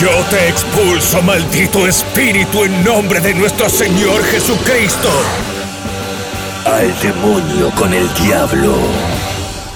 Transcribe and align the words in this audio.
Yo 0.00 0.08
te 0.30 0.48
expulso, 0.48 1.20
maldito 1.20 1.86
espíritu, 1.86 2.64
en 2.64 2.82
nombre 2.82 3.20
de 3.20 3.34
nuestro 3.34 3.68
Señor 3.68 4.24
Jesucristo. 4.24 5.10
Al 6.64 6.98
demonio 7.02 7.70
con 7.72 7.92
el 7.92 8.10
diablo. 8.14 8.78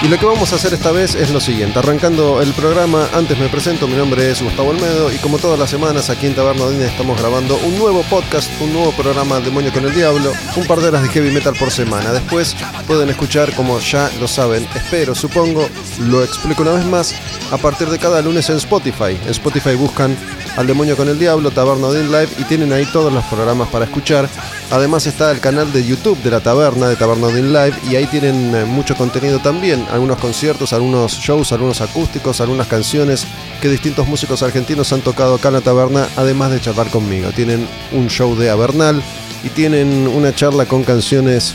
Y 0.01 0.07
lo 0.07 0.17
que 0.17 0.27
vamos 0.27 0.53
a 0.53 0.57
hacer 0.57 0.73
esta 0.73 0.93
vez 0.93 1.17
es 1.17 1.31
lo 1.31 1.41
siguiente. 1.41 1.81
Arrancando 1.81 2.41
el 2.41 2.53
programa, 2.53 3.09
antes 3.13 3.37
me 3.37 3.49
presento, 3.49 3.89
mi 3.89 3.97
nombre 3.97 4.31
es 4.31 4.41
Gustavo 4.41 4.71
Olmedo 4.71 5.13
y 5.13 5.17
como 5.17 5.39
todas 5.39 5.59
las 5.59 5.71
semanas 5.71 6.09
aquí 6.09 6.27
en 6.27 6.37
Tabernadina 6.37 6.87
estamos 6.87 7.19
grabando 7.19 7.59
un 7.67 7.77
nuevo 7.77 8.05
podcast, 8.05 8.49
un 8.61 8.73
nuevo 8.73 8.93
programa 8.93 9.41
Demonio 9.41 9.73
con 9.73 9.85
el 9.85 9.93
Diablo, 9.93 10.33
un 10.55 10.67
par 10.69 10.79
de 10.79 10.89
horas 10.89 11.03
de 11.03 11.09
heavy 11.09 11.33
metal 11.33 11.55
por 11.59 11.73
semana. 11.73 12.13
Después 12.13 12.55
pueden 12.87 13.09
escuchar, 13.09 13.53
como 13.57 13.81
ya 13.81 14.09
lo 14.21 14.29
saben, 14.29 14.69
espero, 14.73 15.17
supongo, 15.17 15.69
lo 15.99 16.23
explico 16.23 16.63
una 16.63 16.75
vez 16.75 16.85
más, 16.85 17.13
a 17.51 17.57
partir 17.57 17.89
de 17.89 17.99
cada 17.99 18.23
lunes 18.23 18.49
en 18.51 18.57
Spotify. 18.57 19.19
En 19.25 19.31
Spotify 19.31 19.75
buscan 19.75 20.17
al 20.59 20.67
Demonio 20.67 20.97
con 20.97 21.09
el 21.09 21.21
Diablo, 21.21 21.53
Taberna 21.53 21.89
Live 21.89 22.31
y 22.37 22.43
tienen 22.43 22.73
ahí 22.73 22.85
todos 22.93 23.13
los 23.13 23.25
programas 23.27 23.69
para 23.69 23.85
escuchar. 23.85 24.29
Además 24.73 25.07
está 25.07 25.31
el 25.31 25.39
canal 25.39 25.73
de 25.73 25.87
YouTube 25.87 26.21
de 26.25 26.33
la 26.33 26.41
Taberna 26.41 26.89
de 26.89 26.97
Taberna 26.97 27.29
Live 27.29 27.75
y 27.89 27.95
ahí 27.95 28.07
tienen 28.07 28.53
eh, 28.53 28.65
mucho 28.65 28.97
contenido 28.97 29.39
también 29.39 29.87
algunos 29.93 30.19
conciertos, 30.19 30.73
algunos 30.73 31.13
shows, 31.13 31.53
algunos 31.53 31.81
acústicos, 31.81 32.41
algunas 32.41 32.67
canciones 32.67 33.25
que 33.63 33.69
distintos 33.69 34.09
músicos 34.09 34.43
argentinos 34.43 34.93
han 34.93 35.01
tocado 35.01 35.37
acá 35.37 35.47
en 35.47 35.55
la 35.55 35.61
taberna, 35.61 36.09
además 36.17 36.51
de 36.51 36.61
charlar 36.61 36.89
conmigo. 36.89 37.31
Tienen 37.31 37.65
un 37.93 38.09
show 38.09 38.35
de 38.35 38.51
Avernal 38.51 39.01
y 39.45 39.51
tienen 39.51 40.09
una 40.09 40.35
charla 40.35 40.67
con 40.67 40.83
canciones 40.83 41.55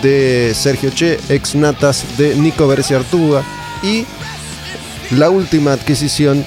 de 0.00 0.52
Sergio 0.54 0.90
Che, 0.90 1.18
ex 1.28 1.56
natas 1.56 2.04
de 2.16 2.36
Nico 2.36 2.68
Beresi 2.68 2.94
Artuga 2.94 3.42
y 3.82 4.06
la 5.10 5.28
última 5.30 5.72
adquisición, 5.72 6.44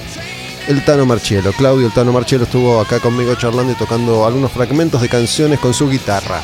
el 0.68 0.84
Tano 0.84 1.06
Marchielo. 1.06 1.52
Claudio 1.52 1.86
el 1.86 1.92
Tano 1.92 2.12
Marchielo 2.12 2.44
estuvo 2.44 2.78
acá 2.80 3.00
conmigo 3.00 3.34
charlando 3.34 3.72
y 3.72 3.74
tocando 3.74 4.26
algunos 4.26 4.52
fragmentos 4.52 5.00
de 5.00 5.08
canciones 5.08 5.58
con 5.58 5.74
su 5.74 5.88
guitarra. 5.88 6.42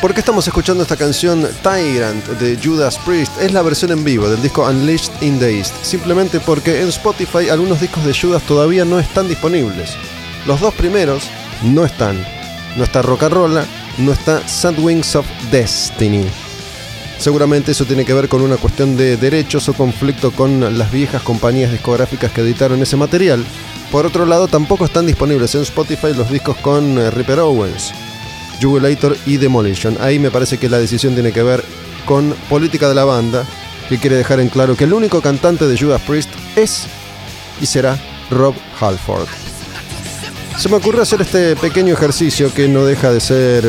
¿Por 0.00 0.14
qué 0.14 0.20
estamos 0.20 0.46
escuchando 0.46 0.82
esta 0.82 0.96
canción 0.96 1.46
Tyrant 1.62 2.24
de 2.24 2.58
Judas 2.62 2.98
Priest? 2.98 3.32
Es 3.40 3.52
la 3.52 3.62
versión 3.62 3.90
en 3.90 4.02
vivo 4.02 4.28
del 4.28 4.40
disco 4.40 4.64
Unleashed 4.64 5.12
in 5.20 5.38
the 5.38 5.58
East. 5.58 5.74
Simplemente 5.82 6.40
porque 6.40 6.80
en 6.80 6.88
Spotify 6.88 7.50
algunos 7.50 7.80
discos 7.80 8.04
de 8.04 8.14
Judas 8.14 8.42
todavía 8.44 8.84
no 8.84 8.98
están 8.98 9.28
disponibles. 9.28 9.96
Los 10.46 10.60
dos 10.60 10.72
primeros 10.74 11.28
no 11.62 11.84
están. 11.84 12.24
No 12.76 12.84
está 12.84 13.02
Rolla, 13.02 13.66
no 13.98 14.12
está 14.12 14.46
Sad 14.48 14.78
Wings 14.78 15.16
of 15.16 15.26
Destiny. 15.50 16.26
Seguramente 17.18 17.72
eso 17.72 17.84
tiene 17.84 18.04
que 18.04 18.14
ver 18.14 18.28
con 18.28 18.42
una 18.42 18.56
cuestión 18.56 18.96
de 18.96 19.16
derechos 19.16 19.68
o 19.68 19.74
conflicto 19.74 20.30
con 20.30 20.78
las 20.78 20.92
viejas 20.92 21.22
compañías 21.22 21.72
discográficas 21.72 22.30
que 22.30 22.42
editaron 22.42 22.80
ese 22.80 22.96
material. 22.96 23.44
Por 23.90 24.06
otro 24.06 24.24
lado, 24.24 24.46
tampoco 24.46 24.84
están 24.84 25.06
disponibles 25.06 25.54
en 25.54 25.62
Spotify 25.62 26.14
los 26.14 26.30
discos 26.30 26.56
con 26.58 26.98
eh, 26.98 27.10
Ripper 27.10 27.40
Owens. 27.40 27.92
Jubilator 28.60 29.16
y 29.26 29.36
Demolition. 29.36 29.96
Ahí 30.00 30.18
me 30.18 30.30
parece 30.30 30.58
que 30.58 30.68
la 30.68 30.78
decisión 30.78 31.14
tiene 31.14 31.32
que 31.32 31.42
ver 31.42 31.64
con 32.04 32.34
política 32.48 32.88
de 32.88 32.94
la 32.94 33.04
banda, 33.04 33.44
que 33.88 33.98
quiere 33.98 34.16
dejar 34.16 34.40
en 34.40 34.48
claro 34.48 34.76
que 34.76 34.84
el 34.84 34.92
único 34.92 35.20
cantante 35.20 35.66
de 35.66 35.78
Judas 35.78 36.02
Priest 36.02 36.30
es 36.56 36.86
y 37.60 37.66
será 37.66 37.98
Rob 38.30 38.54
Halford. 38.80 39.28
Se 40.56 40.68
me 40.68 40.76
ocurrió 40.76 41.02
hacer 41.02 41.20
este 41.20 41.56
pequeño 41.56 41.94
ejercicio 41.94 42.52
que 42.52 42.68
no 42.68 42.84
deja 42.84 43.12
de 43.12 43.20
ser 43.20 43.64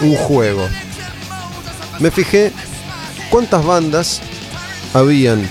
un 0.00 0.14
juego. 0.14 0.68
Me 1.98 2.10
fijé 2.10 2.52
cuántas 3.30 3.64
bandas 3.64 4.20
habían 4.92 5.48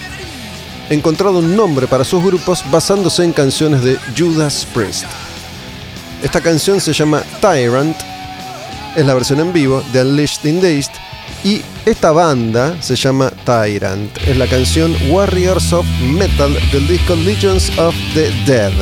encontrado 0.90 1.40
un 1.40 1.56
nombre 1.56 1.88
para 1.88 2.04
sus 2.04 2.24
grupos 2.24 2.64
basándose 2.70 3.24
en 3.24 3.34
canciones 3.34 3.84
de 3.84 3.98
Judas 4.18 4.68
Priest. 4.74 5.06
Esta 6.22 6.42
canción 6.42 6.82
se 6.82 6.94
llama 6.94 7.24
Tyrant 7.42 7.96
es 8.96 9.06
la 9.06 9.14
versión 9.14 9.40
en 9.40 9.54
vivo 9.54 9.84
de 9.94 10.02
Unleashed 10.02 10.46
in 10.46 10.66
East. 10.66 10.92
Y 11.44 11.62
esta 11.86 12.12
banda 12.12 12.76
se 12.82 12.96
llama 12.96 13.32
Tyrant. 13.46 14.18
Es 14.28 14.36
la 14.36 14.48
canción 14.48 14.96
Warriors 15.10 15.72
of 15.72 15.86
Metal 16.02 16.54
del 16.72 16.88
disco 16.88 17.16
Legions 17.16 17.70
of 17.78 17.96
the 18.14 18.30
Dead. 18.46 18.74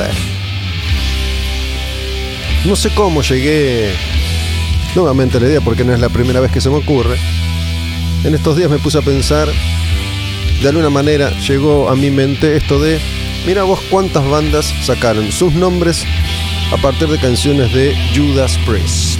No 2.66 2.76
sé 2.76 2.90
cómo 2.96 3.22
llegué 3.22 3.94
nuevamente 4.96 5.38
a 5.38 5.42
la 5.42 5.48
idea 5.48 5.62
porque 5.62 5.84
no 5.84 5.94
es 5.94 6.00
la 6.00 6.10
primera 6.10 6.40
vez 6.40 6.52
que 6.52 6.62
se 6.62 6.70
me 6.70 6.78
ocurre. 6.78 7.18
En 8.24 8.34
estos 8.34 8.58
días 8.58 8.70
me 8.70 8.80
puse 8.80 8.98
a 8.98 9.02
pensar, 9.02 9.48
de 10.62 10.68
alguna 10.68 10.90
manera 10.90 11.30
llegó 11.40 11.90
a 11.90 11.96
mi 11.96 12.10
mente 12.10 12.58
esto 12.58 12.80
de, 12.80 13.00
mira 13.46 13.64
vos 13.64 13.80
cuántas 13.90 14.28
bandas 14.28 14.74
sacaron 14.84 15.32
sus 15.32 15.54
nombres 15.54 16.04
a 16.74 16.78
partir 16.78 17.08
de 17.08 17.20
canciones 17.20 17.72
de 17.74 17.96
Judas 18.16 18.58
Priest. 18.66 19.20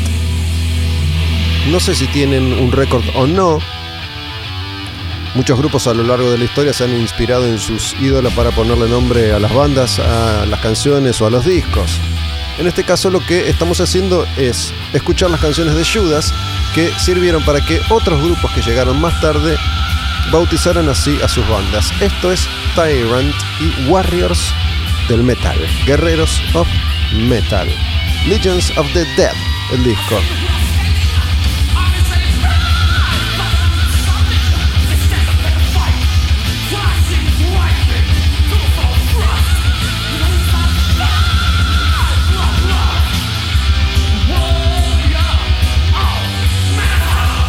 No 1.72 1.80
sé 1.80 1.96
si 1.96 2.08
tienen 2.08 2.54
un 2.54 2.72
récord 2.72 3.04
o 3.16 3.28
no. 3.28 3.60
Muchos 5.36 5.60
grupos 5.60 5.86
a 5.88 5.94
lo 5.94 6.04
largo 6.04 6.32
de 6.32 6.40
la 6.40 6.46
historia 6.46 6.74
se 6.74 6.86
han 6.86 7.00
inspirado 7.00 7.46
en 7.46 7.60
sus 7.60 7.96
ídolos 8.02 8.34
para 8.34 8.52
ponerle 8.52 8.90
nombre 8.90 9.32
a 9.32 9.40
las 9.40 9.54
bandas, 9.54 10.00
a 10.00 10.46
las 10.46 10.60
canciones 10.60 11.22
o 11.22 11.28
a 11.28 11.30
los 11.30 11.46
discos. 11.46 12.00
En 12.58 12.66
este 12.66 12.84
caso 12.84 13.12
lo 13.12 13.20
que 13.20 13.48
estamos 13.50 13.80
haciendo 13.80 14.26
es 14.38 14.74
escuchar 14.92 15.30
las 15.30 15.40
canciones 15.40 15.76
de 15.76 15.86
Judas 15.86 16.34
que 16.74 16.92
sirvieron 17.00 17.44
para 17.44 17.62
que 17.62 17.82
otros 17.90 18.22
grupos 18.22 18.52
que 18.52 18.62
llegaron 18.62 19.00
más 19.00 19.20
tarde 19.22 19.58
bautizaran 20.32 20.90
así 20.90 21.18
a 21.24 21.28
sus 21.28 21.48
bandas. 21.48 21.92
Esto 22.02 22.32
es 22.32 22.48
Tyrant 22.76 23.34
y 23.60 23.90
Warriors 23.90 24.54
del 25.08 25.24
Metal, 25.24 25.58
Guerreros 25.86 26.42
of 26.54 26.68
Metal, 27.14 27.68
Legends 28.28 28.76
of 28.78 28.86
the 28.94 29.06
Dead, 29.16 29.36
el 29.72 29.84
disco. 29.84 30.20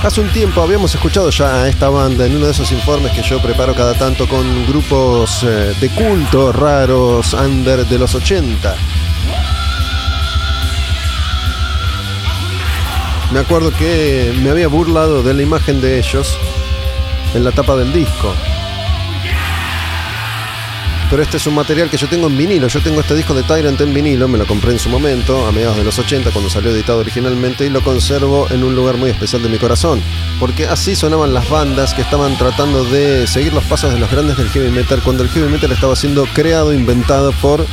Hace 0.03 0.21
un 0.21 0.29
tiempo 0.29 0.63
habíamos 0.63 0.95
escuchado 0.95 1.29
ya 1.31 1.63
a 1.63 1.69
esta 1.69 1.89
banda 1.89 2.25
en 2.25 2.37
uno 2.37 2.47
de 2.47 2.53
esos 2.53 2.71
informes 2.71 3.11
que 3.13 3.23
yo 3.23 3.43
preparo 3.43 3.75
cada 3.75 3.95
tanto 3.95 4.29
con 4.29 4.65
grupos 4.67 5.43
eh, 5.43 5.75
de 5.81 5.91
culto 5.91 6.53
raros 6.53 7.35
under 7.35 7.85
de 7.85 7.99
los 7.99 8.15
80. 8.15 8.77
Me 13.33 13.41
acuerdo 13.41 13.73
que 13.73 14.33
me 14.41 14.51
había 14.51 14.69
burlado 14.69 15.25
de 15.25 15.35
la 15.35 15.43
imagen 15.43 15.81
de 15.81 15.99
ellos 15.99 16.39
en 17.35 17.43
la 17.43 17.51
tapa 17.51 17.75
del 17.75 17.93
disco. 17.93 18.33
Pero 21.11 21.23
este 21.23 21.39
es 21.39 21.47
un 21.47 21.55
material 21.55 21.89
que 21.89 21.97
yo 21.97 22.07
tengo 22.07 22.27
en 22.27 22.37
vinilo. 22.37 22.69
Yo 22.69 22.83
tengo 22.83 23.01
este 23.01 23.15
disco 23.15 23.33
de 23.33 23.43
Tyrant 23.43 23.81
en 23.81 23.95
vinilo, 23.95 24.29
me 24.29 24.37
lo 24.37 24.47
compré 24.47 24.73
en 24.73 24.79
su 24.79 24.91
momento, 24.91 25.47
a 25.47 25.53
mediados 25.53 25.79
de 25.79 25.85
los 25.85 25.99
80, 25.99 26.31
cuando 26.33 26.51
salió 26.51 26.71
editado 26.71 26.99
originalmente, 26.99 27.65
y 27.65 27.71
lo 27.71 27.83
conservo 27.83 28.47
en 28.51 28.63
un 28.63 28.75
lugar 28.75 28.99
muy 28.99 29.09
especial 29.09 29.43
de 29.43 29.49
mi 29.49 29.57
corazón. 29.57 30.03
Porque 30.39 30.67
así 30.67 30.95
sonaban 30.95 31.33
las 31.33 31.49
bandas 31.49 31.95
que 31.95 32.03
estaban 32.03 32.37
tratando 32.37 32.85
de 32.85 33.27
seguir 33.27 33.55
los 33.55 33.65
pasos 33.65 33.93
de 33.93 33.99
los 33.99 34.11
grandes 34.11 34.37
del 34.37 34.51
heavy 34.51 34.71
metal, 34.71 35.01
cuando 35.03 35.23
el 35.23 35.31
heavy 35.31 35.51
metal 35.51 35.73
estaba 35.73 35.97
siendo 35.97 36.27
creado, 36.27 36.75
inventado 36.75 37.33
por 37.41 37.65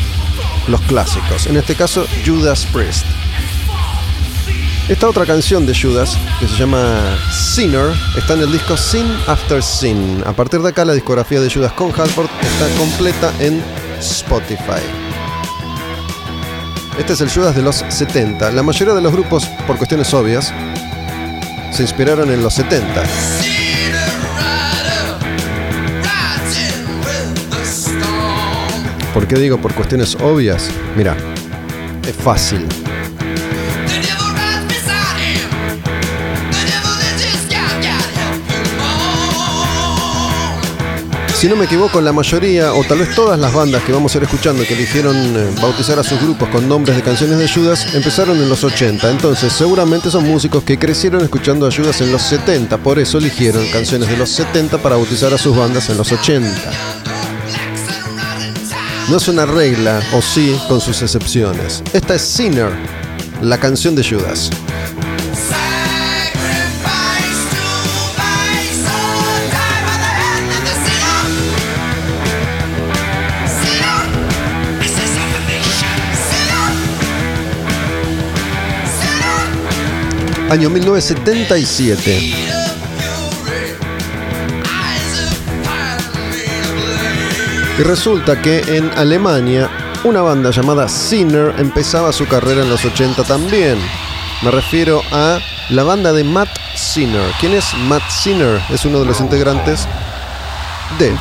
los 0.68 0.82
clásicos. 0.82 1.48
En 1.48 1.58
este 1.58 1.76
caso, 1.76 2.08
Judas 2.26 2.66
Priest. 2.66 3.06
Esta 4.88 5.10
otra 5.10 5.26
canción 5.26 5.66
de 5.66 5.74
Judas, 5.74 6.16
que 6.40 6.48
se 6.48 6.58
llama 6.58 7.18
Sinner, 7.32 7.92
está 8.16 8.36
en 8.36 8.42
el 8.42 8.52
disco 8.52 8.78
Sin 8.78 9.08
After 9.26 9.64
Sin. 9.64 10.22
A 10.28 10.32
partir 10.34 10.62
de 10.62 10.70
acá 10.70 10.86
la 10.86 10.94
discografía 10.94 11.42
de 11.42 11.50
Judas 11.50 11.72
con 11.74 11.88
Halford 11.88 12.30
está 12.40 12.78
completa 12.78 13.34
en 13.40 13.64
Spotify. 14.00 14.84
Este 17.00 17.14
es 17.14 17.22
el 17.22 17.32
Judas 17.32 17.56
de 17.56 17.64
los 17.64 17.78
70. 17.78 18.52
La 18.52 18.62
mayoría 18.62 18.94
de 18.94 19.02
los 19.02 19.12
grupos, 19.12 19.48
por 19.66 19.76
cuestiones 19.78 20.14
obvias, 20.14 20.54
se 21.72 21.82
inspiraron 21.82 22.30
en 22.30 22.44
los 22.44 22.54
70. 22.54 23.04
¿Por 29.16 29.28
qué 29.28 29.36
digo 29.40 29.58
por 29.58 29.74
cuestiones 29.74 30.16
obvias? 30.22 30.70
Mira, 30.96 31.18
es 32.08 32.16
fácil. 32.16 32.68
Si 41.46 41.50
no 41.50 41.56
me 41.56 41.66
equivoco, 41.66 42.02
la 42.02 42.12
mayoría, 42.12 42.74
o 42.74 42.84
tal 42.86 42.98
vez 42.98 43.14
todas 43.14 43.38
las 43.38 43.54
bandas 43.54 43.84
que 43.84 43.92
vamos 43.92 44.12
a 44.16 44.18
ir 44.18 44.24
escuchando 44.24 44.64
que 44.64 44.74
eligieron 44.74 45.16
eh, 45.16 45.48
bautizar 45.62 46.00
a 46.00 46.04
sus 46.04 46.20
grupos 46.20 46.50
con 46.50 46.68
nombres 46.68 46.96
de 46.96 47.04
canciones 47.04 47.38
de 47.38 47.48
Judas, 47.48 47.94
empezaron 47.94 48.42
en 48.42 48.50
los 48.50 48.64
80. 48.64 49.12
Entonces, 49.12 49.54
seguramente 49.54 50.10
son 50.10 50.24
músicos 50.24 50.64
que 50.64 50.80
crecieron 50.80 51.22
escuchando 51.22 51.68
a 51.68 51.72
Judas 51.72 52.02
en 52.02 52.12
los 52.12 52.24
70. 52.24 52.80
Por 52.80 52.98
eso 52.98 53.20
eligieron 53.20 53.64
canciones 53.68 54.10
de 54.10 54.18
los 54.18 54.32
70 54.32 54.80
para 54.80 54.96
bautizar 54.96 55.36
a 55.36 55.38
sus 55.38 55.56
bandas 55.56 55.88
en 55.92 55.98
los 55.98 56.12
80. 56.12 56.50
No 59.10 59.18
es 59.18 59.28
una 59.28 59.46
regla, 59.46 60.02
o 60.14 60.24
sí, 60.24 60.60
con 60.68 60.82
sus 60.82 61.00
excepciones. 61.04 61.84
Esta 61.94 62.16
es 62.16 62.24
Sinner, 62.24 62.72
la 63.44 63.60
canción 63.60 63.94
de 63.94 64.04
Judas. 64.04 64.50
Año 80.50 80.70
1977. 80.70 82.56
Y 87.78 87.84
resulta 87.84 88.42
que 88.42 88.60
en 88.78 88.90
Alemania 88.96 89.70
una 90.04 90.22
banda 90.22 90.52
llamada 90.52 90.88
Sinner 90.88 91.56
empezaba 91.58 92.14
su 92.14 92.28
carrera 92.28 92.62
en 92.62 92.70
los 92.70 92.86
80 92.86 93.24
también. 93.24 93.78
Me 94.44 94.52
refiero 94.52 95.02
a 95.12 95.40
la 95.70 95.84
banda 95.84 96.14
de 96.14 96.24
Matt 96.24 96.50
Sinner. 96.76 97.32
¿Quién 97.40 97.54
es 97.54 97.74
Matt 97.88 98.08
Sinner? 98.10 98.62
Es 98.70 98.86
uno 98.86 99.00
de 99.00 99.06
los 99.06 99.20
integrantes 99.20 99.88
de 101.00 101.16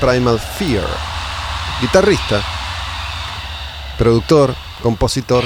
Primal 0.00 0.38
Fear. 0.38 0.84
Guitarrista, 1.80 2.42
productor, 3.96 4.54
compositor 4.82 5.44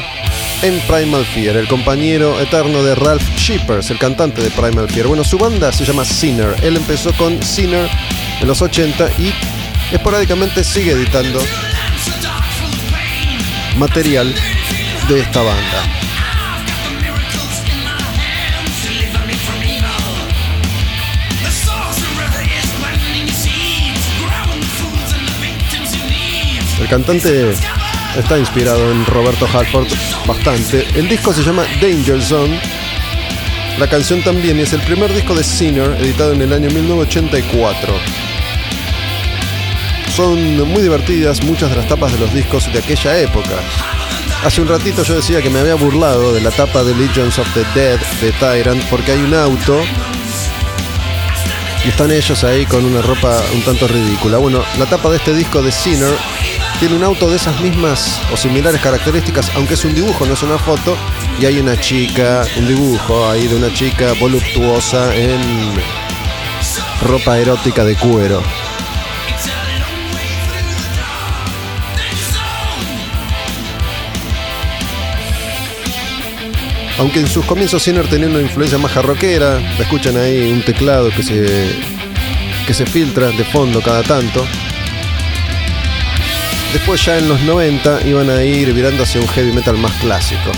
en 0.63 0.79
Primal 0.87 1.25
Fear, 1.25 1.57
el 1.57 1.67
compañero 1.67 2.41
eterno 2.41 2.85
de 2.85 2.95
Ralph 2.95 3.37
Shippers, 3.37 3.91
el 3.91 3.99
cantante 3.99 4.43
de 4.43 4.51
Primal 4.51 4.89
Fear. 4.89 5.09
Bueno, 5.09 5.25
su 5.25 5.37
banda 5.37 5.73
se 5.73 5.85
llama 5.85 6.05
Sinner. 6.05 6.55
Él 6.63 6.77
empezó 6.77 7.13
con 7.15 7.43
Sinner 7.43 7.91
en 8.41 8.47
los 8.47 8.63
80 8.63 9.11
y 9.19 9.33
esporádicamente 9.93 10.63
sigue 10.63 10.93
editando 10.93 11.43
material 13.77 14.33
de 15.09 15.21
esta 15.21 15.43
banda. 15.43 15.83
El 26.81 26.89
cantante 26.89 27.55
está 28.17 28.39
inspirado 28.39 28.91
en 28.91 29.05
Roberto 29.07 29.47
Halford 29.47 29.89
bastante. 30.27 30.87
El 30.95 31.09
disco 31.09 31.33
se 31.33 31.43
llama 31.43 31.65
Danger 31.81 32.23
Zone. 32.23 32.61
La 33.79 33.89
canción 33.89 34.23
también 34.23 34.59
es 34.61 34.73
el 34.73 34.81
primer 34.83 35.13
disco 35.13 35.35
de 35.35 35.43
Sinner, 35.43 35.91
editado 36.01 36.33
en 36.33 36.43
el 36.43 36.53
año 36.53 36.69
1984. 36.71 37.95
Son 40.15 40.69
muy 40.69 40.83
divertidas 40.83 41.43
muchas 41.43 41.71
de 41.71 41.77
las 41.77 41.89
tapas 41.89 42.13
de 42.13 42.19
los 42.19 42.33
discos 42.35 42.71
de 42.73 42.79
aquella 42.79 43.19
época. 43.19 43.57
Hace 44.45 44.61
un 44.61 44.69
ratito 44.69 45.03
yo 45.03 45.15
decía 45.15 45.41
que 45.41 45.49
me 45.49 45.61
había 45.61 45.77
burlado 45.77 46.35
de 46.35 46.41
la 46.41 46.51
tapa 46.51 46.85
de 46.85 46.95
Legions 46.95 47.39
of 47.39 47.47
the 47.55 47.65
Dead 47.75 47.99
de 48.21 48.33
Tyrant 48.33 48.83
porque 48.91 49.13
hay 49.13 49.21
un 49.21 49.35
auto 49.35 49.81
y 51.85 51.89
están 51.89 52.11
ellos 52.11 52.45
ahí 52.45 52.67
con 52.67 52.85
una 52.85 53.01
ropa 53.03 53.41
un 53.55 53.63
tanto 53.63 53.89
ridícula. 53.89 54.39
Bueno, 54.39 54.63
la 54.79 54.87
tapa 54.87 55.11
de 55.11 55.17
este 55.17 55.33
disco 55.33 55.63
de 55.63 55.73
Sinner 55.73 56.15
tiene 56.83 56.97
un 56.97 57.05
auto 57.05 57.31
de 57.31 57.37
esas 57.37 57.61
mismas 57.61 58.21
o 58.33 58.37
similares 58.37 58.81
características, 58.81 59.53
aunque 59.55 59.75
es 59.75 59.85
un 59.85 59.95
dibujo, 59.95 60.27
no 60.27 60.35
es 60.35 60.43
una 60.43 60.59
foto, 60.59 60.97
y 61.41 61.47
hay 61.47 61.61
una 61.61 61.79
chica, 61.79 62.45
un 62.59 62.67
dibujo 62.67 63.31
ahí 63.31 63.47
de 63.47 63.55
una 63.55 63.73
chica 63.73 64.15
voluptuosa 64.19 65.15
en 65.15 65.41
ropa 67.01 67.39
erótica 67.39 67.85
de 67.85 67.95
cuero. 67.95 68.43
Aunque 76.99 77.21
en 77.21 77.29
sus 77.29 77.45
comienzos 77.45 77.81
Sinner 77.85 78.09
tenía 78.09 78.27
una 78.27 78.41
influencia 78.41 78.79
más 78.79 78.91
jarroquera, 78.91 79.61
escuchan 79.79 80.17
ahí 80.17 80.51
un 80.51 80.63
teclado 80.63 81.11
que 81.11 81.23
se, 81.23 81.77
que 82.67 82.75
se 82.75 82.87
filtra 82.87 83.29
de 83.29 83.45
fondo 83.45 83.81
cada 83.81 84.03
tanto. 84.03 84.45
Después 86.73 87.05
ya 87.05 87.19
en 87.19 87.29
los 87.29 87.41
90 87.43 88.07
iban 88.07 88.31
a 88.31 88.43
ir 88.43 88.73
virando 88.73 89.03
hacia 89.03 89.21
un 89.21 89.29
heavy 89.29 89.53
metal 89.53 89.77
más 89.77 89.93
clásico. 90.01 90.51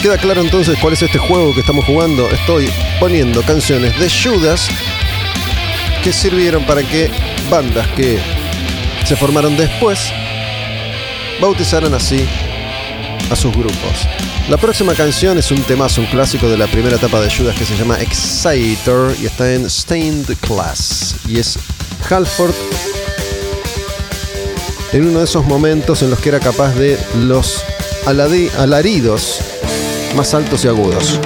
Queda 0.00 0.18
claro 0.18 0.42
entonces 0.42 0.78
cuál 0.80 0.92
es 0.92 1.02
este 1.02 1.18
juego 1.18 1.52
que 1.54 1.60
estamos 1.60 1.84
jugando. 1.86 2.30
Estoy 2.30 2.70
poniendo 3.00 3.42
canciones 3.42 3.98
de 3.98 4.08
Judas 4.08 4.68
que 6.04 6.12
sirvieron 6.12 6.64
para 6.64 6.82
que 6.82 7.10
bandas 7.50 7.88
que 7.88 8.18
se 9.04 9.16
formaron 9.16 9.56
después 9.56 10.12
bautizaran 11.40 11.94
así 11.94 12.28
a 13.30 13.36
sus 13.36 13.52
grupos. 13.52 14.08
La 14.48 14.56
próxima 14.56 14.94
canción 14.94 15.38
es 15.38 15.50
un 15.50 15.62
temazo, 15.62 16.00
un 16.00 16.06
clásico 16.08 16.48
de 16.48 16.58
la 16.58 16.66
primera 16.66 16.96
etapa 16.96 17.20
de 17.20 17.34
Judas 17.34 17.56
que 17.56 17.64
se 17.64 17.76
llama 17.76 18.00
Exciter 18.00 19.16
y 19.20 19.26
está 19.26 19.52
en 19.52 19.68
Stained 19.68 20.36
Class. 20.40 21.16
Y 21.28 21.38
es 21.38 21.58
Halford 22.08 22.54
en 24.92 25.08
uno 25.08 25.18
de 25.18 25.24
esos 25.24 25.44
momentos 25.44 26.02
en 26.02 26.10
los 26.10 26.20
que 26.20 26.28
era 26.28 26.40
capaz 26.40 26.74
de 26.74 26.98
los 27.18 27.64
alaridos 28.06 29.40
más 30.14 30.34
altos 30.34 30.64
y 30.64 30.68
agudos. 30.68 31.18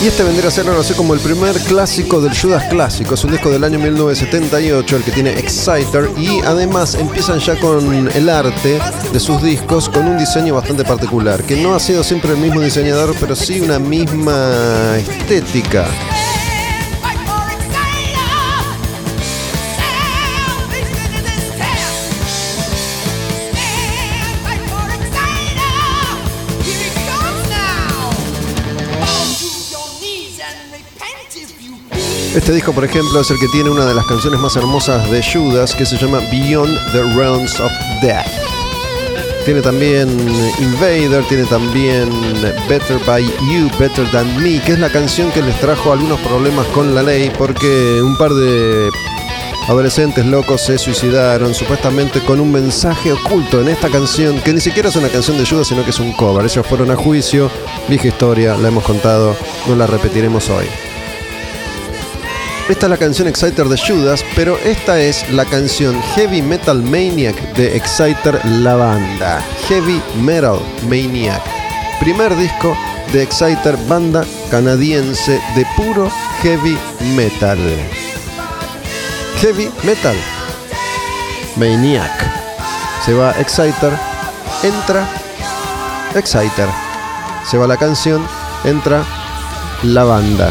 Y 0.00 0.06
este 0.06 0.22
vendría 0.22 0.46
a 0.46 0.52
ser 0.52 0.68
algo 0.68 0.80
como 0.96 1.12
el 1.12 1.18
primer 1.18 1.56
clásico 1.58 2.20
del 2.20 2.32
Judas 2.32 2.62
clásico. 2.70 3.14
Es 3.14 3.24
un 3.24 3.32
disco 3.32 3.50
del 3.50 3.64
año 3.64 3.80
1978, 3.80 4.96
el 4.96 5.02
que 5.02 5.10
tiene 5.10 5.32
Exciter. 5.32 6.08
Y 6.16 6.38
además 6.42 6.94
empiezan 6.94 7.40
ya 7.40 7.58
con 7.58 8.08
el 8.08 8.28
arte 8.28 8.78
de 9.12 9.18
sus 9.18 9.42
discos 9.42 9.88
con 9.88 10.06
un 10.06 10.16
diseño 10.16 10.54
bastante 10.54 10.84
particular. 10.84 11.42
Que 11.42 11.56
no 11.56 11.74
ha 11.74 11.80
sido 11.80 12.04
siempre 12.04 12.30
el 12.30 12.38
mismo 12.38 12.60
diseñador, 12.60 13.16
pero 13.18 13.34
sí 13.34 13.58
una 13.58 13.80
misma 13.80 14.98
estética. 14.98 15.88
Este 32.34 32.52
disco, 32.52 32.72
por 32.72 32.84
ejemplo, 32.84 33.20
es 33.20 33.30
el 33.30 33.38
que 33.38 33.48
tiene 33.48 33.70
una 33.70 33.86
de 33.86 33.94
las 33.94 34.04
canciones 34.04 34.38
más 34.38 34.54
hermosas 34.54 35.10
de 35.10 35.22
Judas, 35.22 35.74
que 35.74 35.86
se 35.86 35.96
llama 35.96 36.20
Beyond 36.30 36.92
the 36.92 37.02
Realms 37.16 37.58
of 37.58 37.72
Death. 38.02 38.26
Tiene 39.44 39.62
también 39.62 40.08
Invader, 40.60 41.24
tiene 41.28 41.44
también 41.44 42.10
Better 42.68 42.98
by 43.06 43.24
You, 43.24 43.70
Better 43.78 44.08
Than 44.10 44.42
Me, 44.42 44.60
que 44.60 44.72
es 44.72 44.78
la 44.78 44.90
canción 44.90 45.32
que 45.32 45.40
les 45.40 45.58
trajo 45.58 45.90
algunos 45.90 46.20
problemas 46.20 46.66
con 46.68 46.94
la 46.94 47.02
ley 47.02 47.32
porque 47.36 48.02
un 48.02 48.16
par 48.18 48.32
de 48.34 48.90
adolescentes 49.68 50.26
locos 50.26 50.60
se 50.60 50.76
suicidaron 50.76 51.54
supuestamente 51.54 52.20
con 52.20 52.40
un 52.40 52.52
mensaje 52.52 53.10
oculto 53.10 53.62
en 53.62 53.68
esta 53.68 53.88
canción, 53.88 54.38
que 54.40 54.52
ni 54.52 54.60
siquiera 54.60 54.90
es 54.90 54.96
una 54.96 55.08
canción 55.08 55.38
de 55.38 55.46
Judas, 55.46 55.68
sino 55.68 55.82
que 55.82 55.90
es 55.90 55.98
un 55.98 56.12
cover. 56.12 56.44
Ellos 56.44 56.66
fueron 56.66 56.90
a 56.90 56.96
juicio, 56.96 57.50
vieja 57.88 58.08
historia, 58.08 58.54
la 58.56 58.68
hemos 58.68 58.84
contado, 58.84 59.34
no 59.66 59.74
la 59.74 59.86
repetiremos 59.86 60.50
hoy. 60.50 60.66
Esta 62.68 62.84
es 62.84 62.90
la 62.90 62.98
canción 62.98 63.28
Exciter 63.28 63.66
de 63.66 63.78
Judas, 63.78 64.22
pero 64.36 64.58
esta 64.58 65.00
es 65.00 65.30
la 65.32 65.46
canción 65.46 65.98
Heavy 66.14 66.42
Metal 66.42 66.82
Maniac 66.82 67.34
de 67.54 67.74
Exciter 67.74 68.38
la 68.44 68.74
banda. 68.74 69.42
Heavy 69.68 70.02
Metal 70.20 70.60
Maniac. 70.86 71.40
Primer 71.98 72.36
disco 72.36 72.76
de 73.10 73.22
Exciter, 73.22 73.74
banda 73.88 74.22
canadiense 74.50 75.40
de 75.56 75.66
puro 75.76 76.10
heavy 76.42 76.76
metal. 77.16 77.58
Heavy 79.40 79.70
Metal 79.82 80.16
Maniac. 81.56 82.12
Se 83.02 83.14
va 83.14 83.30
Exciter, 83.40 83.92
entra 84.62 85.08
Exciter. 86.14 86.68
Se 87.50 87.56
va 87.56 87.66
la 87.66 87.78
canción, 87.78 88.22
entra 88.64 89.02
la 89.84 90.04
banda. 90.04 90.50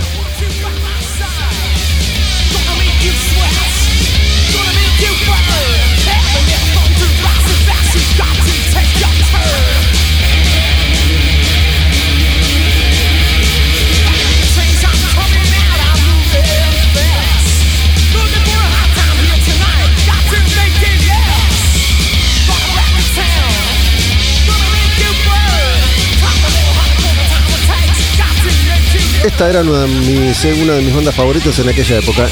Esta 29.28 29.50
era 29.50 29.60
una 29.60 29.82
de, 29.82 29.88
mis, 29.88 30.96
bandas 30.96 31.14
favoritas 31.14 31.60
en 31.60 31.68
aquella 31.68 31.98
época. 31.98 32.30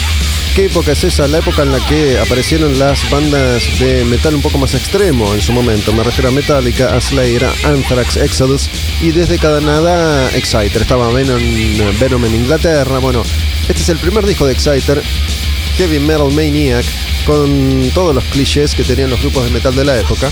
¿Qué 0.55 0.67
época 0.67 0.93
es 0.93 1.03
esa? 1.03 1.27
La 1.27 1.39
época 1.39 1.63
en 1.63 1.73
la 1.73 1.85
que 1.85 2.17
aparecieron 2.17 2.79
las 2.79 3.09
bandas 3.11 3.79
de 3.79 4.05
metal 4.05 4.33
un 4.33 4.41
poco 4.41 4.57
más 4.57 4.73
extremo 4.75 5.33
en 5.33 5.41
su 5.41 5.51
momento. 5.51 5.91
Me 5.91 6.03
refiero 6.03 6.29
a 6.29 6.31
Metallica, 6.31 6.95
a 6.95 7.01
Slayer, 7.01 7.45
Anthrax, 7.65 8.15
Exodus 8.15 8.69
y 9.01 9.11
desde 9.11 9.37
Canadá 9.37 10.29
Exciter. 10.37 10.83
Estaba 10.83 11.11
Venom, 11.11 11.41
Venom 11.99 12.23
en 12.23 12.35
Inglaterra. 12.35 12.99
Bueno, 12.99 13.23
este 13.67 13.81
es 13.81 13.89
el 13.89 13.97
primer 13.97 14.25
disco 14.25 14.45
de 14.45 14.53
Exciter, 14.53 15.03
Heavy 15.77 15.99
Metal 15.99 16.31
Maniac, 16.31 16.85
con 17.25 17.91
todos 17.93 18.15
los 18.15 18.23
clichés 18.23 18.73
que 18.73 18.85
tenían 18.85 19.09
los 19.09 19.19
grupos 19.19 19.43
de 19.43 19.51
metal 19.51 19.75
de 19.75 19.83
la 19.83 19.99
época. 19.99 20.31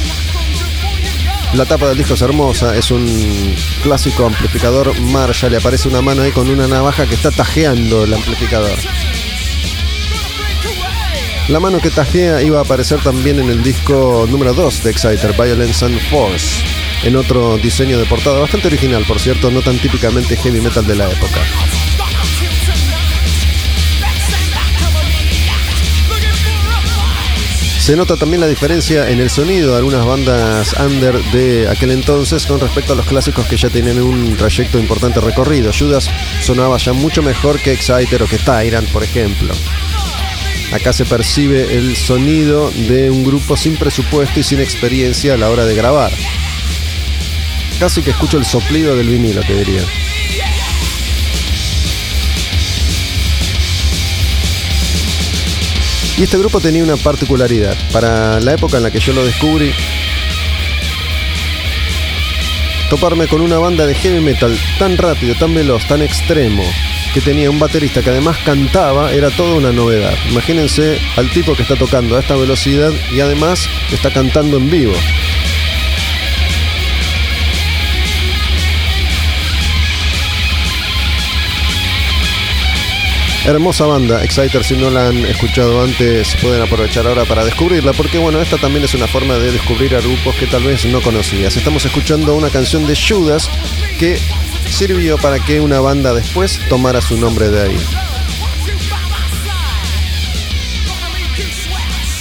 La 1.54 1.66
tapa 1.66 1.88
del 1.88 1.98
disco 2.00 2.16
es 2.16 2.22
hermosa, 2.24 2.76
es 2.76 2.90
un 2.90 3.56
clásico 3.84 4.26
amplificador 4.26 5.00
Marshall, 5.02 5.52
le 5.52 5.58
aparece 5.58 5.88
una 5.88 6.02
mano 6.02 6.24
ahí 6.24 6.32
con 6.32 6.50
una 6.50 6.68
navaja 6.68 7.06
que 7.06 7.14
está 7.14 7.30
tajeando 7.30 8.06
el 8.06 8.14
amplificador. 8.14 8.76
La 11.50 11.60
mano 11.60 11.80
que 11.80 11.92
tajea 11.92 12.42
iba 12.42 12.58
a 12.58 12.64
aparecer 12.64 13.02
también 13.04 13.40
en 13.40 13.50
el 13.50 13.62
disco 13.62 14.26
número 14.32 14.54
2 14.56 14.84
de 14.84 14.92
Exciter, 14.92 15.34
Violence 15.34 15.86
and 15.86 16.00
Force, 16.10 16.64
en 17.04 17.16
otro 17.16 17.58
diseño 17.58 18.00
de 18.00 18.06
portada, 18.06 18.40
bastante 18.40 18.68
original 18.68 19.04
por 19.08 19.20
cierto, 19.20 19.52
no 19.52 19.62
tan 19.62 19.78
típicamente 19.78 20.36
heavy 20.36 20.60
metal 20.60 20.88
de 20.88 20.96
la 20.96 21.06
época. 21.06 21.40
Se 27.84 27.98
nota 27.98 28.16
también 28.16 28.40
la 28.40 28.48
diferencia 28.48 29.10
en 29.10 29.20
el 29.20 29.30
sonido 29.30 29.72
de 29.72 29.78
algunas 29.80 30.06
bandas 30.06 30.74
under 30.80 31.22
de 31.34 31.68
aquel 31.68 31.92
entonces 31.92 32.46
con 32.46 32.62
respecto 32.62 32.94
a 32.94 32.96
los 32.96 33.06
clásicos 33.06 33.46
que 33.46 33.58
ya 33.58 33.70
tenían 33.70 34.02
un 34.02 34.38
trayecto 34.38 34.80
importante 34.80 35.20
recorrido. 35.20 35.70
Judas 35.78 36.10
sonaba 36.40 36.78
ya 36.78 36.94
mucho 36.94 37.22
mejor 37.22 37.60
que 37.60 37.74
Exciter 37.74 38.24
o 38.24 38.26
que 38.26 38.38
Tyrant, 38.38 38.90
por 38.90 39.04
ejemplo. 39.04 39.54
Acá 40.72 40.94
se 40.94 41.04
percibe 41.04 41.76
el 41.76 41.98
sonido 41.98 42.72
de 42.72 43.12
un 43.12 43.26
grupo 43.26 43.58
sin 43.58 43.76
presupuesto 43.76 44.40
y 44.40 44.44
sin 44.44 44.62
experiencia 44.62 45.34
a 45.34 45.38
la 45.38 45.50
hora 45.50 45.66
de 45.66 45.76
grabar. 45.76 46.14
Casi 47.82 48.02
que 48.02 48.12
escucho 48.12 48.38
el 48.38 48.46
soplido 48.46 48.96
del 48.96 49.10
vinilo, 49.10 49.42
te 49.42 49.58
diría. 49.58 49.82
Y 56.18 56.24
este 56.24 56.38
grupo 56.38 56.60
tenía 56.60 56.84
una 56.84 56.96
particularidad. 56.98 57.76
Para 57.92 58.40
la 58.40 58.54
época 58.54 58.78
en 58.78 58.84
la 58.84 58.92
que 58.92 59.00
yo 59.00 59.14
lo 59.14 59.26
descubrí, 59.26 59.72
toparme 62.90 63.28
con 63.28 63.42
una 63.42 63.58
banda 63.58 63.88
de 63.88 63.96
heavy 63.96 64.20
metal 64.20 64.56
tan 64.78 64.96
rápido, 64.98 65.34
tan 65.36 65.54
veloz, 65.56 65.88
tan 65.88 66.04
extremo, 66.04 66.64
que 67.14 67.22
tenía 67.22 67.50
un 67.50 67.58
baterista 67.58 68.02
que 68.02 68.12
además 68.12 68.38
cantaba, 68.46 69.12
era 69.12 69.32
toda 69.32 69.56
una 69.56 69.72
novedad. 69.72 70.14
Imagínense 70.30 71.00
al 71.16 71.30
tipo 71.32 71.56
que 71.56 71.64
está 71.64 71.76
tocando 71.76 72.16
a 72.16 72.20
esta 72.20 72.36
velocidad 72.36 72.92
y 73.12 73.20
además 73.20 73.68
está 73.92 74.12
cantando 74.12 74.58
en 74.58 74.70
vivo. 74.70 74.94
Hermosa 83.46 83.86
banda, 83.86 84.24
Exciter, 84.24 84.64
si 84.64 84.78
no 84.78 84.90
la 84.90 85.10
han 85.10 85.18
escuchado 85.26 85.84
antes, 85.84 86.34
pueden 86.42 86.62
aprovechar 86.62 87.06
ahora 87.06 87.26
para 87.26 87.44
descubrirla, 87.44 87.92
porque 87.92 88.18
bueno, 88.18 88.40
esta 88.40 88.58
también 88.58 88.86
es 88.86 88.94
una 88.94 89.06
forma 89.06 89.34
de 89.34 89.52
descubrir 89.52 89.94
a 89.98 90.00
grupos 90.00 90.34
que 90.36 90.48
tal 90.48 90.64
vez 90.64 90.86
no 90.86 91.02
conocías. 91.02 91.58
Estamos 91.58 91.84
escuchando 91.84 92.36
una 92.36 92.50
canción 92.50 92.88
de 92.88 92.96
Judas 92.96 93.50
que 94.00 94.18
sirvió 94.70 95.18
para 95.18 95.40
que 95.40 95.60
una 95.60 95.82
banda 95.82 96.14
después 96.14 96.58
tomara 96.70 97.02
su 97.02 97.18
nombre 97.18 97.50
de 97.50 97.64
ahí. 97.64 97.78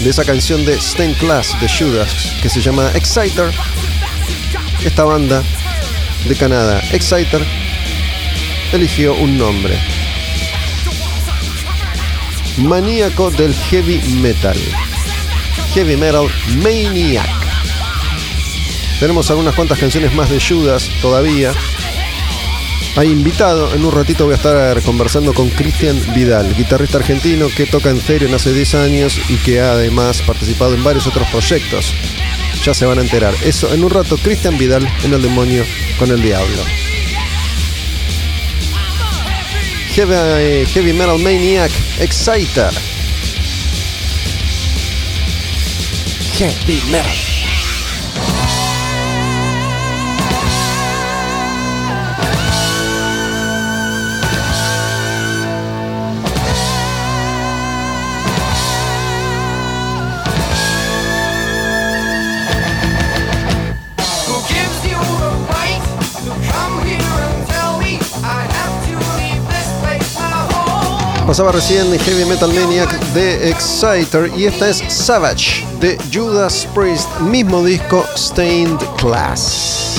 De 0.00 0.10
esa 0.10 0.24
canción 0.24 0.64
de 0.64 0.74
Stain 0.74 1.14
Class 1.14 1.54
de 1.60 1.68
Judas, 1.68 2.34
que 2.42 2.48
se 2.48 2.60
llama 2.60 2.90
Exciter, 2.94 3.52
esta 4.84 5.04
banda 5.04 5.44
de 6.26 6.34
Canadá, 6.34 6.82
Exciter, 6.90 7.46
eligió 8.72 9.14
un 9.14 9.38
nombre 9.38 9.91
maníaco 12.59 13.30
del 13.30 13.54
heavy 13.54 14.00
metal. 14.21 14.56
Heavy 15.75 15.97
Metal 15.97 16.26
Maniac. 16.62 17.28
Tenemos 19.00 19.30
algunas 19.30 19.54
cuantas 19.54 19.78
canciones 19.78 20.14
más 20.14 20.28
de 20.30 20.40
Judas 20.40 20.90
todavía. 21.00 21.52
Hay 22.97 23.09
invitado, 23.09 23.75
en 23.75 23.85
un 23.85 23.90
ratito 23.90 24.26
voy 24.26 24.35
a 24.35 24.37
estar 24.37 24.82
conversando 24.82 25.32
con 25.32 25.49
Cristian 25.49 25.99
Vidal, 26.14 26.54
guitarrista 26.54 26.99
argentino 26.99 27.49
que 27.56 27.64
toca 27.64 27.88
en 27.88 28.00
Therion 28.00 28.35
hace 28.35 28.52
10 28.52 28.75
años 28.75 29.18
y 29.30 29.37
que 29.38 29.61
ha 29.61 29.73
además 29.73 30.21
participado 30.21 30.75
en 30.75 30.85
varios 30.85 31.06
otros 31.06 31.26
proyectos. 31.28 31.94
Ya 32.62 32.75
se 32.75 32.85
van 32.85 32.99
a 32.99 33.02
enterar. 33.02 33.35
Eso 33.42 33.73
en 33.73 33.82
un 33.82 33.90
rato, 33.90 34.18
Cristian 34.18 34.59
Vidal 34.59 34.87
en 35.04 35.14
El 35.14 35.23
Demonio 35.23 35.64
con 35.99 36.11
el 36.11 36.21
Diablo. 36.21 36.91
Heavy, 39.94 40.64
heavy 40.72 40.92
Metal 40.94 41.18
Maniac 41.18 41.70
Exciter. 42.00 42.70
Heavy 46.32 46.90
Metal. 46.90 47.31
Pasaba 71.26 71.52
recién 71.52 71.86
Heavy 71.98 72.24
Metal 72.24 72.52
Maniac 72.52 72.90
de 73.14 73.48
Exciter 73.50 74.30
y 74.36 74.44
esta 74.46 74.68
es 74.68 74.82
Savage 74.88 75.64
de 75.80 75.96
Judas 76.12 76.66
Priest, 76.74 77.08
mismo 77.20 77.64
disco 77.64 78.04
Stained 78.16 78.78
Class. 78.98 79.98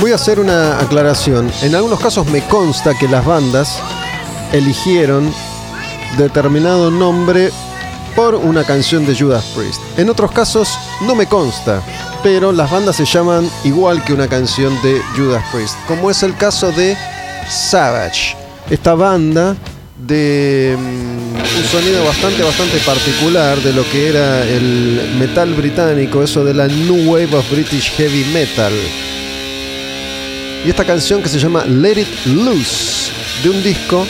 Voy 0.00 0.12
a 0.12 0.14
hacer 0.14 0.40
una 0.40 0.78
aclaración. 0.80 1.52
En 1.60 1.74
algunos 1.74 2.00
casos 2.00 2.26
me 2.28 2.42
consta 2.48 2.94
que 2.98 3.06
las 3.06 3.24
bandas 3.24 3.78
eligieron 4.52 5.30
determinado 6.16 6.90
nombre 6.90 7.50
por 8.14 8.34
una 8.34 8.64
canción 8.64 9.06
de 9.06 9.16
Judas 9.16 9.44
Priest. 9.54 9.80
En 9.96 10.10
otros 10.10 10.32
casos 10.32 10.68
no 11.02 11.14
me 11.14 11.26
consta, 11.26 11.82
pero 12.22 12.52
las 12.52 12.70
bandas 12.70 12.96
se 12.96 13.04
llaman 13.04 13.48
igual 13.64 14.04
que 14.04 14.12
una 14.12 14.28
canción 14.28 14.74
de 14.82 15.00
Judas 15.16 15.44
Priest, 15.52 15.74
como 15.86 16.10
es 16.10 16.22
el 16.22 16.36
caso 16.36 16.72
de 16.72 16.96
Savage, 17.48 18.36
esta 18.68 18.94
banda 18.94 19.56
de 20.06 20.76
mm, 20.78 21.58
un 21.58 21.64
sonido 21.70 22.04
bastante 22.04 22.42
bastante 22.42 22.78
particular 22.78 23.58
de 23.58 23.72
lo 23.72 23.88
que 23.90 24.08
era 24.08 24.42
el 24.44 25.16
metal 25.18 25.54
británico, 25.54 26.22
eso 26.22 26.44
de 26.44 26.54
la 26.54 26.66
New 26.68 27.10
Wave 27.12 27.36
of 27.36 27.50
British 27.50 27.92
Heavy 27.96 28.24
Metal. 28.32 28.72
Y 30.64 30.68
esta 30.68 30.84
canción 30.84 31.22
que 31.22 31.28
se 31.28 31.38
llama 31.38 31.64
Let 31.64 32.00
It 32.00 32.26
Loose, 32.26 33.10
de 33.42 33.50
un 33.50 33.62
disco 33.62 34.06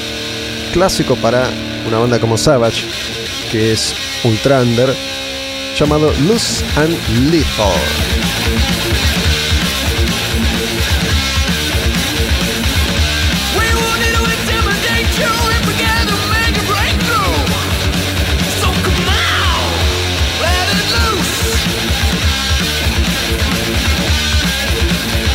clásico 0.72 1.16
para 1.16 1.48
una 1.90 1.98
banda 1.98 2.20
como 2.20 2.38
Savage, 2.38 2.86
que 3.50 3.72
es 3.72 3.94
ultra 4.22 4.60
under, 4.62 4.94
llamado 5.76 6.12
Loose 6.20 6.64
and 6.76 6.96
Lethal. 7.32 7.72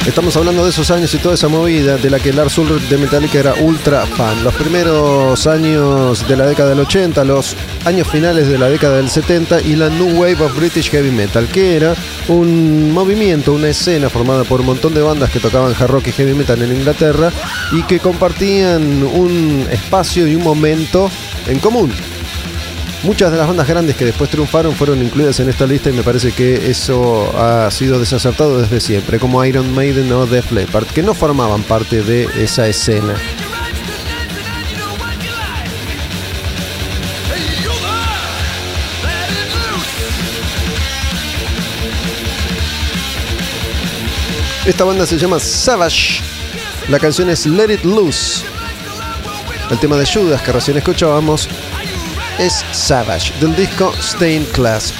Estamos 0.07 0.37
hablando 0.37 0.63
de 0.63 0.69
esos 0.69 0.91
años 0.91 1.11
y 1.15 1.17
toda 1.17 1.33
esa 1.33 1.47
movida 1.47 1.97
de 1.97 2.11
la 2.11 2.19
que 2.19 2.31
Lars 2.31 2.59
Ulrich 2.59 2.87
de 2.89 2.97
Metallica 2.99 3.39
era 3.39 3.53
ultra 3.55 4.05
fan. 4.05 4.43
Los 4.43 4.53
primeros 4.53 5.47
años 5.47 6.27
de 6.27 6.37
la 6.37 6.45
década 6.45 6.69
del 6.69 6.81
80, 6.81 7.23
los 7.25 7.55
años 7.85 8.07
finales 8.07 8.47
de 8.47 8.59
la 8.59 8.69
década 8.69 8.97
del 8.97 9.09
70 9.09 9.61
y 9.61 9.75
la 9.75 9.89
New 9.89 10.21
Wave 10.21 10.43
of 10.43 10.55
British 10.55 10.91
Heavy 10.91 11.09
Metal, 11.09 11.47
que 11.47 11.75
era 11.75 11.95
un 12.27 12.91
movimiento, 12.91 13.53
una 13.53 13.69
escena 13.69 14.07
formada 14.07 14.43
por 14.43 14.59
un 14.59 14.67
montón 14.67 14.93
de 14.93 15.01
bandas 15.01 15.31
que 15.31 15.39
tocaban 15.39 15.73
hard 15.73 15.89
rock 15.89 16.07
y 16.07 16.11
heavy 16.11 16.35
metal 16.35 16.61
en 16.61 16.75
Inglaterra 16.75 17.31
y 17.71 17.81
que 17.83 17.99
compartían 17.99 19.01
un 19.01 19.67
espacio 19.71 20.27
y 20.27 20.35
un 20.35 20.43
momento 20.43 21.09
en 21.47 21.57
común. 21.59 21.91
Muchas 23.05 23.31
de 23.31 23.37
las 23.37 23.47
bandas 23.47 23.67
grandes 23.67 23.95
que 23.95 24.03
después 24.03 24.31
triunfaron 24.31 24.73
fueron 24.73 24.99
incluidas 24.99 25.39
en 25.39 25.47
esta 25.47 25.67
lista 25.67 25.91
y 25.91 25.93
me 25.93 26.01
parece 26.01 26.31
que 26.31 26.71
eso 26.71 27.31
ha 27.37 27.69
sido 27.69 27.99
desacertado 27.99 28.59
desde 28.59 28.79
siempre, 28.79 29.19
como 29.19 29.45
Iron 29.45 29.75
Maiden 29.75 30.11
o 30.11 30.25
Def 30.25 30.51
Leppard, 30.51 30.87
que 30.87 31.03
no 31.03 31.13
formaban 31.13 31.61
parte 31.61 32.01
de 32.01 32.27
esa 32.43 32.67
escena. 32.67 33.13
Esta 44.65 44.83
banda 44.83 45.05
se 45.05 45.19
llama 45.19 45.39
Savage. 45.39 46.23
La 46.89 46.97
canción 46.97 47.29
es 47.29 47.45
Let 47.45 47.71
It 47.71 47.83
Loose. 47.83 48.43
El 49.69 49.77
tema 49.77 49.95
de 49.95 50.07
Judas 50.07 50.41
que 50.41 50.51
recién 50.51 50.77
escuchábamos 50.77 51.47
es 52.39 52.65
Savage, 52.71 53.33
del 53.39 53.55
disco 53.55 53.93
Stained 54.01 54.47
Class. 54.51 54.93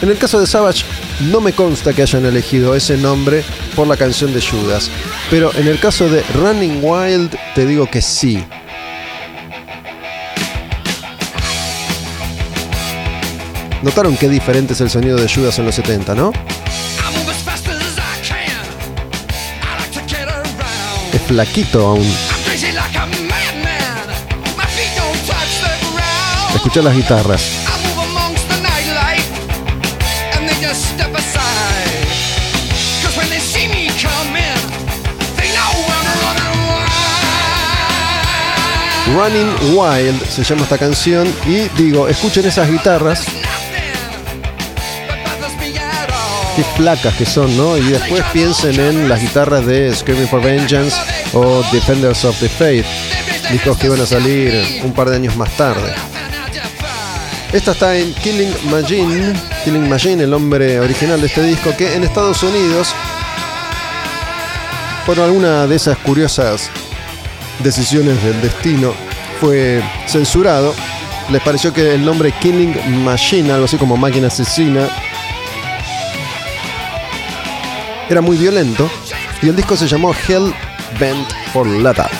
En 0.00 0.08
el 0.08 0.18
caso 0.18 0.40
de 0.40 0.46
Savage, 0.46 0.84
no 1.30 1.40
me 1.40 1.52
consta 1.52 1.92
que 1.92 2.02
hayan 2.02 2.24
elegido 2.24 2.74
ese 2.74 2.96
nombre 2.96 3.44
por 3.74 3.86
la 3.86 3.96
canción 3.96 4.32
de 4.32 4.40
Judas, 4.40 4.90
pero 5.30 5.54
en 5.54 5.66
el 5.66 5.80
caso 5.80 6.08
de 6.08 6.22
Running 6.34 6.80
Wild, 6.82 7.36
te 7.54 7.66
digo 7.66 7.86
que 7.90 8.00
sí. 8.00 8.44
Notaron 13.82 14.16
qué 14.16 14.28
diferente 14.28 14.72
es 14.72 14.80
el 14.80 14.90
sonido 14.90 15.16
de 15.16 15.28
Judas 15.28 15.58
en 15.58 15.66
los 15.66 15.74
70, 15.74 16.14
¿no? 16.14 16.32
Es 21.12 21.22
flaquito 21.22 21.86
aún. 21.86 22.37
Escucha 26.58 26.82
las 26.82 26.96
guitarras. 26.96 27.40
Running 39.14 39.76
Wild 39.76 40.28
se 40.28 40.42
llama 40.42 40.62
esta 40.62 40.76
canción 40.78 41.32
y 41.46 41.68
digo, 41.80 42.08
escuchen 42.08 42.44
esas 42.44 42.68
guitarras. 42.68 43.24
Qué 46.56 46.64
placas 46.76 47.14
que 47.14 47.24
son, 47.24 47.56
¿no? 47.56 47.76
Y 47.76 47.82
después 47.82 48.24
piensen 48.32 48.80
en 48.80 49.08
las 49.08 49.20
guitarras 49.20 49.64
de 49.64 49.94
Screaming 49.94 50.26
for 50.26 50.42
Vengeance 50.42 50.96
o 51.32 51.62
Defenders 51.70 52.24
of 52.24 52.36
the 52.40 52.48
Faith, 52.48 52.84
discos 53.52 53.78
que 53.78 53.86
iban 53.86 54.00
a 54.00 54.06
salir 54.06 54.82
un 54.82 54.92
par 54.92 55.08
de 55.08 55.16
años 55.16 55.36
más 55.36 55.56
tarde. 55.56 55.94
Esta 57.52 57.72
está 57.72 57.96
en 57.96 58.12
Killing 58.12 58.52
Machine, 58.70 59.32
Killing 59.64 59.88
Machine, 59.88 60.22
el 60.22 60.30
nombre 60.30 60.78
original 60.80 61.18
de 61.18 61.28
este 61.28 61.42
disco, 61.42 61.74
que 61.78 61.94
en 61.94 62.04
Estados 62.04 62.42
Unidos, 62.42 62.94
por 65.06 65.18
alguna 65.18 65.66
de 65.66 65.76
esas 65.76 65.96
curiosas 65.98 66.68
decisiones 67.60 68.22
del 68.22 68.42
destino, 68.42 68.92
fue 69.40 69.82
censurado. 70.06 70.74
Les 71.30 71.40
pareció 71.40 71.72
que 71.72 71.94
el 71.94 72.04
nombre 72.04 72.32
Killing 72.32 73.02
Machine, 73.02 73.50
algo 73.50 73.64
así 73.64 73.78
como 73.78 73.96
máquina 73.96 74.26
asesina, 74.26 74.86
era 78.10 78.20
muy 78.20 78.36
violento 78.36 78.90
y 79.40 79.48
el 79.48 79.56
disco 79.56 79.74
se 79.74 79.88
llamó 79.88 80.14
Hell 80.28 80.52
Bent 81.00 81.28
for 81.54 81.66
Leather. 81.66 82.10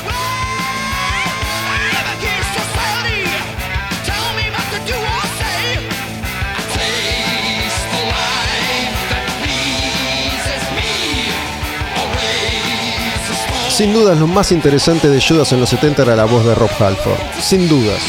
Sin 13.78 13.92
dudas, 13.92 14.18
lo 14.18 14.26
más 14.26 14.50
interesante 14.50 15.08
de 15.08 15.22
Judas 15.22 15.52
en 15.52 15.60
los 15.60 15.68
70 15.68 16.02
era 16.02 16.16
la 16.16 16.24
voz 16.24 16.44
de 16.44 16.52
Rob 16.52 16.68
Halford. 16.80 17.20
Sin 17.40 17.68
dudas. 17.68 18.02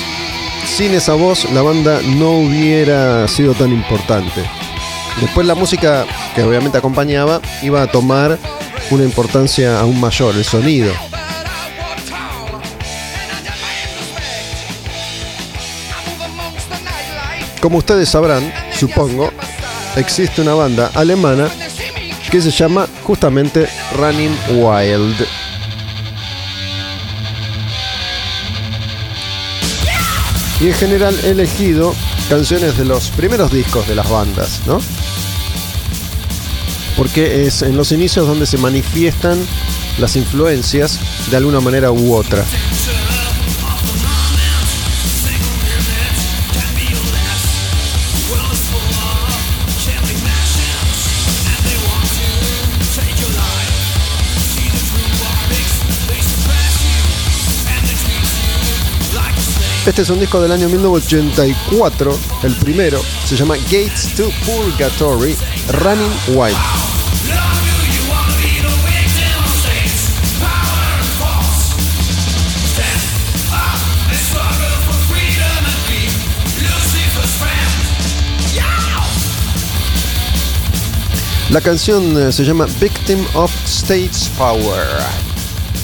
Sin 0.66 0.96
esa 0.96 1.14
voz, 1.14 1.48
la 1.52 1.62
banda 1.62 2.02
no 2.18 2.40
hubiera 2.40 3.28
sido 3.28 3.54
tan 3.54 3.72
importante. 3.72 4.42
Después 5.22 5.46
la 5.46 5.54
música, 5.54 6.08
que 6.34 6.42
obviamente 6.42 6.80
acompañaba, 6.80 7.40
iba 7.62 7.84
a 7.84 7.86
tomar 7.86 8.40
una 8.90 9.04
importancia 9.04 9.80
aún 9.80 10.02
mayor, 10.02 10.34
el 10.36 10.44
sonido. 10.44 10.92
Como 17.62 17.78
ustedes 17.78 18.10
sabrán, 18.10 18.52
supongo, 18.76 19.30
existe 19.96 20.42
una 20.42 20.56
banda 20.56 20.90
alemana 20.96 21.48
que 22.32 22.42
se 22.42 22.50
llama 22.50 22.88
justamente 23.04 23.70
Running 24.00 24.36
Wild. 24.56 25.39
Y 30.60 30.68
en 30.68 30.74
general 30.74 31.18
he 31.24 31.30
elegido 31.30 31.96
canciones 32.28 32.78
de 32.78 32.86
los 32.86 33.10
primeros 33.12 33.52
discos 33.52 33.88
de 33.88 33.96
las 33.96 34.10
bandas, 34.10 34.62
¿no? 34.66 34.82
Porque 36.98 37.46
es 37.46 37.62
en 37.62 37.78
los 37.78 37.92
inicios 37.92 38.28
donde 38.28 38.46
se 38.46 38.58
manifiestan 38.58 39.40
las 40.00 40.16
influencias 40.16 41.00
de 41.30 41.38
alguna 41.38 41.62
manera 41.62 41.92
u 41.92 42.14
otra. 42.14 42.44
Este 59.90 60.04
es 60.04 60.10
un 60.12 60.20
disco 60.20 60.40
del 60.40 60.52
año 60.52 60.70
1984, 60.70 62.20
el 62.44 62.56
primero, 62.58 63.02
se 63.26 63.36
llama 63.36 63.56
Gates 63.58 64.14
to 64.16 64.30
Purgatory, 64.46 65.36
Running 65.70 66.12
Wild. 66.28 66.56
La 81.50 81.62
canción 81.62 82.16
eh, 82.16 82.32
se 82.32 82.46
llama 82.46 82.68
Victim 82.80 83.26
of 83.34 83.52
State's 83.66 84.30
Power. 84.38 85.29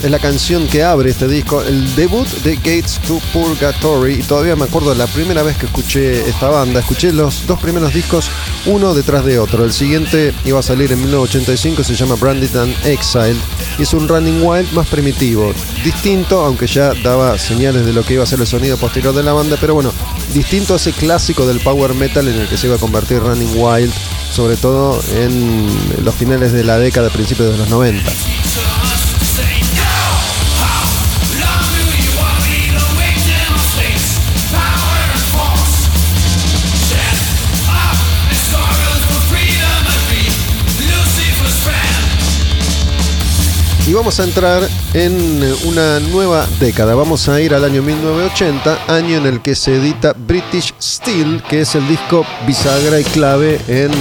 Es 0.06 0.12
la 0.12 0.20
canción 0.20 0.68
que 0.68 0.84
abre 0.84 1.10
este 1.10 1.28
disco, 1.28 1.64
el 1.64 1.96
debut 1.96 2.28
de 2.44 2.58
Gates 2.58 3.00
to 3.08 3.20
Purgatory. 3.34 4.20
Y 4.20 4.22
todavía 4.22 4.56
me 4.56 4.66
acuerdo 4.66 4.94
la 4.94 5.08
primera 5.08 5.42
vez 5.42 5.58
que 5.58 5.66
escuché 5.66 6.30
esta 6.30 6.48
banda. 6.48 6.82
Escuché 6.82 7.12
los 7.12 7.48
dos 7.48 7.60
primeros 7.60 7.92
discos 7.92 8.30
uno 8.68 8.94
detrás 8.94 9.26
de 9.26 9.40
otro. 9.40 9.66
El 9.66 9.74
siguiente 9.74 10.32
iba 10.46 10.60
a 10.60 10.62
salir 10.62 10.92
en 10.92 11.00
1985, 11.00 11.84
se 11.84 11.96
llama 11.96 12.14
Branded 12.18 12.56
and 12.56 12.86
Exile. 12.86 13.36
Y 13.80 13.82
es 13.82 13.94
un 13.96 14.08
Running 14.08 14.44
Wild 14.44 14.74
más 14.74 14.86
primitivo. 14.90 15.52
Distinto, 15.84 16.46
aunque 16.46 16.68
ya 16.68 16.94
daba 17.04 17.40
señales 17.40 17.84
de 17.84 17.92
lo 17.92 18.04
que 18.04 18.14
iba 18.14 18.22
a 18.22 18.28
ser 18.28 18.40
el 18.40 18.46
sonido 18.46 18.78
posterior 18.78 19.16
de 19.16 19.24
la 19.24 19.34
banda. 19.34 19.58
Pero 19.60 19.74
bueno, 19.74 19.92
distinto 20.36 20.76
a 20.76 20.78
ese 20.78 20.92
clásico 20.92 21.48
del 21.48 21.62
power 21.62 21.96
metal 21.96 22.28
en 22.28 22.42
el 22.42 22.48
que 22.48 22.58
se 22.58 22.68
iba 22.68 22.76
a 22.76 22.80
convertir 22.80 23.22
Running 23.22 23.54
Wild 23.56 23.92
sobre 24.32 24.58
todo 24.58 25.02
en 25.16 25.66
los 26.04 26.14
finales 26.14 26.52
de 26.52 26.64
la 26.64 26.78
década, 26.78 27.10
principios 27.10 27.54
de 27.54 27.58
los 27.58 27.70
90. 27.70 28.04
Vamos 43.96 44.20
a 44.20 44.26
entrar 44.26 44.68
en 44.94 45.42
una 45.64 46.02
nueva 46.02 46.46
década. 46.60 46.96
Vamos 46.96 47.30
a 47.30 47.40
ir 47.40 47.54
al 47.54 47.64
año 47.64 47.82
1980, 47.82 48.94
año 48.94 49.18
en 49.18 49.26
el 49.26 49.42
que 49.42 49.56
se 49.56 49.76
edita 49.76 50.14
British 50.14 50.74
Steel, 50.82 51.42
que 51.50 51.62
es 51.62 51.76
el 51.76 51.88
disco 51.88 52.26
bisagra 52.46 53.00
y 53.00 53.06
clave 53.06 53.60
en 53.70 53.92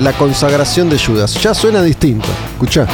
la 0.00 0.12
consagración 0.12 0.90
de 0.90 0.98
Judas. 0.98 1.34
Ya 1.42 1.54
suena 1.54 1.82
distinto. 1.82 2.28
Escucha. 2.52 2.86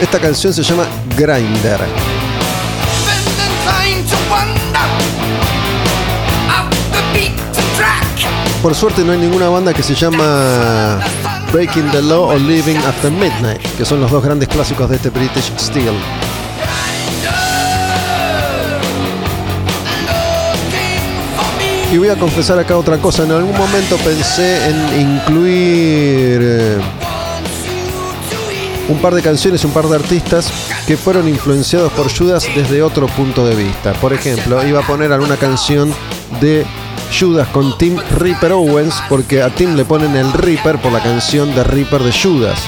Esta 0.00 0.18
canción 0.18 0.52
se 0.52 0.62
llama 0.64 0.86
Grinder. 1.16 2.19
Por 8.62 8.74
suerte 8.74 9.02
no 9.04 9.12
hay 9.12 9.18
ninguna 9.18 9.48
banda 9.48 9.72
que 9.72 9.82
se 9.82 9.94
llama 9.94 10.98
Breaking 11.50 11.90
the 11.92 12.02
Law 12.02 12.28
o 12.28 12.36
Living 12.36 12.76
After 12.76 13.10
Midnight, 13.10 13.62
que 13.78 13.86
son 13.86 14.00
los 14.00 14.10
dos 14.10 14.22
grandes 14.22 14.48
clásicos 14.48 14.90
de 14.90 14.96
este 14.96 15.08
British 15.08 15.50
Steel. 15.58 15.94
Y 21.90 21.98
voy 21.98 22.08
a 22.08 22.16
confesar 22.16 22.58
acá 22.58 22.76
otra 22.76 22.98
cosa. 22.98 23.24
En 23.24 23.32
algún 23.32 23.56
momento 23.56 23.96
pensé 23.96 24.68
en 24.68 25.00
incluir 25.00 26.38
eh, 26.40 26.80
un 28.90 28.98
par 28.98 29.14
de 29.14 29.22
canciones, 29.22 29.64
un 29.64 29.72
par 29.72 29.86
de 29.86 29.96
artistas 29.96 30.50
que 30.86 30.96
fueron 30.96 31.28
influenciados 31.28 31.92
por 31.92 32.12
Judas 32.12 32.46
desde 32.54 32.82
otro 32.82 33.06
punto 33.06 33.46
de 33.46 33.54
vista. 33.54 33.92
Por 33.94 34.12
ejemplo, 34.12 34.66
iba 34.66 34.80
a 34.80 34.86
poner 34.86 35.12
alguna 35.12 35.36
canción 35.36 35.94
de 36.40 36.66
Judas 37.18 37.48
con 37.48 37.78
Tim 37.78 37.96
Reaper 38.16 38.52
Owens, 38.52 38.94
porque 39.08 39.42
a 39.42 39.50
Tim 39.50 39.76
le 39.76 39.84
ponen 39.84 40.16
el 40.16 40.32
Reaper 40.32 40.78
por 40.78 40.92
la 40.92 41.02
canción 41.02 41.54
de 41.54 41.64
Reaper 41.64 42.02
de 42.02 42.12
Judas. 42.12 42.60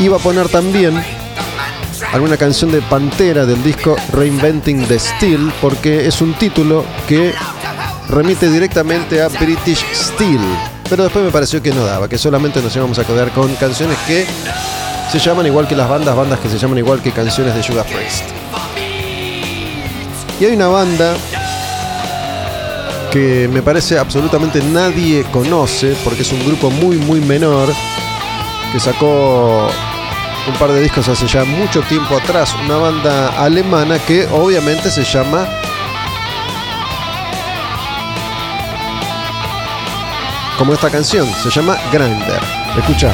Iba 0.00 0.16
a 0.16 0.20
poner 0.20 0.48
también 0.48 1.02
alguna 2.12 2.36
canción 2.36 2.72
de 2.72 2.80
Pantera 2.82 3.44
del 3.44 3.62
disco 3.62 3.94
Reinventing 4.12 4.86
the 4.86 4.98
Steel, 4.98 5.52
porque 5.60 6.06
es 6.06 6.20
un 6.22 6.34
título 6.34 6.84
que 7.06 7.34
remite 8.08 8.50
directamente 8.50 9.20
a 9.22 9.28
British 9.28 9.84
Steel. 9.94 10.40
Pero 10.92 11.04
después 11.04 11.24
me 11.24 11.30
pareció 11.30 11.62
que 11.62 11.70
no 11.70 11.86
daba, 11.86 12.06
que 12.06 12.18
solamente 12.18 12.60
nos 12.60 12.76
íbamos 12.76 12.98
a 12.98 13.04
quedar 13.06 13.30
con 13.30 13.54
canciones 13.54 13.96
que 14.06 14.26
se 15.10 15.18
llaman 15.18 15.46
igual 15.46 15.66
que 15.66 15.74
las 15.74 15.88
bandas, 15.88 16.14
bandas 16.14 16.38
que 16.38 16.50
se 16.50 16.58
llaman 16.58 16.76
igual 16.76 17.00
que 17.00 17.12
canciones 17.12 17.54
de 17.54 17.62
Judas 17.62 17.86
Priest. 17.86 18.24
Y 20.38 20.44
hay 20.44 20.52
una 20.52 20.68
banda 20.68 21.14
que 23.10 23.48
me 23.50 23.62
parece 23.62 23.98
absolutamente 23.98 24.62
nadie 24.62 25.24
conoce, 25.32 25.96
porque 26.04 26.20
es 26.20 26.32
un 26.32 26.44
grupo 26.44 26.70
muy, 26.70 26.98
muy 26.98 27.22
menor, 27.22 27.70
que 28.70 28.78
sacó 28.78 29.70
un 30.46 30.54
par 30.58 30.72
de 30.72 30.82
discos 30.82 31.08
hace 31.08 31.26
ya 31.26 31.46
mucho 31.46 31.80
tiempo 31.80 32.14
atrás, 32.18 32.54
una 32.66 32.76
banda 32.76 33.28
alemana 33.42 33.98
que 33.98 34.26
obviamente 34.30 34.90
se 34.90 35.04
llama... 35.04 35.61
Como 40.62 40.74
esta 40.74 40.90
canción, 40.90 41.28
se 41.42 41.50
llama 41.50 41.76
Grinder. 41.90 42.40
Escucha. 42.78 43.12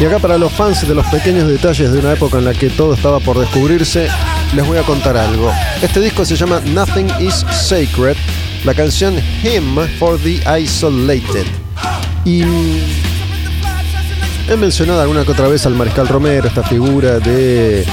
Y 0.00 0.04
acá 0.04 0.18
para 0.18 0.36
los 0.36 0.52
fans 0.52 0.88
de 0.88 0.92
los 0.96 1.06
pequeños 1.06 1.46
detalles 1.46 1.92
de 1.92 2.00
una 2.00 2.14
época 2.14 2.38
en 2.38 2.46
la 2.46 2.54
que 2.54 2.70
todo 2.70 2.94
estaba 2.94 3.20
por 3.20 3.38
descubrirse, 3.38 4.08
les 4.52 4.66
voy 4.66 4.78
a 4.78 4.82
contar 4.82 5.16
algo. 5.16 5.52
Este 5.80 6.00
disco 6.00 6.24
se 6.24 6.34
llama 6.34 6.60
Nothing 6.64 7.06
is 7.20 7.46
Sacred, 7.52 8.16
la 8.64 8.74
canción 8.74 9.14
Hymn 9.44 9.78
for 10.00 10.18
the 10.18 10.42
Isolated. 10.60 11.46
Y 12.24 12.42
he 14.48 14.56
mencionado 14.56 15.00
alguna 15.00 15.24
que 15.24 15.32
otra 15.32 15.48
vez 15.48 15.66
al 15.66 15.74
Mariscal 15.74 16.08
Romero, 16.08 16.48
esta 16.48 16.62
figura 16.62 17.18
de 17.18 17.84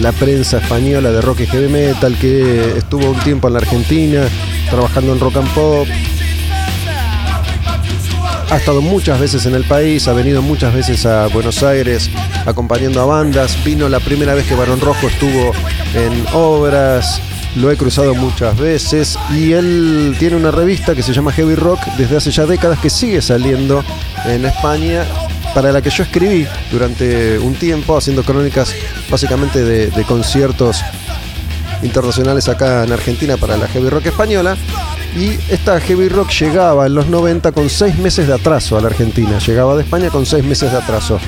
la 0.00 0.12
prensa 0.12 0.58
española 0.58 1.10
de 1.10 1.20
rock 1.20 1.40
y 1.40 1.46
heavy 1.46 1.68
metal 1.68 2.16
que 2.18 2.78
estuvo 2.78 3.10
un 3.10 3.18
tiempo 3.20 3.48
en 3.48 3.54
la 3.54 3.58
Argentina 3.60 4.22
trabajando 4.70 5.12
en 5.12 5.20
rock 5.20 5.36
and 5.36 5.54
pop, 5.54 5.88
ha 8.50 8.56
estado 8.56 8.80
muchas 8.80 9.20
veces 9.20 9.44
en 9.46 9.54
el 9.54 9.64
país, 9.64 10.08
ha 10.08 10.12
venido 10.12 10.40
muchas 10.40 10.72
veces 10.72 11.04
a 11.04 11.26
Buenos 11.28 11.62
Aires 11.62 12.08
acompañando 12.46 13.02
a 13.02 13.04
bandas. 13.04 13.62
Vino 13.64 13.88
la 13.88 14.00
primera 14.00 14.34
vez 14.34 14.46
que 14.46 14.54
Barón 14.54 14.80
Rojo 14.80 15.06
estuvo 15.08 15.52
en 15.94 16.24
obras, 16.32 17.20
lo 17.56 17.70
he 17.70 17.76
cruzado 17.76 18.14
muchas 18.14 18.56
veces 18.56 19.18
y 19.34 19.52
él 19.52 20.16
tiene 20.18 20.36
una 20.36 20.50
revista 20.50 20.94
que 20.94 21.02
se 21.02 21.12
llama 21.12 21.32
Heavy 21.32 21.56
Rock 21.56 21.80
desde 21.98 22.16
hace 22.16 22.30
ya 22.30 22.46
décadas 22.46 22.78
que 22.78 22.88
sigue 22.88 23.20
saliendo 23.20 23.84
en 24.26 24.44
España 24.44 25.04
para 25.58 25.72
la 25.72 25.82
que 25.82 25.90
yo 25.90 26.04
escribí 26.04 26.46
durante 26.70 27.36
un 27.36 27.52
tiempo 27.56 27.96
haciendo 27.96 28.22
crónicas 28.22 28.72
básicamente 29.10 29.64
de, 29.64 29.88
de 29.88 30.04
conciertos 30.04 30.84
internacionales 31.82 32.48
acá 32.48 32.84
en 32.84 32.92
Argentina 32.92 33.36
para 33.36 33.56
la 33.56 33.66
Heavy 33.66 33.88
Rock 33.88 34.06
española 34.06 34.56
y 35.16 35.36
esta 35.52 35.80
heavy 35.80 36.08
rock 36.08 36.30
llegaba 36.30 36.86
en 36.86 36.94
los 36.94 37.08
90 37.08 37.50
con 37.52 37.68
seis 37.70 37.98
meses 37.98 38.28
de 38.28 38.34
atraso 38.34 38.76
a 38.76 38.80
la 38.80 38.88
Argentina. 38.88 39.38
Llegaba 39.38 39.74
de 39.74 39.82
España 39.82 40.10
con 40.10 40.26
seis 40.26 40.44
meses 40.44 40.70
de 40.70 40.78
atraso. 40.78 41.18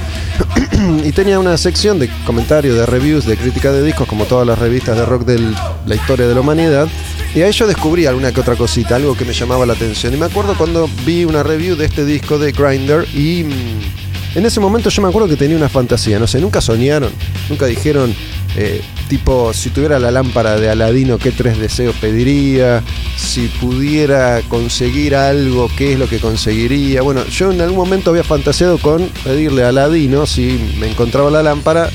y 1.05 1.11
tenía 1.13 1.39
una 1.41 1.57
sección 1.57 1.99
de 1.99 2.09
comentarios, 2.25 2.77
de 2.77 2.87
reviews, 2.87 3.27
de 3.27 3.37
crítica 3.37 3.73
de 3.73 3.83
discos, 3.83 4.07
como 4.07 4.27
todas 4.27 4.47
las 4.47 4.59
revistas 4.59 4.97
de 4.97 5.07
rock 5.07 5.25
de 5.25 5.55
la 5.87 5.95
historia 5.95 6.29
de 6.29 6.35
la 6.35 6.41
humanidad. 6.41 6.89
Y 7.35 7.43
ahí 7.43 7.53
yo 7.53 7.67
descubrí 7.67 8.07
alguna 8.07 8.33
que 8.33 8.41
otra 8.41 8.55
cosita, 8.55 8.97
algo 8.97 9.17
que 9.17 9.25
me 9.25 9.33
llamaba 9.33 9.67
la 9.67 9.73
atención. 9.73 10.15
Y 10.15 10.17
me 10.17 10.27
acuerdo 10.27 10.57
cuando 10.57 10.89
vi 11.05 11.25
una 11.25 11.43
review 11.43 11.75
de 11.75 11.87
este 11.87 12.05
disco 12.05 12.39
de 12.39 12.53
Grinder 12.53 13.07
y 13.15 13.45
mm, 13.45 14.20
en 14.35 14.47
ese 14.47 14.61
momento 14.61 14.91
yo 14.91 15.03
me 15.03 15.09
acuerdo 15.09 15.29
que 15.29 15.37
tenía 15.37 15.57
una 15.57 15.69
fantasía, 15.69 16.19
no 16.19 16.27
sé, 16.27 16.41
nunca 16.41 16.61
soñaron, 16.61 17.11
nunca 17.49 17.67
dijeron, 17.67 18.15
eh, 18.57 18.81
tipo, 19.09 19.53
si 19.53 19.71
tuviera 19.71 19.99
la 19.99 20.11
lámpara 20.11 20.57
de 20.57 20.71
Aladino, 20.71 21.19
¿qué 21.19 21.33
tres 21.33 21.59
deseos 21.59 21.97
pediría? 21.97 22.83
Si 23.17 23.49
pudiera 23.61 24.41
conseguir 24.49 25.17
algo, 25.17 25.69
¿qué 25.77 25.95
es 25.95 25.99
lo 25.99 26.09
que 26.09 26.19
conseguiría? 26.19 27.03
Bueno, 27.03 27.25
yo 27.27 27.51
en 27.51 27.61
algún 27.61 27.79
momento 27.79 28.11
había 28.11 28.25
fantaseado 28.25 28.79
con 28.79 29.09
pedirle 29.25 29.65
a 29.65 29.69
Aladino, 29.69 30.27
si 30.27 30.75
me 30.79 30.89
encontraba 30.89 31.31
la 31.31 31.43
lámpara, 31.43 31.91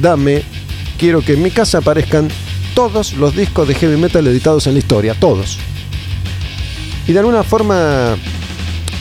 dame, 0.00 0.42
quiero 0.98 1.22
que 1.22 1.34
en 1.34 1.42
mi 1.42 1.50
casa 1.50 1.78
aparezcan 1.78 2.28
todos 2.74 3.12
los 3.14 3.36
discos 3.36 3.68
de 3.68 3.74
heavy 3.74 3.96
metal 3.96 4.26
editados 4.26 4.66
en 4.66 4.74
la 4.74 4.78
historia, 4.80 5.14
todos. 5.14 5.58
Y 7.06 7.12
de 7.12 7.18
alguna 7.18 7.42
forma 7.42 8.16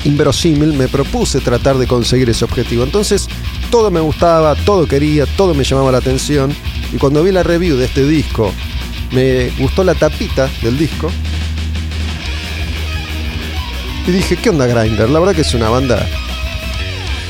inverosímil, 0.04 0.74
me 0.74 0.88
propuse 0.88 1.40
tratar 1.40 1.78
de 1.78 1.88
conseguir 1.88 2.30
ese 2.30 2.46
objetivo. 2.46 2.84
Entonces, 2.84 3.28
todo 3.70 3.92
me 3.92 4.00
gustaba, 4.00 4.56
todo 4.56 4.88
quería, 4.88 5.26
todo 5.26 5.54
me 5.54 5.64
llamaba 5.64 5.92
la 5.92 5.98
atención. 6.00 6.54
Y 6.92 6.98
cuando 6.98 7.24
vi 7.24 7.32
la 7.32 7.44
review 7.44 7.78
de 7.78 7.86
este 7.86 8.06
disco, 8.06 8.52
me 9.12 9.50
gustó 9.60 9.84
la 9.84 9.96
tapita 9.96 10.50
del 10.62 10.78
disco. 10.78 11.12
Y 14.06 14.12
dije, 14.12 14.36
¿qué 14.36 14.50
onda 14.50 14.68
Grinder? 14.68 15.10
La 15.10 15.20
verdad 15.20 15.36
que 15.36 15.42
es 15.42 15.54
una 15.54 15.70
banda... 15.70 16.06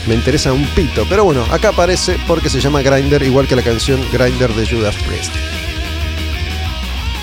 Me 0.08 0.16
interesa 0.16 0.52
un 0.52 0.66
pito. 0.76 1.06
Pero 1.08 1.24
bueno, 1.24 1.46
acá 1.50 1.70
aparece 1.70 2.18
porque 2.28 2.50
se 2.50 2.60
llama 2.60 2.82
Grinder, 2.82 3.24
igual 3.24 3.48
que 3.48 3.56
la 3.56 3.62
canción 3.62 4.02
Grinder 4.12 4.54
de 4.54 4.68
Judas 4.68 4.96
Priest. 5.08 5.32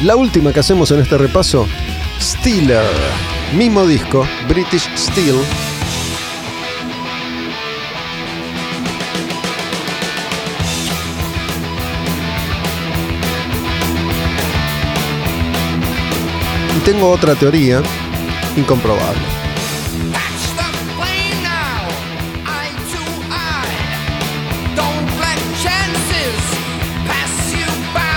La 0.02 0.16
última 0.16 0.50
que 0.52 0.60
hacemos 0.60 0.90
en 0.90 1.00
este 1.00 1.18
repaso, 1.18 1.66
Steeler. 2.18 3.29
Mismo 3.56 3.84
disco, 3.84 4.24
British 4.48 4.88
Steel. 4.96 5.34
Y 16.76 16.80
tengo 16.84 17.10
otra 17.10 17.34
teoría 17.34 17.82
incomprobable. 18.56 19.20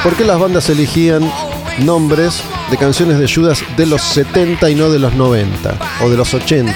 ¿Por 0.03 0.15
qué 0.15 0.25
las 0.25 0.37
bandas 0.37 0.69
elegían 0.69 1.31
nombres 1.79 2.43
de 2.73 2.77
canciones 2.79 3.19
de 3.19 3.31
Judas 3.31 3.63
de 3.77 3.85
los 3.85 4.01
70 4.01 4.67
y 4.71 4.73
no 4.73 4.89
de 4.89 4.97
los 4.97 5.13
90 5.13 5.77
o 6.01 6.09
de 6.09 6.17
los 6.17 6.33
80? 6.33 6.73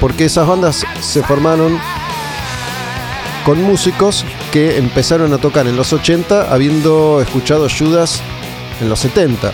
Porque 0.00 0.24
esas 0.24 0.44
bandas 0.44 0.84
se 1.00 1.22
formaron 1.22 1.78
con 3.44 3.62
músicos 3.62 4.24
que 4.50 4.76
empezaron 4.76 5.32
a 5.32 5.38
tocar 5.38 5.68
en 5.68 5.76
los 5.76 5.92
80 5.92 6.52
habiendo 6.52 7.20
escuchado 7.22 7.68
Judas 7.68 8.20
en 8.80 8.88
los 8.88 8.98
70. 8.98 9.52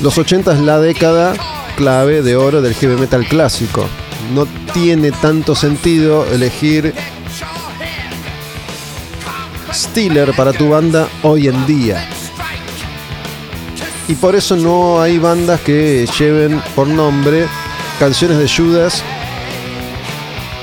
Los 0.00 0.16
80 0.16 0.54
es 0.54 0.60
la 0.60 0.80
década 0.80 1.34
clave 1.76 2.22
de 2.22 2.36
oro 2.36 2.62
del 2.62 2.74
heavy 2.74 2.98
metal 2.98 3.26
clásico. 3.26 3.86
No 4.34 4.46
tiene 4.72 5.12
tanto 5.12 5.54
sentido 5.54 6.24
elegir 6.32 6.94
Steeler 9.74 10.32
para 10.34 10.54
tu 10.54 10.70
banda 10.70 11.06
hoy 11.22 11.48
en 11.48 11.66
día. 11.66 12.08
Y 14.10 14.16
por 14.16 14.34
eso 14.34 14.56
no 14.56 15.00
hay 15.00 15.18
bandas 15.18 15.60
que 15.60 16.04
lleven 16.18 16.60
por 16.74 16.88
nombre 16.88 17.46
canciones 18.00 18.38
de 18.38 18.48
Judas 18.48 19.04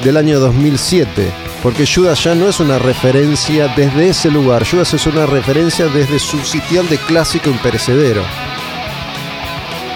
del 0.03 0.17
año 0.17 0.41
2007. 0.41 1.31
Porque 1.63 1.87
Judas 1.87 2.21
ya 2.25 2.35
no 2.35 2.49
es 2.49 2.59
una 2.59 2.77
referencia 2.77 3.69
desde 3.69 4.09
ese 4.09 4.29
lugar. 4.31 4.67
Judas 4.69 4.93
es 4.93 5.07
una 5.07 5.25
referencia 5.25 5.87
desde 5.87 6.19
su 6.19 6.39
sitial 6.39 6.89
de 6.89 6.97
clásico 6.97 7.49
imperecedero. 7.49 8.21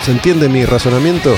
¿Se 0.01 0.11
entiende 0.11 0.47
mi 0.47 0.63
razonamiento? 0.63 1.35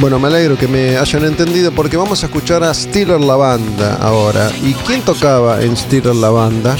Bueno, 0.00 0.20
me 0.20 0.28
alegro 0.28 0.56
que 0.56 0.68
me 0.68 0.96
hayan 0.96 1.24
entendido 1.24 1.72
porque 1.72 1.96
vamos 1.96 2.22
a 2.22 2.26
escuchar 2.26 2.62
a 2.62 2.72
Steeler 2.72 3.20
la 3.20 3.34
banda 3.34 3.96
ahora. 3.96 4.48
¿Y 4.62 4.72
quién 4.74 5.02
tocaba 5.02 5.60
en 5.60 5.76
Steeler 5.76 6.14
la 6.14 6.30
banda? 6.30 6.76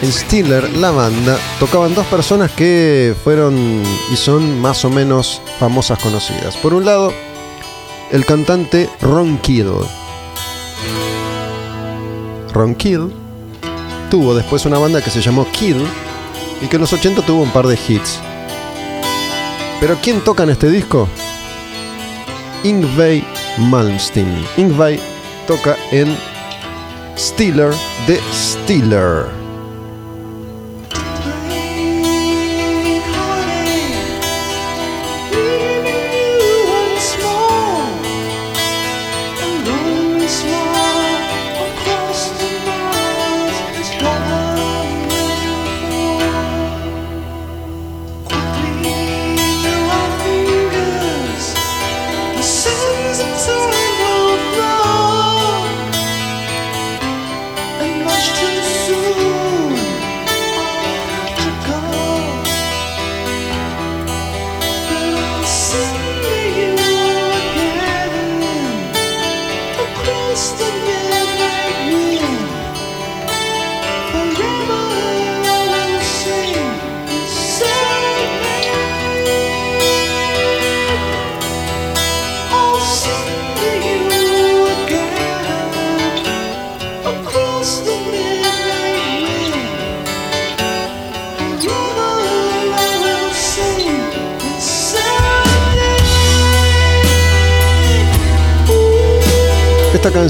En 0.00 0.12
Steeler 0.12 0.70
la 0.76 0.92
banda 0.92 1.36
tocaban 1.58 1.92
dos 1.92 2.06
personas 2.06 2.52
que 2.52 3.16
fueron 3.24 3.82
y 4.12 4.16
son 4.16 4.60
más 4.60 4.84
o 4.84 4.90
menos 4.90 5.42
famosas 5.58 5.98
conocidas. 5.98 6.56
Por 6.56 6.72
un 6.72 6.84
lado, 6.84 7.12
el 8.12 8.24
cantante 8.24 8.88
Ron 9.00 9.38
Kill. 9.38 9.72
Ron 12.52 12.76
Kill 12.76 13.12
tuvo 14.08 14.36
después 14.36 14.64
una 14.66 14.78
banda 14.78 15.02
que 15.02 15.10
se 15.10 15.20
llamó 15.20 15.48
Kill 15.50 15.84
y 16.62 16.68
que 16.68 16.76
en 16.76 16.82
los 16.82 16.92
80 16.92 17.22
tuvo 17.22 17.42
un 17.42 17.50
par 17.50 17.66
de 17.66 17.74
hits. 17.74 18.20
Pero 19.80 19.98
¿quién 20.00 20.20
toca 20.20 20.44
en 20.44 20.50
este 20.50 20.70
disco? 20.70 21.08
Ingve 22.64 23.24
Malmsteen. 23.58 24.30
Ingve 24.56 24.98
toca 25.46 25.76
en 25.90 26.16
Steeler 27.16 27.74
de 28.06 28.18
Steeler. 28.32 29.41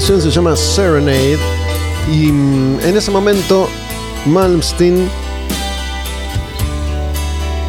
Canción 0.05 0.21
se 0.21 0.31
llama 0.31 0.53
Serenade 0.57 1.39
y 2.11 2.29
mm, 2.29 2.81
en 2.81 2.97
ese 2.97 3.09
momento 3.09 3.69
Malmsteen 4.25 5.09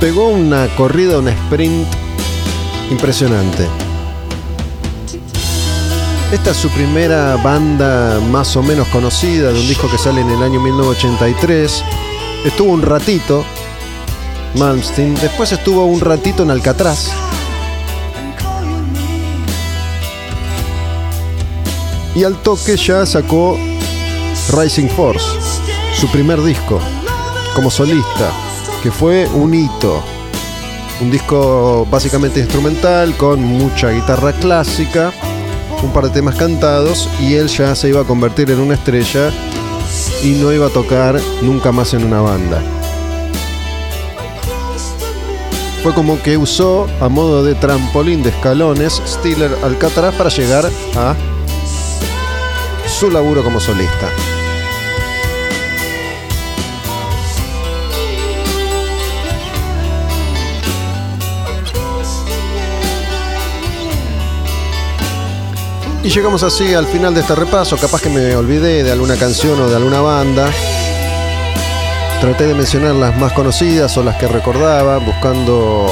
pegó 0.01 0.31
una 0.31 0.67
corrida, 0.75 1.21
un 1.21 1.29
sprint 1.29 1.87
impresionante. 2.91 3.69
Esta 6.33 6.51
es 6.51 6.57
su 6.57 6.69
primera 6.71 7.37
banda 7.37 8.19
más 8.33 8.57
o 8.57 8.65
menos 8.65 8.89
conocida 8.89 9.53
de 9.53 9.61
un 9.61 9.69
disco 9.69 9.89
que 9.89 9.97
sale 9.97 10.21
en 10.21 10.31
el 10.31 10.43
año 10.43 10.59
1983. 10.59 11.85
Estuvo 12.47 12.73
un 12.73 12.83
ratito 12.83 13.45
Malmsteen, 14.57 15.15
después 15.15 15.53
estuvo 15.53 15.85
un 15.85 16.01
ratito 16.01 16.43
en 16.43 16.51
Alcatraz. 16.51 17.13
Y 22.15 22.23
al 22.23 22.37
toque 22.43 22.77
ya 22.77 23.05
sacó 23.05 23.59
Rising 24.57 24.89
Force, 24.89 25.27
su 25.99 26.07
primer 26.09 26.41
disco, 26.43 26.79
como 27.57 27.71
solista, 27.71 28.31
que 28.83 28.93
fue 28.93 29.27
un 29.35 29.53
hito. 29.53 30.01
Un 31.01 31.11
disco 31.11 31.87
básicamente 31.91 32.39
instrumental, 32.39 33.17
con 33.17 33.43
mucha 33.43 33.91
guitarra 33.91 34.33
clásica, 34.33 35.13
un 35.83 35.93
par 35.93 36.05
de 36.05 36.11
temas 36.11 36.37
cantados, 36.37 37.09
y 37.21 37.35
él 37.35 37.49
ya 37.49 37.75
se 37.75 37.89
iba 37.89 38.03
a 38.03 38.05
convertir 38.05 38.49
en 38.51 38.61
una 38.61 38.75
estrella 38.75 39.33
y 40.23 40.31
no 40.33 40.53
iba 40.53 40.67
a 40.67 40.71
tocar 40.71 41.21
nunca 41.43 41.73
más 41.73 41.95
en 41.95 42.05
una 42.05 42.21
banda. 42.21 42.63
Fue 45.83 45.93
como 45.93 46.23
que 46.23 46.37
usó 46.39 46.87
a 47.01 47.09
modo 47.09 47.43
de 47.43 47.57
trampolín 47.57 48.23
de 48.23 48.31
escalones 48.31 49.03
Steeler 49.05 49.51
Alcatraz 49.65 50.15
para 50.15 50.31
llegar 50.31 50.65
a 50.97 51.15
su 52.95 53.11
laburo 53.11 53.43
como 53.43 53.59
solista. 53.59 54.09
Y 66.05 66.09
llegamos 66.11 66.43
así 66.45 66.73
al 66.75 66.87
final 66.87 67.15
de 67.15 67.23
este 67.23 67.35
repaso, 67.35 67.77
capaz 67.77 68.01
que 68.01 68.11
me 68.11 68.37
olvidé 68.37 68.85
de 68.85 68.93
alguna 68.93 69.17
canción 69.17 69.61
o 69.61 69.69
de 69.69 69.75
alguna 69.75 70.01
banda. 70.01 70.49
Traté 72.21 72.47
de 72.47 72.55
mencionar 72.55 72.95
las 72.95 73.17
más 73.19 73.33
conocidas 73.33 73.97
o 73.97 74.05
las 74.05 74.17
que 74.17 74.29
recordaba, 74.29 74.99
buscando 74.99 75.89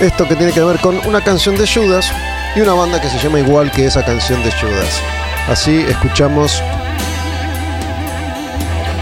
esto 0.00 0.26
que 0.26 0.34
tiene 0.34 0.52
que 0.52 0.64
ver 0.64 0.80
con 0.80 0.98
una 1.06 1.22
canción 1.22 1.56
de 1.56 1.66
Judas 1.66 2.10
y 2.56 2.60
una 2.60 2.72
banda 2.72 3.00
que 3.00 3.08
se 3.08 3.18
llama 3.18 3.38
igual 3.38 3.70
que 3.70 3.86
esa 3.86 4.04
canción 4.04 4.42
de 4.42 4.50
Judas. 4.50 5.00
Así 5.48 5.78
escuchamos 5.88 6.62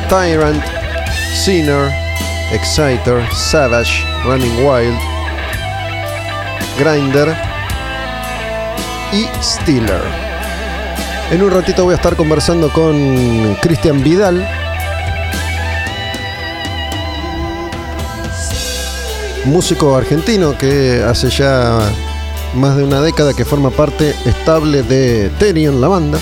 Tyrant, 0.08 0.62
Sinner, 1.34 1.90
Exciter, 2.52 3.20
Savage, 3.34 4.04
Running 4.24 4.64
Wild, 4.64 4.96
Grinder 6.78 7.36
y 9.12 9.26
Steeler. 9.42 10.00
En 11.32 11.42
un 11.42 11.50
ratito 11.50 11.82
voy 11.82 11.94
a 11.94 11.96
estar 11.96 12.14
conversando 12.14 12.72
con 12.72 13.56
Cristian 13.60 14.04
Vidal. 14.04 14.48
Músico 19.46 19.96
argentino 19.96 20.56
que 20.56 21.02
hace 21.04 21.28
ya 21.28 21.80
más 22.54 22.76
de 22.76 22.84
una 22.84 23.00
década 23.00 23.34
que 23.34 23.44
forma 23.44 23.70
parte 23.70 24.14
estable 24.24 24.84
de 24.84 25.28
Terion, 25.40 25.80
la 25.80 25.88
banda. 25.88 26.18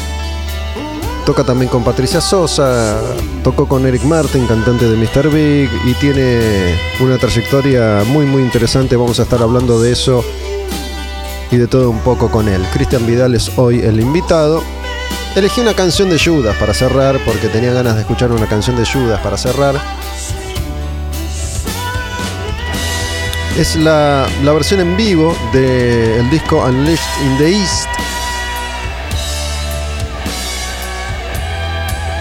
Toca 1.27 1.43
también 1.43 1.71
con 1.71 1.83
Patricia 1.83 2.21
Sosa, 2.21 3.01
tocó 3.43 3.67
con 3.67 3.87
Eric 3.87 4.03
Martin, 4.03 4.47
cantante 4.47 4.87
de 4.87 4.95
Mr. 4.95 5.31
Big, 5.31 5.71
y 5.87 5.95
tiene 5.95 6.79
una 7.01 7.17
trayectoria 7.17 8.03
muy 8.09 8.27
muy 8.27 8.43
interesante. 8.43 8.95
Vamos 8.95 9.19
a 9.21 9.23
estar 9.23 9.41
hablando 9.41 9.81
de 9.81 9.93
eso 9.93 10.23
y 11.51 11.57
de 11.57 11.67
todo 11.67 11.89
un 11.89 12.01
poco 12.01 12.31
con 12.31 12.47
él. 12.47 12.63
Cristian 12.75 13.07
Vidal 13.07 13.35
es 13.35 13.51
hoy 13.57 13.81
el 13.81 14.01
invitado. 14.01 14.63
Elegí 15.35 15.63
una 15.63 15.73
canción 15.73 16.11
de 16.11 16.19
Judas 16.19 16.57
para 16.59 16.75
cerrar, 16.75 17.19
porque 17.25 17.49
tenía 17.49 17.73
ganas 17.73 17.95
de 17.95 18.03
escuchar 18.03 18.31
una 18.31 18.47
canción 18.47 18.77
de 18.77 18.85
Judas 18.85 19.19
para 19.23 19.39
cerrar. 19.39 19.81
Es 23.59 23.77
la, 23.77 24.27
la 24.43 24.53
versión 24.53 24.81
en 24.81 24.95
vivo 24.95 25.35
del 25.55 26.29
disco 26.29 26.63
Unleashed 26.67 27.23
in 27.25 27.39
the 27.39 27.51
East 27.51 27.94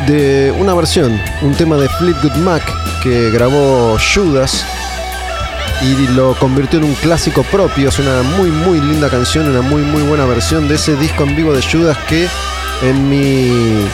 de 0.07 0.51
una 0.51 0.73
versión, 0.73 1.19
un 1.41 1.53
tema 1.55 1.77
de 1.77 1.87
Fleetwood 1.87 2.35
Mac 2.37 2.63
que 3.01 3.29
grabó 3.31 3.97
Judas 3.97 4.65
y 5.81 6.07
lo 6.07 6.35
convirtió 6.35 6.79
en 6.79 6.85
un 6.85 6.95
clásico 6.95 7.43
propio. 7.43 7.89
Es 7.89 7.99
una 7.99 8.21
muy 8.21 8.49
muy 8.49 8.79
linda 8.81 9.09
canción, 9.09 9.49
una 9.49 9.61
muy 9.61 9.81
muy 9.81 10.01
buena 10.03 10.25
versión 10.25 10.67
de 10.67 10.75
ese 10.75 10.95
disco 10.95 11.23
en 11.23 11.35
vivo 11.35 11.53
de 11.53 11.61
Judas 11.61 11.97
que 12.07 12.27
en 12.81 13.09
mi 13.09 13.87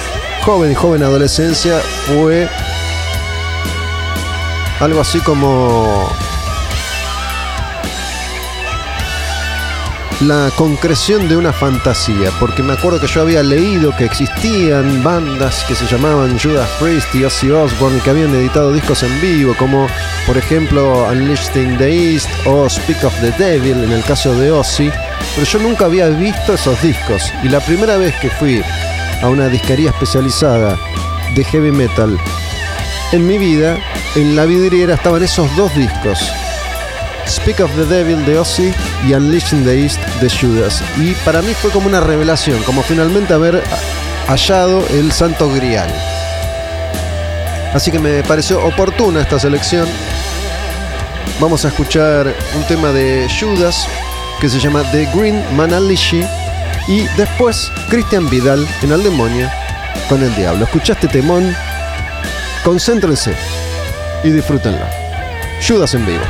joven 0.43 0.73
joven 0.73 1.03
adolescencia 1.03 1.79
fue 2.05 2.47
algo 4.79 5.01
así 5.01 5.19
como 5.19 6.09
la 10.21 10.51
concreción 10.57 11.29
de 11.29 11.37
una 11.37 11.53
fantasía, 11.53 12.29
porque 12.39 12.61
me 12.61 12.73
acuerdo 12.73 12.99
que 12.99 13.07
yo 13.07 13.21
había 13.21 13.41
leído 13.41 13.95
que 13.95 14.03
existían 14.03 15.01
bandas 15.01 15.63
que 15.65 15.75
se 15.75 15.85
llamaban 15.85 16.37
Judas 16.37 16.69
Priest 16.79 17.15
y 17.15 17.23
Ozzy 17.23 17.49
Osbourne 17.51 18.01
que 18.01 18.09
habían 18.09 18.35
editado 18.35 18.73
discos 18.73 19.03
en 19.03 19.21
vivo, 19.21 19.55
como 19.57 19.87
por 20.27 20.37
ejemplo 20.37 21.07
Unleashed 21.09 21.55
in 21.55 21.77
the 21.77 22.13
East 22.13 22.29
o 22.45 22.69
Speak 22.69 23.03
of 23.05 23.13
the 23.21 23.31
Devil 23.31 23.83
en 23.83 23.91
el 23.91 24.03
caso 24.03 24.35
de 24.35 24.51
Ozzy, 24.51 24.91
pero 25.35 25.47
yo 25.47 25.59
nunca 25.59 25.85
había 25.85 26.09
visto 26.09 26.53
esos 26.53 26.81
discos 26.81 27.31
y 27.43 27.49
la 27.49 27.61
primera 27.61 27.95
vez 27.95 28.13
que 28.19 28.29
fui 28.29 28.61
a 29.21 29.27
una 29.29 29.47
disquería 29.47 29.91
especializada 29.91 30.77
de 31.33 31.43
heavy 31.45 31.71
metal 31.71 32.19
en 33.13 33.25
mi 33.25 33.37
vida, 33.37 33.77
en 34.15 34.35
la 34.35 34.45
vidriera 34.45 34.95
estaban 34.95 35.23
esos 35.23 35.55
dos 35.55 35.73
discos. 35.75 36.19
Speak 37.29 37.59
of 37.59 37.71
the 37.75 37.85
Devil 37.85 38.25
de 38.25 38.39
Ozzy 38.39 38.73
y 39.07 39.13
Unleashing 39.13 39.63
the 39.63 39.83
East 39.83 39.99
de 40.19 40.29
Judas. 40.29 40.81
Y 40.97 41.13
para 41.23 41.41
mí 41.41 41.53
fue 41.53 41.69
como 41.69 41.87
una 41.87 41.99
revelación, 41.99 42.61
como 42.63 42.81
finalmente 42.81 43.33
haber 43.33 43.63
hallado 44.27 44.83
el 44.89 45.11
santo 45.11 45.49
grial. 45.53 45.89
Así 47.73 47.91
que 47.91 47.99
me 47.99 48.23
pareció 48.23 48.65
oportuna 48.65 49.21
esta 49.21 49.39
selección. 49.39 49.87
Vamos 51.39 51.65
a 51.65 51.67
escuchar 51.67 52.33
un 52.55 52.63
tema 52.63 52.91
de 52.91 53.27
Judas 53.39 53.87
que 54.41 54.49
se 54.49 54.59
llama 54.59 54.83
The 54.91 55.07
Green 55.13 55.43
Manalishi 55.55 56.25
y 56.87 57.03
después 57.15 57.71
Christian 57.89 58.27
Vidal 58.29 58.67
en 58.81 58.91
Al 58.91 59.03
Demonio 59.03 59.49
con 60.07 60.23
el 60.23 60.35
Diablo. 60.35 60.65
¿Escuchaste 60.65 61.07
temón? 61.07 61.55
Concéntrense 62.63 63.35
y 64.23 64.31
disfrútenlo. 64.31 64.85
Judas 65.65 65.93
en 65.93 66.05
vivo. 66.05 66.23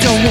Don't 0.00 0.27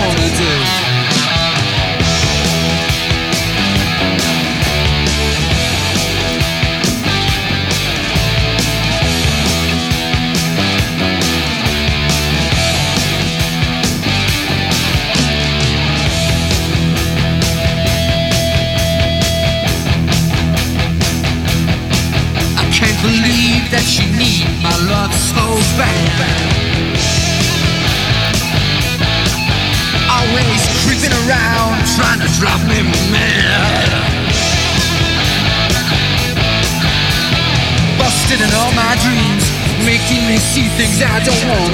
I 41.00 41.20
don't 41.24 41.50
wanna 41.50 41.67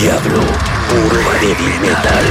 diablo, 0.00 0.40
puro 0.88 1.20
heavy 1.40 1.78
metal. 1.82 2.24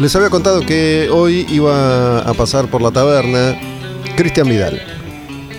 Les 0.00 0.16
había 0.16 0.30
contado 0.30 0.66
que 0.66 1.08
hoy 1.12 1.46
iba 1.50 2.18
a 2.18 2.34
pasar 2.34 2.66
por 2.66 2.82
la 2.82 2.90
taberna 2.90 3.56
Cristian 4.16 4.48
Vidal, 4.48 4.82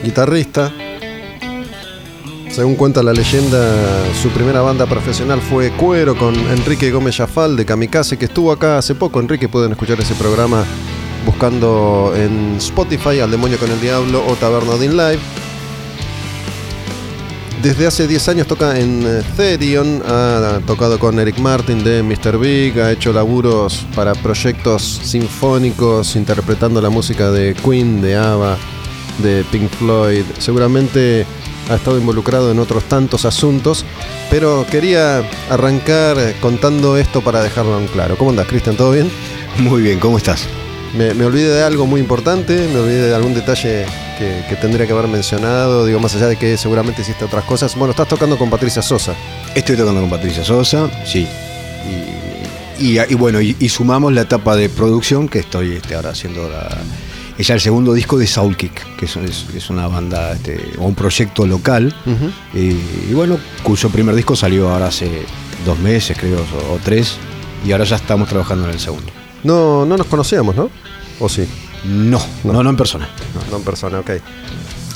guitarrista. 0.04 0.74
Según 2.50 2.76
cuenta 2.76 3.02
la 3.02 3.14
leyenda, 3.14 3.74
su 4.22 4.30
primera 4.30 4.62
banda 4.62 4.86
profesional 4.88 5.40
fue 5.40 5.72
Cuero 5.72 6.18
con 6.18 6.36
Enrique 6.36 6.92
Gómez 6.92 7.16
Jafal 7.16 7.56
de 7.56 7.66
Kamikaze, 7.66 8.18
que 8.18 8.26
estuvo 8.26 8.52
acá 8.52 8.78
hace 8.78 8.94
poco. 8.94 9.22
Enrique, 9.22 9.48
pueden 9.48 9.72
escuchar 9.72 10.00
ese 10.02 10.16
programa 10.16 10.66
buscando 11.26 12.14
en 12.16 12.58
Spotify 12.58 13.20
Al 13.20 13.32
Demonio 13.32 13.58
con 13.58 13.72
el 13.72 13.80
Diablo 13.82 14.24
o 14.28 14.36
Taberna 14.36 14.72
Odin 14.74 14.98
Live. 14.98 15.20
Desde 17.62 17.88
hace 17.88 18.08
10 18.08 18.28
años 18.28 18.48
toca 18.48 18.78
en 18.78 19.04
eh, 19.06 19.24
Therion, 19.38 20.04
ha 20.06 20.60
tocado 20.68 21.00
con 21.00 21.18
Eric 21.18 21.40
Martin 21.40 21.82
de 21.82 22.04
Mr. 22.04 22.38
Big, 22.38 22.78
ha 22.78 22.92
hecho 22.92 23.14
laburos 23.14 23.86
para 23.96 24.14
proyectos 24.16 24.82
sinfónicos 24.82 26.18
interpretando 26.18 26.82
la 26.82 26.90
música 26.90 27.32
de 27.32 27.56
Queen, 27.56 28.02
de 28.02 28.18
ABBA, 28.18 28.58
de 29.20 29.46
Pink 29.50 29.70
Floyd. 29.70 30.26
Seguramente 30.40 31.26
ha 31.70 31.76
estado 31.76 31.98
involucrado 31.98 32.52
en 32.52 32.60
otros 32.60 32.84
tantos 32.84 33.24
asuntos, 33.24 33.86
pero 34.30 34.66
quería 34.70 35.24
arrancar 35.50 36.18
contando 36.42 36.98
esto 36.98 37.22
para 37.22 37.42
dejarlo 37.42 37.80
en 37.80 37.88
claro. 37.88 38.18
¿Cómo 38.18 38.32
andas, 38.32 38.48
Cristian? 38.48 38.76
¿Todo 38.76 38.92
bien? 38.92 39.10
Muy 39.60 39.82
bien, 39.82 40.00
¿cómo 40.00 40.18
estás? 40.18 40.50
Me, 40.98 41.14
me 41.16 41.26
olvidé 41.26 41.50
de 41.50 41.64
algo 41.64 41.88
muy 41.88 42.00
importante, 42.00 42.68
me 42.72 42.80
olvidé 42.80 43.08
de 43.10 43.16
algún 43.16 43.34
detalle 43.34 43.86
que, 44.20 44.44
que 44.48 44.56
tendría 44.58 44.86
que 44.86 44.94
haber 44.94 45.08
mencionado, 45.08 45.86
digo, 45.88 46.00
más 46.00 46.14
allá 46.16 46.28
de 46.28 46.36
que 46.36 46.56
seguramente 46.56 47.02
hiciste 47.02 47.26
otras 47.26 47.44
cosas. 47.46 47.76
Bueno, 47.76 47.92
estás 47.92 48.08
tocando 48.08 48.38
con 48.38 48.50
Patricia 48.52 48.82
Sosa. 48.84 49.16
Estoy 49.56 49.76
tocando 49.76 50.02
con 50.02 50.10
Patricia 50.12 50.44
Sosa, 50.44 50.90
sí. 51.06 51.28
Y, 52.80 52.98
y- 52.98 53.00
y 53.10 53.16
bueno, 53.16 53.42
y, 53.42 53.56
y 53.60 53.70
sumamos 53.70 54.14
la 54.14 54.22
etapa 54.22 54.56
de 54.56 54.70
producción 54.70 55.28
que 55.28 55.40
estoy 55.40 55.74
este, 55.74 55.96
ahora 55.96 56.12
haciendo 56.12 56.48
la, 56.48 56.70
es 57.40 57.50
el 57.50 57.60
segundo 57.60 57.94
disco 57.94 58.18
de 58.20 58.28
Soul 58.28 58.56
Kick, 58.56 58.96
que 58.96 59.06
es, 59.06 59.16
es- 59.16 59.46
es 59.56 59.70
una 59.72 59.88
banda 59.88 60.34
este, 60.34 60.60
o 60.78 60.86
un 60.86 60.94
proyecto 60.96 61.48
local. 61.48 61.92
y, 62.54 62.60
y 63.10 63.14
bueno, 63.16 63.40
cuyo 63.64 63.90
primer 63.90 64.14
disco 64.14 64.36
salió 64.36 64.70
ahora 64.70 64.88
hace 64.88 65.10
dos 65.66 65.80
meses, 65.80 66.16
creo, 66.20 66.38
o, 66.70 66.74
o 66.76 66.80
tres. 66.84 67.16
Y 67.66 67.72
ahora 67.72 67.84
ya 67.86 67.96
estamos 67.96 68.30
trabajando 68.30 68.66
en 68.66 68.72
el 68.74 68.80
segundo. 68.80 69.12
No, 69.44 69.86
no 69.86 69.98
nos 69.98 70.08
conocíamos, 70.08 70.56
¿no? 70.56 70.70
¿O 71.20 71.30
sí? 71.30 71.48
No, 71.86 72.22
no, 72.44 72.64
no, 72.64 72.70
en 72.70 72.78
persona. 72.78 73.10
no. 73.36 73.52
No 73.52 73.58
en 73.58 73.64
persona, 73.64 74.00
ok. 74.00 74.12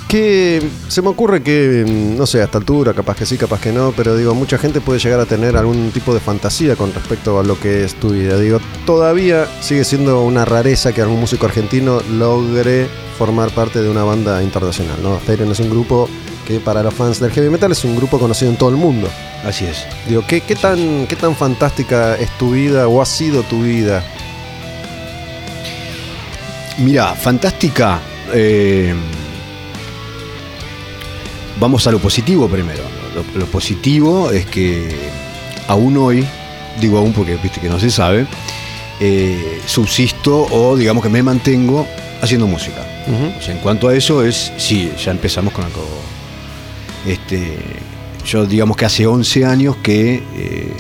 Que 0.08 0.66
se 0.88 1.02
me 1.02 1.10
ocurre 1.10 1.44
que, 1.44 1.84
no 1.86 2.26
sé, 2.26 2.40
a 2.40 2.46
esta 2.46 2.58
altura, 2.60 2.94
capaz 2.94 3.18
que 3.18 3.26
sí, 3.26 3.38
capaz 3.38 3.60
que 3.60 3.74
no, 3.74 3.92
pero 3.92 4.16
digo, 4.16 4.34
mucha 4.34 4.58
gente 4.58 4.80
puede 4.80 5.00
llegar 5.00 5.20
a 5.20 5.26
tener 5.26 5.58
algún 5.58 5.92
tipo 5.92 6.14
de 6.14 6.22
fantasía 6.22 6.78
con 6.78 6.94
respecto 6.94 7.38
a 7.40 7.44
lo 7.44 7.60
que 7.60 7.84
es 7.84 7.96
tu 7.96 8.12
vida. 8.12 8.40
Digo, 8.40 8.60
todavía 8.86 9.48
sigue 9.60 9.84
siendo 9.84 10.22
una 10.22 10.46
rareza 10.46 10.94
que 10.94 11.02
algún 11.02 11.20
músico 11.20 11.46
argentino 11.46 12.00
logre 12.18 12.88
formar 13.18 13.50
parte 13.50 13.82
de 13.82 13.90
una 13.90 14.06
banda 14.06 14.42
internacional, 14.42 14.98
¿no? 15.04 15.20
Es 15.28 15.60
un 15.60 15.70
grupo 15.70 16.08
que 16.48 16.62
para 16.62 16.82
los 16.82 16.94
fans 16.94 17.20
del 17.20 17.32
heavy 17.32 17.50
metal 17.50 17.74
es 17.74 17.84
un 17.84 17.98
grupo 17.98 18.18
conocido 18.18 18.50
en 18.50 18.58
todo 18.58 18.70
el 18.70 18.78
mundo. 18.78 19.10
Así 19.44 19.66
es. 19.66 19.86
Digo, 20.08 20.24
¿qué, 20.26 20.40
qué 20.40 20.56
tan, 20.56 21.06
¿qué 21.08 21.18
tan 21.18 21.36
fantástica 21.36 22.16
es 22.16 22.30
tu 22.38 22.52
vida 22.52 22.88
o 22.88 23.02
ha 23.02 23.06
sido 23.06 23.44
tu 23.44 23.64
vida? 23.64 24.02
Mira, 26.80 27.16
fantástica. 27.16 28.00
eh, 28.34 28.94
vamos 31.60 31.88
a 31.88 31.92
lo 31.92 32.00
positivo 32.00 32.48
primero. 32.48 32.84
Lo, 33.16 33.40
lo 33.40 33.46
positivo 33.48 34.32
es 34.32 34.46
que 34.46 34.90
aún 35.68 35.98
hoy, 35.98 36.26
digo 36.80 36.98
aún 36.98 37.14
porque 37.14 37.36
viste 37.38 37.60
que 37.60 37.70
no 37.70 37.80
se 37.80 37.90
sabe, 37.90 38.28
eh, 39.00 39.62
subsisto 39.66 40.48
o 40.52 40.76
digamos 40.76 41.04
que 41.04 41.10
me 41.10 41.24
mantengo 41.24 41.88
haciendo 42.22 42.48
música. 42.48 42.86
O 43.38 43.42
sea, 43.42 43.54
en 43.54 43.62
cuanto 43.62 43.88
a 43.88 43.96
eso 43.96 44.24
es, 44.24 44.52
sí, 44.58 44.92
ya 45.04 45.12
empezamos 45.12 45.54
con 45.54 45.64
algo. 45.64 45.88
Este, 47.06 47.58
yo 48.26 48.46
digamos 48.46 48.76
que 48.76 48.86
hace 48.86 49.08
11 49.08 49.46
años 49.46 49.78
que 49.78 50.16
eh, 50.36 50.74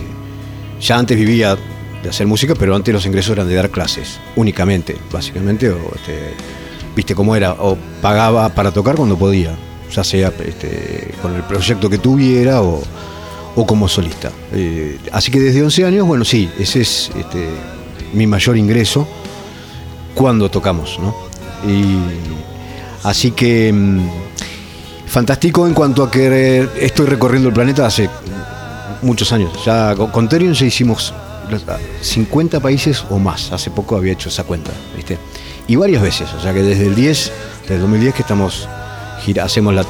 ya 0.81 0.97
antes 0.97 1.17
vivía 1.17 1.57
de 2.03 2.09
hacer 2.09 2.27
música, 2.27 2.55
pero 2.55 2.75
antes 2.75 2.93
los 2.93 3.05
ingresos 3.05 3.31
eran 3.33 3.47
de 3.47 3.55
dar 3.55 3.69
clases, 3.69 4.19
únicamente, 4.35 4.95
básicamente, 5.11 5.69
o 5.69 5.77
este, 5.95 6.33
viste 6.95 7.15
cómo 7.15 7.35
era, 7.35 7.53
o 7.53 7.77
pagaba 8.01 8.49
para 8.49 8.71
tocar 8.71 8.95
cuando 8.95 9.17
podía, 9.17 9.55
ya 9.91 10.03
sea 10.03 10.31
este, 10.45 11.13
con 11.21 11.35
el 11.35 11.43
proyecto 11.43 11.89
que 11.89 11.97
tuviera 11.97 12.61
o, 12.61 12.81
o 13.55 13.65
como 13.65 13.87
solista. 13.87 14.31
Eh, 14.53 14.99
así 15.11 15.31
que 15.31 15.39
desde 15.39 15.63
11 15.63 15.85
años, 15.85 16.07
bueno, 16.07 16.23
sí, 16.23 16.49
ese 16.59 16.81
es 16.81 17.11
este, 17.17 17.49
mi 18.13 18.27
mayor 18.27 18.55
ingreso 18.57 19.07
cuando 20.13 20.49
tocamos, 20.49 20.99
¿no? 20.99 21.15
Y 21.67 21.97
así 23.03 23.31
que 23.31 23.73
mm, 23.73 24.09
fantástico 25.07 25.65
en 25.65 25.73
cuanto 25.73 26.03
a 26.03 26.11
que 26.11 26.67
estoy 26.79 27.07
recorriendo 27.07 27.49
el 27.49 27.55
planeta 27.55 27.85
hace 27.85 28.09
muchos 29.01 29.31
años. 29.31 29.51
Ya 29.65 29.95
con, 29.95 30.29
Therion 30.29 30.53
ya 30.53 30.65
hicimos 30.65 31.13
50 32.01 32.59
países 32.59 33.03
o 33.09 33.19
más. 33.19 33.51
Hace 33.51 33.69
poco 33.71 33.95
había 33.95 34.13
hecho 34.13 34.29
esa 34.29 34.43
cuenta, 34.43 34.71
¿viste? 34.95 35.17
Y 35.67 35.75
varias 35.75 36.01
veces, 36.01 36.33
o 36.33 36.41
sea 36.41 36.53
que 36.53 36.63
desde 36.63 36.87
el 36.87 36.95
10, 36.95 37.31
desde 37.63 37.75
el 37.75 37.81
2010 37.81 38.15
que 38.15 38.21
estamos 38.21 38.67
gira, 39.23 39.43
hacemos 39.43 39.73
la 39.73 39.85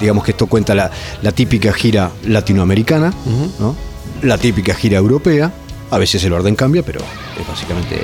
digamos 0.00 0.24
que 0.24 0.30
esto 0.30 0.46
cuenta 0.46 0.74
la, 0.74 0.90
la 1.20 1.32
típica 1.32 1.72
gira 1.72 2.10
latinoamericana, 2.24 3.12
¿no? 3.58 3.76
La 4.22 4.38
típica 4.38 4.74
gira 4.74 4.98
europea, 4.98 5.52
a 5.90 5.98
veces 5.98 6.24
el 6.24 6.32
orden 6.32 6.56
cambia, 6.56 6.82
pero 6.82 7.00
es 7.38 7.46
básicamente 7.46 7.98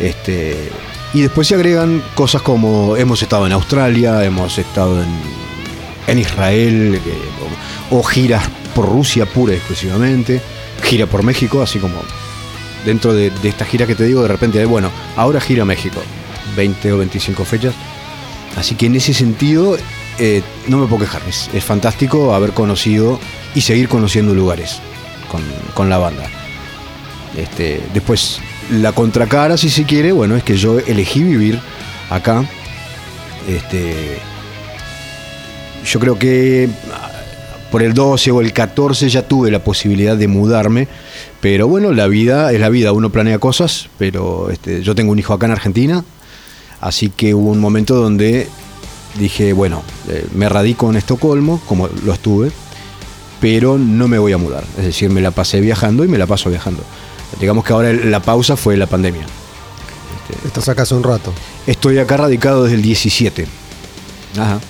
este 0.00 0.70
y 1.14 1.22
después 1.22 1.48
se 1.48 1.54
agregan 1.54 2.02
cosas 2.14 2.42
como 2.42 2.96
hemos 2.96 3.22
estado 3.22 3.46
en 3.46 3.52
Australia, 3.52 4.24
hemos 4.24 4.58
estado 4.58 5.02
en, 5.02 5.08
en 6.06 6.18
Israel, 6.18 6.96
eh, 6.96 7.00
o, 7.90 7.98
o 7.98 8.02
giras 8.02 8.44
por 8.74 8.86
Rusia 8.86 9.24
pura 9.24 9.54
y 9.54 9.56
exclusivamente, 9.56 10.42
gira 10.82 11.06
por 11.06 11.22
México, 11.22 11.62
así 11.62 11.78
como 11.78 11.96
dentro 12.84 13.12
de, 13.12 13.30
de 13.30 13.48
esta 13.48 13.64
gira 13.64 13.86
que 13.86 13.94
te 13.94 14.04
digo, 14.04 14.22
de 14.22 14.28
repente, 14.28 14.64
bueno, 14.64 14.90
ahora 15.16 15.40
gira 15.40 15.64
México, 15.64 16.00
20 16.56 16.92
o 16.92 16.98
25 16.98 17.44
fechas. 17.44 17.74
Así 18.56 18.74
que 18.74 18.86
en 18.86 18.96
ese 18.96 19.14
sentido, 19.14 19.76
eh, 20.18 20.42
no 20.66 20.78
me 20.78 20.86
puedo 20.86 21.04
quejar, 21.04 21.22
es, 21.28 21.50
es 21.52 21.64
fantástico 21.64 22.34
haber 22.34 22.52
conocido 22.52 23.20
y 23.54 23.60
seguir 23.60 23.88
conociendo 23.88 24.34
lugares 24.34 24.80
con, 25.30 25.42
con 25.74 25.88
la 25.88 25.98
banda. 25.98 26.24
Este, 27.36 27.80
después, 27.94 28.40
la 28.70 28.92
contracara, 28.92 29.56
si 29.56 29.70
se 29.70 29.84
quiere, 29.84 30.12
bueno, 30.12 30.36
es 30.36 30.42
que 30.42 30.56
yo 30.56 30.78
elegí 30.78 31.22
vivir 31.22 31.60
acá. 32.10 32.44
Este, 33.48 34.18
yo 35.84 36.00
creo 36.00 36.18
que 36.18 36.68
por 37.70 37.82
el 37.82 37.94
12 37.94 38.30
o 38.30 38.40
el 38.40 38.52
14 38.52 39.08
ya 39.08 39.26
tuve 39.26 39.50
la 39.50 39.62
posibilidad 39.62 40.16
de 40.16 40.28
mudarme, 40.28 40.88
pero 41.40 41.68
bueno, 41.68 41.92
la 41.92 42.06
vida 42.06 42.52
es 42.52 42.60
la 42.60 42.68
vida, 42.68 42.92
uno 42.92 43.10
planea 43.10 43.38
cosas, 43.38 43.88
pero 43.98 44.50
este, 44.50 44.82
yo 44.82 44.94
tengo 44.94 45.12
un 45.12 45.18
hijo 45.18 45.34
acá 45.34 45.46
en 45.46 45.52
Argentina, 45.52 46.04
así 46.80 47.10
que 47.10 47.34
hubo 47.34 47.50
un 47.50 47.60
momento 47.60 47.94
donde 47.94 48.48
dije, 49.18 49.52
bueno, 49.52 49.82
eh, 50.08 50.26
me 50.34 50.48
radico 50.48 50.88
en 50.90 50.96
Estocolmo, 50.96 51.60
como 51.66 51.88
lo 52.04 52.12
estuve, 52.12 52.50
pero 53.40 53.78
no 53.78 54.08
me 54.08 54.18
voy 54.18 54.32
a 54.32 54.38
mudar. 54.38 54.64
Es 54.78 54.84
decir, 54.84 55.10
me 55.10 55.20
la 55.20 55.30
pasé 55.30 55.60
viajando 55.60 56.04
y 56.04 56.08
me 56.08 56.18
la 56.18 56.26
paso 56.26 56.50
viajando. 56.50 56.82
Digamos 57.40 57.64
que 57.64 57.72
ahora 57.72 57.92
la 57.92 58.20
pausa 58.20 58.56
fue 58.56 58.76
la 58.76 58.86
pandemia. 58.86 59.26
Estás 60.44 60.68
acá 60.68 60.82
hace 60.82 60.94
un 60.94 61.02
rato. 61.02 61.32
Estoy 61.66 61.98
acá 61.98 62.16
radicado 62.16 62.64
desde 62.64 62.76
el 62.76 62.82
17. 62.82 63.46
Ajá. 64.38 64.60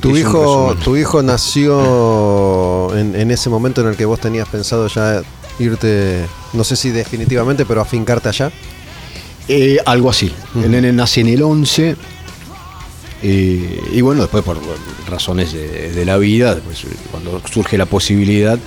Tu 0.00 0.10
hijo, 0.20 0.74
tu 0.84 0.96
hijo 0.96 1.22
nació 1.22 2.94
en, 2.96 3.14
en 3.14 3.30
ese 3.30 3.48
momento 3.50 3.80
en 3.80 3.88
el 3.88 3.96
que 3.96 4.04
vos 4.04 4.20
tenías 4.20 4.48
pensado 4.48 4.86
ya 4.88 5.22
irte, 5.58 6.24
no 6.52 6.64
sé 6.64 6.76
si 6.76 6.90
definitivamente, 6.90 7.64
pero 7.66 7.80
afincarte 7.80 8.28
allá. 8.28 8.50
Eh, 9.48 9.78
algo 9.84 10.08
así. 10.10 10.32
El 10.54 10.70
nene 10.70 10.92
nace 10.92 11.20
en 11.22 11.28
el 11.28 11.42
11. 11.42 11.96
eh, 13.22 13.80
y 13.92 14.00
bueno, 14.00 14.22
después 14.22 14.44
por 14.44 14.58
razones 15.08 15.52
de, 15.52 15.92
de 15.92 16.04
la 16.04 16.16
vida, 16.18 16.54
después, 16.54 16.84
eh, 16.84 16.88
cuando 17.10 17.42
surge 17.52 17.76
la 17.76 17.86
posibilidad, 17.86 18.58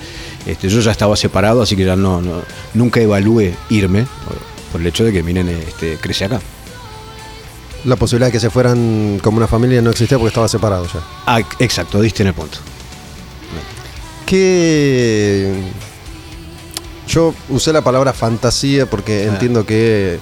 este, 0.46 0.68
yo 0.68 0.80
ya 0.80 0.90
estaba 0.92 1.16
separado, 1.16 1.62
así 1.62 1.74
que 1.74 1.84
ya 1.84 1.96
no, 1.96 2.20
no- 2.20 2.42
nunca 2.74 3.00
evalué 3.00 3.54
irme 3.70 4.06
por 4.70 4.80
el 4.80 4.86
hecho 4.86 5.04
de 5.04 5.12
que 5.12 5.22
mi 5.22 5.32
nene 5.32 5.56
este, 5.66 5.96
crece 5.96 6.26
acá. 6.26 6.40
La 7.84 7.96
posibilidad 7.96 8.28
de 8.28 8.32
que 8.32 8.40
se 8.40 8.50
fueran 8.50 9.20
como 9.22 9.36
una 9.38 9.46
familia 9.46 9.82
no 9.82 9.90
existía 9.90 10.16
porque 10.18 10.28
estaba 10.28 10.48
separado 10.48 10.86
ya. 10.86 11.00
Ah, 11.26 11.40
exacto, 11.58 12.00
diste 12.00 12.22
en 12.22 12.28
el 12.28 12.34
punto. 12.34 12.58
Que 14.26 15.52
yo 17.06 17.34
usé 17.50 17.72
la 17.72 17.82
palabra 17.82 18.12
fantasía 18.12 18.86
porque 18.86 19.26
Ah. 19.28 19.32
entiendo 19.32 19.66
que 19.66 20.18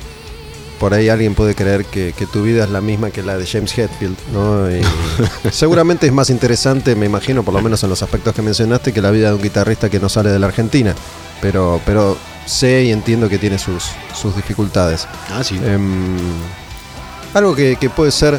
por 0.81 0.93
ahí 0.95 1.09
alguien 1.09 1.35
puede 1.37 1.55
creer 1.55 1.85
que, 1.85 2.13
que 2.13 2.27
tu 2.27 2.43
vida 2.43 2.65
es 2.65 2.71
la 2.71 2.81
misma 2.81 3.11
que 3.11 3.23
la 3.23 3.39
de 3.39 3.47
James 3.47 3.79
Hetfield, 3.79 4.17
¿no? 4.33 4.69
Y 4.69 4.81
seguramente 5.53 6.07
es 6.09 6.13
más 6.13 6.29
interesante, 6.31 6.97
me 6.97 7.07
imagino, 7.07 7.45
por 7.45 7.55
lo 7.55 7.63
menos 7.63 7.83
en 7.85 7.91
los 7.91 8.03
aspectos 8.03 8.35
que 8.35 8.43
mencionaste, 8.43 8.93
que 8.93 9.01
la 9.01 9.13
vida 9.13 9.29
de 9.29 9.35
un 9.37 9.43
guitarrista 9.43 9.89
que 9.89 10.01
no 10.01 10.09
sale 10.09 10.31
de 10.31 10.41
la 10.41 10.49
Argentina. 10.49 10.95
Pero, 11.41 11.81
pero 11.87 12.17
sé 12.47 12.85
y 12.85 12.91
entiendo 12.91 13.29
que 13.29 13.39
tiene 13.39 13.59
sus, 13.59 13.85
sus 14.21 14.35
dificultades. 14.35 15.07
Ah, 15.31 15.45
sí. 15.45 15.57
Em, 15.65 16.17
algo 17.35 17.55
que, 17.55 17.77
que 17.77 17.91
puede 17.91 18.11
ser 18.11 18.39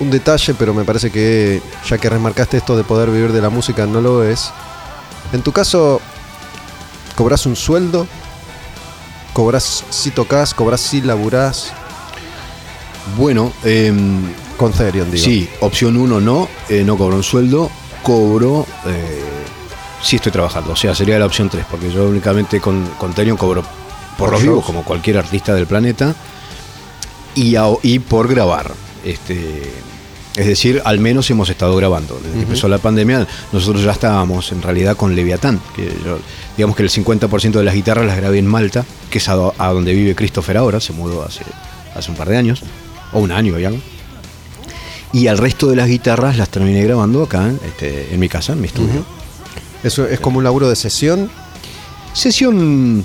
un 0.00 0.10
detalle, 0.10 0.54
pero 0.54 0.74
me 0.74 0.84
parece 0.84 1.10
que 1.10 1.60
ya 1.88 1.98
que 1.98 2.08
remarcaste 2.08 2.56
esto 2.56 2.76
de 2.76 2.84
poder 2.84 3.10
vivir 3.10 3.32
de 3.32 3.40
la 3.40 3.50
música, 3.50 3.86
no 3.86 4.00
lo 4.00 4.22
es. 4.24 4.50
En 5.32 5.42
tu 5.42 5.52
caso, 5.52 6.00
¿cobras 7.16 7.46
un 7.46 7.56
sueldo? 7.56 8.06
¿Cobras 9.32 9.84
si 9.90 10.10
tocas? 10.10 10.54
¿Cobras 10.54 10.80
si 10.80 11.00
laburás? 11.00 11.72
Bueno, 13.16 13.52
em, 13.64 14.22
Con 14.56 14.72
Therion, 14.72 15.10
digo. 15.10 15.24
sí, 15.24 15.48
opción 15.60 15.96
1 15.96 16.20
no, 16.20 16.48
eh, 16.68 16.82
no 16.84 16.96
cobro 16.96 17.16
un 17.16 17.22
sueldo, 17.22 17.70
cobro 18.02 18.66
eh, 18.86 19.24
si 20.02 20.16
estoy 20.16 20.32
trabajando. 20.32 20.72
O 20.72 20.76
sea, 20.76 20.94
sería 20.94 21.18
la 21.18 21.26
opción 21.26 21.48
3, 21.48 21.64
porque 21.70 21.90
yo 21.90 22.06
únicamente 22.08 22.60
con, 22.60 22.84
con 22.98 23.12
Therion 23.14 23.36
cobro 23.36 23.62
por 23.62 24.30
Por 24.30 24.32
los 24.32 24.42
vivos, 24.42 24.64
como 24.64 24.82
cualquier 24.84 25.18
artista 25.18 25.54
del 25.54 25.66
planeta, 25.66 26.14
y, 27.42 27.56
a- 27.56 27.64
y 27.82 27.98
por 27.98 28.28
grabar. 28.28 28.72
Este, 29.04 29.70
es 30.36 30.46
decir, 30.46 30.80
al 30.84 30.98
menos 31.00 31.28
hemos 31.30 31.48
estado 31.50 31.74
grabando. 31.76 32.18
Desde 32.22 32.36
que 32.36 32.42
empezó 32.42 32.68
la 32.68 32.78
pandemia, 32.78 33.26
nosotros 33.52 33.82
ya 33.82 33.92
estábamos 33.92 34.52
en 34.52 34.62
realidad 34.62 34.96
con 34.96 35.14
Leviatán, 35.16 35.60
que 35.74 35.86
yo- 36.04 36.18
digamos 36.56 36.76
que 36.76 36.82
el 36.82 36.90
50% 36.90 37.58
de 37.58 37.64
las 37.64 37.74
guitarras 37.74 38.06
las 38.06 38.16
grabé 38.16 38.38
en 38.38 38.46
Malta, 38.46 38.84
que 39.10 39.18
es 39.18 39.28
a 39.28 39.34
donde 39.34 39.92
vive 39.94 40.14
Christopher 40.14 40.56
ahora, 40.58 40.80
se 40.80 40.92
mudó 40.92 41.24
hace, 41.24 41.42
hace 41.94 42.10
un 42.10 42.16
par 42.16 42.28
de 42.28 42.36
años, 42.36 42.62
o 43.12 43.18
un 43.20 43.32
año 43.32 43.58
ya. 43.58 43.70
Y 45.12 45.26
al 45.26 45.38
resto 45.38 45.68
de 45.68 45.76
las 45.76 45.88
guitarras 45.88 46.36
las 46.36 46.50
terminé 46.50 46.82
grabando 46.84 47.22
acá, 47.22 47.50
este, 47.66 48.12
en 48.12 48.20
mi 48.20 48.28
casa, 48.28 48.52
en 48.52 48.60
mi 48.60 48.66
estudio. 48.66 49.04
Eso 49.82 50.06
es 50.06 50.20
como 50.20 50.38
un 50.38 50.44
laburo 50.44 50.68
de 50.68 50.76
sesión. 50.76 51.30
Sesión. 52.12 53.04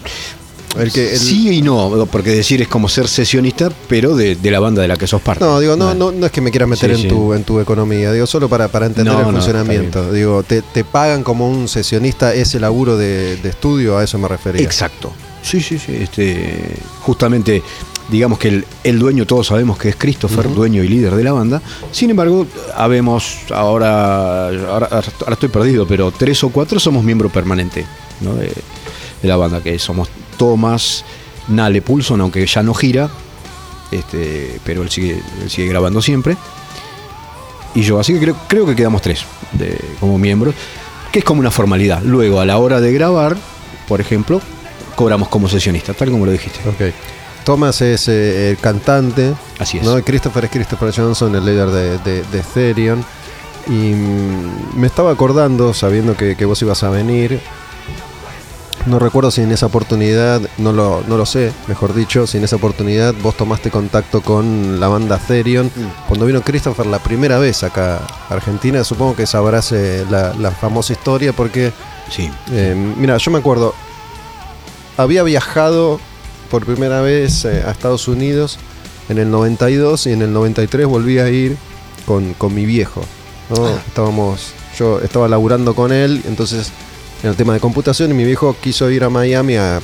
El 0.78 0.92
que- 0.92 1.12
el- 1.14 1.20
Sí 1.20 1.58
y 1.58 1.62
no, 1.62 2.08
porque 2.12 2.32
decir 2.32 2.62
es 2.62 2.68
como 2.68 2.90
ser 2.90 3.08
sesionista, 3.08 3.70
pero 3.88 4.16
de, 4.16 4.36
de 4.36 4.52
la 4.52 4.60
banda 4.60 4.82
de 4.82 4.88
la 4.88 4.96
que 4.98 5.06
sos 5.08 5.22
parte. 5.22 5.44
No, 5.44 5.60
digo, 5.60 5.76
no, 5.76 5.94
no, 5.94 6.12
no 6.12 6.26
es 6.26 6.32
que 6.32 6.42
me 6.42 6.50
quieras 6.52 6.68
meter 6.70 6.90
Sí, 6.96 7.04
en, 7.04 7.10
sí. 7.10 7.16
Tu, 7.16 7.34
en 7.34 7.44
tu 7.44 7.60
economía, 7.60 8.12
digo, 8.12 8.26
solo 8.26 8.50
para, 8.50 8.68
para 8.70 8.86
entender 8.88 9.14
No, 9.14 9.20
el 9.20 9.26
no, 9.28 9.32
funcionamiento. 9.34 10.12
digo, 10.12 10.42
te, 10.44 10.62
te 10.62 10.84
pagan 10.84 11.24
como 11.24 11.48
un 11.50 11.68
sesionista 11.68 12.34
ese 12.34 12.60
laburo 12.60 12.98
de, 12.98 13.38
de 13.38 13.50
estudio, 13.50 13.98
a 13.98 14.04
eso 14.04 14.18
me 14.18 14.28
refería. 14.28 14.64
Exacto. 14.64 15.12
Sí, 15.44 15.62
sí, 15.62 15.78
sí. 15.78 15.94
Este, 16.00 16.76
justamente, 17.02 17.62
digamos 18.10 18.40
que 18.40 18.48
el, 18.48 18.66
el 18.84 18.98
dueño, 18.98 19.28
todos 19.28 19.48
sabemos 19.48 19.78
que 19.78 19.90
es 19.90 19.96
Christopher, 19.98 20.52
dueño 20.54 20.84
y 20.84 20.88
líder 20.88 21.16
de 21.16 21.24
la 21.24 21.34
banda. 21.34 21.62
Sin 21.92 22.10
embargo, 22.10 22.48
habemos 22.76 23.40
ahora, 23.52 24.48
ahora, 24.48 24.88
ahora 24.90 25.34
estoy 25.34 25.50
perdido, 25.50 25.86
pero 25.86 26.12
tres 26.12 26.44
o 26.44 26.50
cuatro 26.50 26.80
somos 26.80 27.04
miembro 27.04 27.30
permanente 27.30 27.86
¿no? 28.22 28.34
de, 28.36 28.48
de 29.22 29.28
la 29.28 29.36
banda, 29.36 29.62
que 29.62 29.78
somos 29.80 30.08
Thomas, 30.34 31.04
Nale 31.48 31.82
Pulson, 31.82 32.22
aunque 32.22 32.46
ya 32.46 32.64
no 32.64 32.74
gira, 32.74 33.10
este, 33.92 34.60
pero 34.64 34.82
él 34.82 34.90
sigue, 34.90 35.22
él 35.42 35.50
sigue 35.50 35.68
grabando 35.68 36.02
siempre. 36.02 36.36
Y 37.76 37.82
yo, 37.82 38.00
así 38.00 38.14
que 38.14 38.20
creo, 38.20 38.36
creo 38.48 38.66
que 38.66 38.76
quedamos 38.76 39.02
tres 39.02 39.26
de- 39.54 39.80
como 40.00 40.18
miembros, 40.18 40.54
que 41.12 41.20
es 41.20 41.26
como 41.26 41.40
una 41.40 41.52
formalidad. 41.52 42.02
Luego, 42.04 42.40
a 42.40 42.46
la 42.46 42.58
hora 42.58 42.80
de 42.82 42.94
grabar, 42.94 43.36
por 43.88 44.00
ejemplo, 44.02 44.42
cobramos 44.96 45.28
como 45.30 45.48
sesionista, 45.50 45.94
tal 45.94 46.12
como 46.12 46.26
lo 46.26 46.32
dijiste. 46.32 46.60
Ok. 46.70 46.94
Thomas 47.44 47.82
es 47.82 48.08
eh, 48.08 48.52
el 48.52 48.58
cantante. 48.58 49.34
Así 49.60 49.78
es. 49.80 49.84
¿no? 49.84 50.02
Christopher 50.04 50.46
es 50.46 50.52
Christopher 50.52 50.94
Johnson, 50.96 51.36
el 51.36 51.46
líder 51.46 51.70
de, 51.70 51.98
de, 52.00 52.24
de 52.24 52.40
Therion. 52.54 53.04
Y 53.68 53.72
mm, 53.94 54.78
me 54.80 54.88
estaba 54.88 55.12
acordando, 55.12 55.74
sabiendo 55.74 56.16
que, 56.16 56.36
que 56.38 56.46
vos 56.46 56.62
ibas 56.62 56.84
a 56.84 56.90
venir. 56.90 57.40
No 58.86 59.00
recuerdo 59.00 59.32
si 59.32 59.42
en 59.42 59.52
esa 59.54 59.68
oportunidad, 59.68 60.42
no 60.58 60.74
lo, 60.74 61.04
no 61.08 61.16
lo 61.16 61.26
sé, 61.26 61.54
mejor 61.68 61.94
dicho, 61.94 62.28
si 62.28 62.38
en 62.38 62.44
esa 62.44 62.58
oportunidad 62.58 63.14
vos 63.24 63.38
tomaste 63.38 63.72
contacto 63.72 64.22
con 64.22 64.78
la 64.82 64.90
banda 64.90 65.18
Therion. 65.20 65.68
Mm. 65.68 66.08
Cuando 66.10 66.26
vino 66.26 66.42
Christopher 66.42 66.86
la 66.88 67.00
primera 67.00 67.40
vez 67.40 67.64
acá 67.64 68.02
a 68.30 68.34
Argentina, 68.34 68.84
supongo 68.84 69.16
que 69.16 69.26
sabrás 69.26 69.72
eh, 69.72 70.06
la, 70.10 70.34
la 70.34 70.52
famosa 70.52 70.92
historia 70.94 71.32
porque 71.32 71.72
Sí. 72.10 72.30
eh, 72.52 72.76
mira, 72.98 73.16
yo 73.18 73.32
me 73.32 73.38
acuerdo, 73.40 73.74
había 74.98 75.24
viajado 75.24 76.00
por 76.52 76.66
primera 76.66 77.00
vez 77.02 77.46
eh, 77.46 77.64
a 77.66 77.72
Estados 77.72 78.10
Unidos 78.10 78.60
en 79.08 79.18
el 79.18 79.32
92 79.32 80.08
y 80.08 80.12
en 80.12 80.22
el 80.24 80.34
93 80.34 80.86
volví 80.86 81.20
a 81.20 81.30
ir 81.30 81.56
con, 82.06 82.34
con 82.34 82.54
mi 82.54 82.66
viejo. 82.66 83.02
¿no? 83.50 83.66
Ah. 83.66 83.82
Estábamos, 83.88 84.52
yo 84.78 85.00
estaba 85.00 85.30
laburando 85.30 85.74
con 85.74 85.94
él, 85.94 86.22
entonces 86.28 86.72
en 87.24 87.30
el 87.30 87.36
tema 87.36 87.54
de 87.54 87.60
computación 87.60 88.12
y 88.12 88.14
mi 88.14 88.26
viejo 88.26 88.56
quiso 88.62 88.92
ir 88.92 89.04
a 89.04 89.10
Miami 89.10 89.56
a, 89.56 89.82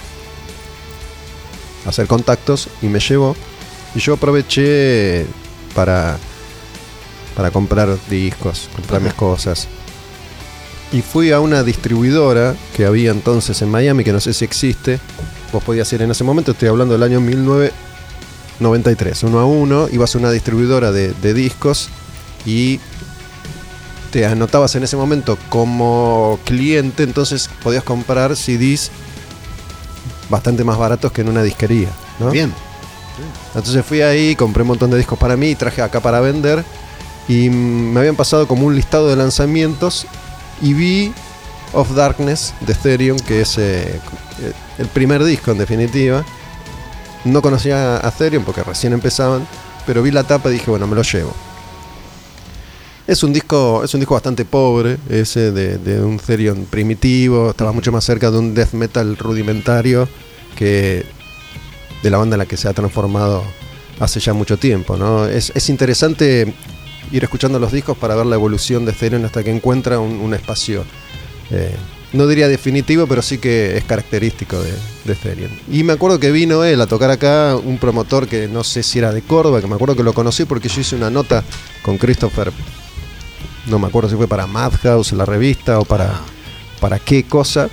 hacer 1.86 2.08
contactos 2.08 2.68
y 2.82 2.88
me 2.88 3.00
llevó. 3.00 3.36
Y 3.96 4.00
yo 4.00 4.16
aproveché 4.16 5.26
para, 5.74 6.18
para 7.36 7.50
comprar 7.50 7.98
discos, 8.10 8.70
comprar 8.76 9.02
mis 9.02 9.14
cosas. 9.14 9.70
Y 10.92 11.02
fui 11.02 11.32
a 11.32 11.40
una 11.40 11.64
distribuidora 11.64 12.56
que 12.76 12.86
había 12.86 13.12
entonces 13.12 13.62
en 13.62 13.70
Miami, 13.70 14.04
que 14.04 14.12
no 14.12 14.20
sé 14.20 14.34
si 14.34 14.44
existe. 14.44 15.00
Vos 15.54 15.64
podías 15.64 15.92
ir 15.94 16.02
en 16.02 16.12
ese 16.12 16.24
momento, 16.24 16.52
estoy 16.52 16.68
hablando 16.68 16.94
del 16.94 17.04
año 17.04 17.22
1993, 17.22 19.24
uno 19.24 19.40
a 19.40 19.46
uno. 19.46 19.88
Ibas 19.92 20.14
a 20.14 20.20
una 20.20 20.32
distribuidora 20.32 20.92
de, 20.92 21.14
de 21.14 21.34
discos 21.34 21.90
y 22.46 22.80
te 24.12 24.26
anotabas 24.26 24.76
en 24.76 24.84
ese 24.84 24.98
momento 24.98 25.38
como 25.50 26.40
cliente, 26.46 27.04
entonces 27.04 27.50
podías 27.64 27.84
comprar 27.84 28.36
CDs 28.36 28.92
bastante 30.30 30.64
más 30.64 30.78
baratos 30.78 31.12
que 31.12 31.22
en 31.22 31.30
una 31.30 31.44
disquería. 31.44 31.90
¿no? 32.20 32.32
Bien. 32.32 32.54
Entonces 33.56 33.86
fui 33.86 34.02
ahí, 34.02 34.36
compré 34.36 34.62
un 34.62 34.70
montón 34.70 34.92
de 34.92 34.98
discos 34.98 35.20
para 35.20 35.36
mí 35.36 35.50
y 35.50 35.56
traje 35.56 35.82
acá 35.82 36.00
para 36.00 36.20
vender. 36.20 36.64
Y 37.28 37.50
me 37.50 38.00
habían 38.00 38.16
pasado 38.16 38.48
como 38.48 38.66
un 38.66 38.76
listado 38.76 39.08
de 39.08 39.16
lanzamientos 39.16 40.08
y 40.62 40.74
vi 40.74 41.14
Of 41.74 41.94
Darkness 41.94 42.54
de 42.62 42.74
Therion, 42.74 43.20
que 43.20 43.42
es 43.42 43.58
eh, 43.58 44.00
el 44.78 44.88
primer 44.88 45.24
disco 45.24 45.52
en 45.52 45.58
definitiva. 45.58 46.24
No 47.26 47.42
conocía 47.42 47.98
a 47.98 48.12
Therion 48.12 48.44
porque 48.44 48.64
recién 48.64 48.94
empezaban, 48.94 49.46
pero 49.86 50.02
vi 50.02 50.12
la 50.12 50.24
tapa 50.24 50.50
y 50.50 50.54
dije, 50.54 50.72
bueno, 50.72 50.88
me 50.88 50.96
lo 50.96 51.04
llevo. 51.04 51.34
Es 53.10 53.24
un 53.24 53.34
disco, 53.34 53.84
es 53.84 53.92
un 53.96 54.02
disco 54.02 54.14
bastante 54.14 54.46
pobre, 54.46 55.00
ese 55.10 55.52
de, 55.52 56.00
un 56.00 56.20
Therion 56.20 56.66
primitivo, 56.66 57.50
estaba 57.50 57.72
mucho 57.72 57.92
más 57.92 58.06
cerca 58.06 58.30
de 58.30 58.38
un 58.38 58.54
death 58.54 58.74
metal 58.74 59.18
rudimentario 59.18 60.08
que 60.56 61.04
de 62.04 62.10
la 62.12 62.20
banda 62.20 62.36
en 62.36 62.38
la 62.38 62.46
que 62.46 62.56
se 62.56 62.70
ha 62.70 62.74
transformado 62.74 63.44
hace 64.00 64.20
ya 64.20 64.34
mucho 64.34 64.58
tiempo. 64.58 65.26
Es, 65.26 65.52
es 65.56 65.70
interesante 65.70 66.54
ir 67.12 67.24
escuchando 67.24 67.58
los 67.58 67.72
discos 67.72 67.98
para 67.98 68.14
ver 68.14 68.28
la 68.28 68.36
evolución 68.36 68.86
de 68.86 68.92
Therion 68.94 69.26
hasta 69.26 69.44
que 69.44 69.50
encuentra 69.50 70.00
un, 70.00 70.22
un 70.22 70.36
espacio 70.36 70.86
eh, 71.50 71.76
no 72.14 72.28
diría 72.28 72.48
definitivo, 72.48 73.08
pero 73.08 73.24
sí 73.24 73.40
que 73.40 73.76
es 73.76 73.86
característico 73.86 74.62
de, 74.62 74.72
de 75.06 75.16
Therion. 75.16 75.50
Y 75.72 75.84
me 75.84 75.94
acuerdo 75.94 76.20
que 76.20 76.32
vino 76.32 76.64
él 76.64 76.80
a 76.80 76.86
tocar 76.86 77.10
acá, 77.10 77.56
un 77.56 77.80
promotor 77.80 78.28
que 78.28 78.48
no 78.48 78.64
sé 78.64 78.84
si 78.84 79.00
era 79.00 79.12
de 79.12 79.24
Córdoba, 79.24 79.62
que 79.62 79.68
me 79.68 79.74
acuerdo 79.74 79.96
que 79.96 80.04
lo 80.04 80.14
conocí 80.14 80.46
porque 80.46 80.70
yo 80.70 80.82
hice 80.82 80.96
una 80.96 81.10
nota 81.10 81.44
con 81.82 81.98
Christopher, 81.98 82.52
no 83.70 83.80
me 83.80 83.88
acuerdo 83.88 84.10
si 84.10 84.16
fue 84.16 84.28
para 84.28 84.48
Madhouse, 84.48 85.14
la 85.14 85.26
revista, 85.26 85.80
o 85.80 85.86
para, 85.86 86.20
para 86.80 87.00
qué 87.00 87.24
cosa. 87.24 87.70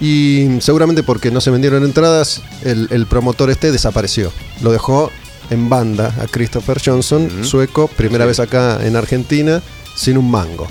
Y 0.00 0.58
seguramente 0.60 1.02
porque 1.02 1.30
no 1.30 1.40
se 1.40 1.50
vendieron 1.50 1.84
entradas, 1.84 2.42
el, 2.62 2.88
el 2.90 3.06
promotor 3.06 3.50
este 3.50 3.72
desapareció. 3.72 4.30
Lo 4.60 4.70
dejó 4.72 5.10
en 5.50 5.68
banda 5.68 6.14
a 6.20 6.26
Christopher 6.26 6.80
Johnson, 6.84 7.30
sueco, 7.42 7.88
primera 7.88 8.26
vez 8.26 8.40
acá 8.40 8.78
en 8.84 8.96
Argentina, 8.96 9.62
sin 9.94 10.18
un 10.18 10.30
mango. 10.30 10.66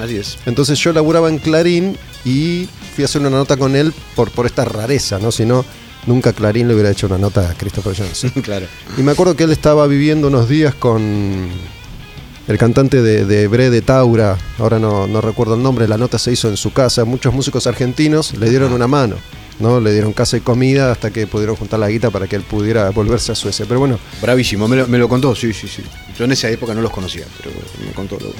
Así 0.00 0.16
es. 0.16 0.38
Entonces 0.46 0.78
yo 0.78 0.92
laburaba 0.92 1.28
en 1.28 1.38
Clarín 1.38 1.96
y 2.24 2.68
fui 2.94 3.04
a 3.04 3.06
hacer 3.06 3.20
una 3.20 3.30
nota 3.30 3.56
con 3.56 3.76
él 3.76 3.94
por, 4.14 4.30
por 4.30 4.46
esta 4.46 4.64
rareza, 4.64 5.18
¿no? 5.18 5.32
Si 5.32 5.44
no, 5.44 5.64
nunca 6.06 6.32
Clarín 6.32 6.68
le 6.68 6.74
hubiera 6.74 6.90
hecho 6.90 7.06
una 7.06 7.18
nota 7.18 7.50
a 7.50 7.54
Christopher 7.54 7.96
Johnson. 7.96 8.30
claro. 8.42 8.66
y 8.96 9.02
me 9.02 9.12
acuerdo 9.12 9.36
que 9.36 9.44
él 9.44 9.52
estaba 9.52 9.86
viviendo 9.86 10.28
unos 10.28 10.48
días 10.48 10.74
con 10.74 11.48
el 12.48 12.58
cantante 12.58 13.02
de, 13.02 13.24
de 13.24 13.48
Bre 13.48 13.70
de 13.70 13.82
Taura, 13.82 14.36
ahora 14.58 14.78
no, 14.78 15.06
no 15.06 15.20
recuerdo 15.20 15.54
el 15.56 15.62
nombre, 15.62 15.88
la 15.88 15.98
nota 15.98 16.18
se 16.18 16.32
hizo 16.32 16.48
en 16.48 16.56
su 16.56 16.72
casa, 16.72 17.04
muchos 17.04 17.34
músicos 17.34 17.66
argentinos 17.66 18.34
le 18.34 18.48
dieron 18.50 18.72
una 18.72 18.86
mano. 18.86 19.16
¿no? 19.58 19.80
Le 19.80 19.90
dieron 19.90 20.12
casa 20.12 20.36
y 20.36 20.40
comida 20.40 20.92
hasta 20.92 21.10
que 21.10 21.26
pudieron 21.26 21.56
juntar 21.56 21.80
la 21.80 21.88
guita 21.88 22.10
para 22.10 22.26
que 22.26 22.36
él 22.36 22.42
pudiera 22.42 22.90
volverse 22.90 23.32
a 23.32 23.34
Suecia. 23.34 23.64
Pero 23.66 23.80
bueno, 23.80 23.98
Bravísimo, 24.20 24.68
me 24.68 24.76
lo, 24.76 24.86
me 24.86 24.98
lo 24.98 25.08
contó, 25.08 25.34
sí, 25.34 25.54
sí, 25.54 25.66
sí. 25.66 25.82
Yo 26.18 26.26
en 26.26 26.32
esa 26.32 26.50
época 26.50 26.74
no 26.74 26.82
los 26.82 26.90
conocía, 26.92 27.24
pero 27.38 27.52
me 27.86 27.90
contó 27.92 28.18
lo. 28.20 28.34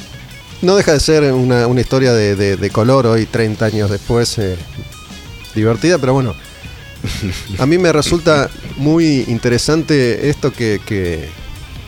no 0.60 0.76
deja 0.76 0.92
de 0.92 1.00
ser 1.00 1.32
una, 1.32 1.66
una 1.68 1.80
historia 1.80 2.12
de, 2.12 2.36
de- 2.36 2.56
de 2.58 2.70
color 2.70 3.06
hoy, 3.06 3.24
30 3.24 3.64
años 3.64 3.90
después, 3.90 4.36
eh, 4.36 4.56
divertida, 5.54 5.96
pero 5.96 6.12
bueno, 6.12 6.34
a 7.58 7.64
mí 7.64 7.78
me 7.78 7.92
resulta 7.92 8.50
muy 8.76 9.24
interesante 9.28 10.28
esto 10.28 10.52
que, 10.52 10.80
que, 10.84 11.28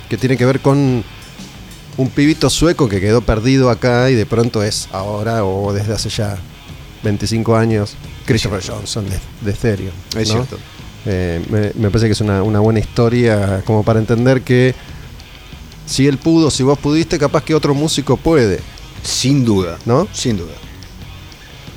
que 0.08 0.16
tiene 0.16 0.38
que 0.38 0.46
ver 0.46 0.60
con 0.60 1.04
un 1.98 2.08
pibito 2.08 2.48
sueco 2.48 2.88
que 2.88 3.00
quedó 3.00 3.20
perdido 3.20 3.68
acá 3.70 4.08
y 4.10 4.14
de 4.14 4.24
pronto 4.24 4.62
es 4.62 4.88
ahora 4.92 5.44
o 5.44 5.72
desde 5.72 5.92
hace 5.92 6.08
ya 6.08 6.38
25 7.02 7.56
años 7.56 7.94
Christopher 8.24 8.62
Johnson 8.66 9.04
de, 9.08 9.18
de 9.42 9.50
Ethereum. 9.50 9.92
Es 10.16 10.28
cierto. 10.28 10.56
Eh, 11.06 11.44
me, 11.50 11.72
me 11.74 11.90
parece 11.90 12.06
que 12.06 12.12
es 12.12 12.20
una, 12.20 12.42
una 12.42 12.60
buena 12.60 12.80
historia 12.80 13.62
como 13.64 13.82
para 13.82 13.98
entender 13.98 14.42
que 14.42 14.74
si 15.86 16.06
él 16.06 16.18
pudo, 16.18 16.50
si 16.50 16.62
vos 16.62 16.78
pudiste, 16.78 17.18
capaz 17.18 17.42
que 17.42 17.54
otro 17.54 17.74
músico 17.74 18.16
puede, 18.16 18.60
Sin 19.02 19.44
duda. 19.44 19.78
¿no? 19.86 20.06
Sin 20.12 20.36
duda. 20.36 20.52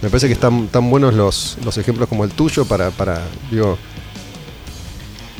Me 0.01 0.09
parece 0.09 0.28
que 0.28 0.34
están 0.34 0.67
tan 0.67 0.89
buenos 0.89 1.13
los, 1.13 1.57
los 1.63 1.78
ejemplos 1.78 2.09
como 2.09 2.24
el 2.26 2.32
tuyo 2.32 2.65
para, 2.65 2.89
para, 2.91 3.22
digo, 3.49 3.78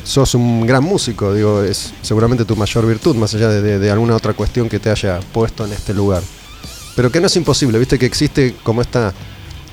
sos 0.04 0.34
un 0.34 0.66
gran 0.66 0.82
músico, 0.84 1.32
digo, 1.34 1.62
es 1.62 1.92
seguramente 2.02 2.44
tu 2.44 2.56
mayor 2.56 2.86
virtud, 2.86 3.14
más 3.16 3.34
allá 3.34 3.48
de, 3.48 3.62
de- 3.62 3.78
de 3.78 3.90
alguna 3.90 4.16
otra 4.16 4.34
cuestión 4.34 4.68
que 4.68 4.78
te 4.80 4.90
haya 4.90 5.20
puesto 5.32 5.64
en 5.64 5.72
este 5.72 5.94
lugar. 5.94 6.22
Pero 6.96 7.10
que 7.10 7.20
no 7.20 7.26
es 7.28 7.36
imposible, 7.36 7.78
viste 7.78 7.98
que 7.98 8.06
existe 8.06 8.54
como 8.62 8.82
esta 8.82 9.14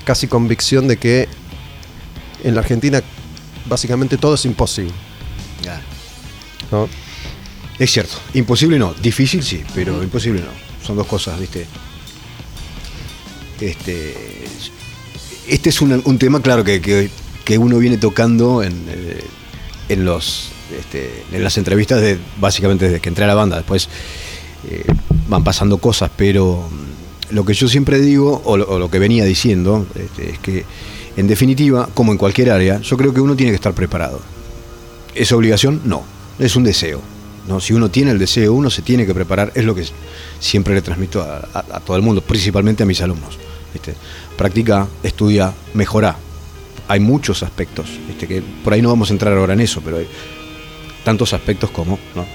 casi 0.05 0.27
convicción 0.27 0.88
de 0.88 0.97
que 0.97 1.27
en 2.43 2.55
la 2.55 2.61
Argentina 2.61 3.01
básicamente 3.67 4.17
todo 4.17 4.36
es 4.36 4.45
imposible. 4.45 4.93
¿no? 6.71 6.88
Es 7.77 7.91
cierto. 7.91 8.13
Imposible 8.34 8.77
no. 8.80 8.93
Difícil 8.93 9.43
sí, 9.43 9.63
pero 9.73 10.01
imposible 10.03 10.41
no. 10.41 10.86
Son 10.86 10.95
dos 10.95 11.07
cosas, 11.07 11.39
¿viste? 11.39 11.65
Este. 13.59 14.15
Este 15.47 15.69
es 15.69 15.82
un, 15.82 16.01
un 16.05 16.17
tema, 16.19 16.41
claro, 16.41 16.63
que, 16.63 16.80
que- 16.82 17.09
que 17.43 17.57
uno 17.57 17.80
viene 17.80 17.97
tocando 17.97 18.61
en, 18.61 18.86
eh, 18.89 19.23
en 19.90 20.06
los. 20.06 20.52
este, 20.78 21.24
en 21.32 21.44
las 21.44 21.58
entrevistas 21.58 22.02
básicamente 22.40 22.86
desde 22.86 23.00
que 23.00 23.10
entré 23.10 23.26
a 23.26 23.28
la 23.28 23.36
banda. 23.36 23.58
Después 23.58 23.90
eh, 24.70 24.86
van 25.28 25.44
pasando 25.44 25.78
cosas, 25.78 26.10
pero 26.16 26.70
mm, 26.70 27.36
lo 27.36 27.46
que 27.46 27.54
yo 27.54 27.68
siempre 27.68 28.00
digo, 28.00 28.42
o 28.46 28.58
lo, 28.58 28.90
que 28.90 29.00
venía 29.00 29.26
diciendo, 29.26 29.86
este, 29.96 30.32
es 30.32 30.40
que 30.40 30.66
en 31.18 31.28
definitiva, 31.28 31.90
como 31.94 32.12
en 32.12 32.18
cualquier 32.18 32.52
área, 32.52 32.80
yo 32.80 32.96
creo 32.96 33.14
que 33.14 33.22
uno 33.22 33.36
tiene 33.36 33.52
que 33.52 33.56
estar 33.56 33.74
preparado. 33.74 34.22
¿Es 35.16 35.32
obligación? 35.32 35.82
No, 35.84 36.04
es 36.38 36.56
un 36.56 36.64
deseo. 36.64 37.02
¿no? 37.48 37.60
Si 37.60 37.74
uno 37.74 37.90
tiene 37.90 38.12
el 38.12 38.20
deseo, 38.20 38.54
uno 38.54 38.70
se 38.70 38.84
tiene 38.84 39.06
que 39.06 39.14
preparar, 39.14 39.52
es 39.56 39.66
lo 39.66 39.76
que 39.76 39.86
siempre 40.40 40.74
le 40.76 40.82
transmito 40.82 41.22
a 41.22 41.80
todo 41.86 41.98
el 41.98 42.04
mundo, 42.04 42.22
principalmente 42.22 42.84
a 42.84 42.86
mis 42.86 43.02
alumnos. 43.02 43.38
¿viste? 43.74 43.96
Practica, 44.38 44.88
estudia, 45.04 45.54
mejora. 45.74 46.16
Hay 46.90 47.00
muchos 47.00 47.42
aspectos, 47.44 47.88
¿viste? 48.08 48.28
que 48.28 48.42
por 48.64 48.74
ahí 48.74 48.82
no 48.82 48.90
vamos 48.90 49.10
a 49.10 49.14
entrar 49.14 49.38
ahora 49.38 49.54
en 49.54 49.62
eso, 49.62 49.80
pero 49.82 49.98
hay 49.98 50.08
tantos 51.06 51.32
aspectos 51.34 51.70
como, 51.72 51.98
¿no? 52.16 52.26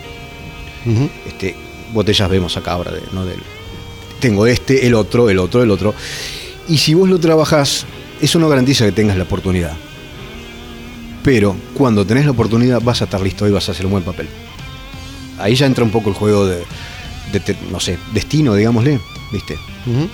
Este, 1.26 1.54
botellas 1.92 2.30
vemos 2.30 2.56
acá 2.56 2.72
ahora 2.72 2.90
de, 2.92 3.02
¿no? 3.12 3.26
del- 3.26 3.40
tengo 4.20 4.46
este, 4.46 4.86
el 4.86 4.94
otro, 4.94 5.28
el 5.28 5.38
otro, 5.38 5.62
el 5.62 5.70
otro. 5.70 5.94
Y 6.68 6.78
si 6.78 6.94
vos 6.94 7.08
lo 7.10 7.18
trabajás, 7.18 7.84
eso 8.22 8.38
no 8.38 8.48
garantiza 8.48 8.86
que 8.86 8.92
tengas 8.92 9.16
la 9.18 9.24
oportunidad. 9.24 9.76
Pero 11.22 11.56
cuando 11.74 12.06
tenés 12.06 12.24
la 12.24 12.30
oportunidad 12.30 12.80
vas 12.82 13.00
a 13.00 13.04
estar 13.04 13.20
listo 13.20 13.46
y 13.48 13.50
vas 13.50 13.68
a 13.68 13.72
hacer 13.72 13.84
un 13.86 13.92
buen 13.92 14.04
papel. 14.04 14.28
Ahí 15.38 15.54
ya 15.56 15.66
entra 15.66 15.84
un 15.84 15.90
poco 15.90 16.10
el 16.10 16.14
juego 16.14 16.46
de, 16.46 16.58
de 17.32 17.56
no 17.70 17.80
sé, 17.80 17.98
destino, 18.12 18.54
digámosle, 18.54 19.00
¿viste? 19.32 19.58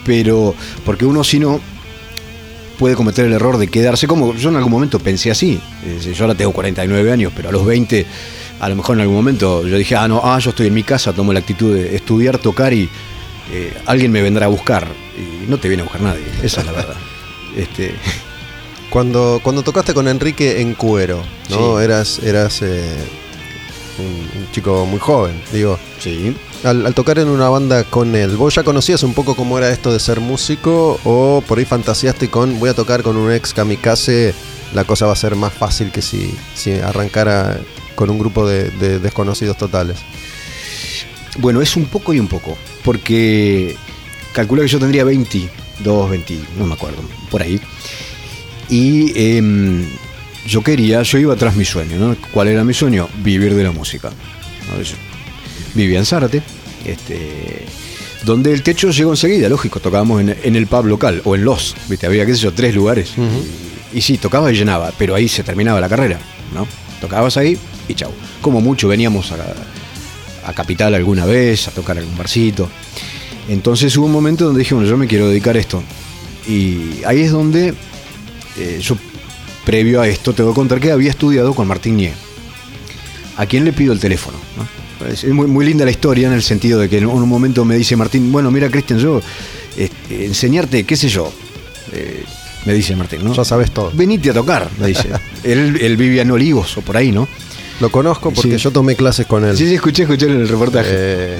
Pero 0.04 0.54
porque 0.84 1.04
uno 1.04 1.22
si 1.24 1.38
no 1.38 1.60
puede 2.80 2.94
cometer 2.96 3.26
el 3.26 3.34
error 3.34 3.58
de 3.58 3.68
quedarse 3.68 4.06
como 4.06 4.34
yo 4.34 4.48
en 4.48 4.56
algún 4.56 4.72
momento 4.72 4.98
pensé 4.98 5.30
así. 5.30 5.60
Decir, 5.84 6.14
yo 6.14 6.24
ahora 6.24 6.34
tengo 6.34 6.50
49 6.52 7.12
años, 7.12 7.30
pero 7.36 7.50
a 7.50 7.52
los 7.52 7.66
20 7.66 8.06
a 8.58 8.68
lo 8.70 8.74
mejor 8.76 8.96
en 8.96 9.02
algún 9.02 9.16
momento 9.16 9.66
yo 9.66 9.76
dije, 9.76 9.96
ah, 9.96 10.08
no, 10.08 10.22
ah, 10.24 10.38
yo 10.38 10.48
estoy 10.50 10.68
en 10.68 10.74
mi 10.74 10.82
casa, 10.82 11.12
tomo 11.12 11.30
la 11.34 11.40
actitud 11.40 11.74
de 11.74 11.94
estudiar, 11.94 12.38
tocar 12.38 12.72
y 12.72 12.88
eh, 13.52 13.74
alguien 13.84 14.10
me 14.10 14.22
vendrá 14.22 14.46
a 14.46 14.48
buscar. 14.48 14.88
Y 15.18 15.46
no 15.50 15.58
te 15.58 15.68
viene 15.68 15.82
a 15.82 15.84
buscar 15.84 16.00
nadie, 16.00 16.24
esa 16.42 16.60
es 16.62 16.66
la 16.66 16.72
verdad. 16.72 16.96
Este, 17.56 17.92
Cuando, 18.90 19.40
cuando 19.42 19.62
tocaste 19.62 19.92
con 19.92 20.08
Enrique 20.08 20.60
en 20.60 20.74
cuero, 20.74 21.22
¿no? 21.50 21.76
Sí. 21.78 21.84
Eras, 21.84 22.18
eras 22.20 22.62
eh, 22.62 22.96
un, 23.98 24.40
un 24.40 24.50
chico 24.52 24.86
muy 24.86 25.00
joven, 25.00 25.38
digo. 25.52 25.78
sí. 25.98 26.34
Al, 26.64 26.94
tocar 26.94 27.18
en 27.18 27.28
una 27.28 27.48
banda 27.48 27.84
con 27.84 28.14
él, 28.14 28.36
¿vos 28.36 28.54
ya 28.54 28.62
conocías 28.62 29.02
un 29.02 29.14
poco 29.14 29.34
cómo 29.34 29.56
era 29.56 29.70
esto 29.70 29.92
de 29.92 29.98
ser 29.98 30.20
músico 30.20 31.00
o 31.04 31.42
por 31.46 31.58
ahí 31.58 31.64
fantaseaste 31.64 32.28
con 32.28 32.58
voy 32.60 32.68
a 32.68 32.74
tocar 32.74 33.02
con 33.02 33.16
un 33.16 33.32
ex 33.32 33.54
kamikaze, 33.54 34.34
la 34.74 34.84
cosa 34.84 35.06
va 35.06 35.12
a 35.12 35.16
ser 35.16 35.36
más 35.36 35.54
fácil 35.54 35.90
que 35.90 36.02
si, 36.02 36.34
arrancara 36.84 37.58
con 37.94 38.10
un 38.10 38.18
grupo 38.18 38.46
de, 38.46 38.70
de 38.70 38.98
desconocidos 38.98 39.56
totales? 39.56 39.96
Bueno, 41.38 41.62
es 41.62 41.76
un 41.76 41.86
poco 41.86 42.12
y 42.12 42.20
un 42.20 42.28
poco, 42.28 42.58
porque 42.84 43.76
calcula 44.32 44.62
que 44.62 44.68
yo 44.68 44.78
tendría 44.78 45.04
22, 45.04 46.10
20, 46.10 46.38
no 46.58 46.66
me 46.66 46.74
acuerdo, 46.74 46.98
por 47.30 47.42
ahí. 47.42 47.60
Y 48.68 49.36
em, 49.36 49.86
yo 50.46 50.62
quería, 50.62 51.02
yo 51.02 51.18
iba 51.18 51.34
tras 51.36 51.56
mi 51.56 51.64
sueño, 51.64 51.98
¿no? 51.98 52.16
¿Cuál 52.32 52.48
era 52.48 52.64
mi 52.64 52.74
sueño? 52.74 53.08
Vivir 53.22 53.54
de 53.54 53.64
la 53.64 53.72
música. 53.72 54.10
¿no? 54.10 55.09
Vivía 55.74 55.98
en 55.98 56.06
Zárate, 56.06 56.42
este, 56.84 57.64
donde 58.24 58.52
el 58.52 58.62
techo 58.62 58.90
llegó 58.90 59.12
enseguida, 59.12 59.48
lógico, 59.48 59.80
tocábamos 59.80 60.20
en, 60.20 60.36
en 60.42 60.56
el 60.56 60.66
pub 60.66 60.86
local, 60.86 61.22
o 61.24 61.34
en 61.34 61.44
los, 61.44 61.74
¿viste? 61.88 62.06
Había, 62.06 62.26
qué 62.26 62.34
sé 62.34 62.42
yo, 62.42 62.52
tres 62.52 62.74
lugares. 62.74 63.12
y, 63.92 63.98
y 63.98 64.00
sí, 64.00 64.18
tocaba 64.18 64.52
y 64.52 64.56
llenaba, 64.56 64.92
pero 64.98 65.14
ahí 65.14 65.28
se 65.28 65.42
terminaba 65.42 65.80
la 65.80 65.88
carrera, 65.88 66.18
¿no? 66.54 66.66
Tocabas 67.00 67.36
ahí 67.36 67.56
y 67.88 67.94
chau. 67.94 68.12
Como 68.40 68.60
mucho 68.60 68.88
veníamos 68.88 69.32
a, 69.32 69.36
a 70.48 70.52
Capital 70.52 70.94
alguna 70.94 71.24
vez, 71.26 71.68
a 71.68 71.70
tocar 71.70 71.96
algún 71.98 72.16
barcito. 72.16 72.68
Entonces 73.48 73.96
hubo 73.96 74.06
un 74.06 74.12
momento 74.12 74.44
donde 74.44 74.60
dije, 74.60 74.74
bueno, 74.74 74.88
yo 74.88 74.96
me 74.96 75.06
quiero 75.06 75.28
dedicar 75.28 75.56
a 75.56 75.60
esto. 75.60 75.82
Y 76.46 77.02
ahí 77.06 77.20
es 77.22 77.32
donde 77.32 77.74
eh, 78.58 78.78
yo, 78.82 78.96
previo 79.64 80.00
a 80.00 80.08
esto, 80.08 80.32
te 80.32 80.42
voy 80.42 80.52
a 80.52 80.54
contar 80.54 80.80
que 80.80 80.90
había 80.92 81.10
estudiado 81.10 81.54
con 81.54 81.66
Martín 81.66 81.96
Nie. 81.96 82.12
¿A 83.36 83.46
quién 83.46 83.64
le 83.64 83.72
pido 83.72 83.92
el 83.92 84.00
teléfono? 84.00 84.38
no? 84.56 84.79
Es 85.08 85.24
muy, 85.26 85.46
muy 85.46 85.64
linda 85.64 85.84
la 85.84 85.90
historia 85.90 86.26
en 86.28 86.34
el 86.34 86.42
sentido 86.42 86.78
de 86.78 86.88
que 86.88 86.98
en 86.98 87.06
un 87.06 87.28
momento 87.28 87.64
me 87.64 87.76
dice 87.76 87.96
Martín, 87.96 88.30
bueno, 88.32 88.50
mira 88.50 88.68
Cristian, 88.70 88.98
yo 88.98 89.20
este, 89.76 90.26
enseñarte, 90.26 90.84
qué 90.84 90.96
sé 90.96 91.08
yo, 91.08 91.32
eh, 91.92 92.24
me 92.66 92.74
dice 92.74 92.94
Martín, 92.96 93.24
¿no? 93.24 93.32
Ya 93.34 93.44
sabes 93.44 93.70
todo. 93.70 93.90
Venite 93.94 94.30
a 94.30 94.34
tocar, 94.34 94.68
me 94.78 94.88
dice. 94.88 95.08
él, 95.44 95.78
él 95.80 95.96
vivía 95.96 96.22
en 96.22 96.30
Olivos 96.30 96.76
o 96.76 96.82
por 96.82 96.96
ahí, 96.96 97.12
¿no? 97.12 97.26
Lo 97.80 97.88
conozco 97.90 98.30
porque 98.30 98.58
Sí. 98.58 98.64
yo 98.64 98.70
tomé 98.72 98.94
clases 98.94 99.24
con 99.26 99.42
él. 99.42 99.56
Sí, 99.56 99.66
sí, 99.66 99.74
escuché, 99.76 100.02
escuché 100.02 100.26
en 100.26 100.32
el 100.42 100.48
reportaje. 100.48 100.88
Eh, 100.92 101.36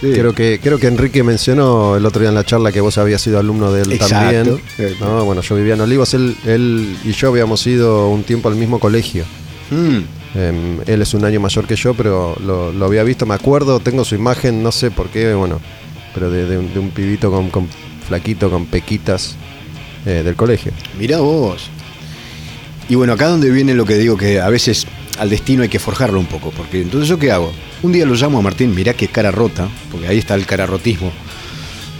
Sí. 0.00 0.10
creo, 0.14 0.34
que, 0.34 0.58
creo 0.60 0.78
que 0.78 0.86
Enrique 0.86 1.22
mencionó 1.22 1.96
el 1.96 2.06
otro 2.06 2.20
día 2.20 2.30
en 2.30 2.34
la 2.34 2.44
charla 2.44 2.72
que 2.72 2.80
vos 2.80 2.96
habías 2.96 3.20
sido 3.20 3.38
alumno 3.38 3.70
de 3.72 3.82
él 3.82 3.92
Exacto. 3.92 4.14
también. 4.16 4.60
Exacto. 4.78 5.04
No, 5.04 5.24
bueno, 5.26 5.42
yo 5.42 5.54
vivía 5.54 5.74
en 5.74 5.82
Olivos, 5.82 6.14
él, 6.14 6.34
él 6.46 6.96
y 7.04 7.12
yo 7.12 7.28
habíamos 7.28 7.64
ido 7.66 8.08
un 8.08 8.22
tiempo 8.24 8.48
al 8.48 8.56
mismo 8.56 8.80
colegio. 8.80 9.24
Mm, 9.70 9.98
Em, 10.34 10.80
él 10.86 11.02
es 11.02 11.12
un 11.14 11.24
año 11.24 11.40
mayor 11.40 11.66
que 11.66 11.76
yo, 11.76 11.94
pero 11.94 12.36
lo, 12.40 12.84
había 12.84 13.02
visto, 13.02 13.26
me 13.26 13.34
acuerdo, 13.34 13.80
tengo 13.80 14.04
su 14.04 14.14
imagen, 14.14 14.62
no 14.62 14.72
sé 14.72 14.90
por 14.90 15.08
qué, 15.08 15.34
bueno, 15.34 15.60
pero 16.14 16.30
de, 16.30 16.58
un, 16.58 16.90
pibito 16.90 17.30
con, 17.30 17.50
con 17.50 17.68
flaquito 18.06 18.50
con 18.50 18.66
pequitas 18.66 19.36
eh, 20.06 20.22
del 20.24 20.34
colegio. 20.34 20.72
Mirá 20.98 21.20
vos. 21.20 21.68
Y 22.88 22.94
bueno, 22.94 23.12
acá 23.12 23.28
donde 23.28 23.50
viene 23.50 23.74
lo 23.74 23.84
que 23.84 23.96
digo, 23.96 24.16
que 24.16 24.40
a 24.40 24.48
veces 24.48 24.86
al 25.18 25.30
destino 25.30 25.62
hay 25.62 25.68
que 25.68 25.78
forjarlo 25.78 26.18
un 26.18 26.26
poco. 26.26 26.50
Porque 26.50 26.82
entonces, 26.82 27.08
¿yo 27.08 27.18
qué 27.18 27.30
hago? 27.30 27.52
Un 27.82 27.92
día 27.92 28.06
lo 28.06 28.14
llamo 28.14 28.38
a 28.38 28.42
Martín, 28.42 28.74
mirá 28.74 28.94
qué 28.94 29.08
cara 29.08 29.30
rota, 29.30 29.68
porque 29.90 30.08
ahí 30.08 30.18
está 30.18 30.34
el 30.34 30.46
cararotismo. 30.46 31.12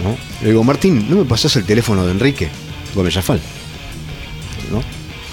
¿no? 0.02 0.16
Le 0.42 0.50
digo, 0.50 0.64
Martín, 0.64 1.06
¿no 1.08 1.16
me 1.16 1.24
pasás 1.24 1.54
el 1.56 1.64
teléfono 1.64 2.04
de 2.04 2.12
Enrique 2.12 2.48
Gómez 2.94 3.14
Zafal? 3.14 3.40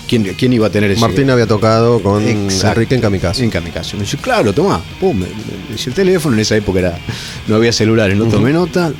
¿Quién, 0.10 0.24
quién 0.36 0.52
iba 0.54 0.66
a 0.66 0.70
tener 0.72 0.90
ese? 0.90 1.00
Martín 1.00 1.30
había 1.30 1.46
tocado 1.46 2.02
con 2.02 2.28
Exacto. 2.28 2.80
Enrique 2.80 2.96
en 2.96 3.02
Kamikaze. 3.02 3.44
En 3.44 3.52
Kamikaze. 3.52 3.96
Me 3.96 4.04
dice, 4.04 4.18
claro, 4.18 4.52
tomá. 4.54 4.82
Pum, 5.00 5.16
me, 5.16 5.28
me 5.28 5.74
dice 5.74 5.92
el 5.92 5.96
teléfono. 5.96 6.34
En 6.36 6.42
esa 6.42 6.58
época 6.58 6.80
era, 6.80 6.98
no 7.48 7.56
había 7.56 7.72
celulares, 7.72 8.18
no 8.18 8.26
tomé 8.26 8.52
nota. 8.52 8.92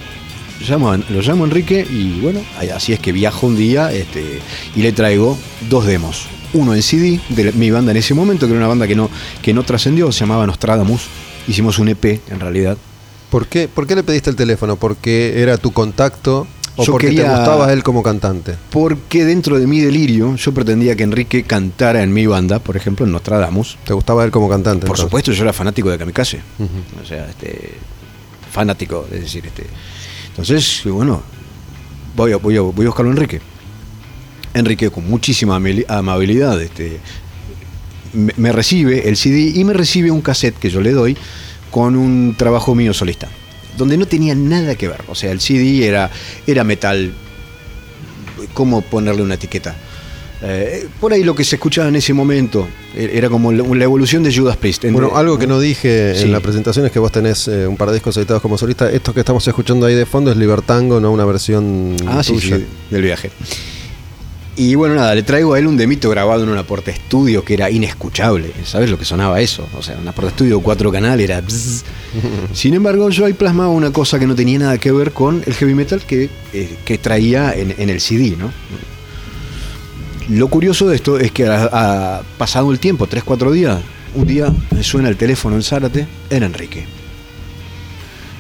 Llamo 0.68 0.96
lo 0.96 1.22
llamo 1.22 1.46
a 1.46 1.48
Enrique 1.48 1.88
y 1.90 2.20
bueno, 2.20 2.42
así 2.76 2.94
es 2.94 3.00
que 3.00 3.12
viajo 3.12 3.48
un 3.48 3.56
día 3.56 3.92
este, 3.92 4.40
y 4.76 4.82
le 4.82 4.92
traigo 4.92 5.36
dos 5.70 5.86
demos. 5.88 6.28
Uno 6.54 6.76
en 6.76 6.84
CD 6.84 7.20
de 7.30 7.54
mi 7.54 7.72
banda 7.72 7.92
en 7.92 7.98
ese 7.98 8.14
momento, 8.14 8.46
que 8.46 8.52
era 8.52 8.60
una 8.60 8.68
banda 8.68 8.86
que 8.86 8.96
no, 8.96 9.10
que 9.42 9.54
no 9.54 9.64
trascendió, 9.64 10.12
se 10.12 10.20
llamaba 10.20 10.46
Nostradamus. 10.46 11.08
Hicimos 11.48 11.80
un 11.80 11.88
EP 11.88 12.22
en 12.30 12.40
realidad. 12.40 12.78
¿Por 13.32 13.48
qué, 13.48 13.68
¿Por 13.68 13.88
qué 13.88 13.96
le 13.96 14.04
pediste 14.04 14.30
el 14.30 14.36
teléfono? 14.36 14.76
¿Porque 14.76 15.42
era 15.42 15.58
tu 15.58 15.72
contacto 15.72 16.46
o 16.80 16.86
Yo 16.86 16.94
porque 16.94 17.12
te 17.12 17.24
gustaba 17.24 17.74
él 17.74 17.84
como 17.84 18.02
cantante? 18.02 18.56
Porque 18.70 19.26
dentro 19.26 19.60
de 19.60 19.68
mi 19.68 19.82
delirio 19.82 20.36
yo 20.38 20.54
pretendía 20.54 20.96
que 20.96 21.04
Enrique 21.04 21.44
cantara 21.44 22.04
en 22.04 22.14
mi 22.14 22.26
banda, 22.26 22.60
por 22.60 22.78
ejemplo, 22.78 23.06
en 23.06 23.12
Nostradamus. 23.12 23.78
¿Te 23.84 23.94
gustaba 23.94 24.24
él 24.24 24.32
como 24.32 24.48
cantante? 24.48 24.88
Por 24.88 24.96
entonces? 24.96 25.04
supuesto, 25.04 25.32
yo 25.34 25.44
era 25.44 25.52
fanático 25.52 25.90
de 25.90 25.98
Kamikaze. 25.98 26.38
Ujú. 26.58 27.04
O 27.04 27.06
sea, 27.06 27.30
este, 27.30 27.74
fanático, 28.50 29.06
es 29.12 29.22
decir, 29.22 29.46
este. 29.46 29.66
Entonces, 30.30 30.82
bueno, 30.86 31.22
voy 32.16 32.32
a, 32.32 32.38
voy 32.38 32.56
a, 32.56 32.62
voy 32.62 32.86
a 32.86 32.90
buscarlo 32.90 33.12
a 33.12 33.14
Enrique. 33.14 33.42
Enrique, 34.54 34.90
con 34.90 35.06
muchísima 35.10 35.60
amabilidad, 35.90 36.62
este, 36.62 37.00
me, 38.14 38.34
me 38.38 38.54
recibe 38.54 39.10
el 39.10 39.18
CD 39.18 39.52
y 39.54 39.64
me 39.66 39.74
recibe 39.74 40.12
un 40.12 40.22
cassette 40.22 40.58
que 40.58 40.70
yo 40.70 40.80
le 40.80 40.92
doy 40.92 41.18
con 41.72 41.98
un 41.98 42.36
trabajo 42.38 42.74
mío 42.74 42.94
solista, 42.94 43.28
donde 43.78 43.98
no 43.98 44.06
tenía 44.06 44.36
nada 44.36 44.76
que 44.76 44.88
ver. 44.88 45.02
O 45.08 45.16
sea, 45.16 45.32
el 45.32 45.40
CD 45.42 45.86
era, 45.88 46.10
era 46.48 46.64
metal. 46.64 47.12
¿Cómo 48.54 48.82
ponerle 48.82 49.22
una 49.22 49.36
etiqueta? 49.36 49.76
Eh, 50.42 50.88
por 51.02 51.12
ahí 51.12 51.24
lo 51.26 51.36
que 51.36 51.44
se 51.44 51.58
escuchaba 51.58 51.90
en 51.90 51.98
ese 51.98 52.14
momento 52.14 52.66
eh, 52.96 53.12
era 53.14 53.30
como 53.30 53.52
la, 53.52 53.62
la 53.76 53.84
evolución 53.84 54.24
de 54.24 54.34
Judas 54.34 54.56
Priest. 54.56 54.86
Entre- 54.86 55.02
Bueno, 55.02 55.18
algo 55.18 55.38
que 55.38 55.48
no 55.48 55.60
dije 55.60 56.14
Sí. 56.16 56.24
en 56.24 56.32
la 56.32 56.40
presentación 56.40 56.86
es 56.86 56.94
que 56.94 57.00
vos 57.00 57.12
tenés 57.12 57.48
eh, 57.50 57.68
un 57.68 57.76
par 57.76 57.90
de 57.90 57.96
discos 57.96 58.16
editados 58.16 58.42
como 58.42 58.58
solista. 58.58 58.90
Esto 58.90 59.14
que 59.14 59.20
estamos 59.20 59.46
escuchando 59.46 59.86
ahí 59.86 59.96
de 59.96 60.06
fondo 60.06 60.32
es 60.32 60.38
Libertango, 60.38 61.02
no 61.02 61.12
una 61.12 61.26
versión 61.26 61.98
Ah, 62.08 62.24
sí, 62.24 62.40
sí, 62.40 62.66
del 62.90 63.02
viaje. 63.02 63.32
Y 64.56 64.76
bueno, 64.76 64.96
nada, 64.96 65.16
le 65.16 65.24
traigo 65.24 65.54
a 65.54 65.60
él 65.60 65.68
un 65.68 65.78
demito 65.78 66.10
grabado 66.10 66.44
en 66.44 66.50
una 66.50 66.64
porta 66.64 66.92
estudio 66.92 67.46
que 67.46 67.54
era 67.54 67.70
inescuchable. 67.70 68.52
¿Sabes 68.66 68.90
lo 68.90 68.98
que 68.98 69.06
sonaba 69.06 69.40
eso? 69.40 69.68
O 69.78 69.82
sea, 69.82 69.98
una 69.98 70.12
porta 70.12 70.32
estudio 70.32 70.60
cuatro 70.60 70.92
canales 70.92 71.30
era. 71.30 71.40
bzz. 71.40 71.84
Sin 72.54 72.74
embargo, 72.74 73.10
yo 73.10 73.26
ahí 73.26 73.34
plasmaba 73.34 73.70
una 73.70 73.92
cosa 73.92 74.20
que 74.20 74.28
no 74.28 74.36
tenía 74.36 74.60
nada 74.60 74.78
que 74.78 74.92
ver 74.92 75.12
con 75.12 75.44
el 75.46 75.54
heavy 75.54 75.76
metal 75.76 76.02
que, 76.02 76.30
eh, 76.54 76.78
que 76.84 76.98
traía 76.98 77.54
en, 77.54 77.74
en 77.78 77.90
el 77.90 78.02
CD, 78.02 78.36
¿no? 78.38 78.52
Lo 80.30 80.48
curioso 80.50 80.88
de 80.88 80.96
esto 80.96 81.18
es 81.18 81.32
que 81.32 81.48
ha, 81.48 81.70
ha 81.72 82.22
pasado 82.38 82.72
el 82.72 82.80
tiempo, 82.80 83.08
tres, 83.08 83.24
cuatro 83.24 83.52
días, 83.52 83.80
un 84.14 84.28
día 84.28 84.54
me 84.72 84.84
suena 84.84 85.10
el 85.10 85.16
teléfono 85.18 85.56
en 85.56 85.64
Zárate, 85.64 86.08
era 86.30 86.46
Enrique. 86.46 86.86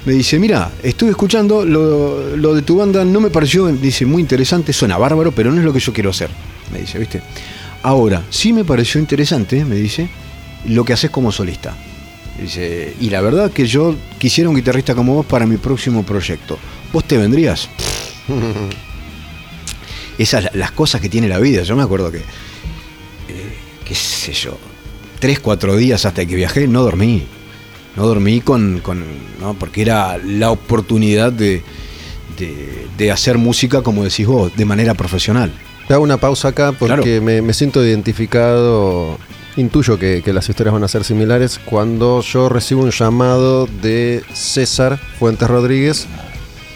Me 0.10 0.16
dice, 0.16 0.40
mira, 0.40 0.72
estuve 0.82 1.12
escuchando 1.12 1.64
lo, 1.64 2.36
lo 2.36 2.56
de 2.56 2.64
tu 2.64 2.78
banda, 2.78 3.06
no 3.06 3.20
me 3.22 3.30
pareció, 3.30 3.68
dice, 3.68 4.08
muy 4.08 4.24
interesante, 4.24 4.74
suena 4.74 4.98
bárbaro, 4.98 5.32
pero 5.32 5.52
no 5.52 5.60
es 5.60 5.64
lo 5.64 5.72
que 5.72 5.80
yo 5.80 5.94
quiero 5.94 6.10
hacer. 6.10 6.32
Me 6.74 6.80
dice, 6.80 6.98
¿viste? 6.98 7.22
Ahora, 7.84 8.24
sí 8.32 8.52
me 8.52 8.66
pareció 8.66 9.00
interesante, 9.00 9.64
me 9.66 9.76
dice, 9.76 10.10
lo 10.66 10.84
que 10.84 10.94
haces 10.94 11.12
como 11.12 11.32
solista. 11.32 11.76
Dice, 12.42 12.96
y 13.00 13.12
la 13.12 13.22
verdad 13.22 13.52
que 13.52 13.68
yo 13.68 13.96
quisiera 14.18 14.50
un 14.50 14.56
guitarrista 14.56 14.96
como 14.96 15.14
vos 15.14 15.28
para 15.28 15.46
mi 15.46 15.58
próximo 15.58 16.02
proyecto. 16.04 16.58
¿Vos 16.92 17.04
te 17.04 17.16
vendrías? 17.20 17.70
Esas 20.18 20.46
la- 20.46 20.52
las 20.56 20.72
cosas 20.72 21.02
que 21.02 21.10
tiene 21.10 21.28
la 21.30 21.38
vida. 21.38 21.62
Yo 21.62 21.76
me 21.76 21.84
acuerdo 21.84 22.12
que, 22.12 22.18
eh, 22.18 22.24
qué 23.86 23.94
sé 23.94 24.34
yo, 24.34 24.58
tres, 25.20 25.40
cuatro 25.40 25.78
días 25.78 26.04
hasta 26.08 26.26
que 26.26 26.34
viajé, 26.36 26.68
no 26.68 26.82
dormí. 26.82 27.28
No 28.00 28.08
dormí 28.08 28.40
con, 28.40 28.80
con 28.80 29.04
¿no? 29.42 29.54
porque 29.56 29.82
era 29.82 30.18
la 30.18 30.52
oportunidad 30.52 31.34
de, 31.34 31.62
de, 32.38 32.88
de 32.98 33.12
hacer 33.12 33.38
música, 33.38 33.82
como 33.82 34.04
decís 34.06 34.26
vos, 34.26 34.56
de 34.56 34.64
manera 34.64 34.94
profesional. 34.94 35.52
Te 35.86 35.94
hago 35.94 36.04
una 36.04 36.18
pausa 36.18 36.48
acá 36.48 36.72
porque 36.72 36.96
Claro. 37.04 37.22
me, 37.24 37.42
me 37.42 37.54
siento 37.54 37.84
identificado. 37.86 39.18
Intuyo 39.58 40.00
que, 40.00 40.22
que 40.24 40.32
las 40.32 40.48
historias 40.48 40.74
van 40.74 40.84
a 40.86 40.88
ser 40.88 41.04
similares 41.04 41.60
cuando 41.66 42.22
yo 42.22 42.48
recibo 42.48 42.84
un 42.84 42.92
llamado 42.92 43.68
de 43.82 44.24
César 44.34 44.98
Fuentes 45.20 45.50
Rodríguez 45.50 46.08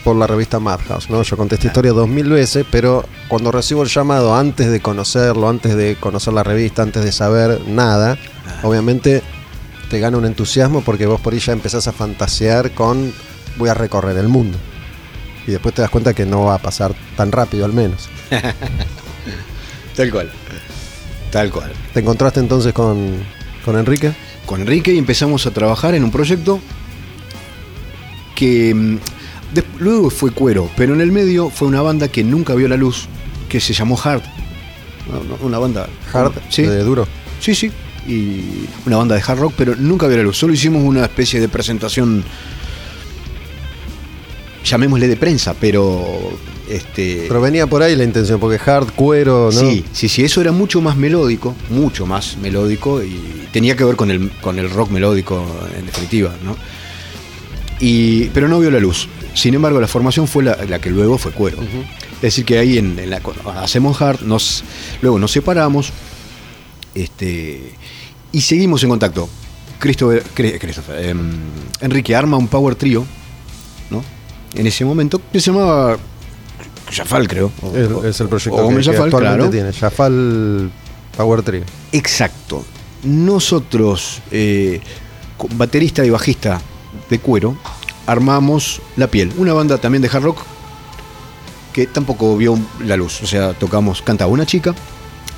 por 0.02 0.16
la 0.16 0.26
revista 0.26 0.60
Madhouse. 0.60 1.08
¿no? 1.08 1.22
Yo 1.22 1.36
conté 1.38 1.54
esta 1.54 1.68
historia 1.68 1.92
dos 1.92 2.08
mil 2.08 2.28
veces, 2.28 2.66
pero 2.70 3.06
cuando 3.28 3.50
recibo 3.50 3.82
el 3.84 3.88
llamado 3.88 4.34
antes 4.36 4.70
de 4.70 4.80
conocerlo, 4.80 5.48
antes 5.48 5.74
de 5.76 5.96
conocer 5.96 6.34
la 6.34 6.42
revista, 6.42 6.82
antes 6.82 7.02
de 7.02 7.12
saber 7.12 7.60
nada, 7.66 8.18
obviamente 8.62 9.22
te 9.94 10.00
gana 10.00 10.18
un 10.18 10.24
entusiasmo 10.24 10.80
porque 10.80 11.06
vos 11.06 11.20
por 11.20 11.34
ahí 11.34 11.38
ya 11.38 11.52
empezás 11.52 11.86
a 11.86 11.92
fantasear 11.92 12.72
con 12.72 13.12
voy 13.56 13.68
a 13.68 13.74
recorrer 13.74 14.16
el 14.16 14.26
mundo. 14.26 14.58
Y 15.46 15.52
después 15.52 15.72
te 15.72 15.82
das 15.82 15.90
cuenta 15.92 16.14
que 16.14 16.26
no 16.26 16.46
va 16.46 16.56
a 16.56 16.58
pasar 16.58 16.92
tan 17.16 17.30
rápido 17.30 17.64
al 17.64 17.72
menos. 17.72 18.08
Tal 19.96 20.10
cual. 20.10 20.32
Tal 21.30 21.48
cual. 21.52 21.70
¿Te 21.92 22.00
encontraste 22.00 22.40
entonces 22.40 22.72
con, 22.72 23.18
con 23.64 23.78
Enrique? 23.78 24.12
con 24.46 24.62
Enrique 24.62 24.92
y 24.92 24.98
empezamos 24.98 25.46
a 25.46 25.52
trabajar 25.52 25.94
en 25.94 26.02
un 26.02 26.10
proyecto 26.10 26.58
que 28.34 28.74
mm, 28.74 28.98
luego 29.78 30.10
fue 30.10 30.32
cuero, 30.32 30.68
pero 30.76 30.92
en 30.92 31.02
el 31.02 31.12
medio 31.12 31.50
fue 31.50 31.68
una 31.68 31.82
banda 31.82 32.08
que 32.08 32.24
nunca 32.24 32.56
vio 32.56 32.66
la 32.66 32.76
luz, 32.76 33.06
que 33.48 33.60
se 33.60 33.72
llamó 33.72 33.96
Hard. 34.02 34.22
Una 35.40 35.60
banda 35.60 35.86
Hard, 36.12 36.32
sí, 36.48 36.62
de 36.62 36.82
duro. 36.82 37.06
sí, 37.38 37.54
sí, 37.54 37.70
y 38.06 38.66
una 38.86 38.96
banda 38.96 39.14
de 39.14 39.22
hard 39.26 39.38
rock, 39.38 39.54
pero 39.56 39.74
nunca 39.76 40.06
vio 40.06 40.16
la 40.16 40.22
luz. 40.22 40.36
Solo 40.36 40.52
hicimos 40.52 40.82
una 40.82 41.04
especie 41.04 41.40
de 41.40 41.48
presentación, 41.48 42.24
llamémosle 44.64 45.08
de 45.08 45.16
prensa, 45.16 45.54
pero 45.54 46.36
este, 46.68 47.26
Pero 47.28 47.40
venía 47.40 47.66
por 47.66 47.82
ahí 47.82 47.94
la 47.94 48.04
intención, 48.04 48.40
porque 48.40 48.58
hard, 48.70 48.92
cuero, 48.94 49.50
¿no? 49.52 49.60
Sí, 49.60 49.84
sí, 49.92 50.08
sí, 50.08 50.24
eso 50.24 50.40
era 50.40 50.52
mucho 50.52 50.80
más 50.80 50.96
melódico, 50.96 51.54
mucho 51.68 52.06
más 52.06 52.38
melódico 52.38 53.02
y 53.02 53.46
tenía 53.52 53.76
que 53.76 53.84
ver 53.84 53.96
con 53.96 54.10
el, 54.10 54.30
con 54.40 54.58
el 54.58 54.70
rock 54.70 54.90
melódico 54.90 55.44
en 55.78 55.86
definitiva, 55.86 56.34
¿no? 56.42 56.56
Y, 57.80 58.26
pero 58.26 58.48
no 58.48 58.60
vio 58.60 58.70
la 58.70 58.80
luz. 58.80 59.08
Sin 59.34 59.54
embargo, 59.54 59.80
la 59.80 59.88
formación 59.88 60.26
fue 60.26 60.44
la, 60.44 60.56
la 60.64 60.80
que 60.80 60.90
luego 60.90 61.18
fue 61.18 61.32
cuero. 61.32 61.58
Es 62.16 62.20
decir, 62.22 62.44
que 62.44 62.58
ahí 62.58 62.78
en, 62.78 62.98
en 62.98 63.10
la, 63.10 63.20
hacemos 63.56 64.00
hard, 64.00 64.22
nos, 64.22 64.64
luego 65.02 65.18
nos 65.18 65.32
separamos 65.32 65.92
este, 66.94 67.72
y 68.32 68.40
seguimos 68.40 68.82
en 68.82 68.90
contacto. 68.90 69.28
Christopher, 69.78 70.22
em, 71.00 71.32
Enrique 71.80 72.14
arma 72.16 72.36
un 72.36 72.48
power 72.48 72.74
trio, 72.74 73.04
¿no? 73.90 74.02
En 74.54 74.66
ese 74.66 74.84
momento, 74.84 75.20
que 75.32 75.40
se 75.40 75.50
llamaba 75.52 75.98
Jafal, 76.90 77.28
creo. 77.28 77.50
o- 77.62 77.76
Es, 78.04 78.14
es 78.14 78.20
el 78.20 78.28
proyecto 78.28 78.64
o 78.64 78.68
que, 78.68 78.76
que 78.76 78.82
Jafal, 78.84 79.04
actualmente 79.06 79.36
claro. 79.38 79.50
tiene. 79.50 79.72
Jafal 79.72 80.70
Power 81.16 81.42
Trio. 81.42 81.64
Exacto. 81.92 82.64
Nosotros, 83.02 84.20
eh, 84.30 84.80
baterista 85.56 86.04
y 86.04 86.10
bajista 86.10 86.60
de 87.10 87.18
cuero, 87.18 87.56
armamos 88.06 88.80
La 88.96 89.08
Piel, 89.08 89.32
una 89.36 89.52
banda 89.52 89.78
también 89.78 90.02
de 90.02 90.08
hard 90.08 90.22
rock 90.22 90.38
que 91.72 91.86
tampoco 91.88 92.36
vio 92.36 92.56
la 92.84 92.96
luz. 92.96 93.20
O 93.22 93.26
sea, 93.26 93.52
tocamos, 93.52 94.00
cantaba 94.02 94.30
una 94.30 94.46
chica 94.46 94.74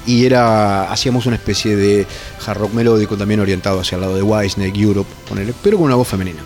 y 0.06 0.24
era 0.24 0.90
hacíamos 0.90 1.26
una 1.26 1.36
especie 1.36 1.76
de 1.76 2.06
hard 2.46 2.58
rock 2.58 2.72
melódico 2.72 3.16
también 3.16 3.40
orientado 3.40 3.80
hacia 3.80 3.96
el 3.96 4.02
lado 4.02 4.14
de 4.14 4.22
Whitesnake, 4.22 4.80
Europe, 4.80 5.10
ponele, 5.28 5.52
pero 5.62 5.76
con 5.76 5.86
una 5.86 5.96
voz 5.96 6.08
femenina. 6.08 6.40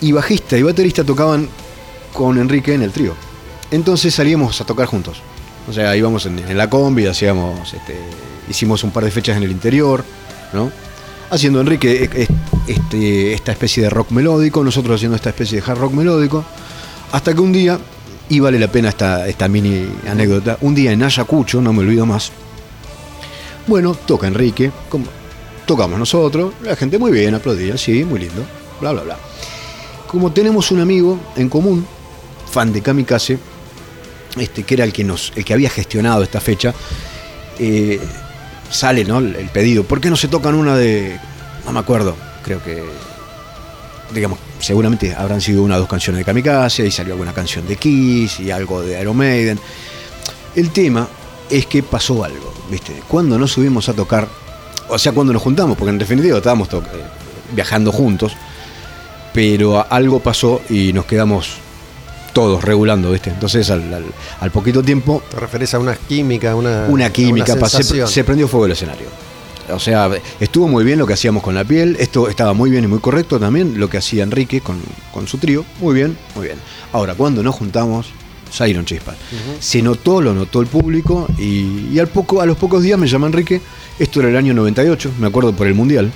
Y 0.00 0.12
bajista 0.12 0.56
y 0.56 0.62
baterista 0.62 1.02
tocaban 1.04 1.48
con 2.12 2.38
Enrique 2.38 2.74
en 2.74 2.82
el 2.82 2.92
trío. 2.92 3.14
Entonces 3.70 4.14
salíamos 4.14 4.60
a 4.60 4.64
tocar 4.64 4.86
juntos. 4.86 5.20
O 5.68 5.72
sea, 5.72 5.96
íbamos 5.96 6.26
en, 6.26 6.38
en 6.38 6.56
la 6.56 6.68
combi, 6.68 7.06
hacíamos, 7.06 7.72
este, 7.72 7.98
hicimos 8.48 8.84
un 8.84 8.90
par 8.90 9.04
de 9.04 9.10
fechas 9.10 9.36
en 9.36 9.42
el 9.42 9.50
interior, 9.50 10.04
¿no? 10.52 10.70
Haciendo 11.30 11.60
Enrique 11.60 12.04
eh, 12.04 12.10
eh, 12.14 12.28
este, 12.66 13.32
esta 13.32 13.52
especie 13.52 13.82
de 13.82 13.90
rock 13.90 14.10
melódico, 14.10 14.62
nosotros 14.62 14.96
haciendo 14.96 15.16
esta 15.16 15.30
especie 15.30 15.60
de 15.60 15.70
hard 15.70 15.78
rock 15.78 15.92
melódico, 15.92 16.44
hasta 17.12 17.34
que 17.34 17.40
un 17.40 17.52
día, 17.52 17.78
y 18.28 18.40
vale 18.40 18.58
la 18.58 18.68
pena 18.68 18.88
esta, 18.88 19.28
esta 19.28 19.48
mini 19.48 19.86
anécdota, 20.08 20.58
un 20.62 20.74
día 20.74 20.92
en 20.92 21.02
Ayacucho, 21.02 21.60
no 21.60 21.72
me 21.72 21.80
olvido 21.80 22.06
más, 22.06 22.32
bueno, 23.66 23.94
toca 23.94 24.26
Enrique, 24.26 24.70
como- 24.88 25.06
tocamos 25.66 25.98
nosotros, 25.98 26.52
la 26.62 26.76
gente 26.76 26.98
muy 26.98 27.10
bien, 27.12 27.34
aplaudía, 27.34 27.76
sí, 27.78 28.04
muy 28.04 28.20
lindo, 28.20 28.42
bla, 28.80 28.92
bla, 28.92 29.02
bla. 29.02 29.16
Como 30.06 30.32
tenemos 30.32 30.70
un 30.70 30.80
amigo 30.80 31.18
en 31.36 31.48
común, 31.48 31.86
fan 32.50 32.72
de 32.72 32.82
Kamikaze, 32.82 33.38
este, 34.38 34.62
que 34.62 34.74
era 34.74 34.84
el 34.84 34.92
que, 34.92 35.04
nos, 35.04 35.32
el 35.36 35.44
que 35.44 35.54
había 35.54 35.70
gestionado 35.70 36.22
esta 36.22 36.40
fecha, 36.40 36.72
eh, 37.58 38.00
sale 38.70 39.04
¿no? 39.04 39.18
el 39.18 39.34
el 39.36 39.48
pedido. 39.48 39.84
¿Por 39.84 40.00
qué 40.00 40.10
no 40.10 40.16
se 40.16 40.28
tocan 40.28 40.54
una 40.54 40.76
de.? 40.76 41.18
No 41.64 41.72
me 41.72 41.80
acuerdo, 41.80 42.14
creo 42.44 42.62
que. 42.62 42.82
Digamos, 44.14 44.38
seguramente 44.60 45.14
habrán 45.14 45.40
sido 45.40 45.62
una 45.62 45.76
o 45.76 45.80
dos 45.80 45.88
canciones 45.88 46.20
de 46.20 46.24
Kamikaze, 46.24 46.86
y 46.86 46.90
salió 46.90 47.12
alguna 47.14 47.32
canción 47.34 47.66
de 47.66 47.76
Kiss 47.76 48.40
y 48.40 48.50
algo 48.50 48.80
de 48.82 49.00
Iron 49.00 49.16
Maiden. 49.16 49.58
El 50.54 50.70
tema 50.70 51.08
es 51.50 51.66
que 51.66 51.82
pasó 51.82 52.24
algo, 52.24 52.54
¿viste? 52.70 52.92
Cuando 53.08 53.38
nos 53.38 53.52
subimos 53.52 53.88
a 53.88 53.92
tocar, 53.92 54.28
o 54.88 54.98
sea, 54.98 55.12
cuando 55.12 55.32
nos 55.32 55.42
juntamos, 55.42 55.76
porque 55.76 55.90
en 55.90 55.98
definitiva 55.98 56.38
estábamos 56.38 56.68
eh, 56.72 56.78
viajando 57.52 57.90
juntos, 57.92 58.32
pero 59.32 59.84
algo 59.90 60.20
pasó 60.20 60.60
y 60.70 60.92
nos 60.92 61.06
quedamos 61.06 61.56
todos 62.32 62.62
regulando, 62.64 63.10
¿viste? 63.10 63.30
Entonces 63.30 63.68
al, 63.70 63.92
al- 63.92 64.04
al 64.40 64.50
poquito 64.50 64.82
tiempo 64.82 65.22
Te 65.30 65.36
referís 65.38 65.72
a 65.74 65.78
una 65.78 65.94
química, 65.96 66.54
una, 66.54 66.86
una 66.88 67.10
química, 67.10 67.52
una 67.54 67.68
se 68.06 68.24
prendió 68.24 68.48
fuego 68.48 68.66
el 68.66 68.72
escenario. 68.72 69.06
O 69.72 69.78
sea, 69.78 70.10
estuvo 70.40 70.68
muy 70.68 70.84
bien 70.84 70.98
lo 70.98 71.06
que 71.06 71.14
hacíamos 71.14 71.42
con 71.42 71.54
la 71.54 71.64
piel, 71.64 71.96
esto 71.98 72.28
estaba 72.28 72.52
muy 72.52 72.70
bien 72.70 72.84
y 72.84 72.86
muy 72.86 72.98
correcto 72.98 73.40
también 73.40 73.78
lo 73.80 73.88
que 73.88 73.98
hacía 73.98 74.22
Enrique 74.22 74.60
con, 74.60 74.78
con 75.12 75.26
su 75.26 75.38
trío, 75.38 75.64
muy 75.80 75.94
bien, 75.94 76.16
muy 76.34 76.46
bien. 76.46 76.58
Ahora, 76.92 77.14
cuando 77.14 77.42
nos 77.42 77.54
juntamos, 77.54 78.06
salieron 78.50 78.84
chispas. 78.84 79.16
Se 79.60 79.80
notó, 79.82 80.20
lo 80.20 80.34
notó 80.34 80.60
el 80.60 80.66
público 80.66 81.26
y, 81.38 81.88
y 81.92 81.98
al 81.98 82.08
poco, 82.08 82.40
a 82.40 82.46
los 82.46 82.56
pocos 82.56 82.82
días 82.82 82.98
me 82.98 83.06
llama 83.08 83.26
Enrique, 83.26 83.60
esto 83.98 84.20
era 84.20 84.28
el 84.28 84.36
año 84.36 84.52
98, 84.54 85.12
me 85.18 85.26
acuerdo 85.26 85.52
por 85.54 85.66
el 85.66 85.74
Mundial, 85.74 86.12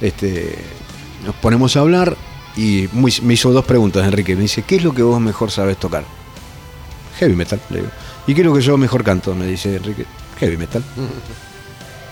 este, 0.00 0.56
nos 1.26 1.34
ponemos 1.36 1.76
a 1.76 1.80
hablar 1.80 2.16
y 2.56 2.88
muy- 2.92 3.12
me 3.22 3.34
hizo 3.34 3.52
dos 3.52 3.64
preguntas 3.64 4.04
Enrique, 4.06 4.34
me 4.34 4.42
dice, 4.42 4.62
¿qué 4.62 4.76
es 4.76 4.84
lo 4.84 4.94
que 4.94 5.02
vos 5.02 5.20
mejor 5.20 5.50
sabes 5.50 5.76
tocar? 5.76 6.04
Heavy 7.18 7.34
metal, 7.36 7.60
le 7.70 7.76
digo. 7.80 7.88
¿Y 8.26 8.34
qué 8.34 8.40
es 8.40 8.46
lo 8.46 8.54
que 8.54 8.62
yo 8.62 8.76
mejor 8.78 9.04
canto? 9.04 9.34
Me 9.34 9.46
dice 9.46 9.76
Enrique. 9.76 10.06
Heavy 10.38 10.56
metal. 10.56 10.82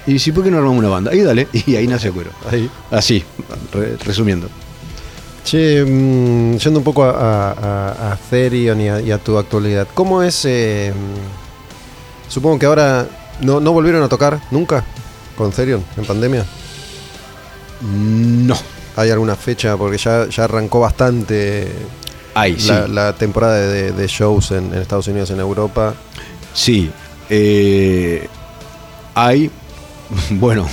Y 0.08 0.14
dice, 0.14 0.32
¿por 0.32 0.42
qué 0.42 0.50
no 0.50 0.56
armamos 0.58 0.78
una 0.78 0.88
banda? 0.88 1.10
Ahí 1.10 1.20
dale, 1.20 1.46
y 1.66 1.76
ahí 1.76 1.86
nace 1.86 2.10
Cuero. 2.10 2.30
Ahí. 2.50 2.68
Así, 2.90 3.22
re- 3.72 3.96
resumiendo. 3.98 4.48
Che, 5.44 5.84
mm, 5.84 6.56
yendo 6.58 6.78
un 6.80 6.84
poco 6.84 7.04
a, 7.04 8.12
a, 8.12 8.16
Therion 8.30 8.80
y 8.80 8.88
a, 8.88 9.00
y 9.00 9.10
a 9.12 9.18
tu 9.18 9.38
actualidad, 9.38 9.86
¿cómo 9.94 10.22
es? 10.22 10.44
eh, 10.44 10.92
mm, 10.94 12.30
supongo 12.30 12.58
que 12.58 12.66
ahora 12.66 13.06
no, 13.40 13.60
no 13.60 13.72
volvieron 13.72 14.02
a 14.02 14.08
tocar 14.08 14.40
nunca 14.50 14.84
con 15.36 15.50
Therion 15.52 15.84
en 15.96 16.04
pandemia. 16.04 16.44
No. 17.82 18.56
¿Hay 18.96 19.10
alguna 19.10 19.36
fecha? 19.36 19.76
Porque 19.76 19.96
ya, 19.98 20.26
ya 20.28 20.44
arrancó 20.44 20.80
bastante 20.80 21.70
Ahí, 22.34 22.58
sí. 22.58 22.68
la, 22.68 22.88
la 22.88 23.12
temporada 23.12 23.56
de, 23.58 23.92
de 23.92 24.06
shows 24.08 24.50
en, 24.50 24.72
en 24.74 24.80
Estados 24.80 25.06
Unidos, 25.08 25.30
en 25.30 25.40
Europa. 25.40 25.94
Sí. 26.52 26.90
eh, 27.30 28.26
hay, 29.14 29.50
bueno, 30.30 30.68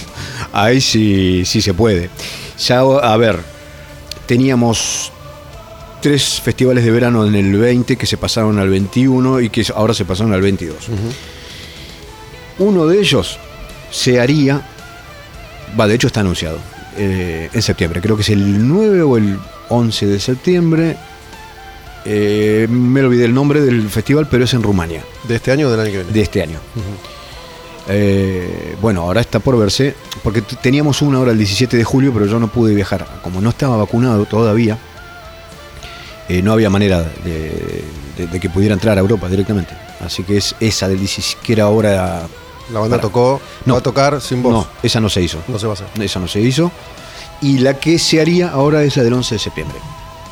ahí 0.54 0.82
sí, 0.82 1.44
sí 1.46 1.62
se 1.62 1.74
puede. 1.74 2.10
Ya, 2.60 2.80
a 2.80 3.18
ver, 3.18 3.40
teníamos 4.28 5.12
tres 6.02 6.42
festivales 6.42 6.84
de 6.86 6.92
verano 6.92 7.26
en 7.26 7.36
el 7.36 7.56
20 7.58 7.98
que 7.98 8.06
se 8.06 8.18
pasaron 8.18 8.60
al 8.60 8.70
21 8.70 9.42
y 9.42 9.50
que 9.50 9.66
ahora 9.76 9.94
se 9.94 10.06
pasaron 10.06 10.34
al 10.34 10.42
22. 10.42 10.76
Uno 12.60 12.86
de 12.86 13.00
ellos 13.00 13.38
se 13.92 14.20
haría, 14.20 14.62
va, 15.80 15.88
de 15.88 15.96
hecho 15.96 16.08
está 16.08 16.22
anunciado, 16.22 16.60
eh, 16.98 17.50
en 17.52 17.62
septiembre. 17.62 18.02
Creo 18.02 18.16
que 18.16 18.22
es 18.22 18.30
el 18.30 18.68
9 18.68 19.02
o 19.02 19.18
el 19.18 19.38
11 19.70 20.06
de 20.06 20.20
septiembre. 20.20 20.96
Eh, 22.06 22.68
me 22.70 23.02
olvidé 23.02 23.26
el 23.26 23.34
nombre 23.34 23.62
del 23.62 23.90
festival, 23.90 24.28
pero 24.30 24.44
es 24.46 24.54
en 24.54 24.62
Rumania, 24.62 25.04
¿De 25.28 25.36
este 25.36 25.52
año 25.52 25.68
o 25.68 25.72
del 25.72 25.80
año 25.80 25.92
que 25.92 25.98
viene? 25.98 26.12
de 26.12 26.22
este 26.22 26.44
año. 26.44 26.60
Eh, 27.88 28.76
bueno, 28.82 29.02
ahora 29.02 29.22
está 29.22 29.40
por 29.40 29.58
verse, 29.58 29.96
porque 30.24 30.42
teníamos 30.42 31.02
una 31.02 31.20
hora 31.20 31.32
el 31.32 31.38
17 31.38 31.78
de 31.78 31.84
julio, 31.84 32.12
pero 32.14 32.26
yo 32.26 32.40
no 32.40 32.48
pude 32.48 32.74
viajar. 32.74 33.06
Como 33.24 33.42
no 33.42 33.50
estaba 33.50 33.78
vacunado 33.78 34.26
todavía, 34.26 34.78
eh, 36.30 36.42
no 36.42 36.52
había 36.54 36.70
manera 36.70 37.02
de, 37.24 37.84
de- 38.18 38.28
de 38.28 38.40
que 38.40 38.50
pudiera 38.50 38.74
entrar 38.74 38.98
a 38.98 39.02
Europa 39.02 39.28
directamente. 39.30 39.74
Así 40.04 40.24
que 40.24 40.38
es 40.38 40.56
esa 40.60 40.88
del 40.88 41.00
17, 41.00 41.42
que 41.44 41.54
era 41.54 41.66
ahora... 41.66 42.28
La 42.74 42.80
banda 42.80 42.98
Para. 42.98 43.02
tocó, 43.08 43.40
No. 43.66 43.74
va 43.76 43.80
a 43.80 43.84
tocar 43.84 44.20
sin 44.22 44.42
voz. 44.42 44.52
No, 44.52 44.68
esa 44.82 45.00
no 45.00 45.08
se 45.08 45.22
hizo. 45.22 45.38
No 45.48 45.60
se 45.60 45.68
va 45.68 45.74
a 45.74 45.76
hacer. 45.76 45.88
Esa 46.02 46.20
no 46.20 46.28
se 46.28 46.42
hizo. 46.42 46.72
Y 47.42 47.60
la 47.60 47.76
que 47.80 48.00
se 48.00 48.20
haría 48.20 48.50
ahora 48.50 48.82
es 48.84 48.98
la 48.98 49.04
del 49.04 49.14
11 49.14 49.36
de 49.36 49.40
septiembre. 49.40 49.78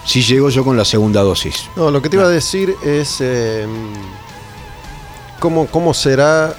Si 0.06 0.24
llego 0.24 0.50
yo 0.50 0.64
con 0.64 0.76
la 0.76 0.84
segunda 0.84 1.22
dosis. 1.22 1.66
No, 1.76 1.92
lo 1.92 2.02
que 2.02 2.10
te 2.10 2.16
iba 2.16 2.26
a 2.26 2.30
decir 2.30 2.74
es 2.84 3.18
eh, 3.20 3.68
cómo, 5.40 5.68
cómo 5.68 5.94
será 5.94 6.56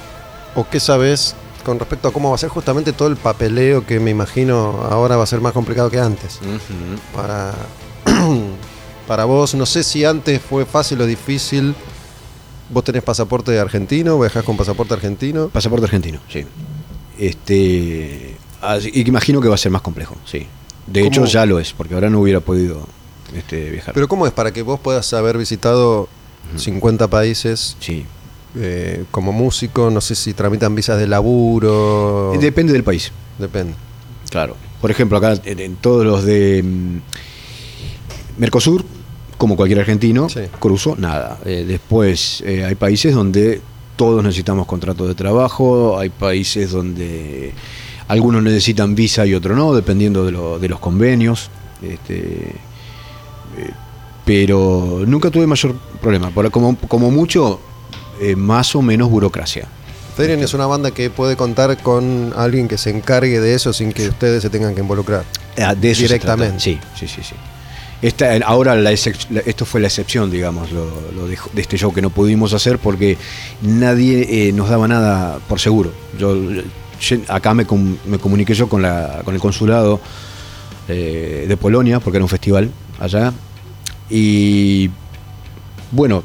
o 0.55 0.67
qué 0.69 0.79
sabes 0.79 1.35
con 1.65 1.79
respecto 1.79 2.07
a 2.07 2.13
cómo 2.13 2.29
va 2.29 2.35
a 2.35 2.37
ser 2.37 2.49
justamente 2.49 2.93
todo 2.93 3.07
el 3.07 3.15
papeleo 3.17 3.85
que 3.85 3.99
me 3.99 4.11
imagino 4.11 4.81
ahora 4.89 5.17
va 5.17 5.23
a 5.23 5.27
ser 5.27 5.41
más 5.41 5.51
complicado 5.53 5.89
que 5.89 5.99
antes. 5.99 6.39
Para, 7.15 7.53
para 9.07 9.25
vos, 9.25 9.55
no 9.55 9.65
sé 9.65 9.83
si 9.83 10.05
antes 10.05 10.41
fue 10.41 10.65
fácil 10.65 11.01
o 11.01 11.05
difícil. 11.05 11.73
¿Vos 12.69 12.83
tenés 12.83 13.03
pasaporte 13.03 13.59
argentino? 13.59 14.19
¿Viajás 14.19 14.43
con 14.43 14.57
pasaporte 14.57 14.93
argentino? 14.95 15.49
Pasaporte 15.49 15.85
argentino, 15.85 16.19
sí. 16.31 16.45
Este, 17.17 18.37
así- 18.61 18.91
y 18.93 19.03
que 19.03 19.09
imagino 19.09 19.41
que 19.41 19.47
va 19.47 19.55
a 19.55 19.57
ser 19.59 19.71
más 19.71 19.81
complejo, 19.81 20.15
sí. 20.25 20.47
De 20.87 21.01
¿Cómo? 21.01 21.07
hecho 21.11 21.25
ya 21.25 21.45
lo 21.45 21.59
es, 21.59 21.73
porque 21.73 21.93
ahora 21.95 22.09
no 22.09 22.19
hubiera 22.19 22.39
podido 22.39 22.87
este, 23.35 23.71
viajar. 23.71 23.93
Pero 23.93 24.07
¿cómo 24.07 24.27
es 24.27 24.33
para 24.33 24.51
que 24.51 24.61
vos 24.61 24.79
puedas 24.79 25.11
haber 25.13 25.37
visitado 25.37 26.07
50 26.57 27.07
países 27.07 27.75
sí. 27.79 28.05
Eh, 28.57 29.03
como 29.11 29.31
músico? 29.31 29.89
No 29.89 30.01
sé 30.01 30.15
si 30.15 30.33
tramitan 30.33 30.73
visas 30.75 30.97
de 30.99 31.07
laburo. 31.07 32.33
Depende 32.39 32.73
del 32.73 32.83
país. 32.83 33.11
Depende. 33.39 33.73
Claro. 34.29 34.55
Por 34.81 34.91
ejemplo, 34.91 35.17
acá 35.17 35.33
en, 35.45 35.59
en 35.59 35.75
todos 35.77 36.05
los 36.05 36.23
de 36.25 36.61
mm, 36.63 36.97
Mercosur, 38.37 38.83
como 39.37 39.55
cualquier 39.55 39.79
argentino, 39.79 40.29
Sí. 40.29 40.41
cruzo, 40.59 40.95
nada. 40.97 41.39
Eh, 41.45 41.65
después 41.67 42.41
eh, 42.45 42.65
hay 42.65 42.75
países 42.75 43.13
donde 43.13 43.61
todos 43.95 44.23
necesitamos 44.23 44.65
contrato 44.67 45.07
de 45.07 45.15
trabajo, 45.15 45.97
hay 45.97 46.09
países 46.09 46.71
donde 46.71 47.53
algunos 48.07 48.43
necesitan 48.43 48.93
visa 48.93 49.25
y 49.25 49.33
otros 49.33 49.57
no, 49.57 49.73
dependiendo 49.73 50.25
de, 50.25 50.31
lo- 50.31 50.59
de 50.59 50.67
los 50.69 50.79
convenios. 50.79 51.49
Este, 51.81 52.49
eh, 53.57 53.71
pero 54.25 55.03
nunca 55.07 55.29
tuve 55.31 55.47
mayor 55.47 55.75
problema. 56.01 56.29
Por- 56.31 56.51
como, 56.51 56.77
como 56.87 57.09
mucho, 57.11 57.59
eh, 58.21 58.35
más 58.35 58.75
o 58.75 58.81
menos 58.81 59.09
burocracia. 59.09 59.67
Therion 60.17 60.39
es 60.41 60.53
una 60.53 60.65
banda 60.65 60.91
que 60.91 61.09
puede 61.09 61.35
contar 61.35 61.77
con 61.81 62.33
alguien 62.37 62.67
que 62.69 62.77
se 62.77 62.89
encargue 62.89 63.39
de 63.41 63.53
eso 63.53 63.73
sin 63.73 63.91
que 63.91 64.07
ustedes 64.07 64.41
se 64.41 64.49
tengan 64.49 64.73
que 64.73 64.81
involucrar. 64.81 65.25
Ah, 65.61 65.75
de 65.75 65.91
eso 65.91 66.03
Directamente. 66.03 66.59
Sí, 66.59 66.79
sí, 66.97 67.07
sí, 67.07 67.21
sí. 67.21 67.35
Esta, 68.01 68.35
ahora 68.45 68.75
la 68.75 68.91
esto 68.91 69.65
fue 69.65 69.81
la 69.81 69.87
excepción, 69.87 70.29
digamos, 70.29 70.71
lo, 70.71 70.85
lo 71.15 71.27
de, 71.27 71.37
de 71.53 71.61
este 71.61 71.77
show 71.77 71.93
que 71.93 72.01
no 72.01 72.09
pudimos 72.11 72.53
hacer 72.53 72.77
porque 72.79 73.17
nadie 73.61 74.47
eh, 74.47 74.51
nos 74.53 74.69
daba 74.69 74.87
nada 74.87 75.39
por 75.49 75.59
seguro. 75.59 75.91
Yo, 76.17 76.35
yo- 76.99 77.17
acá 77.27 77.53
me, 77.53 77.65
com- 77.65 77.97
me 78.05 78.17
comuniqué 78.19 78.53
yo 78.53 78.69
con, 78.69 78.81
la, 78.81 79.21
con 79.25 79.33
el 79.33 79.41
consulado 79.41 79.99
eh, 80.87 81.45
de 81.47 81.57
Polonia, 81.57 81.99
porque 81.99 82.17
era 82.17 82.23
un 82.23 82.29
festival 82.29 82.69
allá, 82.99 83.33
y 84.09 84.89
bueno, 85.91 86.23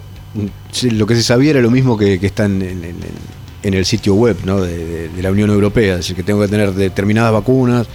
lo 0.92 1.06
que 1.06 1.14
se 1.16 1.22
sabía 1.22 1.50
era 1.50 1.60
lo 1.60 1.70
mismo 1.70 1.96
que, 1.98 2.18
que 2.20 2.26
está 2.26 2.44
en, 2.44 2.62
en- 2.62 2.84
en- 2.84 3.40
en 3.62 3.74
el 3.74 3.84
sitio 3.84 4.14
web 4.14 4.36
¿no? 4.44 4.60
de, 4.62 4.76
de- 4.78 5.08
de 5.10 5.22
la 5.22 5.30
Unión 5.30 5.50
Europea, 5.50 5.92
es 5.94 5.98
decir, 6.00 6.16
que 6.16 6.22
tengo 6.22 6.40
que 6.40 6.48
tener 6.48 6.72
determinadas 6.72 7.32
vacunas 7.32 7.86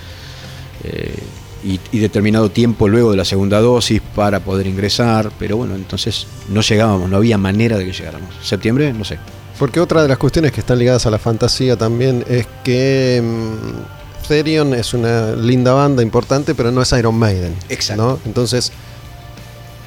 eh, 0.84 1.16
y, 1.64 1.80
y 1.92 2.00
determinado 2.00 2.50
tiempo 2.52 2.88
luego 2.88 3.10
de 3.12 3.18
la 3.18 3.26
segunda 3.26 3.60
dosis 3.60 4.00
para 4.14 4.42
poder 4.42 4.68
ingresar, 4.68 5.32
pero 5.40 5.58
bueno, 5.58 5.74
entonces 5.76 6.28
no 6.50 6.62
llegábamos, 6.62 7.10
no 7.10 7.18
había 7.18 7.38
manera 7.40 7.78
de 7.78 7.86
que 7.86 7.94
llegáramos. 7.94 8.30
¿Septiembre? 8.44 8.94
No 8.94 9.04
sé. 9.04 9.18
Porque 9.58 9.80
otra 9.80 10.04
de 10.04 10.08
las 10.10 10.18
cuestiones 10.20 10.52
que 10.52 10.60
están 10.60 10.78
ligadas 10.78 11.06
a 11.08 11.10
la 11.10 11.18
fantasía 11.18 11.76
también 11.78 12.24
es 12.28 12.46
que 12.64 13.24
mm, 13.24 14.28
Therion 14.28 14.74
es 14.76 14.94
una 14.94 15.32
linda 15.36 15.74
banda 15.74 16.04
importante, 16.04 16.54
pero 16.54 16.72
no 16.72 16.82
es 16.84 16.92
Iron 16.92 17.16
Maiden. 17.16 17.56
Exacto. 17.70 18.04
¿no? 18.04 18.20
Entonces, 18.26 18.72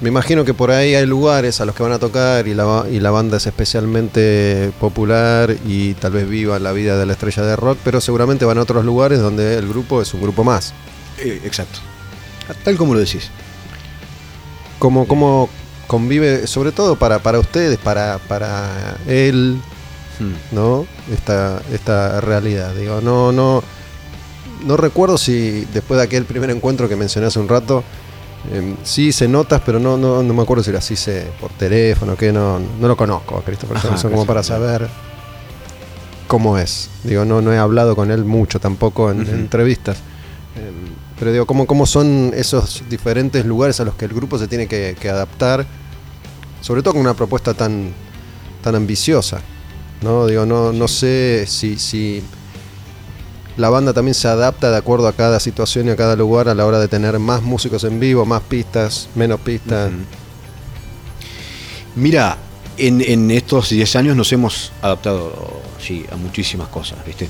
me 0.00 0.08
imagino 0.08 0.44
que 0.44 0.54
por 0.54 0.70
ahí 0.70 0.94
hay 0.94 1.06
lugares 1.06 1.60
a 1.60 1.64
los 1.64 1.74
que 1.74 1.82
van 1.82 1.92
a 1.92 1.98
tocar 1.98 2.46
y 2.46 2.54
la, 2.54 2.84
y 2.90 3.00
la 3.00 3.10
banda 3.10 3.38
es 3.38 3.46
especialmente 3.46 4.72
popular 4.80 5.56
y 5.66 5.94
tal 5.94 6.12
vez 6.12 6.28
viva 6.28 6.58
la 6.58 6.72
vida 6.72 6.96
de 6.98 7.06
la 7.06 7.12
estrella 7.12 7.42
de 7.42 7.56
rock, 7.56 7.78
pero 7.84 8.00
seguramente 8.00 8.44
van 8.44 8.58
a 8.58 8.62
otros 8.62 8.84
lugares 8.84 9.20
donde 9.20 9.58
el 9.58 9.68
grupo 9.68 10.00
es 10.00 10.12
un 10.14 10.22
grupo 10.22 10.44
más. 10.44 10.72
Eh, 11.18 11.40
exacto. 11.44 11.80
Tal 12.64 12.76
como 12.76 12.94
lo 12.94 13.00
decís. 13.00 13.30
¿Cómo, 14.78 15.08
cómo 15.08 15.48
convive, 15.86 16.46
sobre 16.46 16.70
todo 16.70 16.96
para, 16.96 17.18
para 17.18 17.40
ustedes, 17.40 17.78
para, 17.78 18.18
para 18.18 18.96
él, 19.08 19.60
Hmm. 20.18 20.34
¿no? 20.52 20.86
Esta, 21.12 21.62
esta 21.72 22.20
realidad. 22.20 22.74
Digo, 22.74 23.00
no, 23.00 23.32
no, 23.32 23.62
no 24.64 24.76
recuerdo 24.76 25.16
si 25.16 25.66
después 25.72 25.98
de 25.98 26.04
aquel 26.04 26.24
primer 26.24 26.50
encuentro 26.50 26.88
que 26.88 26.96
mencioné 26.96 27.28
hace 27.28 27.38
un 27.38 27.48
rato, 27.48 27.84
Eh, 28.50 28.74
sí 28.82 29.12
se 29.12 29.28
notas, 29.28 29.62
pero 29.64 29.78
no, 29.78 29.96
no, 29.96 30.22
no 30.22 30.34
me 30.34 30.42
acuerdo 30.42 30.62
si 30.62 30.74
así 30.74 30.96
se, 30.96 31.28
por 31.40 31.50
teléfono, 31.52 32.16
que 32.16 32.32
no, 32.32 32.58
no 32.58 32.88
lo 32.88 32.96
conozco 32.96 33.36
a 33.36 33.42
Christopher 33.42 33.76
Ajá, 33.76 33.96
como 34.08 34.24
para 34.24 34.42
saber 34.42 34.88
cómo 36.26 36.58
es. 36.58 36.90
Digo, 37.04 37.24
no, 37.24 37.42
no 37.42 37.52
he 37.52 37.58
hablado 37.58 37.94
con 37.94 38.10
él 38.10 38.24
mucho 38.24 38.58
tampoco 38.60 39.10
en, 39.10 39.26
entrevistas. 39.26 39.98
Eh, 40.56 40.70
pero 41.18 41.32
digo, 41.32 41.46
¿cómo, 41.46 41.66
¿cómo 41.66 41.84
son 41.84 42.32
esos 42.34 42.84
diferentes 42.88 43.44
lugares 43.44 43.80
a 43.80 43.84
los 43.84 43.94
que 43.94 44.04
el 44.04 44.14
grupo 44.14 44.38
se 44.38 44.48
tiene 44.48 44.66
que, 44.66 44.96
que 44.98 45.08
adaptar? 45.08 45.66
Sobre 46.60 46.82
todo 46.82 46.94
con 46.94 47.02
una 47.02 47.14
propuesta 47.14 47.54
tan, 47.54 47.92
tan 48.62 48.74
ambiciosa. 48.74 49.40
¿no? 50.02 50.26
Digo, 50.26 50.46
no, 50.46 50.72
no 50.72 50.88
sé 50.88 51.44
si, 51.46 51.78
si 51.78 52.22
la 53.58 53.68
banda 53.70 53.92
también 53.92 54.14
se 54.14 54.28
adapta 54.28 54.70
de 54.70 54.76
acuerdo 54.76 55.08
a 55.08 55.12
cada 55.12 55.40
situación 55.40 55.88
y 55.88 55.90
a 55.90 55.96
cada 55.96 56.14
lugar 56.14 56.48
a 56.48 56.54
la 56.54 56.64
hora 56.64 56.78
de 56.78 56.86
tener 56.86 57.18
más 57.18 57.42
músicos 57.42 57.82
en 57.82 57.98
vivo, 57.98 58.24
más 58.24 58.40
pistas, 58.42 59.08
menos 59.16 59.40
pistas. 59.40 59.90
Mira, 61.96 62.38
en, 62.76 63.30
estos 63.32 63.70
10 63.70 63.96
años 63.96 64.16
nos 64.16 64.32
hemos 64.32 64.70
adaptado 64.80 65.60
a 66.12 66.16
muchísimas 66.16 66.68
cosas, 66.68 67.04
¿viste? 67.04 67.28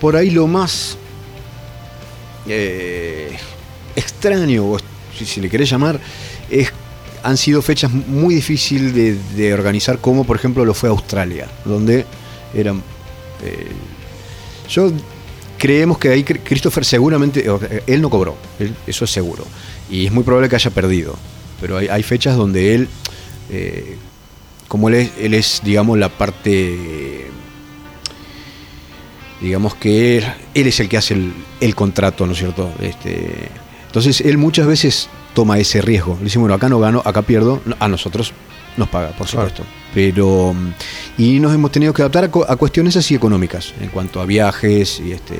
Por 0.00 0.16
ahí 0.16 0.30
lo 0.30 0.46
más 0.46 0.96
eh, 2.48 3.36
extraño, 3.94 4.78
si, 5.18 5.26
si 5.26 5.42
le 5.42 5.50
querés 5.50 5.68
llamar, 5.68 6.00
es, 6.48 6.72
han 7.22 7.36
sido 7.36 7.60
fechas 7.60 7.90
muy 7.92 8.36
difíciles 8.36 8.94
de, 8.94 9.18
de 9.36 9.52
organizar, 9.52 9.98
como 9.98 10.24
por 10.24 10.36
ejemplo 10.36 10.64
lo 10.64 10.72
fue 10.72 10.88
Australia, 10.88 11.46
donde 11.66 12.06
eran... 12.54 12.82
eh, 13.44 13.68
yo 14.68 14.90
creemos 15.58 15.98
que 15.98 16.10
ahí 16.10 16.24
Christopher 16.24 16.84
seguramente, 16.84 17.46
él 17.86 18.02
no 18.02 18.10
cobró, 18.10 18.36
eso 18.86 19.04
es 19.04 19.10
seguro, 19.10 19.44
y 19.90 20.06
es 20.06 20.12
muy 20.12 20.24
probable 20.24 20.48
que 20.48 20.56
haya 20.56 20.70
perdido, 20.70 21.16
pero 21.60 21.78
hay, 21.78 22.02
fechas 22.02 22.36
donde 22.36 22.74
él, 22.74 22.88
eh, 23.50 23.96
como 24.68 24.88
él 24.88 24.94
es, 24.94 25.10
él 25.18 25.34
es, 25.34 25.60
digamos, 25.64 25.98
la 25.98 26.08
parte, 26.08 27.26
digamos 29.40 29.74
que 29.74 30.18
él, 30.18 30.26
es 30.54 30.80
el 30.80 30.88
que 30.88 30.96
hace 30.96 31.14
el, 31.14 31.32
el 31.60 31.74
contrato, 31.74 32.26
¿no 32.26 32.32
es 32.32 32.38
cierto? 32.38 32.72
Este, 32.80 33.48
entonces 33.86 34.20
él 34.20 34.38
muchas 34.38 34.66
veces 34.66 35.08
toma 35.34 35.58
ese 35.58 35.80
riesgo, 35.80 36.16
le 36.18 36.24
dice, 36.24 36.38
bueno, 36.38 36.54
acá 36.54 36.68
no 36.68 36.78
gano, 36.78 37.02
acá 37.04 37.22
pierdo, 37.22 37.62
a 37.78 37.88
nosotros 37.88 38.32
nos 38.76 38.88
paga, 38.88 39.08
por 39.10 39.26
Claro. 39.26 39.48
supuesto. 39.48 39.64
Pero, 39.94 40.52
mm, 40.54 40.72
y 41.18 41.40
nos 41.40 41.54
hemos 41.54 41.72
tenido 41.72 41.92
que 41.94 42.02
adaptar 42.02 42.24
a, 42.24 42.30
cu- 42.30 42.44
a 42.46 42.56
cuestiones 42.56 42.96
así 42.96 43.14
económicas, 43.14 43.72
en 43.80 43.88
cuanto 43.88 44.20
a 44.20 44.26
viajes 44.26 45.00
y, 45.00 45.12
este, 45.12 45.36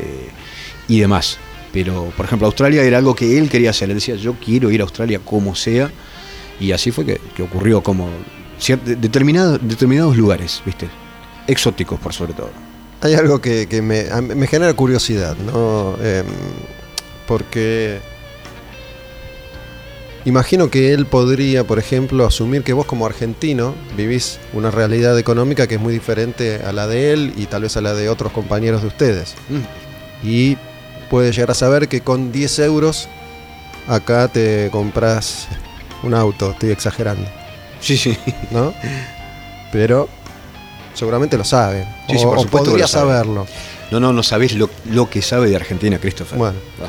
y 0.88 1.00
demás. 1.00 1.38
Pero, 1.72 2.12
por 2.16 2.24
ejemplo, 2.26 2.46
Australia 2.46 2.82
era 2.82 2.96
algo 2.98 3.14
que 3.14 3.36
él 3.38 3.50
quería 3.50 3.70
hacer. 3.70 3.90
Él 3.90 3.96
decía, 3.96 4.14
yo 4.16 4.34
quiero 4.42 4.70
ir 4.70 4.80
a 4.80 4.84
Australia 4.84 5.20
como 5.22 5.54
sea. 5.54 5.90
Y 6.58 6.72
así 6.72 6.90
fue 6.90 7.04
que, 7.04 7.20
que 7.36 7.42
ocurrió 7.42 7.82
como 7.82 8.08
determinado- 8.96 9.58
determinados 9.58 10.16
lugares, 10.16 10.62
¿viste? 10.64 10.88
Exóticos, 11.46 12.00
por 12.00 12.14
sobre 12.14 12.32
todo. 12.32 12.50
Hay 13.02 13.12
algo 13.12 13.42
que, 13.42 13.66
que 13.68 13.82
me, 13.82 14.06
a- 14.10 14.22
me 14.22 14.46
genera 14.46 14.72
curiosidad, 14.72 15.36
¿no? 15.36 15.96
Em, 16.02 16.24
porque 17.28 17.98
imagino 20.26 20.70
que 20.70 20.92
él 20.92 21.06
podría, 21.06 21.64
por 21.64 21.78
ejemplo, 21.78 22.26
asumir 22.26 22.62
que 22.62 22.72
vos 22.74 22.84
como 22.84 23.06
argentino 23.06 23.74
vivís 23.96 24.38
una 24.52 24.70
realidad 24.70 25.18
económica 25.18 25.66
que 25.66 25.76
es 25.76 25.80
muy 25.80 25.94
diferente 25.94 26.60
a 26.66 26.72
la 26.72 26.86
de 26.86 27.12
él 27.12 27.32
y 27.36 27.46
tal 27.46 27.62
vez 27.62 27.76
a 27.78 27.80
la 27.80 27.94
de 27.94 28.08
otros 28.10 28.32
compañeros 28.32 28.82
de 28.82 28.88
ustedes. 28.88 29.34
Y 30.22 30.58
puede 31.08 31.32
llegar 31.32 31.52
a 31.52 31.54
saber 31.54 31.88
que 31.88 32.00
con 32.02 32.32
10 32.32 32.58
euros 32.60 33.08
acá 33.88 34.28
te 34.28 34.68
compras 34.70 35.46
un 36.02 36.12
auto, 36.12 36.50
estoy 36.50 36.70
exagerando, 36.70 37.26
Sí, 37.80 37.96
sí. 37.96 38.16
¿no? 38.50 38.74
Pero 39.72 40.08
seguramente 40.94 41.36
lo 41.38 41.44
sabe. 41.44 41.86
Sí, 42.08 42.18
sí, 42.18 42.24
o, 42.24 42.30
por 42.30 42.38
o 42.38 42.46
podría 42.46 42.78
lo 42.78 42.88
sabe. 42.88 43.10
saberlo. 43.12 43.46
No, 43.90 44.00
no, 44.00 44.12
no 44.12 44.22
sabés 44.22 44.54
lo, 44.54 44.68
lo 44.90 45.08
que 45.08 45.22
sabe 45.22 45.48
de 45.48 45.56
Argentina, 45.56 45.98
Christopher. 45.98 46.36
Bueno. 46.38 46.58
Ah. 46.82 46.88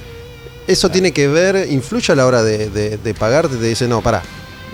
Eso 0.67 0.89
tiene 0.89 1.11
que 1.13 1.27
ver, 1.27 1.71
influye 1.71 2.11
a 2.11 2.15
la 2.15 2.25
hora 2.25 2.43
de, 2.43 2.69
de, 2.69 2.97
de 2.97 3.13
pagarte, 3.13 3.55
te 3.55 3.65
dice, 3.65 3.87
no, 3.87 4.01
pará, 4.01 4.21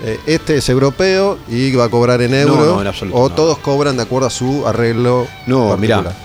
eh, 0.02 0.18
este 0.26 0.56
es 0.56 0.68
europeo 0.68 1.38
y 1.48 1.70
va 1.72 1.84
a 1.84 1.88
cobrar 1.88 2.20
en 2.20 2.34
euro. 2.34 2.56
no, 2.74 2.80
en 2.80 2.86
absoluto, 2.88 3.16
o 3.16 3.28
no. 3.28 3.34
todos 3.34 3.58
cobran 3.58 3.96
de 3.96 4.02
acuerdo 4.02 4.26
a 4.26 4.30
su 4.30 4.66
arreglo. 4.66 5.26
No, 5.46 5.76
mira, 5.76 6.02
particular. 6.02 6.24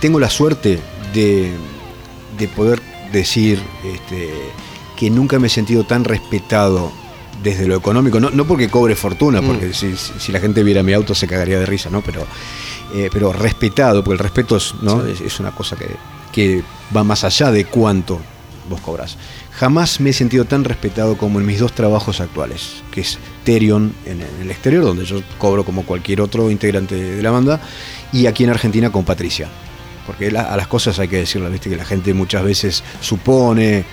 tengo 0.00 0.20
la 0.20 0.30
suerte 0.30 0.78
de, 1.14 1.50
de 2.38 2.48
poder 2.48 2.80
decir 3.12 3.60
este, 3.84 4.30
que 4.96 5.10
nunca 5.10 5.38
me 5.38 5.46
he 5.46 5.50
sentido 5.50 5.84
tan 5.84 6.04
respetado 6.04 6.92
desde 7.42 7.66
lo 7.66 7.76
económico, 7.76 8.18
no, 8.20 8.30
no 8.30 8.44
porque 8.46 8.68
cobre 8.68 8.96
fortuna, 8.96 9.40
Mm. 9.40 9.46
porque 9.46 9.72
si, 9.72 9.96
si- 9.96 10.12
si 10.18 10.32
la 10.32 10.40
gente 10.40 10.62
viera 10.62 10.82
mi 10.82 10.92
auto 10.92 11.14
se 11.14 11.26
cagaría 11.28 11.58
de 11.58 11.66
risa, 11.66 11.88
¿no? 11.88 12.02
Pero, 12.02 12.26
eh, 12.94 13.08
pero 13.12 13.32
respetado, 13.32 14.02
porque 14.02 14.14
el 14.14 14.18
respeto 14.18 14.56
es, 14.56 14.74
¿no? 14.82 15.04
Sí. 15.04 15.12
es, 15.12 15.20
es 15.20 15.40
una 15.40 15.52
cosa 15.52 15.76
que, 15.76 15.86
que 16.38 16.62
va 16.96 17.02
más 17.02 17.24
allá 17.24 17.50
de 17.50 17.64
cuánto 17.64 18.20
vos 18.70 18.80
cobras. 18.80 19.16
Jamás 19.54 19.98
me 19.98 20.10
he 20.10 20.12
sentido 20.12 20.44
tan 20.44 20.62
respetado 20.62 21.18
como 21.18 21.40
en 21.40 21.46
mis 21.46 21.58
dos 21.58 21.72
trabajos 21.72 22.20
actuales, 22.20 22.84
que 22.92 23.00
es 23.00 23.18
Terion 23.42 23.92
en, 24.06 24.22
el 24.40 24.48
exterior, 24.48 24.84
donde 24.84 25.04
yo 25.04 25.20
cobro 25.36 25.64
como 25.64 25.82
cualquier 25.82 26.20
otro 26.20 26.48
integrante 26.48 26.94
de 26.94 27.20
la 27.24 27.32
banda, 27.32 27.60
y 28.12 28.26
aquí 28.26 28.44
en 28.44 28.50
Argentina 28.50 28.92
con 28.92 29.04
Patricia. 29.04 29.48
Porque 30.06 30.28
a 30.28 30.56
las 30.56 30.68
cosas 30.68 31.00
hay 31.00 31.08
que 31.08 31.16
decirlas, 31.16 31.50
viste 31.50 31.70
que 31.70 31.76
la 31.76 31.84
gente 31.84 32.14
muchas 32.14 32.44
veces 32.44 32.84
supone, 33.00 33.84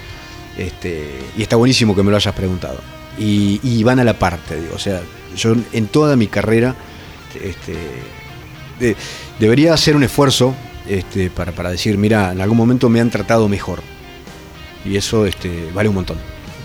este, 0.56 1.20
y 1.36 1.42
está 1.42 1.56
buenísimo 1.56 1.96
que 1.96 2.04
me 2.04 2.12
lo 2.12 2.18
hayas 2.18 2.36
preguntado. 2.36 2.80
Y, 3.18 3.84
van 3.84 4.00
a 4.00 4.04
la 4.04 4.20
parte, 4.20 4.62
digo, 4.62 4.76
o 4.76 4.80
sea, 4.80 5.02
yo 5.36 5.56
en 5.74 5.88
toda 5.88 6.16
mi 6.16 6.28
carrera 6.28 6.76
este, 7.42 7.74
de- 8.80 8.96
debería 9.40 9.74
hacer 9.74 9.96
un 9.96 10.04
esfuerzo 10.04 10.54
este, 10.88 11.30
para, 11.30 11.52
para 11.52 11.72
decir, 11.72 11.98
mira, 11.98 12.32
en 12.32 12.42
algún 12.42 12.58
momento 12.58 12.90
me 12.90 13.00
han 13.02 13.10
tratado 13.10 13.48
mejor. 13.50 13.82
Y 14.84 14.98
eso 14.98 15.26
este, 15.26 15.70
vale 15.74 15.90
un 15.90 15.96
montón. 15.96 16.18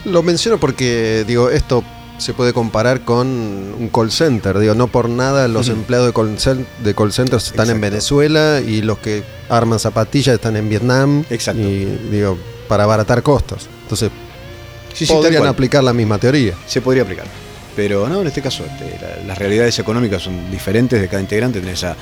Lo 0.04 0.22
menciono 0.22 0.58
porque, 0.58 1.24
digo, 1.26 1.50
esto 1.50 1.82
se 2.18 2.34
puede 2.34 2.52
comparar 2.52 3.00
con 3.04 3.26
un 3.26 3.88
call 3.92 4.10
center. 4.12 4.58
Digo, 4.58 4.74
no 4.74 4.88
por 4.88 5.08
nada 5.08 5.48
los 5.48 5.68
empleados 5.70 6.06
de 6.08 6.12
call, 6.12 6.36
cen- 6.36 6.66
de 6.84 6.94
call 6.94 7.12
centers 7.12 7.46
están 7.46 7.70
en. 7.70 7.80
Venezuela 7.80 8.60
y 8.60 8.82
los 8.82 8.98
que 8.98 9.22
arman 9.48 9.78
zapatillas 9.78 10.34
están 10.34 10.56
en 10.56 10.68
Vietnam. 10.68 11.24
Exacto. 11.30 11.62
Y, 11.62 11.86
digo, 12.10 12.36
para 12.68 12.84
abaratar 12.84 13.22
costos. 13.22 13.68
Entonces, 13.82 14.10
Sí, 14.92 15.06
podrían 15.06 15.46
aplicar 15.46 15.82
la 15.84 15.92
misma 15.94 16.18
teoría. 16.18 16.54
Se 16.66 16.80
podría 16.82 17.04
aplicar. 17.04 17.24
Pero 17.76 18.06
no, 18.08 18.20
en 18.20 18.26
este 18.26 18.42
caso, 18.42 18.64
este, 18.66 18.98
la- 19.00 19.24
las 19.28 19.38
realidades 19.38 19.78
económicas 19.78 20.20
son 20.22 20.50
diferentes 20.50 21.00
de 21.00 21.08
cada 21.08 21.22
integrante. 21.22 21.60
Tenés 21.60 21.84
a, 21.84 21.96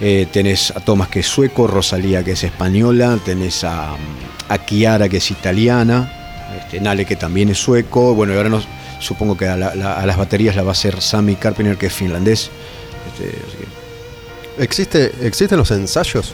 eh, 0.00 0.26
tenés 0.32 0.70
a 0.72 0.80
Tomás 0.80 1.08
que 1.08 1.20
es 1.20 1.26
sueco, 1.26 1.66
Rosalía 1.66 2.24
que 2.24 2.32
es 2.32 2.44
española, 2.44 3.18
tenés 3.24 3.64
a, 3.64 3.94
a 4.48 4.66
Chiara 4.66 5.08
que 5.08 5.18
es 5.18 5.30
italiana, 5.30 6.12
este, 6.58 6.80
Nale 6.80 7.04
que 7.04 7.16
también 7.16 7.48
es 7.50 7.58
sueco. 7.58 8.14
Bueno, 8.14 8.32
y 8.32 8.36
ahora 8.36 8.48
nos, 8.48 8.66
supongo 8.98 9.36
que 9.36 9.46
a, 9.48 9.56
la- 9.56 9.74
la- 9.74 9.94
a 9.94 10.06
las 10.06 10.16
baterías 10.16 10.56
la 10.56 10.62
va 10.62 10.70
a 10.70 10.72
hacer 10.72 11.00
Sami 11.00 11.36
Carpenter 11.36 11.76
que 11.76 11.86
es 11.86 11.92
finlandés. 11.92 12.50
Este, 13.12 13.30
que 14.56 14.62
¿Existe, 14.64 15.12
¿Existen 15.22 15.58
los 15.58 15.70
ensayos? 15.70 16.32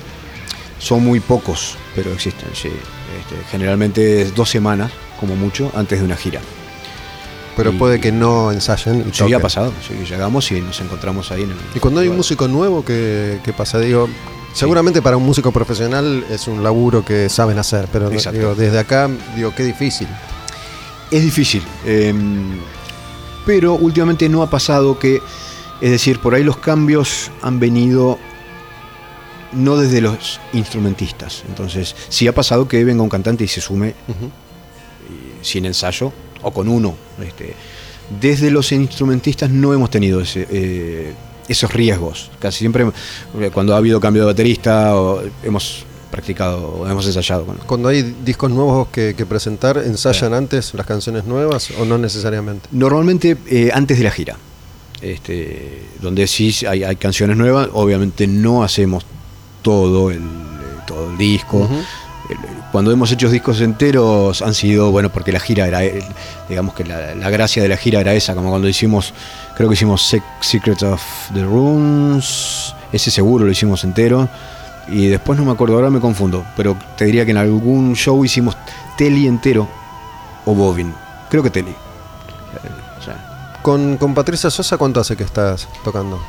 son 0.79 1.03
muy 1.03 1.21
pocos, 1.21 1.77
pero 1.95 2.12
existen, 2.12 2.51
sí. 2.53 2.69
Este, 2.69 3.45
generalmente 3.51 4.21
es 4.23 4.35
dos 4.35 4.51
semanas, 4.51 4.91
como 5.19 5.35
mucho, 5.35 5.73
antes 5.75 5.99
de 6.01 6.05
una 6.05 6.17
gira. 6.17 6.41
Pero 7.57 7.72
Y- 7.72 7.76
puede 7.76 8.00
que 8.00 8.12
no 8.12 8.52
ensayen. 8.52 9.04
Y 9.09 9.14
Sí, 9.14 9.32
ha 9.32 9.40
pasado. 9.40 9.72
Sí, 9.86 9.94
llegamos 10.09 10.50
y 10.52 10.61
nos 10.61 10.78
encontramos 10.80 11.30
ahí 11.32 11.42
en 11.42 11.52
el. 11.52 11.57
Y 11.74 11.80
cuando 11.80 12.00
hay 12.00 12.09
un 12.09 12.16
músico 12.16 12.46
nuevo, 12.48 12.84
¿qué, 12.84 13.40
qué 13.42 13.52
pasa? 13.54 13.78
Digo, 13.78 14.09
seguramente 14.52 15.00
para 15.00 15.16
un 15.16 15.24
músico 15.24 15.50
profesional 15.52 16.24
es 16.30 16.46
un 16.48 16.62
laburo 16.62 17.04
que 17.04 17.28
saben 17.30 17.59
hacer, 17.59 17.88
pero 17.90 18.11
digo, 18.11 18.54
desde 18.54 18.78
acá, 18.78 19.09
digo, 19.34 19.54
qué 19.57 19.64
difícil. 19.64 20.07
Es 21.11 21.22
difícil. 21.22 21.62
eh, 21.86 22.12
pero 23.46 23.74
últimamente 23.74 24.28
no 24.28 24.42
ha 24.42 24.50
pasado 24.50 24.98
que. 24.98 25.22
Es 25.80 25.90
decir, 25.90 26.18
por 26.20 26.34
ahí 26.34 26.42
los 26.42 26.57
cambios 26.57 27.30
han 27.42 27.61
venido 27.61 28.18
no 29.52 29.76
desde 29.76 30.00
los 30.00 30.40
instrumentistas. 30.52 31.44
Entonces, 31.48 31.94
sí 32.09 32.26
ha 32.26 32.34
pasado 32.34 32.66
que 32.66 32.82
venga 32.84 33.02
un 33.02 33.09
cantante 33.09 33.44
y 33.44 33.48
se 33.48 33.61
sume 33.61 33.94
sin 35.42 35.64
ensayo 35.66 36.12
o 36.47 36.51
con 36.53 36.68
uno. 36.68 36.94
Este, 37.20 37.55
desde 38.20 38.51
los 38.51 38.70
instrumentistas 38.72 39.51
no 39.51 39.74
hemos 39.74 39.90
tenido 39.90 40.20
ese, 40.20 40.47
eh, 40.51 41.12
esos 41.49 41.72
riesgos. 41.72 42.30
Casi 42.38 42.61
siempre 42.61 42.84
eh, 43.40 43.51
cuando 43.53 43.74
ha 43.74 43.78
habido 43.78 43.99
cambio 44.01 44.22
de 44.22 44.26
baterista 44.32 44.94
o 44.97 45.22
hemos 45.42 45.84
practicado 46.11 46.86
hemos 46.88 47.05
ensayado. 47.07 47.44
con- 47.44 47.57
Cuando 47.66 47.88
hay 47.88 48.03
discos 48.24 48.51
nuevos 48.51 48.88
que, 48.88 49.14
que 49.16 49.26
presentar, 49.26 49.76
¿ensayan 49.84 50.32
antes 50.34 50.72
las 50.74 50.86
canciones 50.86 51.24
nuevas 51.24 51.70
o 51.80 51.84
no 51.84 51.99
necesariamente? 51.99 52.68
Normalmente 52.70 53.36
eh, 53.49 53.70
antes 53.74 53.99
de 53.99 54.05
la 54.05 54.11
gira. 54.12 54.36
Este, 55.03 55.82
donde 56.01 56.26
sí 56.26 56.55
hay, 56.66 56.82
hay 56.84 56.97
canciones 56.97 57.36
nuevas, 57.36 57.68
obviamente 57.74 58.26
no 58.26 58.62
hacemos 58.62 59.05
todo 59.62 60.11
el, 60.11 60.22
todo 60.86 61.11
el 61.11 61.18
disco. 61.18 61.68
Cuando 62.77 62.93
hemos 62.93 63.11
hecho 63.11 63.31
discos 63.31 63.62
enteros 63.62 64.43
han 64.43 64.53
sido, 64.53 64.91
bueno, 64.91 65.09
porque 65.09 65.33
la 65.33 65.41
gira 65.41 65.66
era, 65.66 65.83
eh, 65.83 66.05
digamos 66.47 66.74
que 66.74 66.85
la, 66.85 67.14
la 67.14 67.31
gracia 67.31 67.62
de 67.62 67.70
la 67.70 67.79
gira 67.79 68.03
era 68.03 68.12
esa, 68.12 68.35
como 68.35 68.51
cuando 68.51 68.68
hicimos, 68.68 69.14
creo 69.57 69.66
que 69.70 69.74
hicimos 69.77 70.12
Sec- 70.12 70.22
Secrets 70.43 70.83
of 70.83 71.03
the 71.33 71.43
Runes, 71.43 72.74
ese 72.93 73.11
seguro 73.11 73.47
lo 73.47 73.51
hicimos 73.51 73.83
entero. 73.83 74.29
Y 74.89 75.07
después 75.07 75.39
no 75.39 75.47
me 75.47 75.53
acuerdo, 75.53 75.77
ahora 75.77 75.89
me 75.89 76.01
confundo, 76.01 76.45
pero 76.55 76.77
te 76.99 77.07
diría 77.07 77.24
que 77.24 77.31
en 77.31 77.39
algún 77.39 77.97
show 77.97 78.22
hicimos 78.22 78.59
Teli 78.99 79.27
entero 79.27 79.66
o 80.45 80.55
Bobin. 80.55 80.93
Creo 81.31 81.43
que 81.43 81.49
Teli. 81.49 81.70
Eh, 81.70 81.74
Con, 83.62 83.97
con 83.97 84.12
Patricia 84.14 84.51
Sosa, 84.51 84.77
¿cuánto 84.77 85.01
hace 85.01 85.16
que 85.16 85.24
estás 85.24 85.66
tocando? 85.83 86.20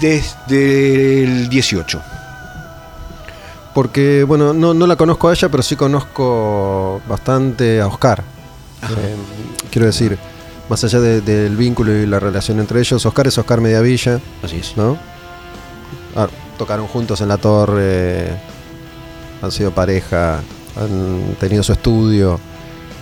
desde 0.00 1.22
el 1.22 1.48
18. 1.48 2.02
Porque, 3.74 4.24
bueno, 4.26 4.52
no, 4.54 4.72
no 4.72 4.86
la 4.86 4.96
conozco 4.96 5.28
a 5.28 5.32
ella, 5.32 5.48
pero 5.48 5.62
sí 5.62 5.74
conozco 5.76 7.00
bastante 7.08 7.80
a 7.80 7.88
Oscar. 7.88 8.22
Eh, 8.84 9.16
quiero 9.70 9.86
decir, 9.86 10.16
más 10.68 10.84
allá 10.84 11.00
de- 11.00 11.20
del 11.20 11.56
vínculo 11.56 11.92
y 11.92 12.06
la 12.06 12.20
relación 12.20 12.60
entre 12.60 12.78
ellos, 12.80 13.04
Oscar 13.04 13.26
es 13.26 13.36
Oscar 13.38 13.60
Mediavilla, 13.60 14.20
Así 14.42 14.56
es. 14.58 14.76
¿no? 14.76 14.96
Ah, 16.14 16.28
tocaron 16.56 16.86
juntos 16.86 17.20
en 17.20 17.28
la 17.28 17.36
torre, 17.38 18.28
han 19.42 19.50
sido 19.50 19.72
pareja, 19.72 20.40
han 20.76 21.34
tenido 21.40 21.62
su 21.64 21.72
estudio. 21.72 22.34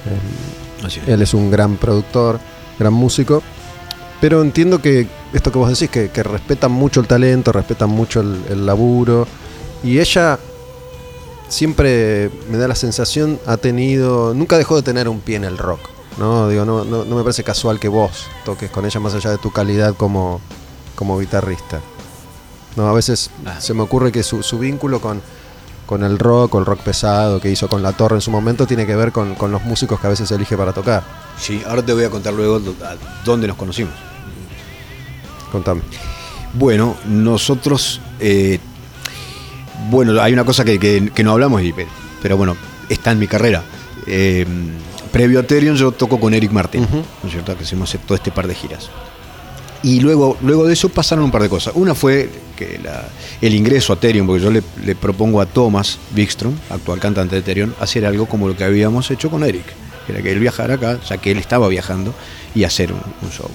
eh, 0.06 0.86
Así 0.86 1.00
es. 1.00 1.08
él 1.08 1.20
es 1.22 1.34
un 1.34 1.50
gran 1.50 1.76
productor, 1.76 2.40
gran 2.78 2.94
músico. 2.94 3.42
Pero 4.22 4.40
entiendo 4.40 4.80
que 4.80 5.06
esto 5.34 5.52
que 5.52 5.58
vos 5.58 5.68
decís, 5.68 5.90
que, 5.90 6.08
que 6.10 6.22
respetan 6.22 6.70
mucho 6.72 7.00
el 7.00 7.06
talento, 7.06 7.52
respetan 7.52 7.90
mucho 7.90 8.20
el, 8.20 8.40
el 8.48 8.64
laburo. 8.66 9.26
Y 9.84 9.98
ella 9.98 10.38
siempre 11.53 12.30
me 12.50 12.57
da 12.59 12.66
la 12.66 12.74
sensación, 12.74 13.38
ha 13.46 13.57
tenido, 13.59 14.32
nunca 14.34 14.57
dejó 14.59 14.76
de 14.76 14.82
tener 14.82 15.09
un 15.09 15.20
pie 15.20 15.36
en 15.36 15.44
el 15.44 15.59
rock. 15.59 15.80
No, 16.18 16.48
digo, 16.48 16.64
no, 16.64 16.84
no, 16.84 17.05
no 17.05 17.16
me 17.16 17.22
parece 17.22 17.44
casual 17.44 17.78
que 17.78 17.88
vos 17.88 18.26
toques 18.44 18.70
con 18.70 18.84
ella 18.84 19.00
más 19.00 19.14
allá 19.14 19.30
de 19.30 19.38
tu 19.38 19.50
calidad 19.50 19.94
como, 19.94 20.40
como 20.94 21.18
guitarrista. 21.18 21.80
No, 22.76 22.88
a 22.88 22.92
veces 22.92 23.30
Ah. 23.46 23.61
se 23.61 23.74
me 23.74 23.82
ocurre 23.82 24.12
que 24.12 24.22
su, 24.22 24.42
su 24.42 24.59
vínculo 24.59 25.00
con, 25.00 25.20
con 25.86 26.03
el 26.05 26.18
rock 26.18 26.55
o 26.55 26.59
el 26.59 26.64
rock 26.66 26.80
pesado 26.80 27.38
que 27.40 27.50
hizo 27.50 27.68
con 27.68 27.82
La 27.82 27.92
Torre 27.92 28.16
en 28.16 28.20
su 28.22 28.30
momento 28.30 28.66
tiene 28.66 28.86
que 28.86 28.96
ver 28.96 29.12
con, 29.12 29.34
con 29.34 29.53
los 29.53 29.62
músicos 29.64 30.00
que 30.00 30.07
a 30.07 30.11
veces 30.11 30.30
elige 30.30 30.57
para 30.57 30.72
tocar. 30.72 31.03
Sí, 31.38 31.62
ahora 31.66 31.82
te 31.84 31.92
voy 31.92 32.05
a 32.05 32.11
contar 32.11 32.32
luego 32.34 32.61
dónde 33.24 33.46
nos 33.46 33.57
conocimos. 33.57 33.92
Contame. 35.50 35.82
Bueno, 36.55 36.96
nosotros. 37.07 38.00
eh, 38.20 38.59
bueno, 39.91 40.20
hay 40.20 40.33
una 40.33 40.45
cosa 40.45 40.64
que, 40.64 40.78
que- 40.78 41.11
que 41.14 41.24
no 41.24 41.33
hablamos, 41.33 41.62
y- 41.62 41.74
pero 42.22 42.37
bueno, 42.37 42.57
está 42.89 43.12
en 43.12 43.18
mi 43.18 43.26
carrera. 43.26 43.62
Eh, 44.07 44.47
previo 45.11 45.41
a 45.41 45.43
Therion, 45.43 45.76
yo 45.76 45.93
toco 45.93 46.18
con 46.18 46.35
Eric 46.35 46.51
Martin, 46.53 46.85
Ujú. 46.85 46.97
¿no 46.97 47.26
es 47.26 47.33
cierto? 47.33 47.57
Que 47.57 47.64
hicimos 47.64 47.97
todo 48.07 48.14
este 48.16 48.30
par 48.30 48.47
de 48.47 48.55
giras. 48.55 48.89
Y 49.85 49.99
luego, 50.01 50.37
luego 50.43 50.64
de 50.66 50.74
eso 50.74 50.89
pasaron 50.89 51.24
un 51.24 51.30
par 51.33 51.43
de 51.43 51.49
cosas. 51.49 51.74
Una 51.76 51.95
fue 51.95 52.30
que 52.57 52.78
la- 52.83 53.09
el 53.41 53.55
ingreso 53.55 53.93
a 53.93 53.97
Therion, 53.97 54.26
porque 54.26 54.43
yo 54.43 54.51
le, 54.51 54.62
le 54.85 54.95
propongo 54.95 55.41
a 55.41 55.47
Thomas 55.47 55.99
Wikström, 56.16 56.53
actual 56.70 57.01
cantante 57.01 57.35
de 57.37 57.43
Therion, 57.43 57.74
hacer 57.80 58.07
algo 58.07 58.26
como 58.26 58.47
lo 58.49 58.57
que 58.57 58.62
habíamos 58.64 59.11
hecho 59.11 59.28
con 59.30 59.43
Eric. 59.43 59.64
Que 60.07 60.12
era 60.12 60.22
que 60.22 60.30
él 60.33 60.39
viajara 60.39 60.74
acá, 60.74 60.99
ya 61.09 61.18
que 61.18 61.33
él 61.33 61.39
estaba 61.39 61.68
viajando, 61.68 62.14
y 62.55 62.64
hacer 62.64 62.93
un, 62.93 63.01
un 63.22 63.30
show. 63.30 63.49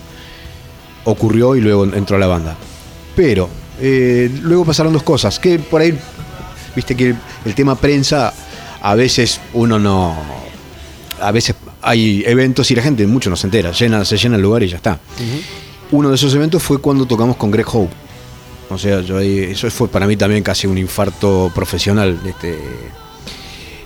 Ocurrió 1.06 1.56
y 1.56 1.62
luego 1.62 1.86
entró 1.86 2.18
a 2.18 2.20
la 2.20 2.28
banda. 2.28 2.56
Pero 3.16 3.50
eh, 3.82 4.30
luego 4.42 4.66
pasaron 4.66 4.94
dos 4.94 5.04
cosas. 5.04 5.40
Que 5.40 5.60
por 5.60 5.82
ahí, 5.82 5.98
viste 6.76 6.96
que 6.96 7.16
el, 7.46 7.56
tema 7.56 7.76
prensa, 7.76 8.34
a 8.82 8.96
veces 8.96 9.40
uno 9.54 9.80
no. 9.80 10.16
A 11.20 11.32
veces 11.32 11.56
hay 11.82 12.24
eventos 12.28 12.70
y 12.72 12.76
la 12.76 12.84
gente 12.84 13.06
mucho 13.08 13.30
no 13.30 13.36
se 13.36 13.48
entera. 13.48 13.72
Llena, 13.72 14.06
se 14.06 14.18
llena 14.18 14.36
el 14.36 14.42
lugar 14.42 14.64
y 14.64 14.68
ya 14.68 14.78
está. 14.78 15.00
Uno 15.92 16.10
de 16.10 16.16
esos 16.16 16.34
eventos 16.36 16.62
fue 16.62 16.80
cuando 16.80 17.06
tocamos 17.06 17.38
con 17.38 17.50
Greg 17.52 17.66
Hope. 17.72 17.94
O 18.70 18.78
sea, 18.78 19.00
yo 19.02 19.18
ahí- 19.18 19.40
eso 19.40 19.70
fue 19.72 19.88
para 19.88 20.06
mí 20.06 20.18
también 20.18 20.44
casi 20.44 20.68
un 20.68 20.78
infarto 20.78 21.52
profesional. 21.56 22.20
Este, 22.26 22.60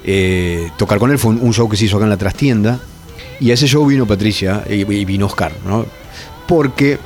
eh, 0.03 0.69
tocar 0.77 0.97
con 0.99 1.11
él 1.11 1.19
fue 1.19 1.31
un, 1.31 1.41
un 1.41 1.53
show 1.53 1.69
que 1.69 1.77
se 1.77 1.85
hizo 1.85 1.97
acá 1.97 2.05
en 2.05 2.09
la 2.09 2.17
trastienda. 2.17 2.79
Y 3.39 3.51
a 3.51 3.53
ese 3.53 3.67
show 3.67 3.85
vino 3.85 4.05
Patricia 4.05 4.63
y, 4.69 4.81
y 4.93 5.05
vino 5.05 5.25
Oscar, 5.25 5.51
¿no? 5.65 5.85
Porque 6.47 6.99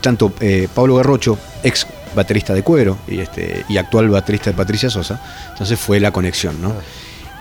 tanto 0.00 0.32
eh, 0.40 0.68
Pablo 0.74 0.96
Garrocho, 0.96 1.38
ex 1.62 1.86
baterista 2.18 2.52
de 2.54 2.62
Cuero 2.62 2.98
y, 3.08 3.20
este, 3.20 3.64
y 3.68 3.76
actual 3.78 4.08
baterista 4.10 4.50
de 4.50 4.56
Patricia 4.56 4.90
Sosa, 4.90 5.20
entonces 5.52 5.78
fue 5.78 5.98
la 6.00 6.10
conexión, 6.10 6.60
¿no? 6.60 6.72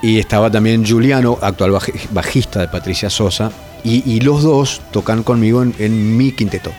Y 0.02 0.20
estaba 0.20 0.50
también 0.52 0.86
Juliano, 0.86 1.38
actual 1.42 1.72
baji- 1.72 2.08
bajista 2.12 2.60
de 2.62 2.68
Patricia 2.68 3.10
Sosa, 3.10 3.52
y, 3.84 4.04
y 4.10 4.20
los 4.22 4.44
dos 4.44 4.82
tocan 4.92 5.24
conmigo 5.24 5.62
en, 5.64 5.74
en 5.80 6.16
mi 6.18 6.32
quinteto. 6.32 6.72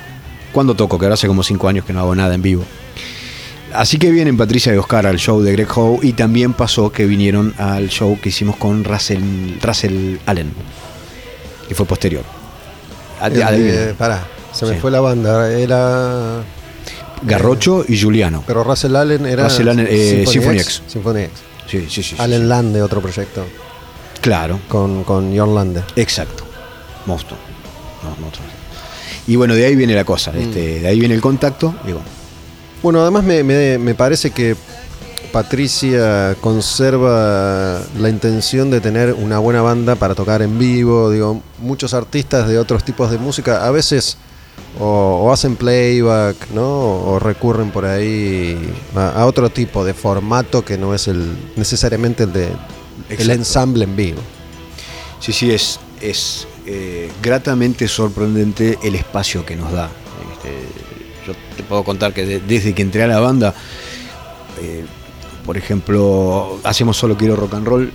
Cuando 0.53 0.75
toco, 0.75 0.99
que 0.99 1.05
ahora 1.07 1.15
hace 1.15 1.27
como 1.27 1.43
cinco 1.43 1.69
años 1.69 1.85
que 1.85 1.93
no 1.93 2.01
hago 2.01 2.15
nada 2.15 2.35
en 2.35 2.43
vivo. 2.43 2.65
Así 3.75 3.99
que 3.99 4.11
vienen 4.11 4.37
Patricia 4.37 4.73
y 4.75 4.79
Oscar 4.79 5.07
al 5.07 5.19
show 5.19 5.43
de 5.43 5.53
Greg 5.53 5.69
Howe 5.77 6.01
y 6.03 6.13
también 6.15 6.55
pasó 6.55 6.91
que 6.91 7.05
vinieron 7.07 7.55
al 7.59 7.89
show 7.91 8.19
que 8.21 8.31
hicimos 8.31 8.57
con 8.57 8.83
Russell, 8.85 9.59
Russell 9.63 10.17
Allen, 10.27 10.53
que 11.69 11.75
fue 11.75 11.85
posterior. 11.87 12.25
Adivinen. 13.21 13.95
pará, 13.97 14.25
se 14.53 14.65
me 14.65 14.75
Sí. 14.75 14.81
fue 14.81 14.91
la 14.91 15.01
banda. 15.01 15.51
Era. 15.53 16.43
Garrocho 17.23 17.85
y 17.89 18.01
Juliano. 18.01 18.45
Pero 18.47 18.65
Russell 18.65 18.95
Allen 18.97 19.27
era. 19.27 19.45
Russell 19.45 19.69
Allen, 19.69 19.87
eh, 19.91 20.25
Symphony 20.27 20.59
X. 20.61 20.83
Symphony 20.87 21.21
X. 21.23 21.33
Sí, 21.69 21.81
sí, 21.89 22.03
sí. 22.03 22.03
sí, 22.03 22.17
Allen 22.19 22.43
sí. 22.43 22.47
Lande, 22.47 22.83
otro 22.83 23.01
proyecto. 23.01 23.45
Claro, 24.21 24.59
Con, 24.69 25.05
con 25.05 25.37
John 25.37 25.55
Lande. 25.55 25.83
exacto. 25.97 26.45
Monstruo. 27.07 27.39
No, 28.03 28.11
monstruo. 28.21 28.47
Y 29.27 29.37
bueno, 29.37 29.55
de 29.55 29.65
ahí 29.67 29.77
viene 29.77 29.95
la 29.95 30.05
cosa, 30.05 30.33
Mm. 30.33 30.39
este, 30.39 30.81
de 30.81 30.89
ahí 30.89 30.99
viene 30.99 31.15
el 31.15 31.21
contacto. 31.21 31.75
Digo, 31.85 32.01
Bueno, 32.83 33.01
además 33.03 33.25
me, 33.25 33.43
me- 33.43 33.77
me 33.79 33.95
parece 33.95 34.31
que 34.31 34.57
Patricia 35.33 36.37
conserva 36.41 37.81
la 37.99 38.09
intención 38.09 38.71
de 38.71 38.81
tener 38.81 39.13
una 39.13 39.39
buena 39.39 39.61
banda 39.63 39.95
para 39.95 40.15
tocar 40.15 40.43
en 40.43 40.59
vivo. 40.59 41.11
Digo, 41.11 41.43
muchos 41.61 41.93
artistas 41.95 42.49
de 42.49 42.59
otros 42.59 42.83
tipos 42.85 43.11
de 43.11 43.19
música 43.19 43.67
a 43.67 43.71
veces 43.71 44.17
o, 44.81 45.25
o 45.25 45.33
hacen 45.33 45.57
playback, 45.57 46.51
¿no? 46.55 46.67
O 46.69 47.19
recurren 47.19 47.71
por 47.71 47.85
ahí 47.85 48.57
a, 48.95 49.11
a 49.23 49.27
otro 49.27 49.51
tipo 49.51 49.85
de 49.85 49.95
formato 49.95 50.65
que 50.65 50.77
no 50.79 50.95
es 50.95 51.09
el 51.09 51.37
necesariamente 51.57 52.25
el 52.25 52.33
de 52.33 52.49
el 53.09 53.31
ensamble 53.31 53.85
en 53.85 53.97
vivo. 53.97 54.21
Sí, 55.21 55.33
sí, 55.33 55.51
es, 55.51 55.81
es 56.01 56.47
eh, 56.67 57.11
gratamente 57.23 57.89
sorprendente 57.89 58.79
el 58.83 58.95
espacio 58.95 59.45
que 59.45 59.57
nos 59.57 59.73
da. 59.73 59.89
Este, 60.33 60.53
yo 61.27 61.33
te 61.57 61.63
puedo 61.63 61.83
contar 61.85 62.13
que 62.13 62.25
de- 62.25 62.41
desde 62.41 62.75
que 62.75 62.83
entré 62.83 63.03
a 63.03 63.07
la 63.09 63.19
banda, 63.21 63.55
eh, 64.61 64.85
por 65.45 65.57
ejemplo, 65.57 66.59
hacemos 66.65 66.97
Solo 66.97 67.17
Quiero 67.17 67.35
Rock 67.37 67.55
and 67.55 67.67
Roll, 67.67 67.93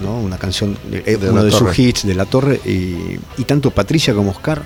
¿no? 0.00 0.18
una 0.18 0.38
canción, 0.38 0.76
eh, 0.90 1.16
De 1.20 1.30
uno 1.30 1.44
de 1.44 1.50
Torre. 1.50 1.68
sus 1.68 1.78
hits 1.78 2.06
de 2.06 2.14
La 2.14 2.24
Torre, 2.24 2.60
y, 2.64 3.18
y 3.36 3.44
tanto 3.46 3.70
Patricia 3.70 4.14
como 4.14 4.30
Oscar 4.30 4.64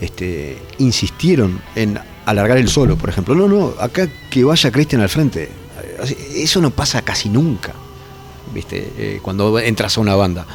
este, 0.00 0.58
insistieron 0.78 1.60
en 1.74 1.98
alargar 2.26 2.58
el 2.58 2.68
solo, 2.68 2.96
por 2.96 3.08
ejemplo. 3.10 3.34
No, 3.34 3.48
no, 3.48 3.74
acá 3.80 4.08
que 4.30 4.44
vaya 4.44 4.70
Cristian 4.70 5.00
al 5.02 5.08
frente. 5.08 5.48
Eso 6.34 6.60
no 6.60 6.70
pasa 6.70 7.02
casi 7.02 7.28
nunca, 7.28 7.72
¿viste? 8.54 8.92
Eh, 8.98 9.18
cuando 9.22 9.58
entras 9.58 9.96
a 9.98 10.00
una 10.00 10.14
banda. 10.14 10.46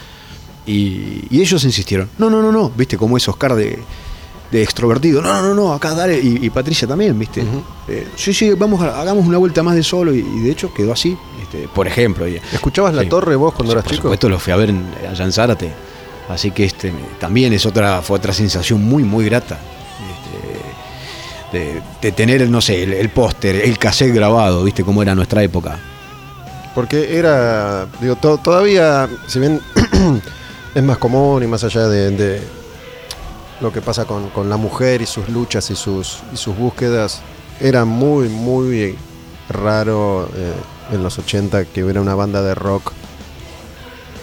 Y, 0.66 1.26
y 1.30 1.42
ellos 1.42 1.64
insistieron, 1.66 2.10
no, 2.18 2.30
no, 2.30 2.42
no, 2.42 2.52
no, 2.52 2.70
¿viste? 2.70 2.98
Como 2.98 3.18
es 3.18 3.28
Oscar 3.28 3.54
de, 3.56 3.78
de 4.50 4.64
extrovertido, 4.64 5.22
no, 5.22 5.42
no, 5.42 5.54
no, 5.54 5.74
acá 5.74 5.94
dale, 5.94 6.18
y, 6.18 6.40
y 6.46 6.50
Patricia 6.50 6.88
también, 6.88 7.20
¿viste? 7.20 7.44
Eh, 7.90 8.08
sí, 8.16 8.34
sí, 8.34 8.52
vamos 8.54 8.82
a, 8.82 9.02
hagamos 9.02 9.26
una 9.26 9.38
vuelta 9.40 9.62
más 9.62 9.76
de 9.76 9.84
solo, 9.84 10.14
y, 10.16 10.20
y 10.20 10.40
de 10.40 10.52
hecho 10.52 10.74
quedó 10.74 10.94
así, 10.94 11.18
este, 11.42 11.68
por 11.68 11.86
ejemplo. 11.86 12.26
¿Escuchabas 12.26 12.94
La 12.94 13.02
Sí. 13.02 13.10
Torre 13.10 13.36
vos 13.36 13.54
cuando 13.54 13.72
Sí, 13.72 13.76
eras 13.76 13.84
por 13.84 13.92
chico? 13.92 14.04
supuesto 14.04 14.30
lo 14.30 14.40
fui 14.40 14.54
a 14.54 14.56
ver 14.56 14.70
en, 14.70 14.86
allá 15.12 15.26
en 15.26 15.32
Zárate. 15.34 15.74
Así 16.30 16.52
que 16.52 16.66
este 16.66 16.94
también 17.20 17.54
es 17.54 17.66
otra, 17.66 18.02
fue 18.02 18.18
otra 18.18 18.34
sensación 18.34 18.82
muy, 18.84 19.04
muy 19.04 19.26
grata. 19.26 19.58
Este, 21.52 21.58
de, 21.58 21.82
de 22.02 22.12
tener, 22.12 22.50
no 22.50 22.62
sé, 22.62 22.84
el, 22.84 23.10
póster, 23.10 23.56
el 23.58 23.78
cassette 23.78 24.14
grabado, 24.14 24.64
viste 24.64 24.84
cómo 24.84 25.02
era 25.02 25.14
nuestra 25.16 25.44
época. 25.44 25.78
Porque 26.74 27.18
era, 27.18 27.86
digo, 28.02 28.16
to- 28.16 28.38
todavía, 28.40 29.08
si 29.28 29.40
bien 29.40 29.62
es 30.76 30.82
más 30.84 30.98
común 30.98 31.44
y 31.44 31.48
más 31.48 31.64
allá 31.64 31.88
de, 31.88 32.10
de 32.12 32.42
lo 33.62 33.72
que 33.72 33.82
pasa 33.82 34.06
con, 34.06 34.30
con 34.30 34.50
la 34.50 34.58
mujer 34.58 35.02
y 35.02 35.06
sus 35.06 35.30
luchas 35.30 35.70
y 35.70 35.76
sus, 35.76 36.20
y 36.34 36.38
sus 36.38 36.58
búsquedas, 36.58 37.22
era 37.60 37.86
muy, 37.86 38.30
muy 38.30 38.96
raro 39.50 40.28
eh, 40.36 40.54
en 40.96 41.04
los 41.04 41.20
80 41.20 41.66
que 41.66 41.84
hubiera 41.84 42.02
una 42.02 42.16
banda 42.16 42.42
de 42.42 42.56
rock 42.56 42.92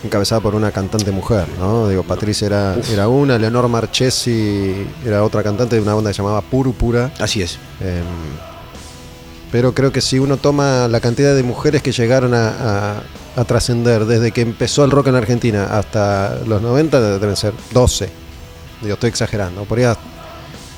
encabezada 0.04 0.40
por 0.40 0.54
una 0.54 0.70
cantante 0.72 1.10
mujer, 1.10 1.46
¿no? 1.58 1.88
Digo, 1.88 2.02
Patricia 2.02 2.46
era, 2.46 2.76
era 2.92 3.08
una, 3.08 3.36
Leonor 3.38 3.68
Marchesi 3.68 4.86
era 5.04 5.22
otra 5.24 5.42
cantante 5.42 5.76
de 5.76 5.82
una 5.82 5.94
banda 5.94 6.10
que 6.10 6.14
se 6.14 6.22
llamaba 6.22 6.40
Púrpura. 6.40 7.12
Así 7.18 7.42
es. 7.42 7.58
Em, 7.80 8.04
pero 9.52 9.74
creo 9.74 9.92
que 9.92 10.00
si 10.00 10.18
uno 10.18 10.36
toma 10.36 10.86
la 10.88 11.00
cantidad 11.00 11.34
de 11.34 11.42
mujeres 11.42 11.82
que 11.82 11.92
llegaron 11.92 12.34
a, 12.34 12.48
a- 12.48 13.02
a 13.36 13.44
trascender 13.44 14.06
desde 14.06 14.32
que 14.32 14.40
empezó 14.40 14.84
el 14.84 14.90
rock 14.90 15.08
en 15.08 15.14
Argentina 15.16 15.64
hasta 15.78 16.38
los 16.46 16.60
90 16.62 17.18
deben 17.18 17.36
ser 17.36 17.52
12. 17.72 18.08
Digo, 18.82 18.94
estoy 18.94 19.08
exagerando. 19.10 19.64
Por 19.64 19.78
ahí 19.78 19.86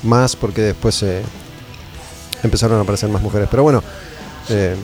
más 0.03 0.35
porque 0.35 0.61
después 0.61 1.01
eh, 1.03 1.21
empezaron 2.43 2.77
a 2.77 2.81
aparecer 2.81 3.09
más 3.09 3.21
mujeres. 3.21 3.47
Pero 3.49 3.63
bueno, 3.63 3.81
eh, 4.49 4.75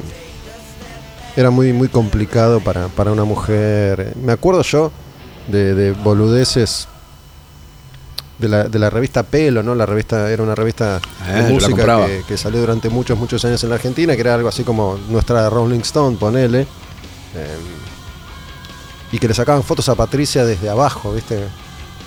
era 1.40 1.52
muy, 1.52 1.72
muy 1.72 1.88
complicado 1.88 2.60
para, 2.60 2.90
para 2.90 3.14
una 3.14 3.24
mujer. 3.24 4.14
Me 4.22 4.34
acuerdo 4.34 4.62
yo 4.62 4.92
de, 5.48 5.74
de 5.74 5.92
boludeces 5.94 6.90
de 8.40 8.50
la, 8.50 8.66
de 8.66 8.78
la 8.78 8.90
revista 8.90 9.24
Pelo, 9.24 9.64
¿no? 9.64 9.74
La 9.74 9.86
revista 9.86 10.30
era 10.30 10.44
una 10.44 10.54
revista 10.54 11.00
yo 11.26 11.34
de 11.46 11.54
música 11.54 12.06
que, 12.08 12.24
que 12.28 12.38
salió 12.38 12.60
durante 12.60 12.90
muchos, 12.90 13.18
muchos 13.18 13.46
años 13.46 13.64
en 13.64 13.70
la 13.70 13.76
Argentina, 13.76 14.16
que 14.16 14.22
era 14.22 14.36
algo 14.36 14.50
así 14.50 14.66
como 14.66 15.00
nuestra 15.08 15.50
Rolling 15.50 15.80
Stone, 15.80 16.18
ponele. 16.18 16.64
Eh, 17.36 17.58
y 19.14 19.18
que 19.18 19.30
le 19.30 19.34
sacaban 19.34 19.64
fotos 19.64 19.88
a 19.88 19.96
Patricia 19.96 20.44
desde 20.44 20.70
abajo, 20.70 21.14
¿viste? 21.14 21.40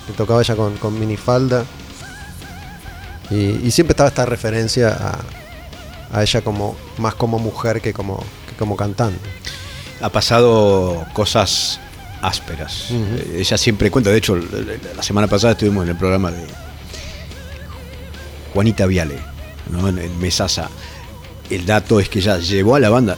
Que 0.07 0.13
tocaba 0.13 0.43
ella 0.43 0.57
con, 0.57 0.77
con 0.77 1.01
minifalda. 1.01 1.65
Y, 3.31 3.67
y 3.67 3.71
siempre 3.71 3.93
estaba 3.93 4.11
esta 4.11 4.27
referencia 4.27 4.91
a, 4.91 6.19
a 6.19 6.23
ella 6.23 6.43
como 6.43 6.77
más 6.99 7.15
como 7.15 7.39
mujer 7.39 7.81
que 7.81 7.95
como, 7.95 8.23
que 8.53 8.59
como 8.59 8.77
cantante. 8.77 9.19
Ha 10.01 10.09
pasado 10.11 11.07
cosas 11.13 11.79
ásperas. 12.21 12.87
Ella 13.35 13.57
siempre 13.59 13.91
cuenta, 13.91 14.11
de 14.11 14.19
hecho, 14.19 14.37
la 14.97 15.03
semana 15.03 15.27
pasada 15.27 15.53
estuvimos 15.53 15.85
en 15.85 15.91
el 15.91 15.97
programa 15.97 16.31
de 16.31 16.45
Juanita 18.53 18.87
Viale, 18.87 19.19
¿no? 19.71 19.89
en, 19.89 19.99
en 19.99 20.19
Mesasa. 20.21 20.69
El 21.51 21.67
dato 21.67 22.01
es 22.01 22.09
que 22.09 22.19
ella 22.21 22.39
llevó 22.39 22.77
a 22.77 22.81
la 22.81 22.91
banda, 22.91 23.17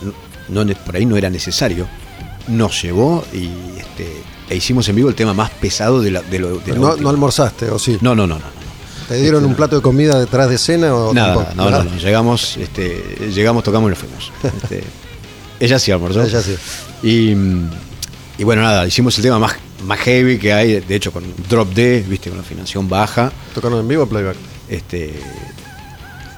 no, 0.49 0.65
no- 0.65 0.75
por 0.75 0.97
ahí 0.97 1.07
no 1.07 1.17
era 1.17 1.31
necesario, 1.31 1.87
nos 2.49 2.83
llevó 2.83 3.25
y 3.33 3.49
este, 3.79 4.23
e 4.49 4.57
hicimos 4.57 4.89
en 4.89 4.97
vivo 4.97 5.09
el 5.09 5.15
tema 5.15 5.35
más 5.35 5.51
pesado 5.51 6.01
de 6.01 6.11
la, 6.11 6.23
de 6.23 6.39
lo, 6.39 6.59
de 6.59 6.73
la 6.73 6.79
No, 6.97 7.09
almorzaste, 7.09 7.71
¿o 7.71 7.79
sí? 7.79 7.99
no, 8.01 8.15
no, 8.15 8.27
no, 8.27 8.37
no. 8.39 8.55
¿Te 9.09 9.17
dieron 9.17 9.45
un 9.45 9.55
plato 9.55 9.77
de 9.77 9.83
comida 9.83 10.19
detrás 10.19 10.49
de 10.49 10.55
escena 10.55 10.95
o 10.95 11.13
Nada, 11.13 11.35
tampoco? 11.45 11.55
no, 11.57 11.71
no, 11.71 11.85
no, 11.85 11.97
llegamos, 11.99 12.57
este, 12.57 13.29
llegamos, 13.35 13.63
tocamos 13.63 13.89
y 13.89 13.91
nos 13.91 13.99
fuimos. 13.99 14.33
Este, 14.43 14.83
ella 15.65 15.79
sí 15.79 15.91
almorzó. 15.91 16.23
Ella 16.23 16.41
sí. 16.41 16.57
Y, 17.03 17.35
y 18.39 18.45
bueno, 18.45 18.63
nada, 18.63 18.87
hicimos 18.87 19.17
el 19.19 19.23
tema 19.23 19.39
más, 19.39 19.55
más 19.85 19.99
heavy 20.01 20.39
que 20.39 20.53
hay, 20.53 20.81
de 20.81 20.95
hecho 20.95 21.13
con 21.13 21.25
drop 21.49 21.73
D, 21.73 22.05
viste, 22.09 22.31
con 22.31 22.39
la 22.39 22.45
afinación 22.45 22.89
baja. 22.89 23.33
¿Tocaron 23.55 23.81
en 23.81 23.89
vivo 23.89 24.05
o 24.05 24.07
playback? 24.07 24.37
Este, 24.69 25.15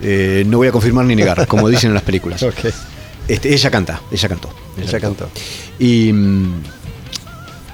eh, 0.00 0.44
no 0.46 0.58
voy 0.58 0.68
a 0.68 0.72
confirmar 0.72 1.04
ni 1.06 1.16
negar, 1.16 1.46
como 1.46 1.68
dicen 1.68 1.90
en 1.90 1.94
las 1.94 2.02
películas. 2.02 2.44
Este, 3.28 3.52
ella 3.52 3.72
canta, 3.72 4.00
ella 4.12 4.28
cantó. 4.28 4.48
Ella 4.80 5.00
cantó. 5.00 5.28
Y, 5.80 6.12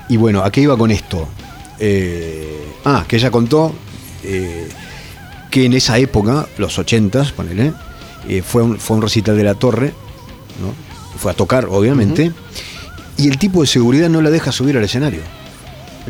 y 0.08 0.16
bueno, 0.16 0.42
¿a 0.42 0.50
qué 0.50 0.62
iba 0.62 0.78
con 0.78 0.90
esto? 0.90 1.28
Eh, 1.78 2.68
ah, 2.86 3.04
que 3.06 3.16
ella 3.16 3.30
contó 3.30 3.74
eh, 4.24 4.66
que 5.50 5.66
en 5.66 5.74
esa 5.74 5.98
época, 5.98 6.46
los 6.56 6.78
80s, 6.78 7.32
ponele, 7.32 7.74
fue, 8.42 8.62
un, 8.62 8.78
fue 8.78 8.96
un 8.96 9.02
recital 9.02 9.36
de 9.36 9.44
la 9.44 9.54
torre, 9.54 9.92
¿no? 10.58 10.91
Fue 11.18 11.32
a 11.32 11.34
tocar, 11.34 11.66
obviamente, 11.70 12.32
y 13.16 13.28
el 13.28 13.38
tipo 13.38 13.60
de 13.62 13.66
seguridad 13.66 14.08
no 14.08 14.20
la 14.22 14.30
deja 14.30 14.52
subir 14.52 14.76
al 14.76 14.84
escenario. 14.84 15.20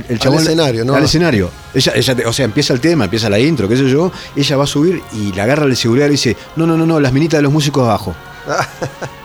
El, 0.08 0.18
Al 0.26 0.34
escenario, 0.34 0.84
¿no? 0.86 0.94
Al 0.94 1.04
escenario. 1.04 1.50
Ella, 1.74 1.92
ella, 1.94 2.16
o 2.26 2.32
sea, 2.32 2.46
empieza 2.46 2.72
el 2.72 2.80
tema, 2.80 3.04
empieza 3.04 3.28
la 3.28 3.38
intro, 3.38 3.68
qué 3.68 3.76
sé 3.76 3.88
yo, 3.90 4.10
ella 4.34 4.56
va 4.56 4.64
a 4.64 4.66
subir 4.66 5.02
y 5.12 5.32
la 5.34 5.42
agarra 5.42 5.66
el 5.66 5.76
seguridad 5.76 6.06
y 6.06 6.08
le 6.08 6.12
dice, 6.12 6.36
no, 6.56 6.66
no, 6.66 6.76
no, 6.78 6.86
no, 6.86 6.98
las 6.98 7.12
minitas 7.12 7.38
de 7.38 7.42
los 7.42 7.52
músicos 7.52 7.84
abajo. 7.84 8.14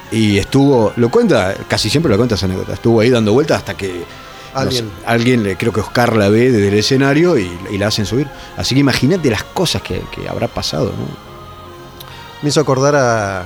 Y 0.10 0.38
estuvo, 0.38 0.94
lo 0.96 1.10
cuenta, 1.12 1.54
casi 1.68 1.90
siempre 1.90 2.10
lo 2.10 2.16
cuenta 2.16 2.36
esa 2.36 2.46
anécdota, 2.46 2.72
estuvo 2.74 3.02
ahí 3.02 3.10
dando 3.10 3.34
vueltas 3.34 3.58
hasta 3.58 3.76
que 3.76 3.90
no 4.54 4.60
Alguien. 4.62 4.86
sé, 4.86 4.92
alguien 5.06 5.44
le- 5.44 5.58
creo 5.58 5.74
que 5.74 5.82
Oscar 5.82 6.16
la 6.16 6.30
ve 6.30 6.50
desde 6.50 6.70
el 6.70 6.76
escenario 6.76 7.38
y, 7.38 7.52
y 7.72 7.78
la 7.78 7.88
hacen 7.88 8.06
subir. 8.06 8.26
Así 8.56 8.74
que 8.74 8.80
imagínate 8.80 9.30
las 9.30 9.44
cosas 9.44 9.82
que, 9.82 10.02
que 10.16 10.30
habrá 10.30 10.48
pasado, 10.48 10.86
¿no? 10.98 11.08
Me 12.42 12.48
hizo 12.48 12.62
acordar 12.62 12.96
a 12.96 13.46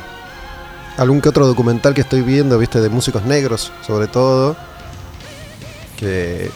algún 1.02 1.20
que 1.20 1.30
otro 1.30 1.48
documental 1.48 1.96
que 1.96 2.02
estoy 2.02 2.22
viendo, 2.22 2.60
viste, 2.60 2.80
de 2.80 2.88
músicos 2.90 3.26
negros, 3.26 3.72
sobre 3.86 4.08
todo, 4.08 4.56
que, 5.98 6.52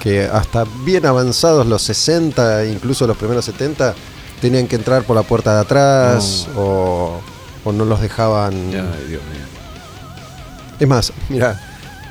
que 0.00 0.22
hasta 0.22 0.64
bien 0.84 1.04
avanzados 1.04 1.66
los 1.66 1.82
60, 1.82 2.66
incluso 2.66 3.08
los 3.08 3.16
primeros 3.16 3.44
70, 3.44 3.96
tenían 4.40 4.68
que 4.68 4.76
entrar 4.76 5.02
por 5.02 5.16
la 5.16 5.24
puerta 5.24 5.52
de 5.56 5.60
atrás 5.62 6.46
o, 6.56 7.18
o 7.64 7.72
no 7.72 7.84
los 7.84 8.00
dejaban... 8.00 8.54
Ay, 8.54 9.06
Dios 9.08 9.22
mío. 9.32 9.44
Es 10.78 10.86
más, 10.86 11.12
mira, 11.28 11.60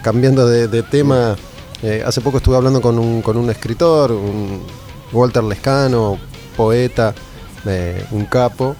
cambiando 0.04 0.46
de, 0.46 0.68
de 0.68 0.84
tema, 0.84 1.38
eh, 1.84 2.04
hace 2.06 2.20
poco 2.20 2.40
estuve 2.40 2.58
hablando 2.58 2.82
con 2.82 3.00
un, 3.00 3.22
con 3.22 3.38
un 3.38 3.50
escritor, 3.50 4.12
un 4.12 4.62
Walter 5.14 5.46
Lescano, 5.46 6.20
poeta, 6.58 7.16
eh, 7.66 8.06
un 8.12 8.26
capo, 8.26 8.76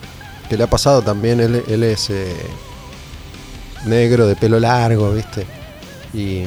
que 0.50 0.58
le 0.58 0.64
ha 0.64 0.66
pasado 0.68 1.00
también, 1.00 1.40
él, 1.40 1.64
él 1.68 1.82
es 1.84 2.10
eh, 2.10 2.36
negro, 3.86 4.26
de 4.26 4.36
pelo 4.36 4.58
largo, 4.60 5.12
¿viste? 5.12 5.46
Y 6.14 6.44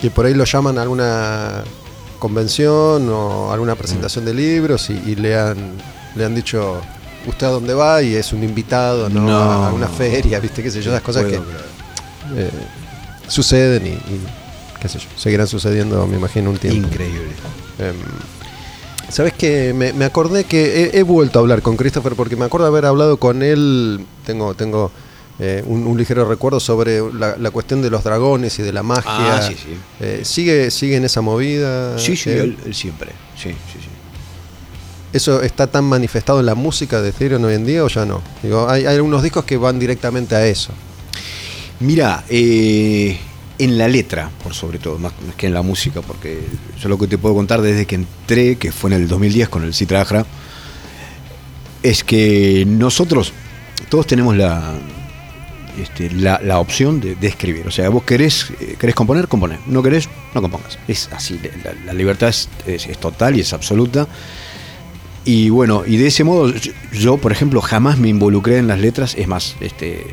que 0.00 0.10
por 0.10 0.26
ahí 0.26 0.34
lo 0.34 0.44
llaman 0.44 0.78
a 0.78 0.82
alguna 0.82 1.62
convención 2.18 3.08
o 3.08 3.52
alguna 3.52 3.74
presentación 3.74 4.24
de 4.24 4.34
libros 4.34 4.90
y, 4.90 4.92
y 5.06 5.16
le, 5.16 5.38
han, 5.38 5.72
le 6.14 6.24
han 6.24 6.34
dicho, 6.34 6.80
¿usted 7.26 7.46
a 7.46 7.50
dónde 7.50 7.74
va? 7.74 8.02
Y 8.02 8.14
es 8.14 8.32
un 8.32 8.42
invitado, 8.42 9.08
¿no? 9.08 9.22
No. 9.22 9.38
A 9.38 9.66
alguna 9.66 9.88
feria, 9.88 10.38
¿viste? 10.40 10.62
¿Qué 10.62 10.70
sé 10.70 10.82
yo? 10.82 10.90
Esas 10.90 11.02
cosas 11.02 11.24
que 11.24 11.38
Puedo 11.38 11.50
eh, 12.36 12.50
suceden 13.26 13.86
y, 13.86 13.90
y, 13.90 14.26
qué 14.80 14.88
sé 14.88 14.98
yo, 14.98 15.08
seguirán 15.16 15.46
sucediendo, 15.46 16.06
me 16.06 16.16
imagino, 16.16 16.50
un 16.50 16.58
tiempo. 16.58 16.86
Increíble. 16.88 17.32
Em, 17.78 17.96
¿Sabes 19.08 19.32
qué? 19.32 19.74
Me, 19.74 19.92
me 19.92 20.04
acordé 20.04 20.44
que 20.44 20.84
he, 20.84 20.98
he 20.98 21.02
vuelto 21.02 21.38
a 21.38 21.42
hablar 21.42 21.62
con 21.62 21.76
Christopher 21.76 22.14
porque 22.14 22.36
me 22.36 22.44
acuerdo 22.44 22.66
haber 22.68 22.86
hablado 22.86 23.16
con 23.16 23.42
él, 23.42 24.06
tengo, 24.24 24.54
tengo 24.54 24.92
eh, 25.42 25.64
un, 25.66 25.86
un 25.86 25.96
ligero 25.96 26.28
recuerdo 26.28 26.60
sobre 26.60 27.00
la, 27.14 27.34
la 27.38 27.50
cuestión 27.50 27.80
de 27.80 27.88
los 27.88 28.04
dragones 28.04 28.58
y 28.58 28.62
de 28.62 28.74
la 28.74 28.82
magia. 28.82 29.38
Ah, 29.38 29.42
sí, 29.42 29.54
sí. 29.54 29.74
Eh, 29.98 30.20
¿sigue, 30.22 30.70
¿Sigue 30.70 30.96
en 30.96 31.06
esa 31.06 31.22
movida? 31.22 31.98
Sí, 31.98 32.14
sí, 32.14 32.28
él? 32.28 32.58
él, 32.66 32.74
siempre. 32.74 33.12
Sí, 33.36 33.48
sí, 33.48 33.78
sí. 33.80 33.88
¿Eso 35.14 35.40
está 35.40 35.66
tan 35.66 35.84
manifestado 35.86 36.40
en 36.40 36.46
la 36.46 36.54
música 36.54 37.00
de 37.00 37.12
Therion 37.12 37.42
hoy 37.42 37.54
en 37.54 37.64
día 37.64 37.82
o 37.82 37.88
ya 37.88 38.04
no? 38.04 38.20
Digo, 38.42 38.68
hay, 38.68 38.84
hay 38.84 38.96
algunos 38.96 39.22
discos 39.22 39.46
que 39.46 39.56
van 39.56 39.78
directamente 39.78 40.34
a 40.34 40.46
eso. 40.46 40.72
Mira, 41.80 42.22
eh, 42.28 43.18
en 43.58 43.78
la 43.78 43.88
letra, 43.88 44.30
por 44.42 44.52
sobre 44.52 44.78
todo, 44.78 44.98
más, 44.98 45.14
más 45.26 45.36
que 45.36 45.46
en 45.46 45.54
la 45.54 45.62
música, 45.62 46.02
porque 46.02 46.42
yo 46.78 46.90
lo 46.90 46.98
que 46.98 47.06
te 47.06 47.16
puedo 47.16 47.34
contar 47.34 47.62
desde 47.62 47.86
que 47.86 47.94
entré, 47.94 48.56
que 48.56 48.72
fue 48.72 48.90
en 48.90 48.96
el 49.00 49.08
2010 49.08 49.48
con 49.48 49.64
el 49.64 49.72
Citra 49.72 50.02
Ajra, 50.02 50.26
es 51.82 52.04
que 52.04 52.64
nosotros 52.66 53.32
todos 53.88 54.06
tenemos 54.06 54.36
la, 54.36 54.74
este, 55.82 56.10
la, 56.10 56.40
la 56.42 56.58
opción 56.58 57.00
de, 57.00 57.14
de 57.14 57.26
escribir. 57.28 57.66
O 57.66 57.70
sea, 57.70 57.88
vos 57.88 58.02
querés, 58.04 58.52
eh, 58.60 58.76
querés 58.78 58.94
componer, 58.94 59.28
componer. 59.28 59.58
No 59.66 59.82
querés, 59.82 60.08
no 60.34 60.42
compongas. 60.42 60.78
Es 60.88 61.08
así, 61.12 61.38
la, 61.64 61.72
la 61.86 61.92
libertad 61.92 62.28
es, 62.28 62.48
es- 62.66 62.86
es 62.86 62.98
total 62.98 63.36
y 63.36 63.40
es 63.40 63.52
absoluta. 63.52 64.06
Y 65.24 65.50
bueno, 65.50 65.82
y 65.86 65.96
de 65.98 66.06
ese 66.06 66.24
modo, 66.24 66.48
yo, 66.52 66.72
yo, 66.92 67.16
por 67.18 67.30
ejemplo, 67.32 67.60
jamás 67.60 67.98
me 67.98 68.08
involucré 68.08 68.58
en 68.58 68.66
las 68.68 68.80
letras. 68.80 69.14
Es 69.18 69.28
más, 69.28 69.54
este, 69.60 70.06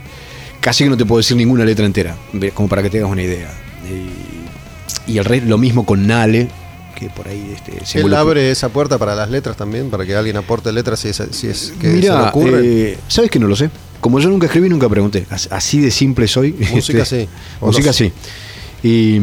casi 0.59 0.83
que 0.83 0.89
no 0.89 0.97
te 0.97 1.05
puedo 1.05 1.19
decir 1.19 1.37
ninguna 1.37 1.63
letra 1.63 1.85
entera, 1.85 2.15
como 2.53 2.67
para 2.67 2.83
que 2.83 2.89
te 2.89 2.97
hagas 2.99 3.11
una 3.11 3.23
idea. 3.23 3.49
Y, 5.07 5.13
y 5.13 5.17
el 5.17 5.25
rey, 5.25 5.39
lo 5.41 5.57
mismo 5.57 5.85
con 5.85 6.05
Nale, 6.07 6.49
que 6.93 7.09
por 7.09 7.27
ahí 7.27 7.53
este, 7.55 7.85
se 7.85 7.99
Él 8.01 8.13
abre 8.15 8.51
esa 8.51 8.69
puerta 8.69 8.97
para 8.97 9.15
las 9.15 9.29
letras 9.29 9.55
también, 9.55 9.89
para 9.89 10.05
que 10.05 10.13
alguien 10.15 10.35
aporte 10.35 10.71
letras 10.73 10.99
si 10.99 11.09
es, 11.09 11.21
si 11.31 11.47
es 11.47 11.73
que 11.79 11.87
se 11.87 11.93
le 11.93 12.01
Mira, 12.01 12.29
ocurre. 12.29 12.59
eh, 12.63 12.97
¿sabes 13.07 13.31
que 13.31 13.39
no 13.39 13.47
lo 13.47 13.55
sé? 13.55 13.69
Como 14.01 14.19
yo 14.19 14.29
nunca 14.29 14.45
escribí, 14.45 14.69
nunca 14.69 14.87
pregunté. 14.89 15.25
As- 15.29 15.49
Así 15.51 15.79
de 15.79 15.91
simple 15.91 16.27
soy. 16.27 16.53
Música 16.71 17.03
Este, 17.03 17.21
sí. 17.23 17.29
Música 17.61 17.87
los- 17.87 17.95
sí. 17.95 18.11
Y, 18.83 19.19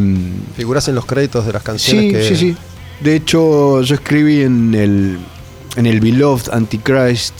Figuras 0.56 0.88
en 0.88 0.94
los 0.96 1.06
créditos 1.06 1.46
de 1.46 1.52
las 1.52 1.62
canciones 1.62 2.04
sí, 2.04 2.10
que. 2.12 2.24
sí, 2.24 2.36
sí. 2.36 2.56
De 3.00 3.16
hecho, 3.16 3.82
yo 3.82 3.94
escribí 3.94 4.42
en 4.42 4.74
el, 4.74 5.18
en 5.76 5.86
el 5.86 6.00
Beloved 6.00 6.50
Antichrist 6.52 7.34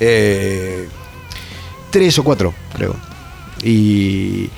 eh, 0.00 0.88
tres 1.90 2.18
o 2.18 2.24
cuatro, 2.24 2.54
creo. 2.74 2.96
Y, 3.62 4.50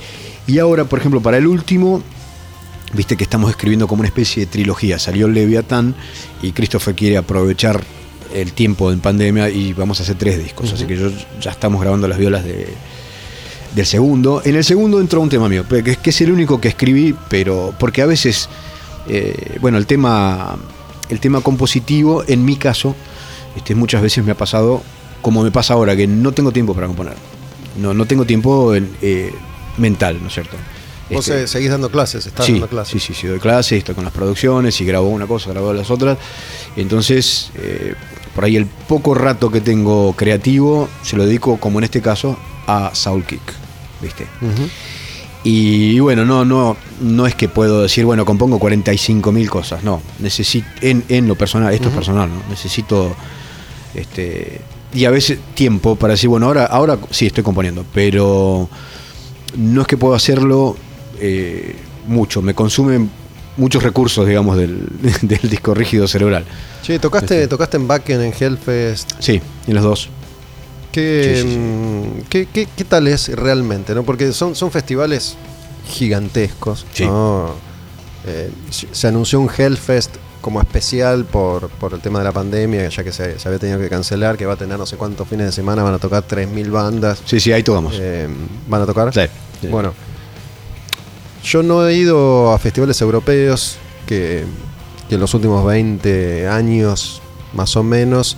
y 0.46 0.58
ahora, 0.58 0.84
por 0.84 0.98
ejemplo, 0.98 1.20
para 1.20 1.36
el 1.38 1.46
último, 1.46 2.02
viste 2.94 3.16
que 3.16 3.24
estamos 3.24 3.50
escribiendo 3.50 3.86
como 3.86 4.00
una 4.00 4.08
especie 4.08 4.44
de 4.46 4.50
trilogía. 4.50 4.98
Salió 4.98 5.28
Leviatán 5.28 5.94
y 6.42 6.52
Christopher 6.52 6.94
quiere 6.94 7.16
aprovechar 7.16 7.82
el 8.40 8.52
tiempo 8.52 8.92
en 8.92 9.00
pandemia 9.00 9.48
y 9.48 9.72
vamos 9.72 10.00
a 10.00 10.02
hacer 10.02 10.16
tres 10.16 10.38
discos. 10.42 10.72
Así 10.72 10.84
que 10.86 10.96
yo, 10.96 11.10
ya 11.40 11.50
estamos 11.50 11.80
grabando 11.80 12.06
las 12.08 12.18
violas 12.18 12.44
de, 12.44 12.68
del 13.74 13.86
segundo. 13.86 14.42
En 14.44 14.56
el 14.56 14.64
segundo 14.64 15.00
entró 15.00 15.20
un 15.20 15.28
tema 15.28 15.48
mío, 15.48 15.64
que, 15.68 15.90
es- 15.92 15.98
que 15.98 16.10
es 16.10 16.20
el 16.20 16.32
único 16.32 16.60
que 16.60 16.68
escribí, 16.68 17.14
pero 17.28 17.74
porque 17.78 18.02
a 18.02 18.06
veces, 18.06 18.48
eh, 19.08 19.56
bueno, 19.60 19.78
el 19.78 19.86
tema, 19.86 20.56
el 21.08 21.20
tema 21.20 21.40
compositivo, 21.40 22.24
en 22.26 22.44
mi 22.44 22.56
caso, 22.56 22.94
este, 23.56 23.74
muchas 23.74 24.02
veces 24.02 24.24
me 24.24 24.32
ha 24.32 24.36
pasado, 24.36 24.82
como 25.22 25.42
me 25.42 25.50
pasa 25.50 25.74
ahora, 25.74 25.96
que 25.96 26.06
no 26.06 26.32
tengo 26.32 26.52
tiempo 26.52 26.74
para 26.74 26.86
componer. 26.86 27.14
No, 27.80 27.94
no 27.94 28.04
tengo 28.06 28.24
tiempo 28.24 28.74
en, 28.74 28.90
eh, 29.02 29.32
mental, 29.78 30.18
¿no 30.20 30.28
es 30.28 30.34
cierto? 30.34 30.56
Vos 31.10 31.28
Este, 31.28 31.44
eh, 31.44 31.46
seguís 31.46 31.70
dando 31.70 31.88
clases, 31.90 32.26
estás 32.26 32.44
sí, 32.46 32.52
dando 32.52 32.66
clases. 32.68 33.00
sí, 33.02 33.14
sí, 33.14 33.20
sí, 33.20 33.26
doy 33.28 33.38
clases, 33.38 33.78
estoy 33.78 33.94
con 33.94 34.02
las 34.04 34.12
producciones 34.12 34.80
y 34.80 34.84
grabo 34.84 35.08
una 35.08 35.26
cosa, 35.26 35.50
grabo 35.50 35.72
las 35.72 35.88
otras. 35.90 36.18
Entonces, 36.76 37.50
eh, 37.54 37.94
por 38.36 38.44
ahí 38.44 38.54
el 38.56 38.66
poco 38.66 39.14
rato 39.14 39.50
que 39.50 39.62
tengo 39.62 40.12
creativo 40.12 40.90
se 41.02 41.16
lo 41.16 41.24
dedico, 41.24 41.56
como 41.56 41.78
en 41.78 41.84
este 41.84 42.02
caso, 42.02 42.36
a 42.66 42.94
Soul 42.94 43.24
Kick, 43.24 43.40
¿viste? 44.02 44.26
Y, 45.42 45.98
bueno, 46.00 46.26
no, 46.26 46.44
no, 46.44 46.76
no 47.00 47.26
es 47.26 47.34
que 47.34 47.48
puedo 47.48 47.82
decir, 47.82 48.04
bueno, 48.04 48.26
compongo 48.26 48.58
45 48.58 49.32
mil 49.32 49.48
cosas, 49.48 49.82
no. 49.82 50.02
Necesito, 50.18 50.68
en, 50.82 51.02
en 51.08 51.26
lo 51.26 51.34
personal, 51.34 51.72
esto 51.72 51.88
es 51.88 51.94
personal, 51.94 52.28
¿no? 52.28 52.42
Necesito, 52.50 53.16
este, 53.94 54.60
y 54.92 55.06
a 55.06 55.10
veces 55.10 55.38
tiempo 55.54 55.96
para 55.96 56.12
decir, 56.12 56.28
bueno, 56.28 56.44
ahora, 56.46 56.66
ahora 56.66 56.98
sí 57.10 57.24
estoy 57.24 57.42
componiendo, 57.42 57.86
pero 57.94 58.68
no 59.56 59.80
es 59.80 59.86
que 59.86 59.96
puedo 59.96 60.14
hacerlo 60.14 60.76
eh, 61.20 61.74
mucho, 62.06 62.42
me 62.42 62.52
consumen 62.52 63.08
muchos 63.57 63.83
recursos, 63.83 64.27
digamos, 64.27 64.57
del, 64.57 64.87
del 65.23 65.51
disco 65.51 65.74
rígido 65.74 66.07
cerebral. 66.09 66.45
Che, 66.83 66.99
tocaste, 66.99 67.35
Este. 67.37 67.49
tocaste 67.49 67.77
en 67.77 67.89
Backen, 67.89 68.20
en 68.23 68.33
Hellfest. 68.39 69.12
Sí, 69.19 69.41
en 69.66 69.74
los 69.74 69.83
dos. 69.85 70.09
¿Qué, 70.93 71.35
Sí, 71.37 71.43
sí, 71.43 71.53
sí. 71.53 71.59
mm, 71.59 72.23
¿qué, 72.31 72.47
qué, 72.47 72.69
qué 72.74 72.85
tal 72.85 73.07
es 73.09 73.28
realmente? 73.28 73.95
¿no? 73.95 74.03
Porque 74.03 74.33
son, 74.33 74.55
son 74.55 74.70
festivales 74.70 75.37
gigantescos. 75.89 76.87
Sí. 76.93 77.05
¿no? 77.05 77.55
Eh, 78.27 78.51
se 78.70 79.07
anunció 79.07 79.41
un 79.41 79.49
Hellfest 79.57 80.16
como 80.41 80.61
especial 80.61 81.24
por, 81.24 81.69
por 81.70 81.93
el 81.95 82.01
tema 82.01 82.20
de 82.20 82.24
la 82.24 82.33
pandemia, 82.33 82.89
ya 82.89 83.03
que 83.03 83.11
se, 83.12 83.39
se 83.39 83.49
había 83.49 83.59
tenido 83.59 83.78
que 83.81 83.89
cancelar, 83.89 84.37
que 84.37 84.47
va 84.47 84.53
a 84.55 84.57
tener 84.57 84.78
no 84.78 84.87
sé 84.87 84.97
cuántos 84.97 85.28
fines 85.28 85.47
de 85.47 85.53
semana, 85.53 85.83
van 85.83 85.95
a 85.95 85.99
tocar 85.99 86.24
3.000 86.27 86.70
bandas. 86.70 87.20
Sí, 87.24 87.41
sí, 87.41 87.53
ahí 87.53 87.62
tocamos. 87.65 87.97
Eh, 88.01 88.28
¿Van 88.69 88.83
a 88.83 88.87
tocar? 88.87 89.12
Sí, 89.12 89.23
sí. 89.61 89.66
Bueno, 89.69 89.93
yo 91.47 91.62
no 91.62 91.86
he 91.86 91.94
ido 91.94 92.52
a 92.52 92.59
festivales 92.59 93.01
europeos 93.01 93.77
que, 94.06 94.44
que 95.09 95.14
en 95.14 95.20
los 95.20 95.32
últimos 95.35 95.64
20 95.64 96.48
años, 96.48 97.23
más 97.55 97.77
o 97.77 97.82
menos, 97.82 98.36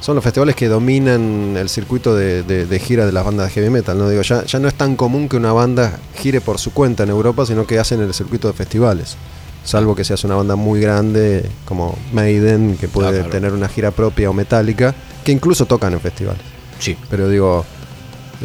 son 0.00 0.14
los 0.14 0.22
festivales 0.22 0.54
que 0.54 0.68
dominan 0.68 1.56
el 1.56 1.68
circuito 1.68 2.14
de, 2.14 2.42
de- 2.44 2.66
de 2.66 2.78
gira 2.78 3.04
de 3.06 3.12
las 3.12 3.24
bandas 3.24 3.46
de 3.48 3.52
heavy 3.54 3.70
metal. 3.70 3.98
¿no? 3.98 4.08
Digo, 4.08 4.22
ya, 4.22 4.44
ya 4.44 4.58
no 4.60 4.68
es 4.68 4.74
tan 4.74 4.94
común 4.94 5.28
que 5.28 5.36
una 5.36 5.52
banda 5.52 5.98
gire 6.16 6.40
por 6.40 6.58
su 6.58 6.72
cuenta 6.72 7.02
en 7.02 7.10
Europa, 7.10 7.44
sino 7.46 7.66
que 7.66 7.78
hacen 7.78 8.00
el 8.00 8.14
circuito 8.14 8.46
de 8.48 8.54
festivales. 8.54 9.16
Salvo 9.64 9.96
que 9.96 10.04
seas 10.04 10.22
una 10.22 10.36
banda 10.36 10.54
muy 10.54 10.80
grande 10.80 11.44
como 11.64 11.98
Maiden, 12.12 12.76
que 12.80 12.86
puede 12.86 13.08
Ah, 13.08 13.12
claro. 13.12 13.30
tener 13.30 13.52
una 13.52 13.68
gira 13.68 13.90
propia 13.90 14.30
o 14.30 14.32
metálica, 14.32 14.94
que 15.24 15.32
incluso 15.32 15.66
tocan 15.66 15.92
en 15.94 16.00
festivales. 16.00 16.42
Sí. 16.78 16.96
Pero 17.10 17.28
digo, 17.28 17.64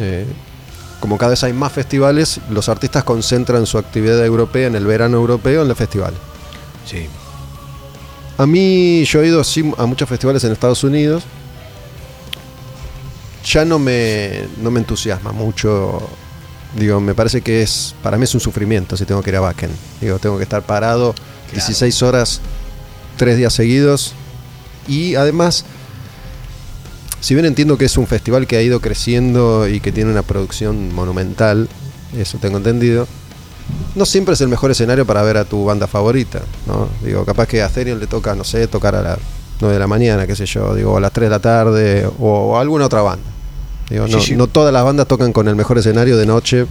eh, 0.00 0.26
como 1.02 1.18
cada 1.18 1.30
vez 1.30 1.42
hay 1.42 1.52
más 1.52 1.72
festivales, 1.72 2.38
los 2.48 2.68
artistas 2.68 3.02
concentran 3.02 3.66
su 3.66 3.76
actividad 3.76 4.24
europea 4.24 4.68
en 4.68 4.76
el 4.76 4.86
verano 4.86 5.16
europeo 5.16 5.62
en 5.62 5.68
los 5.68 5.76
festivales. 5.76 6.20
sí. 6.86 7.08
A 8.38 8.46
mí, 8.46 9.04
yo 9.04 9.20
he 9.20 9.26
ido 9.26 9.42
sí, 9.42 9.68
a 9.76 9.84
muchos 9.84 10.08
festivales 10.08 10.44
en 10.44 10.52
Estados 10.52 10.84
Unidos. 10.84 11.24
Ya 13.44 13.64
no 13.64 13.80
me, 13.80 14.44
no 14.60 14.70
me 14.70 14.78
entusiasma 14.78 15.32
mucho. 15.32 16.00
Digo, 16.76 17.00
me 17.00 17.14
parece 17.14 17.42
que 17.42 17.62
es. 17.62 17.96
Para 18.00 18.16
mí 18.16 18.24
es 18.24 18.34
un 18.34 18.40
sufrimiento 18.40 18.96
si 18.96 19.04
tengo 19.04 19.22
que 19.22 19.30
ir 19.30 19.36
a 19.36 19.42
Wacken. 19.42 19.70
Digo, 20.00 20.18
tengo 20.20 20.38
que 20.38 20.44
estar 20.44 20.62
parado 20.62 21.14
16 21.52 22.02
horas, 22.02 22.40
3 23.16 23.36
días 23.36 23.52
seguidos. 23.52 24.14
Y 24.88 25.16
además, 25.16 25.64
si 27.22 27.34
bien 27.34 27.46
entiendo 27.46 27.78
que 27.78 27.84
es 27.84 27.96
un 27.96 28.08
festival 28.08 28.48
que 28.48 28.56
ha 28.56 28.62
ido 28.62 28.80
creciendo 28.80 29.68
y 29.68 29.78
que 29.78 29.92
tiene 29.92 30.10
una 30.10 30.22
producción 30.22 30.92
monumental, 30.92 31.68
eso 32.18 32.38
tengo 32.38 32.56
entendido, 32.58 33.06
no 33.94 34.04
siempre 34.06 34.34
es 34.34 34.40
el 34.40 34.48
mejor 34.48 34.72
escenario 34.72 35.06
para 35.06 35.22
ver 35.22 35.36
a 35.36 35.44
tu 35.44 35.64
banda 35.64 35.86
favorita, 35.86 36.42
¿no? 36.66 36.88
Digo, 37.04 37.24
capaz 37.24 37.46
que 37.46 37.62
a 37.62 37.68
Therion 37.68 38.00
le 38.00 38.08
toca, 38.08 38.34
no 38.34 38.42
sé, 38.42 38.66
tocar 38.66 38.96
a 38.96 39.02
las 39.02 39.18
9 39.60 39.72
de 39.72 39.78
la 39.78 39.86
mañana, 39.86 40.26
qué 40.26 40.34
sé 40.34 40.46
yo, 40.46 40.74
digo, 40.74 40.96
a 40.96 41.00
las 41.00 41.12
3 41.12 41.26
de 41.26 41.30
la 41.30 41.38
tarde 41.38 42.10
o, 42.18 42.56
a 42.56 42.60
alguna 42.60 42.86
otra 42.86 43.02
banda. 43.02 43.30
Digo, 43.88 44.06
no, 44.08 44.46
todas 44.48 44.72
las 44.72 44.84
bandas 44.84 45.06
tocan 45.06 45.32
con 45.32 45.46
el 45.46 45.54
mejor 45.54 45.78
escenario 45.78 46.16
de 46.16 46.26
noche. 46.26 46.66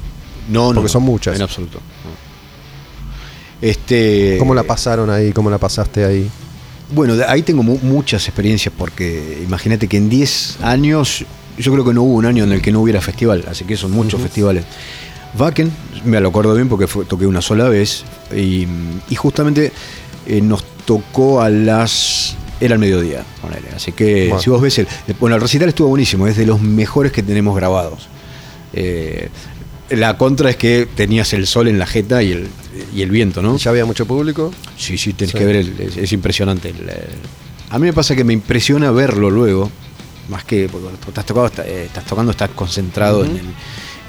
No, 0.50 0.68
no. 0.70 0.74
Porque 0.74 0.82
no, 0.82 0.90
son 0.90 1.04
muchas. 1.04 1.36
En 1.38 1.44
absoluto. 1.44 1.80
Este, 3.62 4.38
¿Cómo 4.38 4.54
la 4.54 4.64
pasaron 4.64 5.10
ahí? 5.10 5.32
¿Cómo 5.32 5.50
la 5.50 5.60
pasaste 5.60 6.04
ahí? 6.04 6.30
Bueno, 6.92 7.16
ahí 7.28 7.42
tengo 7.42 7.64
mu- 7.64 7.80
muchas 7.82 8.28
experiencias 8.28 8.74
porque 8.78 9.42
imagínate 9.46 9.88
que 9.88 9.98
en 9.98 10.10
10 10.10 10.58
años, 10.62 11.26
yo 11.58 11.72
creo 11.72 11.86
que 11.86 11.94
no 11.94 12.04
hubo 12.04 12.16
un 12.16 12.26
año 12.26 12.44
en 12.44 12.52
el 12.52 12.62
que 12.62 12.72
no 12.72 12.82
hubiera 12.82 13.00
festival, 13.02 13.46
así 13.50 13.64
que 13.66 13.78
son 13.78 13.92
muchos 13.92 14.22
festivales. 14.22 14.66
Wacken, 15.38 15.72
me 16.04 16.20
lo 16.20 16.30
acuerdo 16.30 16.54
bien 16.56 16.68
porque 16.68 16.88
fue- 16.88 17.06
toqué 17.06 17.26
una 17.26 17.42
sola 17.42 17.70
vez 17.70 18.04
y, 18.36 18.68
y 19.10 19.16
justamente 19.16 19.72
eh, 20.28 20.42
nos 20.42 20.64
tocó 20.86 21.42
a 21.42 21.50
las... 21.50 22.36
Era 22.60 22.74
al 22.76 22.80
mediodía, 22.80 23.24
ponele. 23.42 23.70
Así 23.76 23.92
que 23.94 24.26
Bueno. 24.28 24.42
si 24.42 24.50
vos 24.50 24.62
ves 24.62 24.78
el... 24.80 24.88
Bueno, 25.20 25.36
el 25.38 25.42
recital 25.42 25.70
estuvo 25.70 25.88
buenísimo, 25.88 26.28
es 26.28 26.36
de 26.38 26.46
los 26.46 26.62
mejores 26.62 27.12
que 27.14 27.24
tenemos 27.24 27.56
grabados. 27.56 28.08
Eh, 28.74 29.30
la 29.92 30.18
contra 30.18 30.50
es 30.50 30.56
que 30.58 30.88
tenías 30.96 31.34
el 31.34 31.48
sol 31.48 31.68
en 31.68 31.78
la 31.80 31.86
jeta 31.86 32.24
y 32.24 32.32
el, 32.32 32.48
y 32.96 33.02
el 33.02 33.10
viento, 33.12 33.42
¿no? 33.42 33.58
¿Ya 33.58 33.72
había 33.72 33.86
mucho 33.86 34.06
público? 34.06 34.54
Sí, 34.78 34.98
sí, 34.98 35.14
tenés 35.14 35.32
Sí. 35.32 35.38
que 35.38 35.46
ver, 35.46 35.56
el- 35.58 35.80
es, 35.80 35.98
es 35.98 36.12
impresionante. 36.14 36.70
el- 36.70 36.90
el- 36.90 37.06
a 37.70 37.80
mí 37.80 37.86
me 37.88 37.94
pasa 37.94 38.16
que 38.16 38.24
me 38.24 38.34
impresiona 38.34 38.92
verlo 38.92 39.30
luego, 39.30 39.72
más 40.30 40.44
que 40.44 40.68
porque 40.70 40.88
cuando 40.88 41.08
estás, 41.08 41.26
tocado, 41.26 41.52
eh, 41.66 41.84
estás 41.88 42.06
tocando, 42.06 42.32
estás 42.32 42.50
concentrado 42.52 43.24
en, 43.26 43.32
el- 43.32 43.54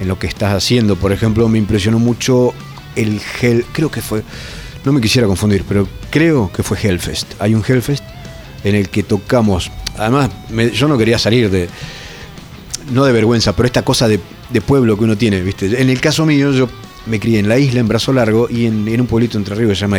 en 0.01 0.09
lo 0.09 0.19
que 0.19 0.27
estás 0.27 0.53
haciendo. 0.55 0.97
Por 0.97 1.13
ejemplo, 1.13 1.49
me 1.49 1.59
impresionó 1.59 1.99
mucho 1.99 2.53
el 2.97 3.21
Hell, 3.41 3.65
creo 3.73 3.91
que 3.91 4.03
fue, 4.03 4.23
no 4.85 4.93
me 4.93 5.01
quisiera 5.01 5.27
confundir, 5.29 5.65
pero 5.69 5.87
creo 6.11 6.51
que 6.53 6.63
fue 6.63 6.77
Hellfest. 6.83 7.33
Hay 7.41 7.55
un 7.55 7.63
Hellfest 7.67 8.03
en 8.65 8.75
el 8.75 8.89
que 8.89 9.03
tocamos, 9.03 9.71
además 9.97 10.31
me- 10.51 10.71
yo 10.71 10.89
no 10.89 10.99
quería 10.99 11.19
salir 11.19 11.51
de, 11.51 11.69
no 12.91 13.05
de 13.05 13.13
vergüenza, 13.13 13.55
pero 13.55 13.67
esta 13.67 13.83
cosa 13.83 14.09
de, 14.09 14.21
pueblo 14.67 14.97
que 14.97 15.05
uno 15.05 15.17
tiene, 15.17 15.41
¿viste? 15.41 15.81
En 15.81 15.89
el 15.89 16.01
caso 16.01 16.27
mío, 16.27 16.53
yo 16.53 16.69
me 17.07 17.19
crié 17.19 17.39
en 17.39 17.49
la 17.49 17.59
isla, 17.59 17.81
en 17.81 17.89
Brazo 17.89 18.13
Largo, 18.13 18.49
y 18.51 18.67
en, 18.67 19.01
un 19.01 19.07
pueblito 19.07 19.39
entre 19.39 19.55
ríos 19.55 19.71
que 19.71 19.77
se 19.77 19.81
llama 19.83 19.99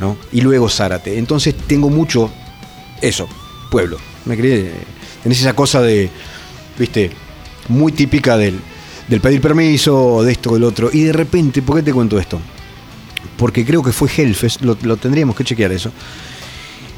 ¿no? 0.00 0.16
Y 0.32 0.40
luego 0.40 0.68
Zárate. 0.68 1.18
Entonces 1.18 1.54
tengo 1.66 1.88
mucho 1.88 2.30
eso, 3.00 3.28
pueblo. 3.70 3.98
Me 4.24 4.36
crié, 4.36 4.72
tenés 5.22 5.40
esa 5.40 5.54
cosa 5.54 5.80
de, 5.82 6.10
¿viste? 6.78 7.10
Muy 7.68 7.92
típica 7.92 8.36
del, 8.36 8.58
del 9.08 9.20
pedir 9.20 9.40
permiso, 9.40 10.22
de 10.22 10.32
esto, 10.32 10.54
del 10.54 10.64
otro. 10.64 10.90
Y 10.92 11.04
de 11.04 11.12
repente, 11.12 11.62
¿por 11.62 11.76
qué 11.76 11.82
te 11.82 11.92
cuento 11.92 12.18
esto? 12.18 12.40
Porque 13.36 13.64
creo 13.64 13.82
que 13.82 13.92
fue 13.92 14.08
Hellfest, 14.14 14.62
lo, 14.62 14.76
lo 14.82 14.96
tendríamos 14.96 15.36
que 15.36 15.44
chequear 15.44 15.72
eso. 15.72 15.92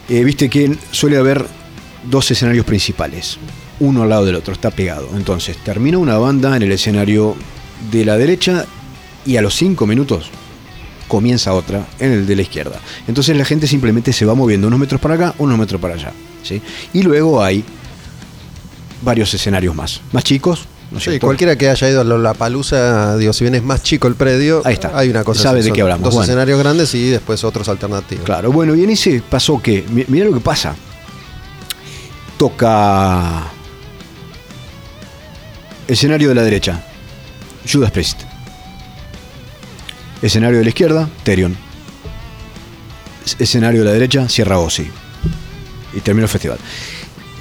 Eh, 0.08 0.24
Viste 0.24 0.48
que 0.48 0.76
suele 0.90 1.18
haber 1.18 1.46
dos 2.04 2.30
escenarios 2.30 2.64
principales, 2.64 3.38
uno 3.80 4.02
al 4.02 4.08
lado 4.08 4.24
del 4.24 4.34
otro, 4.34 4.52
está 4.52 4.70
pegado. 4.70 5.08
Entonces, 5.14 5.56
termina 5.58 5.98
una 5.98 6.18
banda 6.18 6.56
en 6.56 6.62
el 6.62 6.72
escenario 6.72 7.36
de 7.90 8.04
la 8.04 8.16
derecha 8.16 8.64
y 9.24 9.36
a 9.36 9.42
los 9.42 9.54
cinco 9.54 9.86
minutos 9.86 10.30
comienza 11.06 11.54
otra 11.54 11.86
en 11.98 12.12
el 12.12 12.26
de 12.26 12.36
la 12.36 12.42
izquierda. 12.42 12.80
Entonces 13.06 13.34
la 13.36 13.44
gente 13.44 13.66
simplemente 13.66 14.12
se 14.12 14.24
va 14.26 14.34
moviendo 14.34 14.66
unos 14.66 14.78
metros 14.78 15.00
para 15.00 15.14
acá, 15.14 15.34
unos 15.38 15.58
metros 15.58 15.80
para 15.80 15.94
allá. 15.94 16.12
¿sí? 16.42 16.60
Y 16.92 17.02
luego 17.02 17.42
hay 17.42 17.64
varios 19.02 19.32
escenarios 19.32 19.74
más, 19.74 20.00
más 20.12 20.24
chicos. 20.24 20.66
¿no 20.90 20.98
Sí, 21.00 21.18
cualquiera 21.18 21.56
que 21.56 21.68
haya 21.68 21.88
ido 21.88 22.00
a 22.00 22.04
la 22.04 22.34
palusa, 22.34 23.16
digo, 23.16 23.32
si 23.32 23.44
bien 23.44 23.54
es 23.54 23.62
más 23.62 23.82
chico 23.82 24.08
el 24.08 24.14
predio, 24.16 24.62
Ahí 24.64 24.74
está. 24.74 24.90
hay 24.98 25.08
una 25.10 25.22
cosa. 25.24 25.42
Sabe 25.44 25.62
de 25.62 25.70
qué 25.72 25.82
hablamos. 25.82 26.04
Dos 26.04 26.14
Bueno. 26.14 26.24
escenarios 26.24 26.58
grandes 26.58 26.94
y 26.94 27.08
después 27.10 27.44
otros 27.44 27.68
alternativos. 27.68 28.24
Claro, 28.24 28.50
bueno, 28.52 28.74
y 28.74 28.84
en 28.84 28.90
ese 28.90 29.22
pasó 29.28 29.62
que, 29.62 29.84
mi- 29.90 30.04
mirá 30.08 30.24
lo 30.26 30.32
que 30.34 30.40
pasa. 30.40 30.74
Toca 32.36 33.48
escenario 35.88 36.28
de 36.28 36.34
la 36.34 36.42
derecha, 36.42 36.84
Judas 37.70 37.90
Priest. 37.90 38.20
Escenario 40.22 40.58
de 40.58 40.64
la 40.64 40.68
izquierda, 40.70 41.08
Terion. 41.22 41.56
Es- 43.24 43.36
Escenario 43.38 43.80
de 43.80 43.86
la 43.86 43.92
derecha, 43.92 44.28
Sierra 44.28 44.58
Ozzy. 44.58 44.88
Y 45.94 46.00
terminó 46.00 46.24
el 46.24 46.28
festival. 46.30 46.58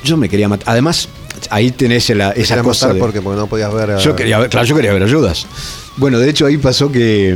Yo 0.04 0.16
me 0.18 0.30
quería 0.30 0.48
matar. 0.48 0.70
Además, 0.70 1.10
ahí 1.50 1.72
tenés 1.72 2.10
la- 2.12 2.32
esa 2.32 2.62
cosa. 2.62 2.94
de- 2.94 3.00
porque, 3.00 3.22
porque 3.22 3.40
no 3.40 3.48
podías 3.48 3.74
ver. 3.74 3.92
a- 3.92 3.98
yo 4.00 4.16
quería 4.16 4.38
ver, 4.40 4.50
claro, 4.50 4.66
yo 4.66 4.76
quería 4.76 4.94
ver 4.94 5.04
ayudas. 5.04 5.46
Bueno, 5.98 6.20
de 6.20 6.30
hecho 6.30 6.46
ahí 6.46 6.58
pasó 6.58 6.92
que 6.92 7.36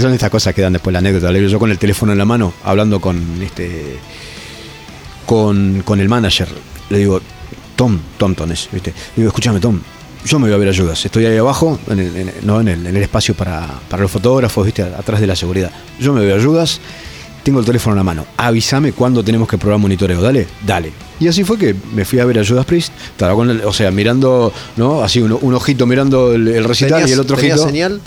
son 0.00 0.12
estas 0.12 0.30
cosas 0.30 0.54
que 0.54 0.62
dan 0.62 0.72
después 0.72 0.92
la 0.92 1.00
anécdota. 1.00 1.32
Yo 1.32 1.58
con 1.58 1.70
el 1.70 1.78
teléfono 1.78 2.12
en 2.12 2.18
la 2.18 2.24
mano, 2.24 2.54
hablando 2.64 3.00
con 3.00 3.42
este 3.42 3.98
con, 5.26 5.82
con 5.84 5.98
el 5.98 6.08
manager, 6.08 6.48
le 6.90 6.98
digo, 6.98 7.20
Tom, 7.74 7.98
Tom 8.16 8.34
Tones, 8.36 8.68
¿viste? 8.70 8.90
Le 8.90 9.22
digo, 9.22 9.28
escúchame, 9.28 9.58
Tom, 9.58 9.80
yo 10.26 10.38
me 10.38 10.46
voy 10.48 10.54
a 10.54 10.58
ver 10.58 10.68
ayudas. 10.68 11.04
Estoy 11.04 11.24
ahí 11.26 11.36
abajo, 11.38 11.78
en 11.88 11.98
el, 12.00 12.16
en- 12.16 12.32
no, 12.42 12.60
en 12.60 12.68
el, 12.68 12.86
en 12.86 12.96
el 12.96 13.02
espacio 13.02 13.34
para, 13.34 13.66
para 13.88 14.02
los 14.02 14.10
fotógrafos, 14.10 14.64
¿viste? 14.66 14.82
Atrás 14.82 15.20
de 15.20 15.26
la 15.26 15.36
seguridad. 15.36 15.70
Yo 16.00 16.12
me 16.12 16.20
voy 16.20 16.30
a 16.32 16.34
ayudas, 16.34 16.80
tengo 17.42 17.60
el 17.60 17.64
teléfono 17.64 17.94
en 17.94 17.98
la 17.98 18.02
mano. 18.04 18.26
Avísame 18.36 18.92
cuándo 18.92 19.22
tenemos 19.24 19.48
que 19.48 19.56
probar 19.56 19.78
monitoreo. 19.78 20.20
Dale, 20.20 20.46
dale. 20.66 20.92
Y 21.20 21.28
así 21.28 21.44
fue 21.44 21.56
que 21.58 21.74
me 21.94 22.04
fui 22.04 22.18
a 22.18 22.24
ver 22.24 22.38
a 22.40 22.44
Judas 22.46 22.66
Priest. 22.66 22.92
Estaba 23.12 23.34
con 23.34 23.48
el- 23.50 23.64
o 23.64 23.72
sea, 23.72 23.90
mirando, 23.90 24.52
¿no? 24.76 25.02
Así 25.02 25.20
un, 25.22 25.38
un 25.40 25.54
ojito 25.54 25.86
mirando 25.86 26.32
el, 26.34 26.48
el 26.48 26.64
recital 26.64 27.00
¿Tenías- 27.02 27.10
y 27.10 27.12
el 27.12 27.20
otro 27.20 27.36
ojito. 27.36 27.58
señal? 27.64 28.00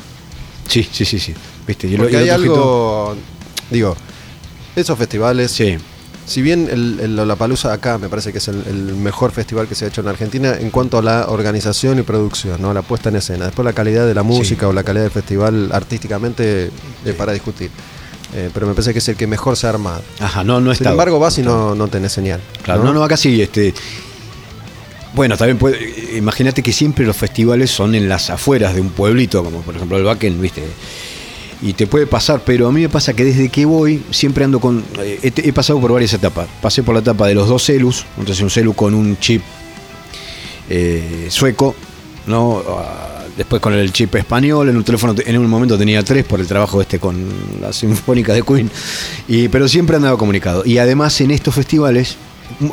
Sí, 0.68 0.88
sí, 0.92 1.06
sí, 1.06 1.20
sí. 1.20 1.34
¿Viste? 1.66 1.88
Y 1.88 1.94
el- 1.94 2.00
Porque 2.02 2.14
y 2.14 2.18
el 2.18 2.24
hay 2.24 2.30
otro 2.30 2.44
algo, 3.12 3.16
digo, 3.72 3.96
esos 4.76 4.98
festivales, 4.98 5.52
Sí. 5.52 5.78
Si 6.30 6.42
bien 6.42 6.70
el, 6.72 7.00
el 7.02 7.16
Lollapalooza 7.16 7.74
acá 7.74 7.98
me 7.98 8.08
parece 8.08 8.32
que 8.32 8.38
es 8.38 8.48
el, 8.48 8.64
el 8.68 8.96
mejor 8.96 9.32
festival 9.32 9.68
que 9.68 9.76
se 9.76 9.86
ha 9.86 9.88
hecho 9.88 10.02
en 10.02 10.08
Argentina 10.08 10.56
en 10.60 10.70
cuanto 10.70 10.98
a 11.00 11.02
la 11.02 11.28
organización 11.28 12.00
y 12.00 12.04
producción, 12.04 12.62
¿no? 12.62 12.74
la 12.74 12.84
puesta 12.84 13.10
en 13.10 13.16
escena. 13.16 13.46
Después 13.46 13.66
la 13.66 13.74
calidad 13.74 14.06
de 14.06 14.14
la 14.14 14.24
música 14.24 14.68
o 14.68 14.74
la 14.74 14.84
calidad 14.84 15.04
del 15.04 15.12
festival 15.12 15.72
artísticamente 15.74 16.70
es 17.04 17.16
para 17.16 17.34
discutir. 17.34 17.72
Eh, 18.36 18.52
pero 18.54 18.68
me 18.68 18.74
parece 18.74 18.94
que 18.94 19.00
es 19.00 19.10
el 19.10 19.16
que 19.16 19.26
mejor 19.26 19.58
se 19.58 19.66
ha 19.66 19.72
armado. 19.72 20.04
Ajá, 20.20 20.44
no, 20.44 20.60
no 20.62 20.72
Sin 20.74 20.84
está. 20.84 20.92
embargo, 20.92 21.18
vas 21.18 21.38
y 21.40 21.42
no, 21.42 21.74
no 21.74 21.88
tenés 21.88 22.12
señal. 22.12 22.40
Claro, 22.62 22.84
no, 22.84 22.94
no, 22.94 23.04
acá 23.04 23.18
sí, 23.18 23.42
este. 23.42 23.74
Bueno, 25.16 25.36
también 25.36 25.58
puede. 25.58 26.16
Imagínate 26.16 26.62
que 26.62 26.72
siempre 26.72 27.06
los 27.06 27.18
festivales 27.18 27.72
son 27.72 27.96
en 27.96 28.08
las 28.08 28.30
afueras 28.30 28.76
de 28.76 28.82
un 28.82 28.92
pueblito, 28.92 29.44
como 29.44 29.62
por 29.62 29.76
ejemplo 29.76 29.98
el 29.98 30.04
Backen, 30.04 30.40
¿viste? 30.40 30.64
Y 31.62 31.74
te 31.74 31.88
puede 31.88 32.08
pasar, 32.08 32.42
pero 32.46 32.68
a 32.68 32.72
mí 32.72 32.82
me 32.82 32.90
pasa 32.90 33.14
que 33.14 33.26
desde 33.26 33.50
que 33.50 33.66
voy 33.66 34.02
siempre 34.12 34.46
ando 34.46 34.60
con. 34.62 34.84
eh, 35.02 35.20
He, 35.36 35.52
pasado 35.54 35.80
por 35.82 35.92
varias 35.92 36.14
etapas. 36.14 36.48
Pasé 36.62 36.84
por 36.84 36.94
la 36.96 37.02
etapa 37.02 37.28
de 37.28 37.36
los 37.36 37.50
dos 37.50 37.64
celus, 37.66 38.06
entonces 38.18 38.42
un 38.42 38.50
celu 38.50 38.74
con 38.74 38.94
un 38.94 39.18
chip 39.20 39.42
eh, 40.70 41.28
sueco, 41.30 41.76
¿no? 42.28 42.62
Ah, 42.68 43.06
Después 43.38 43.62
con 43.62 43.74
el 43.74 43.94
chip 43.94 44.14
español, 44.16 44.68
en 44.68 44.76
un 44.76 44.84
teléfono 44.84 45.16
te- 45.16 45.30
en 45.30 45.38
un 45.38 45.48
momento 45.50 45.78
tenía 45.78 46.04
tres 46.04 46.26
por 46.26 46.42
el 46.42 46.48
trabajo 46.48 46.82
este 46.82 47.00
con 47.00 47.26
la 47.62 47.72
Sinfónica 47.72 48.34
de 48.34 48.42
Queen, 48.42 48.70
y, 49.30 49.48
pero 49.48 49.70
siempre 49.70 49.96
andaba 49.96 50.18
comunicado. 50.18 50.64
Y 50.66 50.78
además 50.78 51.22
en 51.22 51.32
estos 51.32 51.56
festivales, 51.56 52.18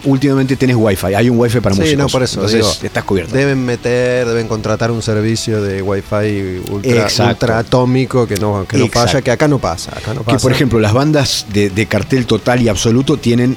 últimamente 0.04 0.56
tenés 0.56 0.76
wifi, 0.76 1.14
hay 1.14 1.28
un 1.30 1.38
wifi 1.38 1.60
para 1.60 1.74
Sí, 1.74 1.80
músicos. 1.82 1.98
no, 2.04 2.08
por 2.08 2.22
eso. 2.22 2.40
Entonces 2.40 2.60
digo, 2.60 2.72
estás 2.82 3.04
cubierto. 3.04 3.34
Deben 3.34 3.64
meter, 3.64 4.26
deben 4.26 4.48
contratar 4.48 4.90
un 4.90 5.02
servicio 5.02 5.62
de 5.62 5.82
Wi-Fi 5.82 6.62
ultra, 6.70 7.08
ultra 7.28 7.58
atómico 7.58 8.26
que 8.26 8.36
no, 8.36 8.66
que 8.66 8.78
no 8.78 8.88
falla, 8.88 9.22
que 9.22 9.30
acá 9.30 9.48
no 9.48 9.58
pasa. 9.58 9.92
Acá 9.96 10.14
no 10.14 10.20
que 10.20 10.26
pasa. 10.32 10.38
por 10.42 10.52
ejemplo 10.52 10.80
las 10.80 10.92
bandas 10.92 11.46
de, 11.52 11.70
de 11.70 11.86
cartel 11.86 12.26
total 12.26 12.62
y 12.62 12.68
absoluto 12.68 13.16
tienen 13.16 13.56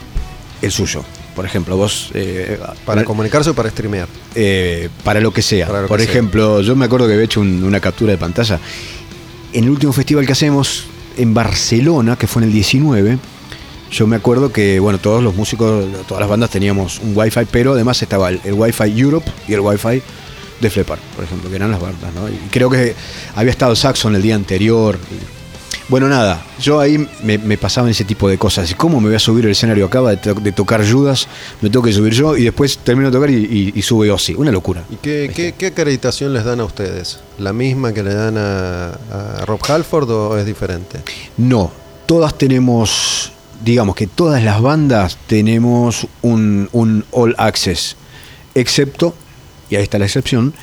el 0.61 0.71
suyo. 0.71 1.03
Por 1.35 1.45
ejemplo, 1.45 1.77
vos... 1.77 2.11
eh, 2.15 2.59
para 2.85 2.99
una- 3.01 3.05
comunicarse 3.05 3.51
o 3.51 3.53
para 3.53 3.69
streamear. 3.69 4.07
eh, 4.35 4.89
para 5.05 5.21
lo 5.21 5.31
que 5.31 5.41
sea. 5.41 5.67
Lo 5.69 5.87
Por 5.87 5.97
que 5.99 6.03
sea. 6.03 6.11
ejemplo, 6.11 6.59
yo 6.61 6.75
me 6.75 6.85
acuerdo 6.85 7.07
que 7.07 7.13
había 7.13 7.25
hecho 7.25 7.39
un- 7.39 7.63
una 7.63 7.79
captura 7.79 8.11
de 8.11 8.17
pantalla. 8.17 8.59
En 9.53 9.63
el 9.63 9.69
último 9.69 9.93
festival 9.93 10.25
que 10.25 10.33
hacemos 10.33 10.83
en 11.17 11.33
Barcelona, 11.33 12.17
que 12.17 12.27
fue 12.27 12.41
en 12.41 12.49
el 12.49 12.53
19, 12.53 13.17
yo 13.91 14.07
me 14.07 14.15
acuerdo 14.15 14.51
que, 14.51 14.79
bueno, 14.79 14.99
todos 14.99 15.23
los 15.23 15.35
músicos, 15.35 15.85
todas 16.07 16.21
las 16.21 16.29
bandas 16.29 16.49
teníamos 16.49 16.99
un 16.99 17.15
Wi-Fi, 17.17 17.45
pero 17.51 17.73
además 17.73 18.01
estaba 18.01 18.29
el, 18.29 18.39
el 18.43 18.53
Wi-Fi 18.53 18.99
Europe 18.99 19.29
y 19.47 19.53
el 19.53 19.59
Wi-Fi 19.61 20.01
de 20.61 20.69
Flepar, 20.69 20.99
por 21.15 21.23
ejemplo, 21.23 21.49
que 21.49 21.55
eran 21.55 21.71
las 21.71 21.79
bandas, 21.79 22.13
¿no? 22.13 22.27
Y 22.29 22.37
creo 22.51 22.69
que 22.69 22.93
había 23.35 23.51
estado 23.51 23.75
Saxon 23.75 24.15
el 24.15 24.21
día 24.21 24.35
anterior. 24.35 24.97
Bueno, 25.87 26.07
nada, 26.07 26.45
yo 26.61 26.79
ahí 26.79 27.07
me, 27.23 27.39
me 27.39 27.57
pasaban 27.57 27.89
ese 27.89 28.03
tipo 28.03 28.29
de 28.29 28.37
cosas. 28.37 28.69
¿Y 28.69 28.75
cómo 28.75 28.99
me 29.01 29.07
voy 29.07 29.15
a 29.15 29.19
subir 29.19 29.45
el 29.45 29.51
escenario? 29.51 29.85
Acaba 29.87 30.11
de, 30.11 30.17
to- 30.17 30.35
de 30.35 30.51
tocar 30.51 30.85
Judas, 30.87 31.27
me 31.61 31.69
tengo 31.71 31.83
que 31.83 31.91
subir 31.91 32.13
yo 32.13 32.37
y 32.37 32.43
después 32.43 32.77
termino 32.77 33.09
de 33.09 33.13
tocar 33.17 33.31
y, 33.31 33.37
y- 33.37 33.71
y 33.73 33.81
sube 33.81 34.11
Ozzy. 34.11 34.35
Una 34.35 34.51
locura. 34.51 34.83
¿Y 34.91 34.97
qué, 34.97 35.31
qué, 35.33 35.53
qué 35.57 35.65
acreditación 35.67 36.31
les 36.33 36.43
dan 36.43 36.59
a 36.59 36.65
ustedes? 36.65 37.21
¿La 37.39 37.53
misma 37.53 37.91
que 37.91 38.03
le 38.03 38.13
dan 38.13 38.37
a, 38.37 38.89
a 39.41 39.45
Rob 39.47 39.59
Halford 39.67 40.11
o 40.11 40.37
es 40.37 40.45
diferente? 40.45 40.99
No, 41.37 41.71
todas 42.05 42.37
tenemos, 42.37 43.31
digamos 43.64 43.95
que 43.95 44.07
todas 44.07 44.44
las 44.44 44.61
bandas 44.61 45.18
tenemos 45.27 46.07
un, 46.22 46.69
un 46.72 47.06
all 47.11 47.36
access, 47.38 47.95
excepto, 48.56 49.14
y 49.69 49.76
ahí 49.76 49.84
está 49.84 49.99
la 49.99 50.06
excepción, 50.06 50.53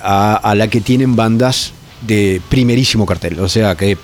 a, 0.00 0.36
a 0.36 0.54
la 0.54 0.68
que 0.68 0.80
tienen 0.80 1.16
bandas 1.16 1.72
de 2.06 2.40
primerísimo 2.48 3.06
cartel. 3.06 3.40
O 3.40 3.48
sea 3.48 3.74
que, 3.74 3.98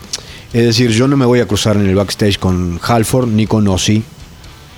es 0.53 0.65
decir, 0.65 0.91
yo 0.91 1.09
no 1.09 1.17
me 1.17 1.27
voy 1.27 1.41
a 1.41 1.47
cruzar 1.47 1.77
en 1.77 1.87
el 1.87 1.95
backstage 1.95 2.39
con 2.39 2.81
Halford 2.83 3.29
ni 3.29 3.47
con 3.47 3.67
Ozzy. 3.69 4.03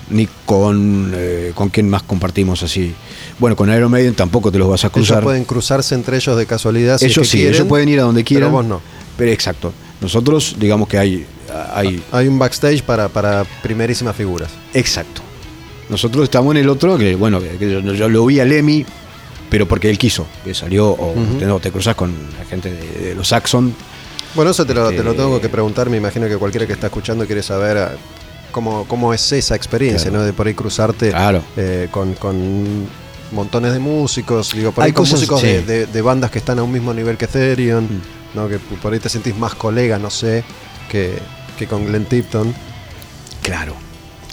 Ni 0.09 0.29
con, 0.45 1.11
eh, 1.17 1.51
con 1.57 1.69
quién 1.69 1.91
más 1.91 2.05
compartimos 2.05 2.63
así. 2.63 2.95
Bueno, 3.41 3.57
con 3.57 3.75
Iron 3.75 3.91
Maiden 3.91 4.15
tampoco 4.15 4.53
te 4.53 4.59
los 4.59 4.69
vas 4.69 4.85
a 4.85 4.91
cruzar. 4.91 5.17
Ellos 5.17 5.25
pueden 5.25 5.45
cruzarse 5.45 5.97
entre 5.97 6.17
ellos 6.17 6.37
de 6.37 6.47
casualidad. 6.47 6.99
si 6.99 7.07
es 7.07 7.11
Ellos 7.11 7.23
que 7.25 7.31
sí, 7.33 7.39
quieren, 7.39 7.55
ellos 7.57 7.67
pueden 7.67 7.89
ir 7.89 7.99
a 7.99 8.03
donde 8.05 8.23
quieran. 8.23 8.51
Pero 8.51 8.57
vos 8.57 8.67
no. 8.67 8.81
Pero 9.17 9.33
exacto. 9.33 9.73
Nosotros, 10.01 10.55
digamos 10.61 10.87
que 10.87 10.99
hay, 10.99 11.27
hay 11.75 12.03
Hay 12.13 12.29
un 12.29 12.39
backstage 12.39 12.83
para, 12.83 13.09
para 13.09 13.45
primerísimas 13.63 14.15
figuras. 14.17 14.51
Exacto. 14.75 15.23
Nosotros 15.89 16.25
estamos 16.25 16.55
en 16.55 16.63
el 16.63 16.69
otro, 16.69 16.99
que 16.99 17.15
bueno, 17.15 17.41
que, 17.41 17.57
yo, 17.59 17.81
yo 17.81 18.09
lo 18.09 18.27
vi 18.27 18.41
a 18.41 18.45
Lemmy, 18.45 18.85
pero 19.49 19.67
porque 19.67 19.89
él 19.89 19.99
quiso, 19.99 20.27
que 20.45 20.53
salió, 20.55 20.89
o 20.91 21.15
te, 21.39 21.47
no, 21.47 21.61
te 21.61 21.71
cruzas 21.71 21.95
con 21.95 22.13
la 22.39 22.45
gente 22.45 22.73
de, 22.73 23.09
de 23.09 23.15
los 23.15 23.29
Saxon. 23.29 23.73
Bueno, 24.35 24.51
eso 24.51 24.67
te 24.67 24.75
lo, 24.75 24.89
te 24.91 25.03
lo 25.05 25.11
Este- 25.13 25.23
tengo 25.23 25.41
que 25.41 25.49
preguntar. 25.49 25.89
Me 25.89 25.97
imagino 25.99 26.27
que 26.29 26.37
cualquiera 26.37 26.67
que 26.67 26.73
está 26.73 26.89
escuchando 26.89 27.25
quiere 27.27 27.43
saber 27.43 27.79
ah, 27.79 27.93
cómo, 28.51 28.85
cómo 28.89 29.15
es 29.15 29.31
esa 29.33 29.55
experiencia, 29.55 30.11
Claro. 30.11 30.23
¿no? 30.23 30.27
De 30.27 30.33
por 30.33 30.47
ahí 30.49 30.55
cruzarte 30.55 31.11
Claro. 31.11 31.43
eh, 31.57 31.87
con, 31.93 32.15
con 32.15 32.87
montones 33.31 33.73
de 33.73 33.79
músicos. 33.79 34.53
Digo, 34.53 34.73
por 34.73 34.83
ahí 34.83 34.89
Hay 34.89 34.93
con 34.93 35.05
cosas- 35.05 35.21
músicos 35.21 35.41
sí. 35.41 35.47
de, 35.47 35.63
de- 35.63 35.87
de 35.87 36.03
bandas 36.03 36.33
que 36.33 36.39
están 36.39 36.59
a 36.59 36.65
un 36.65 36.73
mismo 36.73 36.93
nivel 36.93 37.17
que 37.17 37.29
Therion, 37.29 37.85
Mm. 37.85 38.01
¿no? 38.35 38.49
Que 38.49 38.59
por 38.59 38.93
ahí 38.93 38.99
te 38.99 39.09
sentís 39.09 39.37
más 39.39 39.55
colega, 39.55 39.99
no 40.01 40.11
sé, 40.11 40.43
que, 40.91 41.19
que 41.59 41.67
con 41.67 41.87
Glenn 41.87 42.05
Tipton. 42.07 42.55
Claro, 43.43 43.75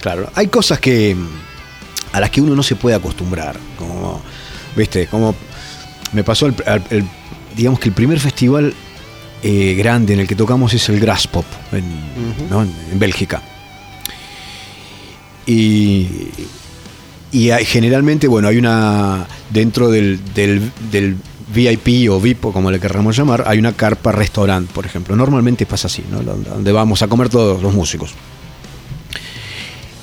claro. 0.02 0.30
Hay 0.36 0.48
cosas 0.48 0.80
que 0.80 1.14
mm, 1.16 1.28
a 2.14 2.20
las 2.20 2.30
que 2.30 2.42
uno 2.42 2.56
no 2.56 2.64
se 2.64 2.76
puede 2.76 2.96
acostumbrar. 2.96 3.58
Como, 3.78 4.22
viste, 4.76 5.08
como 5.08 5.36
me 6.14 6.24
pasó 6.24 6.48
el, 6.48 6.56
digamos 7.56 7.80
que 7.80 7.90
el 7.90 7.96
primer 7.96 8.20
festival 8.20 8.74
eh, 9.44 9.76
grande 9.78 10.14
en 10.14 10.20
el 10.22 10.28
que 10.28 10.36
tocamos 10.36 10.74
es 10.74 10.88
el 10.90 11.00
Grass 11.00 11.28
Pop 11.28 11.46
en, 11.72 11.84
Ujú. 11.84 12.48
¿no? 12.50 12.62
en- 12.64 12.74
en 12.92 13.00
Bélgica. 13.00 13.42
Y, 15.46 16.08
y 17.32 17.50
hay- 17.50 17.66
generalmente, 17.66 18.28
bueno, 18.28 18.48
hay 18.48 18.58
una, 18.58 19.28
dentro 19.50 19.90
del, 19.90 20.20
del, 20.34 20.72
del 20.92 21.18
VIP 21.54 22.10
o 22.10 22.20
VIP, 22.20 22.42
como 22.52 22.72
le 22.72 22.80
querramos 22.80 23.16
llamar, 23.16 23.44
hay 23.48 23.60
una 23.60 23.74
carpa 23.74 24.12
restaurante, 24.12 24.74
por 24.74 24.86
ejemplo. 24.86 25.16
Normalmente 25.16 25.66
pasa 25.66 25.88
así, 25.88 26.04
¿no? 26.10 26.22
Donde- 26.22 26.72
vamos 26.72 27.02
a 27.02 27.08
comer 27.08 27.30
todos 27.30 27.62
los 27.62 27.74
músicos. 27.74 28.14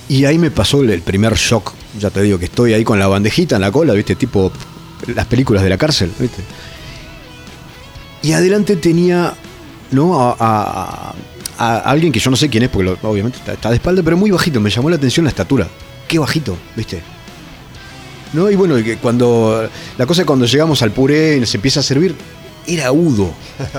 Y 0.09 0.25
ahí 0.25 0.39
me 0.39 0.51
pasó 0.51 0.83
el, 0.83 1.03
primer 1.03 1.35
shock. 1.35 1.73
Ya 1.99 2.11
te 2.11 2.23
digo 2.23 2.39
que 2.39 2.47
estoy 2.47 2.75
ahí 2.75 2.85
con 2.85 2.99
la 2.99 3.07
bandejita 3.07 3.57
en 3.57 3.63
la 3.63 3.71
cola, 3.71 3.93
¿viste? 3.93 4.17
Tipo 4.17 4.53
las 5.15 5.27
películas 5.27 5.63
de 5.63 5.71
la 5.71 5.79
cárcel, 5.79 6.11
¿viste? 6.19 6.43
Y 8.23 8.33
adelante 8.33 8.77
tenía, 8.77 9.35
¿no? 9.93 10.37
A, 10.39 11.15
alguien 11.59 12.11
que 12.13 12.21
yo 12.21 12.31
no 12.31 12.37
sé 12.37 12.49
quién 12.49 12.63
es, 12.65 12.71
porque 12.71 12.97
obviamente 13.03 13.39
está 13.47 13.69
de 13.69 13.77
espalda, 13.77 14.03
pero 14.03 14.17
muy 14.17 14.31
bajito. 14.31 14.61
Me 14.61 14.71
llamó 14.71 14.89
la 14.89 14.97
atención 14.97 15.25
la 15.25 15.31
estatura. 15.31 15.69
Qué 16.09 16.19
bajito, 16.19 16.57
¿viste? 16.75 17.03
¿No? 18.33 18.51
Y 18.51 18.57
bueno, 18.57 18.79
y 18.79 18.97
cuando. 18.97 19.69
La 19.99 20.07
cosa 20.07 20.23
es 20.23 20.27
cuando 20.27 20.47
llegamos 20.47 20.83
al 20.83 20.93
puré 20.93 21.39
y 21.39 21.47
se 21.47 21.57
empieza 21.57 21.81
a 21.81 21.83
servir, 21.83 22.15
era 22.67 22.87
agudo. 22.87 23.33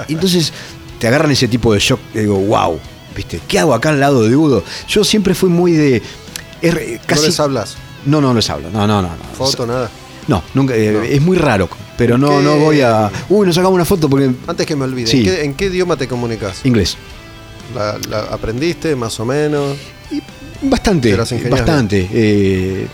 Y 0.08 0.14
entonces 0.14 0.52
te 1.00 1.08
agarran 1.08 1.32
ese 1.32 1.48
tipo 1.48 1.74
de 1.74 1.80
shock. 1.80 2.00
Y 2.14 2.20
digo, 2.20 2.38
wow, 2.38 2.80
¿viste? 3.16 3.40
¿Qué 3.48 3.60
hago 3.60 3.74
acá 3.74 3.90
al 3.90 4.00
lado 4.00 4.24
de 4.28 4.36
Udo? 4.36 4.64
Yo 4.88 5.04
siempre 5.04 5.34
fui 5.36 5.50
muy 5.50 5.72
de. 5.74 6.02
es 6.62 6.74
re- 6.74 7.00
casi, 7.06 7.22
¿No 7.22 7.28
les 7.28 7.40
hablas? 7.40 7.78
no, 8.06 8.20
no 8.22 8.34
les 8.34 8.50
hablo. 8.50 8.70
No, 8.72 8.86
no, 8.88 9.02
no. 9.02 9.08
no. 9.10 9.24
¿Foto, 9.38 9.66
nada? 9.66 9.90
No, 10.28 10.44
nunca, 10.54 10.76
eh, 10.76 10.92
No. 10.92 11.02
es 11.04 11.22
muy 11.22 11.38
raro. 11.38 11.70
Pero 11.98 12.18
no, 12.18 12.30
¿Qué? 12.40 12.44
no 12.44 12.58
voy 12.58 12.82
a. 12.82 13.10
Uy, 13.30 13.46
nos 13.46 13.56
sacamos 13.56 13.76
una 13.76 13.86
foto 13.86 14.10
porque. 14.10 14.32
Antes 14.48 14.66
que 14.66 14.76
me 14.76 14.84
olvide, 14.86 15.08
Sí. 15.08 15.20
¿en, 15.20 15.24
qué, 15.24 15.44
en 15.46 15.54
qué 15.54 15.66
idioma 15.68 15.96
te 15.96 16.08
comunicas? 16.08 16.66
Inglés. 16.66 16.98
¿La, 17.76 17.98
la 18.10 18.20
aprendiste 18.34 18.96
más 18.98 19.18
o 19.20 19.26
menos? 19.26 19.78
Bastante, 20.64 21.12
Te 21.12 21.18
las 21.18 21.32
ingenias 21.32 21.60
bastante. 21.62 22.08
Eh, 22.12 22.88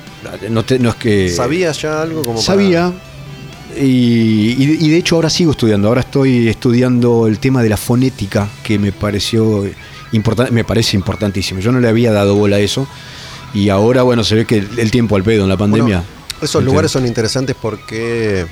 no, 0.50 0.64
te- 0.66 0.80
no 0.80 0.90
es 0.90 0.96
que. 0.96 1.30
¿Sabías 1.30 1.82
ya 1.82 2.02
algo 2.02 2.22
como 2.24 2.36
para- 2.36 2.46
Sabía. 2.46 2.94
Y, 3.76 4.56
y 4.58 4.66
de- 4.66 4.86
y 4.86 4.90
de 4.90 4.98
hecho 4.98 5.16
ahora 5.16 5.30
sigo 5.30 5.52
estudiando. 5.52 5.88
Ahora 5.88 6.02
estoy 6.02 6.48
estudiando 6.48 7.28
el 7.28 7.40
tema 7.40 7.62
de 7.62 7.70
la 7.70 7.78
fonética, 7.78 8.48
que 8.64 8.80
me 8.80 8.92
pareció 8.92 9.66
importante, 10.14 10.52
me 10.52 10.64
parece 10.64 10.96
importantísimo. 10.98 11.60
Yo 11.60 11.72
no 11.72 11.80
le 11.80 11.88
había 11.88 12.12
dado 12.12 12.36
bola 12.36 12.56
a 12.56 12.60
eso. 12.60 12.88
Y 13.54 13.70
ahora, 13.70 14.04
bueno, 14.04 14.24
se 14.24 14.36
ve 14.36 14.46
que 14.46 14.58
el, 14.60 14.80
el 14.80 14.92
tiempo 14.92 15.16
al 15.16 15.24
pedo 15.24 15.44
en 15.44 15.50
la 15.50 15.58
pandemia. 15.58 15.98
Bueno, 15.98 16.04
esos 16.42 16.64
lugares 16.64 16.92
son 16.92 17.06
interesantes 17.06 17.56
porque 17.60 18.46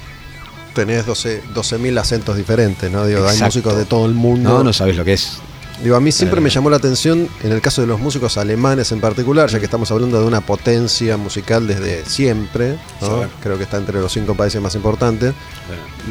tenés 0.73 1.05
12 1.05 1.41
12.000 1.53 1.97
acentos 1.99 2.35
diferentes, 2.37 2.91
¿no? 2.91 3.05
Digo, 3.05 3.27
hay 3.27 3.37
músicos 3.39 3.77
de 3.77 3.85
todo 3.85 4.05
el 4.05 4.13
mundo. 4.13 4.49
No, 4.49 4.63
no 4.63 4.73
sabes 4.73 4.95
lo 4.95 5.03
que 5.05 5.13
es. 5.13 5.37
Digo, 5.83 5.95
a 5.97 5.99
mí 5.99 6.11
siempre 6.11 6.39
Eh. 6.39 6.41
me 6.41 6.49
llamó 6.49 6.69
la 6.69 6.77
atención, 6.77 7.27
en 7.43 7.51
el 7.51 7.61
caso 7.61 7.81
de 7.81 7.87
los 7.87 7.99
músicos 7.99 8.37
alemanes 8.37 8.91
en 8.93 9.01
particular, 9.01 9.49
ya 9.49 9.59
que 9.59 9.65
estamos 9.65 9.91
hablando 9.91 10.19
de 10.21 10.25
una 10.25 10.41
potencia 10.41 11.17
musical 11.17 11.67
desde 11.67 12.05
siempre, 12.05 12.77
¿no? 13.01 13.07
Sí, 13.07 13.13
bueno. 13.13 13.29
creo 13.41 13.57
que 13.57 13.63
está 13.65 13.77
entre 13.77 13.99
los 13.99 14.11
cinco 14.11 14.35
países 14.35 14.61
más 14.61 14.73
importantes, 14.75 15.33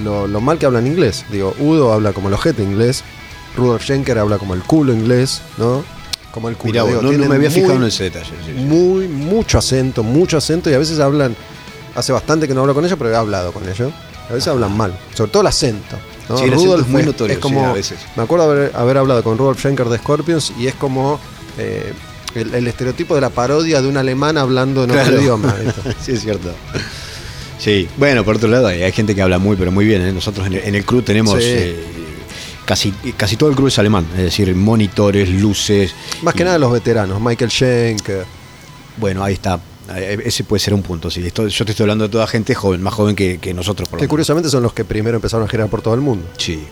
lo, 0.02 0.26
lo 0.26 0.40
mal 0.40 0.58
que 0.58 0.66
hablan 0.66 0.86
inglés. 0.86 1.24
Digo, 1.30 1.54
Udo 1.58 1.92
habla 1.92 2.12
como 2.12 2.28
el 2.28 2.34
ojete 2.34 2.62
inglés, 2.62 3.02
Rudolf 3.56 3.82
Schenker 3.82 4.18
habla 4.18 4.38
como 4.38 4.52
el 4.54 4.62
culo 4.62 4.92
inglés, 4.92 5.40
¿no? 5.56 5.82
Como 6.30 6.48
el 6.50 6.56
culo. 6.56 6.72
Mirá, 6.72 6.84
digo, 6.84 7.00
no, 7.02 7.12
no 7.12 7.28
me 7.28 7.36
había 7.36 7.48
muy- 7.48 7.60
fijado 7.60 7.76
en 7.76 7.84
ese 7.84 8.04
detalle. 8.04 8.26
sí, 8.44 8.52
sí. 8.54 8.60
muy, 8.64 9.08
mucho 9.08 9.56
acento, 9.58 10.02
mucho 10.02 10.36
acento, 10.36 10.68
y 10.68 10.74
a 10.74 10.78
veces 10.78 10.98
hablan, 11.00 11.34
hace 11.94 12.12
bastante 12.12 12.46
que 12.46 12.54
no 12.54 12.60
hablo 12.60 12.74
con 12.74 12.84
ellos, 12.84 12.98
pero 12.98 13.10
he 13.10 13.16
hablado 13.16 13.50
con 13.52 13.66
ellos. 13.68 13.92
A 14.28 14.32
veces 14.32 14.48
hablan 14.48 14.76
mal, 14.76 14.98
sobre 15.14 15.30
todo 15.30 15.42
el 15.42 15.48
acento. 15.48 15.96
¿no? 16.28 16.38
Sí, 16.38 16.44
el 16.44 16.54
acento 16.54 16.80
es 16.80 16.88
muy 16.88 17.02
notorio, 17.02 17.34
es 17.34 17.40
como, 17.40 17.60
sí, 17.60 17.66
a 17.66 17.72
veces. 17.72 17.98
Me 18.16 18.22
acuerdo 18.22 18.50
haber, 18.50 18.72
haber 18.74 18.96
hablado 18.98 19.22
con 19.22 19.36
Rudolf 19.36 19.58
Schenker 19.58 19.88
de 19.88 19.98
Scorpions 19.98 20.52
y 20.58 20.66
es 20.66 20.74
como 20.74 21.20
eh, 21.58 21.92
el, 22.34 22.54
el 22.54 22.66
estereotipo 22.66 23.14
de 23.14 23.20
la 23.20 23.30
parodia 23.30 23.82
de 23.82 23.88
un 23.88 23.96
alemán 23.98 24.38
hablando 24.38 24.84
en 24.84 24.90
otro 24.92 25.20
idioma. 25.20 25.54
sí, 26.00 26.12
es 26.12 26.22
cierto. 26.22 26.50
Sí, 27.58 27.88
bueno, 27.96 28.24
por 28.24 28.36
otro 28.36 28.48
lado, 28.48 28.66
hay 28.66 28.82
hay 28.82 28.92
gente 28.92 29.14
que 29.14 29.22
habla 29.22 29.38
muy, 29.38 29.56
pero 29.56 29.70
muy 29.70 29.84
bien. 29.84 30.02
¿eh? 30.02 30.12
Nosotros 30.12 30.46
en 30.46 30.54
el, 30.54 30.62
en 30.64 30.74
el 30.74 30.84
crew 30.84 31.02
tenemos 31.02 31.34
Sí. 31.38 31.44
eh, 31.46 31.84
casi, 32.64 32.90
casi 33.16 33.36
todo 33.36 33.50
el 33.50 33.56
crew 33.56 33.68
es 33.68 33.78
alemán, 33.78 34.06
es 34.16 34.22
decir, 34.24 34.54
monitores, 34.54 35.28
luces. 35.28 35.94
Más 36.22 36.34
que 36.34 36.42
y- 36.42 36.46
nada 36.46 36.58
los 36.58 36.72
veteranos, 36.72 37.20
Michael 37.20 37.50
Schenker. 37.50 38.24
Bueno, 38.96 39.22
ahí 39.22 39.34
está. 39.34 39.60
Eh, 39.94 40.18
Ese 40.24 40.44
puede 40.44 40.60
ser 40.60 40.72
un 40.74 40.82
punto. 40.82 41.10
Sí. 41.10 41.24
Esto- 41.26 41.46
yo 41.48 41.64
te 41.64 41.72
estoy 41.72 41.84
hablando 41.84 42.04
de 42.04 42.10
toda 42.10 42.26
gente 42.26 42.54
joven, 42.54 42.82
más 42.82 42.94
joven 42.94 43.14
que, 43.14 43.38
que 43.38 43.52
nosotros, 43.52 43.88
por 43.88 43.98
Que 43.98 44.08
curiosamente 44.08 44.48
son 44.48 44.62
los 44.62 44.72
que 44.72 44.84
primero 44.84 45.16
empezaron 45.16 45.46
a 45.46 45.48
girar 45.50 45.68
por 45.68 45.82
todo 45.82 45.94
el 45.94 46.00
mundo. 46.00 46.24
Sí. 46.38 46.64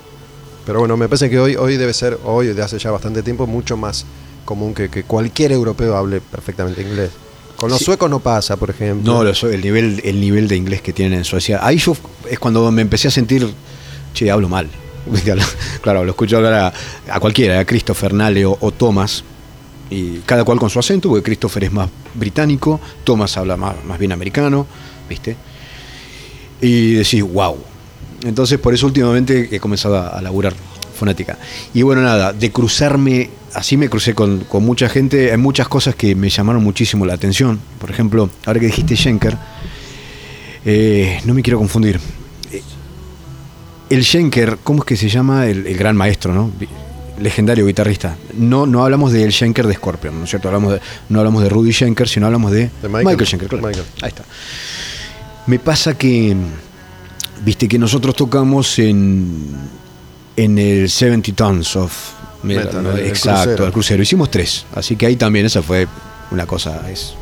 Pero 0.64 0.78
bueno, 0.78 0.96
me 0.96 1.08
parece 1.08 1.28
que 1.28 1.38
hoy, 1.38 1.56
hoy 1.56 1.76
debe 1.76 1.92
ser, 1.92 2.18
hoy 2.24 2.48
de 2.48 2.62
hace 2.62 2.78
ya 2.78 2.90
bastante 2.90 3.22
tiempo, 3.22 3.46
mucho 3.46 3.76
más 3.76 4.06
común 4.44 4.74
que, 4.74 4.88
que 4.88 5.02
cualquier 5.04 5.52
europeo 5.52 5.96
hable 5.96 6.20
perfectamente 6.20 6.82
inglés. 6.82 7.10
Con 7.56 7.68
los 7.70 7.78
Sí. 7.78 7.84
suecos 7.84 8.08
no 8.10 8.20
pasa, 8.20 8.56
por 8.56 8.70
ejemplo. 8.70 9.22
No, 9.24 9.28
el 9.48 9.60
nivel, 9.60 10.00
el 10.04 10.20
nivel 10.20 10.48
de 10.48 10.56
inglés 10.56 10.80
que 10.82 10.92
tienen 10.92 11.18
en 11.18 11.24
Suecia. 11.24 11.60
Ahí 11.64 11.78
yo 11.78 11.96
es 12.30 12.38
cuando 12.38 12.70
me 12.72 12.82
empecé 12.82 13.08
a 13.08 13.10
sentir, 13.10 13.48
che, 14.14 14.30
hablo 14.30 14.48
mal. 14.48 14.68
claro, 15.82 16.04
lo 16.04 16.10
escucho 16.10 16.36
hablar 16.36 16.54
a, 16.54 16.72
a 17.14 17.20
cualquiera, 17.20 17.58
a 17.60 17.64
Christopher, 17.64 18.14
Nale 18.14 18.46
o, 18.46 18.56
o 18.60 18.70
Thomas. 18.70 19.24
Y 19.92 20.22
cada 20.24 20.44
cual 20.44 20.58
con 20.58 20.70
su 20.70 20.78
acento, 20.78 21.10
porque 21.10 21.22
Christopher 21.22 21.64
es 21.64 21.72
más 21.72 21.90
británico, 22.14 22.80
Thomas 23.04 23.36
habla 23.36 23.58
más, 23.58 23.74
más 23.84 23.98
bien 23.98 24.12
americano, 24.12 24.66
¿viste? 25.08 25.36
Y 26.60 26.94
decís, 26.94 27.22
wow. 27.22 27.56
Entonces, 28.24 28.58
por 28.58 28.72
eso 28.72 28.86
últimamente 28.86 29.48
he 29.50 29.60
comenzado 29.60 29.98
a, 29.98 30.08
a 30.08 30.22
laburar 30.22 30.54
fonética. 31.02 31.36
Y 31.74 31.82
bueno, 31.82 32.00
nada, 32.02 32.32
de 32.32 32.50
cruzarme, 32.50 33.28
así 33.54 33.76
me 33.76 33.90
crucé 33.90 34.14
con, 34.14 34.44
con 34.44 34.64
mucha 34.64 34.88
gente, 34.88 35.32
hay 35.32 35.36
muchas 35.36 35.68
cosas 35.68 35.94
que 35.94 36.14
me 36.14 36.30
llamaron 36.30 36.62
muchísimo 36.62 37.04
la 37.04 37.14
atención. 37.14 37.60
Por 37.78 37.90
ejemplo, 37.90 38.30
ahora 38.46 38.60
que 38.60 38.66
dijiste 38.66 38.96
Schenker, 38.96 39.36
eh, 40.64 41.20
no 41.24 41.34
me 41.34 41.42
quiero 41.42 41.58
confundir. 41.58 42.00
El 43.90 44.04
Schenker, 44.04 44.58
¿cómo 44.62 44.78
es 44.80 44.84
que 44.86 44.96
se 44.96 45.08
llama? 45.08 45.46
El, 45.46 45.66
el 45.66 45.76
gran 45.76 45.96
maestro, 45.96 46.32
¿no? 46.32 46.50
Legendario 47.22 47.66
guitarrista. 47.66 48.16
No, 48.36 48.66
no 48.66 48.82
hablamos 48.84 49.12
del 49.12 49.32
Schenker 49.32 49.66
de 49.66 49.74
Scorpion, 49.74 50.18
¿no 50.18 50.24
es 50.24 50.30
cierto? 50.30 50.48
Hablamos 50.48 50.72
de- 50.74 50.80
no 51.08 51.18
hablamos 51.20 51.42
de 51.42 51.48
Rudy 51.48 51.72
Schenker, 51.72 52.08
sino 52.08 52.26
hablamos 52.26 52.50
de, 52.52 52.70
De 52.82 52.88
Michael. 52.88 53.26
Schenker, 53.26 53.48
claro. 53.48 53.66
Michael. 53.66 53.86
Ahí 54.02 54.08
está. 54.08 54.24
Me 55.46 55.58
pasa 55.58 55.94
que, 55.94 56.36
viste, 57.44 57.68
que 57.68 57.78
nosotros 57.78 58.14
tocamos 58.16 58.78
en, 58.78 59.36
en 60.36 60.58
el 60.58 60.88
70 60.90 61.32
Tons 61.34 61.76
of 61.76 61.92
Metal, 62.42 62.64
Metal, 62.66 62.82
¿no? 62.82 62.92
el- 62.92 62.98
el 63.00 63.06
Exacto, 63.06 63.42
crucero. 63.44 63.66
el 63.66 63.72
crucero. 63.72 64.02
Hicimos 64.02 64.30
tres, 64.30 64.66
así 64.74 64.96
que 64.96 65.06
ahí 65.06 65.16
también 65.16 65.46
esa 65.46 65.62
fue 65.62 65.86
una 66.30 66.46
cosa, 66.46 66.88
es 66.90 67.14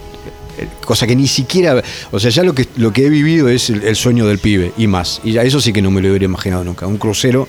eh, 0.59 0.69
cosa 0.85 1.07
que 1.07 1.17
ni 1.17 1.27
siquiera, 1.27 1.83
o 2.11 2.19
sea, 2.21 2.31
ya 2.31 2.43
lo 2.43 2.55
que 2.55 2.69
lo 2.77 2.93
que 2.93 3.07
he 3.07 3.09
vivido 3.09 3.49
es 3.49 3.71
el, 3.71 3.83
el 3.83 3.97
sueño 3.97 4.27
del 4.27 4.39
pibe 4.39 4.73
y 4.79 4.87
más. 4.87 5.21
Y 5.25 5.33
ya 5.33 5.43
eso 5.43 5.61
sí 5.61 5.73
que 5.73 5.83
no 5.83 5.91
me 5.91 6.01
lo 6.03 6.09
hubiera 6.09 6.25
imaginado 6.25 6.65
nunca. 6.65 6.87
Un 6.87 6.97
crucero. 6.99 7.47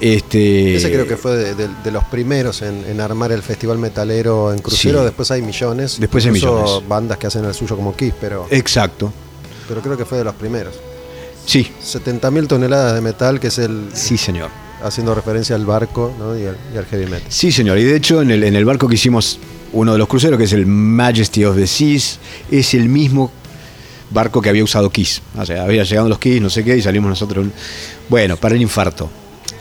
Este. 0.00 0.76
Ese 0.76 0.90
creo 0.92 1.06
que 1.06 1.16
fue 1.16 1.36
de, 1.36 1.54
de- 1.54 1.68
de 1.84 1.90
los 1.90 2.04
primeros 2.04 2.62
en, 2.62 2.84
en 2.86 3.00
armar 3.00 3.32
el 3.32 3.42
festival 3.42 3.78
metalero 3.78 4.52
en 4.52 4.58
crucero. 4.60 4.98
Sí. 5.00 5.04
Después 5.06 5.30
hay 5.30 5.42
millones. 5.42 5.96
Después 5.98 6.24
hay 6.26 6.32
millones. 6.32 6.86
bandas 6.88 7.18
que 7.18 7.26
hacen 7.26 7.44
el 7.44 7.54
suyo 7.54 7.76
como 7.76 7.94
Kiss, 7.96 8.12
pero, 8.20 8.46
Exacto. 8.50 9.12
pero 9.68 9.80
creo 9.80 9.96
que 9.96 10.04
fue 10.04 10.18
de 10.18 10.24
los 10.24 10.34
primeros. 10.34 10.74
Sí, 11.46 11.70
70.000 11.82 12.46
toneladas 12.48 12.94
de 12.94 13.00
metal, 13.00 13.38
que 13.40 13.46
es 13.48 13.58
el. 13.58 13.88
sí, 13.94 14.18
señor. 14.18 14.50
haciendo 14.82 15.14
referencia 15.14 15.54
al 15.56 15.64
barco 15.64 16.12
¿no? 16.18 16.36
y, 16.38 16.44
al, 16.44 16.56
y 16.74 16.76
al 16.76 16.84
heavy 16.86 17.06
metal. 17.06 17.30
Sí, 17.30 17.50
señor. 17.52 17.78
Y 17.78 17.84
de 17.84 17.96
hecho, 17.96 18.20
en 18.20 18.30
el, 18.32 18.42
en 18.44 18.56
el 18.56 18.64
barco 18.64 18.88
que 18.88 18.96
hicimos, 18.96 19.38
uno 19.72 19.92
de 19.92 19.98
los 19.98 20.08
cruceros, 20.08 20.38
que 20.38 20.44
es 20.44 20.52
el 20.52 20.66
Majesty 20.66 21.44
of 21.44 21.56
the 21.56 21.66
Seas, 21.66 22.18
es 22.50 22.74
el 22.74 22.88
mismo 22.88 23.30
barco 24.10 24.42
que 24.42 24.48
había 24.48 24.62
usado 24.64 24.90
Kiss. 24.90 25.22
O 25.38 25.46
sea, 25.46 25.62
había 25.62 25.84
llegado 25.84 26.08
los 26.08 26.18
Kiss, 26.18 26.40
no 26.42 26.50
sé 26.50 26.64
qué, 26.64 26.76
y 26.76 26.82
salimos 26.82 27.08
nosotros. 27.08 27.46
Bueno, 28.08 28.36
para 28.36 28.54
el 28.56 28.62
infarto. 28.62 29.08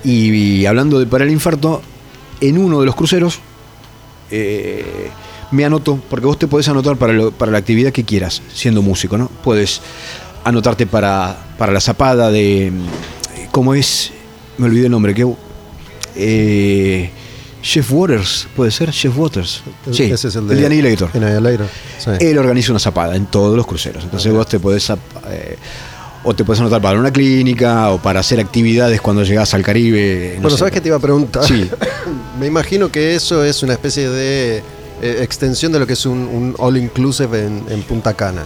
Y, 0.06 0.30
y 0.32 0.66
hablando 0.68 1.00
de 1.00 1.08
para 1.08 1.24
el 1.26 1.32
infarto, 1.32 1.82
en 2.40 2.58
uno 2.58 2.80
de 2.80 2.86
los 2.86 2.96
cruceros 2.96 3.40
eh, 4.32 5.10
me 5.52 5.66
anoto, 5.66 6.00
porque 6.10 6.26
vos 6.26 6.38
te 6.40 6.48
podés 6.48 6.68
anotar 6.68 6.96
para, 6.98 7.14
lo- 7.14 7.32
para 7.32 7.52
la 7.52 7.58
actividad 7.58 7.92
que 7.92 8.04
quieras, 8.04 8.42
siendo 8.54 8.82
músico, 8.82 9.18
¿no? 9.18 9.30
Puedes 9.44 9.82
anotarte 10.44 10.86
para, 10.88 11.38
para 11.58 11.72
la 11.74 11.82
zapada 11.82 12.30
de. 12.32 12.72
¿Cómo 13.52 13.74
es? 13.74 14.12
Me 14.58 14.66
olvidé 14.68 14.86
el 14.86 14.92
nombre, 14.92 15.14
que. 15.14 15.26
Eh, 16.16 17.10
Chef 17.62 17.92
Waters, 17.92 18.48
puede 18.56 18.70
ser 18.70 18.92
Chef 18.92 19.18
Waters. 19.18 19.64
Sí, 19.92 20.04
Ese 20.04 20.28
es 20.28 20.36
el 20.36 20.48
de, 20.48 20.56
de 20.56 20.66
Annihilator. 20.68 21.10
Annihilator, 21.16 21.68
sí. 21.98 22.12
Él 22.20 22.38
organiza 22.38 22.72
una 22.72 22.80
zapada 22.80 23.16
en 23.16 23.26
todos 23.26 23.58
los 23.58 23.66
cruceros. 23.66 24.04
Entonces 24.04 24.32
vos 24.32 24.48
te 24.48 24.60
podés 24.60 24.88
eh, 24.92 25.58
o 26.26 26.36
te 26.36 26.44
podés 26.44 26.60
anotar 26.60 26.82
para 26.82 27.00
una 27.00 27.12
clínica 27.12 27.92
o 27.92 28.02
para 28.02 28.20
hacer 28.20 28.40
actividades 28.40 29.00
cuando 29.00 29.24
llegás 29.24 29.54
al 29.54 29.62
Caribe. 29.64 30.34
no 30.36 30.42
bueno, 30.42 30.50
sé. 30.52 30.58
¿sabes 30.58 30.74
qué 30.74 30.82
te 30.82 30.88
iba 30.90 30.98
a 30.98 31.00
preguntar? 31.00 31.46
Sí. 31.46 31.70
Me 32.40 32.48
imagino 32.48 32.92
que 32.92 33.16
eso 33.16 33.44
es 33.44 33.62
una 33.64 33.74
especie 33.74 34.10
de 34.10 34.58
eh, 35.02 35.20
extensión 35.22 35.72
de 35.72 35.80
lo 35.80 35.88
que 35.88 35.94
es 35.94 36.06
un, 36.06 36.18
un 36.20 36.56
all-inclusive 36.58 37.46
en, 37.46 37.64
en 37.70 37.82
Punta 37.84 38.14
Cana, 38.14 38.44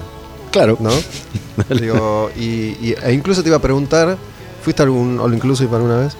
Claro. 0.51 0.77
¿no? 0.79 0.89
Digo, 1.79 2.31
y, 2.37 2.43
y- 2.89 2.95
e 3.03 3.13
incluso 3.13 3.41
te 3.43 3.49
iba 3.49 3.57
a 3.57 3.61
preguntar, 3.61 4.17
¿fuiste 4.63 4.81
a 4.81 4.85
algún 4.85 5.19
all-inclusive 5.19 5.73
alguna 5.75 5.97
vez? 5.99 6.13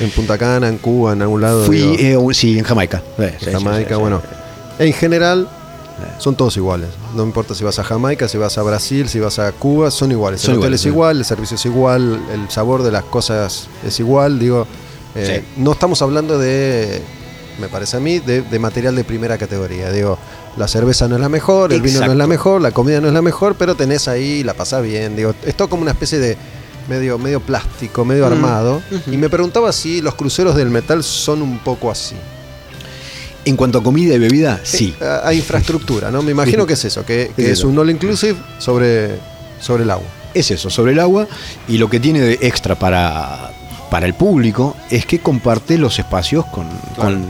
En 0.00 0.10
Punta 0.10 0.38
Cana, 0.38 0.68
en 0.68 0.78
Cuba, 0.78 1.12
en 1.12 1.22
algún 1.22 1.40
lado. 1.40 1.64
Fui, 1.64 1.96
eh, 1.98 2.16
sí, 2.32 2.58
en 2.58 2.64
Jamaica. 2.64 3.02
Sí, 3.18 3.24
sí, 3.40 3.50
Jamaica, 3.52 3.88
sí, 3.88 3.94
sí. 3.94 4.00
bueno. 4.00 4.22
En 4.78 4.92
general, 4.92 5.48
son 6.18 6.34
todos 6.34 6.56
iguales. 6.56 6.88
No 7.14 7.22
importa 7.22 7.54
si 7.54 7.64
vas 7.64 7.78
a 7.78 7.84
Jamaica, 7.84 8.28
si 8.28 8.38
vas 8.38 8.56
a 8.58 8.62
Brasil, 8.62 9.08
si 9.08 9.20
vas 9.20 9.38
a 9.38 9.52
Cuba, 9.52 9.90
son 9.90 10.10
iguales. 10.12 10.40
Son 10.40 10.52
el 10.54 10.58
hotel 10.58 10.68
iguales, 10.68 10.80
es 10.80 10.82
sí. 10.82 10.88
igual, 10.88 11.18
el 11.18 11.24
servicio 11.24 11.54
es 11.56 11.66
igual, 11.66 12.20
el 12.32 12.50
sabor 12.50 12.82
de 12.82 12.90
las 12.92 13.04
cosas 13.04 13.68
es 13.86 13.98
igual. 14.00 14.38
Digo, 14.38 14.66
eh, 15.14 15.44
no 15.56 15.72
estamos 15.72 16.00
hablando 16.02 16.38
de, 16.38 17.02
me 17.60 17.68
parece 17.68 17.96
a 17.96 18.00
mí, 18.00 18.18
de, 18.18 18.42
de 18.42 18.58
material 18.58 18.94
de 18.96 19.04
primera 19.04 19.36
categoría. 19.38 19.90
Digo, 19.90 20.18
la 20.56 20.68
cerveza 20.68 21.08
no 21.08 21.14
es 21.16 21.20
la 21.20 21.28
mejor, 21.28 21.72
el 21.72 21.82
vino 21.82 22.00
no 22.00 22.12
es 22.12 22.18
la 22.18 22.26
mejor, 22.26 22.60
la 22.60 22.72
comida 22.72 23.00
no 23.00 23.08
es 23.08 23.14
la 23.14 23.22
mejor, 23.22 23.54
pero 23.56 23.74
tenés 23.74 24.08
ahí, 24.08 24.42
la 24.42 24.54
pasás 24.54 24.82
bien. 24.82 25.16
Digo, 25.16 25.34
es 25.44 25.54
todo 25.56 25.68
como 25.68 25.82
una 25.82 25.92
especie 25.92 26.18
de 26.18 26.36
medio, 26.88 27.16
medio 27.18 27.40
plástico, 27.40 28.04
medio 28.04 28.24
Mm. 28.28 28.32
armado. 28.32 28.82
Y 29.06 29.16
me 29.16 29.28
preguntaba 29.30 29.72
si 29.72 30.00
los 30.02 30.14
cruceros 30.14 30.56
del 30.56 30.68
metal 30.70 31.02
son 31.04 31.40
un 31.42 31.58
poco 31.60 31.90
así. 31.90 32.16
En 33.44 33.56
cuanto 33.56 33.78
a 33.78 33.82
comida 33.82 34.14
y 34.14 34.18
bebida, 34.18 34.60
sí. 34.62 34.94
Eh, 35.00 35.04
a, 35.04 35.28
a 35.28 35.34
infraestructura, 35.34 36.10
¿no? 36.10 36.22
Me 36.22 36.30
imagino 36.30 36.64
que 36.68 36.74
es 36.74 36.84
eso, 36.84 37.04
que, 37.04 37.32
que 37.34 37.50
Es 37.50 37.64
un 37.64 37.78
all 37.78 37.90
inclusive 37.90 38.36
sobre, 38.58 39.16
sobre 39.60 39.82
el 39.82 39.90
agua. 39.90 40.06
Es 40.34 40.50
eso, 40.50 40.70
sobre 40.70 40.92
el 40.92 41.00
agua. 41.00 41.26
Y 41.68 41.78
lo 41.78 41.90
que 41.90 41.98
tiene 42.00 42.20
de 42.20 42.38
extra 42.42 42.74
para, 42.76 43.50
para 43.90 44.06
el 44.06 44.14
público 44.14 44.76
es 44.90 45.04
que 45.06 45.18
comparte 45.20 45.76
los 45.76 45.98
espacios 45.98 46.46
con, 46.46 46.66
con, 46.96 47.24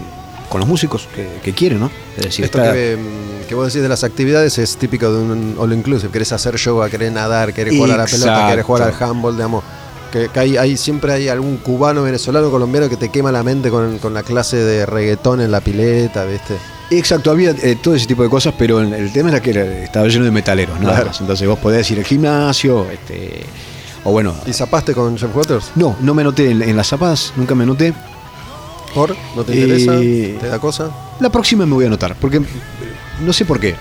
con 0.48 0.60
los 0.60 0.68
músicos 0.68 1.08
que, 1.14 1.26
que 1.42 1.52
quieren, 1.54 1.80
¿no? 1.80 1.90
Es 2.16 2.24
decir, 2.26 2.44
Esto 2.44 2.58
está- 2.58 2.72
que, 2.74 2.96
mm, 2.98 3.48
que 3.48 3.54
vos 3.54 3.66
decís 3.66 3.80
de 3.82 3.88
las 3.88 4.04
actividades 4.04 4.58
es 4.58 4.76
típico 4.76 5.10
de 5.10 5.18
un 5.22 5.56
all 5.58 5.72
inclusive. 5.72 6.12
Querés 6.12 6.30
hacer 6.32 6.56
yoga, 6.56 6.90
querés 6.90 7.10
nadar, 7.10 7.54
querés 7.54 7.74
jugar 7.74 7.92
a 7.92 7.96
la 7.96 8.06
pelota, 8.06 8.48
querés 8.50 8.64
jugar 8.66 8.82
al 8.82 8.94
handball, 9.02 9.34
digamos. 9.34 9.64
Que, 10.12 10.28
que 10.28 10.38
hay, 10.38 10.56
hay- 10.58 10.76
siempre 10.76 11.12
hay 11.12 11.28
algún 11.28 11.56
cubano, 11.56 12.02
venezolano, 12.02 12.50
colombiano 12.50 12.88
que 12.88 12.96
te 12.98 13.08
quema 13.08 13.32
la 13.32 13.42
mente 13.42 13.70
con, 13.70 13.98
con 13.98 14.12
la 14.14 14.22
clase 14.22 14.58
de 14.58 14.84
reggaetón 14.86 15.40
en 15.40 15.50
la 15.50 15.60
pileta, 15.62 16.24
¿viste? 16.26 16.54
Exacto, 16.90 17.30
había 17.30 17.50
eh, 17.52 17.78
todo 17.82 17.94
ese 17.94 18.06
tipo 18.06 18.22
de 18.22 18.28
cosas, 18.28 18.54
pero 18.58 18.80
el, 18.80 19.10
tema 19.12 19.30
era 19.30 19.40
que 19.40 19.50
era- 19.50 19.64
estaba 19.82 20.06
lleno 20.08 20.26
de 20.26 20.30
metaleros, 20.30 20.78
nada 20.78 20.92
Claro. 20.96 21.06
más. 21.08 21.20
Entonces 21.22 21.48
vos 21.48 21.58
podés 21.58 21.90
ir 21.90 21.98
al 21.98 22.04
gimnasio, 22.04 22.86
este, 22.90 23.44
o 24.04 24.12
bueno, 24.12 24.34
¿Y 24.46 24.52
zapaste 24.52 24.92
con 24.92 25.16
Jeff 25.16 25.34
Waters? 25.34 25.70
no, 25.76 25.96
no 26.00 26.12
me 26.12 26.20
anoté 26.20 26.50
en, 26.50 26.60
en 26.62 26.76
las 26.76 26.88
zapadas, 26.88 27.32
nunca 27.36 27.54
me 27.54 27.62
anoté. 27.64 27.94
¿Por? 28.94 29.16
¿No 29.34 29.42
te 29.44 29.54
interesa? 29.54 29.94
Eh, 29.94 30.36
¿Te 30.38 30.48
da 30.48 30.58
cosa? 30.58 30.90
La 31.20 31.30
próxima 31.30 31.64
me 31.64 31.72
voy 31.72 31.84
a 31.84 31.88
anotar, 31.88 32.14
porque 32.20 32.42
no 33.24 33.32
sé 33.32 33.46
por 33.46 33.58
qué. 33.58 33.74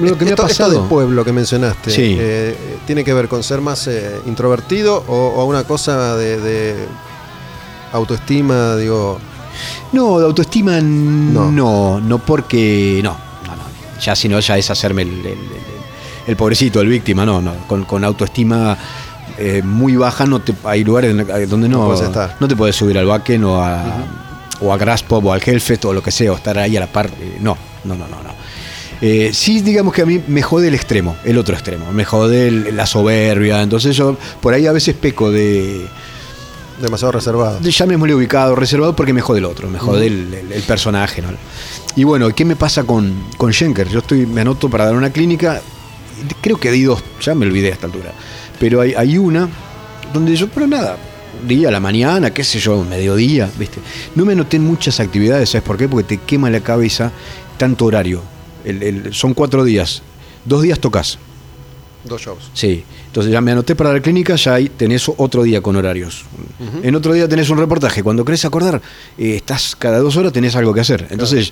Lo 0.00 0.16
que 0.18 0.24
me 0.24 0.30
ha 0.30 0.34
esto 0.34 0.42
pasado. 0.42 0.70
del 0.72 0.82
pueblo 0.88 1.24
que 1.24 1.32
mencionaste, 1.32 1.90
Sí. 1.90 2.16
eh, 2.18 2.56
¿tiene 2.86 3.04
que 3.04 3.12
ver 3.14 3.28
con 3.28 3.42
ser 3.42 3.60
más 3.60 3.86
eh, 3.86 4.20
introvertido 4.26 5.04
o, 5.08 5.14
o 5.36 5.44
una 5.44 5.64
cosa 5.64 6.16
de, 6.16 6.40
de 6.40 6.74
autoestima, 7.92 8.76
digo? 8.76 9.18
No, 9.92 10.18
de 10.18 10.26
autoestima 10.26 10.80
No. 10.80 11.50
no, 11.50 12.00
no, 12.00 12.18
porque. 12.18 13.00
No, 13.02 13.12
no, 13.46 13.56
no. 13.56 14.00
Ya 14.00 14.16
si 14.16 14.28
no, 14.28 14.40
ya 14.40 14.58
es 14.58 14.70
hacerme 14.70 15.02
el, 15.02 15.10
el- 15.20 15.26
el- 15.26 15.64
el 16.26 16.36
pobrecito, 16.36 16.80
el 16.80 16.88
víctima, 16.88 17.26
no, 17.26 17.42
no. 17.42 17.52
Con, 17.66 17.84
con 17.84 18.02
autoestima 18.02 18.76
eh, 19.36 19.60
muy 19.62 19.94
baja, 19.96 20.24
no 20.26 20.40
te, 20.40 20.54
hay 20.64 20.82
lugares 20.82 21.14
donde 21.50 21.68
no, 21.68 21.86
No 21.88 21.94
estar. 21.94 22.36
no 22.40 22.48
te 22.48 22.56
puedes 22.56 22.74
subir 22.76 22.96
al 22.96 23.06
Wacken 23.06 23.44
o 23.44 23.62
a, 23.62 23.82
o 24.62 24.72
a 24.72 24.76
Grass 24.78 25.02
Pop 25.02 25.22
o 25.26 25.32
al 25.34 25.42
Hellfest 25.44 25.84
o 25.84 25.92
lo 25.92 26.02
que 26.02 26.10
sea, 26.10 26.32
o 26.32 26.36
estar 26.36 26.56
ahí 26.58 26.76
a 26.76 26.80
la 26.80 26.86
par. 26.86 27.10
eh, 27.20 27.36
no, 27.40 27.56
no, 27.84 27.94
no, 27.94 28.08
no. 28.08 28.22
no. 28.22 28.30
Eh, 29.06 29.32
sí, 29.34 29.60
digamos 29.60 29.92
que 29.92 30.00
a 30.00 30.06
mí 30.06 30.22
me 30.28 30.40
jode 30.40 30.68
el 30.68 30.74
extremo, 30.74 31.14
el 31.24 31.36
otro 31.36 31.54
extremo. 31.54 31.92
Me 31.92 32.06
jode 32.06 32.48
el- 32.48 32.74
la 32.74 32.86
soberbia. 32.86 33.60
Entonces 33.60 33.94
yo 33.94 34.16
por 34.40 34.54
ahí 34.54 34.66
a 34.66 34.72
veces 34.72 34.94
peco 34.94 35.30
de, 35.30 35.86
Demasiado 36.80 37.12
reservado. 37.12 37.60
de 37.60 37.70
llamémosle 37.70 38.14
ubicado, 38.14 38.54
reservado, 38.56 38.96
porque 38.96 39.12
me 39.12 39.20
jode 39.20 39.40
el 39.40 39.44
otro, 39.44 39.68
me 39.68 39.78
jode 39.78 40.06
el, 40.06 40.32
el- 40.32 40.52
el 40.52 40.62
personaje. 40.62 41.20
¿no? 41.20 41.28
Y 41.96 42.04
bueno, 42.04 42.30
¿qué 42.34 42.46
me 42.46 42.56
pasa 42.56 42.84
con, 42.84 43.12
con 43.36 43.52
Schenker? 43.52 43.88
Yo 43.90 43.98
estoy, 43.98 44.24
me 44.24 44.40
anoto 44.40 44.70
para 44.70 44.86
dar 44.86 44.96
una 44.96 45.10
clínica, 45.10 45.60
creo 46.40 46.56
que 46.58 46.70
di 46.72 46.84
dos, 46.84 47.04
ya 47.20 47.34
me 47.34 47.44
olvidé 47.44 47.68
a 47.68 47.72
esta 47.74 47.86
altura. 47.86 48.10
Pero 48.58 48.80
hay, 48.80 48.94
hay 48.94 49.18
una 49.18 49.50
donde 50.14 50.34
yo, 50.34 50.48
pero 50.48 50.66
nada, 50.66 50.96
día 51.46 51.68
a 51.68 51.70
la 51.72 51.80
mañana, 51.80 52.30
qué 52.32 52.42
sé 52.42 52.58
yo, 52.58 52.82
mediodía, 52.84 53.50
¿viste? 53.58 53.80
No 54.14 54.24
me 54.24 54.32
anoté 54.32 54.56
en 54.56 54.64
muchas 54.64 54.98
actividades, 54.98 55.50
¿sabes 55.50 55.62
por 55.66 55.76
qué? 55.76 55.88
Porque 55.88 56.16
te 56.16 56.22
quema 56.24 56.48
la 56.48 56.60
cabeza 56.60 57.12
tanto 57.58 57.84
horario. 57.84 58.22
El- 58.64 58.82
el- 58.82 59.14
son 59.14 59.34
cuatro 59.34 59.64
días. 59.64 60.02
Dos 60.44 60.62
días 60.62 60.78
tocas. 60.78 61.18
Dos 62.04 62.20
shows. 62.20 62.50
Sí, 62.52 62.84
entonces 63.06 63.32
ya 63.32 63.40
me 63.40 63.52
anoté 63.52 63.74
para 63.74 63.90
la 63.90 64.00
clínica, 64.00 64.36
ya 64.36 64.54
ahí 64.54 64.68
tenés 64.68 65.08
otro 65.16 65.42
día 65.42 65.62
con 65.62 65.74
horarios. 65.74 66.24
En 66.82 66.94
otro 66.94 67.14
día 67.14 67.26
tenés 67.26 67.48
un 67.48 67.56
reportaje. 67.56 68.02
Cuando 68.02 68.24
querés 68.26 68.44
acordar, 68.44 68.82
eh, 69.16 69.36
estás 69.36 69.74
cada 69.74 69.98
dos 70.00 70.14
horas, 70.18 70.30
tenés 70.32 70.54
algo 70.54 70.74
que 70.74 70.80
hacer. 70.80 71.06
Entonces, 71.10 71.50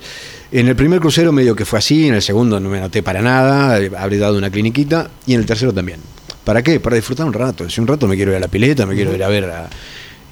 en 0.51 0.67
el 0.67 0.75
primer 0.75 0.99
crucero 0.99 1.31
medio 1.31 1.55
que 1.55 1.65
fue 1.65 1.79
así, 1.79 2.07
en 2.07 2.13
el 2.13 2.21
segundo 2.21 2.59
no 2.59 2.69
me 2.69 2.77
anoté 2.77 3.01
para 3.01 3.21
nada, 3.23 3.79
eh, 3.79 3.89
habré 3.97 4.17
dado 4.19 4.37
una 4.37 4.51
cliniquita, 4.51 5.09
y 5.25 5.33
en 5.33 5.39
el 5.39 5.45
tercero 5.47 5.73
también. 5.73 5.99
¿Para 6.43 6.61
qué? 6.61 6.79
Para 6.79 6.97
disfrutar 6.97 7.25
un 7.25 7.33
rato. 7.33 7.67
Si 7.69 7.81
un 7.81 7.87
rato 7.87 8.07
me 8.07 8.15
quiero 8.15 8.29
ir 8.31 8.37
a 8.37 8.39
la 8.41 8.47
pileta, 8.47 8.85
me 8.85 8.93
quiero 8.93 9.15
ir 9.15 9.23
a 9.23 9.27
ver 9.29 9.45
a, 9.45 9.69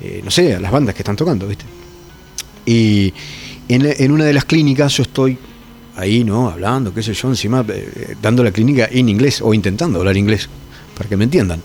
eh, 0.01 0.21
no 0.23 0.29
sé, 0.29 0.53
a 0.53 0.59
las 0.59 0.71
bandas 0.71 0.93
que 0.93 1.01
están 1.01 1.15
tocando, 1.15 1.47
¿viste? 1.47 1.65
Y 2.65 3.11
en, 3.67 3.85
en 3.97 4.11
una 4.11 4.25
de 4.25 4.33
las 4.33 4.45
clínicas 4.45 4.95
yo 4.97 5.03
estoy 5.03 5.37
ahí, 5.95 6.23
¿no? 6.23 6.49
Hablando, 6.49 6.93
qué 6.93 7.03
sé 7.03 7.13
yo, 7.13 7.29
encima 7.29 7.65
eh, 7.67 8.15
dando 8.21 8.43
la 8.43 8.51
clínica 8.51 8.87
en 8.91 9.09
inglés 9.09 9.41
o 9.41 9.53
intentando 9.53 9.99
hablar 9.99 10.17
inglés, 10.17 10.49
para 10.95 11.09
que 11.09 11.17
me 11.17 11.25
entiendan. 11.25 11.61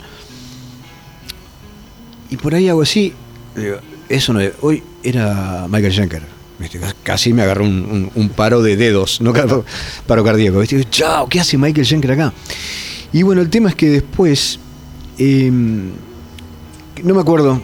Y 2.31 2.37
por 2.37 2.55
ahí 2.55 2.69
hago 2.69 2.83
así, 2.83 3.13
eso 4.09 4.33
no 4.33 4.41
es, 4.41 4.53
hoy 4.61 4.83
era 5.03 5.67
Michael 5.69 5.93
Schenker. 5.93 6.37
Casi 7.03 7.33
me 7.33 7.43
agarró 7.43 7.65
un, 7.65 8.33
paro 8.35 8.63
de 8.63 8.77
dedos, 8.77 9.21
no 9.21 9.33
paro 10.07 10.25
cardíaco. 10.25 10.59
¿viste? 10.61 10.85
Chao, 10.91 11.29
¿qué 11.29 11.41
hace 11.41 11.59
Michael 11.59 11.87
Schenker 11.87 12.13
acá? 12.13 12.33
Y 13.13 13.23
bueno, 13.23 13.43
el 13.43 13.51
tema 13.51 13.69
es 13.69 13.75
que 13.75 13.89
después, 13.91 14.59
eh, 15.19 15.51
no 15.51 17.15
me 17.15 17.21
acuerdo, 17.21 17.61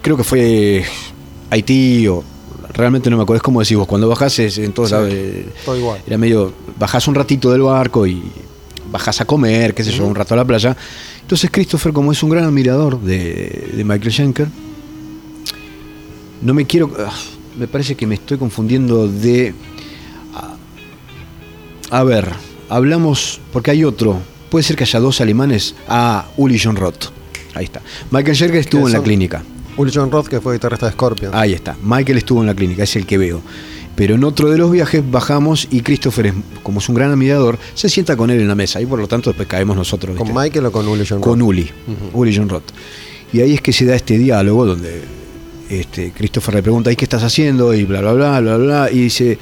creo 0.00 0.16
que 0.16 0.24
fue 0.24 0.84
Haití 1.50 2.06
o 2.08 2.24
realmente 2.74 3.08
no 3.10 3.16
me 3.16 3.22
acuerdo, 3.22 3.38
es 3.38 3.42
como 3.42 3.60
decís 3.60 3.76
vos, 3.76 3.86
cuando 3.86 4.08
bajás 4.08 4.38
es 4.40 4.58
en 4.58 4.72
todos 4.72 4.88
Sí, 4.90 4.94
lados, 4.94 5.10
eh, 5.12 5.46
todo 5.64 5.76
igual. 5.78 6.00
Era 6.06 6.18
medio, 6.18 6.52
bajás 6.78 7.08
un 7.08 7.14
ratito 7.14 7.50
del 7.50 7.62
barco 7.62 8.06
y 8.06 8.22
bajás 8.90 9.20
a 9.20 9.24
comer, 9.24 9.74
qué 9.74 9.82
sé 9.84 9.92
yo, 9.92 10.04
un 10.06 10.14
rato 10.14 10.34
a 10.34 10.36
la 10.36 10.44
playa. 10.44 10.76
Entonces 11.22 11.50
Christopher, 11.50 11.92
como 11.92 12.12
es 12.12 12.22
un 12.22 12.30
gran 12.30 12.44
admirador 12.44 13.00
de, 13.00 13.70
de 13.74 13.84
Michael 13.84 14.12
Schenker, 14.12 14.48
no 16.42 16.52
me 16.54 16.66
quiero, 16.66 16.90
ah, 16.98 17.12
me 17.58 17.66
parece 17.66 17.94
que 17.94 18.06
me 18.06 18.16
estoy 18.16 18.38
confundiendo 18.38 19.08
de... 19.08 19.54
A, 21.90 21.98
a 21.98 22.04
ver, 22.04 22.28
hablamos, 22.68 23.40
porque 23.52 23.70
hay 23.70 23.84
otro, 23.84 24.18
puede 24.50 24.62
ser 24.64 24.76
que 24.76 24.84
haya 24.84 25.00
dos 25.00 25.20
alemanes, 25.20 25.74
ah, 25.88 26.26
Uli 26.36 26.60
John 26.62 26.76
Roth, 26.76 27.06
ahí 27.54 27.64
está. 27.64 27.80
Michael 28.10 28.36
Schenker 28.36 28.56
estuvo 28.60 28.82
¿Qué 28.82 28.86
en 28.88 28.92
la 28.92 29.02
clínica. 29.02 29.42
Uli 29.76 29.90
John 29.94 30.10
Roth, 30.10 30.28
que 30.28 30.40
fue 30.40 30.54
guitarrista 30.54 30.86
de 30.86 30.92
Scorpion. 30.92 31.32
Ahí 31.34 31.52
está. 31.52 31.76
Michael 31.82 32.18
estuvo 32.18 32.40
en 32.40 32.46
la 32.46 32.54
clínica, 32.54 32.82
es 32.84 32.94
el 32.96 33.06
que 33.06 33.18
veo. 33.18 33.42
Pero 33.96 34.16
en 34.16 34.24
otro 34.24 34.50
de 34.50 34.58
los 34.58 34.70
viajes 34.72 35.08
bajamos 35.08 35.68
y 35.70 35.80
Christopher, 35.82 36.26
es- 36.26 36.34
como 36.62 36.80
es 36.80 36.88
un 36.88 36.94
gran 36.96 37.10
admirador, 37.12 37.58
se 37.74 37.88
sienta 37.88 38.16
con 38.16 38.28
él 38.30 38.40
en 38.40 38.48
la 38.48 38.54
mesa 38.56 38.80
y 38.80 38.86
por 38.86 38.98
lo 38.98 39.06
tanto 39.06 39.30
después 39.30 39.46
caemos 39.48 39.76
nosotros. 39.76 40.16
¿Con 40.16 40.26
¿viste? 40.28 40.40
Michael 40.40 40.66
o 40.66 40.72
con 40.72 40.86
Uli 40.88 41.04
John 41.08 41.20
Con 41.20 41.38
Roth? 41.38 41.48
Uli, 41.48 41.70
Uli 42.12 42.36
John 42.36 42.48
Roth. 42.48 42.64
Y 43.32 43.40
ahí 43.40 43.54
es 43.54 43.60
que 43.60 43.72
se 43.72 43.84
da 43.84 43.94
este 43.94 44.18
diálogo 44.18 44.66
donde 44.66 45.02
este, 45.70 46.12
Christopher 46.12 46.54
le 46.56 46.62
pregunta, 46.62 46.90
¿y 46.92 46.96
qué 46.96 47.04
estás 47.04 47.22
haciendo? 47.22 47.72
Y 47.74 47.84
bla, 47.84 48.00
bla, 48.00 48.12
bla, 48.12 48.40
bla, 48.40 48.56
bla. 48.56 48.90
Y 48.90 48.98
dice, 49.02 49.38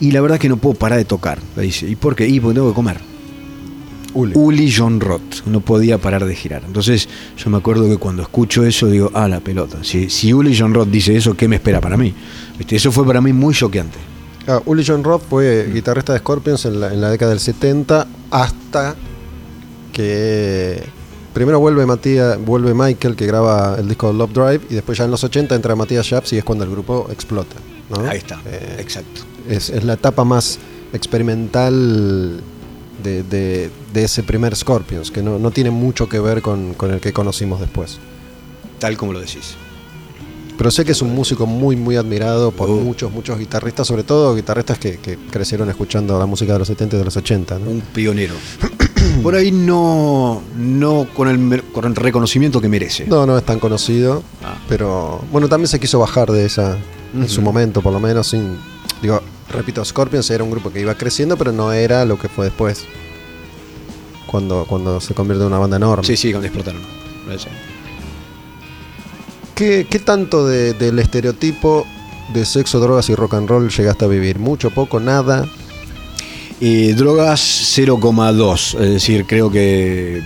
y 0.00 0.10
la 0.12 0.20
verdad 0.20 0.38
que 0.38 0.48
no 0.48 0.56
puedo 0.56 0.74
parar 0.76 0.98
de 0.98 1.04
tocar. 1.04 1.38
Le 1.56 1.62
dice, 1.62 1.88
¿y 1.88 1.94
por 1.96 2.14
qué? 2.16 2.26
Y 2.28 2.38
porque 2.40 2.54
tengo 2.54 2.68
que 2.70 2.74
comer. 2.74 2.98
Uli. 4.14 4.32
Uli 4.34 4.72
John 4.76 5.00
Roth, 5.00 5.44
no 5.46 5.60
podía 5.60 5.98
parar 5.98 6.24
de 6.24 6.34
girar. 6.34 6.62
Entonces 6.66 7.08
yo 7.36 7.50
me 7.50 7.58
acuerdo 7.58 7.88
que 7.88 7.96
cuando 7.96 8.22
escucho 8.22 8.64
eso 8.64 8.86
digo, 8.88 9.10
ah, 9.14 9.28
la 9.28 9.40
pelota. 9.40 9.78
Si, 9.82 10.10
si 10.10 10.32
Uli 10.32 10.56
John 10.58 10.74
Roth 10.74 10.88
dice 10.88 11.16
eso, 11.16 11.34
¿qué 11.34 11.48
me 11.48 11.56
espera 11.56 11.80
para 11.80 11.96
mí? 11.96 12.12
¿Viste? 12.58 12.76
Eso 12.76 12.92
fue 12.92 13.06
para 13.06 13.20
mí 13.20 13.32
muy 13.32 13.54
choqueante. 13.54 13.98
Ah, 14.46 14.60
Uli 14.66 14.84
John 14.86 15.04
Roth 15.04 15.22
fue 15.28 15.70
guitarrista 15.72 16.12
de 16.12 16.18
Scorpions 16.18 16.64
en 16.64 16.80
la, 16.80 16.92
en 16.92 17.00
la 17.00 17.10
década 17.10 17.30
del 17.30 17.40
70 17.40 18.06
hasta 18.30 18.96
que 19.92 20.82
primero 21.32 21.60
vuelve 21.60 21.86
Matías, 21.86 22.38
vuelve 22.44 22.74
Michael 22.74 23.14
que 23.16 23.26
graba 23.26 23.76
el 23.78 23.88
disco 23.88 24.12
Love 24.12 24.32
Drive 24.32 24.60
y 24.70 24.74
después 24.74 24.98
ya 24.98 25.04
en 25.04 25.10
los 25.10 25.22
80 25.24 25.54
entra 25.54 25.76
Matías 25.76 26.04
Shaps 26.06 26.32
y 26.32 26.38
es 26.38 26.44
cuando 26.44 26.64
el 26.64 26.70
grupo 26.70 27.08
explota. 27.10 27.56
¿no? 27.90 28.08
Ahí 28.08 28.18
está, 28.18 28.40
Eh, 28.46 28.76
exacto. 28.78 29.22
es, 29.48 29.70
es 29.70 29.84
la 29.84 29.94
etapa 29.94 30.24
más 30.24 30.58
experimental 30.92 32.40
de, 33.02 33.22
de- 33.22 33.70
de 33.92 34.04
ese 34.04 34.22
primer 34.22 34.54
Scorpions, 34.56 35.10
que 35.10 35.22
no, 35.22 35.38
no 35.38 35.50
tiene 35.50 35.70
mucho 35.70 36.08
que 36.08 36.18
ver 36.20 36.42
con, 36.42 36.74
con 36.74 36.92
el 36.92 37.00
que 37.00 37.12
conocimos 37.12 37.60
después. 37.60 37.98
Tal 38.78 38.96
como 38.96 39.12
lo 39.12 39.20
decís. 39.20 39.54
Pero 40.58 40.70
sé 40.70 40.84
que 40.84 40.92
es 40.92 41.02
un 41.02 41.14
músico 41.14 41.46
muy, 41.46 41.76
muy 41.76 41.96
admirado 41.96 42.50
por 42.52 42.68
Oh. 42.70 42.74
muchos, 42.76 43.10
muchos 43.10 43.38
guitarristas, 43.38 43.86
sobre 43.86 44.04
todo 44.04 44.34
guitarristas 44.34 44.78
que, 44.78 44.98
que 44.98 45.16
crecieron 45.30 45.68
escuchando 45.70 46.18
la 46.18 46.26
música 46.26 46.52
de 46.52 46.58
los 46.60 46.68
70 46.68 46.96
y 46.96 46.98
de 46.98 47.04
los 47.04 47.16
80. 47.16 47.58
¿no? 47.58 47.70
Un 47.70 47.80
pionero. 47.80 48.34
Por 49.22 49.34
ahí 49.34 49.50
no, 49.50 50.42
no 50.56 51.06
con, 51.14 51.28
el, 51.28 51.62
con 51.72 51.84
el 51.86 51.96
reconocimiento 51.96 52.60
que 52.60 52.68
merece. 52.68 53.06
No, 53.06 53.26
no 53.26 53.36
es 53.36 53.44
tan 53.44 53.58
conocido, 53.58 54.22
Ah. 54.44 54.56
pero 54.68 55.22
bueno, 55.32 55.48
también 55.48 55.68
se 55.68 55.80
quiso 55.80 55.98
bajar 55.98 56.30
de 56.30 56.44
esa, 56.44 56.76
en 57.14 57.28
su 57.28 57.42
momento, 57.42 57.82
por 57.82 57.92
lo 57.92 57.98
menos, 58.00 58.28
sin, 58.28 58.56
digo, 59.00 59.20
repito, 59.50 59.84
Scorpions 59.84 60.30
era 60.30 60.44
un 60.44 60.50
grupo 60.50 60.70
que 60.72 60.80
iba 60.80 60.94
creciendo, 60.94 61.36
pero 61.36 61.52
no 61.52 61.72
era 61.72 62.04
lo 62.04 62.18
que 62.18 62.28
fue 62.28 62.46
después, 62.46 62.84
cuando, 64.26 64.64
cuando 64.68 65.00
se 65.00 65.14
convierte 65.14 65.42
en 65.42 65.48
una 65.48 65.58
banda 65.58 65.76
enorme. 65.76 66.04
Sí, 66.06 66.16
sí, 66.16 66.30
cuando 66.30 66.46
explotaron. 66.46 66.80
¿Qué, 69.54 69.86
qué 69.88 69.98
tanto 69.98 70.46
de- 70.46 70.72
del 70.74 70.98
estereotipo 70.98 71.86
de 72.32 72.44
sexo, 72.46 72.80
drogas 72.80 73.08
y 73.10 73.14
rock 73.14 73.34
and 73.34 73.48
roll 73.48 73.68
llegaste 73.70 74.04
a 74.04 74.08
vivir? 74.08 74.38
¿Mucho, 74.38 74.70
poco, 74.70 74.98
nada? 74.98 75.46
Eh, 76.60 76.94
drogas 76.96 77.40
0,2. 77.76 78.80
Es 78.80 78.90
decir, 78.90 79.26
creo 79.26 79.50
que 79.50 80.22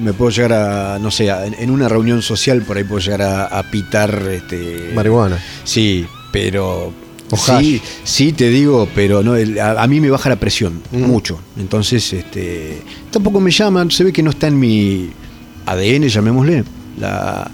me 0.00 0.12
puedo 0.12 0.30
llegar 0.30 0.52
a, 0.52 0.98
no 0.98 1.10
sé, 1.10 1.30
a- 1.30 1.46
en, 1.46 1.54
en 1.54 1.70
una 1.70 1.88
reunión 1.88 2.20
social 2.20 2.62
por 2.62 2.76
ahí 2.76 2.84
puedo 2.84 3.00
llegar 3.00 3.22
a, 3.22 3.44
a 3.46 3.62
pitar. 3.70 4.14
Este, 4.30 4.92
Marihuana. 4.94 5.42
Sí, 5.64 6.06
pero. 6.32 6.92
Sí, 7.36 7.80
sí, 8.04 8.32
te 8.32 8.48
digo, 8.48 8.88
pero 8.94 9.22
no, 9.22 9.34
el- 9.36 9.58
a, 9.58 9.82
a 9.82 9.86
mí 9.86 10.00
me 10.00 10.10
baja 10.10 10.28
la 10.28 10.36
presión, 10.36 10.80
Mm. 10.92 11.02
mucho. 11.04 11.38
Entonces, 11.58 12.12
este, 12.12 12.82
tampoco 13.10 13.40
me 13.40 13.50
llaman, 13.50 13.90
se 13.90 14.04
ve 14.04 14.12
que 14.12 14.22
no 14.22 14.30
está 14.30 14.46
en 14.48 14.58
mi 14.58 15.10
ADN, 15.66 16.08
llamémosle. 16.08 16.64
La, 16.98 17.50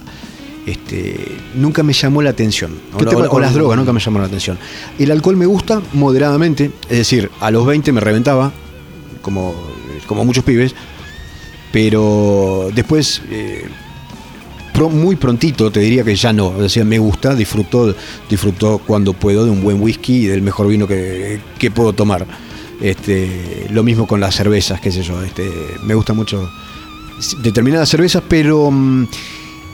este, 0.67 1.17
nunca 1.55 1.83
me 1.83 1.93
llamó 1.93 2.21
la 2.23 2.31
atención. 2.31 2.73
O, 2.95 2.99
¿Qué 2.99 3.05
la- 3.07 3.11
tema 3.11 3.25
o 3.25 3.29
con- 3.29 3.43
las 3.43 3.55
drogas 3.55 3.77
nunca 3.79 3.93
me 3.93 4.01
llamaron 4.01 4.23
la 4.23 4.29
atención. 4.29 4.59
El 4.99 5.11
alcohol 5.11 5.37
me 5.37 5.47
gusta 5.47 5.81
moderadamente, 5.95 6.71
es 6.89 6.99
decir, 6.99 7.31
a 7.41 7.51
los 7.51 7.65
20 7.67 7.93
me 7.93 8.01
reventaba, 8.01 8.53
como, 9.23 9.55
como 10.07 10.25
muchos 10.25 10.45
pibes, 10.45 10.75
pero 11.73 12.69
después, 12.75 13.23
eh, 13.31 13.65
pro- 14.81 14.89
muy 14.89 15.17
prontito, 15.17 15.71
te 15.71 15.81
diría 15.81 16.03
que 16.05 16.17
ya 16.17 16.33
no. 16.33 16.49
O 16.49 16.69
sea, 16.69 16.85
me 16.85 16.99
gusta, 16.99 17.35
disfruto, 17.35 17.95
disfruto 18.31 18.81
cuando 18.87 19.13
puedo 19.13 19.45
de 19.45 19.51
un 19.51 19.63
buen 19.63 19.81
whisky 19.81 20.25
y 20.25 20.27
del 20.27 20.41
mejor 20.41 20.69
vino 20.69 20.87
que, 20.87 21.39
que 21.59 21.71
puedo 21.71 21.93
tomar. 21.93 22.27
Este, 22.81 23.67
lo 23.71 23.83
mismo 23.83 24.07
con 24.07 24.21
las 24.21 24.35
cervezas, 24.35 24.81
qué 24.81 24.91
sé 24.91 25.03
yo. 25.03 25.23
Este, 25.23 25.51
me 25.85 25.95
gusta 25.95 26.15
mucho 26.15 26.51
determinadas 27.43 27.91
cervezas, 27.91 28.23
pero 28.27 28.71
mm, 28.71 29.07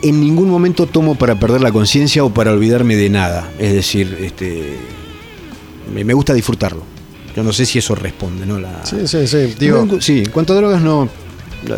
en 0.02 0.20
ningún 0.20 0.50
momento 0.50 0.86
tomo 0.86 1.14
para 1.14 1.38
perder 1.38 1.60
la 1.60 1.70
conciencia 1.70 2.24
o 2.24 2.30
para 2.34 2.50
olvidarme 2.52 2.96
de 2.96 3.08
nada. 3.08 3.48
Es 3.60 3.74
decir, 3.74 4.18
este, 4.20 4.76
me, 5.94 6.02
me 6.02 6.14
gusta 6.14 6.34
disfrutarlo. 6.34 6.82
Yo 7.36 7.44
no 7.44 7.52
sé 7.52 7.64
si 7.64 7.78
eso 7.78 7.94
responde, 7.94 8.44
¿no? 8.44 8.58
La, 8.58 8.84
Sí, 8.84 9.06
sí, 9.06 9.26
sí. 9.28 9.54
Digo, 9.58 9.86
sí, 10.00 10.24
en 10.24 10.30
cuanto 10.30 10.52
a 10.52 10.56
drogas 10.56 10.82
no. 10.82 11.08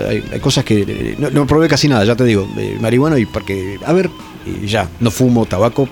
Hay, 0.09 0.23
cosas 0.41 0.65
que. 0.65 0.85
eh, 0.87 1.17
No, 1.33 1.47
probé 1.47 1.69
casi 1.69 1.89
nada, 1.89 2.05
ya 2.05 2.15
te 2.17 2.25
digo. 2.25 2.49
eh, 2.59 2.77
marihuana 2.81 3.19
y 3.19 3.27
porque. 3.27 3.79
A 3.87 3.93
ver, 3.93 4.11
ya. 4.65 4.89
No 5.01 5.11
fumo 5.11 5.47
tabaco. 5.47 5.89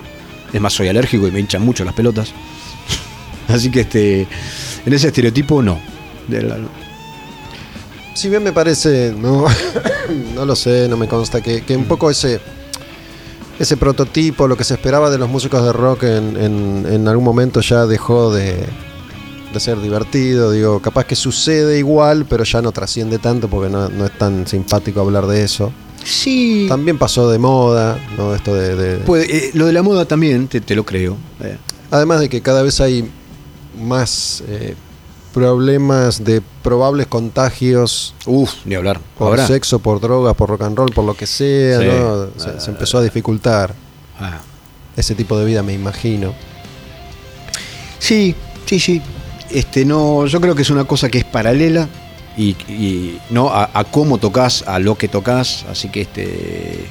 Es 0.53 0.61
más, 0.61 0.73
soy 0.73 0.87
alérgico 0.87 1.27
y 1.27 1.31
me 1.31 1.39
hinchan 1.39 1.61
mucho 1.63 1.83
las 1.85 1.93
pelotas. 1.93 2.31
Así 3.47 3.69
que 3.71 3.81
este. 3.81 4.27
En 4.85 4.93
ese 4.93 5.07
estereotipo 5.07 5.61
no. 5.61 5.79
Si 8.13 8.29
bien 8.29 8.43
me 8.43 8.51
parece, 8.51 9.13
no, 9.17 9.45
no 10.35 10.45
lo 10.45 10.55
sé, 10.55 10.87
no 10.89 10.97
me 10.97 11.07
consta, 11.07 11.41
que, 11.41 11.61
que 11.61 11.75
un 11.77 11.85
poco 11.85 12.09
ese, 12.09 12.39
ese 13.59 13.77
prototipo, 13.77 14.47
lo 14.47 14.57
que 14.57 14.63
se 14.63 14.73
esperaba 14.73 15.09
de 15.09 15.17
los 15.19 15.29
músicos 15.29 15.63
de 15.63 15.71
rock 15.71 16.03
en- 16.03 16.85
en 16.89 17.07
algún 17.07 17.23
momento 17.23 17.61
ya 17.61 17.85
dejó 17.85 18.33
de, 18.33 18.65
de 19.53 19.59
ser 19.59 19.79
divertido. 19.79 20.51
Digo, 20.51 20.81
capaz 20.81 21.05
que 21.05 21.15
sucede 21.15 21.77
igual, 21.79 22.25
pero 22.29 22.43
ya 22.43 22.61
no 22.61 22.71
trasciende 22.71 23.17
tanto 23.19 23.47
porque 23.47 23.69
no, 23.69 23.89
no 23.89 24.05
es 24.05 24.17
tan 24.17 24.45
simpático 24.47 25.01
hablar 25.01 25.25
de 25.27 25.43
eso. 25.43 25.71
Sí. 26.03 26.65
También 26.69 26.97
pasó 26.97 27.29
de 27.29 27.37
moda, 27.37 27.97
¿no? 28.17 28.33
Esto 28.35 28.53
de. 28.53 29.01
eh, 29.23 29.51
lo 29.53 29.65
de 29.65 29.73
la 29.73 29.83
moda 29.83 30.05
también, 30.05 30.47
te, 30.47 30.61
te 30.61 30.75
lo 30.75 30.85
creo. 30.85 31.17
Eh, 31.41 31.57
Además 31.91 32.19
de 32.19 32.29
que 32.29 32.41
cada 32.41 32.61
vez 32.63 32.79
hay 32.81 33.09
más 33.81 34.43
eh, 34.47 34.75
problemas 35.33 36.23
de 36.23 36.41
probables 36.63 37.07
contagios 37.07 38.13
uf, 38.25 38.51
ni 38.65 38.75
hablar. 38.75 38.99
por 39.17 39.39
sexo, 39.39 39.79
por 39.79 39.99
drogas, 40.01 40.35
por 40.35 40.49
rock 40.49 40.63
and 40.63 40.77
roll, 40.77 40.91
por 40.93 41.05
lo 41.05 41.13
que 41.13 41.27
sea, 41.27 41.79
Sí. 41.79 41.85
¿no? 41.87 42.27
Se, 42.37 42.59
se 42.59 42.71
empezó 42.71 42.97
a 42.97 43.03
dificultar 43.03 43.73
Ah. 44.19 44.39
ese 44.95 45.13
tipo 45.15 45.37
de 45.37 45.45
vida, 45.45 45.61
me 45.63 45.73
imagino. 45.73 46.33
Sí, 47.99 48.35
sí, 48.65 48.79
sí. 48.79 49.01
Este, 49.51 49.85
no, 49.85 50.25
yo 50.25 50.41
creo 50.41 50.55
que 50.55 50.61
es 50.63 50.69
una 50.69 50.83
cosa 50.85 51.09
que 51.09 51.19
es 51.19 51.23
paralela 51.25 51.87
y, 52.37 52.49
y, 52.71 53.17
no 53.29 53.49
a, 53.49 53.69
a 53.73 53.83
cómo 53.85 54.17
tocas, 54.17 54.63
a 54.67 54.79
lo 54.79 54.95
que 54.95 55.07
tocas, 55.07 55.65
así 55.69 55.89
que 55.89 56.01
este 56.01 56.85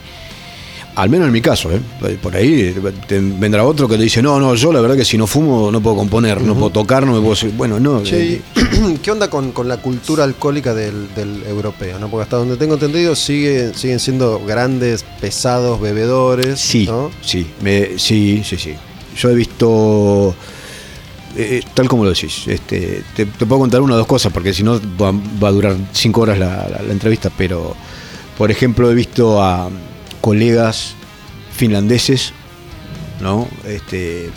al 0.96 1.10
menos 1.10 1.26
en 1.26 1.32
mi 1.34 1.42
caso, 1.42 1.70
¿eh? 1.70 1.80
por 2.22 2.34
ahí 2.34 2.74
te 3.06 3.20
vendrá 3.20 3.64
otro 3.64 3.86
que 3.86 3.98
te 3.98 4.02
dice, 4.04 4.22
no, 4.22 4.40
no, 4.40 4.54
yo 4.54 4.72
la 4.72 4.80
verdad 4.80 4.96
que 4.96 5.04
si 5.04 5.18
no 5.18 5.26
fumo 5.26 5.70
no 5.70 5.82
puedo 5.82 5.94
componer, 5.94 6.40
no 6.40 6.54
puedo 6.54 6.70
tocar, 6.70 7.04
no 7.04 7.12
me 7.12 7.18
puedo... 7.20 7.34
decir-". 7.34 7.52
Bueno, 7.54 7.78
no. 7.78 8.02
Che, 8.02 8.36
eh, 8.36 8.40
¿y 8.94 8.94
¿qué 9.02 9.10
onda 9.10 9.28
con, 9.28 9.52
con 9.52 9.68
la 9.68 9.76
cultura 9.76 10.24
alcohólica 10.24 10.72
del, 10.72 11.14
del 11.14 11.42
europeo? 11.46 11.98
¿no? 11.98 12.08
Porque 12.08 12.22
hasta 12.22 12.38
donde 12.38 12.56
tengo 12.56 12.74
entendido 12.74 13.14
sigue, 13.14 13.74
siguen 13.74 14.00
siendo 14.00 14.40
grandes, 14.46 15.04
pesados 15.20 15.78
bebedores. 15.82 16.58
Sí, 16.60 16.86
¿no? 16.86 17.10
sí, 17.20 17.46
me- 17.60 17.98
sí, 17.98 18.40
sí, 18.42 18.56
sí. 18.56 18.72
Yo 19.18 19.28
he 19.28 19.34
visto, 19.34 20.34
eh, 21.38 21.62
tal 21.74 21.88
como 21.88 22.04
lo 22.04 22.10
decís, 22.10 22.48
este, 22.48 23.02
te, 23.14 23.26
puedo 23.26 23.60
contar 23.60 23.82
una 23.82 23.94
o 23.94 23.98
dos 23.98 24.06
cosas, 24.06 24.32
porque 24.32 24.54
si 24.54 24.62
no 24.62 24.80
va, 25.00 25.08
a 25.46 25.50
durar 25.52 25.76
cinco 25.92 26.22
horas 26.22 26.38
la, 26.38 26.80
entrevista, 26.90 27.30
pero, 27.36 27.76
por 28.38 28.50
ejemplo, 28.50 28.90
he 28.90 28.94
visto 28.94 29.42
a 29.42 29.68
colegas 30.22 30.94
finlandeses, 31.54 32.32
¿no? 33.20 33.48
Este, 33.66 34.26
eh, 34.26 34.30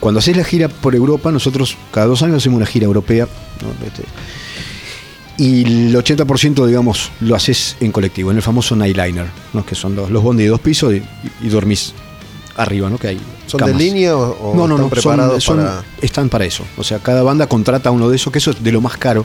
cuando 0.00 0.18
haces 0.18 0.36
la 0.36 0.44
gira 0.44 0.68
por 0.68 0.96
Europa, 0.96 1.30
nosotros 1.30 1.76
cada 1.92 2.06
dos 2.06 2.22
años 2.22 2.38
hacemos 2.38 2.56
una 2.56 2.66
gira 2.66 2.86
europea, 2.86 3.28
¿no? 3.62 3.86
Este, 3.86 4.02
y 5.38 5.64
el 5.64 5.94
80% 5.94 6.66
digamos 6.66 7.10
lo 7.20 7.36
haces 7.36 7.76
en 7.80 7.92
colectivo, 7.92 8.30
en 8.30 8.38
el 8.38 8.42
famoso 8.42 8.74
Nightliner, 8.74 9.26
¿no? 9.52 9.66
que 9.66 9.74
son 9.74 9.94
los, 9.94 10.10
los 10.10 10.22
bondi 10.22 10.44
de 10.44 10.48
dos 10.48 10.60
pisos 10.60 10.94
y 10.94 11.48
dormís 11.48 11.92
arriba, 12.56 12.88
¿no? 12.90 12.98
Que 12.98 13.08
hay 13.08 13.20
¿Son 13.46 13.58
camas. 13.58 13.76
de 13.78 13.84
línea 13.84 14.16
o, 14.16 14.54
no, 14.54 14.66
no, 14.66 14.74
están 14.74 14.78
no, 14.84 14.88
preparados 14.90 15.44
son, 15.44 15.56
son- 15.58 15.66
para.? 15.66 15.84
están 16.00 16.28
para 16.28 16.44
eso. 16.44 16.64
O 16.76 16.84
sea, 16.84 16.98
cada 16.98 17.22
banda 17.22 17.46
contrata 17.48 17.90
uno 17.90 18.08
de 18.08 18.16
esos, 18.16 18.32
que 18.32 18.38
eso 18.38 18.50
es 18.52 18.62
de 18.62 18.72
lo 18.72 18.80
más 18.80 18.96
caro 18.96 19.24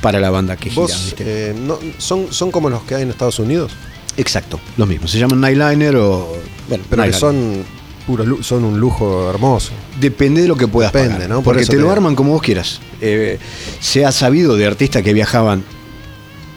para 0.00 0.18
la 0.20 0.30
banda 0.30 0.56
que 0.56 0.70
gira. 0.70 0.82
¿Vos, 0.82 1.04
¿viste? 1.06 1.24
eh, 1.26 1.54
no, 1.54 1.78
son, 1.98 2.32
¿Son 2.32 2.50
como 2.50 2.70
los 2.70 2.82
que 2.82 2.94
hay 2.94 3.02
en 3.02 3.10
Estados 3.10 3.38
Unidos? 3.38 3.72
Exacto, 4.16 4.58
los 4.76 4.88
mismos. 4.88 5.10
Se 5.10 5.18
llaman 5.18 5.40
Nightliner 5.40 5.96
o. 5.96 6.36
Bueno, 6.68 6.84
Pero 6.90 7.02
que 7.04 7.12
son, 7.12 7.64
puro, 8.06 8.42
son 8.42 8.64
un 8.64 8.78
lujo 8.80 9.30
hermoso. 9.30 9.70
Depende 10.00 10.42
de 10.42 10.48
lo 10.48 10.56
que 10.56 10.66
puedas 10.68 10.92
Depende, 10.92 11.14
pagar, 11.14 11.28
¿no? 11.30 11.36
Por 11.42 11.54
Porque 11.54 11.66
te 11.66 11.76
lo 11.76 11.90
arman 11.90 12.14
como 12.16 12.32
vos 12.32 12.42
quieras. 12.42 12.80
Eh, 13.00 13.38
se 13.80 14.04
ha 14.04 14.12
sabido 14.12 14.56
de 14.56 14.66
artistas 14.66 15.02
que 15.02 15.12
viajaban 15.12 15.64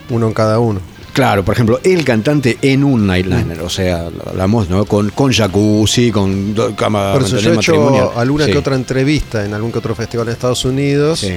Uno 0.10 0.28
en 0.28 0.34
cada 0.34 0.60
uno. 0.60 0.82
Claro, 1.14 1.46
por 1.46 1.54
ejemplo, 1.54 1.80
el 1.84 2.04
cantante 2.04 2.58
en 2.64 2.84
un 2.84 3.06
nightliner, 3.06 3.62
o 3.62 3.70
sea, 3.70 4.10
hablamos, 4.26 4.68
¿no? 4.68 4.86
Con, 4.86 5.12
con 5.12 5.32
jacuzzi, 5.32 6.12
con 6.12 6.56
cama 6.76 7.14
Por 7.14 7.22
eso 7.22 7.38
yo 7.38 7.54
he 7.54 7.56
hecho 7.56 8.12
alguna 8.18 8.46
Sí, 8.46 8.52
que 8.52 8.58
otra 8.58 8.76
entrevista 8.76 9.46
en 9.46 9.54
algún 9.54 9.72
que 9.72 9.78
otro 9.78 9.94
festival 9.94 10.28
en 10.28 10.34
Estados 10.34 10.66
Unidos 10.66 11.20
sí. 11.20 11.36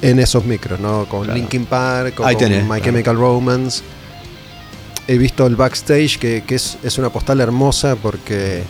en 0.00 0.18
esos 0.18 0.46
micros, 0.46 0.80
¿no? 0.80 1.04
Con 1.04 1.24
Claro. 1.24 1.38
Linkin 1.38 1.66
Park, 1.66 2.20
o 2.20 2.24
Ahí 2.24 2.36
con 2.36 2.44
tenés, 2.44 2.62
My 2.62 2.68
claro. 2.68 2.84
Chemical 2.84 3.16
Romance. 3.16 3.82
He 5.08 5.18
visto 5.18 5.46
el 5.46 5.56
backstage, 5.56 6.18
que, 6.18 6.42
que 6.46 6.54
es, 6.54 6.78
es 6.82 6.96
una 6.96 7.10
postal 7.10 7.40
hermosa 7.40 7.96
porque, 7.96 8.62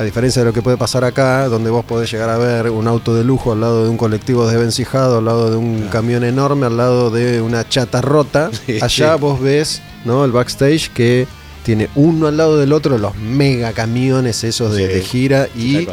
a 0.00 0.04
diferencia 0.04 0.40
de 0.40 0.46
lo 0.46 0.54
que 0.54 0.62
puede 0.62 0.78
pasar 0.78 1.04
acá, 1.04 1.46
donde 1.48 1.68
vos 1.68 1.84
podés 1.84 2.10
llegar 2.10 2.30
a 2.30 2.38
ver 2.38 2.70
un 2.70 2.88
auto 2.88 3.14
de 3.14 3.22
lujo 3.22 3.52
al 3.52 3.60
lado 3.60 3.84
de 3.84 3.90
un 3.90 3.98
colectivo 3.98 4.46
desvencijado, 4.48 5.18
al 5.18 5.26
lado 5.26 5.50
de 5.50 5.58
un 5.58 5.88
camión 5.92 6.24
enorme, 6.24 6.64
al 6.64 6.78
lado 6.78 7.10
de 7.10 7.42
una 7.42 7.68
chata 7.68 8.00
rota, 8.00 8.50
Sí, 8.66 8.78
allá 8.80 9.14
sí. 9.16 9.20
vos 9.20 9.38
ves 9.40 9.82
¿no? 10.06 10.24
el 10.24 10.32
backstage 10.32 10.88
que 10.90 11.26
tiene 11.64 11.90
uno 11.96 12.28
al 12.28 12.38
lado 12.38 12.56
del 12.56 12.72
otro 12.72 12.96
los 12.96 13.14
mega 13.16 13.72
camiones 13.74 14.42
esos 14.42 14.72
de, 14.74 14.86
Sí. 14.86 14.92
de 14.94 15.00
gira 15.02 15.48
y 15.54 15.86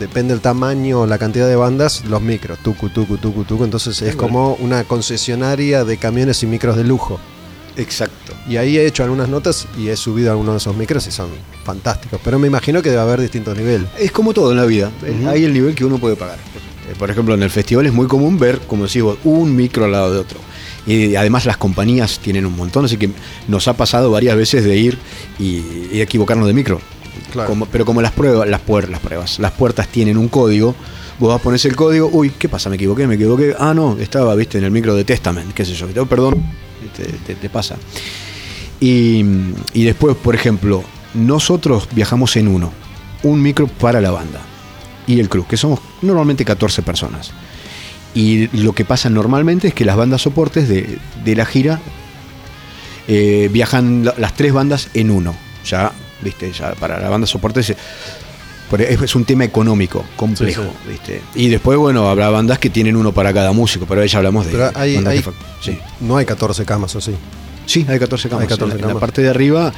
depende 0.00 0.34
del 0.34 0.40
tamaño 0.40 1.02
o 1.02 1.06
la 1.06 1.16
cantidad 1.18 1.46
de 1.46 1.54
bandas, 1.54 2.04
los 2.06 2.20
micros, 2.20 2.58
tucu, 2.58 2.88
tucu, 2.88 3.16
tucu, 3.18 3.44
tucu. 3.44 3.62
Entonces 3.62 4.02
es 4.02 4.16
como 4.16 4.54
una 4.54 4.82
concesionaria 4.82 5.84
de 5.84 5.96
camiones 5.98 6.42
y 6.42 6.46
micros 6.46 6.76
de 6.76 6.82
lujo. 6.82 7.20
Exacto. 7.80 8.32
Y 8.48 8.56
ahí 8.56 8.76
he 8.78 8.86
hecho 8.86 9.02
algunas 9.04 9.28
notas 9.28 9.66
y 9.78 9.88
he 9.88 9.96
subido 9.96 10.30
algunos 10.30 10.54
de 10.54 10.58
esos 10.58 10.76
micros 10.76 11.06
y 11.06 11.10
son 11.10 11.28
fantásticos. 11.64 12.20
Pero 12.22 12.38
me 12.38 12.46
imagino 12.46 12.82
que 12.82 12.90
debe 12.90 13.02
haber 13.02 13.20
distintos 13.20 13.56
niveles. 13.56 13.88
Es 13.98 14.12
como 14.12 14.32
todo 14.32 14.50
en 14.52 14.56
la 14.58 14.66
vida. 14.66 14.90
Hay 15.28 15.44
el 15.44 15.52
nivel 15.52 15.74
que 15.74 15.84
uno 15.84 15.98
puede 15.98 16.16
pagar. 16.16 16.38
Eh, 16.90 16.94
Por 16.98 17.10
ejemplo, 17.10 17.34
en 17.34 17.42
el 17.42 17.50
festival 17.50 17.86
es 17.86 17.92
muy 17.92 18.06
común 18.06 18.38
ver, 18.38 18.58
como 18.66 18.84
decís 18.86 19.02
vos, 19.02 19.18
un 19.24 19.54
micro 19.54 19.84
al 19.84 19.92
lado 19.92 20.12
de 20.12 20.18
otro. 20.18 20.38
Y 20.86 21.14
además 21.14 21.44
las 21.46 21.56
compañías 21.58 22.18
tienen 22.20 22.46
un 22.46 22.56
montón, 22.56 22.86
así 22.86 22.96
que 22.96 23.10
nos 23.48 23.68
ha 23.68 23.74
pasado 23.74 24.10
varias 24.10 24.34
veces 24.36 24.64
de 24.64 24.76
ir 24.76 24.98
y, 25.38 25.62
y 25.92 26.00
equivocarnos 26.00 26.46
de 26.46 26.54
micro. 26.54 26.80
Claro. 27.32 27.48
Como- 27.48 27.66
pero 27.66 27.84
como 27.84 28.00
las 28.02 28.12
pruebas, 28.12 28.48
las, 28.48 28.60
puer- 28.66 28.88
las 28.88 29.00
pruebas, 29.00 29.38
las 29.38 29.52
puertas 29.52 29.88
tienen 29.88 30.16
un 30.16 30.28
código, 30.28 30.74
vos 31.18 31.28
vas 31.28 31.38
a 31.40 31.42
poner 31.42 31.60
el 31.62 31.76
código, 31.76 32.08
uy, 32.12 32.30
¿qué 32.30 32.48
pasa? 32.48 32.70
Me 32.70 32.76
equivoqué, 32.76 33.06
me 33.06 33.16
equivoqué. 33.16 33.54
Ah, 33.58 33.74
no, 33.74 33.98
estaba, 34.00 34.34
viste, 34.34 34.56
en 34.58 34.64
el 34.64 34.70
micro 34.70 34.94
de 34.94 35.04
Testament, 35.04 35.52
qué 35.52 35.64
sé 35.66 35.74
yo. 35.74 35.86
Oh, 35.98 36.06
perdón, 36.06 36.42
te, 36.88 37.48
pasa. 37.50 37.76
Y, 38.80 39.24
y 39.74 39.84
después, 39.84 40.16
por 40.16 40.34
ejemplo, 40.34 40.82
nosotros 41.14 41.88
viajamos 41.92 42.36
en 42.36 42.48
uno, 42.48 42.72
un 43.22 43.42
micro 43.42 43.66
para 43.66 44.00
la 44.00 44.10
banda 44.10 44.40
y 45.06 45.20
el 45.20 45.28
crew, 45.28 45.46
que 45.46 45.56
somos 45.56 45.80
normalmente 46.02 46.44
14 46.44 46.82
personas. 46.82 47.32
Y 48.14 48.48
lo 48.62 48.72
que 48.72 48.84
pasa 48.84 49.08
normalmente 49.10 49.68
es 49.68 49.74
que 49.74 49.84
las 49.84 49.96
bandas 49.96 50.22
soportes 50.22 50.68
de, 50.68 50.98
de 51.24 51.36
la 51.36 51.44
gira 51.46 51.80
eh, 53.08 53.48
viajan 53.52 54.04
la- 54.04 54.14
las 54.18 54.34
tres 54.34 54.52
bandas 54.52 54.88
en 54.94 55.10
uno. 55.10 55.34
Ya, 55.64 55.92
viste, 56.22 56.52
ya 56.52 56.72
para 56.74 56.98
la 57.00 57.08
banda 57.08 57.26
soporte 57.26 57.62
es, 58.78 58.96
por- 58.96 59.04
es- 59.04 59.14
un 59.16 59.24
tema 59.24 59.44
económico, 59.44 60.04
complejo, 60.16 60.62
Sí, 60.62 60.88
viste. 60.90 61.22
Y 61.34 61.48
después, 61.48 61.76
bueno, 61.78 62.08
habrá 62.08 62.28
bandas 62.30 62.58
que 62.58 62.70
tienen 62.70 62.96
uno 62.96 63.12
para 63.12 63.32
cada 63.32 63.52
músico, 63.52 63.86
pero 63.88 64.02
ahí 64.02 64.08
ya 64.08 64.18
hablamos 64.18 64.46
de 64.46 64.52
Pero 64.52 64.70
hay, 64.74 64.94
bandas 64.96 65.12
hay- 65.12 65.18
que 65.18 65.24
fa- 65.24 65.32
sí. 65.60 65.78
no 66.00 66.16
hay 66.16 66.24
14 66.26 66.64
camas, 66.64 66.94
¿o 66.96 67.00
sí? 67.00 67.12
Sí, 67.66 67.86
hay 67.88 67.98
14 67.98 68.28
camas. 68.28 68.42
Hay 68.42 68.48
14 68.48 68.64
en, 68.64 68.68
la, 68.68 68.74
en 68.74 68.80
la 68.82 68.86
camas. 68.88 69.00
parte 69.00 69.22
de 69.22 69.28
arriba, 69.30 69.72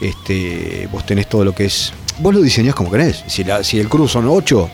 este, 0.00 0.88
vos 0.92 1.04
tenés 1.06 1.28
todo 1.28 1.44
lo 1.44 1.54
que 1.54 1.64
es. 1.66 1.92
Vos 2.20 2.34
lo 2.34 2.40
diseñás 2.40 2.74
como 2.74 2.90
querés. 2.90 3.22
Si, 3.26 3.44
la, 3.44 3.62
si 3.64 3.78
el 3.78 3.88
crew 3.88 4.08
son 4.08 4.26
8 4.28 4.68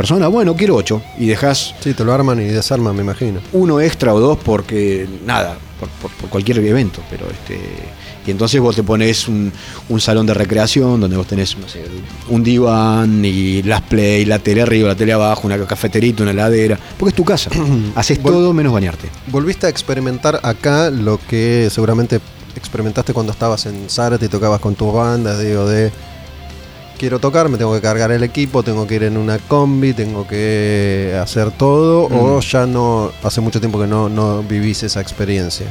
personas, 0.00 0.30
bueno, 0.30 0.56
quiero 0.56 0.76
8. 0.76 1.02
Y 1.18 1.26
dejás 1.26 1.74
Sí, 1.80 1.92
te 1.94 2.04
lo 2.04 2.12
arman 2.12 2.40
y 2.40 2.44
desarman, 2.44 2.94
me 2.96 3.02
imagino. 3.02 3.40
uno 3.52 3.80
extra 3.80 4.14
o 4.14 4.20
dos 4.20 4.38
porque 4.42 5.06
nada, 5.26 5.58
por, 5.78 5.88
por- 6.00 6.10
por 6.12 6.30
cualquier 6.30 6.58
evento. 6.58 7.02
Pero 7.10 7.26
este. 7.30 7.58
Y 8.26 8.30
entonces 8.30 8.60
vos 8.60 8.76
te 8.76 8.82
pones 8.82 9.28
un, 9.28 9.50
un 9.88 10.00
salón 10.00 10.26
de 10.26 10.34
recreación 10.34 11.00
donde 11.00 11.16
vos 11.16 11.26
tenés, 11.26 11.56
no 11.56 11.66
sé, 11.68 11.82
un 12.28 12.42
diván 12.44 13.24
y 13.24 13.62
las 13.62 13.80
play, 13.80 14.24
la 14.26 14.38
tele 14.38 14.60
arriba, 14.62 14.88
la 14.88 14.94
tele 14.94 15.12
abajo, 15.14 15.42
una 15.46 15.58
cafeterita, 15.66 16.22
una 16.22 16.32
heladera. 16.32 16.78
Porque 16.98 17.10
es 17.10 17.16
tu 17.16 17.24
casa. 17.24 17.50
Haces 17.94 18.22
todo 18.22 18.52
menos 18.52 18.72
bañarte. 18.72 19.08
Volviste 19.28 19.66
a 19.66 19.70
experimentar 19.70 20.38
acá 20.42 20.90
lo 20.90 21.18
que 21.28 21.68
seguramente 21.70 22.20
experimentaste 22.56 23.12
cuando 23.14 23.32
estabas 23.32 23.64
en 23.66 23.88
Zárate 23.88 24.26
y 24.26 24.28
tocabas 24.28 24.60
con 24.60 24.74
tus 24.74 24.92
bandas, 24.92 25.38
digo, 25.40 25.66
de 25.66 25.90
quiero 27.00 27.18
tocar, 27.18 27.48
me 27.48 27.56
tengo 27.56 27.72
que 27.72 27.80
cargar 27.80 28.12
el 28.12 28.22
equipo, 28.22 28.62
tengo 28.62 28.86
que 28.86 28.96
ir 28.96 29.04
en 29.04 29.16
una 29.16 29.38
combi, 29.38 29.94
tengo 29.94 30.26
que 30.26 31.18
hacer 31.18 31.50
todo, 31.50 32.02
o 32.04 32.36
Mm. 32.36 32.40
ya 32.42 32.66
no, 32.66 33.10
hace 33.22 33.40
mucho 33.40 33.58
tiempo 33.58 33.80
que 33.80 33.86
no, 33.86 34.10
no 34.10 34.42
vivís 34.42 34.82
esa 34.82 35.00
experiencia. 35.00 35.64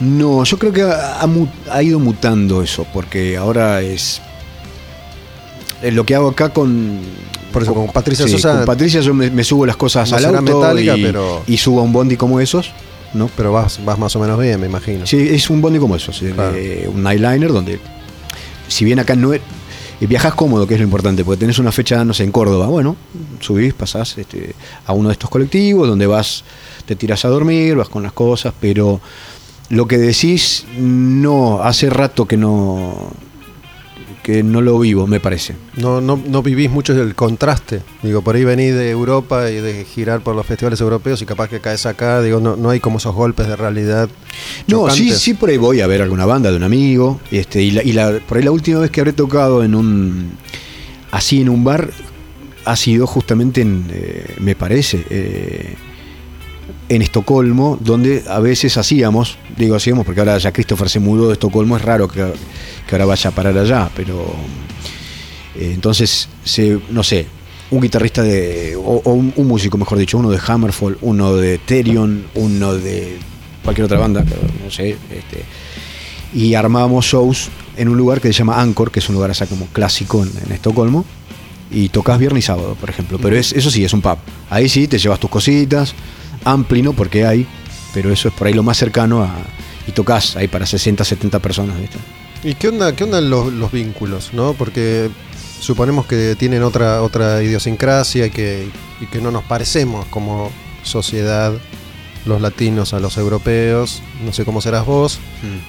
No, 0.00 0.42
yo 0.42 0.58
creo 0.58 0.72
que 0.72 0.82
ha, 0.82 1.82
ido 1.82 2.00
mutando 2.00 2.60
eso, 2.62 2.86
porque 2.92 3.36
ahora 3.36 3.80
es. 3.80 4.20
eh, 5.82 5.92
Lo 5.92 6.04
que 6.04 6.14
hago 6.16 6.28
acá 6.28 6.48
con. 6.50 6.98
Por 7.52 7.62
eso, 7.62 7.72
con 7.72 7.86
Patricia 7.92 8.26
sí, 8.26 8.32
Sosa- 8.32 8.56
Con 8.58 8.64
Patricia 8.66 9.00
yo 9.00 9.14
me, 9.14 9.30
me 9.30 9.42
subo 9.44 9.64
las 9.64 9.76
cosas 9.76 10.08
será 10.08 10.28
auto 10.38 10.42
metálica, 10.60 10.96
y, 10.96 11.02
pero- 11.04 11.42
y 11.46 11.56
subo 11.56 11.80
a 11.80 11.82
un 11.84 11.92
bondi 11.92 12.16
como 12.16 12.40
esos, 12.40 12.72
¿no? 13.14 13.30
Pero 13.36 13.52
vas, 13.52 13.78
vas 13.84 13.96
más 13.98 14.14
o 14.16 14.18
menos 14.20 14.38
bien, 14.40 14.60
me 14.60 14.66
imagino. 14.66 15.06
Sí, 15.06 15.28
es 15.30 15.48
un 15.50 15.60
bondi 15.60 15.78
como 15.78 15.94
esos, 15.96 16.20
eh, 16.22 16.32
Claro. 16.34 16.56
eh, 16.56 16.88
un 16.92 17.02
nightliner 17.02 17.52
donde, 17.52 17.80
si 18.68 18.84
bien 18.84 18.98
acá 18.98 19.14
no 19.16 19.32
es, 19.32 19.40
y 20.00 20.06
viajas 20.06 20.34
cómodo, 20.34 20.66
que 20.66 20.74
es 20.74 20.80
lo 20.80 20.84
importante, 20.84 21.24
porque 21.24 21.40
tenés 21.40 21.58
una 21.58 21.72
fecha, 21.72 22.04
no 22.04 22.14
sé, 22.14 22.24
en 22.24 22.32
Córdoba, 22.32 22.66
bueno, 22.66 22.96
subís, 23.40 23.74
pasás 23.74 24.16
este, 24.18 24.54
a 24.86 24.92
uno 24.92 25.08
de 25.08 25.14
estos 25.14 25.30
colectivos 25.30 25.88
donde 25.88 26.06
vas, 26.06 26.44
te 26.86 26.96
tiras 26.96 27.24
a 27.24 27.28
dormir, 27.28 27.76
vas 27.76 27.88
con 27.88 28.02
las 28.02 28.12
cosas, 28.12 28.54
pero 28.60 29.00
lo 29.70 29.86
que 29.86 29.98
decís, 29.98 30.66
no, 30.76 31.60
hace 31.62 31.90
rato 31.90 32.26
que 32.26 32.36
no, 32.36 33.12
que 34.28 34.42
no 34.42 34.60
lo 34.60 34.78
vivo, 34.78 35.06
me 35.06 35.20
parece. 35.20 35.54
No, 35.78 36.02
no, 36.02 36.20
no 36.28 36.42
vivís 36.42 36.70
mucho 36.70 36.92
el 36.92 37.14
contraste. 37.14 37.80
Digo, 38.02 38.20
por 38.20 38.36
ahí 38.36 38.44
venís 38.44 38.74
de 38.74 38.90
Europa 38.90 39.50
y 39.50 39.54
de 39.54 39.86
girar 39.86 40.20
por 40.20 40.36
los 40.36 40.44
festivales 40.44 40.78
europeos 40.82 41.22
y 41.22 41.24
capaz 41.24 41.48
que 41.48 41.60
caes 41.60 41.86
acá. 41.86 42.20
Digo, 42.20 42.38
no, 42.38 42.54
no 42.54 42.68
hay 42.68 42.78
como 42.78 42.98
esos 42.98 43.14
golpes 43.14 43.48
de 43.48 43.56
realidad. 43.56 44.10
No, 44.66 44.90
sí, 44.90 45.12
sí, 45.12 45.32
por 45.32 45.48
ahí 45.48 45.56
voy 45.56 45.80
a 45.80 45.86
ver 45.86 46.02
alguna 46.02 46.26
banda 46.26 46.50
de 46.50 46.58
un 46.58 46.62
amigo. 46.62 47.18
Este, 47.30 47.62
y 47.62 47.70
la, 47.70 47.82
y 47.82 47.94
la- 47.94 48.18
por 48.28 48.36
ahí 48.36 48.44
la 48.44 48.50
última 48.50 48.80
vez 48.80 48.90
que 48.90 49.00
habré 49.00 49.14
tocado 49.14 49.64
en 49.64 49.74
un. 49.74 50.32
así 51.10 51.40
en 51.40 51.48
un 51.48 51.64
bar 51.64 51.88
ha 52.66 52.76
sido 52.76 53.06
justamente 53.06 53.62
en. 53.62 53.86
eh, 53.90 54.34
me 54.40 54.54
parece. 54.54 55.06
eh, 55.08 55.74
en 56.88 57.02
Estocolmo, 57.02 57.78
donde 57.80 58.24
a 58.28 58.40
veces 58.40 58.76
hacíamos, 58.76 59.38
digo 59.56 59.76
hacíamos 59.76 60.06
porque 60.06 60.20
ahora 60.20 60.38
ya 60.38 60.52
Christopher 60.52 60.88
se 60.88 61.00
mudó 61.00 61.26
de 61.26 61.34
Estocolmo, 61.34 61.76
es 61.76 61.82
raro 61.82 62.08
que, 62.08 62.24
que 62.86 62.94
ahora 62.94 63.04
vaya 63.04 63.30
a 63.30 63.32
parar 63.32 63.56
allá, 63.58 63.90
pero 63.94 64.34
eh, 65.54 65.72
entonces, 65.74 66.28
se, 66.44 66.78
no 66.90 67.02
sé, 67.02 67.26
un 67.70 67.80
guitarrista 67.80 68.22
de, 68.22 68.76
o, 68.76 69.02
o 69.04 69.12
un, 69.12 69.32
un 69.36 69.46
músico, 69.46 69.76
mejor 69.76 69.98
dicho, 69.98 70.16
uno 70.16 70.30
de 70.30 70.38
Hammerfall, 70.44 70.98
uno 71.02 71.36
de 71.36 71.58
Therion, 71.58 72.26
uno 72.34 72.74
de 72.74 73.18
cualquier 73.62 73.84
otra 73.84 73.98
banda, 73.98 74.24
no 74.64 74.70
sé, 74.70 74.90
este, 74.90 75.44
y 76.32 76.54
armábamos 76.54 77.04
shows 77.04 77.48
en 77.76 77.88
un 77.88 77.96
lugar 77.96 78.20
que 78.20 78.28
se 78.28 78.34
llama 78.34 78.60
Anchor, 78.60 78.90
que 78.90 79.00
es 79.00 79.08
un 79.08 79.14
lugar 79.16 79.30
así 79.30 79.44
como 79.46 79.66
clásico 79.66 80.22
en, 80.22 80.30
en 80.46 80.52
Estocolmo, 80.52 81.04
y 81.70 81.90
tocas 81.90 82.18
viernes 82.18 82.44
y 82.44 82.46
sábado, 82.46 82.76
por 82.80 82.88
ejemplo, 82.88 83.18
pero 83.20 83.36
es, 83.36 83.52
eso 83.52 83.70
sí, 83.70 83.84
es 83.84 83.92
un 83.92 84.00
pub. 84.00 84.16
Ahí 84.48 84.68
sí, 84.68 84.88
te 84.88 84.98
llevas 84.98 85.20
tus 85.20 85.28
cositas, 85.28 85.94
ampli, 86.44 86.82
¿no? 86.82 86.92
Porque 86.92 87.24
hay, 87.24 87.46
pero 87.92 88.12
eso 88.12 88.28
es 88.28 88.34
por 88.34 88.46
ahí 88.46 88.54
lo 88.54 88.62
más 88.62 88.76
cercano 88.76 89.22
a... 89.22 89.34
Y 89.86 89.92
tocas 89.92 90.36
ahí 90.36 90.48
para 90.48 90.66
60, 90.66 91.02
70 91.02 91.38
personas, 91.38 91.80
¿viste? 91.80 91.98
¿Y 92.44 92.54
qué 92.54 92.68
onda, 92.68 92.94
qué 92.94 93.04
onda 93.04 93.20
los, 93.20 93.52
los 93.52 93.72
vínculos, 93.72 94.34
no? 94.34 94.52
Porque 94.52 95.10
suponemos 95.60 96.06
que 96.06 96.36
tienen 96.36 96.62
otra, 96.62 97.02
otra 97.02 97.42
idiosincrasia 97.42 98.26
y 98.26 98.30
que, 98.30 98.68
y 99.00 99.06
que 99.06 99.20
no 99.20 99.30
nos 99.30 99.44
parecemos 99.44 100.06
como 100.06 100.50
sociedad 100.82 101.52
los 102.26 102.40
latinos 102.40 102.92
a 102.94 103.00
los 103.00 103.16
europeos. 103.16 104.02
No 104.24 104.32
sé 104.32 104.44
cómo 104.44 104.60
serás 104.60 104.86
vos, 104.86 105.18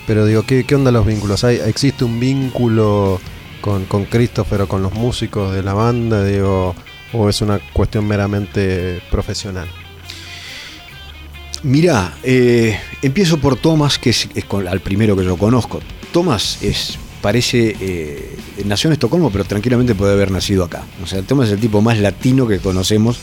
pero 0.06 0.26
digo, 0.26 0.44
¿qué, 0.44 0.64
qué 0.66 0.76
onda 0.76 0.92
los 0.92 1.06
vínculos? 1.06 1.44
¿Hay, 1.44 1.58
¿Existe 1.58 2.04
un 2.04 2.20
vínculo 2.20 3.20
con, 3.62 3.86
con 3.86 4.06
Christopher 4.06 4.62
o 4.62 4.68
con 4.68 4.84
los 4.84 4.94
músicos 4.94 5.54
de 5.54 5.64
la 5.64 5.74
banda, 5.74 6.24
digo, 6.24 6.76
o 7.14 7.30
es 7.30 7.42
una 7.42 7.60
cuestión 7.74 8.06
meramente 8.06 9.02
profesional? 9.10 9.68
Mirá, 11.64 12.14
eh, 12.24 12.80
empiezo 13.02 13.38
por 13.40 13.56
Thomas, 13.58 14.00
que 14.00 14.12
es, 14.12 14.30
es 14.36 14.46
con- 14.46 14.68
al 14.68 14.80
primero 14.80 15.16
que 15.16 15.26
yo 15.26 15.38
conozco. 15.38 15.82
Thomas 16.14 16.58
es, 16.62 16.98
parece, 17.22 17.76
eh, 17.80 18.38
nació 18.66 18.88
en 18.90 18.94
Estocolmo, 18.94 19.30
pero 19.30 19.44
tranquilamente 19.44 19.94
puede 19.96 20.14
haber 20.14 20.32
nacido 20.32 20.64
acá. 20.64 20.84
O 21.04 21.08
sea, 21.08 21.22
Thomas 21.22 21.48
es 21.48 21.54
el 21.56 21.60
tipo 21.60 21.82
más 21.82 21.98
latino 22.00 22.48
que 22.48 22.60
conocemos. 22.60 23.18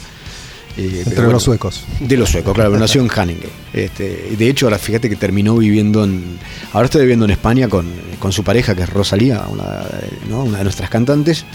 eh, 0.77 0.99
Entre 0.99 1.15
bueno, 1.15 1.33
los 1.33 1.43
suecos. 1.45 1.85
De 2.01 2.19
los 2.19 2.29
suecos, 2.29 2.53
claro, 2.55 2.79
nació 2.79 3.01
en 3.01 3.11
Haninge. 3.11 3.49
Este, 3.73 4.35
de 4.39 4.49
hecho, 4.51 4.67
ahora 4.67 4.79
fíjate 4.79 5.09
que 5.09 5.17
terminó 5.17 5.57
viviendo 5.57 6.05
en. 6.05 6.39
Ahora 6.75 6.85
está 6.85 6.99
viviendo 6.99 7.25
en 7.25 7.31
España 7.31 7.69
con, 7.71 7.87
con 8.19 8.31
su 8.33 8.45
pareja, 8.45 8.75
que 8.75 8.83
es 8.83 8.91
Rosalía, 8.91 9.47
una, 9.49 9.87
¿no? 10.29 10.45
una 10.45 10.59
de 10.59 10.65
nuestras 10.65 10.91
cantantes. 10.91 11.47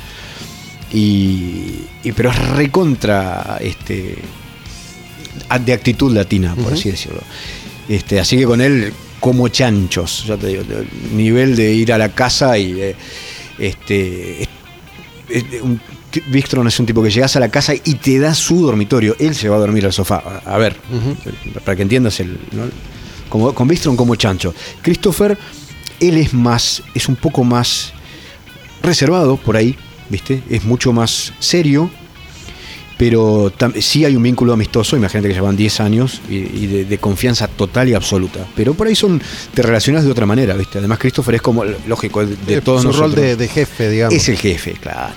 Y, 0.91 1.85
y- 2.03 2.11
pero 2.15 2.31
es 2.31 2.49
recontra 2.49 3.57
este, 3.61 4.15
de 5.63 5.73
actitud 5.73 6.13
latina, 6.13 6.55
por 6.55 6.73
así 6.73 6.89
decirlo. 6.91 7.21
Este, 7.89 8.19
así 8.19 8.37
que 8.37 8.45
con 8.45 8.61
él, 8.61 8.93
como 9.19 9.47
chanchos, 9.49 10.25
ya 10.27 10.37
te 10.37 10.47
digo, 10.47 10.61
el 10.61 11.15
nivel 11.17 11.55
de 11.55 11.73
ir 11.73 11.91
a 11.93 11.97
la 11.97 12.09
casa 12.09 12.57
y 12.57 12.79
eh, 12.81 12.95
este. 13.59 14.43
es- 14.43 14.47
es 15.29 15.61
un- 15.61 15.79
Wikström 16.33 16.67
es 16.67 16.77
un 16.77 16.85
tipo 16.85 17.01
que 17.01 17.09
llegas 17.09 17.37
a 17.37 17.39
la 17.39 17.47
casa 17.49 17.73
y 17.73 17.93
te 17.95 18.19
da 18.19 18.33
su 18.33 18.61
dormitorio. 18.65 19.15
Él 19.17 19.33
se 19.33 19.47
va 19.47 19.55
a 19.55 19.59
dormir 19.59 19.85
al 19.85 19.93
sofá. 19.93 20.41
A 20.45 20.57
ver, 20.57 20.75
para 21.63 21.77
que 21.77 21.83
entiendas 21.83 22.19
el. 22.19 22.37
¿no? 22.51 22.63
Como, 23.29 23.53
con 23.55 23.69
Wikström 23.69 23.95
como 23.95 24.15
chancho. 24.17 24.53
Christopher, 24.81 25.37
él 26.01 26.17
es 26.17 26.33
más. 26.33 26.83
es 26.93 27.07
un 27.07 27.15
poco 27.15 27.45
más 27.45 27.93
reservado 28.83 29.37
por 29.37 29.55
ahí, 29.55 29.77
¿viste? 30.09 30.43
Es 30.49 30.65
mucho 30.65 30.91
más 30.91 31.31
serio. 31.39 31.89
Pero 33.01 33.51
sí 33.79 34.05
hay 34.05 34.15
un 34.15 34.21
vínculo 34.21 34.53
amistoso, 34.53 34.95
imagínate 34.95 35.27
que 35.29 35.33
llevan 35.33 35.55
10 35.55 35.79
años 35.79 36.21
y, 36.29 36.35
y 36.35 36.67
de, 36.67 36.85
de 36.85 36.97
confianza 36.99 37.47
total 37.47 37.89
y 37.89 37.95
absoluta. 37.95 38.45
Pero 38.55 38.75
por 38.75 38.85
ahí 38.85 38.93
son, 38.95 39.19
te 39.55 39.63
relacionas 39.63 40.05
de 40.05 40.11
otra 40.11 40.27
manera, 40.27 40.53
¿viste? 40.55 40.77
Además, 40.77 40.99
Christopher 40.99 41.33
es 41.33 41.41
como, 41.41 41.63
lógico, 41.87 42.23
de, 42.23 42.35
de 42.35 42.61
todos 42.61 42.83
su 42.83 42.89
nosotros. 42.89 43.15
rol 43.15 43.19
de, 43.23 43.35
de 43.37 43.47
jefe, 43.47 43.89
digamos. 43.89 44.13
Es 44.13 44.29
el 44.29 44.37
jefe, 44.37 44.73
claro. 44.73 45.15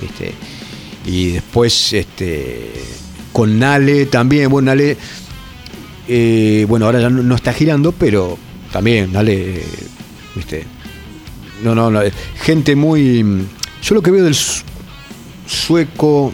¿viste? 0.00 0.32
Y 1.04 1.32
después, 1.32 1.92
este, 1.92 2.70
con 3.30 3.58
Nale 3.58 4.06
también, 4.06 4.48
bueno, 4.48 4.70
Nale, 4.70 4.96
eh, 6.08 6.64
bueno, 6.66 6.86
ahora 6.86 6.98
ya 7.00 7.10
no, 7.10 7.22
no 7.22 7.34
está 7.34 7.52
girando, 7.52 7.92
pero 7.92 8.38
también, 8.72 9.12
Nale, 9.12 9.64
¿viste? 10.34 10.64
No, 11.62 11.74
no, 11.74 11.90
no, 11.90 12.00
eh, 12.00 12.10
gente 12.42 12.74
muy... 12.74 13.22
Yo 13.82 13.94
lo 13.94 14.00
que 14.00 14.12
veo 14.12 14.24
del 14.24 14.34
su- 14.34 14.62
sueco, 15.46 16.32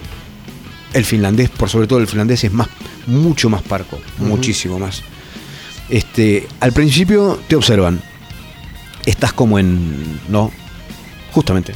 el 0.94 1.04
finlandés, 1.04 1.50
por 1.50 1.68
sobre 1.68 1.86
todo 1.86 1.98
el 1.98 2.06
finlandés, 2.06 2.44
es 2.44 2.52
más, 2.52 2.68
mucho 3.06 3.50
más 3.50 3.62
parco, 3.62 3.98
muchísimo 4.18 4.78
más. 4.78 5.02
Este, 5.90 6.46
al 6.60 6.72
principio 6.72 7.38
te 7.46 7.56
observan, 7.56 8.00
estás 9.04 9.32
como 9.32 9.58
en, 9.58 10.20
¿no? 10.28 10.50
Justamente, 11.32 11.74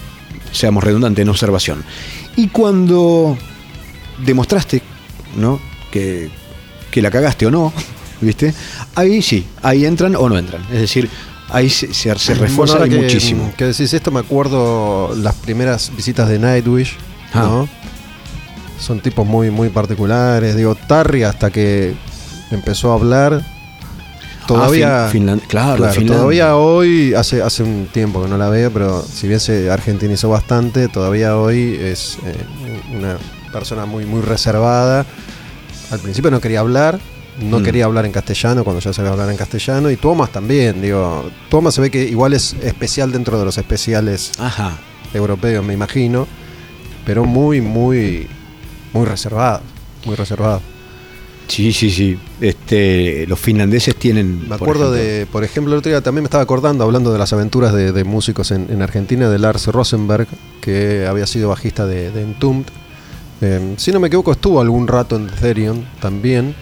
seamos 0.53 0.83
redundantes, 0.83 1.23
en 1.23 1.29
observación. 1.29 1.85
Y 2.37 2.49
cuando 2.49 3.37
demostraste, 4.25 4.83
¿no? 5.37 5.61
Que, 5.91 6.31
que 6.91 7.03
la 7.03 7.11
cagaste 7.11 7.47
o 7.47 7.51
no, 7.51 7.73
¿viste? 8.21 8.55
Ahí 8.95 9.21
sí, 9.21 9.47
ahí 9.63 9.85
entran 9.85 10.17
o 10.17 10.29
no 10.29 10.39
entran. 10.39 10.63
Es 10.73 10.81
decir, 10.81 11.09
ahí 11.51 11.69
se, 11.69 11.93
se, 11.93 12.15
se 12.19 12.33
Bueno, 12.33 12.47
refuerza 12.47 12.75
ahora 12.75 12.87
y 12.87 12.91
que, 12.91 12.97
muchísimo. 12.97 13.53
Que 13.57 13.65
decís 13.67 13.93
esto, 13.93 14.11
me 14.11 14.21
acuerdo 14.21 15.15
las 15.17 15.35
primeras 15.35 15.93
visitas 15.95 16.29
de 16.29 16.39
Nightwish, 16.39 16.97
Ah. 17.35 17.43
¿no? 17.43 17.69
Son 18.79 19.01
tipos 19.01 19.27
muy, 19.27 19.51
muy 19.51 19.69
particulares. 19.71 20.55
Digo, 20.57 20.75
Tarry 20.75 21.23
hasta 21.25 21.51
que 21.51 21.95
empezó 22.51 22.93
a 22.93 22.95
hablar. 22.95 23.43
Todavía. 24.47 25.05
Ah, 25.07 25.09
Fin- 25.09 25.23
Finland- 25.27 25.43
claro, 25.47 25.77
claro, 25.77 25.93
Finlandia. 25.93 26.17
todavía 26.17 26.57
hoy, 26.57 27.13
hace, 27.15 27.43
hace 27.43 27.63
un 27.63 27.87
tiempo 27.93 28.23
que 28.23 28.29
no 28.31 28.39
la 28.39 28.49
veo, 28.49 28.71
pero 28.73 29.03
si 29.03 29.29
bien 29.29 29.41
se 29.41 29.71
argentinizó 29.71 30.31
bastante, 30.31 30.89
todavía 30.89 31.37
hoy 31.37 31.79
es 31.79 32.17
eh, 32.25 32.35
una 32.97 33.19
persona 33.53 33.85
muy, 33.85 34.07
muy 34.07 34.23
reservada. 34.23 35.05
Al 35.91 35.99
principio 35.99 36.31
no 36.31 36.41
quería 36.41 36.61
hablar, 36.61 36.99
no 37.43 37.59
Mm. 37.61 37.63
quería 37.63 37.85
hablar 37.85 38.07
en 38.07 38.13
castellano 38.13 38.65
cuando 38.65 38.81
ya 38.81 38.93
sabía 38.95 39.11
hablar 39.11 39.29
en 39.31 39.37
castellano. 39.37 39.91
Y 39.91 39.97
Thomas 39.97 40.31
también, 40.31 40.81
digo, 40.81 41.31
Thomas 41.51 41.75
se 41.75 41.83
ve 41.83 41.91
que 41.91 42.05
igual 42.05 42.33
es 42.33 42.55
especial 42.63 43.13
dentro 43.13 43.39
de 43.39 43.45
los 43.45 43.59
especiales 43.59 44.33
Ajá. 44.39 44.79
europeos, 45.13 45.63
me 45.65 45.75
imagino, 45.75 46.27
pero 47.05 47.25
muy, 47.27 47.61
muy, 47.61 48.29
muy 48.93 49.05
reservado, 49.07 49.61
muy 50.05 50.15
reservado. 50.15 50.61
Sí, 51.49 51.73
sí, 51.73 51.91
sí. 51.91 52.19
Este, 52.43 53.27
los 53.27 53.41
finlandeses 53.41 53.97
tienen. 53.97 54.49
Me 54.49 54.55
acuerdo 54.55 54.93
de, 54.93 55.27
por 55.33 55.45
ejemplo, 55.45 55.73
el 55.73 55.79
otro 55.79 55.91
día 55.91 56.03
también 56.03 56.25
me 56.25 56.27
estaba 56.27 56.43
acordando, 56.43 56.85
hablando 56.85 57.11
de 57.11 57.19
las 57.19 57.33
aventuras 57.33 57.73
de, 57.73 57.93
de 57.93 58.05
músicos 58.05 58.51
en, 58.51 58.67
en 58.71 58.83
Argentina, 58.83 59.31
de 59.31 59.39
Lars 59.39 59.67
Rosenberg, 59.69 60.27
que 60.61 61.07
había 61.07 61.27
sido 61.27 61.49
bajista 61.49 61.87
de, 61.87 62.11
de 62.11 62.23
Entombed. 62.23 62.67
Eh, 63.41 63.75
si 63.79 63.93
no 63.93 64.01
me 64.01 64.09
equivoco, 64.09 64.33
estuvo 64.33 64.61
algún 64.61 64.87
rato 64.89 65.17
en 65.17 65.29
Therion 65.29 65.87
también. 66.01 66.55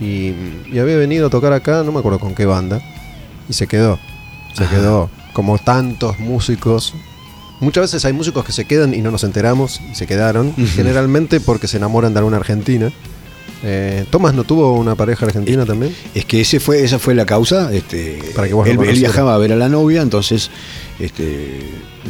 Y, 0.00 0.32
y 0.70 0.78
había 0.78 0.96
venido 0.96 1.26
a 1.26 1.30
tocar 1.30 1.52
acá, 1.52 1.82
no 1.82 1.90
me 1.90 1.98
acuerdo 1.98 2.20
con 2.20 2.34
qué 2.34 2.46
banda. 2.46 2.80
Y 3.48 3.54
se 3.54 3.66
quedó. 3.66 3.98
Se 4.54 4.64
Ajá. 4.64 4.76
quedó. 4.76 5.10
Como 5.32 5.58
tantos 5.58 6.20
músicos. 6.20 6.94
Muchas 7.60 7.82
veces 7.82 8.04
hay 8.04 8.12
músicos 8.12 8.44
que 8.44 8.52
se 8.52 8.66
quedan 8.66 8.92
y 8.94 9.00
no 9.00 9.10
nos 9.10 9.24
enteramos 9.24 9.80
y 9.90 9.94
se 9.94 10.06
quedaron. 10.06 10.54
Generalmente 10.54 11.40
porque 11.40 11.68
se 11.68 11.78
enamoran 11.78 12.12
de 12.12 12.18
alguna 12.18 12.36
argentina. 12.36 12.92
Eh, 13.62 14.04
Tomás 14.10 14.34
no 14.34 14.44
tuvo 14.44 14.74
una 14.74 14.94
pareja 14.94 15.26
argentina 15.26 15.64
también. 15.64 15.94
Es 16.14 16.24
que 16.24 16.42
ese 16.42 16.60
fue, 16.60 16.84
esa 16.84 16.98
fue 16.98 17.14
la 17.14 17.24
causa. 17.24 17.72
Este, 17.72 18.20
Para 18.34 18.46
que 18.48 18.54
vos 18.54 18.68
él, 18.68 18.78
viajaba 18.78 19.34
a 19.34 19.38
ver 19.38 19.52
a 19.52 19.56
la 19.56 19.68
novia, 19.68 20.02
entonces 20.02 20.50
este, 20.98 21.60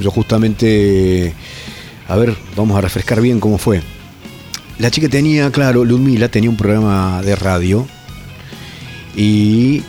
yo 0.00 0.10
justamente, 0.10 1.32
a 2.08 2.16
ver, 2.16 2.34
vamos 2.56 2.76
a 2.76 2.80
refrescar 2.80 3.20
bien 3.20 3.40
cómo 3.40 3.58
fue. 3.58 3.82
La 4.78 4.90
chica 4.90 5.08
tenía, 5.08 5.50
claro, 5.50 5.84
Ludmila 5.84 6.28
tenía 6.28 6.50
un 6.50 6.56
programa 6.56 7.22
de 7.22 7.36
radio 7.36 7.86
y 9.16 9.82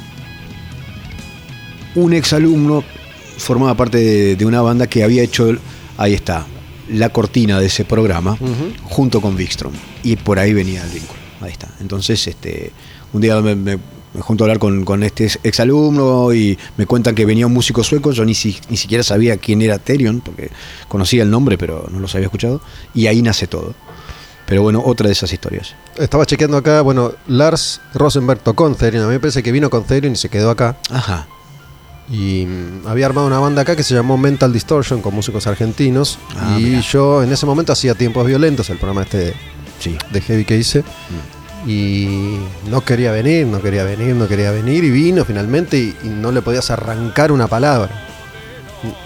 un 1.95 2.13
exalumno 2.13 2.83
formaba 3.37 3.75
parte 3.75 3.97
de, 3.97 4.35
de 4.35 4.45
una 4.45 4.61
banda 4.61 4.87
que 4.87 5.03
había 5.03 5.23
hecho, 5.23 5.55
ahí 5.97 6.13
está, 6.13 6.45
la 6.89 7.09
cortina 7.09 7.59
de 7.59 7.67
ese 7.67 7.85
programa 7.85 8.37
junto 8.83 9.21
con 9.21 9.35
Wikström. 9.37 9.71
Y 10.03 10.15
por 10.15 10.39
ahí 10.39 10.53
venía 10.53 10.83
el 10.83 10.89
vínculo. 10.89 11.19
Ahí 11.41 11.51
está. 11.51 11.67
Entonces, 11.79 12.25
este, 12.27 12.71
un 13.13 13.21
día 13.21 13.39
me, 13.41 13.55
me- 13.55 13.77
me 14.13 14.21
junto 14.21 14.43
a 14.43 14.45
hablar 14.45 14.57
con, 14.57 14.85
con 14.85 15.03
este 15.03 15.29
exalumno 15.43 16.33
y 16.33 16.57
me 16.77 16.85
cuentan 16.87 17.13
que 17.13 17.25
venía 17.25 17.45
un 17.45 17.53
músico 17.53 17.83
sueco, 17.83 18.11
yo 18.13 18.23
ni, 18.25 18.33
si- 18.33 18.57
ni 18.69 18.77
siquiera 18.77 19.03
sabía 19.03 19.37
quién 19.37 19.61
era 19.61 19.77
Therion, 19.77 20.21
porque 20.21 20.49
conocía 20.87 21.23
el 21.23 21.29
nombre, 21.29 21.57
pero 21.57 21.87
no 21.91 21.99
los 21.99 22.15
había 22.15 22.25
escuchado, 22.27 22.61
y 22.95 23.07
ahí 23.07 23.21
nace 23.21 23.47
todo. 23.47 23.75
Pero 24.47 24.61
bueno, 24.61 24.81
otra 24.83 25.07
de 25.07 25.13
esas 25.13 25.31
historias. 25.33 25.75
Estaba 25.97 26.25
chequeando 26.25 26.55
acá, 26.57 26.81
bueno, 26.81 27.11
Lars 27.27 27.81
Rosenberg 27.93 28.39
tocó 28.39 28.65
en 28.65 28.75
Therion. 28.75 29.03
A 29.03 29.07
mí 29.07 29.13
me 29.13 29.19
parece 29.19 29.43
que 29.43 29.51
vino 29.51 29.69
con 29.69 29.83
Therion 29.83 30.13
y 30.13 30.15
se 30.15 30.29
quedó 30.29 30.49
acá. 30.51 30.77
Ajá. 30.89 31.27
Y 32.09 32.47
había 32.85 33.05
armado 33.05 33.27
una 33.27 33.39
banda 33.39 33.63
acá 33.63 33.75
que 33.75 33.83
se 33.83 33.93
llamó 33.93 34.17
Mental 34.17 34.53
Distortion 34.53 35.01
con 35.01 35.13
músicos 35.13 35.45
argentinos. 35.47 36.17
Ah, 36.37 36.57
y 36.59 36.79
yo 36.81 37.21
en 37.23 37.31
ese 37.33 37.45
momento 37.45 37.73
hacía 37.73 37.95
Tiempos 37.95 38.25
Violentos, 38.25 38.69
el 38.69 38.77
programa 38.77 39.03
este 39.03 39.17
de, 39.17 39.33
Sí. 39.79 39.97
de 40.11 40.21
Heavy 40.21 40.45
que 40.45 40.57
hice. 40.57 40.81
Mm. 40.81 41.69
Y 41.69 42.39
no 42.69 42.81
quería 42.81 43.11
venir, 43.11 43.45
no 43.45 43.61
quería 43.61 43.83
venir, 43.83 44.15
no 44.15 44.27
quería 44.27 44.51
venir. 44.51 44.83
Y 44.85 44.89
vino 44.89 45.25
finalmente 45.25 45.77
y, 45.77 45.95
y 46.03 46.07
no 46.07 46.31
le 46.31 46.41
podías 46.41 46.71
arrancar 46.71 47.31
una 47.31 47.47
palabra. 47.47 48.05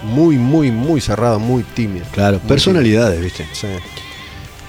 Muy, 0.04 0.36
muy, 0.38 0.70
muy 0.70 1.00
cerrado, 1.00 1.40
muy 1.40 1.62
tímido. 1.64 2.06
Claro, 2.12 2.38
Muy 2.38 2.48
personalidades, 2.48 3.20
¿viste? 3.20 3.48
Sí. 3.52 3.66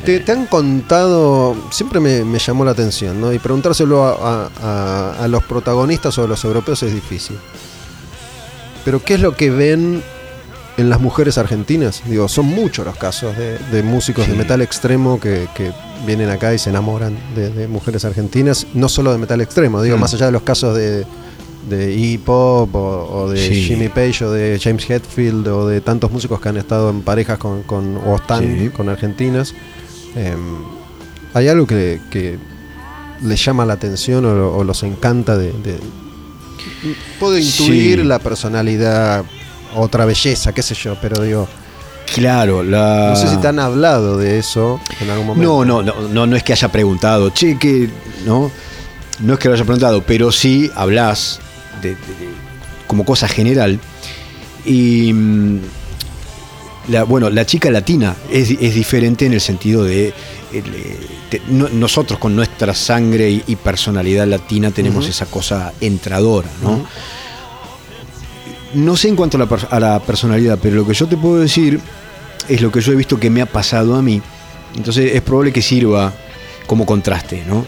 Te, 0.06 0.20
te 0.22 0.32
han 0.32 0.48
contado, 0.48 1.56
siempre 1.72 2.00
me, 2.00 2.24
me 2.26 2.40
llamó 2.40 2.66
la 2.66 2.72
atención, 2.72 3.22
¿no? 3.22 3.32
Y 3.32 3.38
preguntárselo 3.40 4.04
a, 4.04 4.12
a- 4.12 4.50
a- 4.62 5.24
a 5.24 5.28
los 5.28 5.44
protagonistas 5.44 6.18
o 6.18 6.24
a 6.24 6.28
los 6.28 6.44
europeos 6.44 6.82
es 6.84 6.94
difícil. 6.94 7.38
Pero 8.86 9.02
¿qué 9.04 9.14
es 9.16 9.20
lo 9.22 9.36
que 9.36 9.50
ven 9.50 10.02
en 10.78 10.90
las 10.90 11.00
mujeres 11.00 11.38
argentinas? 11.38 12.02
Digo, 12.06 12.28
son 12.28 12.46
muchos 12.48 12.86
los 12.86 12.96
casos 12.98 13.38
de, 13.38 13.58
de 13.72 13.84
músicos 13.84 14.28
de 14.28 14.36
metal 14.36 14.62
extremo 14.62 15.20
que, 15.20 15.48
que 15.56 15.72
vienen 16.06 16.30
acá 16.30 16.54
y 16.54 16.60
se 16.60 16.70
enamoran 16.70 17.16
de, 17.36 17.50
de 17.50 17.68
mujeres 17.68 18.04
argentinas, 18.06 18.68
no 18.74 18.90
solo 18.90 19.12
de 19.12 19.18
metal 19.20 19.40
extremo, 19.42 19.82
digo, 19.82 19.98
Mm. 19.98 20.02
más 20.02 20.14
allá 20.14 20.26
de 20.26 20.32
los 20.34 20.42
casos 20.42 20.76
de, 20.76 21.06
de 21.70 21.94
Iggy 21.94 22.18
Pop 22.18 22.76
o, 22.76 23.08
o 23.24 23.30
de 23.30 23.38
Sí. 23.48 23.64
Jimmy 23.64 23.88
Page 23.88 24.26
o 24.26 24.32
de 24.32 24.60
James 24.62 24.90
Hetfield 24.90 25.48
o 25.48 25.68
de 25.68 25.80
tantos 25.80 26.12
músicos 26.12 26.42
que 26.42 26.50
han 26.50 26.58
estado 26.58 26.90
en 26.90 27.02
parejas 27.04 27.38
con, 27.38 27.64
con 27.64 27.96
o 28.06 28.16
están 28.18 28.44
Sí. 28.60 28.70
con 28.70 28.90
argentinas. 28.90 29.54
Eh, 30.18 30.36
hay 31.34 31.48
algo 31.48 31.66
que, 31.66 32.02
que 32.12 32.38
les 33.22 33.44
llama 33.46 33.66
la 33.66 33.74
atención 33.74 34.26
o, 34.26 34.58
o 34.58 34.64
los 34.66 34.84
encanta 34.84 35.38
de, 35.38 35.54
de- 35.54 35.80
puedo 37.20 37.38
intuir 37.38 38.00
Sí. 38.00 38.06
la 38.06 38.20
personalidad 38.20 39.24
otra 39.76 40.06
belleza 40.06 40.54
qué 40.54 40.62
sé 40.62 40.76
yo 40.76 40.96
pero 41.02 41.22
digo 41.24 41.48
Claro, 42.14 42.64
la... 42.64 43.10
no 43.10 43.16
sé 43.16 43.28
si 43.28 43.38
te 43.38 43.48
han 43.48 43.60
hablado 43.60 44.18
de 44.18 44.38
eso 44.38 44.80
en 45.00 45.10
algún 45.10 45.26
momento. 45.28 45.66
No, 45.66 45.82
no, 45.82 45.94
no, 46.02 46.08
no, 46.10 46.28
no 46.28 46.36
es 46.36 46.44
que 46.44 46.52
haya 46.54 46.68
preguntado, 46.68 47.30
che, 47.32 47.58
que. 47.58 47.90
No, 48.26 48.52
no 49.20 49.34
es 49.34 49.40
que 49.40 49.48
lo 49.48 49.56
haya 49.56 49.64
preguntado, 49.64 50.04
pero 50.06 50.32
sí 50.32 50.70
hablas 50.76 51.40
de, 51.82 51.90
de- 51.92 51.96
de- 51.96 52.30
como 52.88 53.04
cosa 53.06 53.28
general. 53.28 53.80
Y. 54.66 55.12
mm, 55.14 55.60
La, 56.90 57.04
bueno, 57.06 57.30
la 57.30 57.46
chica 57.46 57.72
latina 57.72 58.16
es, 58.30 58.50
es 58.52 58.76
diferente 58.76 59.26
en 59.26 59.34
el 59.34 59.42
sentido 59.42 59.84
de. 59.84 60.14
Eh, 60.54 61.42
no- 61.48 61.70
nosotros 61.70 62.20
con 62.20 62.36
nuestra 62.36 62.74
sangre 62.74 63.30
y, 63.48 63.56
personalidad 63.56 64.28
latina 64.28 64.72
tenemos 64.72 65.08
esa 65.08 65.26
cosa 65.26 65.74
entradora, 65.82 66.50
¿no? 66.62 66.86
No 68.74 68.98
sé 68.98 69.08
en 69.10 69.16
cuanto 69.16 69.38
a 69.38 69.40
la, 69.42 69.46
per- 69.48 69.68
a 69.70 69.80
la 69.80 70.00
personalidad, 70.00 70.58
pero 70.62 70.76
lo 70.78 70.88
que 70.88 70.94
yo 70.94 71.08
te 71.08 71.16
puedo 71.18 71.38
decir 71.40 71.80
es 72.50 72.62
lo 72.62 72.72
que 72.72 72.82
yo 72.82 72.92
he 72.92 72.96
visto 72.96 73.20
que 73.20 73.30
me 73.30 73.42
ha 73.42 73.46
pasado 73.46 73.96
a 73.96 74.02
mí. 74.02 74.22
Entonces 74.76 75.12
es 75.14 75.22
probable 75.22 75.54
que 75.54 75.62
sirva 75.62 76.12
como 76.66 76.86
contraste, 76.86 77.44
¿no? 77.48 77.66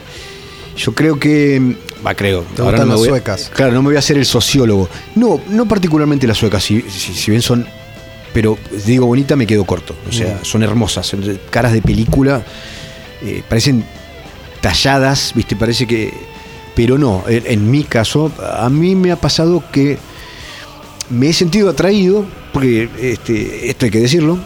Yo 0.75 0.93
creo 0.93 1.19
que. 1.19 1.77
Va, 2.05 2.15
creo. 2.15 2.43
Te 2.55 2.61
gustan 2.63 2.87
me 2.87 2.93
las 2.93 2.97
voy 2.97 3.07
a- 3.07 3.11
suecas. 3.11 3.51
Claro, 3.53 3.73
no 3.73 3.81
me 3.83 3.89
voy 3.89 3.95
a 3.95 3.99
hacer 3.99 4.17
el 4.17 4.25
sociólogo. 4.25 4.89
No, 5.15 5.39
no 5.49 5.67
particularmente 5.67 6.25
las 6.27 6.37
suecas, 6.37 6.63
si, 6.63 6.81
si- 6.81 7.13
si 7.13 7.31
bien 7.31 7.41
son. 7.43 7.67
Pero 8.35 8.57
digo 8.85 9.05
bonita, 9.05 9.37
me 9.37 9.47
quedo 9.47 9.63
corto. 9.63 9.95
O 10.09 10.11
sea, 10.11 10.43
son 10.43 10.61
hermosas, 10.61 11.07
son 11.07 11.39
caras 11.49 11.71
de 11.71 11.81
película, 11.81 12.43
eh, 13.23 13.41
parecen 13.47 13.85
talladas, 14.59 15.31
¿viste? 15.33 15.55
Parece 15.55 15.87
que. 15.87 16.13
Pero 16.75 16.97
no, 16.97 17.23
en, 17.29 17.43
en 17.47 17.71
mi 17.71 17.85
caso, 17.85 18.29
a 18.59 18.69
mí 18.69 18.93
me 18.93 19.13
ha 19.13 19.15
pasado 19.15 19.63
que 19.71 19.97
me 21.09 21.29
he 21.29 21.33
sentido 21.33 21.69
atraído, 21.69 22.25
porque 22.51 22.89
este, 22.99 23.69
esto 23.69 23.85
hay 23.85 23.91
que 23.91 24.01
decirlo, 24.01 24.37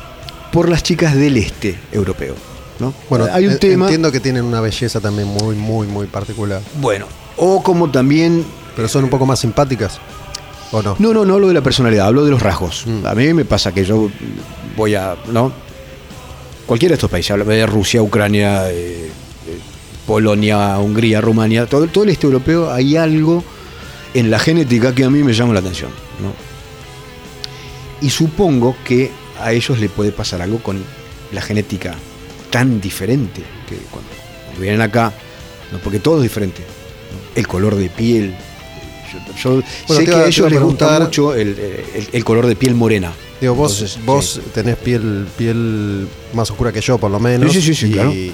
por 0.52 0.70
las 0.70 0.84
chicas 0.84 1.16
del 1.16 1.38
este 1.38 1.76
europeo. 1.92 2.36
¿no? 2.80 2.94
bueno 3.10 3.28
hay 3.34 3.46
un 3.46 3.54
eh, 3.54 3.58
tema. 3.58 3.86
entiendo 3.86 4.10
que 4.12 4.22
tienen 4.22 4.46
una 4.46 4.62
belleza 4.62 5.02
también 5.02 5.28
muy 5.28 5.54
muy 5.54 5.86
muy 5.86 6.08
particular 6.08 6.62
Bueno, 6.80 7.08
o 7.36 7.62
como 7.62 7.92
también. 7.92 8.46
pero 8.74 8.88
son 8.88 9.04
un 9.04 9.10
poco 9.10 9.26
más 9.26 9.40
simpáticas 9.40 10.00
o 10.72 10.82
no 10.82 10.96
No, 11.00 11.14
no, 11.14 11.26
no 11.26 11.34
hablo 11.36 11.48
de 11.48 11.54
la 11.54 11.62
personalidad, 11.62 12.08
hablo 12.08 12.26
de 12.26 12.32
los 12.32 12.42
rasgos. 12.42 12.86
Mm. 12.86 13.06
A 13.06 13.16
mí 13.16 13.34
me 13.34 13.46
pasa 13.46 13.72
que 13.72 13.86
yo 13.86 14.10
voy 14.76 14.96
a. 14.96 15.16
¿no? 15.32 15.52
Cualquiera 16.66 16.92
de 16.92 16.96
estos 16.96 17.10
países, 17.10 17.32
hablo 17.32 17.46
de 17.46 17.66
Rusia, 17.66 18.02
Ucrania, 18.02 18.70
eh, 18.70 19.08
eh, 19.08 19.60
Polonia, 20.06 20.78
Hungría, 20.78 21.20
Rumania, 21.22 21.66
todo, 21.66 21.88
todo 21.88 22.04
el 22.04 22.12
este 22.12 22.28
europeo, 22.28 22.72
hay 22.72 22.96
algo 22.96 23.44
en 24.14 24.30
la 24.30 24.40
genética 24.40 24.94
que 24.94 25.04
a 25.04 25.10
mí 25.10 25.24
me 25.24 25.34
llama 25.34 25.54
la 25.54 25.60
atención. 25.62 25.90
¿no? 26.22 26.34
Y 28.06 28.10
supongo 28.10 28.76
que 28.86 29.12
a 29.42 29.52
ellos 29.52 29.80
le 29.80 29.90
puede 29.90 30.12
pasar 30.12 30.42
algo 30.42 30.60
con 30.60 30.84
la 31.32 31.42
genética 31.42 31.96
tan 32.50 32.82
diferente 32.82 33.42
que 33.68 33.76
cuando, 33.90 34.10
cuando 34.46 34.62
vienen 34.62 34.82
acá, 34.82 35.14
¿no? 35.72 35.80
porque 35.80 36.00
todo 36.00 36.18
es 36.18 36.24
diferente. 36.24 36.62
¿no? 36.62 37.40
El 37.40 37.48
color 37.48 37.76
de 37.76 37.90
piel. 37.90 38.36
Yo, 39.12 39.20
yo 39.36 39.64
Bueno, 39.88 40.02
sé 40.02 40.06
que 40.06 40.16
a 40.16 40.26
ellos 40.28 40.52
les 40.52 40.62
gusta 40.62 41.00
mucho 41.00 41.34
el, 41.34 41.48
el- 41.94 42.10
el 42.12 42.24
color 42.26 42.48
de 42.48 42.56
piel 42.56 42.76
morena. 42.76 43.12
Digo, 43.42 43.56
vos, 43.56 43.74
Entonces, 43.74 44.06
vos 44.06 44.26
sí. 44.36 44.42
tenés 44.54 44.76
piel, 44.78 45.26
piel 45.38 46.08
más 46.34 46.50
oscura 46.52 46.72
que 46.72 46.82
yo, 46.82 46.98
por 46.98 47.10
lo 47.10 47.20
menos. 47.20 47.52
Sí, 47.54 47.62
sí, 47.62 47.74
sí, 47.74 47.88
y, 47.88 47.92
claro. 47.94 48.12
y 48.12 48.32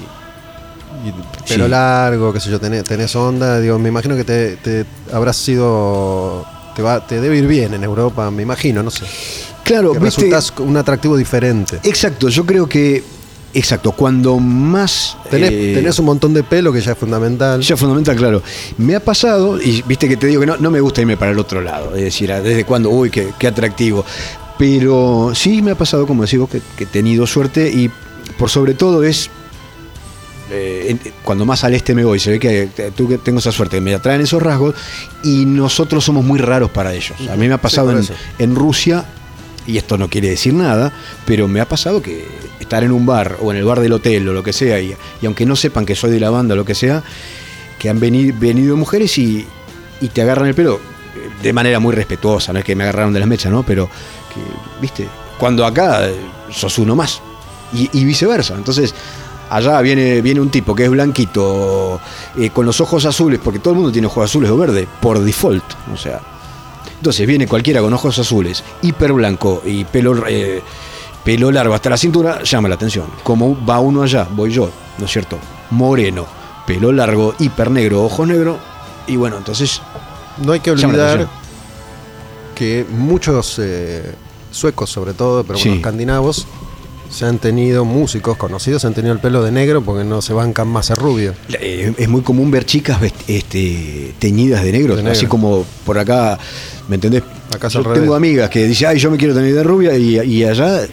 pelo 1.47 1.67
largo, 1.67 2.33
qué 2.33 2.39
sé 2.39 2.49
yo, 2.49 2.59
tenés, 2.59 2.83
tenés 2.83 3.15
onda. 3.15 3.59
Digo, 3.59 3.77
me 3.77 3.89
imagino 3.89 4.15
que 4.15 4.23
te, 4.23 4.55
te 4.57 4.85
habrás 5.13 5.37
sido. 5.37 6.45
Te, 6.75 6.81
va, 6.81 7.05
te 7.05 7.21
debe 7.21 7.37
ir 7.37 7.47
bien 7.47 7.73
en 7.73 7.83
Europa, 7.83 8.29
me 8.31 8.41
imagino, 8.43 8.83
no 8.83 8.91
sé. 8.91 9.05
Claro, 9.63 9.93
Que 9.93 9.99
viste- 9.99 10.23
resultas 10.23 10.53
un 10.59 10.75
atractivo 10.77 11.15
diferente. 11.15 11.79
Exacto, 11.83 12.29
yo 12.29 12.45
creo 12.45 12.67
que. 12.67 13.03
Exacto, 13.57 13.93
cuando 13.93 14.37
más. 14.37 15.17
Tenés, 15.31 15.49
eh, 15.51 15.71
tenés 15.73 15.97
un 15.97 16.05
montón 16.05 16.33
de 16.33 16.43
pelo 16.43 16.73
que 16.73 16.81
ya 16.81 16.91
es 16.91 16.97
fundamental. 16.97 17.61
Ya 17.61 17.77
fundamental, 17.77 18.15
claro. 18.17 18.43
Me 18.77 18.95
ha 18.95 18.99
pasado, 18.99 19.61
y 19.61 19.81
viste 19.87 20.09
que 20.09 20.17
te 20.17 20.27
digo 20.27 20.41
que 20.41 20.47
no, 20.47 20.57
no 20.57 20.69
me 20.69 20.81
gusta 20.81 21.01
irme 21.01 21.15
para 21.15 21.31
el 21.31 21.39
otro 21.39 21.61
lado, 21.61 21.95
es 21.95 22.03
decir, 22.03 22.29
desde 22.31 22.65
cuando, 22.65 22.89
uy, 22.89 23.09
qué, 23.09 23.29
qué 23.39 23.47
atractivo. 23.47 24.05
Pero 24.57 25.31
sí 25.33 25.61
me 25.61 25.71
ha 25.71 25.75
pasado, 25.75 26.05
como 26.05 26.23
decís 26.23 26.37
vos, 26.39 26.49
que, 26.49 26.61
que 26.77 26.83
he 26.83 26.87
tenido 26.87 27.25
suerte 27.25 27.69
y 27.69 27.89
por 28.37 28.49
sobre 28.49 28.73
todo 28.73 29.03
es. 29.03 29.29
eh, 30.51 30.97
cuando 31.23 31.45
más 31.45 31.63
al 31.63 31.73
este 31.73 31.95
me 31.95 32.03
voy, 32.03 32.19
se 32.19 32.31
ve 32.31 32.39
que 32.39 32.69
eh, 32.77 32.91
tú 32.95 33.07
que 33.07 33.17
tengo 33.17 33.39
esa 33.39 33.51
suerte, 33.51 33.81
me 33.81 33.93
atraen 33.93 34.21
esos 34.21 34.41
rasgos 34.41 34.75
y 35.23 35.45
nosotros 35.45 36.03
somos 36.03 36.23
muy 36.23 36.39
raros 36.39 36.71
para 36.71 36.93
ellos. 36.93 37.17
A 37.31 37.35
mí 37.35 37.47
me 37.47 37.53
ha 37.53 37.61
pasado 37.61 37.91
en, 37.91 38.05
en 38.39 38.55
Rusia, 38.55 39.05
y 39.67 39.77
esto 39.77 39.97
no 39.97 40.09
quiere 40.09 40.29
decir 40.29 40.53
nada, 40.53 40.91
pero 41.25 41.47
me 41.47 41.61
ha 41.61 41.67
pasado 41.67 42.01
que 42.01 42.25
estar 42.59 42.83
en 42.83 42.91
un 42.91 43.05
bar 43.05 43.37
o 43.41 43.51
en 43.51 43.57
el 43.57 43.65
bar 43.65 43.79
del 43.79 43.93
hotel 43.93 44.27
o 44.29 44.33
lo 44.33 44.43
que 44.43 44.53
sea, 44.53 44.79
y, 44.79 44.95
y 45.21 45.25
aunque 45.25 45.45
no 45.45 45.55
sepan 45.55 45.85
que 45.85 45.95
soy 45.95 46.11
de 46.11 46.19
la 46.19 46.29
banda 46.29 46.53
o 46.53 46.57
lo 46.57 46.65
que 46.65 46.75
sea, 46.75 47.03
que 47.79 47.89
han 47.89 47.99
venido, 47.99 48.77
mujeres 48.77 49.17
y, 49.17 49.45
y 50.01 50.07
te 50.09 50.21
agarran 50.21 50.47
el 50.47 50.55
pelo 50.55 50.75
eh, 50.75 51.29
de 51.43 51.53
manera 51.53 51.79
muy 51.79 51.93
respetuosa, 51.93 52.53
no 52.53 52.59
es 52.59 52.65
que 52.65 52.75
me 52.75 52.83
agarraron 52.83 53.13
de 53.13 53.19
las 53.19 53.27
mechas, 53.27 53.51
¿no? 53.51 53.63
Pero, 53.63 53.87
que, 53.87 54.41
viste, 54.81 55.07
cuando 55.37 55.65
acá 55.65 56.07
eh, 56.07 56.15
sos 56.51 56.77
uno 56.79 56.95
más 56.95 57.21
y, 57.73 58.05
viceversa. 58.05 58.55
Entonces, 58.55 58.93
allá 59.49 59.81
viene, 59.81 60.21
viene 60.21 60.39
un 60.39 60.49
tipo 60.49 60.73
que 60.73 60.85
es 60.85 60.89
blanquito, 60.89 61.99
eh, 62.37 62.49
con 62.51 62.65
los 62.65 62.79
ojos 62.79 63.05
azules, 63.05 63.39
porque 63.43 63.59
todo 63.59 63.71
el 63.71 63.77
mundo 63.77 63.91
tiene 63.91 64.07
ojos 64.07 64.29
azules 64.29 64.49
o 64.49 64.57
verdes, 64.57 64.87
por 65.01 65.19
default, 65.19 65.63
o 65.93 65.97
sea. 65.97 66.21
Entonces 66.97 67.27
viene 67.27 67.47
cualquiera 67.47 67.81
con 67.81 67.93
ojos 67.93 68.17
azules, 68.19 68.63
hiper 68.81 69.13
blanco 69.13 69.61
y 69.65 69.83
pelo, 69.85 70.25
eh, 70.27 70.61
pelo 71.23 71.51
largo 71.51 71.73
hasta 71.73 71.89
la 71.89 71.97
cintura, 71.97 72.41
llama 72.43 72.67
la 72.69 72.75
atención. 72.75 73.07
Como 73.23 73.65
va 73.65 73.79
uno 73.79 74.01
allá, 74.03 74.27
voy 74.31 74.51
yo, 74.51 74.69
¿no 74.97 75.05
es 75.05 75.11
cierto? 75.11 75.37
Moreno, 75.71 76.25
pelo 76.65 76.91
largo, 76.91 77.33
hiper 77.39 77.71
negro, 77.71 78.03
ojos 78.03 78.27
negros, 78.27 78.57
y 79.07 79.15
bueno, 79.15 79.37
entonces 79.37 79.81
No 80.37 80.51
hay 80.51 80.59
que 80.59 80.71
olvidar 80.71 81.27
que 82.55 82.85
muchos 82.89 83.57
eh, 83.59 84.15
suecos, 84.51 84.89
sobre 84.89 85.13
todo, 85.13 85.43
pero 85.43 85.57
bueno, 85.59 85.71
Sí. 85.71 85.77
escandinavos, 85.77 86.45
se 87.09 87.25
han 87.25 87.39
tenido 87.39 87.85
músicos 87.85 88.37
conocidos, 88.37 88.81
se 88.81 88.87
han 88.87 88.93
tenido 88.93 89.13
el 89.13 89.19
pelo 89.19 89.43
de 89.43 89.51
negro 89.51 89.81
porque 89.81 90.03
no 90.03 90.21
se 90.21 90.33
bancan 90.33 90.67
más 90.67 90.91
a 90.91 90.95
rubio. 90.95 91.33
Eh, 91.49 91.93
es 91.97 92.09
muy 92.09 92.21
común 92.21 92.51
ver 92.51 92.65
chicas 92.65 92.99
este, 93.27 94.13
teñidas 94.19 94.63
de 94.63 94.71
negro, 94.71 94.95
De 94.95 95.03
negro. 95.03 95.17
así 95.17 95.25
como 95.27 95.65
por 95.85 95.97
acá, 95.97 96.37
¿me 96.87 96.95
entendés? 96.95 97.23
Acá 97.53 97.67
Yo 97.67 97.83
tengo 97.83 98.15
amigas 98.15 98.49
que 98.49 98.65
dicen, 98.67 98.89
ay, 98.89 98.99
yo 98.99 99.11
me 99.11 99.17
quiero 99.17 99.33
tener 99.33 99.53
de 99.53 99.63
rubia, 99.63 99.95
y, 99.97 100.19
y 100.19 100.43
allá 100.43 100.87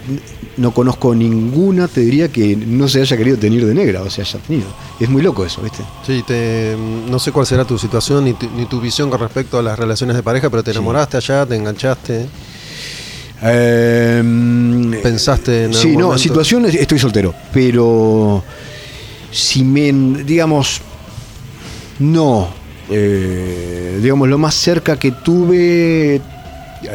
no 0.57 0.73
conozco 0.73 1.15
ninguna, 1.15 1.89
te 1.89 2.03
diría, 2.03 2.29
que 2.29 2.57
no 2.57 2.89
se 2.89 3.01
haya 3.01 3.17
querido 3.17 3.39
tener 3.39 3.65
de 3.65 3.75
negra, 3.75 4.03
o 4.03 4.11
sea, 4.11 4.25
haya 4.25 4.39
tenido. 4.41 4.67
Es 5.01 5.09
muy 5.09 5.23
loco 5.23 5.45
eso, 5.45 5.63
¿viste? 5.63 5.83
Sí, 6.07 6.23
te, 6.27 6.77
no 7.09 7.19
sé 7.19 7.33
cuál 7.33 7.47
será 7.47 7.65
tu 7.65 7.79
situación 7.79 8.25
ni 8.25 8.35
tu, 8.35 8.49
ni 8.51 8.67
tu 8.67 8.81
visión 8.81 9.11
con 9.11 9.19
respecto 9.21 9.59
a 9.59 9.63
las 9.63 9.79
relaciones 9.79 10.15
de 10.15 10.23
pareja, 10.23 10.51
pero 10.51 10.63
te 10.63 10.71
enamoraste 10.73 11.17
allá, 11.17 11.47
te 11.47 11.57
enganchaste. 11.57 12.27
Eh, 13.45 15.01
¿Pensaste 15.03 15.65
en 15.65 15.75
Sí, 15.75 15.81
algún 15.89 15.93
no, 16.01 16.07
momento? 16.09 16.23
situaciones, 16.23 16.75
estoy 16.75 16.99
soltero, 16.99 17.35
pero 17.53 18.43
si 19.31 19.65
me, 19.65 19.93
digamos, 20.25 20.81
no, 21.99 22.49
eh, 22.89 23.99
digamos, 24.01 24.29
lo 24.29 24.39
más 24.39 24.55
cerca 24.55 24.97
que 24.97 25.11
tuve, 25.13 26.21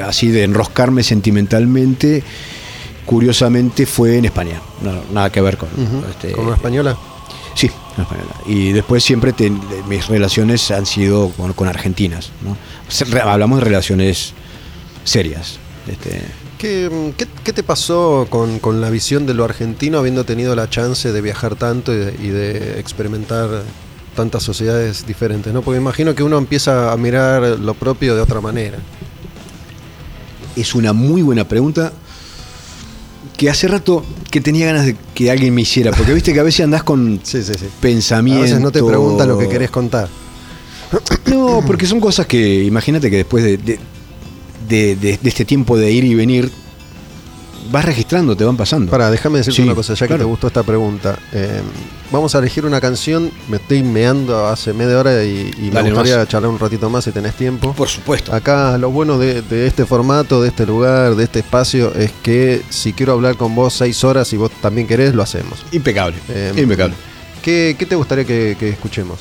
así 0.06 0.30
de 0.30 0.44
enroscarme 0.44 1.04
sentimentalmente, 1.04 2.24
curiosamente 3.06 3.86
fue 3.86 4.18
en 4.18 4.26
España, 4.26 4.62
no, 4.82 5.02
nada 5.14 5.30
que 5.32 5.42
ver 5.42 5.58
con... 5.58 5.70
Este, 6.10 6.32
¿Con 6.32 6.46
una 6.46 6.56
española? 6.56 6.96
Sí, 7.56 7.70
una 7.96 8.04
española. 8.04 8.36
Y 8.46 8.72
después 8.72 9.04
siempre 9.04 9.34
te- 9.34 9.52
mis 9.90 10.08
relaciones 10.08 10.70
han 10.72 10.86
sido 10.86 11.30
con, 11.32 11.54
con 11.54 11.68
argentinas, 11.68 12.30
¿no? 12.44 12.56
Hablamos 13.24 13.60
de 13.60 13.66
relaciones 13.66 14.34
serias. 15.04 15.60
Este, 15.88 16.22
¿Qué, 16.58 17.14
qué, 17.18 17.28
qué 17.44 17.54
te 17.54 17.64
pasó 17.64 18.28
con, 18.30 18.60
con 18.60 18.82
la 18.82 18.90
visión 18.90 19.26
de 19.26 19.34
lo 19.34 19.44
argentino 19.46 20.00
habiendo 20.00 20.24
tenido 20.26 20.56
la 20.56 20.70
chance 20.70 21.12
de 21.12 21.22
viajar 21.22 21.56
tanto 21.56 21.94
y 21.94 21.98
de, 21.98 22.16
y 22.22 22.28
de 22.30 22.80
experimentar 22.80 23.64
tantas 24.16 24.44
sociedades 24.44 25.06
diferentes? 25.06 25.54
¿no? 25.54 25.62
Porque 25.62 25.80
imagino 25.80 26.14
que 26.16 26.24
uno 26.24 26.38
empieza 26.38 26.92
a 26.92 26.98
mirar 26.98 27.42
lo 27.60 27.74
propio 27.74 28.16
de 28.16 28.22
otra 28.22 28.42
manera. 28.42 28.78
es 30.56 30.74
una 30.76 30.92
muy 30.94 31.22
buena 31.22 31.48
pregunta 31.48 31.94
que 33.38 33.50
hace 33.52 33.68
rato 33.68 34.04
que 34.32 34.42
tenía 34.42 34.66
ganas 34.66 34.88
de 34.88 34.96
que 35.14 35.30
alguien 35.30 35.54
me 35.54 35.62
hiciera, 35.62 35.92
porque 35.92 36.12
viste 36.14 36.34
que 36.34 36.40
a 36.40 36.44
veces 36.44 36.64
andás 36.64 36.82
con 36.82 37.20
Sí, 37.22 37.44
sí, 37.44 37.54
sí. 37.54 37.68
pensamientos. 37.80 38.42
A 38.42 38.56
veces 38.56 38.62
no 38.62 38.72
te 38.72 38.82
preguntan 38.84 39.28
lo 39.30 39.38
que 39.38 39.48
querés 39.48 39.70
contar. 39.70 40.10
No, 41.28 41.62
porque 41.68 41.86
son 41.86 42.00
cosas 42.00 42.26
que, 42.26 42.64
imagínate 42.64 43.12
que 43.12 43.18
después 43.18 43.44
de, 43.44 43.58
de, 43.58 43.80
de- 44.68 44.96
de- 44.96 45.18
de 45.22 45.30
este 45.30 45.46
tiempo 45.46 45.78
de 45.78 45.92
ir 45.92 46.04
y 46.04 46.16
venir, 46.16 46.52
vas 47.72 47.84
registrando, 47.86 48.36
te 48.36 48.44
van 48.46 48.56
pasando. 48.58 48.90
Para, 48.92 49.10
déjame 49.12 49.40
decirte 49.40 49.58
Sí, 49.58 49.64
una 49.64 49.76
cosa, 49.76 49.94
ya 49.94 50.08
que 50.08 50.16
te 50.16 50.24
gustó 50.24 50.48
esta 50.48 50.64
pregunta. 50.64 51.18
Eh, 51.34 51.62
vamos 52.12 52.34
a 52.34 52.40
elegir 52.40 52.66
una 52.66 52.80
canción, 52.80 53.30
me 53.50 53.58
estoy 53.58 53.84
meando 53.84 54.48
hace 54.48 54.72
media 54.74 54.98
hora 55.00 55.24
y, 55.26 55.52
y 55.58 55.70
me 55.72 55.82
gustaría 55.84 56.26
charlar 56.28 56.50
un 56.52 56.60
ratito 56.60 56.90
más 56.90 57.04
si 57.04 57.12
tenés 57.12 57.34
tiempo. 57.36 57.74
Por 57.74 57.90
supuesto. 57.90 58.34
Acá 58.34 58.78
lo 58.78 58.90
bueno 58.92 59.18
de, 59.18 59.42
de 59.42 59.68
este 59.68 59.86
formato, 59.86 60.42
de 60.42 60.48
este 60.50 60.66
lugar, 60.66 61.16
de 61.16 61.24
este 61.26 61.40
espacio, 61.40 61.94
es 61.94 62.12
que 62.24 62.62
si 62.70 62.94
quiero 62.94 63.14
hablar 63.14 63.36
con 63.36 63.54
vos 63.54 63.74
seis 63.74 64.02
horas 64.06 64.32
y 64.32 64.38
vos 64.38 64.50
también 64.62 64.88
querés, 64.88 65.14
lo 65.14 65.22
hacemos. 65.24 65.60
Impecable. 65.74 66.16
Eh, 66.30 66.54
impecable. 66.58 66.96
¿Qué, 67.42 67.76
qué 67.78 67.86
te 67.86 67.96
gustaría 67.96 68.24
que, 68.26 68.56
que 68.60 68.70
escuchemos? 68.70 69.20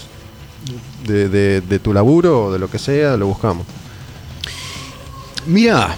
De, 1.06 1.28
de- 1.28 1.60
de 1.60 1.78
tu 1.78 1.92
laburo 1.92 2.44
o 2.46 2.52
de 2.52 2.58
lo 2.58 2.68
que 2.70 2.78
sea, 2.78 3.16
lo 3.16 3.26
buscamos. 3.26 3.66
Mira, 5.46 5.96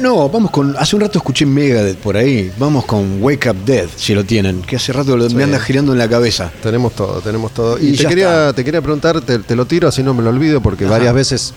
no, 0.00 0.28
vamos 0.28 0.50
con. 0.50 0.76
Hace 0.76 0.96
un 0.96 1.02
rato 1.02 1.18
escuché 1.18 1.46
Megadeth 1.46 1.96
por 1.98 2.16
ahí. 2.16 2.52
Vamos 2.58 2.84
con 2.84 3.22
Wake 3.22 3.50
Up 3.50 3.56
Dead, 3.64 3.86
si 3.96 4.14
lo 4.14 4.24
tienen. 4.24 4.62
Que 4.62 4.76
hace 4.76 4.92
rato 4.92 5.28
Sí. 5.28 5.34
me 5.34 5.44
anda 5.44 5.58
girando 5.58 5.92
en 5.92 5.98
la 5.98 6.08
cabeza. 6.08 6.50
Tenemos 6.62 6.92
todo, 6.94 7.20
tenemos 7.20 7.52
todo. 7.52 7.78
Y 7.78 7.88
Y, 7.90 7.96
te, 7.96 8.06
quería, 8.06 8.28
está. 8.48 8.52
te 8.54 8.64
quería 8.64 8.82
preguntar, 8.82 9.20
te, 9.20 9.38
te 9.38 9.56
lo 9.56 9.66
tiro 9.66 9.88
así 9.88 10.02
no 10.02 10.14
me 10.14 10.22
lo 10.22 10.30
olvido, 10.30 10.60
porque 10.60 10.84
Ajá. 10.84 10.92
varias 10.94 11.14
veces 11.14 11.54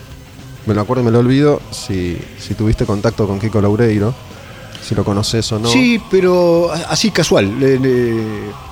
me 0.65 0.73
lo 0.73 0.81
acuerdo 0.81 1.01
y 1.03 1.06
me 1.06 1.11
lo 1.11 1.19
olvido, 1.19 1.61
si, 1.72 2.18
si 2.39 2.53
tuviste 2.53 2.85
contacto 2.85 3.26
con 3.27 3.39
Kiko 3.39 3.61
Laureiro, 3.61 4.14
si 4.88 4.93
lo 4.95 5.03
conoces 5.03 5.51
o 5.51 5.60
no. 5.60 5.69
Sí, 5.69 6.01
pero 6.11 6.72
así 6.88 7.11
casual. 7.11 7.60
le- 7.60 7.80
le- 7.80 8.69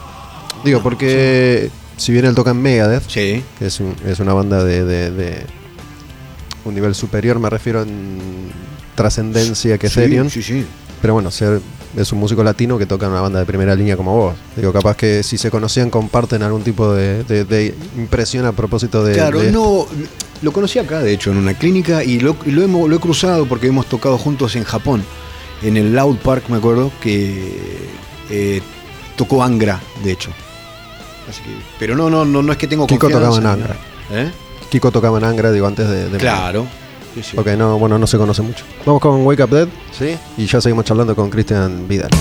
Digo, 0.63 0.81
porque 0.81 1.69
si 1.97 2.11
bien 2.11 2.25
él 2.25 2.33
toca 2.35 2.51
en 2.51 2.61
Megadeth, 2.61 3.07
Sí. 3.09 3.43
que 3.59 3.67
es, 3.67 3.79
un- 3.79 3.95
es 4.05 4.19
una 4.19 4.33
banda 4.33 4.63
de, 4.63 4.83
de- 4.83 5.11
de 5.11 5.45
un 6.67 6.75
nivel 6.75 6.93
superior, 6.95 7.39
me 7.39 7.49
refiero 7.49 7.81
en 7.81 8.19
trascendencia 8.95 9.77
que 9.77 9.89
sí, 10.29 10.41
sí. 10.41 10.65
Pero 11.01 11.13
bueno, 11.13 11.29
ser, 11.29 11.61
es 11.95 12.11
un 12.11 12.19
músico 12.19 12.43
latino 12.43 12.77
que 12.79 12.85
toca 12.87 13.05
en 13.05 13.11
una 13.11 13.21
banda 13.21 13.39
de 13.39 13.45
primera 13.45 13.75
línea 13.75 13.95
como 13.95 14.15
vos. 14.15 14.35
Digo, 14.55 14.73
capaz 14.73 14.95
que 14.97 15.21
si 15.21 15.37
se 15.37 15.51
conocían 15.51 15.89
comparten 15.91 16.41
algún 16.41 16.63
tipo 16.63 16.91
de, 16.93 17.23
de- 17.23 17.45
de 17.45 17.75
impresión 17.97 18.45
a 18.45 18.51
propósito 18.51 19.03
de... 19.03 19.13
Claro, 19.13 19.39
de 19.39 19.51
no. 19.51 19.85
Lo 20.41 20.51
conocí 20.51 20.79
acá, 20.79 20.99
de 20.99 21.13
hecho, 21.13 21.31
en 21.31 21.37
una 21.37 21.53
clínica 21.55 22.03
y 22.03 22.19
lo, 22.19 22.35
lo 22.45 22.61
hemos, 22.63 22.89
lo 22.89 22.95
he 22.95 22.99
cruzado 22.99 23.45
porque 23.47 23.67
hemos 23.67 23.85
tocado 23.87 24.17
juntos 24.17 24.55
en 24.55 24.63
Japón. 24.63 25.03
En 25.63 25.77
el 25.77 25.93
Loud 25.95 26.17
Park, 26.17 26.45
me 26.49 26.57
acuerdo, 26.57 26.91
que 27.01 27.51
eh, 28.29 28.61
tocó 29.15 29.43
Angra, 29.43 29.79
de 30.03 30.11
hecho. 30.11 30.31
Así 31.29 31.41
que- 31.41 31.49
pero 31.79 31.95
no, 31.95 32.09
no, 32.09 32.25
no, 32.25 32.41
no 32.41 32.51
es 32.51 32.57
que 32.57 32.67
tengo 32.67 32.87
Kiko 32.87 33.01
confianza. 33.09 33.29
tocaba 33.29 33.55
en 33.55 33.61
Angra. 33.61 33.75
¿Eh? 34.11 34.31
Kiko 34.69 34.91
tocaba 34.91 35.17
en 35.17 35.23
Angra, 35.23 35.51
digo, 35.51 35.67
antes 35.67 35.87
de... 35.89 36.09
de 36.09 36.17
Claro. 36.17 36.65
Sí, 37.15 37.23
sí. 37.23 37.37
Ok, 37.37 37.47
no, 37.57 37.79
bueno, 37.79 37.97
no 37.97 38.05
se 38.05 38.17
conoce 38.17 38.41
mucho. 38.41 38.63
Vamos 38.85 39.01
con 39.01 39.25
Wake 39.25 39.43
Up 39.43 39.49
Dead, 39.49 39.67
¿sí? 39.91 40.17
Y 40.37 40.45
ya 40.45 40.61
seguimos 40.61 40.85
charlando 40.85 41.15
con 41.15 41.29
Christian 41.29 41.87
Vidal. 41.87 42.11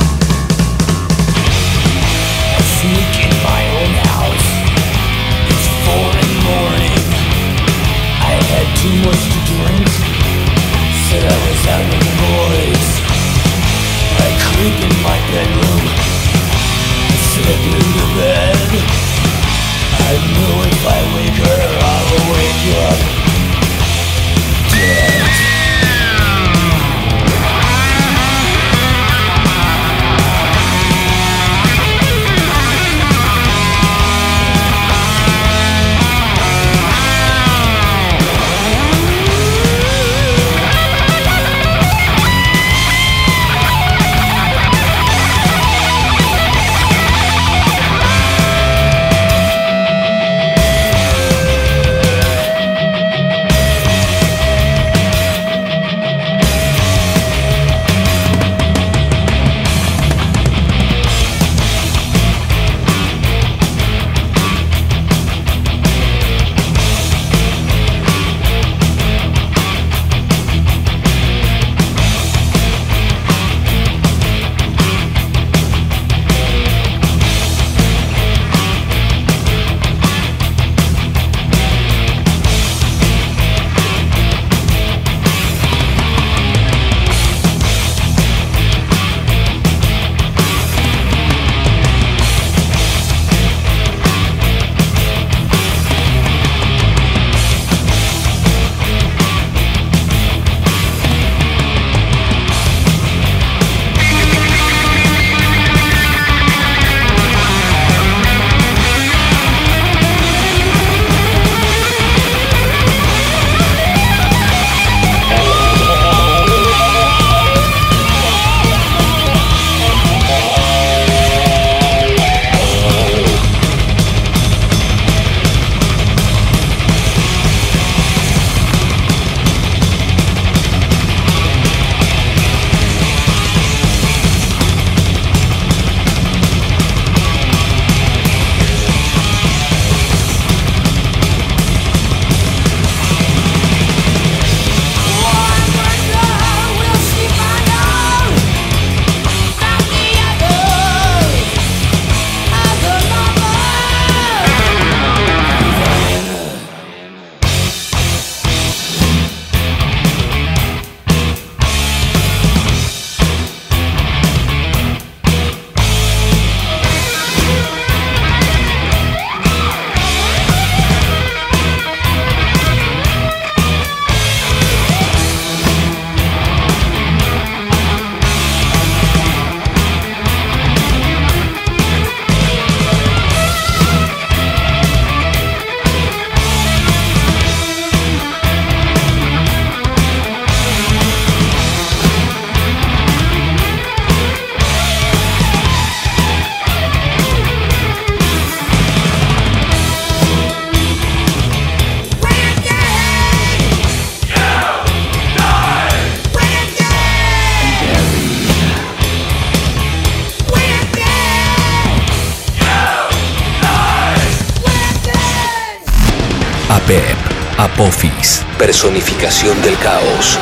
Apophis, 217.76 218.42
personificación 218.58 219.60
del 219.60 219.76
caos. 219.76 220.38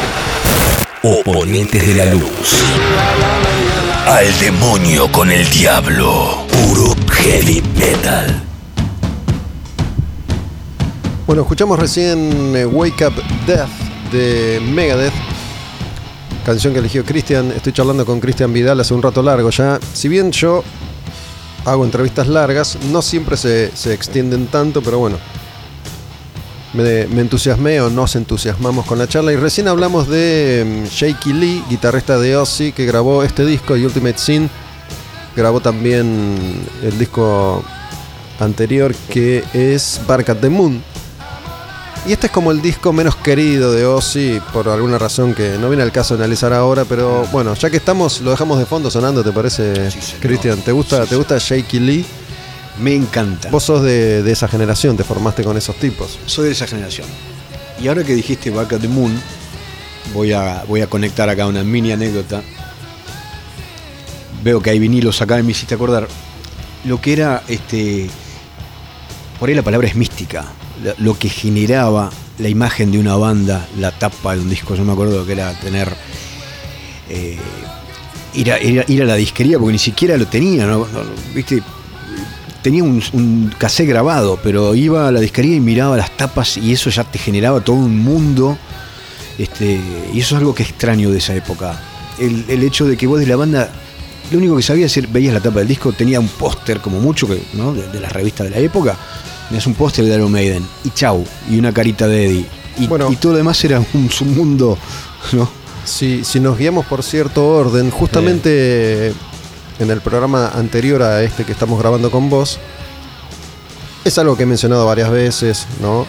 Oponentes 1.02 1.84
de 1.84 1.94
la 1.96 2.04
luz. 2.04 2.62
Al 4.06 4.38
demonio 4.38 5.10
con 5.10 5.32
el 5.32 5.50
diablo. 5.50 6.46
Puro 6.46 6.94
heavy 7.10 7.60
metal. 7.76 8.40
Bueno, 11.26 11.42
escuchamos 11.42 11.76
recién 11.76 12.54
eh, 12.54 12.66
Wake 12.66 13.04
Up 13.04 13.14
Death 13.48 13.68
de 14.12 14.62
Megadeth. 14.72 15.12
Canción 16.46 16.72
que 16.72 16.78
eligió 16.78 17.04
Cristian. 17.04 17.50
Estoy 17.50 17.72
charlando 17.72 18.06
con 18.06 18.20
Cristian 18.20 18.52
Vidal 18.52 18.78
hace 18.78 18.94
un 18.94 19.02
rato 19.02 19.24
largo 19.24 19.50
ya. 19.50 19.80
Si 19.92 20.06
bien 20.06 20.30
yo 20.30 20.62
hago 21.64 21.84
entrevistas 21.84 22.28
largas, 22.28 22.78
no 22.92 23.02
siempre 23.02 23.36
se, 23.36 23.76
se 23.76 23.92
extienden 23.92 24.46
tanto, 24.46 24.82
pero 24.82 25.00
bueno. 25.00 25.18
Me, 26.74 27.06
me 27.06 27.20
entusiasmé 27.20 27.80
o 27.80 27.88
nos 27.88 28.16
entusiasmamos 28.16 28.84
con 28.84 28.98
la 28.98 29.06
charla 29.06 29.32
y 29.32 29.36
recién 29.36 29.68
hablamos 29.68 30.08
de 30.08 30.82
mm, 30.84 30.88
Shaky 30.88 31.32
Lee, 31.32 31.64
guitarrista 31.70 32.18
de 32.18 32.36
Ozzy, 32.36 32.72
que 32.72 32.84
grabó 32.84 33.22
este 33.22 33.46
disco, 33.46 33.76
y 33.76 33.84
Ultimate 33.84 34.18
Sin. 34.18 34.50
Grabó 35.36 35.60
también 35.60 36.36
el 36.82 36.98
disco 36.98 37.62
anterior 38.40 38.92
que 39.08 39.44
es 39.52 40.00
Bark 40.06 40.28
at 40.30 40.38
the 40.38 40.48
Moon, 40.48 40.82
y 42.06 42.12
este 42.12 42.26
es 42.26 42.32
como 42.32 42.50
el 42.50 42.60
disco 42.60 42.92
menos 42.92 43.16
querido 43.16 43.72
de 43.72 43.86
Ozzy, 43.86 44.40
por 44.52 44.68
alguna 44.68 44.98
razón 44.98 45.32
que 45.32 45.56
no 45.58 45.70
viene 45.70 45.82
al 45.82 45.90
caso 45.92 46.14
analizar 46.14 46.52
ahora, 46.52 46.84
pero 46.84 47.24
bueno, 47.32 47.54
ya 47.54 47.70
que 47.70 47.78
estamos, 47.78 48.20
lo 48.20 48.30
dejamos 48.32 48.58
de 48.58 48.66
fondo 48.66 48.90
sonando, 48.90 49.22
¿te 49.24 49.32
parece, 49.32 49.90
Sí. 49.90 50.16
Cristian? 50.20 50.60
¿Te 50.60 50.72
gusta, 50.72 51.04
Sí, 51.04 51.10
¿te 51.10 51.16
gusta 51.16 51.38
Shaky 51.38 51.80
Lee? 51.80 52.06
Me 52.80 52.94
encanta. 52.94 53.50
Vos 53.50 53.64
sos 53.64 53.82
de, 53.82 54.22
de 54.22 54.32
esa 54.32 54.48
generación, 54.48 54.96
te 54.96 55.04
formaste 55.04 55.44
con 55.44 55.56
esos 55.56 55.76
tipos. 55.76 56.18
Soy 56.26 56.46
de 56.46 56.52
esa 56.52 56.66
generación. 56.66 57.06
Y 57.80 57.88
ahora 57.88 58.02
que 58.04 58.14
dijiste 58.14 58.50
Back 58.50 58.72
at 58.74 58.80
the 58.80 58.88
Moon, 58.88 59.20
voy 60.12 60.32
a, 60.32 60.64
voy 60.68 60.80
a 60.80 60.86
conectar 60.88 61.28
acá 61.28 61.46
una 61.46 61.62
mini 61.62 61.92
anécdota. 61.92 62.42
Veo 64.42 64.60
que 64.60 64.70
hay 64.70 64.78
vinilos 64.78 65.22
acá 65.22 65.38
y 65.38 65.42
me 65.42 65.52
hiciste 65.52 65.74
acordar 65.74 66.08
lo 66.84 67.00
que 67.00 67.12
era 67.14 67.42
este. 67.48 68.08
Por 69.40 69.48
ahí 69.48 69.54
la 69.54 69.62
palabra 69.62 69.88
es 69.88 69.94
mística. 69.96 70.44
Lo 70.98 71.18
que 71.18 71.28
generaba 71.28 72.10
la 72.38 72.48
imagen 72.48 72.90
de 72.92 72.98
una 72.98 73.16
banda, 73.16 73.66
la 73.78 73.90
tapa 73.92 74.34
de 74.34 74.40
un 74.42 74.50
disco. 74.50 74.74
Yo 74.74 74.84
me 74.84 74.92
acuerdo 74.92 75.24
que 75.24 75.32
era 75.32 75.52
tener. 75.60 75.94
eh, 77.08 77.38
ir, 78.34 78.52
a, 78.52 78.60
ir 78.60 78.80
a- 78.80 78.84
ir 78.88 79.02
a 79.02 79.06
la 79.06 79.14
disquería 79.14 79.58
porque 79.58 79.72
ni 79.72 79.78
siquiera 79.78 80.16
lo 80.16 80.26
tenía. 80.26 80.66
No, 80.66 80.86
¿Viste? 81.34 81.62
Tenía 82.64 82.82
un, 82.82 83.02
un 83.12 83.54
cassette 83.58 83.86
grabado, 83.90 84.38
pero 84.42 84.74
iba 84.74 85.06
a 85.06 85.12
la 85.12 85.20
disquería 85.20 85.54
y 85.54 85.60
miraba 85.60 85.98
las 85.98 86.16
tapas 86.16 86.56
y 86.56 86.72
eso 86.72 86.88
ya 86.88 87.04
te 87.04 87.18
generaba 87.18 87.60
todo 87.60 87.76
un 87.76 87.98
mundo. 87.98 88.56
Este, 89.38 89.78
y 90.14 90.20
eso 90.20 90.34
es 90.34 90.38
algo 90.40 90.54
que 90.54 90.62
extraño 90.62 91.10
de 91.10 91.18
esa 91.18 91.34
época. 91.34 91.78
El, 92.18 92.46
el 92.48 92.62
hecho 92.62 92.86
de 92.86 92.96
que 92.96 93.06
vos 93.06 93.20
de 93.20 93.26
la 93.26 93.36
banda, 93.36 93.68
lo 94.30 94.38
único 94.38 94.56
que 94.56 94.62
sabías 94.62 94.96
es, 94.96 95.12
veías 95.12 95.34
la 95.34 95.40
tapa 95.40 95.58
del 95.58 95.68
disco, 95.68 95.92
tenía 95.92 96.18
un 96.18 96.28
póster 96.28 96.80
como 96.80 97.00
mucho 97.00 97.28
que, 97.28 97.42
¿no? 97.52 97.74
de, 97.74 97.86
de 97.88 98.00
las 98.00 98.10
revistas 98.10 98.46
de 98.46 98.50
la 98.52 98.58
época, 98.58 98.96
tenías 99.48 99.66
un 99.66 99.74
póster 99.74 100.06
de 100.06 100.14
Iron 100.14 100.32
Maiden, 100.32 100.66
y 100.84 100.90
chau, 100.90 101.22
y 101.50 101.58
una 101.58 101.70
carita 101.70 102.08
de 102.08 102.26
Eddie. 102.26 102.46
Y, 102.78 102.86
Bueno. 102.86 103.12
y 103.12 103.16
todo 103.16 103.32
lo 103.32 103.38
demás 103.38 103.62
era 103.62 103.82
un 103.92 104.10
submundo, 104.10 104.78
¿no? 105.32 105.50
Si, 105.84 106.24
si 106.24 106.40
nos 106.40 106.56
guiamos 106.56 106.86
por 106.86 107.02
cierto 107.02 107.46
orden, 107.46 107.90
justamente 107.90 109.12
en 109.78 109.90
el 109.90 110.00
programa 110.00 110.48
anterior 110.48 111.02
a 111.02 111.22
este 111.22 111.44
que 111.44 111.52
estamos 111.52 111.78
grabando 111.78 112.10
con 112.10 112.30
vos, 112.30 112.58
es 114.04 114.18
algo 114.18 114.36
que 114.36 114.42
he 114.42 114.46
mencionado 114.46 114.86
varias 114.86 115.10
veces, 115.10 115.66
¿no? 115.80 116.06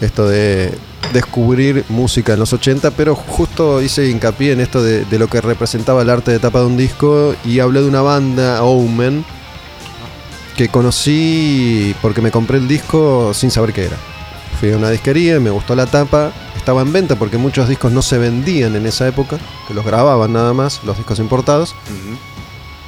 Esto 0.00 0.28
de 0.28 0.76
descubrir 1.12 1.84
música 1.88 2.32
en 2.32 2.40
los 2.40 2.52
80, 2.52 2.90
pero 2.92 3.14
justo 3.14 3.82
hice 3.82 4.08
hincapié 4.08 4.52
en 4.52 4.60
esto 4.60 4.82
de, 4.82 5.06
lo 5.18 5.28
que 5.28 5.40
representaba 5.40 6.02
el 6.02 6.10
arte 6.10 6.32
de 6.32 6.38
tapa 6.38 6.60
de 6.60 6.66
un 6.66 6.76
disco 6.76 7.34
y 7.44 7.60
hablé 7.60 7.82
de 7.82 7.88
una 7.88 8.02
banda, 8.02 8.62
Omen, 8.62 9.24
que 10.56 10.68
conocí 10.68 11.94
porque 12.00 12.20
me 12.20 12.30
compré 12.30 12.58
el 12.58 12.68
disco 12.68 13.32
sin 13.34 13.50
saber 13.50 13.72
qué 13.72 13.86
era. 13.86 13.96
Fui 14.58 14.72
a 14.72 14.76
una 14.76 14.90
disquería 14.90 15.38
me 15.40 15.50
gustó 15.50 15.74
la 15.74 15.86
tapa. 15.86 16.32
Estaba 16.56 16.80
en 16.80 16.92
venta 16.92 17.16
porque 17.16 17.36
muchos 17.36 17.68
discos 17.68 17.92
no 17.92 18.00
se 18.00 18.16
vendían 18.16 18.74
en 18.74 18.86
esa 18.86 19.06
época, 19.06 19.38
que 19.68 19.74
los 19.74 19.84
grababan 19.84 20.32
nada 20.32 20.54
más, 20.54 20.82
los 20.84 20.96
discos 20.96 21.18
importados. 21.18 21.74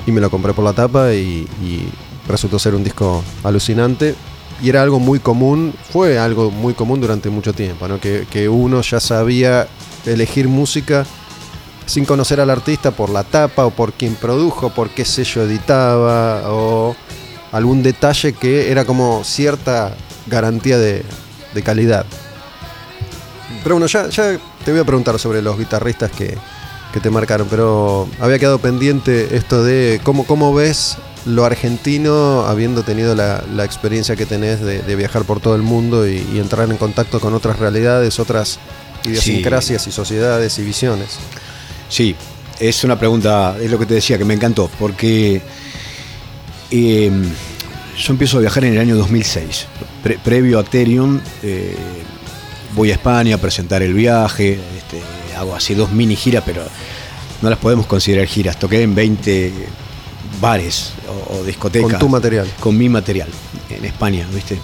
Y 0.07 0.13
me 0.13 0.21
lo 0.21 0.31
compré 0.31 0.53
por 0.55 0.65
la 0.65 0.73
tapa 0.73 1.13
y, 1.13 1.49
y 1.63 1.89
resultó 2.29 2.59
ser 2.59 2.75
un 2.75 2.85
disco 2.85 3.23
alucinante. 3.43 4.15
Y 4.63 4.71
era 4.71 4.83
algo 4.83 4.99
muy 4.99 5.19
común, 5.19 5.75
fue 5.93 6.19
algo 6.19 6.51
muy 6.51 6.73
común 6.73 7.01
durante 7.01 7.29
mucho 7.29 7.53
tiempo, 7.53 7.89
¿no? 7.89 8.01
que, 8.01 8.27
que 8.31 8.49
uno 8.49 8.81
ya 8.81 9.01
sabía 9.01 9.69
elegir 10.07 10.49
música 10.49 11.05
sin 11.85 12.07
conocer 12.07 12.41
al 12.41 12.49
artista 12.49 12.91
por 12.91 13.11
la 13.11 13.23
tapa 13.23 13.67
o 13.67 13.71
por 13.71 13.93
quién 13.93 14.15
produjo, 14.15 14.71
por 14.71 14.89
qué 14.91 15.05
sello 15.05 15.43
editaba 15.43 16.51
o 16.51 16.97
algún 17.53 17.83
detalle 17.83 18.33
que 18.33 18.71
era 18.71 18.87
como 18.87 19.25
cierta 19.25 19.95
garantía 20.27 20.79
de, 20.79 21.05
de 21.53 21.63
calidad. 21.63 22.07
Pero 23.63 23.75
bueno, 23.77 23.87
ya, 23.87 24.09
ya 24.09 24.39
te 24.65 24.71
voy 24.71 24.81
a 24.81 24.85
preguntar 24.85 25.19
sobre 25.19 25.43
los 25.43 25.59
guitarristas 25.59 26.11
que, 26.11 26.37
que 26.97 27.01
te 27.03 27.11
marcaron, 27.11 27.47
pero 27.51 28.09
había 28.21 28.39
quedado 28.39 28.59
pendiente 28.59 29.37
esto 29.37 29.63
de 29.63 30.01
cómo, 30.03 30.25
cómo 30.25 30.55
ves 30.55 30.97
lo 31.27 31.45
argentino 31.45 32.47
habiendo 32.47 32.85
tenido 32.85 33.15
la, 33.15 33.45
la 33.55 33.65
experiencia 33.67 34.17
que 34.17 34.25
tenés 34.25 34.61
de, 34.63 34.81
de 34.81 34.97
viajar 34.97 35.25
por 35.25 35.39
todo 35.41 35.55
el 35.57 35.61
mundo 35.61 36.09
y, 36.09 36.27
y 36.33 36.39
entrar 36.39 36.71
en 36.71 36.79
contacto 36.79 37.21
con 37.21 37.35
otras 37.35 37.59
realidades, 37.59 38.19
otras 38.19 38.59
idiosincrasias 39.05 39.87
y 39.87 39.93
sociedades 39.93 40.59
y 40.59 40.63
visiones. 40.63 41.19
Sí, 41.91 42.17
es 42.59 42.83
una 42.83 42.99
pregunta, 42.99 43.57
es 43.61 43.71
lo 43.71 43.79
que 43.79 43.85
te 43.85 43.93
decía, 43.93 44.17
que 44.17 44.25
me 44.25 44.33
encantó, 44.33 44.71
porque 44.79 45.43
eh, 46.71 47.11
yo 47.99 48.13
empiezo 48.13 48.39
a 48.39 48.41
viajar 48.41 48.65
en 48.65 48.73
el 48.73 48.81
año 48.81 48.97
2006. 48.97 49.67
Pre- 50.03 50.19
previo 50.25 50.59
a 50.59 50.65
Therion, 50.65 51.21
eh, 51.43 51.77
voy 52.75 52.91
a 52.91 52.95
España 52.95 53.35
a 53.35 53.39
presentar 53.39 53.83
el 53.83 53.93
viaje, 53.93 54.59
este, 54.79 55.01
hago 55.37 55.55
así 55.55 55.75
dos 55.75 55.93
mini 55.93 56.17
giras, 56.17 56.43
pero 56.45 56.63
no 57.43 57.51
las 57.51 57.59
podemos 57.59 57.87
considerar 57.87 58.27
giras. 58.27 58.59
Toqué 58.59 58.83
en 58.83 58.95
20 58.95 59.53
bares 60.41 60.93
o, 61.09 61.37
o 61.37 61.45
discotecas. 61.45 61.91
Con 61.91 61.99
tu 61.99 62.09
material. 62.09 62.49
Con 62.61 62.77
mi 62.77 62.89
material, 62.89 63.29
en 63.71 63.85
España, 63.85 64.27
¿viste? 64.33 64.55
Eh, 64.55 64.59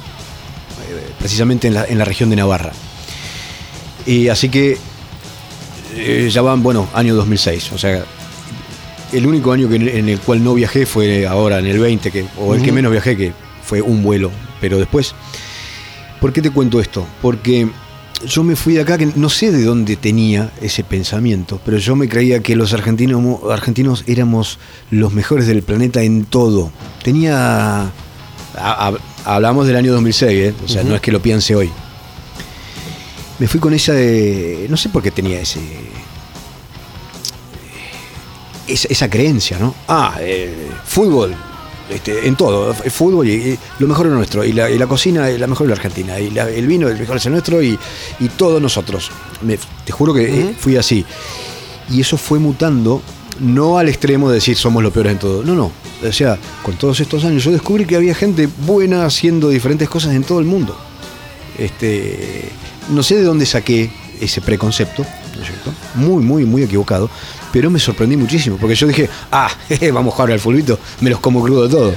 Precisamente 1.19 1.69
en 1.69 1.75
la, 1.75 1.85
en 1.85 1.99
la 1.99 2.05
región 2.05 2.31
de 2.31 2.37
Navarra. 2.37 2.73
Y 4.07 4.29
así 4.29 4.49
que 4.49 4.79
eh, 5.97 6.29
ya 6.31 6.43
van, 6.43 6.63
bueno, 6.63 6.89
año 6.95 7.15
2006. 7.15 7.73
O 7.73 7.79
sea, 7.79 8.05
el 9.13 9.27
único 9.27 9.53
año 9.53 9.69
que, 9.69 9.77
en 9.77 10.09
el 10.09 10.19
cual 10.21 10.43
no 10.43 10.55
viajé 10.55 10.87
fue 10.87 11.27
ahora, 11.27 11.59
en 11.59 11.67
el 11.67 11.79
20, 11.79 12.11
que, 12.11 12.25
o 12.39 12.55
el 12.55 12.63
que 12.63 12.73
menos 12.73 12.91
viajé, 12.91 13.17
que 13.17 13.33
fue 13.63 13.81
un 13.83 14.03
vuelo. 14.03 14.31
Pero 14.61 14.79
después, 14.79 15.15
¿por 16.21 16.33
qué 16.33 16.41
te 16.43 16.51
cuento 16.51 16.81
esto? 16.81 17.07
Porque 17.21 17.69
yo 18.27 18.43
me 18.45 18.57
fui 18.57 18.75
de 18.75 18.81
acá, 18.83 18.99
que 18.99 19.07
no 19.07 19.29
sé 19.29 19.51
de 19.53 19.65
dónde 19.65 19.97
tenía 19.97 20.53
ese 20.61 20.85
pensamiento, 20.85 21.61
pero 21.65 21.79
yo 21.79 21.97
me 21.97 22.09
creía 22.09 22.41
que 22.41 22.55
los 22.57 22.73
argentinos, 22.73 23.41
argentinos 23.51 24.05
éramos 24.07 24.59
los 24.91 25.13
mejores 25.13 25.47
del 25.47 25.63
planeta 25.63 26.03
en 26.03 26.25
todo. 26.25 26.71
Tenía... 27.03 27.83
a- 27.85 27.91
a- 28.55 28.95
hablamos 29.25 29.67
del 29.67 29.77
año 29.77 29.93
2006, 29.93 30.31
¿eh? 30.51 30.55
o 30.65 30.69
sea, 30.69 30.83
no 30.85 30.95
es 30.95 31.01
que 31.01 31.13
lo 31.13 31.21
piense 31.23 31.55
hoy. 31.57 31.71
Me 33.39 33.49
fui 33.49 33.59
con 33.61 33.73
esa 33.75 33.93
de... 33.93 34.67
No 34.69 34.77
sé 34.77 34.89
por 34.89 35.03
qué 35.03 35.11
tenía 35.11 35.41
ese... 35.41 35.61
Esa, 38.69 38.89
esa 38.89 39.11
creencia, 39.11 39.59
¿no? 39.59 39.75
Ah, 39.89 40.17
eh, 40.21 40.69
fútbol, 40.85 41.35
este, 41.91 42.27
en 42.27 42.37
todo, 42.37 42.71
f- 42.73 42.89
fútbol 42.91 43.29
y, 43.29 43.33
y 43.33 43.59
lo 43.79 43.87
mejor 43.89 44.07
es 44.07 44.13
nuestro, 44.13 44.45
y 44.45 44.53
la, 44.53 44.71
y 44.71 44.79
la 44.79 44.87
cocina 44.87 45.29
es 45.29 45.39
la 45.41 45.47
mejor 45.47 45.67
de 45.67 45.71
la 45.71 45.77
Argentina, 45.77 46.19
y 46.19 46.31
la- 46.31 46.49
el 46.49 46.67
vino 46.67 46.89
el 46.89 46.99
mejor 46.99 47.17
es 47.17 47.27
el 47.27 47.33
nuestro, 47.33 47.63
y, 47.63 47.79
y 48.21 48.29
todos 48.31 48.61
nosotros. 48.63 49.11
Me- 49.43 49.59
te 49.85 49.93
juro 49.93 50.15
que 50.15 50.31
Ujú. 50.31 50.55
fui 50.59 50.77
así. 50.77 51.05
Y 51.91 52.01
eso 52.01 52.17
fue 52.17 52.39
mutando, 52.39 53.03
no 53.41 53.79
al 53.79 53.89
extremo 53.89 54.29
de 54.29 54.37
decir 54.37 54.57
somos 54.57 54.83
los 54.83 54.93
peores 54.93 55.13
en 55.13 55.19
todo, 55.19 55.43
no, 55.43 55.55
no. 55.55 55.71
O 56.07 56.13
sea, 56.13 56.39
con 56.63 56.77
todos 56.77 56.99
estos 57.01 57.25
años 57.25 57.45
yo 57.45 57.51
descubrí 57.53 57.85
que 57.87 57.97
había 57.97 58.15
gente 58.15 58.49
buena 58.67 59.05
haciendo 59.05 59.49
diferentes 59.51 59.89
cosas 59.89 60.15
en 60.15 60.25
todo 60.25 60.39
el 60.41 60.47
mundo. 60.47 60.77
Este, 61.59 62.49
no 62.91 63.03
sé 63.03 63.17
de 63.17 63.23
dónde 63.23 63.47
saqué 63.47 63.91
ese 64.21 64.41
preconcepto, 64.41 65.05
¿no 65.37 65.43
es 65.43 65.49
cierto? 65.49 65.73
Muy, 65.95 66.23
muy, 66.23 66.45
muy 66.45 66.63
equivocado, 66.63 67.11
pero 67.53 67.71
me 67.71 67.79
sorprendí 67.79 68.17
muchísimo, 68.17 68.57
porque 68.57 68.75
yo 68.75 68.87
dije, 68.87 69.09
ah, 69.31 69.51
jeje, 69.69 69.93
vamos 69.93 70.15
a 70.15 70.17
jugar 70.17 70.33
al 70.33 70.41
fulbito, 70.41 70.79
me 71.01 71.11
los 71.11 71.21
como 71.21 71.43
crudo 71.43 71.69
todo. 71.69 71.95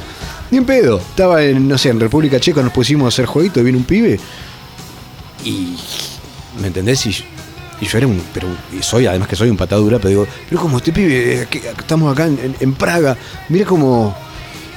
Ni 0.51 0.57
en 0.57 0.65
pedo, 0.65 0.97
estaba 0.97 1.43
en, 1.43 1.67
no 1.67 1.77
sé, 1.77 1.89
en 1.89 1.99
República 1.99 2.39
Checa, 2.39 2.61
nos 2.61 2.73
pusimos 2.73 3.05
a 3.05 3.07
hacer 3.07 3.25
jueguito 3.25 3.59
y 3.59 3.63
viene 3.63 3.77
un 3.77 3.85
pibe, 3.85 4.19
y, 5.43 5.75
¿me 6.59 6.67
entendés? 6.67 7.05
Y, 7.05 7.15
y 7.81 7.85
yo 7.85 7.97
era 7.97 8.07
un, 8.07 8.21
pero 8.33 8.47
y 8.77 8.81
soy, 8.83 9.05
además 9.05 9.27
que 9.27 9.35
soy 9.35 9.49
un 9.49 9.57
patadura, 9.57 9.97
pero 9.97 10.09
digo, 10.09 10.27
pero 10.49 10.61
como 10.61 10.77
este 10.77 10.91
pibe, 10.91 11.41
eh, 11.41 11.47
que 11.49 11.59
estamos 11.59 12.11
acá 12.11 12.27
en, 12.27 12.73
Praga, 12.73 13.17
mira 13.49 13.65
cómo, 13.65 14.15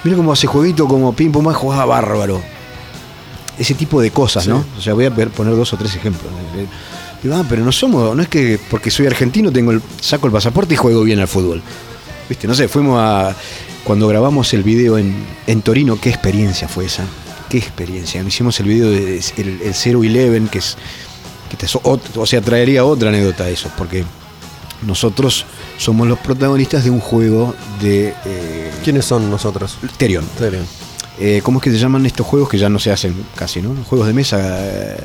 mira 0.04 0.16
cómo 0.16 0.32
hace 0.32 0.46
jueguito, 0.46 0.86
como 0.86 1.12
pong 1.12 1.42
más 1.42 1.56
jugaba 1.56 1.84
bárbaro. 1.86 2.40
ese 3.58 3.74
tipo 3.74 4.00
de 4.00 4.10
cosas, 4.10 4.46
¿no? 4.46 4.64
O 4.76 4.80
sea, 4.80 4.94
voy 4.94 5.06
a 5.06 5.10
poner 5.10 5.56
dos 5.56 5.72
o 5.72 5.76
tres 5.76 5.94
ejemplos. 5.96 6.30
Digo, 7.22 7.34
ah, 7.34 7.44
pero 7.48 7.64
no 7.64 7.72
somos, 7.72 8.14
no 8.16 8.22
es 8.22 8.28
que 8.28 8.58
porque 8.70 8.90
soy 8.90 9.06
argentino 9.06 9.50
tengo 9.50 9.72
el, 9.72 9.82
saco 10.00 10.26
el 10.28 10.32
pasaporte 10.32 10.74
y 10.74 10.76
juego 10.76 11.02
bien 11.02 11.18
al 11.18 11.28
fútbol. 11.28 11.62
Viste, 12.28 12.46
no 12.46 12.54
sé, 12.54 12.68
fuimos 12.68 12.98
a. 13.00 13.34
Cuando 13.84 14.06
grabamos 14.06 14.52
el 14.52 14.62
video 14.62 14.98
en, 14.98 15.14
en 15.46 15.62
Torino, 15.62 15.98
¿qué 16.00 16.10
experiencia 16.10 16.68
fue 16.68 16.84
esa? 16.84 17.04
¿Qué 17.48 17.56
experiencia? 17.58 18.22
Hicimos 18.22 18.60
el 18.60 18.66
video 18.66 18.90
del 18.90 19.20
el, 19.38 19.62
el 19.62 19.74
0-11, 19.74 20.48
que 20.50 20.58
es. 20.58 20.76
Que 21.50 21.56
te- 21.56 21.66
ot- 21.66 22.00
o 22.16 22.26
sea, 22.26 22.42
traería 22.42 22.84
otra 22.84 23.08
anécdota 23.08 23.48
eso, 23.48 23.70
porque 23.78 24.04
nosotros 24.86 25.46
somos 25.78 26.06
los 26.06 26.18
protagonistas 26.18 26.84
de 26.84 26.90
un 26.90 27.00
juego 27.00 27.54
de 27.80 28.14
eh, 28.26 28.70
¿Quiénes 28.84 29.06
son 29.06 29.30
nosotros? 29.30 29.78
Terion. 29.96 30.24
Serio. 30.38 30.60
Eh, 31.20 31.40
¿Cómo 31.42 31.58
es 31.58 31.64
que 31.64 31.70
se 31.72 31.78
llaman 31.78 32.06
estos 32.06 32.24
juegos 32.26 32.48
que 32.48 32.58
ya 32.58 32.68
no 32.68 32.78
se 32.78 32.92
hacen 32.92 33.12
casi, 33.34 33.60
¿no? 33.60 33.74
Juegos 33.88 34.06
de 34.06 34.12
mesa. 34.12 34.38
eh, 34.40 34.96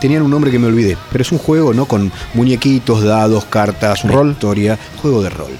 tenían 0.00 0.22
un 0.22 0.30
nombre 0.30 0.50
que 0.50 0.58
me 0.58 0.66
olvidé, 0.66 0.96
pero 1.10 1.22
es 1.22 1.32
un 1.32 1.38
juego, 1.38 1.72
¿no? 1.72 1.86
Con 1.86 2.12
muñequitos, 2.34 3.02
dados, 3.02 3.46
cartas, 3.46 4.04
una 4.04 4.12
Rol. 4.12 4.30
historia, 4.32 4.78
juego 5.00 5.22
de 5.22 5.30
rol. 5.30 5.50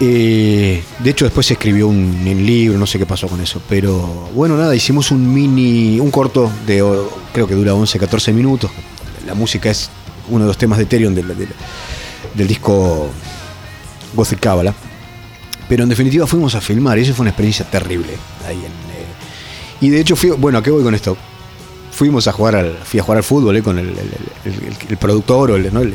Eh, 0.00 0.82
de 0.98 1.10
hecho, 1.10 1.24
después 1.24 1.46
se 1.46 1.54
escribió 1.54 1.86
un, 1.88 1.96
un 2.26 2.46
libro, 2.46 2.78
no 2.78 2.86
sé 2.86 2.98
qué 2.98 3.06
pasó 3.06 3.28
con 3.28 3.40
eso. 3.40 3.60
Pero 3.68 4.28
bueno, 4.34 4.56
nada, 4.56 4.74
hicimos 4.74 5.10
un 5.10 5.32
mini, 5.32 5.98
un 6.00 6.10
corto 6.10 6.50
de, 6.66 6.82
oh, 6.82 7.08
creo 7.32 7.46
que 7.46 7.54
dura 7.54 7.74
11, 7.74 7.98
14 7.98 8.32
minutos. 8.32 8.70
La 9.26 9.34
música 9.34 9.70
es 9.70 9.88
uno 10.28 10.40
de 10.44 10.48
los 10.48 10.58
temas 10.58 10.78
de 10.78 10.84
Ethereum 10.84 11.14
del, 11.14 11.28
del- 11.28 11.48
del 12.34 12.48
disco 12.48 13.08
Gothic 14.14 14.40
Kabbalah. 14.40 14.74
Pero 15.68 15.82
en 15.84 15.88
definitiva 15.88 16.26
fuimos 16.26 16.54
a 16.54 16.60
filmar 16.60 16.98
eso 16.98 17.14
fue 17.14 17.22
una 17.24 17.30
experiencia 17.30 17.64
terrible. 17.64 18.10
Ahí 18.46 18.56
en, 18.56 18.62
eh, 18.64 19.06
y 19.80 19.88
de 19.90 20.00
hecho, 20.00 20.14
fui, 20.16 20.30
bueno, 20.30 20.58
¿a 20.58 20.62
qué 20.62 20.70
voy 20.70 20.82
con 20.82 20.94
esto? 20.94 21.16
Fuimos 21.90 22.26
a 22.28 22.32
jugar 22.32 22.56
al, 22.56 22.78
fui 22.84 23.00
a 23.00 23.02
jugar 23.02 23.18
al 23.18 23.24
fútbol 23.24 23.56
eh, 23.56 23.62
con 23.62 23.78
el, 23.78 23.94
productor 24.98 25.50
¿no? 25.72 25.80
el- 25.80 25.94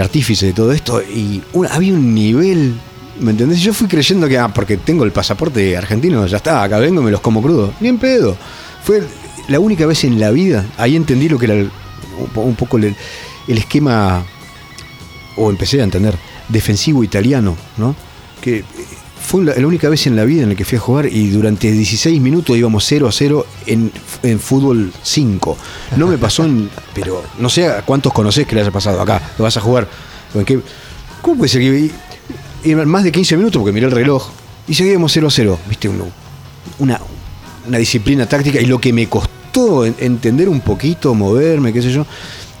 artífice 0.00 0.46
de 0.46 0.52
todo 0.52 0.72
esto 0.72 1.02
y 1.02 1.42
había 1.70 1.92
un 1.94 2.14
nivel, 2.14 2.74
¿me 3.20 3.32
entendés? 3.32 3.60
Yo 3.60 3.72
fui 3.74 3.88
creyendo 3.88 4.28
que, 4.28 4.38
ah, 4.38 4.48
porque 4.52 4.76
tengo 4.76 5.04
el 5.04 5.10
pasaporte 5.12 5.76
argentino, 5.76 6.26
ya 6.26 6.36
está, 6.38 6.62
acá 6.62 6.78
vengo 6.78 7.00
y 7.00 7.04
me 7.04 7.10
los 7.10 7.20
como 7.20 7.42
crudo. 7.42 7.72
Ni 7.80 7.88
en 7.88 7.98
pedo. 7.98 8.36
Fue 8.84 9.02
la 9.48 9.58
única 9.60 9.86
vez 9.86 10.04
en 10.04 10.18
la 10.20 10.30
vida, 10.30 10.64
ahí 10.76 10.96
entendí 10.96 11.28
lo 11.28 11.38
que 11.38 11.46
era 11.46 11.54
un, 11.54 12.26
po- 12.32 12.42
un 12.42 12.54
poco 12.56 12.78
el 12.78 12.94
esquema, 13.48 14.22
o 15.36 15.50
empecé 15.50 15.80
a 15.80 15.84
entender, 15.84 16.14
defensivo 16.48 17.02
italiano, 17.04 17.56
¿no? 17.76 17.94
Que 18.40 18.58
eh, 18.58 18.64
fue 19.22 19.44
la, 19.44 19.54
la 19.54 19.66
única 19.66 19.88
vez 19.88 20.06
en 20.06 20.16
la 20.16 20.24
vida 20.24 20.42
en 20.42 20.48
la 20.50 20.54
que 20.54 20.64
fui 20.64 20.76
a 20.78 20.80
jugar 20.80 21.06
y 21.06 21.28
durante 21.30 21.70
16 21.70 22.20
minutos 22.20 22.56
íbamos 22.56 22.84
0 22.86 23.06
a 23.08 23.12
0 23.12 23.46
en, 23.66 23.92
en 24.22 24.40
fútbol 24.40 24.92
5. 25.02 25.56
No 25.96 26.06
me 26.06 26.18
pasó 26.18 26.44
en. 26.44 26.70
Pero 26.94 27.22
no 27.38 27.48
sé 27.48 27.66
a 27.68 27.82
cuántos 27.82 28.12
conocés 28.12 28.46
que 28.46 28.54
le 28.54 28.62
haya 28.62 28.70
pasado 28.70 29.00
acá. 29.00 29.20
Lo 29.38 29.44
vas 29.44 29.56
a 29.56 29.60
jugar. 29.60 29.86
¿O 30.34 30.38
en 30.40 30.44
qué- 30.44 30.60
¿Cómo 31.22 31.36
puede 31.38 31.48
ser 31.48 31.60
que.? 31.60 31.78
y- 31.78 31.92
y 32.70 32.74
más 32.74 33.04
de 33.04 33.10
15 33.12 33.36
minutos 33.36 33.58
porque 33.60 33.72
miré 33.72 33.86
el 33.86 33.92
reloj 33.92 34.28
y 34.68 34.74
seguíamos 34.74 35.12
0 35.12 35.26
a 35.28 35.30
0. 35.30 35.58
¿Viste? 35.68 35.88
Uno- 35.88 36.08
una, 36.78 37.00
una 37.66 37.78
disciplina 37.78 38.26
táctica 38.26 38.60
y 38.60 38.66
lo 38.66 38.78
que 38.80 38.92
me 38.92 39.06
costó 39.08 39.84
en- 39.84 39.96
entender 39.98 40.48
un 40.48 40.60
poquito, 40.60 41.14
moverme, 41.14 41.72
qué 41.72 41.82
sé 41.82 41.90
yo. 41.92 42.06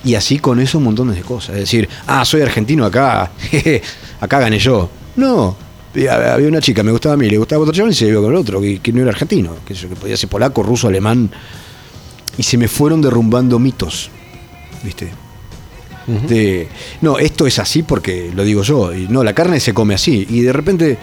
Y 0.04 0.14
así 0.14 0.38
con 0.38 0.58
eso 0.60 0.78
un 0.78 0.84
montón 0.84 1.12
de 1.14 1.20
cosas. 1.22 1.54
Es 1.56 1.60
decir, 1.62 1.88
ah, 2.06 2.24
soy 2.24 2.40
argentino 2.42 2.84
acá, 2.86 3.30
jeje, 3.50 3.82
acá 4.20 4.38
gané 4.40 4.58
yo. 4.58 4.88
No. 5.16 5.56
Había 5.92 6.46
una 6.48 6.60
chica, 6.60 6.82
me 6.84 6.92
gustaba 6.92 7.14
a 7.14 7.18
mí, 7.18 7.28
le 7.28 7.36
gustaba 7.36 7.62
otro 7.62 7.74
chaval 7.74 7.90
y 7.90 7.94
se 7.94 8.06
iba 8.06 8.20
con 8.20 8.30
el 8.30 8.36
otro, 8.36 8.60
que, 8.60 8.78
que 8.78 8.92
no 8.92 9.02
era 9.02 9.10
argentino, 9.10 9.56
que, 9.66 9.74
yo, 9.74 9.88
que 9.88 9.96
podía 9.96 10.16
ser 10.16 10.28
polaco, 10.28 10.62
ruso, 10.62 10.86
alemán. 10.86 11.30
Y 12.38 12.42
se 12.44 12.56
me 12.56 12.68
fueron 12.68 13.02
derrumbando 13.02 13.58
mitos, 13.58 14.08
¿viste? 14.84 15.10
De, 16.28 16.68
no, 17.02 17.18
esto 17.18 17.46
es 17.46 17.58
así 17.58 17.82
porque 17.82 18.30
lo 18.34 18.44
digo 18.44 18.62
yo, 18.62 18.94
y 18.94 19.08
no, 19.08 19.22
la 19.24 19.32
carne 19.32 19.58
se 19.60 19.74
come 19.74 19.94
así. 19.94 20.26
Y 20.30 20.40
de 20.42 20.52
repente, 20.52 20.98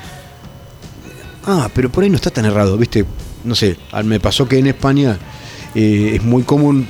ah, 1.46 1.70
pero 1.74 1.90
por 1.90 2.04
ahí 2.04 2.10
no 2.10 2.16
está 2.16 2.30
tan 2.30 2.46
errado, 2.46 2.78
¿viste? 2.78 3.06
No 3.44 3.56
sé, 3.56 3.78
me 4.04 4.20
pasó 4.20 4.48
que 4.48 4.58
en 4.58 4.68
España 4.68 5.18
eh, 5.76 6.14
es 6.16 6.24
muy 6.24 6.44
común 6.44 6.88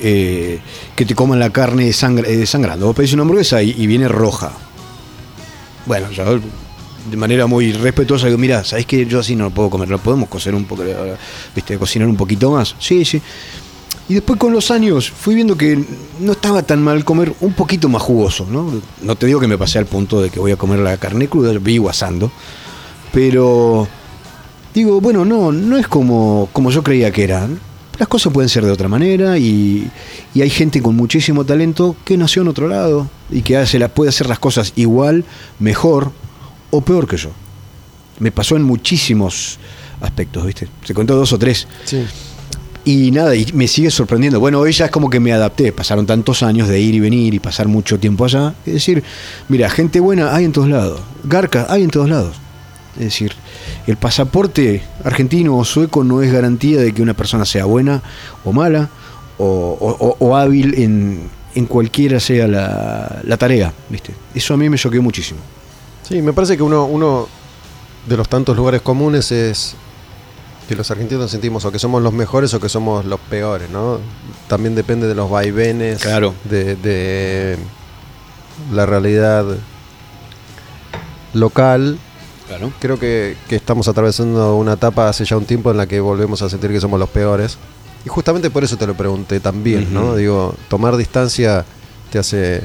eh, 0.00 0.60
que 0.96 1.04
te 1.04 1.14
coman 1.14 1.38
la 1.38 1.50
carne 1.50 1.90
sangra- 1.92 2.26
eh, 2.26 2.46
sangrando. 2.46 2.86
Vos 2.86 2.96
pedís 2.96 3.12
una 3.14 3.22
hamburguesa 3.22 3.62
y, 3.62 3.70
y 3.76 3.86
viene 3.86 4.08
roja. 4.08 4.52
Bueno, 5.86 6.10
yo 6.10 6.40
de 7.10 7.16
manera 7.16 7.46
muy 7.46 7.72
respetuosa 7.72 8.26
digo, 8.26 8.38
mira, 8.38 8.64
¿sabés 8.64 8.86
que 8.86 9.04
yo 9.06 9.20
así 9.20 9.34
no 9.34 9.44
lo 9.44 9.50
puedo 9.50 9.70
comer? 9.70 9.88
¿Lo 9.88 9.98
podemos 9.98 10.28
cocer 10.28 10.54
un 10.54 10.64
poco, 10.64 10.84
viste, 11.54 11.78
cocinar 11.78 12.08
un 12.08 12.16
poquito 12.16 12.50
más? 12.52 12.74
Sí, 12.78 13.04
sí. 13.04 13.20
Y 14.08 14.14
después 14.14 14.38
con 14.38 14.52
los 14.52 14.70
años 14.70 15.10
fui 15.10 15.34
viendo 15.34 15.56
que 15.56 15.82
no 16.20 16.32
estaba 16.32 16.62
tan 16.62 16.82
mal 16.82 17.04
comer 17.04 17.32
un 17.40 17.54
poquito 17.54 17.88
más 17.88 18.02
jugoso, 18.02 18.46
¿no? 18.50 18.72
No 19.00 19.16
te 19.16 19.26
digo 19.26 19.40
que 19.40 19.46
me 19.46 19.56
pasé 19.56 19.78
al 19.78 19.86
punto 19.86 20.20
de 20.20 20.30
que 20.30 20.40
voy 20.40 20.52
a 20.52 20.56
comer 20.56 20.80
la 20.80 20.96
carne 20.96 21.28
cruda, 21.28 21.52
vivo 21.58 21.88
asando. 21.88 22.30
Pero 23.12 23.86
digo, 24.74 25.00
bueno, 25.00 25.24
no, 25.24 25.52
no 25.52 25.78
es 25.78 25.86
como, 25.86 26.48
como 26.52 26.70
yo 26.70 26.82
creía 26.82 27.10
que 27.10 27.24
eran. 27.24 27.60
Las 27.98 28.08
cosas 28.08 28.32
pueden 28.32 28.48
ser 28.48 28.64
de 28.64 28.70
otra 28.70 28.88
manera 28.88 29.38
y, 29.38 29.88
y 30.34 30.42
hay 30.42 30.50
gente 30.50 30.80
con 30.80 30.96
muchísimo 30.96 31.44
talento 31.44 31.94
que 32.04 32.16
nació 32.16 32.42
en 32.42 32.48
otro 32.48 32.66
lado 32.66 33.08
y 33.30 33.42
que 33.42 33.56
hace, 33.56 33.86
puede 33.88 34.08
hacer 34.08 34.28
las 34.28 34.38
cosas 34.38 34.72
igual, 34.76 35.24
mejor 35.58 36.10
o 36.70 36.80
peor 36.80 37.06
que 37.06 37.16
yo. 37.16 37.30
Me 38.18 38.32
pasó 38.32 38.56
en 38.56 38.62
muchísimos 38.62 39.58
aspectos, 40.00 40.44
¿viste? 40.46 40.68
Se 40.84 40.94
contó 40.94 41.16
dos 41.16 41.32
o 41.32 41.38
tres. 41.38 41.66
Sí. 41.84 42.04
Y 42.84 43.12
nada, 43.12 43.36
y 43.36 43.46
me 43.52 43.68
sigue 43.68 43.90
sorprendiendo. 43.90 44.40
Bueno, 44.40 44.58
hoy 44.58 44.72
ya 44.72 44.86
es 44.86 44.90
como 44.90 45.08
que 45.08 45.20
me 45.20 45.32
adapté. 45.32 45.70
Pasaron 45.72 46.04
tantos 46.04 46.42
años 46.42 46.68
de 46.68 46.80
ir 46.80 46.94
y 46.94 47.00
venir 47.00 47.32
y 47.32 47.38
pasar 47.38 47.68
mucho 47.68 47.98
tiempo 47.98 48.24
allá. 48.24 48.54
Es 48.66 48.74
decir, 48.74 49.04
mira, 49.48 49.70
gente 49.70 50.00
buena 50.00 50.34
hay 50.34 50.44
en 50.44 50.52
todos 50.52 50.68
lados. 50.68 51.00
Garca 51.22 51.66
hay 51.68 51.84
en 51.84 51.90
todos 51.90 52.08
lados. 52.08 52.36
Es 52.96 53.04
decir, 53.04 53.32
el 53.86 53.96
pasaporte 53.96 54.82
argentino 55.04 55.56
o 55.56 55.64
sueco 55.64 56.04
no 56.04 56.22
es 56.22 56.32
garantía 56.32 56.80
de 56.80 56.92
que 56.92 57.02
una 57.02 57.14
persona 57.14 57.44
sea 57.44 57.64
buena 57.64 58.00
o 58.44 58.52
mala 58.52 58.88
o, 59.38 59.44
o- 59.80 60.06
o- 60.08 60.16
o 60.20 60.36
hábil 60.36 60.74
en, 60.80 61.28
en 61.54 61.66
cualquiera 61.66 62.20
sea 62.20 62.46
la, 62.46 63.20
la 63.24 63.36
tarea. 63.36 63.72
¿viste? 63.88 64.14
Eso 64.34 64.54
a 64.54 64.56
mí 64.56 64.68
me 64.68 64.78
choqueó 64.78 65.02
muchísimo. 65.02 65.40
Sí, 66.08 66.22
me 66.22 66.32
parece 66.32 66.56
que 66.56 66.62
uno, 66.62 66.84
uno 66.84 67.26
de 68.08 68.16
los 68.16 68.28
tantos 68.28 68.56
lugares 68.56 68.82
comunes 68.82 69.30
es 69.32 69.74
que 70.68 70.76
los 70.76 70.90
argentinos 70.90 71.22
nos 71.22 71.30
sentimos 71.32 71.64
o 71.64 71.72
que 71.72 71.78
somos 71.78 72.02
los 72.02 72.12
mejores 72.12 72.54
o 72.54 72.60
que 72.60 72.68
somos 72.68 73.04
los 73.04 73.18
peores, 73.20 73.68
¿no? 73.70 73.98
También 74.48 74.74
depende 74.76 75.06
de 75.08 75.14
los 75.14 75.28
vaivenes 75.30 76.00
Claro. 76.00 76.34
de, 76.44 76.76
de 76.76 77.56
la 78.72 78.86
realidad 78.86 79.44
local. 81.34 81.98
Claro. 82.58 82.72
Creo 82.80 82.98
que, 82.98 83.36
que 83.48 83.56
estamos 83.56 83.88
atravesando 83.88 84.56
una 84.56 84.74
etapa 84.74 85.08
hace 85.08 85.24
ya 85.24 85.36
un 85.38 85.44
tiempo 85.46 85.70
en 85.70 85.76
la 85.78 85.86
que 85.86 86.00
volvemos 86.00 86.42
a 86.42 86.50
sentir 86.50 86.70
que 86.70 86.80
somos 86.80 87.00
los 87.00 87.08
peores. 87.08 87.56
Y 88.04 88.08
justamente 88.08 88.50
por 88.50 88.62
eso 88.64 88.76
te 88.76 88.86
lo 88.86 88.94
pregunté 88.94 89.40
también, 89.40 89.92
¿no? 89.94 90.08
Ujú. 90.08 90.16
Digo, 90.16 90.54
tomar 90.68 90.96
distancia 90.96 91.64
te 92.10 92.18
hace 92.18 92.62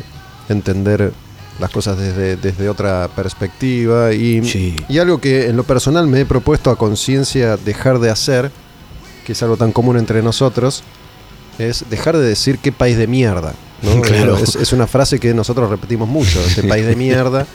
entender 0.49 1.13
las 1.59 1.69
cosas 1.71 1.97
desde, 1.97 2.35
desde 2.35 2.69
otra 2.69 3.09
perspectiva 3.15 4.11
y, 4.13 4.43
Sí. 4.43 4.75
y 4.89 4.97
algo 4.97 5.19
que 5.21 5.47
en 5.47 5.55
lo 5.57 5.63
personal 5.63 6.05
me 6.07 6.21
he 6.21 6.25
propuesto 6.25 6.69
a 6.69 6.77
conciencia 6.77 7.55
dejar 7.57 7.99
de 7.99 8.09
hacer, 8.09 8.51
que 9.25 9.31
es 9.31 9.41
algo 9.43 9.57
tan 9.57 9.71
común 9.71 9.97
entre 9.97 10.21
nosotros, 10.21 10.83
es 11.59 11.85
dejar 11.89 12.17
de 12.17 12.27
decir 12.27 12.59
qué 12.59 12.71
país 12.71 12.97
de 12.97 13.07
mierda. 13.07 13.53
¿no? 13.83 14.01
Claro. 14.01 14.37
Es, 14.37 14.55
es 14.55 14.73
una 14.73 14.85
frase 14.87 15.19
que 15.19 15.33
nosotros 15.33 15.69
repetimos 15.69 16.07
mucho, 16.09 16.39
este 16.41 16.63
país 16.63 16.85
de 16.85 16.95
mierda. 16.97 17.45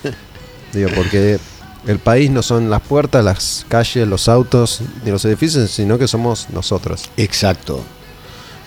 Digo, 0.72 0.88
porque 0.94 1.38
el 1.86 1.98
país 1.98 2.30
no 2.30 2.42
son 2.42 2.70
las 2.70 2.80
puertas, 2.82 3.24
las 3.24 3.66
calles, 3.68 4.06
los 4.06 4.28
autos, 4.28 4.80
ni 5.04 5.10
los 5.10 5.24
edificios, 5.24 5.70
sino 5.70 5.98
que 5.98 6.06
somos 6.08 6.48
nosotros. 6.50 7.10
Exacto. 7.16 7.82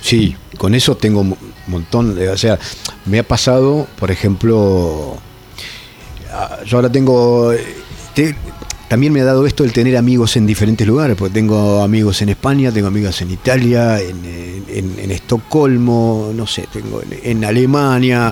Sí, 0.02 0.36
con 0.58 0.76
eso 0.76 0.96
tengo 0.98 1.22
un 1.22 1.38
montón 1.68 2.14
de. 2.16 2.30
O 2.30 2.38
sea, 2.38 2.60
me 3.06 3.20
ha 3.20 3.24
pasado, 3.24 3.88
por 3.98 4.12
ejemplo. 4.12 5.18
ah, 6.32 6.60
Yo 6.66 6.78
ahora 6.78 6.92
tengo. 6.92 7.52
te- 8.14 8.36
también 8.88 9.12
me 9.12 9.22
ha 9.22 9.26
dado 9.26 9.48
esto 9.48 9.64
el 9.64 9.74
tener 9.74 9.98
amigos 9.98 10.36
en 10.38 10.46
diferentes 10.46 10.86
lugares, 10.86 11.16
porque 11.18 11.34
tengo 11.34 11.82
amigos 11.82 12.22
en 12.22 12.30
España, 12.30 12.72
tengo 12.72 12.88
amigos 12.88 13.20
en 13.24 13.32
Italia, 13.32 14.00
en 14.00 15.10
Estocolmo, 15.12 16.32
no 16.36 16.46
sé, 16.46 16.68
tengo 16.72 17.02
en, 17.02 17.20
en 17.24 17.46
Alemania, 17.46 18.32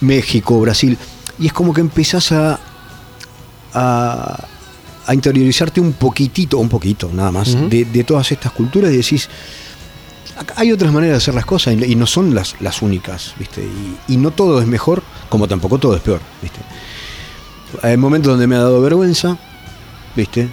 México, 0.00 0.58
Brasil. 0.60 0.98
Y 1.38 1.46
es 1.46 1.52
como 1.52 1.72
que 1.72 1.80
empezás 1.80 2.32
a, 2.32 2.58
a, 3.74 4.44
a 5.06 5.14
interiorizarte 5.14 5.80
un 5.80 5.92
poquitito, 5.92 6.58
un 6.58 6.68
poquito 6.68 7.10
nada 7.12 7.30
más, 7.30 7.54
de, 7.68 7.84
de 7.84 8.04
todas 8.04 8.30
estas 8.32 8.52
culturas 8.52 8.90
y 8.92 8.96
decís, 8.98 9.28
hay 10.56 10.72
otras 10.72 10.92
maneras 10.92 11.14
de 11.14 11.16
hacer 11.18 11.34
las 11.34 11.44
cosas 11.46 11.74
y 11.74 11.84
y 11.92 11.94
no 11.94 12.06
son 12.06 12.34
las, 12.34 12.54
las 12.60 12.82
únicas, 12.82 13.34
¿viste? 13.38 13.62
Y, 14.08 14.14
y 14.14 14.16
no 14.16 14.30
todo 14.30 14.60
es 14.60 14.66
mejor, 14.66 15.02
como 15.28 15.46
tampoco 15.46 15.78
todo 15.78 15.94
es 15.96 16.02
peor, 16.02 16.20
¿viste? 16.42 16.58
Hay 17.82 17.96
momentos 17.96 18.30
donde 18.32 18.46
me 18.46 18.54
ha 18.56 18.60
dado 18.60 18.80
vergüenza, 18.80 19.36
¿viste? 20.16 20.48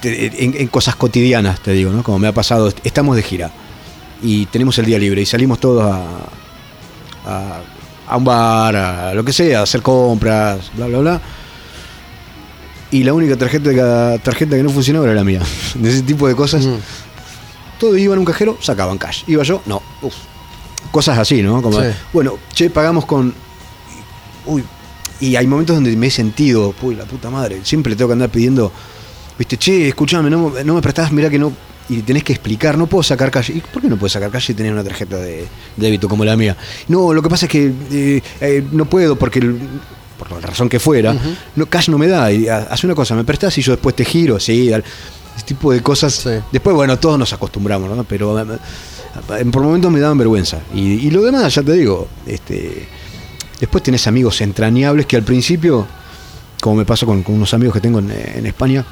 te- 0.00 0.44
en, 0.44 0.54
en 0.56 0.68
cosas 0.68 0.96
cotidianas, 0.96 1.60
te 1.60 1.72
digo, 1.72 1.90
¿no? 1.90 2.02
Como 2.02 2.18
me 2.18 2.28
ha 2.28 2.32
pasado, 2.32 2.72
estamos 2.84 3.16
de 3.16 3.22
gira 3.22 3.50
y 4.22 4.46
tenemos 4.46 4.78
el 4.78 4.86
día 4.86 4.98
libre 4.98 5.22
y 5.22 5.26
salimos 5.26 5.58
todos 5.60 5.82
a, 5.84 6.00
a, 7.26 7.60
a 8.06 8.16
un 8.16 8.24
bar, 8.24 8.76
a 8.76 9.14
lo 9.14 9.24
que 9.24 9.32
sea, 9.32 9.60
a 9.60 9.62
hacer 9.62 9.82
compras, 9.82 10.70
bla, 10.74 10.86
bla, 10.86 10.98
bla. 10.98 11.20
Y 12.94 13.02
la 13.02 13.12
única 13.12 13.36
tarjeta, 13.36 13.70
que- 13.70 14.20
tarjeta 14.22 14.56
que 14.56 14.62
no 14.62 14.70
funcionaba 14.70 15.04
era 15.06 15.14
la 15.14 15.24
mía. 15.24 15.40
De 15.74 15.90
ese 15.90 16.02
tipo 16.02 16.28
de 16.28 16.36
cosas. 16.36 16.64
Mm. 16.64 16.76
Todos 17.80 17.98
iban 17.98 18.18
a 18.18 18.20
un 18.20 18.24
cajero, 18.24 18.56
sacaban 18.60 18.98
cash. 18.98 19.24
Iba 19.26 19.42
yo, 19.42 19.60
no. 19.66 19.82
Uf. 20.00 20.14
Cosas 20.92 21.18
así, 21.18 21.42
¿no? 21.42 21.60
Como, 21.60 21.80
Sí. 21.80 21.88
bueno, 22.12 22.38
che, 22.52 22.70
pagamos 22.70 23.04
con. 23.04 23.34
Uy. 24.46 24.62
Y 25.20 25.34
hay 25.34 25.46
momentos 25.46 25.74
donde 25.74 25.96
me 25.96 26.06
he 26.06 26.10
sentido, 26.10 26.72
uy, 26.82 26.94
la 26.94 27.04
puta 27.04 27.30
madre. 27.30 27.60
Siempre 27.64 27.96
tengo 27.96 28.08
que 28.10 28.12
andar 28.12 28.28
pidiendo, 28.30 28.70
viste, 29.38 29.56
che, 29.56 29.88
escuchame, 29.88 30.30
no, 30.30 30.50
me- 30.50 30.62
no 30.62 30.74
me 30.74 30.80
prestás, 30.82 31.10
mirá 31.10 31.28
que 31.30 31.38
no. 31.38 31.52
Y 31.88 32.00
tenés 32.02 32.22
que 32.22 32.32
explicar, 32.32 32.78
no 32.78 32.86
puedo 32.86 33.02
sacar 33.02 33.30
calle. 33.30 33.54
¿Y 33.56 33.60
por 33.60 33.82
qué 33.82 33.88
no 33.88 33.96
puedes 33.96 34.12
sacar 34.12 34.30
calle 34.30 34.52
y 34.52 34.56
tener 34.56 34.72
una 34.72 34.84
tarjeta 34.84 35.16
de 35.16 35.46
débito 35.76 36.08
como 36.08 36.24
la 36.24 36.36
mía? 36.36 36.56
No, 36.88 37.12
lo 37.12 37.20
que 37.22 37.28
pasa 37.28 37.46
es 37.46 37.50
que 37.52 37.72
eh, 37.90 38.22
eh, 38.40 38.64
no 38.70 38.84
puedo 38.84 39.16
porque. 39.16 39.40
Por 40.18 40.30
la 40.32 40.40
razón 40.40 40.68
que 40.68 40.78
fuera, 40.80 41.14
no, 41.56 41.66
cash 41.66 41.88
no 41.88 41.98
me 41.98 42.08
da. 42.08 42.30
Y 42.32 42.48
ha- 42.48 42.68
hace 42.70 42.86
una 42.86 42.94
cosa, 42.94 43.14
me 43.14 43.24
prestás 43.24 43.56
y 43.58 43.62
yo 43.62 43.72
después 43.72 43.94
te 43.96 44.04
giro, 44.04 44.38
sí, 44.40 44.68
dale. 44.68 44.84
tipo 45.44 45.72
de 45.72 45.82
cosas. 45.82 46.14
Sí. 46.14 46.30
Después, 46.52 46.74
bueno, 46.76 46.98
todos 46.98 47.18
nos 47.18 47.32
acostumbramos, 47.32 47.94
¿no? 47.96 48.04
Pero 48.04 48.38
eh, 48.40 48.58
eh, 49.40 49.44
por 49.50 49.62
momentos 49.62 49.90
me 49.90 50.00
daban 50.00 50.16
vergüenza. 50.18 50.60
Y, 50.74 50.80
y 51.06 51.10
lo 51.10 51.22
demás, 51.22 51.54
ya 51.54 51.62
te 51.62 51.72
digo, 51.72 52.08
este, 52.26 52.86
después 53.60 53.82
tenés 53.82 54.06
amigos 54.06 54.40
entrañables 54.40 55.06
que 55.06 55.16
al 55.16 55.22
principio, 55.24 55.86
como 56.60 56.76
me 56.76 56.84
pasó 56.84 57.04
con, 57.06 57.22
con 57.22 57.34
unos 57.34 57.52
amigos 57.54 57.74
que 57.74 57.80
tengo 57.80 57.98
en, 57.98 58.10
en 58.10 58.46
España, 58.46 58.84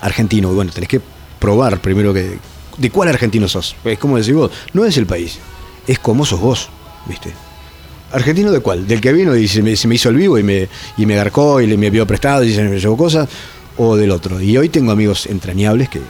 argentinos, 0.00 0.52
y 0.52 0.54
bueno, 0.54 0.70
tenés 0.72 0.88
que 0.88 1.00
probar 1.38 1.80
primero 1.80 2.12
que 2.12 2.38
de 2.76 2.90
cuál 2.90 3.08
argentino 3.08 3.48
sos. 3.48 3.74
Es 3.84 3.98
como 3.98 4.16
decís 4.18 4.34
vos, 4.34 4.50
no 4.72 4.84
es 4.84 4.96
el 4.96 5.06
país, 5.06 5.38
es 5.86 5.98
como 5.98 6.24
sos 6.26 6.40
vos, 6.40 6.68
¿viste? 7.06 7.32
¿Argentino 8.12 8.50
de 8.52 8.60
cuál? 8.60 8.86
¿Del 8.86 9.00
que 9.00 9.12
vino 9.12 9.34
y 9.34 9.48
se 9.48 9.62
me, 9.62 9.74
se 9.76 9.88
me 9.88 9.94
hizo 9.94 10.08
el 10.08 10.16
vivo 10.16 10.38
y 10.38 10.42
me, 10.42 10.68
y 10.96 11.06
me 11.06 11.16
garcó 11.16 11.60
y 11.60 11.66
le 11.66 11.76
me 11.76 11.90
vio 11.90 12.06
prestado 12.06 12.44
y 12.44 12.52
se 12.52 12.62
me 12.62 12.78
llevó 12.78 12.96
cosas? 12.96 13.28
¿O 13.76 13.96
del 13.96 14.10
otro? 14.10 14.40
Y 14.40 14.56
hoy 14.56 14.68
tengo 14.68 14.92
amigos 14.92 15.26
entrañables 15.26 15.88
que, 15.88 16.00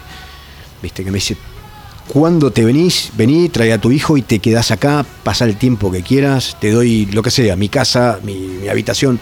¿viste? 0.83 1.05
Que 1.05 1.11
me 1.11 1.16
dicen, 1.16 1.39
cuando 2.09 2.51
te 2.51 2.65
venís, 2.65 3.11
vení, 3.16 3.49
trae 3.49 3.73
a 3.73 3.79
tu 3.79 3.93
hijo 3.93 4.16
y 4.16 4.23
te 4.23 4.41
quedás 4.41 4.70
acá, 4.70 5.07
pasa 5.23 5.45
el 5.45 5.57
tiempo 5.57 5.91
que 5.93 6.03
quieras, 6.03 6.57
te 6.61 6.73
doy 6.73 7.07
lo 7.07 7.23
que 7.23 7.31
sea, 7.31 7.57
mi 7.57 7.69
casa, 7.69 8.19
mi, 8.24 8.35
mi 8.35 8.69
habitación. 8.69 9.20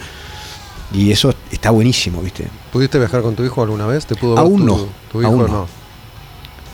Y 0.93 1.11
eso 1.11 1.33
está 1.51 1.69
buenísimo, 1.69 2.21
¿viste? 2.21 2.47
¿Pudiste 2.73 2.97
viajar 2.99 3.21
con 3.21 3.35
tu 3.35 3.43
hijo 3.43 3.61
alguna 3.61 3.87
vez? 3.87 4.05
¿Te 4.05 4.15
pudo 4.15 4.31
ver 4.31 4.39
Aún 4.39 4.59
tu, 4.59 4.65
no, 4.65 4.87
tu 5.11 5.21
hijo 5.21 5.29
aún 5.29 5.39
no. 5.39 5.47
no? 5.47 5.67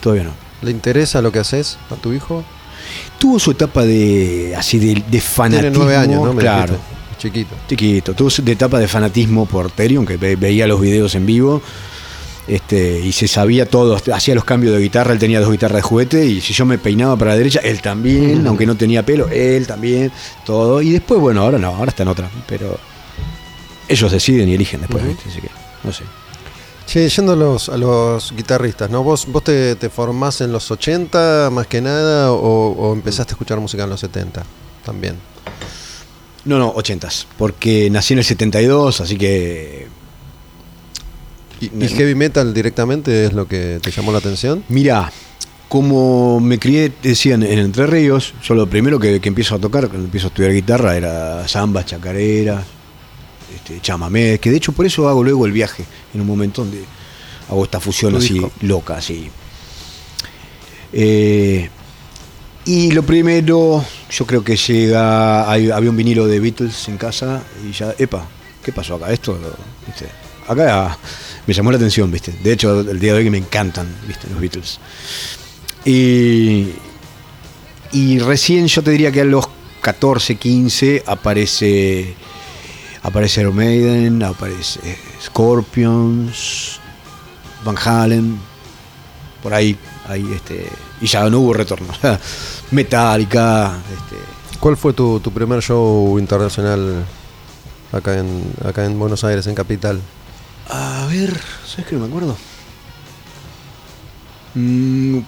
Todavía 0.01 0.23
no. 0.23 0.31
¿Le 0.61 0.71
interesa 0.71 1.21
lo 1.21 1.31
que 1.31 1.39
haces 1.39 1.77
a 1.91 1.95
tu 1.95 2.13
hijo? 2.13 2.43
Tuvo 3.19 3.39
su 3.39 3.51
etapa 3.51 3.83
de 3.85 4.53
así 4.57 4.79
de, 4.79 5.03
de 5.09 5.21
fanatismo. 5.21 5.61
Tiene 5.71 5.77
nueve 5.77 5.95
años, 5.97 6.23
¿no? 6.23 6.33
Me 6.33 6.41
claro. 6.41 6.73
dijiste. 6.73 6.97
Chiquito. 7.17 7.55
Chiquito. 7.67 8.13
Tuvo 8.13 8.29
su 8.29 8.43
etapa 8.45 8.79
de 8.79 8.87
fanatismo 8.87 9.45
por 9.47 9.71
Terion, 9.71 10.05
que 10.05 10.17
ve- 10.17 10.35
veía 10.35 10.67
los 10.67 10.79
videos 10.79 11.15
en 11.15 11.25
vivo. 11.25 11.61
Este, 12.47 12.99
y 13.01 13.11
se 13.11 13.27
sabía 13.27 13.65
todo, 13.65 13.97
hacía 14.13 14.33
los 14.33 14.45
cambios 14.45 14.73
de 14.73 14.79
guitarra, 14.79 15.11
él 15.11 15.19
tenía 15.19 15.41
dos 15.41 15.51
guitarras 15.51 15.77
de 15.77 15.81
juguete, 15.81 16.25
y 16.25 16.39
si 16.39 16.53
yo 16.53 16.65
me 16.65 16.77
peinaba 16.77 17.17
para 17.17 17.31
la 17.31 17.37
derecha, 17.37 17.59
él 17.61 17.81
también, 17.81 18.47
aunque 18.47 18.65
no 18.65 18.75
tenía 18.77 19.03
pelo, 19.05 19.27
él 19.27 19.67
también, 19.67 20.13
todo. 20.45 20.81
Y 20.81 20.91
después, 20.91 21.19
bueno, 21.19 21.41
ahora 21.41 21.57
no, 21.57 21.75
ahora 21.75 21.89
está 21.89 22.03
en 22.03 22.09
otra, 22.09 22.29
pero 22.47 22.79
ellos 23.89 24.09
deciden 24.13 24.47
y 24.47 24.53
eligen 24.53 24.79
después. 24.79 25.05
¿viste? 25.05 25.23
Así 25.29 25.41
que, 25.41 25.49
no 25.83 25.91
sé. 25.91 26.03
Che, 26.88 27.09
yendo 27.09 27.34
a 27.34 27.35
los, 27.35 27.68
a 27.68 27.76
los 27.76 28.31
guitarristas, 28.31 28.89
¿no? 28.89 29.03
¿Vos, 29.03 29.26
vos 29.27 29.43
te, 29.43 29.76
te 29.76 29.89
formás 29.89 30.39
en 30.39 30.53
los 30.53 30.72
80 30.72 31.49
más 31.51 31.68
que 31.68 31.81
nada 31.81 32.31
o, 32.31 32.72
o 32.72 32.93
empezaste 32.93 33.31
a 33.31 33.34
escuchar 33.34 33.59
música 33.59 33.84
en 33.84 33.89
los 33.89 33.99
70 33.99 34.41
también? 34.85 35.18
No, 36.45 36.57
no, 36.57 36.69
ochentas, 36.69 37.27
porque 37.38 37.89
nací 37.89 38.14
en 38.14 38.19
el 38.19 38.26
72, 38.26 39.01
así 39.01 39.18
que... 39.18 39.88
¿Y, 41.59 41.65
y 41.84 41.89
heavy 41.89 42.15
metal 42.15 42.53
directamente 42.53 43.26
es 43.26 43.34
lo 43.34 43.49
que 43.49 43.80
te 43.84 43.91
llamó 43.91 44.14
la 44.14 44.19
atención? 44.19 44.64
Mira, 44.69 45.11
como 45.68 46.39
me 46.39 46.57
crié, 46.57 46.93
decían, 47.03 47.43
en 47.43 47.59
Entre 47.59 47.85
Ríos, 47.85 48.34
yo 48.41 48.55
lo 48.55 48.69
primero 48.69 48.97
que, 48.97 49.19
que 49.19 49.27
empiezo 49.27 49.55
a 49.55 49.59
tocar, 49.59 49.89
cuando 49.89 50.05
empiezo 50.05 50.27
a 50.27 50.30
estudiar 50.30 50.53
guitarra, 50.53 50.95
era 50.95 51.45
samba, 51.49 51.84
chacarera, 51.84 52.64
este, 53.68 53.81
chamamé, 53.81 54.39
que 54.39 54.49
de 54.49 54.57
hecho 54.57 54.72
por 54.72 54.85
eso 54.85 55.07
hago 55.10 55.23
luego 55.23 55.45
el 55.45 55.52
viaje, 55.52 55.85
en 56.14 56.22
un 56.22 56.27
momento 56.27 56.64
donde 56.64 56.84
hago 57.49 57.64
esta 57.64 57.80
fusión 57.80 58.15
así 58.15 58.34
disco. 58.35 58.52
loca, 58.61 58.98
así. 58.98 59.30
Eh, 60.94 61.69
y 62.65 62.91
lo 62.91 63.03
primero, 63.03 63.84
yo 64.10 64.26
creo 64.26 64.44
que 64.44 64.56
llega, 64.56 65.49
hay- 65.49 65.69
había 65.72 65.89
un 65.89 65.98
vinilo 65.98 66.27
de 66.27 66.39
Beatles 66.39 66.88
en 66.88 66.98
casa 66.98 67.44
y 67.68 67.72
ya, 67.72 67.94
epa, 67.98 68.26
¿qué 68.64 68.72
pasó 68.72 68.95
acá? 68.95 69.11
Esto, 69.11 69.38
¿viste? 69.85 70.07
Acá 70.48 70.98
me 71.45 71.53
llamó 71.53 71.72
la 71.72 71.77
atención, 71.77 72.11
¿viste? 72.11 72.34
De 72.44 72.53
hecho, 72.53 72.81
el 72.81 72.99
día 72.99 73.11
de 73.14 73.19
hoy 73.19 73.23
que 73.26 73.30
me 73.31 73.38
encantan, 73.38 73.88
¿viste? 74.07 74.27
Los 74.30 74.39
Beatles. 74.39 74.80
Y, 75.85 76.69
y 77.94 78.19
recién 78.19 78.68
yo 78.68 78.81
te 78.81 78.91
diría 78.91 79.11
que 79.11 79.22
a 79.22 79.26
los 79.26 79.45
14, 79.81 80.35
15 80.35 81.03
aparece 81.06 82.15
aparece 83.03 83.41
Iron 83.41 83.55
Maiden, 83.55 84.23
aparece 84.23 84.97
Scorpions, 85.23 86.79
Van 87.63 87.75
Halen, 87.77 88.37
por 89.43 89.53
ahí, 89.53 89.77
ahí 90.07 90.25
este, 90.35 90.67
y 91.01 91.07
ya 91.07 91.29
no 91.29 91.39
hubo 91.39 91.53
retorno. 91.53 91.87
Metallica, 92.71 93.77
este, 93.93 94.15
¿Cuál 94.59 94.75
fue 94.75 94.93
tu, 94.93 95.19
tu 95.19 95.31
primer 95.31 95.61
show 95.61 96.17
internacional 96.19 97.05
acá 97.91 98.17
en, 98.17 98.43
acá 98.65 98.85
en 98.85 98.97
Buenos 98.99 99.23
Aires, 99.23 99.45
en 99.47 99.55
Capital? 99.55 100.01
a 100.69 101.07
ver, 101.09 101.39
¿sabes 101.65 101.85
qué 101.87 101.95
no 101.95 102.01
me 102.01 102.07
acuerdo? 102.07 102.35
Mm, 104.55 105.19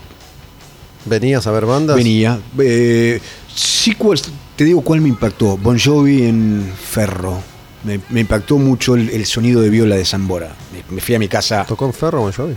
¿Venías 1.06 1.48
a 1.48 1.52
ver 1.52 1.66
bandas? 1.66 1.96
venía. 1.96 2.40
Eh, 2.60 3.22
sí, 3.56 3.94
cuál- 3.96 4.20
te 4.56 4.66
digo 4.66 4.82
cuál 4.82 5.00
me 5.02 5.08
impactó. 5.10 5.58
Bon 5.58 5.80
Jovi 5.80 6.24
en 6.24 6.74
Ferro. 6.78 7.42
Me, 7.84 8.00
me 8.10 8.20
impactó 8.22 8.58
mucho 8.58 8.96
el, 8.96 9.10
el 9.10 9.26
sonido 9.26 9.62
de 9.62 9.70
viola 9.70 9.96
de 9.96 10.04
Zambora. 10.06 10.54
Me, 10.74 10.96
me 10.96 11.02
fui 11.02 11.16
a 11.16 11.20
mi 11.20 11.28
casa, 11.30 11.66
¿Tocó 11.66 11.86
en 11.86 11.94
Ferro 11.94 12.22
Bon 12.22 12.32
Jovi? 12.32 12.56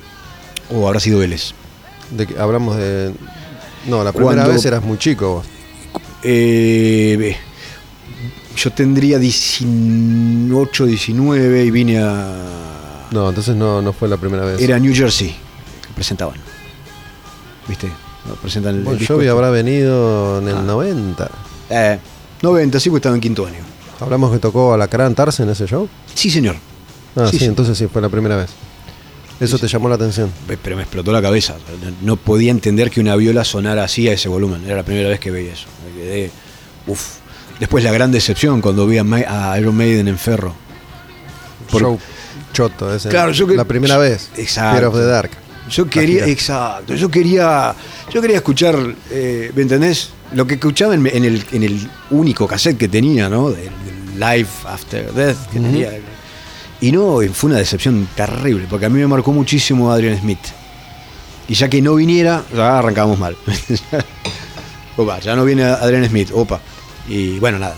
o 0.74 0.86
habrá 0.88 0.98
sido 1.00 1.18
Vélez. 1.20 1.52
De 2.10 2.26
que 2.26 2.38
hablamos 2.38 2.76
de... 2.76 3.12
No, 3.86 4.02
la 4.04 4.12
primera 4.12 4.34
Cuando- 4.36 4.52
vez 4.54 4.64
eras 4.64 4.82
muy 4.82 4.98
chico 4.98 5.34
vos. 5.34 5.46
Eh, 6.24 7.36
yo 8.56 8.70
tendría 8.72 9.18
18, 9.18 10.86
19 10.86 11.64
y 11.64 11.70
vine 11.70 11.98
a. 12.00 12.36
No, 13.10 13.28
entonces 13.28 13.56
no, 13.56 13.82
no 13.82 13.92
fue 13.92 14.08
la 14.08 14.16
primera 14.18 14.44
vez. 14.44 14.60
Era 14.60 14.78
New 14.78 14.94
Jersey 14.94 15.28
que 15.30 15.92
presentaban. 15.94 16.36
¿Viste? 17.68 17.88
No, 18.28 18.34
presentan 18.36 18.76
el, 18.76 18.82
Bon 18.84 18.96
el 18.96 19.06
Jovi 19.06 19.20
este. 19.24 19.30
habrá 19.30 19.50
venido 19.50 20.38
en 20.40 20.48
el 20.48 20.56
Ah. 20.58 20.62
90. 20.62 21.30
Eh, 21.70 21.98
90, 22.42 22.78
sí, 22.80 22.88
porque 22.88 22.98
estaba 23.00 23.14
en 23.16 23.20
quinto 23.20 23.46
año. 23.46 23.58
Hablamos 24.02 24.32
que 24.32 24.38
tocó 24.38 24.74
a 24.74 24.76
la 24.76 24.88
Tarse 24.88 25.42
en 25.42 25.50
ese 25.50 25.66
show. 25.66 25.88
Sí, 26.14 26.30
señor. 26.30 26.56
Ah, 27.16 27.26
Sí, 27.26 27.32
sí, 27.32 27.38
sí. 27.40 27.44
entonces 27.46 27.76
sí, 27.78 27.86
fue 27.86 28.00
la 28.02 28.08
primera 28.08 28.36
vez. 28.36 28.50
Eso 29.40 29.58
te 29.58 29.66
llamó 29.66 29.88
la 29.88 29.96
atención. 29.96 30.30
Pe- 30.46 30.56
Pero 30.56 30.76
me 30.76 30.82
explotó 30.82 31.10
la 31.12 31.20
cabeza. 31.20 31.56
No- 32.02 32.16
podía 32.16 32.50
entender 32.52 32.90
que 32.90 33.00
una 33.00 33.16
viola 33.16 33.44
sonara 33.44 33.84
así 33.84 34.08
a 34.08 34.12
ese 34.12 34.28
volumen. 34.28 34.64
Era 34.64 34.76
la 34.76 34.82
primera 34.84 35.08
vez 35.08 35.18
que 35.18 35.30
veía 35.30 35.52
eso. 35.52 35.66
Me 35.84 36.00
quedé. 36.00 36.30
Uf. 36.86 37.16
Después 37.58 37.82
la 37.84 37.92
gran 37.92 38.12
decepción 38.12 38.60
cuando 38.60 38.86
vi 38.86 38.98
a, 38.98 39.04
Ma- 39.04 39.24
a 39.52 39.58
Iron 39.58 39.76
Maiden 39.76 40.06
en 40.08 40.18
Ferro. 40.18 40.54
Por- 41.70 41.80
Show 41.82 41.98
choto, 42.52 42.94
ese. 42.94 43.08
Claro, 43.08 43.32
yo 43.32 43.46
que- 43.46 43.56
La 43.56 43.64
primera 43.64 43.96
vez. 43.98 44.30
Exacto. 44.36 44.78
Fear 44.78 44.84
of 44.88 44.94
the 44.94 45.04
Dark. 45.06 45.30
Yo 45.70 45.88
quería, 45.88 46.26
exacto, 46.26 46.94
yo 46.94 47.08
quería, 47.08 47.74
yo 48.12 48.20
quería 48.20 48.36
escuchar, 48.38 48.76
eh, 49.10 49.52
¿me 49.54 49.62
entendés? 49.62 50.10
Lo 50.34 50.44
que 50.46 50.54
escuchaba 50.54 50.92
en, 50.94 51.06
en 51.06 51.24
el, 51.24 51.44
en 51.52 51.62
el 51.62 51.88
único 52.10 52.46
cassette 52.48 52.76
que 52.76 52.88
tenía, 52.88 53.28
¿no? 53.28 53.50
Life 54.16 54.66
After 54.66 55.12
Death 55.12 55.46
que 55.52 55.60
tenía. 55.60 55.90
Y 56.80 56.90
no, 56.90 57.20
fue 57.32 57.50
una 57.50 57.58
decepción 57.58 58.08
terrible, 58.16 58.66
porque 58.68 58.86
a 58.86 58.88
mí 58.88 58.98
me 58.98 59.06
marcó 59.06 59.32
muchísimo 59.32 59.92
Adrian 59.92 60.18
Smith. 60.18 60.40
Y 61.48 61.54
ya 61.54 61.68
que 61.68 61.80
no 61.80 61.94
viniera, 61.94 62.44
ya 62.54 62.78
arrancamos 62.78 63.18
mal. 63.18 63.36
opa, 64.96 65.20
ya 65.20 65.36
no 65.36 65.44
viene 65.44 65.64
Adrian 65.64 66.04
Smith, 66.08 66.30
opa. 66.34 66.60
Y 67.08 67.38
bueno, 67.38 67.58
nada. 67.58 67.76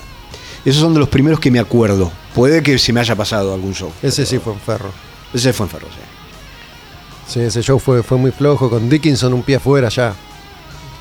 Esos 0.64 0.80
son 0.80 0.94
de 0.94 1.00
los 1.00 1.08
primeros 1.08 1.38
que 1.40 1.50
me 1.50 1.58
acuerdo. 1.58 2.10
Puede 2.34 2.62
que 2.62 2.78
se 2.78 2.92
me 2.92 3.00
haya 3.00 3.14
pasado 3.14 3.52
algún 3.52 3.74
show. 3.74 3.92
Ese 4.02 4.24
sí 4.24 4.38
fue 4.38 4.54
en 4.54 4.60
Ferro. 4.60 4.90
Ese 5.34 5.52
fue 5.52 5.66
en 5.66 5.70
Ferro, 5.70 5.88
sí. 5.88 7.32
Sí, 7.34 7.40
ese 7.40 7.62
show 7.62 7.78
fue, 7.78 8.02
fue 8.02 8.18
muy 8.18 8.30
flojo, 8.30 8.70
con 8.70 8.88
Dickinson 8.88 9.32
un 9.34 9.42
pie 9.42 9.56
afuera 9.56 9.88
ya. 9.88 10.14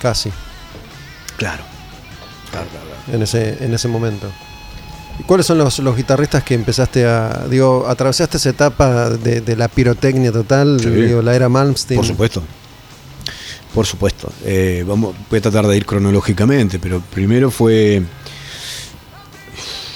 Casi, 0.02 0.30
Claro. 1.38 1.64
Claro, 2.52 2.68
claro, 2.70 2.86
claro. 2.86 3.16
en 3.16 3.24
ese, 3.24 3.64
en 3.64 3.74
ese 3.74 3.88
momento. 3.88 4.30
¿Y 5.20 5.24
¿Cuáles 5.24 5.46
son 5.46 5.60
los, 5.60 5.80
los 5.80 5.96
guitarristas 5.96 6.44
que 6.44 6.56
empezaste 6.56 7.06
a. 7.06 7.46
Digo, 7.50 7.86
atravesaste 7.88 8.38
esa 8.38 8.50
etapa 8.50 9.10
de, 9.12 9.42
de 9.42 9.56
la 9.56 9.68
pirotecnia 9.68 10.32
total? 10.32 10.80
Sí. 10.82 10.90
Digo, 10.90 11.22
la 11.22 11.36
era 11.36 11.50
Malmsteen. 11.50 12.00
Por 12.00 12.08
supuesto. 12.08 12.44
Por 13.74 13.86
supuesto. 13.88 14.32
Eh, 14.46 14.84
vamos, 14.88 15.16
voy 15.30 15.40
a 15.40 15.42
tratar 15.42 15.66
de 15.66 15.76
ir 15.76 15.86
cronológicamente, 15.86 16.80
pero 16.80 17.02
primero 17.02 17.50
fue. 17.50 18.04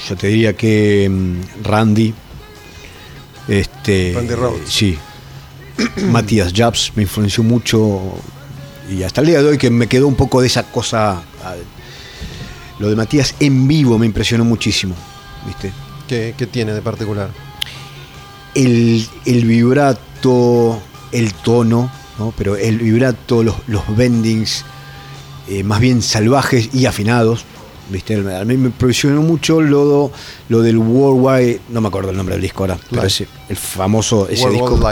Yo 0.10 0.16
te 0.16 0.28
diría 0.28 0.54
que 0.54 1.08
mm, 1.10 1.64
Randy. 1.64 2.14
Este, 3.48 4.14
Randy 4.16 4.36
Rhoads. 4.36 4.70
Sí. 4.70 4.98
Matías 6.12 6.54
Jabs 6.56 6.92
me 6.96 7.04
influenció 7.04 7.44
mucho. 7.44 8.16
Y 8.90 9.04
hasta 9.04 9.22
el 9.22 9.28
día 9.28 9.42
de 9.42 9.50
hoy 9.50 9.58
que 9.58 9.70
me 9.70 9.88
quedó 9.88 10.08
un 10.08 10.16
poco 10.16 10.42
de 10.42 10.48
esa 10.48 10.64
cosa. 10.64 11.22
Lo 12.80 12.90
de 12.90 12.96
Matías 12.96 13.36
en 13.40 13.68
vivo 13.68 13.98
me 13.98 14.06
impresionó 14.06 14.46
muchísimo. 14.46 14.96
¿Viste? 15.46 15.72
¿Qué, 16.08 16.34
qué 16.38 16.48
tiene 16.48 16.74
de 16.74 16.82
particular? 16.82 17.30
el, 18.56 19.08
el 19.26 19.46
vibrato, 19.46 20.82
el 21.12 21.34
tono, 21.34 21.92
¿no? 22.18 22.34
pero 22.38 22.56
el 22.56 22.80
vibrato, 22.80 23.44
los, 23.44 23.56
los 23.68 23.84
bendings 23.96 24.66
eh, 25.48 25.64
más 25.64 25.80
bien 25.80 26.02
salvajes 26.02 26.70
y 26.74 26.86
afinados. 26.86 27.46
¿viste? 27.90 28.16
A 28.16 28.44
mí 28.46 28.58
me 28.58 28.68
impresionó 28.68 29.22
mucho 29.22 29.62
lo, 29.62 30.12
lo 30.50 30.62
del 30.62 30.78
Worldwide, 30.78 31.62
no 31.70 31.82
me 31.82 31.88
acuerdo 31.88 32.10
el 32.12 32.18
nombre 32.18 32.36
del 32.36 32.42
disco 32.42 32.64
ahora, 32.64 32.78
pero 32.90 33.04
ese- 33.04 33.28
el 33.48 33.56
famoso, 33.56 34.28
ese 34.28 34.44
World 34.44 34.56
disco, 34.60 34.92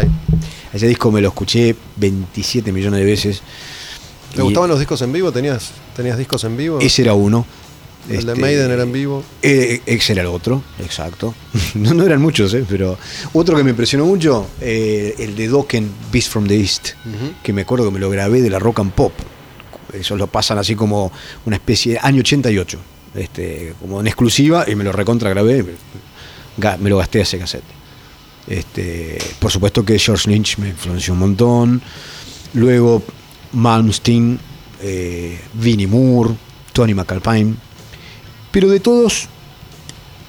ese 0.71 0.87
disco 0.87 1.11
me 1.11 1.21
lo 1.21 1.29
escuché 1.29 1.75
27 1.97 2.71
millones 2.71 2.99
de 2.99 3.05
veces. 3.05 3.41
¿Te 4.35 4.41
gustaban 4.41 4.69
los 4.69 4.79
discos 4.79 5.01
en 5.01 5.11
vivo? 5.13 5.31
¿Tenías, 5.31 5.71
tenías 5.95 6.17
discos 6.17 6.43
en 6.43 6.55
vivo? 6.57 6.79
Ese 6.79 7.01
era 7.01 7.13
uno. 7.13 7.45
El 8.09 8.25
de 8.25 8.31
Este, 8.33 8.41
Maiden 8.41 8.71
era 8.71 8.83
en 8.83 8.91
vivo. 8.91 9.23
Eh, 9.41 9.81
ese 9.85 10.13
era 10.13 10.21
el 10.21 10.27
otro, 10.27 10.63
exacto. 10.79 11.33
No, 11.75 11.93
no 11.93 12.05
eran 12.05 12.21
muchos, 12.21 12.53
eh, 12.53 12.65
pero 12.67 12.97
otro 13.33 13.57
que 13.57 13.63
me 13.63 13.71
impresionó 13.71 14.05
mucho, 14.05 14.47
eh, 14.61 15.15
el 15.19 15.35
de 15.35 15.47
Dokken, 15.47 15.89
Beast 16.11 16.29
from 16.29 16.47
the 16.47 16.59
East, 16.59 16.89
que 17.43 17.53
me 17.53 17.61
acuerdo 17.61 17.85
que 17.85 17.91
me 17.91 17.99
lo 17.99 18.09
grabé 18.09 18.41
de 18.41 18.49
la 18.49 18.59
Rock 18.59 18.79
and 18.79 18.91
Pop. 18.91 19.13
Eso 19.93 20.15
lo 20.15 20.27
pasan 20.27 20.57
así 20.57 20.75
como 20.75 21.11
una 21.45 21.55
especie 21.55 21.93
de 21.93 21.99
año 22.01 22.19
88, 22.19 22.79
este, 23.15 23.73
como 23.79 24.01
en 24.01 24.07
exclusiva, 24.07 24.65
y 24.67 24.75
me 24.75 24.83
lo 24.83 24.91
recontra 24.91 25.29
grabé, 25.29 25.63
me, 25.63 26.89
lo 26.89 26.97
gasté 26.97 27.21
ese 27.21 27.37
cassette. 27.39 27.63
Este, 28.47 29.17
por 29.39 29.51
supuesto 29.51 29.83
que 29.83 29.97
George 29.97 30.29
Lynch 30.29 30.57
me 30.57 30.69
influenció 30.69 31.13
un 31.13 31.19
montón. 31.19 31.81
Luego 32.53 33.01
Malmsteen, 33.53 34.39
eh, 34.81 35.39
Vinnie 35.53 35.87
Moore, 35.87 36.35
Tony 36.73 36.93
McAlpine. 36.93 37.55
Pero 38.55 38.69
de 38.69 38.79
todos, 38.79 39.27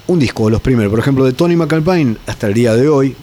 un 0.09 0.19
disco, 0.19 0.51
los 0.51 0.61
primeros. 0.61 0.91
Por 0.91 0.99
ejemplo, 0.99 1.25
de 1.25 1.33
Tony 1.33 1.55
McAlpine 1.55 2.17
hasta 2.27 2.49
el 2.49 2.55
día 2.55 2.75
de 2.75 2.89
hoy, 2.89 3.15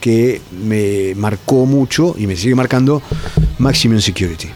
que 0.00 0.40
me 0.50 1.14
marcó 1.14 1.66
mucho 1.66 2.16
y 2.18 2.26
me 2.26 2.34
sigue 2.34 2.56
marcando, 2.56 3.00
Maximum 3.58 4.00
Security. 4.00 4.48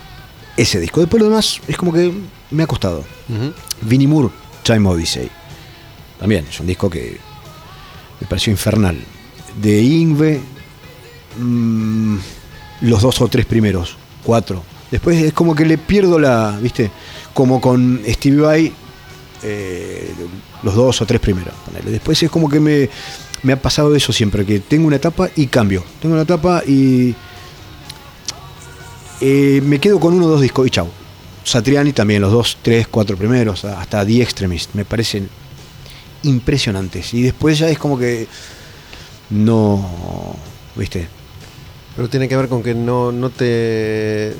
Ese 0.56 0.80
disco. 0.80 0.98
Después 0.98 1.22
lo 1.22 1.28
demás 1.28 1.60
es 1.68 1.76
como 1.76 1.92
que 1.92 2.12
me 2.50 2.64
ha 2.64 2.66
costado. 2.66 3.04
Ujú. 3.28 3.52
Vinnie 3.82 4.08
Moore, 4.08 4.30
Time 4.64 4.88
Odyssey. 4.88 5.30
También 6.18 6.44
es 6.50 6.58
un 6.58 6.66
disco 6.66 6.90
que 6.90 7.16
me 8.20 8.26
pareció 8.26 8.50
infernal. 8.50 8.98
De 9.62 9.80
Ingve, 9.80 10.40
mm, 11.38 12.16
los 12.80 13.00
dos 13.00 13.20
o 13.20 13.28
tres 13.28 13.46
primeros, 13.46 13.96
cuatro. 14.24 14.64
Después 14.90 15.22
es 15.22 15.32
como 15.32 15.54
que 15.54 15.64
le 15.64 15.78
pierdo 15.78 16.18
la, 16.18 16.58
¿viste? 16.60 16.90
Como 17.32 17.60
con 17.60 18.02
Stevie 18.08 18.40
Vai, 18.40 18.72
eh, 19.42 20.12
los 20.62 20.74
dos 20.74 21.00
o 21.00 21.06
tres 21.06 21.20
primeros. 21.20 21.54
Después 21.84 22.22
es 22.22 22.30
como 22.30 22.48
que 22.48 22.60
me, 22.60 22.88
me 23.42 23.52
ha 23.52 23.62
pasado 23.62 23.94
eso 23.94 24.12
siempre, 24.12 24.44
que 24.44 24.60
tengo 24.60 24.86
una 24.86 24.96
etapa 24.96 25.30
y 25.36 25.46
cambio. 25.46 25.84
Tengo 26.00 26.14
una 26.14 26.24
etapa 26.24 26.62
y 26.66 27.14
eh, 29.20 29.60
me 29.64 29.78
quedo 29.78 29.98
con 30.00 30.14
uno 30.14 30.26
o 30.26 30.28
dos 30.28 30.40
discos 30.40 30.66
y 30.66 30.70
chau. 30.70 30.88
Satriani 31.44 31.92
también, 31.92 32.20
los 32.20 32.32
dos, 32.32 32.58
tres, 32.60 32.88
cuatro 32.88 33.16
primeros, 33.16 33.64
hasta 33.64 34.04
The 34.04 34.22
Extremist, 34.22 34.74
me 34.74 34.84
parecen 34.84 35.28
impresionantes. 36.22 37.14
Y 37.14 37.22
después 37.22 37.58
ya 37.58 37.68
es 37.70 37.78
como 37.78 37.98
que 37.98 38.26
no, 39.30 40.36
¿viste? 40.76 41.08
Pero 41.96 42.08
tiene 42.08 42.28
que 42.28 42.36
ver 42.36 42.48
con 42.48 42.62
que 42.62 42.74
no, 42.74 43.12
no 43.12 43.30
te 43.30 44.34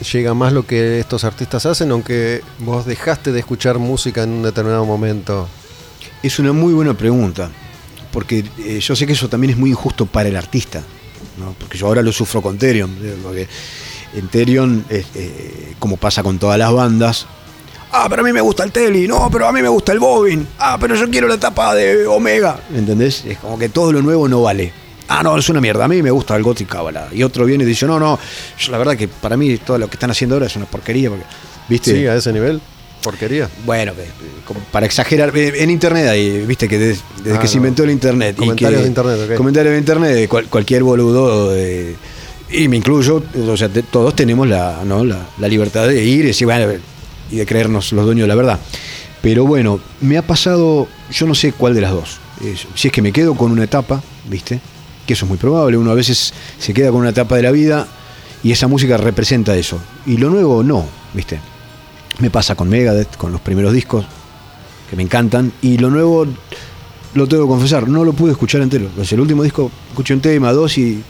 llega 0.00 0.34
más 0.34 0.52
lo 0.52 0.66
que 0.66 1.00
estos 1.00 1.24
artistas 1.24 1.66
hacen, 1.66 1.90
aunque 1.90 2.42
vos 2.60 2.86
dejaste 2.86 3.32
de 3.32 3.40
escuchar 3.40 3.78
música 3.78 4.22
en 4.22 4.30
un 4.30 4.42
determinado 4.42 4.84
momento. 4.84 5.48
Es 6.22 6.38
una 6.38 6.52
muy 6.52 6.72
buena 6.72 6.94
pregunta, 6.94 7.50
porque 8.12 8.44
eh, 8.58 8.80
yo 8.80 8.96
sé 8.96 9.06
que 9.06 9.12
eso 9.12 9.28
también 9.28 9.52
es 9.52 9.56
muy 9.56 9.70
injusto 9.70 10.06
para 10.06 10.28
el 10.28 10.36
artista, 10.36 10.82
¿no? 11.38 11.54
porque 11.58 11.78
yo 11.78 11.86
ahora 11.86 12.02
lo 12.02 12.12
sufro 12.12 12.42
con 12.42 12.58
Therion, 12.58 12.90
¿eh? 13.02 13.16
porque 13.22 13.48
en 14.14 14.28
Therion, 14.28 14.84
eh, 14.88 15.04
eh, 15.14 15.74
como 15.78 15.96
pasa 15.96 16.22
con 16.22 16.38
todas 16.38 16.58
las 16.58 16.72
bandas, 16.72 17.26
ah, 17.92 18.06
pero 18.08 18.22
a 18.22 18.24
mí 18.24 18.32
me 18.32 18.40
gusta 18.40 18.64
el 18.64 18.72
Teli, 18.72 19.06
no, 19.06 19.28
pero 19.30 19.46
a 19.46 19.52
mí 19.52 19.62
me 19.62 19.68
gusta 19.68 19.92
el 19.92 19.98
Bobin, 19.98 20.46
ah, 20.58 20.78
pero 20.80 20.94
yo 20.94 21.08
quiero 21.10 21.28
la 21.28 21.38
tapa 21.38 21.74
de 21.74 22.06
Omega, 22.06 22.60
¿entendés? 22.74 23.24
Es 23.24 23.38
como 23.38 23.58
que 23.58 23.68
todo 23.68 23.92
lo 23.92 24.02
nuevo 24.02 24.28
no 24.28 24.42
vale. 24.42 24.85
Ah, 25.08 25.22
no, 25.22 25.36
es 25.38 25.48
una 25.48 25.60
mierda. 25.60 25.84
A 25.84 25.88
mí 25.88 26.02
me 26.02 26.10
gusta 26.10 26.34
el 26.36 26.42
Gothic 26.42 26.68
Kabbalah. 26.68 27.08
Y 27.12 27.22
otro 27.22 27.44
viene 27.44 27.64
y 27.64 27.66
dice, 27.66 27.86
no, 27.86 27.98
no, 28.00 28.18
yo 28.58 28.72
la 28.72 28.78
verdad 28.78 28.96
que 28.96 29.06
para 29.08 29.36
mí 29.36 29.56
todo 29.58 29.78
lo 29.78 29.88
que 29.88 29.94
están 29.94 30.10
haciendo 30.10 30.34
ahora 30.36 30.46
es 30.46 30.56
una 30.56 30.66
porquería. 30.66 31.10
Porque, 31.10 31.24
¿Viste? 31.68 31.92
Sí, 31.92 32.06
a 32.06 32.14
ese 32.16 32.32
nivel. 32.32 32.60
Porquería. 33.02 33.48
Bueno, 33.64 33.92
para 34.72 34.84
exagerar, 34.86 35.30
eh, 35.36 35.62
en 35.62 35.70
internet 35.70 36.08
ahí, 36.08 36.44
viste 36.44 36.66
que 36.66 36.76
desde, 36.78 37.02
desde 37.22 37.38
Ah, 37.38 37.40
que 37.40 37.46
se 37.46 37.58
inventó 37.58 37.84
el 37.84 37.90
internet. 37.90 38.34
y 38.36 38.40
Comentarios 38.40 38.78
que- 38.78 38.82
de 38.82 38.88
internet, 38.88 39.18
ok. 39.30 39.36
Comentarios 39.36 39.72
de 39.74 39.78
internet, 39.78 40.28
cual- 40.28 40.46
cualquier 40.46 40.82
boludo, 40.82 41.54
y 42.50 42.68
me 42.68 42.76
incluyo, 42.76 43.22
o 43.48 43.56
sea, 43.56 43.68
te- 43.68 43.82
todos 43.84 44.14
tenemos 44.16 44.48
la, 44.48 44.80
¿no? 44.84 45.04
la, 45.04 45.24
la 45.38 45.48
libertad 45.48 45.86
de 45.86 46.02
ir 46.04 46.24
y 46.24 46.28
decir, 46.28 46.46
bueno, 46.46 46.72
y 47.30 47.36
de 47.36 47.46
creernos 47.46 47.92
los 47.92 48.04
dueños 48.06 48.24
de 48.24 48.28
la 48.28 48.34
verdad. 48.34 48.58
Pero 49.22 49.44
bueno, 49.44 49.78
me 50.00 50.16
ha 50.18 50.22
pasado, 50.22 50.88
yo 51.12 51.26
no 51.26 51.34
sé 51.34 51.52
cuál 51.52 51.74
de 51.74 51.80
las 51.82 51.92
dos. 51.92 52.18
Eh, 52.44 52.54
si 52.74 52.88
es 52.88 52.92
que 52.92 53.02
me 53.02 53.12
quedo 53.12 53.34
con 53.36 53.52
una 53.52 53.64
etapa, 53.64 54.02
viste, 54.28 54.60
que 55.06 55.14
eso 55.14 55.24
es 55.24 55.28
muy 55.28 55.38
probable, 55.38 55.76
uno 55.76 55.90
a 55.90 55.94
veces 55.94 56.34
se 56.58 56.74
queda 56.74 56.90
con 56.90 57.00
una 57.00 57.10
etapa 57.10 57.36
de 57.36 57.42
la 57.42 57.50
vida 57.50 57.86
y 58.42 58.52
esa 58.52 58.66
música 58.68 58.96
representa 58.96 59.56
eso. 59.56 59.78
Y 60.04 60.18
lo 60.18 60.30
nuevo 60.30 60.62
no, 60.62 60.86
viste. 61.14 61.40
Me 62.18 62.30
pasa 62.30 62.54
con 62.54 62.68
Megadeth, 62.68 63.16
con 63.16 63.32
los 63.32 63.40
primeros 63.40 63.72
discos, 63.72 64.06
que 64.88 64.96
me 64.96 65.02
encantan, 65.02 65.52
y 65.62 65.78
lo 65.78 65.90
nuevo, 65.90 66.26
lo 67.14 67.26
tengo 67.26 67.44
que 67.44 67.48
confesar, 67.48 67.88
no 67.88 68.04
lo 68.04 68.12
pude 68.12 68.32
escuchar 68.32 68.62
entero. 68.62 68.88
Sea, 69.02 69.16
el 69.16 69.20
último 69.20 69.42
disco 69.42 69.70
escuché 69.90 70.14
un 70.14 70.20
tema, 70.20 70.52
dos 70.52 70.78
y 70.78 71.02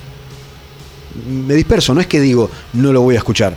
me 1.28 1.54
disperso, 1.54 1.94
no 1.94 2.00
es 2.00 2.06
que 2.06 2.20
digo, 2.20 2.50
no 2.72 2.92
lo 2.92 3.02
voy 3.02 3.14
a 3.14 3.18
escuchar. 3.18 3.56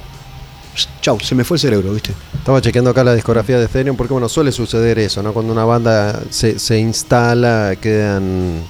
Chau, 1.01 1.19
se 1.19 1.35
me 1.35 1.43
fue 1.43 1.55
el 1.55 1.61
cerebro, 1.61 1.91
¿viste? 1.91 2.13
Estaba 2.37 2.61
chequeando 2.61 2.91
acá 2.91 3.03
la 3.03 3.15
discografía 3.15 3.57
de 3.57 3.65
Ethereum 3.65 3.97
porque 3.97 4.13
bueno, 4.13 4.29
suele 4.29 4.51
suceder 4.51 4.99
eso, 4.99 5.21
¿no? 5.23 5.33
Cuando 5.33 5.51
una 5.51 5.65
banda 5.65 6.21
se, 6.29 6.59
se 6.59 6.79
instala, 6.79 7.75
quedan 7.81 8.61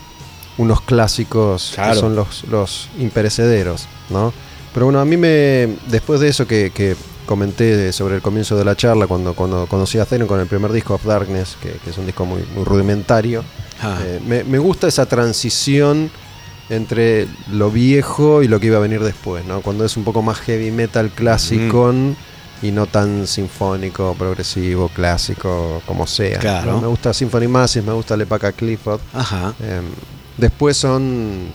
unos 0.60 0.82
clásicos 0.82 1.72
Claro. 1.74 1.94
que 1.94 2.00
son 2.00 2.16
los, 2.16 2.44
los 2.52 2.90
imperecederos, 3.00 3.88
¿no? 4.12 4.32
Pero 4.74 4.86
bueno, 4.86 5.00
a 5.00 5.06
mí 5.06 5.18
me, 5.18 5.78
después 5.88 6.20
de 6.20 6.28
eso 6.28 6.46
que, 6.46 6.70
que 6.72 6.96
comenté 7.26 7.92
sobre 7.92 8.16
el 8.16 8.22
comienzo 8.22 8.56
de 8.56 8.64
la 8.66 8.76
charla, 8.76 9.08
cuando, 9.08 9.34
cuando 9.34 9.66
conocí 9.66 9.98
a 9.98 10.04
Ethereum 10.04 10.28
con 10.28 10.40
el 10.40 10.46
primer 10.48 10.72
disco 10.72 10.94
of 10.94 11.04
Darkness, 11.06 11.58
que, 11.62 11.72
que 11.84 11.90
es 11.90 11.98
un 11.98 12.06
disco 12.06 12.26
muy, 12.26 12.44
muy 12.56 12.64
rudimentario, 12.64 13.44
Ah. 13.82 13.98
eh, 14.04 14.20
me, 14.28 14.44
me 14.44 14.60
gusta 14.60 14.88
esa 14.88 15.06
transición 15.06 16.12
entre 16.70 17.28
lo 17.52 17.72
viejo 17.72 18.44
y 18.44 18.48
lo 18.48 18.60
que 18.60 18.68
iba 18.68 18.78
a 18.78 18.82
venir 18.82 19.02
después, 19.02 19.46
¿no? 19.46 19.62
Cuando 19.62 19.86
es 19.86 19.96
un 19.98 20.04
poco 20.04 20.22
más 20.22 20.38
heavy 20.42 20.70
metal 20.72 21.10
clásico 21.10 21.92
y 22.62 22.72
no 22.72 22.86
tan 22.88 23.26
sinfónico, 23.26 24.14
progresivo, 24.20 24.90
clásico, 24.90 25.82
como 25.86 26.06
sea. 26.06 26.40
Claro. 26.40 26.74
¿no? 26.74 26.82
Me 26.82 26.88
gusta 26.88 27.14
Symphony 27.14 27.48
Massive, 27.48 27.86
me 27.88 27.94
gusta 27.94 28.18
Lepaka 28.18 28.52
Clifford. 28.52 29.00
Ajá. 29.14 29.54
Eh, 29.62 29.82
después 30.40 30.78
son 30.78 31.54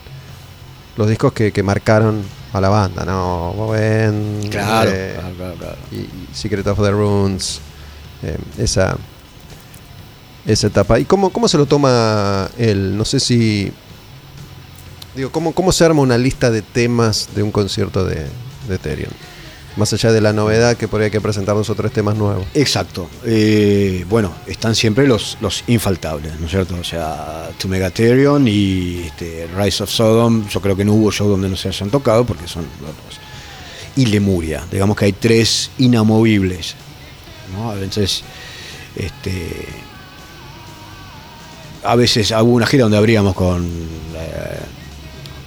los 0.97 1.09
discos 1.09 1.33
que, 1.33 1.51
que 1.51 1.63
marcaron 1.63 2.23
a 2.53 2.61
la 2.61 2.69
banda, 2.69 3.03
¿no? 3.05 3.53
Bowen, 3.53 4.47
Claro, 4.49 4.91
eh, 4.93 5.15
claro, 5.19 5.35
claro, 5.35 5.55
claro. 5.55 5.77
y, 5.91 5.95
y 5.95 6.27
Secret 6.33 6.65
of 6.67 6.79
the 6.81 6.91
Runes, 6.91 7.59
eh, 8.23 8.37
esa, 8.57 8.95
esa 10.45 10.67
etapa. 10.67 10.99
¿Y 10.99 11.05
cómo, 11.05 11.31
cómo 11.31 11.47
se 11.47 11.57
lo 11.57 11.65
toma 11.65 12.49
él? 12.57 12.95
No 12.97 13.03
sé 13.03 13.19
si... 13.19 13.71
Digo, 15.15 15.31
¿cómo, 15.31 15.53
¿cómo 15.53 15.71
se 15.71 15.83
arma 15.85 16.01
una 16.01 16.17
lista 16.17 16.51
de 16.51 16.61
temas 16.61 17.29
de 17.35 17.43
un 17.43 17.51
concierto 17.51 18.05
de, 18.05 18.27
de 18.67 18.75
Ethereum? 18.75 19.11
Más 19.77 19.91
allá 19.91 20.13
de 20.13 20.21
la 20.21 20.31
novedad 20.31 20.77
que 20.77 20.87
por 20.87 21.01
ahí 21.01 21.05
hay 21.05 21.11
que 21.11 21.19
presentar 21.19 21.53
dos 21.55 21.69
o 21.69 21.75
tres 21.75 21.91
temas 21.91 22.15
nuevos. 22.15 22.45
Exacto. 22.53 23.09
Eh, 23.25 24.05
bueno, 24.09 24.33
están 24.47 24.73
siempre 24.73 25.05
los, 25.05 25.37
los 25.41 25.63
infaltables, 25.67 26.39
¿no 26.39 26.45
es 26.45 26.51
cierto? 26.51 26.75
O 26.79 26.83
sea, 26.83 27.49
To 27.57 27.67
Megatherion 27.67 28.47
y 28.47 29.01
este, 29.05 29.47
Rise 29.55 29.83
of 29.83 29.89
Sodom, 29.89 30.47
yo 30.47 30.61
creo 30.61 30.77
que 30.77 30.85
no 30.85 30.93
hubo 30.93 31.11
show 31.11 31.27
donde 31.27 31.49
no 31.49 31.57
se 31.57 31.67
hayan 31.67 31.89
tocado 31.89 32.25
porque 32.25 32.47
son 32.47 32.63
los 32.81 32.89
dos. 32.89 33.19
Y 33.97 34.05
Lemuria, 34.05 34.63
digamos 34.71 34.95
que 34.95 35.05
hay 35.05 35.13
tres 35.13 35.71
inamovibles. 35.77 36.75
¿no? 37.53 37.73
Entonces, 37.73 38.23
este, 38.95 39.67
a 41.83 41.95
veces 41.95 42.31
hubo 42.31 42.53
una 42.53 42.65
gira 42.65 42.83
donde 42.83 42.97
abríamos 42.97 43.35
con, 43.35 43.65
eh, 43.65 44.59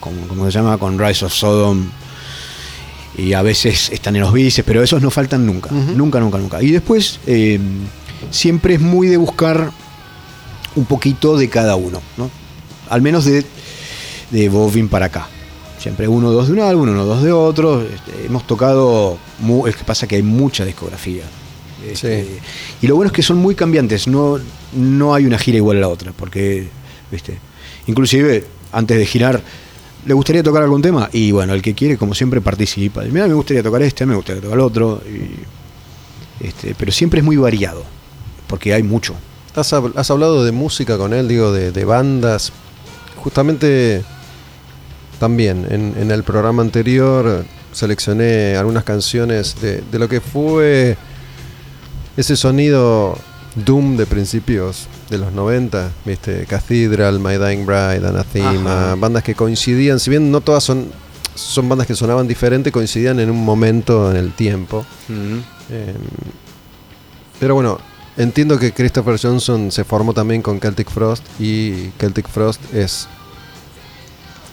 con 0.00 0.14
¿cómo 0.28 0.44
se 0.44 0.50
llama? 0.50 0.76
Con 0.76 0.98
Rise 0.98 1.24
of 1.24 1.32
Sodom 1.32 1.90
y 3.18 3.32
a 3.32 3.42
veces 3.42 3.90
están 3.90 4.14
en 4.16 4.22
los 4.22 4.32
bices, 4.32 4.64
pero 4.64 4.82
esos 4.82 5.02
no 5.02 5.10
faltan 5.10 5.44
nunca, 5.44 5.70
nunca, 5.72 6.20
nunca, 6.20 6.38
nunca. 6.38 6.62
Y 6.62 6.70
después 6.70 7.18
eh, 7.26 7.58
siempre 8.30 8.74
es 8.74 8.80
muy 8.80 9.08
de 9.08 9.16
buscar 9.16 9.72
un 10.76 10.84
poquito 10.84 11.36
de 11.36 11.48
cada 11.48 11.74
uno, 11.74 12.00
¿no? 12.16 12.30
Al 12.88 13.02
menos 13.02 13.24
de, 13.24 13.44
de 14.30 14.48
Bovin 14.48 14.88
para 14.88 15.06
acá. 15.06 15.28
Siempre 15.80 16.08
uno 16.08 16.30
dos 16.30 16.46
de 16.46 16.54
un 16.54 16.60
álbum, 16.60 16.88
uno 16.88 17.04
dos 17.04 17.22
de 17.22 17.32
otro. 17.32 17.82
Este, 17.82 18.26
hemos 18.26 18.46
tocado, 18.46 19.18
es 19.66 19.76
que 19.76 19.84
pasa 19.84 20.06
que 20.06 20.16
hay 20.16 20.22
mucha 20.22 20.64
discografía. 20.64 21.24
Este, 21.86 22.24
Sí. 22.24 22.38
Y 22.82 22.86
lo 22.86 22.96
bueno 22.96 23.08
es 23.08 23.12
que 23.12 23.22
son 23.22 23.38
muy 23.38 23.54
cambiantes, 23.54 24.06
no, 24.08 24.38
no 24.72 25.14
hay 25.14 25.26
una 25.26 25.38
gira 25.38 25.56
igual 25.56 25.78
a 25.78 25.80
la 25.80 25.88
otra, 25.88 26.12
porque, 26.12 26.68
viste, 27.10 27.38
inclusive 27.86 28.44
antes 28.72 28.98
de 28.98 29.06
girar, 29.06 29.42
¿le 30.06 30.14
gustaría 30.14 30.42
tocar 30.42 30.62
algún 30.62 30.82
tema? 30.82 31.08
Y 31.12 31.32
bueno, 31.32 31.54
el 31.54 31.62
que 31.62 31.74
quiere, 31.74 31.96
como 31.96 32.14
siempre, 32.14 32.40
participa. 32.40 33.02
Mira, 33.02 33.26
me 33.26 33.34
gustaría 33.34 33.62
tocar 33.62 33.82
este, 33.82 34.06
me 34.06 34.14
gustaría 34.16 34.40
tocar 34.42 34.58
el 34.58 34.64
otro. 34.64 35.00
este, 36.40 36.74
pero 36.76 36.92
siempre 36.92 37.20
es 37.20 37.24
muy 37.24 37.36
variado, 37.36 37.84
porque 38.46 38.72
hay 38.74 38.82
mucho. 38.82 39.14
¿Has, 39.54 39.72
hab- 39.72 39.92
has 39.96 40.10
hablado 40.10 40.44
de 40.44 40.52
música 40.52 40.96
con 40.98 41.12
él, 41.12 41.26
digo, 41.28 41.52
de, 41.52 41.72
de 41.72 41.84
bandas. 41.84 42.52
Justamente 43.16 44.04
también 45.18 45.66
en, 45.70 45.94
en 45.98 46.10
el 46.12 46.22
programa 46.22 46.62
anterior 46.62 47.44
seleccioné 47.72 48.56
algunas 48.56 48.84
canciones 48.84 49.60
de, 49.60 49.82
de 49.90 49.98
lo 49.98 50.08
que 50.08 50.20
fue 50.20 50.96
ese 52.16 52.36
sonido 52.36 53.18
Doom 53.56 53.96
de 53.96 54.06
principios 54.06 54.86
de 55.10 55.18
los 55.18 55.32
90, 55.32 55.90
¿viste? 56.04 56.44
Cathedral, 56.46 57.18
My 57.20 57.36
Dying 57.38 57.64
Bride, 57.66 58.06
Anathema, 58.06 58.84
Ajá. 58.88 58.94
bandas 58.96 59.22
que 59.22 59.34
coincidían, 59.34 59.98
si 60.00 60.10
bien 60.10 60.30
no 60.30 60.40
todas 60.40 60.62
son, 60.64 60.86
son 61.34 61.68
bandas 61.68 61.86
que 61.86 61.94
sonaban 61.94 62.28
diferente, 62.28 62.70
coincidían 62.72 63.18
en 63.20 63.30
un 63.30 63.42
momento 63.44 64.10
en 64.10 64.16
el 64.16 64.32
tiempo. 64.32 64.84
Eh, 65.70 65.94
pero 67.40 67.54
bueno, 67.54 67.78
entiendo 68.16 68.58
que 68.58 68.72
Christopher 68.72 69.18
Johnson 69.20 69.70
se 69.72 69.84
formó 69.84 70.12
también 70.12 70.42
con 70.42 70.60
Celtic 70.60 70.90
Frost 70.90 71.24
y 71.40 71.90
Celtic 71.98 72.28
Frost 72.28 72.60
es, 72.74 73.08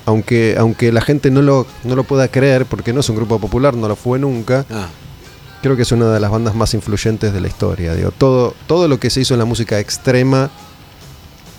aunque, 0.06 0.56
aunque 0.58 0.92
la 0.92 1.02
gente 1.02 1.32
no 1.32 1.42
lo, 1.42 1.66
no 1.84 1.96
lo 1.96 2.04
pueda 2.04 2.28
creer, 2.28 2.66
porque 2.66 2.94
no 2.94 3.00
es 3.00 3.10
un 3.10 3.16
grupo 3.16 3.40
popular, 3.40 3.76
no 3.76 3.88
lo 3.88 3.96
fue 3.96 4.20
nunca, 4.20 4.66
Ah, 4.70 4.88
creo 5.62 5.76
que 5.76 5.82
es 5.84 5.92
una 5.92 6.12
de 6.14 6.20
las 6.20 6.32
bandas 6.32 6.56
más 6.56 6.74
influyentes 6.74 7.34
de 7.34 7.42
la 7.42 7.48
historia. 7.48 7.94
Digo, 7.96 8.12
todo, 8.12 8.54
todo 8.68 8.88
lo 8.88 9.00
que 9.00 9.10
se 9.10 9.22
hizo 9.22 9.34
en 9.34 9.40
la 9.40 9.46
música 9.46 9.80
extrema, 9.80 10.50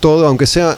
todo, 0.00 0.26
aunque 0.26 0.46
sea 0.46 0.76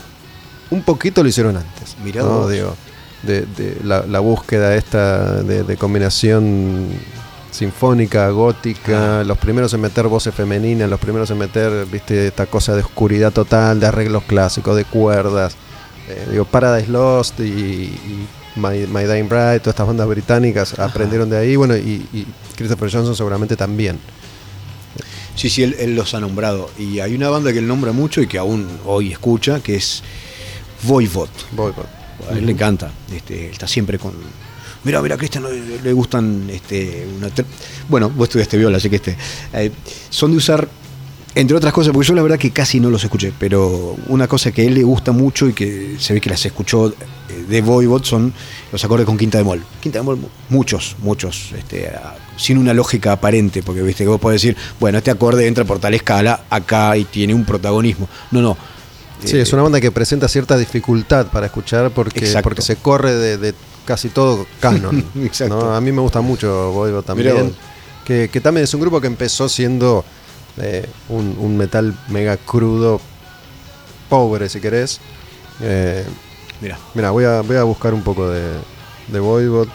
un 0.71 0.83
poquito, 0.83 1.23
lo 1.23 1.29
hicieron 1.29 1.57
antes. 1.57 1.97
Mirá 2.03 2.23
¿no? 2.23 2.49
Digo, 2.49 2.75
de, 3.23 3.43
de 3.43 3.79
la, 3.83 4.07
la 4.07 4.21
búsqueda 4.21 4.75
esta 4.77 5.43
de, 5.43 5.65
de 5.65 5.77
combinación 5.77 6.89
sinfónica, 7.51 8.29
gótica, 8.31 9.25
los 9.25 9.39
primeros 9.39 9.73
en 9.75 9.81
meter 9.81 10.07
voces 10.07 10.35
femeninas, 10.35 10.89
los 10.89 11.01
primeros 11.01 11.31
en 11.31 11.39
meter, 11.39 11.87
viste, 11.87 12.29
esta 12.29 12.47
cosa 12.47 12.75
de 12.75 12.83
oscuridad 12.83 13.33
total, 13.33 13.81
de 13.81 13.87
arreglos 13.87 14.23
clásicos, 14.25 14.77
de 14.77 14.85
cuerdas. 14.85 15.57
Eh, 16.09 16.29
digo, 16.31 16.45
Paradise 16.45 16.91
Lost 16.91 17.41
y, 17.41 17.43
y 17.45 18.29
My, 18.59 18.87
My 18.87 19.05
Dying 19.05 19.29
Bride, 19.29 19.61
todas 19.61 19.75
estas 19.75 19.87
bandas 19.87 20.09
británicas 20.09 20.79
aprendieron 20.79 21.31
de 21.31 21.39
ahí, 21.39 21.57
bueno, 21.57 21.77
y, 21.77 22.07
y 22.13 22.27
Christopher 22.57 22.91
Johnson 22.91 23.17
seguramente 23.17 23.57
también. 23.57 23.99
Sí, 25.35 25.49
sí, 25.49 25.63
él, 25.63 25.77
él 25.79 25.95
los 25.95 26.15
ha 26.15 26.21
nombrado. 26.21 26.69
Y 26.79 26.99
hay 26.99 27.15
una 27.15 27.29
banda 27.29 27.53
que 27.53 27.61
él 27.61 27.69
nombra 27.69 27.93
mucho 27.93 28.21
y 28.21 28.27
que 28.27 28.39
aún 28.39 28.67
hoy 28.85 29.13
escucha, 29.13 29.61
que 29.61 29.77
es 29.77 30.03
Voivod. 30.83 31.29
Voy. 31.53 31.73
A 32.29 32.33
él 32.37 32.45
le 32.47 32.53
encanta. 32.53 32.91
Este, 33.15 33.49
está 33.51 33.69
siempre 33.69 33.99
con. 33.99 34.15
Mira, 34.83 35.01
mira, 35.01 35.15
a 35.15 35.19
Cristian 35.19 35.45
le, 35.45 35.81
le 35.81 35.93
gustan. 35.93 36.51
Este, 36.51 37.07
una 37.17 37.29
bueno, 37.89 38.11
vos 38.11 38.27
estudiaste 38.29 38.57
viola, 38.57 38.79
así 38.79 38.91
que 38.91 38.97
este. 38.97 39.17
eh, 39.53 39.71
son 40.11 40.33
de 40.33 40.39
usar, 40.39 40.69
entre 41.37 41.57
otras 41.57 41.73
cosas, 41.73 41.93
porque 41.93 42.09
yo 42.09 42.15
la 42.15 42.23
verdad 42.23 42.39
que 42.39 42.51
casi 42.51 42.81
no 42.81 42.91
los 42.91 43.05
escuché, 43.05 43.33
pero 43.39 43.97
una 44.09 44.27
cosa 44.27 44.51
que 44.51 44.63
a 44.63 44.65
él 44.65 44.75
le 44.75 44.83
gusta 44.83 45.13
mucho 45.13 45.49
y 45.49 45.53
que 45.53 45.97
se 46.01 46.15
ve 46.15 46.21
que 46.21 46.31
las 46.31 46.45
escuchó 46.45 46.93
de 47.49 47.61
Voivod 47.63 48.05
son 48.05 48.33
los 48.71 48.85
acordes 48.85 49.07
con 49.07 49.17
quinta 49.19 49.39
de 49.39 49.45
mol. 49.45 49.63
Quinta 49.81 49.99
de 49.99 50.05
mol, 50.05 50.19
muchos, 50.49 50.97
muchos, 51.01 51.53
este, 51.57 51.91
sin 52.37 52.59
una 52.59 52.75
lógica 52.75 53.13
aparente, 53.13 53.63
porque 53.63 53.83
viste 53.83 54.05
que 54.05 54.09
vos 54.09 54.21
podés 54.21 54.43
decir, 54.43 54.57
bueno, 54.79 54.99
este 54.99 55.11
acorde 55.11 55.47
entra 55.47 55.65
por 55.65 55.79
tal 55.79 55.95
escala 55.95 56.43
acá 56.51 56.97
y 56.97 57.05
tiene 57.05 57.35
un 57.35 57.45
protagonismo. 57.45 58.09
No, 58.31 58.41
no. 58.43 58.57
Sí, 59.25 59.37
Eh, 59.37 59.41
es 59.43 59.53
una 59.53 59.63
banda 59.63 59.81
que 59.81 59.91
presenta 59.91 60.29
cierta 60.29 60.57
dificultad 60.57 61.27
para 61.27 61.47
escuchar 61.47 61.91
porque, 61.91 62.21
Exacto. 62.21 62.45
porque 62.45 62.63
se 62.63 62.77
corre 62.77 63.15
de, 63.15 63.37
de 63.39 63.55
casi 63.85 64.11
todo 64.11 64.47
canon. 64.61 65.05
Exacto. 65.23 65.59
¿no? 65.59 65.75
A 65.75 65.81
mí 65.81 65.91
me 65.91 66.01
gusta 66.01 66.21
mucho 66.21 66.71
Voivod 66.73 67.03
también. 67.05 67.55
Que, 68.05 68.29
que 68.33 68.41
también 68.41 68.65
es 68.65 68.73
un 68.75 68.81
grupo 68.81 69.01
que 69.01 69.07
empezó 69.07 69.49
siendo 69.49 70.05
eh, 70.59 70.87
un, 71.09 71.37
un 71.39 71.57
metal 71.57 71.95
mega 72.09 72.37
crudo, 72.37 73.01
pobre 74.09 74.49
si 74.49 74.61
querés. 74.61 75.01
Eh, 75.61 76.05
Mira. 76.61 76.79
Mira, 76.95 77.11
voy 77.11 77.25
a, 77.25 77.41
voy 77.43 77.57
a 77.57 77.63
buscar 77.63 77.95
un 77.95 78.03
poco 78.03 78.29
de, 78.29 78.43
de 79.09 79.21
Voivod. 79.21 79.69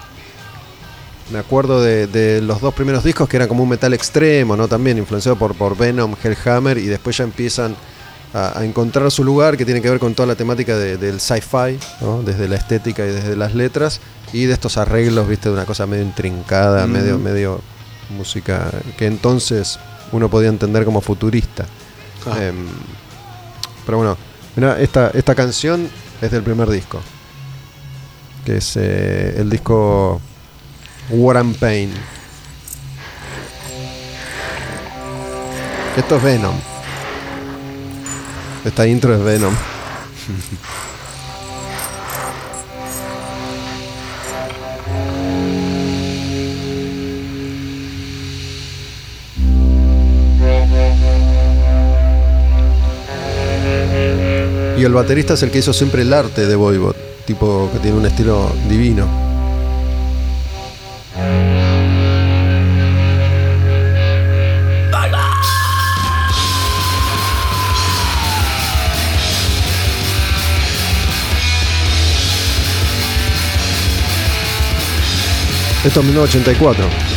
Me 1.32 1.40
acuerdo 1.40 1.82
de, 1.82 2.08
de 2.08 2.42
los 2.42 2.60
dos 2.60 2.74
primeros 2.74 3.04
discos 3.04 3.30
que 3.30 3.38
eran 3.38 3.48
como 3.48 3.64
un 3.64 3.70
metal 3.70 3.94
extremo, 3.94 4.56
¿no? 4.58 4.68
También 4.68 4.98
influenciado 4.98 5.38
por, 5.38 5.56
por 5.56 5.78
Venom, 5.78 6.16
Hellhammer, 6.22 6.78
y 6.78 6.86
después 6.88 7.18
ya 7.18 7.24
empiezan 7.24 7.76
a, 8.34 8.60
a 8.60 8.66
encontrar 8.66 9.10
su 9.10 9.24
lugar 9.24 9.56
que 9.56 9.64
tiene 9.64 9.82
que 9.82 9.90
ver 9.90 10.00
con 10.00 10.14
toda 10.16 10.28
la 10.28 10.36
temática 10.36 10.78
de- 10.78 10.98
del 10.98 11.22
sci-fi, 11.22 11.80
¿no? 12.02 12.22
Desde 12.24 12.50
la 12.50 12.58
estética 12.58 13.06
y 13.06 13.10
desde 13.12 13.36
las 13.38 13.56
letras, 13.56 14.02
y 14.34 14.46
de 14.46 14.54
estos 14.54 14.78
arreglos, 14.78 15.28
viste, 15.28 15.48
de 15.50 15.56
una 15.56 15.66
cosa 15.66 15.86
medio 15.88 16.04
intrincada, 16.04 16.86
Mm. 16.86 16.92
medio, 16.92 17.18
medio 17.20 17.62
música 18.10 18.70
que 18.98 19.06
entonces 19.08 19.80
uno 20.12 20.30
podía 20.30 20.50
entender 20.50 20.84
como 20.84 21.00
futurista. 21.00 21.66
Ah. 22.28 22.44
Em, 22.44 22.66
pero 23.86 23.98
bueno, 24.00 24.18
mira, 24.58 24.80
esta, 24.82 25.10
esta 25.14 25.34
canción 25.36 25.88
es 26.24 26.32
del 26.32 26.42
primer 26.42 26.70
disco. 26.70 27.02
Que 28.46 28.58
es 28.58 28.78
eh, 28.78 29.36
el 29.38 29.50
disco 29.50 30.22
War 31.10 31.38
and 31.38 31.58
Pain. 31.58 31.92
Esto 35.98 36.16
es 36.16 36.24
Venom. 36.24 36.56
Esta 38.64 38.88
intro 38.88 39.14
es 39.14 39.24
Venom. 39.24 39.54
El 54.86 54.92
baterista 54.92 55.36
es 55.36 55.44
el 55.44 55.50
que 55.50 55.60
hizo 55.60 55.72
siempre 55.72 56.02
el 56.02 56.14
arte 56.14 56.46
de 56.46 56.56
Voivod, 56.58 56.96
tipo 57.26 57.70
que 57.72 57.80
tiene 57.80 57.98
un 57.98 58.06
estilo 58.06 58.52
divino. 58.68 59.08
Esto 75.86 76.00
es 76.02 76.06
1984. 76.06 77.13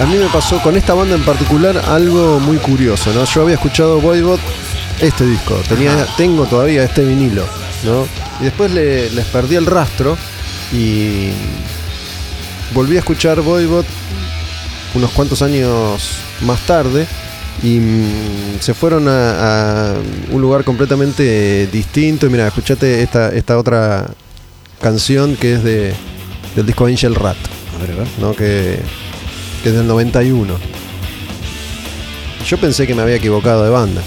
A 0.00 0.06
mí 0.06 0.16
me 0.16 0.26
pasó 0.26 0.60
con 0.60 0.76
esta 0.76 0.92
banda 0.94 1.14
en 1.14 1.22
particular 1.22 1.76
algo 1.88 2.40
muy 2.40 2.58
curioso, 2.58 3.12
¿no? 3.12 3.24
Yo 3.24 3.42
había 3.42 3.54
escuchado 3.54 4.00
Voivod 4.00 4.40
este 5.00 5.24
disco, 5.24 5.54
tenía, 5.68 6.06
tengo 6.16 6.46
todavía 6.46 6.82
este 6.84 7.04
vinilo, 7.04 7.44
¿no? 7.84 8.06
Y 8.40 8.44
después 8.44 8.72
le- 8.72 9.10
les 9.10 9.24
perdí 9.26 9.54
el 9.54 9.66
rastro 9.66 10.16
y 10.72 11.28
volví 12.74 12.96
a 12.96 13.00
escuchar 13.00 13.40
Voivod 13.40 13.84
unos 14.94 15.10
cuantos 15.12 15.42
años 15.42 16.02
más 16.40 16.60
tarde 16.66 17.06
y 17.62 17.78
mm, 17.78 18.58
se 18.60 18.74
fueron 18.74 19.06
a, 19.08 19.90
a 19.90 19.94
un 20.30 20.40
lugar 20.42 20.64
completamente 20.64 21.68
distinto. 21.68 22.26
Y 22.26 22.30
mira, 22.30 22.48
escuchate 22.48 23.00
esta, 23.02 23.32
esta 23.32 23.58
otra 23.58 24.06
canción 24.80 25.36
que 25.36 25.54
es 25.54 25.62
de 25.64 25.94
del 26.56 26.66
disco 26.66 26.86
Angel 26.86 27.14
Rat, 27.14 27.36
A 27.76 27.80
ver, 27.82 27.90
a 27.92 27.94
ver. 28.00 28.06
¿no? 28.20 28.32
Que, 28.34 28.78
que 29.64 29.70
es 29.70 29.76
del 29.76 29.86
91. 29.86 30.58
Yo 32.46 32.58
pensé 32.58 32.86
que 32.86 32.94
me 32.94 33.00
había 33.00 33.14
equivocado 33.14 33.64
de 33.64 33.70
banda. 33.70 34.02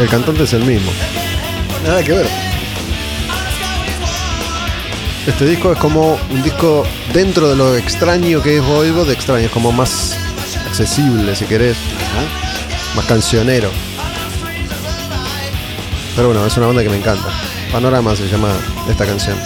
El 0.00 0.08
cantante 0.08 0.44
es 0.44 0.54
el 0.54 0.64
mismo. 0.64 0.90
Nada 1.84 2.02
que 2.02 2.12
ver. 2.12 2.26
Este 5.26 5.44
disco 5.44 5.72
es 5.72 5.78
como 5.78 6.18
un 6.30 6.42
disco 6.42 6.86
dentro 7.12 7.50
de 7.50 7.56
lo 7.56 7.76
extraño 7.76 8.42
que 8.42 8.56
es 8.56 8.64
Voivod, 8.64 9.06
de 9.06 9.12
extraño, 9.12 9.44
es 9.44 9.52
como 9.52 9.70
más 9.70 10.16
accesible 10.66 11.36
si 11.36 11.44
querés, 11.44 11.76
más 12.96 13.04
cancionero. 13.04 13.70
Pero 16.16 16.28
bueno, 16.28 16.46
es 16.46 16.56
una 16.56 16.66
banda 16.66 16.82
que 16.82 16.88
me 16.88 16.96
encanta. 16.96 17.28
Panorama 17.70 18.16
se 18.16 18.26
llama 18.26 18.56
esta 18.88 19.04
canción. 19.04 19.38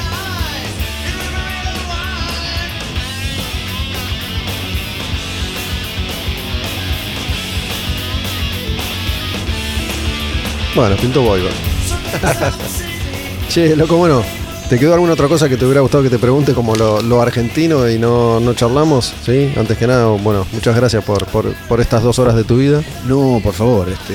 Bueno, 10.75 10.97
pinto 10.97 11.23
Voivod. 11.23 11.51
Che, 13.49 13.75
loco, 13.75 13.97
bueno, 13.97 14.23
¿te 14.71 14.79
quedó 14.79 14.95
alguna 14.95 15.15
otra 15.15 15.27
cosa 15.27 15.49
que 15.49 15.57
te 15.57 15.65
hubiera 15.65 15.81
gustado 15.81 16.05
que 16.05 16.11
te 16.11 16.21
pregunte 16.21 16.55
como 16.55 16.77
lo, 16.77 17.03
lo 17.03 17.21
argentino 17.21 17.91
y 17.91 17.99
no, 17.99 18.39
no 18.39 18.55
charlamos? 18.55 19.13
Sí, 19.27 19.53
antes 19.57 19.77
que 19.77 19.85
nada, 19.85 20.07
bueno, 20.07 20.47
muchas 20.53 20.77
gracias 20.77 21.03
por, 21.03 21.27
por, 21.27 21.53
por 21.69 21.81
estas 21.81 22.05
dos 22.05 22.21
horas 22.21 22.37
de 22.37 22.45
tu 22.45 22.57
vida. 22.57 22.81
No, 23.09 23.41
por 23.43 23.53
favor, 23.53 23.89
este. 23.89 24.15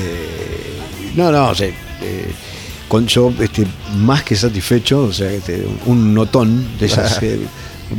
No, 1.13 1.29
no, 1.29 1.53
sea, 1.53 1.67
eh, 1.67 2.31
con 2.87 3.05
yo 3.05 3.33
este, 3.41 3.67
más 3.97 4.23
que 4.23 4.37
satisfecho, 4.37 5.03
o 5.03 5.11
sea, 5.11 5.29
este, 5.29 5.65
un 5.87 6.13
notón 6.13 6.77
de 6.79 6.85
esas. 6.85 7.21
eh, 7.21 7.37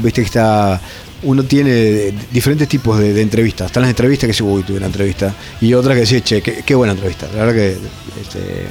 Viste 0.03 0.23
que 0.23 0.27
está. 0.27 0.81
Uno 1.25 1.45
tiene 1.45 2.13
diferentes 2.33 2.69
tipos 2.69 2.99
de, 2.99 3.13
de 3.13 3.21
entrevistas. 3.21 3.67
Están 3.67 3.83
las 3.83 3.91
entrevistas 3.91 4.29
que 4.29 4.33
dice, 4.33 4.43
uy, 4.43 4.63
tuve 4.63 4.79
una 4.79 4.87
entrevista. 4.87 5.35
Y 5.61 5.75
otras 5.75 5.95
que 5.95 6.01
dice, 6.01 6.23
che, 6.23 6.41
qué, 6.41 6.63
qué 6.65 6.75
buena 6.75 6.95
entrevista. 6.95 7.29
La 7.35 7.45
verdad 7.45 7.55
que. 7.55 7.77
Este, 8.23 8.67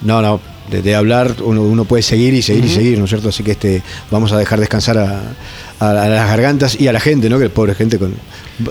no, 0.00 0.22
no. 0.22 0.55
De, 0.70 0.82
de 0.82 0.94
hablar 0.96 1.36
uno, 1.44 1.62
uno 1.62 1.84
puede 1.84 2.02
seguir 2.02 2.34
y 2.34 2.42
seguir 2.42 2.64
y 2.64 2.68
seguir, 2.68 2.98
¿no 2.98 3.04
es 3.04 3.10
cierto? 3.10 3.28
Así 3.28 3.42
que 3.44 3.52
este 3.52 3.82
vamos 4.10 4.32
a 4.32 4.38
dejar 4.38 4.58
descansar 4.58 4.98
a, 4.98 5.20
a- 5.78 5.90
a 5.90 6.08
las 6.08 6.28
gargantas 6.28 6.80
y 6.80 6.88
a 6.88 6.92
la 6.92 6.98
gente, 7.00 7.28
¿no? 7.30 7.38
Que 7.38 7.48
pobre 7.50 7.74
gente 7.74 7.98
con, 7.98 8.14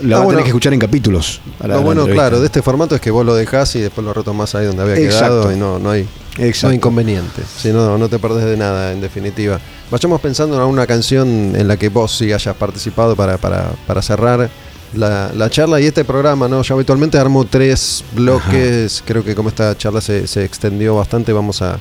la 0.02 0.18
va 0.18 0.22
a 0.22 0.26
bueno. 0.26 0.30
tener 0.32 0.44
que 0.44 0.50
escuchar 0.50 0.74
en 0.74 0.80
capítulos. 0.80 1.40
a 1.62 1.68
la- 1.68 1.76
Lo 1.76 1.82
bueno, 1.84 2.06
claro, 2.06 2.40
de 2.42 2.48
este 2.48 2.62
formato 2.62 2.96
es 2.96 3.02
que 3.02 3.12
vos 3.12 3.26
lo 3.26 3.34
dejás 3.36 3.76
y 3.76 3.80
después 3.80 4.04
lo 4.04 4.14
retomás 4.14 4.56
ahí 4.56 4.66
donde 4.66 4.82
había 4.82 4.96
Exacto. 4.98 5.42
quedado 5.44 5.52
y 5.54 5.56
no, 5.58 5.80
no 5.80 5.92
hay, 5.92 6.06
no 6.38 6.70
hay 6.70 6.76
inconveniente. 6.76 7.42
Si 7.58 7.70
no, 7.70 7.98
no 7.98 8.10
te 8.10 8.20
perdés 8.20 8.44
de 8.46 8.58
nada, 8.58 8.92
en 8.92 9.00
definitiva. 9.00 9.60
Vayamos 9.90 10.20
pensando 10.20 10.56
en 10.56 10.62
alguna 10.62 10.86
canción 10.88 11.54
en 11.56 11.68
la 11.68 11.78
que 11.78 11.90
vos 11.90 12.18
sí 12.18 12.34
hayas 12.34 12.56
participado 12.58 13.16
para, 13.16 13.38
para, 13.38 13.70
para 13.88 14.02
cerrar 14.02 14.50
la, 14.96 15.32
la 15.36 15.50
charla 15.50 15.80
y 15.82 15.86
este 15.86 16.04
programa, 16.06 16.48
¿no? 16.48 16.62
Yo 16.62 16.76
habitualmente 16.76 17.18
armo 17.18 17.46
tres 17.46 18.04
bloques. 18.14 19.04
Creo 19.06 19.24
que 19.24 19.36
como 19.36 19.50
esta 19.50 19.78
charla 19.78 20.02
se, 20.02 20.28
se 20.28 20.44
extendió 20.44 20.96
bastante, 20.96 21.32
vamos 21.34 21.62
a, 21.62 21.80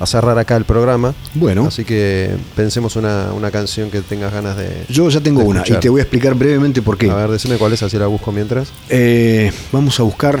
a 0.00 0.06
cerrar 0.06 0.38
acá 0.38 0.56
el 0.56 0.64
programa. 0.64 1.14
Bueno. 1.34 1.66
Así 1.66 1.84
que 1.84 2.30
pensemos 2.56 2.96
una, 2.96 3.32
una 3.32 3.50
canción 3.50 3.90
que 3.90 4.00
tengas 4.02 4.32
ganas 4.32 4.56
de. 4.56 4.84
Yo 4.88 5.08
ya 5.08 5.20
tengo 5.20 5.42
una 5.42 5.62
y 5.66 5.72
te 5.72 5.88
voy 5.88 6.00
a 6.00 6.02
explicar 6.02 6.34
brevemente 6.34 6.82
por 6.82 6.96
qué. 6.98 7.10
A 7.10 7.14
ver, 7.14 7.30
decime 7.30 7.56
cuál 7.56 7.72
es, 7.72 7.82
así 7.82 7.98
la 7.98 8.06
busco 8.06 8.30
mientras. 8.32 8.68
Eh, 8.88 9.52
vamos 9.72 9.98
a 10.00 10.02
buscar 10.02 10.40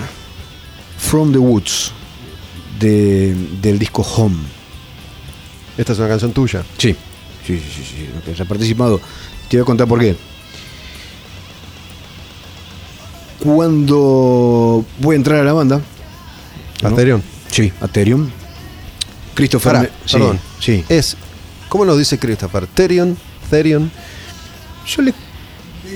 From 0.98 1.32
the 1.32 1.38
Woods 1.38 1.92
de- 2.80 3.34
del 3.60 3.78
disco 3.78 4.02
Home. 4.02 4.36
Esta 5.76 5.92
es 5.92 5.98
una 5.98 6.08
canción 6.08 6.32
tuya. 6.32 6.62
Sí, 6.76 6.94
sí, 7.46 7.58
sí, 7.58 7.82
sí, 7.84 8.08
sí, 8.24 8.30
haya 8.32 8.44
participado. 8.44 9.00
Te 9.48 9.56
voy 9.56 9.62
a 9.62 9.64
contar 9.64 9.86
por 9.86 10.00
qué. 10.00 10.16
Cuando 13.40 14.84
voy 15.00 15.14
a 15.14 15.16
entrar 15.16 15.40
a 15.40 15.44
la 15.44 15.52
banda. 15.52 15.80
¿no? 16.82 16.88
Asterion. 16.88 17.22
Sí, 17.50 17.72
Aterium. 17.80 18.28
Christopher. 19.34 19.72
Pará, 19.72 19.90
sí, 20.04 20.12
perdón. 20.16 20.40
Sí. 20.60 20.84
Es, 20.88 21.16
¿cómo 21.68 21.84
lo 21.84 21.96
dice 21.96 22.18
Christopher? 22.18 22.66
Therion, 22.66 23.16
Therion. 23.50 23.90
Yo 24.86 25.02
le, 25.02 25.12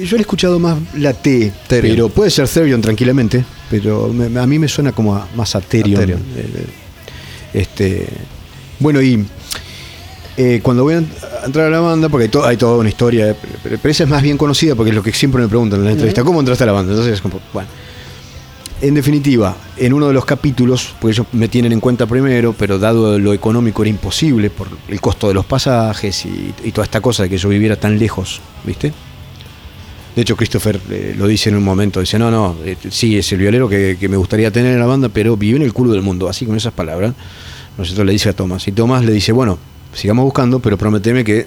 yo 0.05 0.13
le 0.13 0.19
he 0.19 0.21
escuchado 0.21 0.59
más 0.59 0.79
la 0.95 1.13
T, 1.13 1.53
Therion. 1.69 1.95
pero 1.97 2.09
puede 2.09 2.31
ser 2.31 2.49
Therion 2.49 2.81
tranquilamente, 2.81 3.45
pero 3.71 4.09
me- 4.09 4.39
a 4.41 4.47
mí 4.47 4.59
me 4.59 4.69
suena 4.69 4.93
como 4.93 5.15
a- 5.15 5.27
más 5.35 5.55
a 5.57 5.61
Therion. 5.61 5.97
A 5.97 6.01
Therion. 6.01 6.21
Eh, 6.37 6.67
Este, 7.55 8.07
bueno, 8.79 9.03
y 9.03 9.27
eh, 10.37 10.61
cuando 10.63 10.83
voy 10.85 10.95
a 10.95 10.99
ent- 11.01 11.43
a 11.43 11.47
entrar 11.47 11.67
a 11.67 11.71
la 11.71 11.81
banda, 11.81 12.09
porque 12.09 12.25
hay, 12.25 12.29
to- 12.31 12.45
hay 12.47 12.57
toda 12.57 12.79
una 12.79 12.89
historia, 12.89 13.31
eh, 13.31 13.37
pero, 13.63 13.77
pero 13.81 13.91
esa 13.91 14.05
es 14.05 14.11
más 14.11 14.23
bien 14.23 14.37
conocida 14.39 14.75
porque 14.75 14.91
es 14.91 14.97
lo 14.97 15.03
que 15.03 15.13
siempre 15.13 15.43
me 15.43 15.49
preguntan 15.49 15.81
en 15.81 15.85
la 15.87 15.93
entrevista, 15.93 16.23
¿cómo 16.25 16.41
entraste 16.41 16.65
a 16.65 16.67
la 16.69 16.73
banda? 16.73 16.93
Entonces, 16.93 17.21
como, 17.21 17.41
bueno. 17.53 17.69
En 18.81 18.95
definitiva, 18.95 19.57
en 19.77 19.93
uno 19.93 20.09
de 20.09 20.13
los 20.13 20.25
capítulos, 20.25 20.95
porque 21.01 21.13
ellos 21.15 21.27
me 21.33 21.47
tienen 21.47 21.71
en 21.73 21.79
cuenta 21.79 22.05
primero, 22.07 22.53
pero 22.53 22.81
dado 22.81 23.17
lo 23.17 23.33
económico 23.33 23.83
era 23.83 23.91
imposible 23.91 24.51
por 24.51 24.67
el 24.89 25.01
costo 25.01 25.29
de 25.29 25.35
los 25.35 25.45
pasajes 25.47 26.27
y, 26.27 26.53
y 26.65 26.73
toda 26.73 26.85
esta 26.87 27.01
cosa 27.01 27.23
de 27.23 27.29
que 27.29 27.39
yo 27.39 27.49
viviera 27.49 27.77
tan 27.77 27.97
lejos, 27.97 28.41
¿viste? 28.65 28.93
De 30.17 30.23
hecho, 30.23 30.37
Christopher 30.37 30.81
eh, 30.91 31.15
lo 31.17 31.29
dice 31.29 31.49
en 31.51 31.57
un 31.57 31.63
momento, 31.63 32.01
dice, 32.01 32.19
no, 32.19 32.29
no, 32.31 32.57
eh, 32.65 32.77
sí, 32.91 33.17
es 33.17 33.31
el 33.33 33.39
violero 33.39 33.69
que, 33.69 33.97
que 34.01 34.09
me 34.09 34.17
gustaría 34.17 34.51
tener 34.51 34.73
en 34.73 34.81
la 34.81 34.87
banda, 34.87 35.09
pero 35.09 35.37
vive 35.37 35.59
en 35.59 35.63
el 35.63 35.73
culo 35.73 35.93
del 35.93 36.03
mundo, 36.03 36.29
así 36.29 36.45
con 36.45 36.57
esas 36.57 36.73
palabras. 36.73 37.15
Nosotros 37.79 38.05
le 38.05 38.13
dice 38.13 38.31
a 38.31 38.33
Tomás, 38.33 38.67
y 38.67 38.73
Tomás 38.73 39.05
le 39.05 39.13
dice, 39.13 39.31
bueno, 39.31 39.59
sigamos 39.95 40.25
buscando, 40.25 40.61
pero 40.61 40.77
prometeme 40.79 41.25
que 41.25 41.47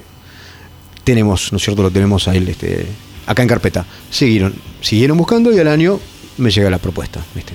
tenemos, 1.03 1.51
¿no 1.51 1.57
es 1.57 1.63
cierto? 1.63 1.81
Lo 1.83 1.91
tenemos 1.91 2.27
a 2.27 2.35
él 2.35 2.47
este, 2.49 2.85
acá 3.27 3.41
en 3.43 3.47
carpeta. 3.49 3.85
Siguieron, 4.09 4.53
siguieron 4.81 5.17
buscando 5.17 5.51
y 5.53 5.59
al 5.59 5.67
año 5.67 5.99
me 6.37 6.49
llega 6.51 6.69
la 6.69 6.77
propuesta, 6.79 7.23
¿viste? 7.33 7.53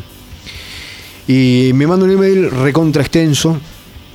Y 1.29 1.73
me 1.75 1.87
manda 1.87 2.05
un 2.05 2.11
email 2.13 2.51
recontra 2.51 3.03
extenso, 3.03 3.59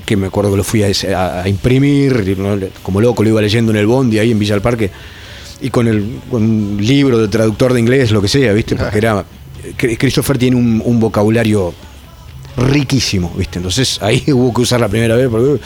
que 0.05 0.17
me 0.17 0.27
acuerdo 0.27 0.51
que 0.51 0.57
lo 0.57 0.63
fui 0.63 0.83
a, 0.83 0.87
a- 1.17 1.43
a 1.43 1.49
imprimir, 1.49 2.37
¿no? 2.37 2.57
como 2.83 2.99
loco 3.01 3.23
lo 3.23 3.29
iba 3.29 3.41
leyendo 3.41 3.71
en 3.71 3.77
el 3.77 3.87
Bondi 3.87 4.19
ahí 4.19 4.31
en 4.31 4.39
Villa 4.39 4.55
del 4.55 4.61
Parque, 4.61 4.91
y 5.61 5.69
con, 5.69 5.87
el, 5.87 6.19
con 6.29 6.43
un 6.43 6.77
libro 6.79 7.17
de 7.17 7.27
traductor 7.27 7.73
de 7.73 7.79
inglés, 7.79 8.11
lo 8.11 8.21
que 8.21 8.27
sea, 8.27 8.51
¿viste? 8.53 8.75
Porque 8.75 8.97
era. 8.97 9.23
Christopher 9.77 10.37
tiene 10.37 10.57
un, 10.57 10.81
un 10.85 10.99
vocabulario 10.99 11.73
riquísimo, 12.57 13.33
¿viste? 13.37 13.59
Entonces 13.59 14.01
ahí 14.01 14.23
hubo 14.27 14.53
que 14.53 14.61
usar 14.61 14.79
la 14.79 14.87
primera 14.89 15.15
vez, 15.15 15.27
porque, 15.29 15.61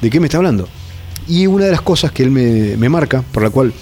¿de 0.00 0.10
qué 0.10 0.20
me 0.20 0.26
está 0.26 0.36
hablando? 0.38 0.68
Y 1.28 1.46
una 1.46 1.66
de 1.66 1.70
las 1.72 1.82
cosas 1.82 2.12
que 2.12 2.22
él 2.22 2.30
me, 2.30 2.88
marca, 2.88 3.22
por 3.32 3.42
la 3.42 3.50
cual 3.50 3.72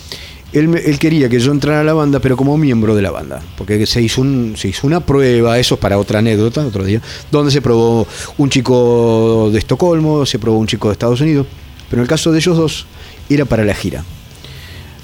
él, 0.53 0.75
él 0.85 0.99
quería 0.99 1.29
que 1.29 1.39
yo 1.41 1.53
entrara 1.53 1.81
a 1.81 1.85
la 1.85 1.95
banda, 1.95 2.21
pero 2.21 2.37
como 2.37 2.57
miembro 2.59 2.95
de 2.95 3.03
la 3.03 3.11
banda, 3.11 3.41
porque 3.57 3.87
se 3.87 4.01
hizo, 4.03 4.21
un, 4.23 4.55
se 4.57 4.69
hizo 4.69 4.87
una 4.87 5.01
prueba, 5.01 5.59
eso 5.59 5.75
es 5.77 5.81
para 5.81 5.99
otra 5.99 6.19
anécdota, 6.21 6.67
otro 6.67 6.85
día, 6.85 7.01
donde 7.31 7.51
se 7.53 7.61
probó 7.63 8.07
un 8.39 8.51
chico 8.51 9.51
de 9.53 9.59
Estocolmo, 9.59 10.25
se 10.27 10.39
probó 10.39 10.59
un 10.59 10.67
chico 10.67 10.89
de 10.89 10.93
Estados 10.93 11.21
Unidos, 11.21 11.47
pero 11.89 12.01
en 12.01 12.05
el 12.05 12.09
caso 12.09 12.33
de 12.33 12.39
ellos 12.39 12.57
dos 12.57 12.87
era 13.31 13.45
para 13.45 13.65
la 13.65 13.75
gira. 13.75 14.05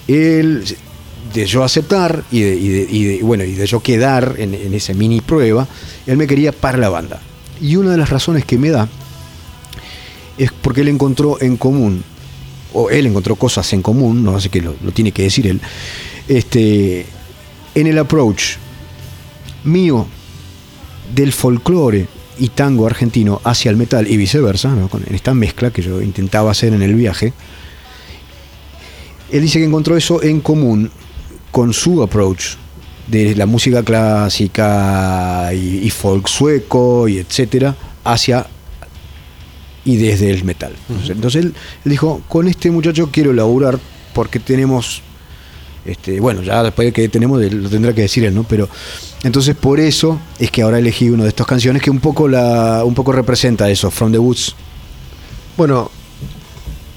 Él, 0.08 0.64
de 1.32 1.46
yo 1.46 1.64
aceptar 1.64 2.22
y 2.30 2.40
de, 2.40 2.54
y 2.54 2.68
de- 2.68 2.86
y 2.90 3.04
de- 3.04 3.22
bueno, 3.22 3.44
y 3.44 3.52
de 3.54 3.66
yo 3.66 3.80
quedar 3.80 4.34
en, 4.38 4.54
en 4.54 4.74
esa 4.74 4.92
mini 4.94 5.20
prueba, 5.20 5.66
él 6.06 6.16
me 6.16 6.26
quería 6.26 6.52
para 6.52 6.78
la 6.78 6.88
banda. 6.90 7.20
Y 7.60 7.76
una 7.76 7.90
de 7.92 7.96
las 7.98 8.10
razones 8.10 8.44
que 8.44 8.58
me 8.58 8.70
da 8.70 8.88
es 10.38 10.50
porque 10.52 10.80
él 10.82 10.88
encontró 10.88 11.40
en 11.40 11.56
común, 11.56 12.02
o 12.72 12.90
él 12.90 13.06
encontró 13.06 13.36
cosas 13.36 13.72
en 13.72 13.82
común, 13.82 14.24
no 14.24 14.40
sé 14.40 14.48
que 14.48 14.60
lo, 14.60 14.72
tiene 14.92 15.12
que 15.12 15.22
decir 15.22 15.46
él, 15.46 15.60
este, 16.28 17.06
en 17.74 17.86
el 17.86 17.98
approach 17.98 18.56
mío 19.64 20.06
del 21.14 21.32
folclore 21.32 22.06
y 22.38 22.48
tango 22.48 22.86
argentino 22.86 23.40
hacia 23.44 23.70
el 23.70 23.76
metal 23.76 24.08
y 24.10 24.16
viceversa, 24.16 24.74
¿no? 24.74 24.88
Con- 24.88 25.04
en 25.06 25.14
esta 25.14 25.34
mezcla 25.34 25.70
que 25.70 25.82
yo 25.82 26.02
intentaba 26.02 26.50
hacer 26.50 26.72
en 26.74 26.82
el 26.82 26.94
viaje, 26.94 27.32
él 29.30 29.42
dice 29.42 29.58
que 29.58 29.64
encontró 29.64 29.96
eso 29.96 30.22
en 30.22 30.40
común 30.40 30.90
con 31.50 31.72
su 31.72 32.02
approach 32.02 32.56
de 33.06 33.34
la 33.36 33.46
música 33.46 33.82
clásica 33.82 35.50
y, 35.52 35.78
y 35.86 35.90
folk 35.90 36.26
sueco 36.26 37.06
y 37.08 37.18
etcétera 37.18 37.76
hacia 38.02 38.46
y 39.84 39.96
desde 39.96 40.30
el 40.30 40.44
metal. 40.44 40.72
Entonces 41.08 41.44
él, 41.44 41.54
él 41.84 41.90
dijo, 41.90 42.22
con 42.28 42.48
este 42.48 42.70
muchacho 42.70 43.10
quiero 43.12 43.32
laburar 43.32 43.78
porque 44.12 44.38
tenemos, 44.38 45.02
este, 45.84 46.20
bueno, 46.20 46.42
ya 46.42 46.62
después 46.62 46.86
de 46.86 46.92
que 46.92 47.08
tenemos, 47.08 47.40
lo 47.40 47.68
tendrá 47.68 47.92
que 47.92 48.02
decir 48.02 48.24
él, 48.24 48.34
¿no? 48.34 48.44
Pero 48.44 48.68
entonces 49.22 49.54
por 49.54 49.80
eso 49.80 50.20
es 50.38 50.50
que 50.50 50.62
ahora 50.62 50.78
elegí 50.78 51.10
una 51.10 51.24
de 51.24 51.28
estas 51.28 51.46
canciones 51.46 51.82
que 51.82 51.90
un 51.90 52.00
poco 52.00 52.28
la, 52.28 52.84
un 52.84 52.94
poco 52.94 53.12
representa 53.12 53.68
eso, 53.68 53.90
From 53.90 54.12
the 54.12 54.18
Woods. 54.18 54.54
Bueno, 55.56 55.90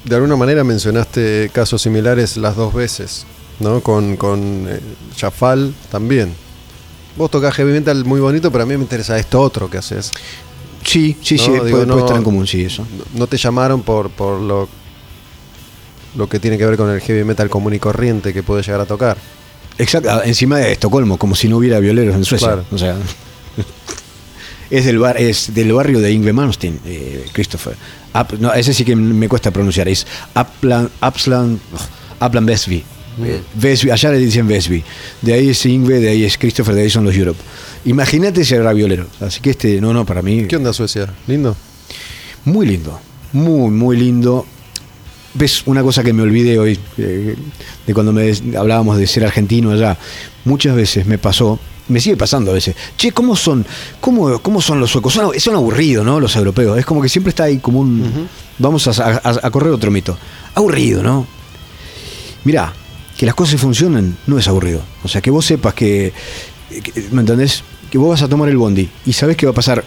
de 0.05 0.15
alguna 0.15 0.35
manera 0.35 0.63
mencionaste 0.63 1.49
casos 1.53 1.81
similares 1.81 2.37
las 2.37 2.55
dos 2.55 2.73
veces. 2.73 3.25
¿no? 3.59 3.81
Con, 3.81 4.17
con 4.17 4.67
eh, 4.69 4.79
Jafal 5.17 5.73
también. 5.91 6.33
Vos 7.15 7.31
tocás 7.31 7.55
heavy 7.55 7.71
metal 7.71 8.05
muy 8.05 8.19
bonito, 8.19 8.51
pero 8.51 8.63
a 8.63 8.67
mí 8.67 8.77
me 8.77 8.83
interesa 8.83 9.17
esto 9.17 9.41
otro 9.41 9.69
que 9.69 9.79
haces. 9.79 10.13
Sí, 10.83 11.17
sí, 11.21 11.35
No, 11.37 11.43
sí, 11.43 11.49
puede, 11.51 11.71
puede 11.71 11.85
no- 11.85 11.99
estar 11.99 12.17
en 12.17 12.23
común, 12.23 12.47
sí, 12.47 12.63
eso. 12.63 12.85
No- 13.13 13.27
te 13.27 13.37
llamaron 13.37 13.81
por, 13.83 14.09
por 14.09 14.39
lo, 14.39 14.69
lo 16.15 16.29
que 16.29 16.39
tiene 16.39 16.57
que 16.57 16.65
ver 16.65 16.77
con 16.77 16.89
el 16.89 17.01
heavy 17.01 17.23
metal 17.23 17.49
común 17.49 17.73
y 17.73 17.79
corriente 17.79 18.33
que 18.33 18.43
puede 18.43 18.63
llegar 18.63 18.81
a 18.81 18.85
tocar. 18.85 19.17
Exacto, 19.77 20.09
ah, 20.11 20.21
encima 20.25 20.57
de 20.57 20.71
Estocolmo, 20.71 21.17
como 21.17 21.35
si 21.35 21.47
no 21.47 21.57
hubiera 21.57 21.79
violeros 21.79 22.15
en 22.15 22.23
Suecia. 22.25 22.47
Claro. 22.47 22.65
O 22.71 22.77
sea, 22.77 22.95
es 24.69 24.85
del 24.85 24.99
bar, 24.99 25.17
es 25.21 25.53
del 25.53 25.71
barrio 25.73 25.99
de 25.99 26.11
Ingve 26.11 26.33
Malmsteen, 26.33 26.79
eh, 26.85 27.25
Christopher. 27.31 27.75
Up- 28.15 28.37
no, 28.39 28.53
ese 28.53 28.73
sí 28.73 28.83
que 28.83 28.95
me 28.95 29.29
cuesta 29.29 29.51
pronunciar, 29.51 29.87
es 29.87 30.07
Upland, 30.35 30.89
Upsland, 31.05 31.59
Upland 32.21 32.47
Vesby. 32.47 32.83
Vesby, 33.55 33.89
allá 33.91 34.11
le 34.11 34.17
dicen 34.19 34.47
Vesby. 34.47 34.83
De 35.21 35.33
ahí 35.33 35.49
es 35.49 35.65
Ingve, 35.65 35.99
de 35.99 36.09
ahí 36.09 36.23
es 36.23 36.37
Christopher, 36.37 36.75
de 36.75 36.81
ahí 36.83 36.89
son 36.89 37.03
los 37.05 37.15
Europe. 37.15 37.39
Imagínate 37.85 38.43
si 38.45 38.53
era 38.53 38.73
violero. 38.73 39.07
Así 39.19 39.39
que 39.41 39.51
este, 39.51 39.79
no, 39.81 39.93
no, 39.93 40.05
para 40.05 40.21
mí. 40.21 40.45
¿Qué 40.45 40.55
onda 40.55 40.73
Suecia? 40.73 41.13
¿Lindo? 41.27 41.55
Muy 42.45 42.65
lindo, 42.67 42.99
muy, 43.33 43.69
muy 43.71 43.97
lindo. 43.97 44.45
Ves 45.33 45.63
una 45.67 45.83
cosa 45.83 46.03
que 46.03 46.13
me 46.13 46.23
olvidé 46.23 46.57
hoy, 46.57 46.79
eh, 46.97 47.35
de 47.85 47.93
cuando 47.93 48.11
me 48.13 48.31
hablábamos 48.57 48.97
de 48.97 49.05
ser 49.05 49.25
argentino 49.25 49.71
allá. 49.71 49.97
Muchas 50.45 50.75
veces 50.75 51.05
me 51.05 51.17
pasó, 51.17 51.59
me 51.89 51.99
sigue 51.99 52.17
pasando 52.17 52.51
a 52.51 52.53
veces. 52.55 52.75
Che, 52.97 53.11
¿cómo 53.11 53.35
son, 53.35 53.65
cómo, 53.99 54.39
cómo 54.41 54.61
son 54.61 54.79
los 54.79 54.89
suecos? 54.91 55.13
Son, 55.13 55.37
son 55.39 55.55
aburridos, 55.55 56.05
¿no? 56.05 56.19
Los 56.19 56.35
europeos. 56.35 56.77
Es 56.79 56.85
como 56.85 57.01
que 57.01 57.09
siempre 57.09 57.29
está 57.29 57.43
ahí 57.43 57.59
como 57.59 57.79
un. 57.81 58.27
Vamos 58.57 58.87
a, 58.87 59.03
a- 59.23 59.39
a 59.43 59.51
correr 59.51 59.71
otro 59.73 59.91
mito. 59.91 60.17
Aburrido, 60.55 61.03
¿no? 61.03 61.27
Mirá, 62.43 62.73
que 63.17 63.25
las 63.25 63.35
cosas 63.35 63.59
funcionen 63.59 64.15
no 64.27 64.37
es 64.37 64.47
aburrido. 64.47 64.81
O 65.03 65.07
sea, 65.07 65.21
que 65.21 65.31
vos 65.31 65.45
sepas 65.45 65.73
que, 65.73 66.13
que- 66.69 67.07
¿me 67.11 67.21
entendés? 67.21 67.63
Que 67.91 67.97
vos 67.97 68.09
vas 68.09 68.21
a 68.21 68.27
tomar 68.27 68.47
el 68.49 68.57
bondi 68.57 68.89
y 69.05 69.13
sabés 69.13 69.35
que 69.37 69.45
va 69.45 69.51
a 69.51 69.55
pasar 69.55 69.83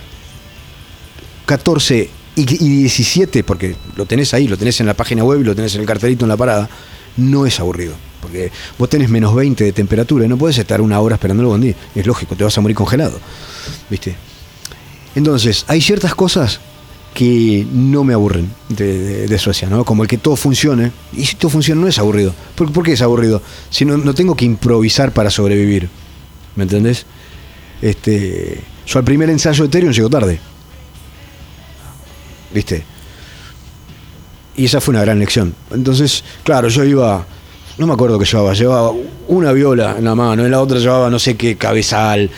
14 1.47 2.09
y, 2.37 2.41
y 2.65 2.69
17, 2.83 3.45
porque 3.45 3.77
lo 3.97 4.07
tenés 4.07 4.33
ahí, 4.35 4.47
lo 4.49 4.57
tenés 4.57 4.81
en 4.81 4.87
la 4.87 4.95
página 4.95 5.25
web 5.25 5.41
y 5.41 5.45
lo 5.45 5.55
tenés 5.55 5.75
en 5.75 5.81
el 5.83 5.87
cartelito 5.87 6.25
en 6.25 6.29
la 6.29 6.37
parada, 6.37 6.69
no 7.17 7.47
es 7.47 7.59
aburrido. 7.61 7.95
Porque 8.21 8.53
vos 8.79 8.89
tenés 8.89 9.09
menos 9.09 9.35
20 9.35 9.65
de 9.65 9.73
temperatura 9.73 10.25
y 10.27 10.29
no 10.29 10.37
puedes 10.37 10.59
estar 10.59 10.81
una 10.81 11.01
hora 11.01 11.15
esperando 11.17 11.43
el 11.43 11.49
bondi. 11.49 11.75
Es 11.95 12.07
lógico, 12.07 12.37
te 12.37 12.45
vas 12.45 12.57
a 12.57 12.61
morir 12.61 12.77
congelado. 12.77 13.19
¿Viste? 13.89 14.15
Entonces, 15.15 15.65
hay 15.69 15.81
ciertas 15.81 16.15
cosas 16.15 16.61
que 17.15 17.67
no 17.73 18.05
me 18.05 18.15
aburren 18.15 18.51
de, 18.69 18.99
de- 18.99 19.27
de 19.29 19.39
Suecia, 19.39 19.69
¿no? 19.69 19.85
Como 19.85 20.03
el 20.05 20.09
que 20.09 20.19
todo 20.19 20.37
funcione. 20.37 20.93
Y 21.13 21.27
si 21.27 21.37
todo 21.37 21.51
funciona 21.51 21.81
no 21.81 21.89
es 21.89 21.99
aburrido. 21.99 22.35
¿Por, 22.55 22.83
qué 22.85 22.93
es 22.93 23.03
aburrido? 23.03 23.43
Si 23.69 23.85
no, 23.85 23.97
no 23.97 24.15
tengo 24.15 24.35
que 24.37 24.45
improvisar 24.45 25.13
para 25.13 25.31
sobrevivir. 25.31 25.89
¿Me 26.57 26.63
entendés? 26.65 27.05
Este, 27.83 28.61
yo 28.87 28.99
al 28.99 29.05
primer 29.05 29.29
ensayo 29.31 29.65
de 29.65 29.69
Ethereum 29.69 29.93
llego 29.93 30.09
tarde. 30.11 30.39
¿Viste? 32.55 32.85
Y 34.57 34.65
esa 34.67 34.81
fue 34.81 34.93
una 34.93 35.03
gran 35.03 35.19
lección. 35.19 35.55
Entonces, 35.71 36.25
claro, 36.45 36.69
yo 36.69 36.85
iba, 36.85 37.25
no 37.79 37.87
me 37.87 37.93
acuerdo 37.93 38.19
qué 38.19 38.25
llevaba, 38.25 38.53
llevaba 38.55 38.93
una 39.29 39.53
viola 39.53 39.97
en 39.99 40.05
la 40.05 40.15
mano, 40.15 40.45
en 40.45 40.51
la 40.51 40.61
otra 40.61 40.79
llevaba 40.79 41.09
no 41.11 41.19
sé 41.19 41.37
qué 41.37 41.57
cabezal. 41.57 42.31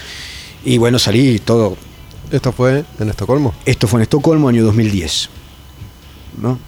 Y 0.64 0.78
bueno, 0.78 0.98
salí 0.98 1.38
todo. 1.40 1.76
¿Esto 2.32 2.50
fue 2.52 2.84
en 2.98 3.08
Estocolmo? 3.10 3.54
Esto 3.64 3.86
fue 3.86 3.98
en 4.00 4.02
Estocolmo, 4.02 4.48
año 4.48 4.64
2010. 4.64 5.28
¿No? 6.40 6.58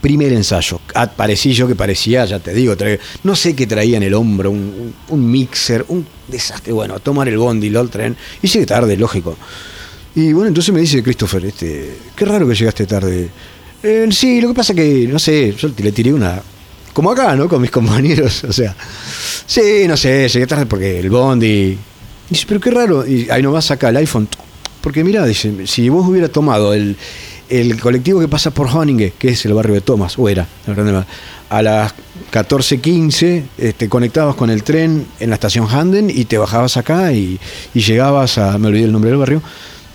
Primer 0.00 0.32
ensayo. 0.32 0.80
Aparecí 0.94 1.52
yo 1.54 1.66
que 1.68 1.74
parecía, 1.76 2.24
ya 2.24 2.38
te 2.40 2.52
digo, 2.52 2.76
traía- 2.76 2.98
no 3.22 3.36
sé 3.36 3.54
qué 3.54 3.66
traía 3.66 3.96
en 3.96 4.02
el 4.02 4.14
hombro, 4.14 4.50
un, 4.50 4.94
mixer, 5.30 5.84
un 5.88 6.06
desastre. 6.28 6.72
Bueno, 6.72 6.98
tomar 7.00 7.28
el 7.28 7.38
bondi, 7.38 7.68
el 7.68 7.88
tren. 7.88 8.16
Y 8.42 8.48
llegué 8.48 8.66
tarde, 8.66 8.96
lógico. 8.96 9.36
Y 10.16 10.32
bueno, 10.32 10.48
entonces 10.48 10.74
me 10.74 10.80
dice 10.80 11.02
Christopher, 11.02 11.46
este, 11.46 11.96
qué 12.16 12.24
raro 12.24 12.46
que 12.48 12.54
llegaste 12.54 12.86
tarde. 12.86 13.28
"Eh, 13.82 14.08
sí, 14.10 14.40
lo 14.40 14.48
que 14.48 14.54
pasa 14.54 14.74
que, 14.74 15.06
no 15.08 15.18
sé, 15.18 15.54
yo 15.56 15.68
le 15.76 15.92
tiré 15.92 16.12
una. 16.12 16.40
Como 16.92 17.10
acá, 17.10 17.34
¿no? 17.36 17.48
Con 17.48 17.60
mis 17.62 17.70
compañeros. 17.70 18.44
O 18.48 18.52
sea, 18.52 18.74
sí, 19.46 19.86
no 19.86 19.96
sé, 19.96 20.28
llegué 20.28 20.46
tarde 20.46 20.66
porque 20.66 20.98
el 21.00 21.10
bondi. 21.10 21.76
Dice, 22.28 22.44
pero 22.48 22.60
qué 22.60 22.70
raro. 22.70 23.06
Y 23.06 23.28
ahí 23.30 23.42
nomás 23.42 23.66
saca 23.66 23.88
el 23.88 23.96
iPhone. 23.98 24.28
Porque 24.84 25.02
mira, 25.02 25.24
dice, 25.24 25.66
si 25.66 25.88
vos 25.88 26.06
hubieras 26.06 26.30
tomado 26.30 26.74
el, 26.74 26.94
el 27.48 27.80
colectivo 27.80 28.20
que 28.20 28.28
pasa 28.28 28.50
por 28.50 28.68
Honinge, 28.68 29.14
que 29.18 29.30
es 29.30 29.42
el 29.46 29.54
barrio 29.54 29.76
de 29.76 29.80
Thomas, 29.80 30.18
o 30.18 30.28
era, 30.28 30.46
la 30.66 30.74
verdad, 30.74 31.06
a 31.48 31.62
las 31.62 31.94
14.15 32.30 33.44
eh, 33.56 33.72
te 33.74 33.88
conectabas 33.88 34.34
con 34.34 34.50
el 34.50 34.62
tren 34.62 35.06
en 35.20 35.30
la 35.30 35.36
estación 35.36 35.66
Handen 35.70 36.10
y 36.10 36.26
te 36.26 36.36
bajabas 36.36 36.76
acá 36.76 37.14
y, 37.14 37.40
llegabas 37.72 38.36
a, 38.36 38.58
me 38.58 38.68
olvidé 38.68 38.84
el 38.84 38.92
nombre 38.92 39.08
del 39.08 39.18
barrio, 39.18 39.40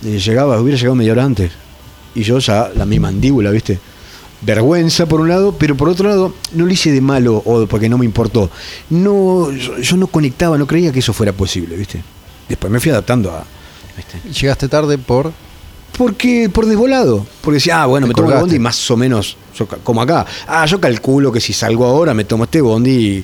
eh, 0.03 0.17
llegabas, 0.17 0.59
hubiera 0.59 0.79
llegado 0.79 0.95
media 0.95 1.11
hora 1.11 1.23
antes. 1.23 1.51
Y 2.15 2.23
yo 2.23 2.39
ya, 2.39 2.71
la 2.75 2.87
mi 2.87 2.99
mandíbula, 2.99 3.51
¿viste? 3.51 3.77
Vergüenza 4.41 5.05
por 5.05 5.21
un 5.21 5.29
lado, 5.29 5.53
pero 5.55 5.77
por 5.77 5.87
otro 5.87 6.09
lado, 6.09 6.33
no 6.53 6.65
lo 6.65 6.71
hice 6.71 6.91
de 6.91 7.01
malo 7.01 7.43
o 7.45 7.67
porque 7.67 7.89
no 7.89 7.99
me 7.99 8.05
importó. 8.05 8.49
No, 8.89 9.51
yo 9.51 9.97
no 9.97 10.07
conectaba, 10.07 10.57
no 10.57 10.65
creía 10.65 10.91
que 10.91 10.97
eso 10.97 11.13
fuera 11.13 11.31
posible, 11.31 11.75
¿viste? 11.75 12.01
Después 12.47 12.73
me 12.73 12.79
fui 12.79 12.89
adaptando 12.89 13.29
a. 13.29 13.45
¿viste? 13.99 14.19
Llegaste 14.41 14.67
tarde 14.67 14.97
por... 14.97 15.31
Porque, 15.97 16.49
por 16.49 16.65
desvolado. 16.65 17.25
Porque 17.41 17.55
decía, 17.55 17.83
ah, 17.83 17.85
bueno, 17.85 18.07
me 18.07 18.13
tomo 18.13 18.31
el 18.31 18.39
bondi 18.39 18.57
más 18.59 18.89
o 18.89 18.95
menos, 18.95 19.35
yo 19.57 19.67
como 19.83 20.01
acá. 20.01 20.25
Ah, 20.47 20.65
yo 20.65 20.79
calculo 20.79 21.31
que 21.31 21.41
si 21.41 21.51
salgo 21.51 21.85
ahora 21.85 22.13
me 22.13 22.23
tomo 22.23 22.45
este 22.45 22.61
bondi. 22.61 22.91
y- 23.17 23.23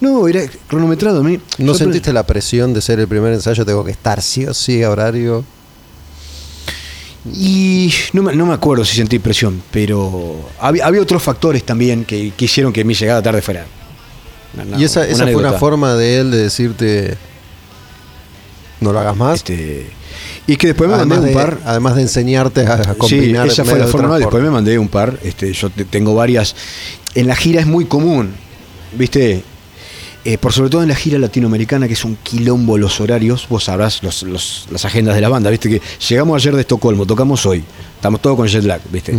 No, 0.00 0.26
era 0.26 0.40
cronometrado 0.66 1.20
a 1.20 1.22
mí. 1.22 1.38
¿No 1.58 1.72
Yo- 1.72 1.74
sentiste 1.78 2.12
la 2.12 2.24
presión 2.26 2.74
de 2.74 2.80
ser 2.80 2.98
el 2.98 3.06
primer 3.06 3.32
ensayo? 3.34 3.64
Tengo 3.64 3.84
que 3.84 3.92
estar 3.92 4.20
sí 4.20 4.44
o 4.46 4.52
sí 4.54 4.82
a 4.82 4.90
horario. 4.90 5.44
Y 7.32 7.92
no 8.14 8.22
me, 8.22 8.34
no 8.34 8.46
me 8.46 8.54
acuerdo 8.54 8.84
si 8.84 8.96
sentí 8.96 9.18
presión, 9.18 9.62
pero 9.70 10.48
había, 10.60 10.86
había 10.86 11.02
otros 11.02 11.22
factores 11.22 11.62
también 11.64 12.04
que, 12.04 12.32
que 12.36 12.44
hicieron 12.46 12.72
que 12.72 12.84
mi 12.84 12.94
llegada 12.94 13.22
tarde 13.22 13.42
fuera. 13.42 13.66
una- 14.54 14.78
y 14.78 14.84
esa, 14.84 15.00
una 15.00 15.08
esa 15.10 15.24
fue 15.24 15.36
una 15.36 15.52
forma 15.52 15.94
de 15.94 16.18
él 16.20 16.30
de 16.30 16.38
decirte... 16.38 17.16
No 18.80 18.92
lo 18.92 19.00
hagas 19.00 19.16
más. 19.16 19.36
Este, 19.36 19.86
y 20.46 20.56
que 20.56 20.68
después 20.68 20.88
me 20.88 20.96
además, 20.96 21.18
mandé 21.18 21.30
de, 21.32 21.36
un 21.36 21.42
par. 21.42 21.58
además 21.64 21.96
de 21.96 22.02
enseñarte 22.02 22.66
a, 22.66 22.74
a 22.74 22.84
Sí, 22.92 22.98
combinar 22.98 23.46
esa 23.48 23.64
fue 23.64 23.78
la 23.78 23.86
de 23.86 23.92
forma. 23.92 24.18
Después 24.18 24.42
me 24.42 24.50
mandé 24.50 24.78
un 24.78 24.88
par. 24.88 25.18
Este, 25.22 25.52
yo 25.52 25.68
te- 25.70 25.84
tengo 25.84 26.14
varias. 26.14 26.54
En 27.14 27.26
la 27.26 27.36
gira 27.36 27.60
es 27.60 27.66
muy 27.66 27.84
común, 27.86 28.30
¿viste? 28.96 29.42
Eh, 30.24 30.36
por 30.36 30.52
sobre 30.52 30.68
todo 30.70 30.82
en 30.82 30.88
la 30.88 30.94
gira 30.94 31.18
latinoamericana, 31.18 31.86
que 31.86 31.94
es 31.94 32.04
un 32.04 32.16
quilombo 32.16 32.76
los 32.78 33.00
horarios. 33.00 33.46
Vos 33.48 33.64
sabrás 33.64 34.02
los, 34.02 34.22
los- 34.22 34.66
las 34.70 34.84
agendas 34.84 35.14
de 35.14 35.20
la 35.20 35.28
banda, 35.28 35.50
¿viste? 35.50 35.68
Que 35.68 35.80
llegamos 36.08 36.36
ayer 36.42 36.54
de 36.54 36.60
Estocolmo, 36.62 37.06
tocamos 37.06 37.44
hoy. 37.46 37.62
Estamos 37.96 38.20
todos 38.22 38.36
con 38.36 38.46
jet 38.46 38.64
lag, 38.64 38.80
¿viste? 38.90 39.14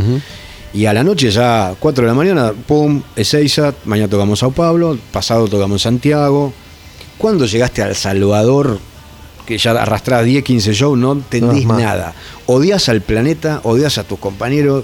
Y 0.74 0.86
a 0.86 0.94
la 0.94 1.04
noche 1.04 1.32
ya, 1.32 1.74
4 1.80 2.04
de 2.04 2.08
la 2.08 2.14
mañana, 2.14 2.54
pum, 2.68 3.02
Ezeiza, 3.16 3.74
mañana 3.86 4.08
tocamos 4.08 4.38
Sao 4.40 4.52
Pablo, 4.52 4.98
pasado 5.12 5.48
tocamos 5.48 5.82
Santiago. 5.82 6.54
Cuando 7.18 7.46
llegaste 7.46 7.82
a 7.82 7.88
El 7.88 7.96
Salvador, 7.96 8.80
que 9.50 9.58
ya 9.58 9.72
arrastrás 9.72 10.24
10, 10.24 10.44
15 10.44 10.74
shows, 10.74 10.98
no 10.98 11.22
más. 11.66 11.80
nada. 11.82 12.14
Odias 12.46 12.88
al 12.88 13.02
planeta, 13.02 13.62
odias 13.64 13.98
a 13.98 14.04
tus 14.04 14.20
compañeros, 14.20 14.84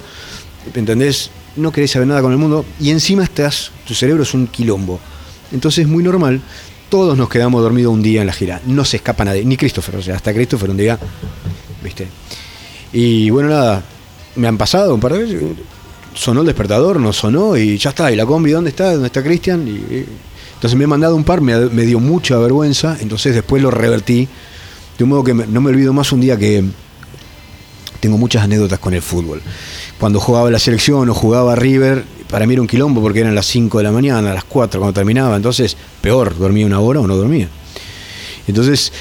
¿entendés? 0.74 1.30
No 1.56 1.72
querés 1.72 1.92
saber 1.92 2.08
nada 2.08 2.22
con 2.24 2.32
el 2.32 2.40
mundo 2.40 2.66
y 2.82 2.90
encima 2.90 3.24
estás, 3.24 3.72
tu 3.88 3.94
cerebro 3.94 4.24
es 4.24 4.34
un 4.34 4.48
quilombo. 4.48 5.00
Entonces 5.52 5.86
es 5.86 5.88
muy 5.88 6.04
normal, 6.04 6.42
todos 6.90 7.16
nos 7.16 7.30
quedamos 7.30 7.62
dormidos 7.62 7.94
un 7.94 8.02
día 8.02 8.22
en 8.22 8.28
la 8.28 8.34
gira, 8.34 8.60
no 8.66 8.84
se 8.84 8.98
escapa 8.98 9.24
nadie, 9.24 9.46
ni 9.46 9.56
Christopher, 9.56 9.98
o 9.98 10.02
sea, 10.02 10.16
hasta 10.16 10.34
Christopher 10.34 10.72
un 10.72 10.78
día, 10.78 10.98
¿viste? 11.84 12.08
Y 12.92 13.30
bueno, 13.30 13.50
nada, 13.50 13.84
me 14.36 14.48
han 14.48 14.58
pasado 14.58 14.96
un 14.96 15.00
par 15.00 15.14
de 15.14 15.20
veces, 15.20 15.42
sonó 16.16 16.42
el 16.42 16.48
despertador, 16.48 17.00
no 17.00 17.14
sonó 17.14 17.56
y 17.56 17.78
ya 17.78 17.92
está, 17.92 18.12
y 18.12 18.16
la 18.16 18.26
combi, 18.26 18.50
¿dónde 18.52 18.72
está? 18.72 18.92
¿Dónde 18.94 19.08
está 19.08 19.22
Cristian? 19.24 19.68
Y, 19.68 19.72
y- 19.72 20.06
entonces 20.56 20.78
me 20.78 20.86
he 20.86 20.88
mandado 20.88 21.16
un 21.16 21.24
par, 21.26 21.42
me, 21.42 21.56
me 21.70 21.84
dio 21.84 22.00
mucha 22.00 22.38
vergüenza, 22.40 22.98
entonces 23.02 23.36
después 23.36 23.62
lo 23.62 23.70
revertí, 23.72 24.28
de 24.98 25.04
un 25.04 25.10
modo 25.10 25.24
que 25.24 25.34
no 25.34 25.62
me 25.62 25.70
olvido 25.70 25.94
más 25.94 26.12
un 26.12 26.22
día 26.22 26.38
que 26.38 26.64
tengo 28.00 28.18
muchas 28.18 28.44
anécdotas 28.44 28.80
con 28.80 28.94
el 28.94 29.02
fútbol. 29.02 29.42
Cuando 30.00 30.20
jugaba 30.20 30.52
la 30.52 30.60
selección 30.60 31.10
o 31.10 31.14
jugaba 31.14 31.56
River, 31.56 32.04
para 32.30 32.46
mí 32.46 32.54
era 32.54 32.62
un 32.62 32.68
quilombo 32.68 33.02
porque 33.02 33.22
eran 33.22 33.36
las 33.36 33.46
5 33.48 33.78
de 33.80 33.84
la 33.84 33.92
mañana, 33.92 34.34
las 34.34 34.44
4 34.44 34.80
cuando 34.80 34.94
terminaba, 34.94 35.36
entonces 35.36 35.76
peor, 36.02 36.38
dormía 36.38 36.66
una 36.66 36.80
hora 36.80 37.00
o 37.00 37.08
no 37.08 37.16
dormía. 37.16 37.50
Entonces, 38.48 38.92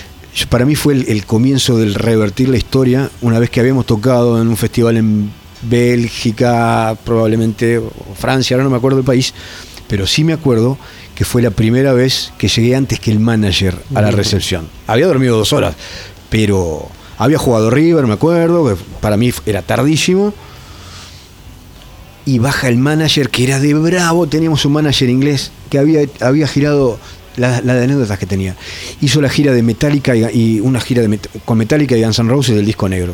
para 0.48 0.64
mí 0.64 0.74
fue 0.74 0.94
el, 0.94 1.08
el 1.08 1.26
comienzo 1.26 1.76
del 1.76 1.94
revertir 1.94 2.48
la 2.48 2.56
historia, 2.56 3.10
una 3.20 3.38
vez 3.38 3.50
que 3.50 3.60
habíamos 3.60 3.86
tocado 3.86 4.40
en 4.40 4.48
un 4.48 4.56
festival 4.56 4.96
en 4.96 5.30
Bélgica, 5.62 6.96
probablemente, 7.04 7.78
o 7.78 7.90
Francia, 8.18 8.54
ahora 8.54 8.64
no 8.64 8.70
me 8.70 8.76
acuerdo 8.76 8.96
del 8.96 9.06
país, 9.06 9.34
pero 9.88 10.06
sí 10.06 10.24
me 10.24 10.32
acuerdo 10.32 10.78
que 11.14 11.24
fue 11.24 11.42
la 11.42 11.50
primera 11.50 11.92
vez 11.92 12.32
que 12.38 12.48
llegué 12.48 12.74
antes 12.74 12.98
que 13.00 13.10
el 13.10 13.20
manager 13.20 13.76
a 13.94 14.00
la 14.02 14.10
recepción. 14.16 14.68
Había 14.86 15.06
dormido 15.06 15.36
dos 15.36 15.52
horas, 15.52 15.74
pero 16.30 16.88
había 17.18 17.38
jugado 17.38 17.70
River, 17.70 18.06
me 18.06 18.14
acuerdo, 18.14 18.68
que 18.74 18.82
para 19.00 19.16
mí 19.16 19.32
era 19.46 19.62
tardísimo. 19.62 20.34
Y 22.26 22.38
baja 22.38 22.68
el 22.68 22.78
manager 22.78 23.28
que 23.28 23.44
era 23.44 23.60
de 23.60 23.74
bravo, 23.74 24.26
teníamos 24.26 24.64
un 24.64 24.72
manager 24.72 25.10
inglés 25.10 25.50
que 25.70 25.78
había, 25.78 26.00
había 26.20 26.48
girado 26.48 26.98
la, 27.36 27.60
la 27.60 27.74
de 27.74 27.84
anécdotas 27.84 28.18
que 28.18 28.24
tenía. 28.26 28.56
Hizo 29.02 29.20
la 29.20 29.28
gira 29.28 29.52
de 29.52 29.62
Metallica 29.62 30.16
y, 30.16 30.24
y 30.56 30.60
una 30.60 30.80
gira 30.80 31.02
de 31.02 31.18
con 31.44 31.58
Metallica 31.58 31.96
y 31.96 32.02
Guns 32.02 32.18
N' 32.20 32.30
Roses 32.30 32.56
del 32.56 32.64
disco 32.64 32.88
negro. 32.88 33.12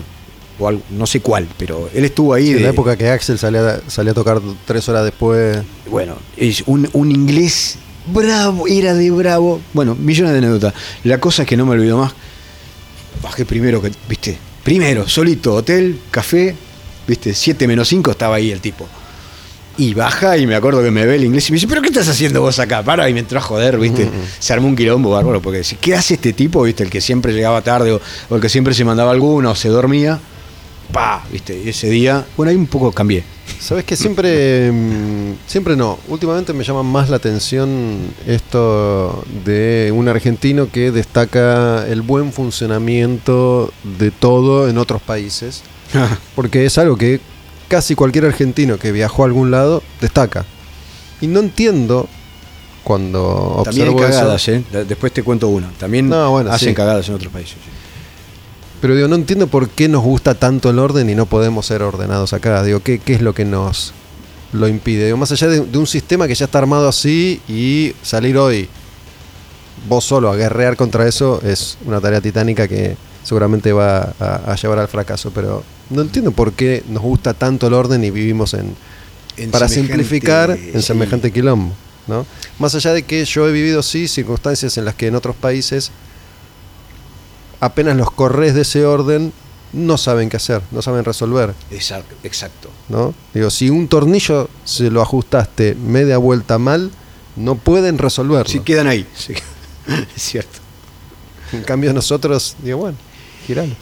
O 0.60 0.68
algo- 0.68 0.82
no 0.90 1.06
sé 1.06 1.20
cuál, 1.20 1.48
pero 1.58 1.90
él 1.92 2.04
estuvo 2.04 2.34
ahí. 2.34 2.46
Sí, 2.48 2.52
en 2.58 2.62
la 2.62 2.68
época 2.68 2.96
que 2.96 3.08
Axel 3.08 3.36
salía, 3.38 3.80
salía 3.88 4.12
a 4.12 4.14
tocar 4.14 4.40
tres 4.64 4.88
horas 4.88 5.04
después. 5.04 5.58
Bueno, 5.90 6.14
es 6.36 6.62
un, 6.66 6.88
un 6.92 7.10
inglés 7.10 7.78
bravo, 8.12 8.66
era 8.66 8.94
de 8.94 9.10
bravo. 9.10 9.60
Bueno, 9.72 9.94
millones 9.94 10.32
de 10.32 10.38
anécdotas. 10.38 10.74
La 11.04 11.18
cosa 11.18 11.42
es 11.42 11.48
que 11.48 11.56
no 11.56 11.66
me 11.66 11.72
olvido 11.72 11.98
más. 11.98 12.12
Bajé 13.22 13.44
primero 13.44 13.82
que, 13.82 13.90
viste, 14.08 14.38
primero, 14.62 15.08
solito, 15.08 15.54
hotel, 15.54 15.98
café, 16.10 16.54
viste, 17.06 17.34
7 17.34 17.66
menos 17.66 17.88
5 17.88 18.12
estaba 18.12 18.36
ahí 18.36 18.50
el 18.50 18.60
tipo. 18.60 18.86
Y 19.78 19.94
baja 19.94 20.36
y 20.36 20.46
me 20.46 20.54
acuerdo 20.54 20.82
que 20.82 20.90
me 20.90 21.06
ve 21.06 21.16
el 21.16 21.24
inglés 21.24 21.48
y 21.48 21.52
me 21.52 21.56
dice, 21.56 21.66
¿pero 21.66 21.80
qué 21.80 21.88
estás 21.88 22.08
haciendo 22.08 22.42
vos 22.42 22.58
acá? 22.58 22.82
Para 22.82 23.08
y 23.08 23.14
me 23.14 23.20
entró 23.20 23.38
a 23.38 23.42
joder, 23.42 23.78
viste. 23.78 24.08
Se 24.38 24.52
armó 24.52 24.68
un 24.68 24.76
quilombo 24.76 25.10
bárbaro, 25.10 25.40
porque 25.40 25.58
dice, 25.58 25.76
¿qué 25.80 25.94
hace 25.94 26.14
este 26.14 26.32
tipo? 26.32 26.62
Viste, 26.62 26.82
el 26.82 26.90
que 26.90 27.00
siempre 27.00 27.32
llegaba 27.32 27.62
tarde 27.62 27.92
o, 27.92 28.00
o 28.28 28.34
el 28.36 28.42
que 28.42 28.48
siempre 28.48 28.74
se 28.74 28.84
mandaba 28.84 29.10
alguna 29.10 29.50
o 29.50 29.54
se 29.54 29.68
dormía. 29.68 30.18
Pa, 30.92 31.24
viste, 31.30 31.68
ese 31.68 31.88
día, 31.88 32.26
bueno, 32.36 32.50
ahí 32.50 32.56
un 32.56 32.66
poco 32.66 32.90
cambié. 32.92 33.22
¿Sabes 33.60 33.84
que 33.84 33.94
siempre, 33.96 34.70
mm, 34.72 35.34
siempre 35.46 35.76
no? 35.76 35.98
Últimamente 36.08 36.52
me 36.52 36.64
llama 36.64 36.82
más 36.82 37.08
la 37.10 37.16
atención 37.16 37.98
esto 38.26 39.22
de 39.44 39.92
un 39.94 40.08
argentino 40.08 40.68
que 40.70 40.90
destaca 40.90 41.86
el 41.86 42.02
buen 42.02 42.32
funcionamiento 42.32 43.72
de 43.98 44.10
todo 44.10 44.68
en 44.68 44.78
otros 44.78 45.00
países. 45.02 45.62
Porque 46.34 46.64
es 46.66 46.78
algo 46.78 46.96
que 46.96 47.20
casi 47.68 47.94
cualquier 47.94 48.24
argentino 48.26 48.78
que 48.78 48.90
viajó 48.92 49.22
a 49.22 49.26
algún 49.26 49.50
lado 49.50 49.82
destaca. 50.00 50.44
Y 51.20 51.26
no 51.26 51.40
entiendo 51.40 52.08
cuando 52.82 53.60
También 53.64 53.88
hay 53.88 53.94
eso. 53.94 54.02
cagadas, 54.04 54.48
¿eh? 54.48 54.64
De- 54.72 54.84
Después 54.84 55.12
te 55.12 55.22
cuento 55.22 55.48
una. 55.48 55.70
También 55.78 56.08
No, 56.08 56.30
bueno, 56.30 56.50
hacen 56.50 56.70
sí. 56.70 56.74
cagadas 56.74 57.08
en 57.08 57.14
otros 57.14 57.32
países. 57.32 57.54
sí. 57.62 57.70
Pero 58.80 58.94
digo, 58.94 59.08
no 59.08 59.14
entiendo 59.16 59.46
por 59.46 59.68
qué 59.68 59.88
nos 59.88 60.02
gusta 60.02 60.34
tanto 60.34 60.70
el 60.70 60.78
orden 60.78 61.10
y 61.10 61.14
no 61.14 61.26
podemos 61.26 61.66
ser 61.66 61.82
ordenados 61.82 62.32
acá. 62.32 62.62
Digo, 62.62 62.80
¿qué, 62.80 62.98
qué 62.98 63.14
es 63.14 63.20
lo 63.20 63.34
que 63.34 63.44
nos 63.44 63.92
lo 64.52 64.68
impide? 64.68 65.04
Digo, 65.06 65.16
más 65.18 65.30
allá 65.32 65.48
de, 65.48 65.60
de 65.60 65.78
un 65.78 65.86
sistema 65.86 66.26
que 66.26 66.34
ya 66.34 66.46
está 66.46 66.58
armado 66.58 66.88
así 66.88 67.40
y 67.46 67.94
salir 68.02 68.38
hoy 68.38 68.68
vos 69.88 70.04
solo 70.04 70.30
a 70.30 70.36
guerrear 70.36 70.76
contra 70.76 71.06
eso 71.08 71.40
es 71.42 71.78
una 71.86 72.00
tarea 72.00 72.20
titánica 72.20 72.68
que 72.68 72.96
seguramente 73.22 73.72
va 73.72 74.14
a, 74.18 74.52
a 74.52 74.56
llevar 74.56 74.78
al 74.78 74.88
fracaso. 74.88 75.30
Pero 75.34 75.62
no 75.90 76.02
entiendo 76.02 76.32
por 76.32 76.52
qué 76.52 76.82
nos 76.88 77.02
gusta 77.02 77.34
tanto 77.34 77.66
el 77.66 77.74
orden 77.74 78.02
y 78.04 78.10
vivimos 78.10 78.54
en, 78.54 78.74
En 79.36 79.50
para 79.50 79.68
simplificar 79.68 80.50
en 80.50 80.80
sí. 80.80 80.82
semejante 80.82 81.30
quilombo. 81.32 81.74
¿no? 82.06 82.26
Más 82.58 82.74
allá 82.74 82.92
de 82.92 83.02
que 83.02 83.24
yo 83.24 83.46
he 83.48 83.52
vivido 83.52 83.82
sí 83.82 84.08
circunstancias 84.08 84.76
en 84.78 84.84
las 84.84 84.94
que 84.94 85.06
en 85.08 85.14
otros 85.14 85.36
países 85.36 85.90
apenas 87.60 87.96
los 87.96 88.10
corres 88.10 88.54
de 88.54 88.62
ese 88.62 88.84
orden 88.84 89.32
no 89.72 89.96
saben 89.98 90.28
qué 90.28 90.36
hacer, 90.36 90.62
no 90.72 90.82
saben 90.82 91.04
resolver. 91.04 91.54
Exacto. 91.70 92.14
exacto. 92.24 92.70
¿no? 92.88 93.14
Digo, 93.34 93.50
si 93.50 93.70
un 93.70 93.86
tornillo 93.88 94.48
se 94.64 94.90
lo 94.90 95.00
ajustaste 95.02 95.74
media 95.76 96.18
vuelta 96.18 96.58
mal, 96.58 96.90
no 97.36 97.54
pueden 97.54 97.98
resolverlo. 97.98 98.50
Sí, 98.50 98.60
quedan 98.60 98.88
ahí. 98.88 99.06
sí. 99.14 99.34
es 100.16 100.22
cierto. 100.22 100.58
En 101.52 101.62
cambio 101.62 101.92
nosotros, 101.92 102.56
digo, 102.62 102.78
bueno, 102.78 102.96
giralo. 103.46 103.74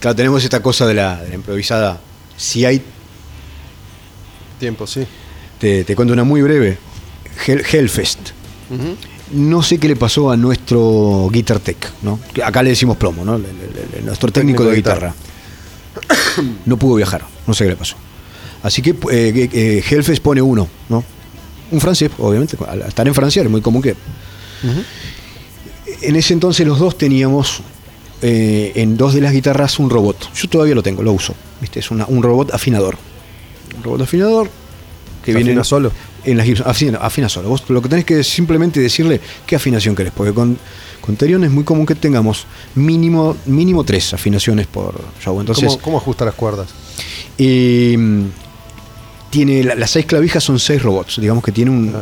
Claro, 0.00 0.14
tenemos 0.16 0.42
esta 0.44 0.60
cosa 0.62 0.86
de 0.86 0.94
la, 0.94 1.22
de 1.22 1.28
la 1.30 1.34
improvisada. 1.36 2.00
Si 2.36 2.64
hay, 2.64 2.82
Tiempo, 4.58 4.86
sí. 4.86 5.06
te, 5.58 5.84
te 5.84 5.94
cuento 5.96 6.12
una 6.14 6.24
muy 6.24 6.40
breve. 6.42 6.78
Hell- 7.46 7.64
Hellfest. 7.70 8.30
No 9.32 9.62
sé 9.62 9.78
qué 9.78 9.88
le 9.88 9.96
pasó 9.96 10.30
a 10.30 10.36
nuestro 10.36 11.28
Guitar 11.32 11.58
Tech, 11.58 11.76
¿no? 12.02 12.20
Acá 12.44 12.62
le 12.62 12.70
decimos 12.70 12.96
plomo, 12.96 13.24
¿no? 13.24 13.36
Le- 13.38 13.48
le- 13.48 13.96
le- 13.98 14.02
nuestro 14.02 14.30
técnico, 14.30 14.64
de 14.64 14.76
guitarra. 14.76 15.14
no 16.64 16.76
pudo 16.76 16.94
viajar, 16.96 17.24
no 17.46 17.54
sé 17.54 17.64
qué 17.64 17.70
le 17.70 17.76
pasó. 17.76 17.96
Así 18.62 18.82
que 18.82 18.90
eh, 19.10 19.48
eh, 19.52 19.84
Hellfest 19.88 20.22
pone 20.22 20.40
uno, 20.42 20.68
¿no? 20.88 21.02
Un 21.70 21.80
francés, 21.80 22.10
obviamente. 22.18 22.56
Al 22.68 22.82
estar 22.82 23.06
en 23.06 23.14
Francia 23.14 23.42
es 23.42 23.50
muy 23.50 23.60
común 23.60 23.82
que. 23.82 23.96
En 26.02 26.16
ese 26.16 26.32
entonces 26.32 26.66
los 26.66 26.78
dos 26.78 26.96
teníamos 26.98 27.60
eh, 28.22 28.72
en 28.76 28.96
dos 28.96 29.14
de 29.14 29.20
las 29.20 29.32
guitarras 29.32 29.78
un 29.78 29.90
robot. 29.90 30.32
Yo 30.34 30.48
todavía 30.48 30.74
lo 30.74 30.82
tengo, 30.82 31.02
lo 31.02 31.12
uso. 31.12 31.34
¿viste? 31.60 31.80
Es 31.80 31.90
una- 31.90 32.06
un 32.06 32.22
robot 32.22 32.52
afinador. 32.54 32.96
Un 33.76 33.82
robot 33.82 34.02
afinador 34.02 34.50
que 35.24 35.32
¿Se 35.32 35.38
viene 35.38 35.62
solo? 35.64 35.90
En 36.26 36.36
las 36.36 36.44
Gibson, 36.46 36.68
afina, 36.68 36.98
afina 36.98 37.28
solo. 37.28 37.48
Vos 37.48 37.62
lo 37.68 37.80
que 37.80 37.88
tenés 37.88 38.04
que 38.04 38.20
es 38.20 38.28
simplemente 38.28 38.80
decirle 38.80 39.20
qué 39.46 39.56
afinación 39.56 39.94
querés, 39.94 40.12
porque 40.14 40.34
con, 40.34 40.58
con 41.00 41.16
Terion 41.16 41.42
es 41.44 41.50
muy 41.50 41.62
común 41.64 41.86
que 41.86 41.94
tengamos 41.94 42.46
mínimo, 42.74 43.36
mínimo 43.46 43.84
tres 43.84 44.12
afinaciones 44.12 44.66
por 44.66 45.00
show. 45.22 45.38
Entonces, 45.40 45.64
¿Cómo, 45.66 45.78
cómo 45.80 45.98
ajusta 45.98 46.24
las 46.24 46.34
cuerdas? 46.34 46.68
eh, 47.38 47.96
tiene 49.30 49.62
la- 49.64 49.74
las 49.74 49.90
seis 49.90 50.06
clavijas 50.06 50.42
son 50.42 50.58
seis 50.58 50.82
robots. 50.82 51.20
Digamos 51.20 51.42
que 51.44 51.52
tiene 51.52 51.70
un, 51.70 51.94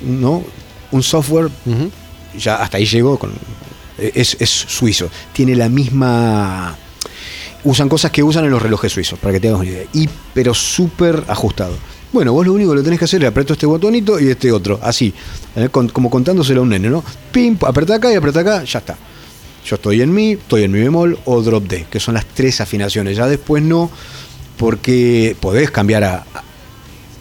un- 0.00 0.20
¿no? 0.20 0.42
un 0.90 1.02
software 1.02 1.48
ya 2.36 2.56
hasta 2.56 2.76
ahí 2.76 2.84
llegó 2.86 3.18
con 3.18 3.32
es, 3.98 4.36
es 4.40 4.50
suizo 4.50 5.08
tiene 5.32 5.54
la 5.56 5.68
misma 5.70 6.76
usan 7.64 7.88
cosas 7.88 8.10
que 8.10 8.22
usan 8.22 8.44
en 8.44 8.50
los 8.50 8.60
relojes 8.60 8.92
suizos 8.92 9.18
para 9.18 9.32
que 9.32 9.40
te 9.40 9.48
hagas 9.48 9.60
una 9.60 9.70
idea 9.70 9.84
y 9.94 10.08
pero 10.34 10.52
súper 10.52 11.24
ajustado 11.28 11.74
bueno 12.12 12.32
vos 12.32 12.46
lo 12.46 12.52
único 12.52 12.70
que 12.70 12.76
lo 12.76 12.82
tenés 12.82 12.98
que 12.98 13.04
hacer 13.06 13.22
es 13.22 13.28
aprieto 13.28 13.52
este 13.54 13.66
botonito 13.66 14.20
y 14.20 14.28
este 14.28 14.52
otro 14.52 14.78
así 14.82 15.12
¿eh? 15.56 15.68
Con- 15.70 15.88
como 15.88 16.10
contándoselo 16.10 16.60
a 16.60 16.62
un 16.64 16.68
nene 16.70 16.88
no 16.90 17.02
pim 17.32 17.56
apretá 17.66 17.94
acá 17.96 18.12
y 18.12 18.16
apretá 18.16 18.40
acá 18.40 18.64
ya 18.64 18.78
está 18.80 18.96
yo 19.64 19.76
estoy 19.76 20.02
en 20.02 20.12
mi 20.12 20.32
estoy 20.32 20.64
en 20.64 20.72
mi 20.72 20.80
bemol 20.80 21.18
o 21.24 21.40
drop 21.42 21.64
D 21.66 21.86
que 21.90 21.98
son 22.00 22.14
las 22.14 22.26
tres 22.26 22.60
afinaciones 22.60 23.16
ya 23.16 23.26
después 23.26 23.62
no 23.62 23.90
porque 24.58 25.36
podés 25.40 25.70
cambiar 25.70 26.04
a, 26.04 26.24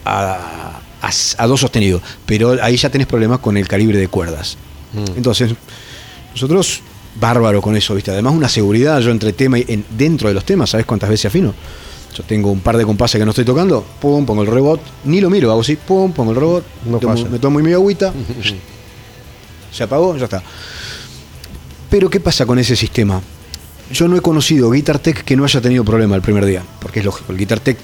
a, 0.05 0.81
a- 1.01 1.09
a 1.37 1.47
do 1.47 1.57
sostenido, 1.57 2.01
pero 2.25 2.57
ahí 2.61 2.75
ya 2.77 2.89
tenés 2.89 3.07
problemas 3.07 3.39
con 3.39 3.57
el 3.57 3.67
calibre 3.67 3.97
de 3.97 4.07
cuerdas. 4.07 4.57
Entonces, 5.15 5.51
nosotros, 6.33 6.81
bárbaro 7.19 7.61
con 7.61 7.75
eso, 7.75 7.95
¿viste? 7.95 8.11
Además, 8.11 8.33
una 8.35 8.47
seguridad, 8.49 8.99
yo 8.99 9.09
entre 9.09 9.33
tema 9.33 9.57
y 9.57 9.65
en- 9.67 9.85
dentro 9.97 10.27
de 10.27 10.35
los 10.35 10.45
temas, 10.45 10.69
¿sabes 10.69 10.85
cuántas 10.85 11.09
veces 11.09 11.25
afino? 11.27 11.55
Yo 12.13 12.23
tengo 12.23 12.51
un 12.51 12.59
par 12.59 12.77
de 12.77 12.85
compases 12.85 13.17
que 13.19 13.25
no 13.25 13.31
estoy 13.31 13.45
tocando, 13.45 13.85
pum, 14.01 14.25
pongo 14.25 14.41
el 14.43 14.47
robot, 14.49 14.81
ni 15.05 15.21
lo 15.21 15.29
miro, 15.29 15.49
hago 15.51 15.61
así, 15.61 15.77
pum, 15.77 16.11
pongo 16.11 16.31
el 16.31 16.37
robot, 16.37 16.65
No 16.85 16.99
tomo- 16.99 17.29
me 17.29 17.39
tomo 17.39 17.59
mi 17.59 17.71
agüita, 17.71 18.11
se 19.71 19.83
apagó, 19.83 20.17
ya 20.17 20.25
está. 20.25 20.43
Pero, 21.89 22.09
¿qué 22.09 22.19
pasa 22.19 22.45
con 22.45 22.59
ese 22.59 22.75
sistema? 22.75 23.21
Yo 23.93 24.07
no 24.07 24.15
he 24.17 24.21
conocido 24.21 24.69
Guitar 24.71 24.99
Tech 24.99 25.23
que 25.23 25.35
no 25.35 25.43
haya 25.43 25.59
tenido 25.61 25.83
problema 25.83 26.15
el 26.15 26.21
primer 26.21 26.45
día, 26.45 26.63
porque 26.81 26.99
es 26.99 27.05
lógico, 27.05 27.31
el 27.31 27.37
Guitar 27.37 27.59
Tech 27.59 27.77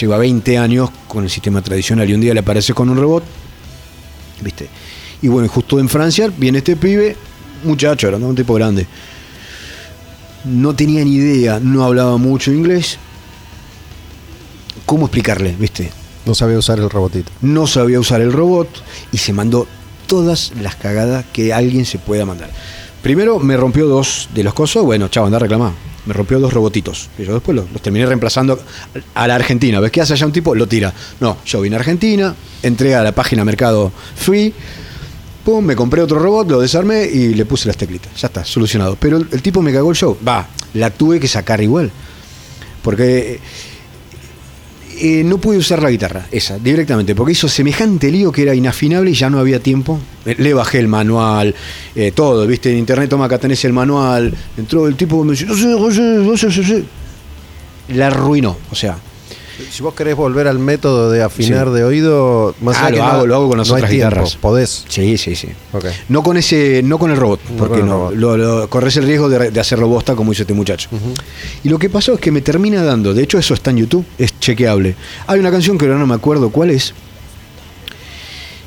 lleva 0.00 0.18
20 0.18 0.58
años 0.58 0.90
con 1.08 1.24
el 1.24 1.30
sistema 1.30 1.62
tradicional 1.62 2.08
y 2.10 2.14
un 2.14 2.20
día 2.20 2.34
le 2.34 2.40
aparece 2.40 2.74
con 2.74 2.88
un 2.90 2.96
robot, 2.96 3.22
¿viste? 4.40 4.68
Y 5.22 5.28
bueno, 5.28 5.48
justo 5.48 5.78
en 5.80 5.88
Francia 5.88 6.30
viene 6.36 6.58
este 6.58 6.76
pibe, 6.76 7.16
muchacho, 7.64 8.08
era 8.08 8.18
¿no? 8.18 8.28
un 8.28 8.34
tipo 8.36 8.54
grande. 8.54 8.86
No 10.44 10.74
tenía 10.74 11.04
ni 11.04 11.14
idea, 11.14 11.58
no 11.60 11.84
hablaba 11.84 12.18
mucho 12.18 12.52
inglés. 12.52 12.98
¿Cómo 14.86 15.06
explicarle, 15.06 15.54
viste? 15.58 15.90
No 16.26 16.34
sabía 16.34 16.58
usar 16.58 16.78
el 16.78 16.88
robotito. 16.90 17.30
no 17.42 17.66
sabía 17.66 18.00
usar 18.00 18.20
el 18.20 18.32
robot 18.32 18.68
y 19.12 19.18
se 19.18 19.32
mandó 19.32 19.66
todas 20.06 20.52
las 20.60 20.74
cagadas 20.76 21.24
que 21.32 21.52
alguien 21.52 21.84
se 21.84 21.98
pueda 21.98 22.24
mandar. 22.24 22.50
Primero 23.02 23.38
me 23.38 23.56
rompió 23.56 23.86
dos 23.86 24.28
de 24.34 24.42
los 24.42 24.54
cosos, 24.54 24.84
bueno, 24.84 25.08
chao, 25.08 25.26
anda 25.26 25.36
a 25.36 25.40
reclamar. 25.40 25.72
Me 26.06 26.12
rompió 26.12 26.38
dos 26.38 26.52
robotitos. 26.52 27.08
Y 27.18 27.24
yo 27.24 27.34
después 27.34 27.56
los, 27.56 27.70
los 27.70 27.80
terminé 27.80 28.04
reemplazando 28.06 28.58
a 29.14 29.26
la 29.26 29.34
Argentina. 29.34 29.80
¿Ves 29.80 29.90
qué 29.90 30.02
hace 30.02 30.12
allá 30.14 30.26
un 30.26 30.32
tipo? 30.32 30.54
Lo 30.54 30.66
tira. 30.66 30.92
No, 31.20 31.38
yo 31.46 31.60
vine 31.62 31.76
a 31.76 31.78
Argentina, 31.78 32.34
entré 32.62 32.94
a 32.94 33.02
la 33.02 33.12
página 33.12 33.44
Mercado 33.44 33.90
Free, 34.16 34.52
pum, 35.44 35.64
me 35.64 35.76
compré 35.76 36.02
otro 36.02 36.18
robot, 36.18 36.50
lo 36.50 36.60
desarmé 36.60 37.04
y 37.04 37.34
le 37.34 37.44
puse 37.46 37.68
las 37.68 37.76
teclitas. 37.76 38.18
Ya 38.20 38.28
está, 38.28 38.44
solucionado. 38.44 38.96
Pero 39.00 39.16
el, 39.18 39.28
el 39.32 39.42
tipo 39.42 39.62
me 39.62 39.72
cagó 39.72 39.90
el 39.90 39.96
show. 39.96 40.16
Va, 40.26 40.46
la 40.74 40.90
tuve 40.90 41.20
que 41.20 41.28
sacar 41.28 41.62
igual. 41.62 41.90
Porque 42.82 43.40
eh, 45.00 45.22
no 45.24 45.38
pude 45.38 45.58
usar 45.58 45.82
la 45.82 45.90
guitarra, 45.90 46.26
esa, 46.30 46.58
directamente, 46.58 47.14
porque 47.14 47.32
hizo 47.32 47.48
semejante 47.48 48.10
lío 48.10 48.30
que 48.32 48.42
era 48.42 48.54
inafinable 48.54 49.10
y 49.10 49.14
ya 49.14 49.28
no 49.30 49.38
había 49.38 49.60
tiempo. 49.60 49.98
Eh, 50.24 50.34
Le 50.38 50.54
bajé 50.54 50.78
el 50.78 50.88
manual, 50.88 51.54
eh, 51.94 52.12
todo, 52.12 52.46
viste, 52.46 52.70
en 52.70 52.78
internet, 52.78 53.10
toma 53.10 53.26
acá 53.26 53.38
tenés 53.38 53.64
el 53.64 53.72
manual. 53.72 54.34
Entró 54.56 54.86
el 54.86 54.96
tipo, 54.96 55.22
me 55.24 55.32
dice, 55.32 55.46
no 55.46 55.54
sé, 55.56 55.66
no 55.66 55.90
sé, 55.90 56.00
no 56.02 56.36
sé, 56.36 56.46
no 56.46 56.52
sé". 56.66 56.84
La 57.88 58.06
arruinó, 58.06 58.56
o 58.70 58.74
sea, 58.74 58.96
Si 59.70 59.82
vos 59.82 59.94
querés 59.94 60.16
volver 60.16 60.48
al 60.48 60.58
método 60.58 61.10
de 61.10 61.22
afinar 61.22 61.68
Sí. 61.68 61.74
de 61.74 61.84
oído, 61.84 62.54
más 62.60 62.76
Ah, 62.76 62.86
allá 62.86 62.90
lo 62.90 62.96
que 62.96 63.02
no- 63.02 63.06
hago, 63.12 63.26
lo 63.26 63.34
hago 63.36 63.48
con 63.48 63.58
las 63.58 63.68
no 63.68 63.74
otras 63.74 63.90
tiempo, 63.90 64.08
guitarras. 64.10 64.36
Podés. 64.36 64.84
sí, 64.88 65.16
sí, 65.18 65.36
sí. 65.36 65.48
No 66.08 66.22
con 66.22 66.36
ese, 66.36 66.82
no 66.82 66.98
con 66.98 67.10
el 67.10 67.16
robot, 67.16 67.40
No 67.50 67.56
porque 67.56 67.82
no, 67.82 68.10
robot. 68.10 68.14
Lo, 68.14 68.36
lo- 68.36 68.68
corres 68.70 68.96
el 68.96 69.04
riesgo 69.06 69.28
de, 69.28 69.50
de 69.50 69.60
hacerlo 69.60 69.86
bosta 69.88 70.14
como 70.16 70.32
hizo 70.32 70.42
este 70.42 70.54
muchacho. 70.54 70.88
Y 71.62 71.68
lo 71.68 71.78
que 71.78 71.88
pasó 71.90 72.14
es 72.14 72.20
que 72.20 72.30
me 72.32 72.40
termina 72.40 72.82
dando, 72.82 73.14
de 73.14 73.22
hecho 73.22 73.38
eso 73.38 73.54
está 73.54 73.70
en 73.70 73.76
YouTube, 73.78 74.04
es 74.18 74.38
chequeable. 74.40 74.96
Hay 75.26 75.38
una 75.40 75.50
canción 75.50 75.78
que 75.78 75.84
ahora 75.86 75.98
no 75.98 76.06
me 76.06 76.14
acuerdo 76.14 76.50
cuál 76.50 76.70
es, 76.70 76.92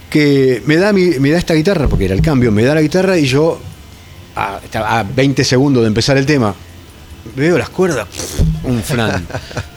que 0.10 0.62
me 0.66 0.78
da, 0.78 0.94
mi- 0.94 1.20
me 1.20 1.32
da 1.32 1.38
esta 1.38 1.54
guitarra, 1.54 1.88
porque 1.88 2.06
era 2.06 2.14
el 2.16 2.22
cambio, 2.22 2.52
me 2.52 2.64
da 2.64 2.74
la 2.76 2.82
guitarra 2.82 3.18
y 3.18 3.26
yo, 3.26 3.60
a, 4.36 4.60
a 4.74 5.04
20 5.04 5.44
segundos 5.44 5.82
de 5.84 5.88
empezar 5.88 6.18
el 6.18 6.26
tema, 6.26 6.56
veo 7.36 7.58
las 7.58 7.70
cuerdas, 7.70 8.08
un 8.68 8.84
flan. 8.84 9.26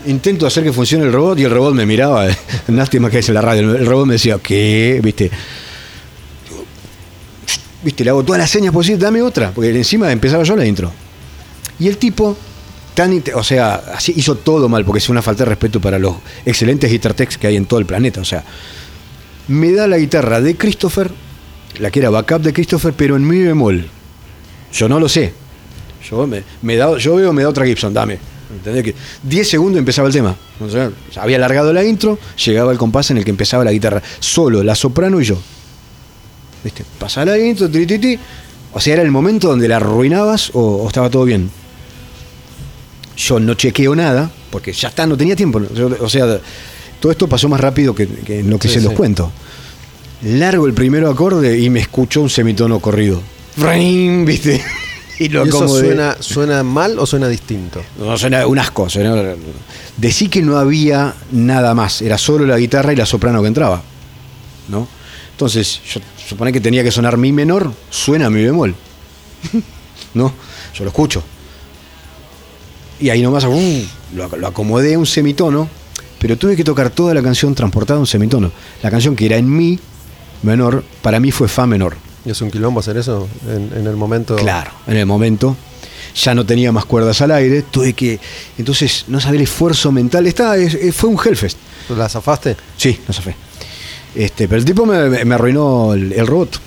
Intento 0.07 0.47
hacer 0.47 0.65
que 0.65 0.73
funcione 0.73 1.05
el 1.05 1.13
robot 1.13 1.39
y 1.39 1.45
el 1.45 1.51
robot 1.51 1.75
me 1.75 1.87
miraba, 1.87 2.27
lástima 2.69 3.11
que 3.11 3.21
es 3.21 3.29
en 3.29 3.35
la 3.35 3.41
radio, 3.41 3.75
el 3.75 3.87
robot 3.87 4.07
me 4.07 4.15
decía, 4.15 4.39
¿qué? 4.43 5.01
¿Viste? 5.03 5.31
Viste, 7.83 8.05
le 8.05 8.11
hago 8.11 8.23
todas 8.23 8.41
las 8.41 8.51
señas 8.51 8.75
posibles, 8.75 9.01
dame 9.01 9.23
otra, 9.23 9.53
porque 9.53 9.71
encima 9.71 10.13
empezaba 10.13 10.43
yo 10.43 10.55
la 10.55 10.67
intro. 10.67 10.93
Y 11.79 11.89
el 11.89 11.97
tipo, 11.97 12.37
tan, 12.95 13.23
o 13.35 13.43
sea, 13.43 13.83
hizo 14.15 14.35
todo 14.35 14.69
mal, 14.69 14.85
porque 14.85 14.99
es 14.99 15.09
una 15.09 15.23
falta 15.23 15.45
de 15.45 15.51
respeto 15.51 15.81
para 15.81 15.99
los 15.99 16.17
excelentes 16.45 16.91
guitar 16.91 17.15
que 17.15 17.47
hay 17.47 17.57
en 17.57 17.65
todo 17.65 17.81
el 17.81 17.87
planeta. 17.87 18.21
O 18.21 18.25
sea, 18.25 18.45
me 19.49 19.73
da 19.73 19.87
la 19.87 19.97
guitarra 19.97 20.41
de 20.43 20.57
Christopher, 20.57 21.11
la 21.79 21.91
que 21.91 22.01
era 22.01 22.11
backup 22.11 22.43
de 22.43 22.53
Christopher, 22.53 22.93
pero 22.93 23.17
en 23.17 23.27
mi 23.27 23.41
bemol. 23.41 23.89
Yo 24.73 24.89
no 24.89 25.01
lo 25.01 25.09
sé. 25.09 25.33
Yo, 26.09 26.27
me, 26.27 26.43
me 26.61 26.77
da, 26.77 26.99
yo 26.99 27.17
veo, 27.17 27.33
me 27.33 27.43
da 27.43 27.49
otra 27.49 27.65
Gibson, 27.65 27.95
dame. 27.95 28.19
¿Entendés? 28.57 28.83
Que 28.85 28.95
10 29.23 29.49
segundos 29.49 29.79
empezaba 29.79 30.09
el 30.09 30.15
tema. 30.15 30.35
O 30.61 30.69
sea, 30.69 30.91
había 31.17 31.37
alargado 31.37 31.73
la 31.73 31.85
intro, 31.85 32.19
llegaba 32.45 32.73
el 32.73 32.79
compás 32.79 33.11
en 33.11 33.19
el 33.19 33.25
que 33.25 33.31
empezaba 33.31 33.65
la 33.65 33.73
guitarra. 33.73 34.03
Solo, 34.19 34.63
la 34.65 34.75
soprano 34.75 35.21
y 35.21 35.25
yo. 35.25 35.39
¿Viste? 36.65 36.85
Pasaba 36.99 37.27
la 37.27 37.39
intro, 37.39 37.71
tri. 37.71 38.19
O 38.73 38.81
sea, 38.81 38.95
era 38.95 39.03
el 39.03 39.11
momento 39.11 39.49
donde 39.49 39.67
la 39.69 39.77
arruinabas 39.77 40.51
o, 40.55 40.61
o 40.61 40.87
estaba 40.89 41.09
todo 41.11 41.25
bien. 41.25 41.51
Yo 43.17 43.39
no 43.41 43.55
chequeo 43.55 43.95
nada, 43.95 44.31
porque 44.51 44.73
ya 44.73 44.89
está, 44.89 45.07
no 45.07 45.17
tenía 45.17 45.37
tiempo. 45.37 45.61
Yo- 45.75 45.91
o 46.01 46.09
sea, 46.09 46.41
todo 47.01 47.13
esto 47.13 47.29
pasó 47.29 47.49
más 47.49 47.61
rápido 47.61 47.95
que, 47.95 48.07
que 48.07 48.41
en 48.41 48.51
lo 48.51 48.59
que 48.59 48.69
Sí, 48.69 48.75
se 48.75 48.81
los 48.81 48.93
cuento. 48.95 49.31
Largo 50.23 50.67
el 50.67 50.75
primer 50.75 51.05
acorde 51.05 51.59
y 51.59 51.71
me 51.71 51.81
escuchó 51.81 52.21
un 52.21 52.31
semitono 52.31 52.79
corrido. 52.81 53.23
¿Viste? 54.25 54.63
Y 55.21 55.29
lo 55.29 55.45
¿Y 55.45 55.51
eso 55.51 55.69
suena, 55.69 56.17
suena 56.19 56.63
mal 56.63 56.99
o 56.99 57.05
suena 57.05 57.29
distinto? 57.29 57.83
No, 57.99 58.17
suena 58.17 58.47
un 58.47 58.59
asco. 58.59 58.89
Suena, 58.89 59.15
decí 59.99 60.29
que 60.31 60.41
no 60.41 60.57
había 60.57 61.15
nada 61.31 61.75
más. 61.75 62.01
Era 62.01 62.17
solo 62.17 62.47
la 62.47 62.57
guitarra 62.57 62.95
y 62.95 62.97
la 62.97 63.05
soprano 63.05 63.43
que 63.43 63.49
entraba. 63.49 63.83
¿No? 64.69 64.89
Entonces, 65.33 65.79
yo 65.93 66.01
supone 66.27 66.55
que 66.55 66.61
tenía 66.63 66.83
que 66.83 66.91
sonar 66.91 67.19
mi 67.19 67.33
menor, 67.33 67.71
suena 67.91 68.31
mi 68.31 68.43
bemol. 68.43 68.75
¿No? 70.15 70.33
Yo 70.75 70.85
lo 70.85 70.89
escucho. 70.89 71.23
Y 72.99 73.11
ahí 73.11 73.21
nomás 73.21 73.45
uh, 73.45 73.87
lo, 74.15 74.37
lo 74.39 74.47
acomodé 74.47 74.95
a 74.95 74.99
un 74.99 75.07
semitono, 75.07 75.69
pero 76.19 76.39
tuve 76.39 76.57
que 76.57 76.65
tocar 76.65 76.89
toda 76.89 77.13
la 77.13 77.23
canción 77.23 77.55
transportada 77.55 77.99
a 77.99 78.01
un 78.01 78.07
semitono. 78.07 78.53
La 78.83 78.91
canción 78.91 79.15
que 79.15 79.27
era 79.27 79.37
en 79.37 79.55
mi 79.55 79.79
menor, 80.43 80.83
para 81.03 81.21
mí 81.21 81.31
fue 81.31 81.47
fa 81.47 81.67
menor. 81.67 82.10
¿Y 82.25 82.31
es 82.31 82.41
un 82.43 82.51
quilombo 82.51 82.81
hacer 82.81 82.97
eso 82.97 83.29
en, 83.49 83.71
en 83.79 83.87
el 83.87 83.97
momento? 83.97 84.37
Claro, 84.37 84.71
en 84.87 84.97
el 84.97 85.07
momento 85.07 85.57
ya 86.15 86.35
no 86.35 86.45
tenía 86.45 86.71
más 86.73 86.85
cuerdas 86.85 87.21
al 87.23 87.31
aire, 87.31 87.63
tuve 87.63 87.93
que. 87.95 88.19
Entonces, 88.59 89.05
no 89.09 89.21
sabía 89.21 89.39
el 89.39 89.45
esfuerzo 89.45 89.91
mental. 89.93 90.27
Está, 90.27 90.57
es- 90.57 90.75
es- 90.75 90.95
fue 90.95 91.09
un 91.11 91.19
Hellfest. 91.23 91.57
¿La 91.97 92.09
zafaste? 92.09 92.57
Sí, 92.77 93.01
no 93.09 93.15
zafé. 93.15 93.35
Este, 94.15 94.49
pero 94.49 94.59
el 94.59 94.65
tipo 94.65 94.85
me, 94.87 95.25
me 95.25 95.35
arruinó 95.35 95.95
el, 95.95 96.13
el 96.13 96.27
robot, 96.27 96.61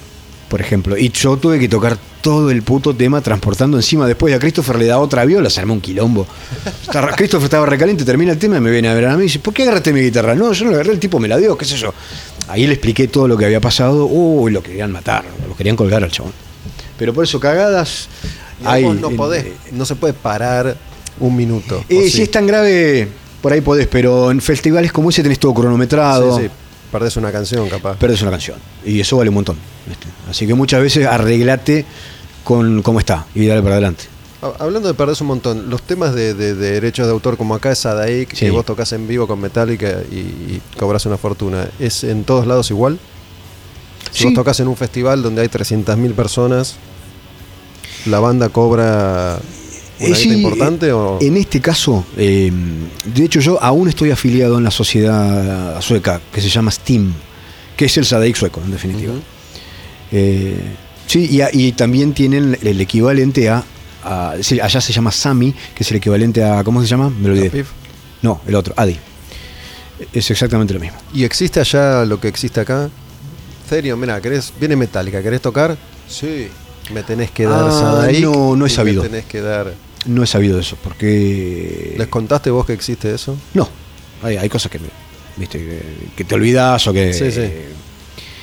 por 0.54 0.62
ejemplo. 0.62 0.96
Y 0.96 1.10
yo 1.10 1.36
tuve 1.38 1.58
que 1.58 1.68
tocar 1.68 1.98
todo 2.22 2.52
el 2.52 2.62
puto 2.62 2.94
tema 2.96 3.22
transportando 3.22 3.76
encima. 3.76 4.06
Después 4.06 4.36
a 4.36 4.38
Christopher 4.38 4.78
le 4.78 4.86
da 4.86 5.00
otra 5.00 5.26
viola, 5.26 5.50
se 5.50 5.60
armó 5.60 5.74
un 5.74 5.82
quilombo. 5.82 6.28
Christopher 7.16 7.46
estaba 7.46 7.66
recaliente, 7.66 8.06
termina 8.06 8.34
el 8.34 8.38
tema 8.38 8.58
y 8.58 8.60
me 8.60 8.70
viene 8.70 8.88
a 8.88 8.94
ver 8.94 9.08
a 9.08 9.18
mí 9.18 9.22
y 9.22 9.24
dice, 9.24 9.40
¿por 9.40 9.52
qué 9.52 9.64
agarraste 9.64 9.92
mi 9.92 10.02
guitarra? 10.02 10.36
No, 10.36 10.54
yo 10.54 10.66
no 10.66 10.70
la 10.70 10.78
agarré, 10.78 10.92
el 10.92 11.00
tipo 11.00 11.20
me 11.20 11.28
la 11.28 11.38
dio, 11.38 11.58
qué 11.58 11.66
sé 11.66 11.76
yo. 11.76 11.92
Ahí 12.50 12.68
le 12.68 12.74
expliqué 12.74 13.08
todo 13.08 13.28
lo 13.28 13.36
que 13.36 13.46
había 13.46 13.60
pasado. 13.60 14.06
Uy, 14.06 14.52
lo 14.52 14.62
querían 14.62 14.92
matar, 14.92 15.26
lo 15.48 15.56
querían 15.56 15.76
colgar 15.76 16.04
al 16.04 16.12
chabón. 16.12 16.34
Pero 17.00 17.16
por 17.16 17.24
eso 17.24 17.40
cagadas... 17.40 18.08
Hay 18.64 18.86
no 18.86 19.10
podés, 19.10 19.48
no 19.72 19.86
se 19.86 19.96
puede 19.96 20.14
parar 20.14 20.78
un 21.20 21.36
minuto. 21.36 21.80
¿o 21.80 21.86
Eh, 21.90 22.04
sí? 22.04 22.12
Si 22.12 22.22
es 22.22 22.30
tan 22.30 22.46
grave, 22.46 23.08
por 23.42 23.54
ahí 23.54 23.62
podés, 23.62 23.88
pero 23.88 24.30
en 24.30 24.40
festivales 24.40 24.92
como 24.92 25.10
ese 25.10 25.24
tenés 25.24 25.40
todo 25.40 25.56
cronometrado. 25.56 26.38
Sí, 26.38 26.44
sí, 26.44 26.50
perdés 26.94 27.18
una 27.18 27.32
canción 27.34 27.68
capaz. 27.68 27.98
Perdés 27.98 28.22
una 28.22 28.32
canción. 28.32 28.58
Y 28.86 29.02
eso 29.02 29.18
vale 29.18 29.30
un 29.30 29.36
montón. 29.36 29.58
¿viste? 29.86 30.08
Así 30.30 30.48
que 30.48 30.54
muchas 30.54 30.82
veces 30.82 31.06
arreglate 31.06 31.86
con 32.46 32.82
cómo 32.82 33.00
está 33.00 33.26
y 33.36 33.48
dale 33.48 33.62
para 33.62 33.76
adelante. 33.76 34.06
Ha- 34.42 34.64
Hablando 34.64 34.88
de 34.88 34.94
perderse 34.94 35.24
un 35.24 35.28
montón, 35.30 35.70
los 35.70 35.82
temas 35.82 36.14
de, 36.16 36.34
de- 36.34 36.54
de 36.56 36.72
derechos 36.72 37.06
de 37.08 37.12
autor, 37.14 37.36
como 37.38 37.56
acá 37.56 37.72
es 37.72 37.80
Sadaik, 37.80 38.30
Sí. 38.34 38.46
que 38.46 38.52
vos 38.52 38.66
tocas 38.66 38.92
en 38.94 39.08
vivo 39.08 39.28
con 39.28 39.42
Metallica 39.42 40.02
y, 40.12 40.16
y 40.18 40.62
cobras 40.80 41.06
una 41.06 41.18
fortuna, 41.18 41.68
¿es 41.80 42.04
en 42.06 42.24
todos 42.24 42.46
lados 42.48 42.70
igual? 42.72 43.00
Si 44.12 44.20
Sí. 44.20 44.26
vos 44.26 44.34
tocas 44.36 44.60
en 44.60 44.68
un 44.68 44.76
festival 44.78 45.24
donde 45.24 45.42
hay 45.42 45.48
300.000 45.50 46.14
personas, 46.14 46.76
¿la 48.06 48.20
banda 48.20 48.50
cobra 48.50 49.40
una 50.08 50.16
sí, 50.16 50.30
importante? 50.34 50.92
o? 50.92 51.18
En 51.22 51.38
este 51.38 51.60
caso, 51.62 52.06
eh, 52.18 52.52
de 53.06 53.24
hecho 53.26 53.40
yo 53.40 53.62
aún 53.62 53.88
estoy 53.90 54.12
afiliado 54.12 54.58
en 54.58 54.64
la 54.64 54.72
sociedad 54.72 55.80
sueca 55.82 56.20
que 56.34 56.42
se 56.42 56.50
llama 56.50 56.72
Steam, 56.72 57.14
que 57.78 57.86
es 57.86 57.98
el 57.98 58.06
Sadaic 58.06 58.36
sueco, 58.36 58.62
en 58.64 58.72
definitiva. 58.72 59.14
Eh, 60.12 60.56
sí, 61.08 61.28
y, 61.30 61.42
a- 61.42 61.50
y 61.52 61.72
también 61.74 62.14
tienen 62.14 62.58
el 62.62 62.80
equivalente 62.82 63.50
a, 63.50 63.64
a- 64.04 64.36
sí, 64.42 64.60
allá 64.60 64.80
se 64.82 64.94
llama 64.94 65.12
Sami, 65.12 65.54
que 65.76 65.84
es 65.84 65.92
el 65.92 65.98
equivalente 65.98 66.44
a, 66.44 66.64
¿cómo 66.64 66.82
se 66.82 66.88
llama? 66.88 67.10
Me 67.10 67.30
lo 67.30 67.34
olvidé. 67.36 67.66
No, 68.22 68.42
el 68.48 68.56
otro, 68.56 68.74
Adi. 68.78 68.98
Es 70.12 70.30
exactamente 70.32 70.74
lo 70.74 70.80
mismo. 70.80 70.98
¿Y 71.14 71.24
existe 71.24 71.60
allá 71.60 72.04
lo 72.06 72.20
que 72.20 72.28
existe 72.28 72.60
acá? 72.60 72.90
Serio, 73.70 73.96
mira, 73.98 74.20
¿querés, 74.22 74.52
viene 74.60 74.76
Metallica, 74.76 75.22
¿querés 75.24 75.42
tocar? 75.42 75.78
Sí. 76.08 76.48
Me 76.94 77.02
tenés 77.04 77.32
que 77.32 77.46
dar 77.46 77.64
Ah, 77.66 77.72
Sadaik 77.72 78.20
no, 78.26 78.56
no 78.58 78.66
he 78.66 78.70
sabido. 78.70 79.04
Me 79.04 79.10
tenés 79.10 79.26
que 79.26 79.40
dar. 79.40 79.74
No 80.06 80.24
he 80.24 80.28
sabido 80.28 80.60
eso, 80.60 80.78
porque... 80.84 81.96
¿Les 81.98 82.08
contaste 82.08 82.50
vos 82.52 82.66
que 82.66 82.74
existe 82.74 83.14
eso? 83.14 83.38
No, 83.54 83.68
hay, 84.22 84.38
hay 84.38 84.50
cosas 84.50 84.72
que, 84.72 84.80
me- 84.80 84.88
viste, 85.38 85.58
que, 85.60 85.82
que 86.16 86.24
te 86.24 86.36
olvidas 86.36 86.86
o 86.88 86.94
que... 86.94 87.14
Sí, 87.14 87.32
sí. 87.32 87.50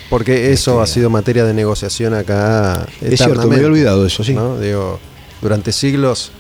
Porque 0.09 0.53
eso 0.53 0.83
Este, 0.83 0.83
ha 0.91 0.95
sido 0.95 1.11
materia 1.11 1.45
de 1.45 1.55
negociación 1.55 2.15
acá. 2.15 2.87
Es 3.01 3.21
cierto, 3.21 3.47
me 3.47 3.55
había 3.57 3.69
olvidado 3.69 4.05
eso, 4.05 4.25
sí. 4.25 4.35
¿no? 4.35 4.59
Digo, 4.59 4.99
durante 5.41 5.71
siglos, 5.73 6.33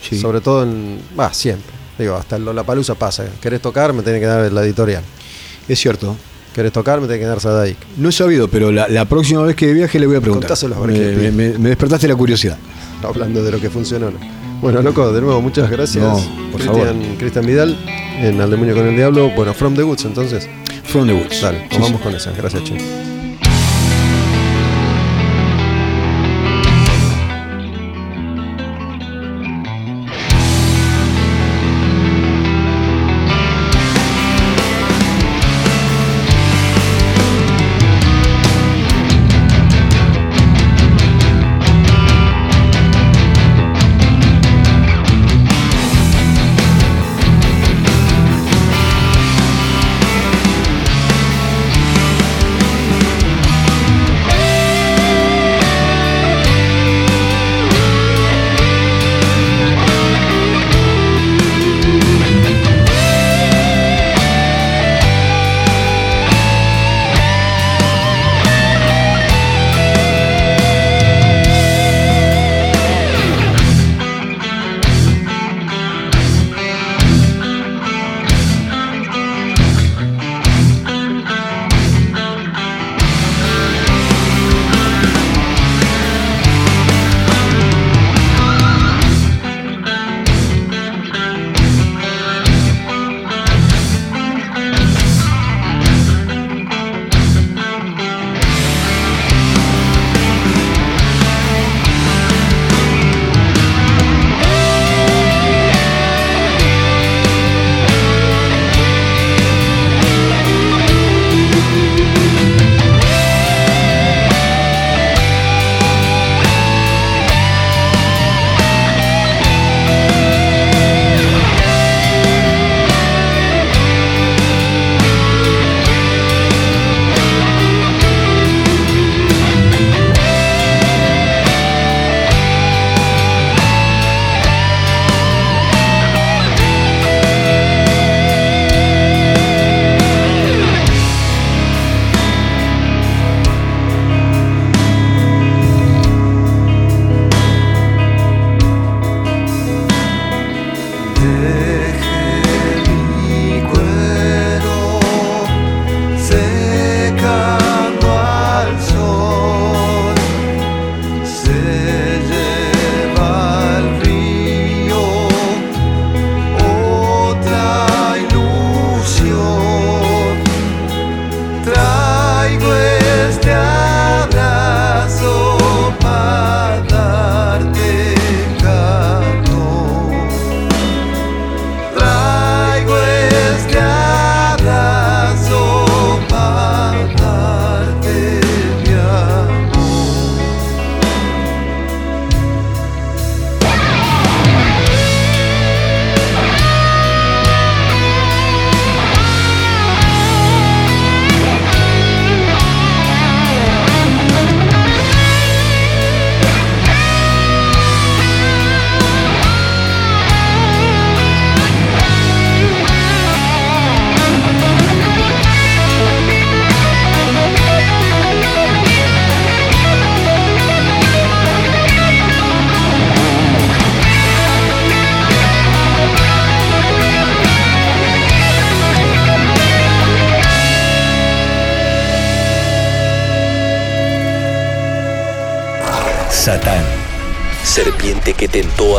Sí. 0.00 0.18
sobre 0.20 0.40
todo 0.40 0.62
en. 0.64 1.00
Va, 1.18 1.32
siempre. 1.32 1.72
Digo, 1.98 2.14
hasta 2.14 2.36
en 2.36 2.44
Lollapalooza 2.44 2.94
pasa. 2.94 3.24
¿Querés 3.40 3.60
tocar? 3.62 3.92
Me 3.94 4.02
tiene 4.02 4.20
que 4.20 4.26
dar 4.26 4.52
la 4.52 4.62
editorial. 4.62 5.02
Es 5.66 5.78
cierto. 5.80 6.14
¿Querés 6.54 6.72
tocar? 6.72 7.00
Me 7.00 7.06
tiene 7.08 7.20
que 7.20 7.26
dar 7.26 7.40
Sadaik. 7.40 7.78
No 7.96 8.10
he 8.10 8.12
sabido, 8.12 8.46
pero 8.48 8.70
la, 8.70 8.86
la 8.86 9.06
próxima 9.06 9.42
vez 9.42 9.56
que 9.56 9.72
viaje 9.72 9.98
le 9.98 10.06
voy 10.06 10.16
a 10.16 10.20
preguntar. 10.20 10.52
Me- 10.86 11.32
me- 11.32 11.58
me 11.58 11.68
despertaste 11.70 12.06
la 12.06 12.14
curiosidad. 12.14 12.58
Hablando 13.02 13.42
de 13.42 13.50
lo 13.52 13.60
que 13.60 13.70
funcionó. 13.70 14.10
¿no? 14.10 14.18
Bueno, 14.60 14.80
loco, 14.82 15.12
de 15.12 15.20
nuevo, 15.20 15.40
muchas 15.42 15.70
gracias. 15.70 16.02
No, 16.04 16.50
por 16.50 16.60
Cristian, 16.60 17.16
Cristian 17.18 17.46
Vidal, 17.46 17.76
en 18.20 18.40
Al 18.40 18.50
Demonio 18.50 18.74
con 18.74 18.86
el 18.86 18.96
Diablo. 18.96 19.30
Bueno, 19.36 19.52
From 19.52 19.74
the 19.74 19.84
Woods, 19.84 20.04
entonces. 20.04 20.48
From 20.84 21.06
the 21.06 21.14
Woods. 21.14 21.40
Dale, 21.42 21.66
Sí, 21.70 21.78
vamos 21.78 21.98
sí. 21.98 22.02
con 22.02 22.14
esa. 22.14 22.30
Gracias, 22.32 22.64
Che. 22.64 23.13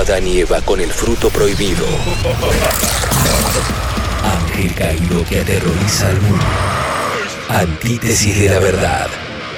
Adán 0.06 0.28
y 0.28 0.44
con 0.44 0.80
el 0.80 0.92
fruto 0.92 1.32
prohibido. 1.32 1.84
Ángel 4.24 4.72
caído 4.76 5.26
que 5.26 5.40
aterroriza 5.40 6.10
al 6.10 6.22
mundo. 6.22 6.46
Antítesis 7.50 8.40
de 8.40 8.50
la 8.50 8.60
verdad. 8.60 9.08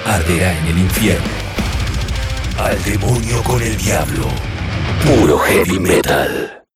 Arderá 0.05 0.57
en 0.59 0.67
el 0.67 0.77
infierno. 0.77 1.27
Al 2.57 2.81
demonio 2.81 3.43
con 3.43 3.61
el 3.61 3.75
diablo. 3.75 4.29
Puro 5.03 5.37
heavy 5.37 5.79
metal. 5.79 6.66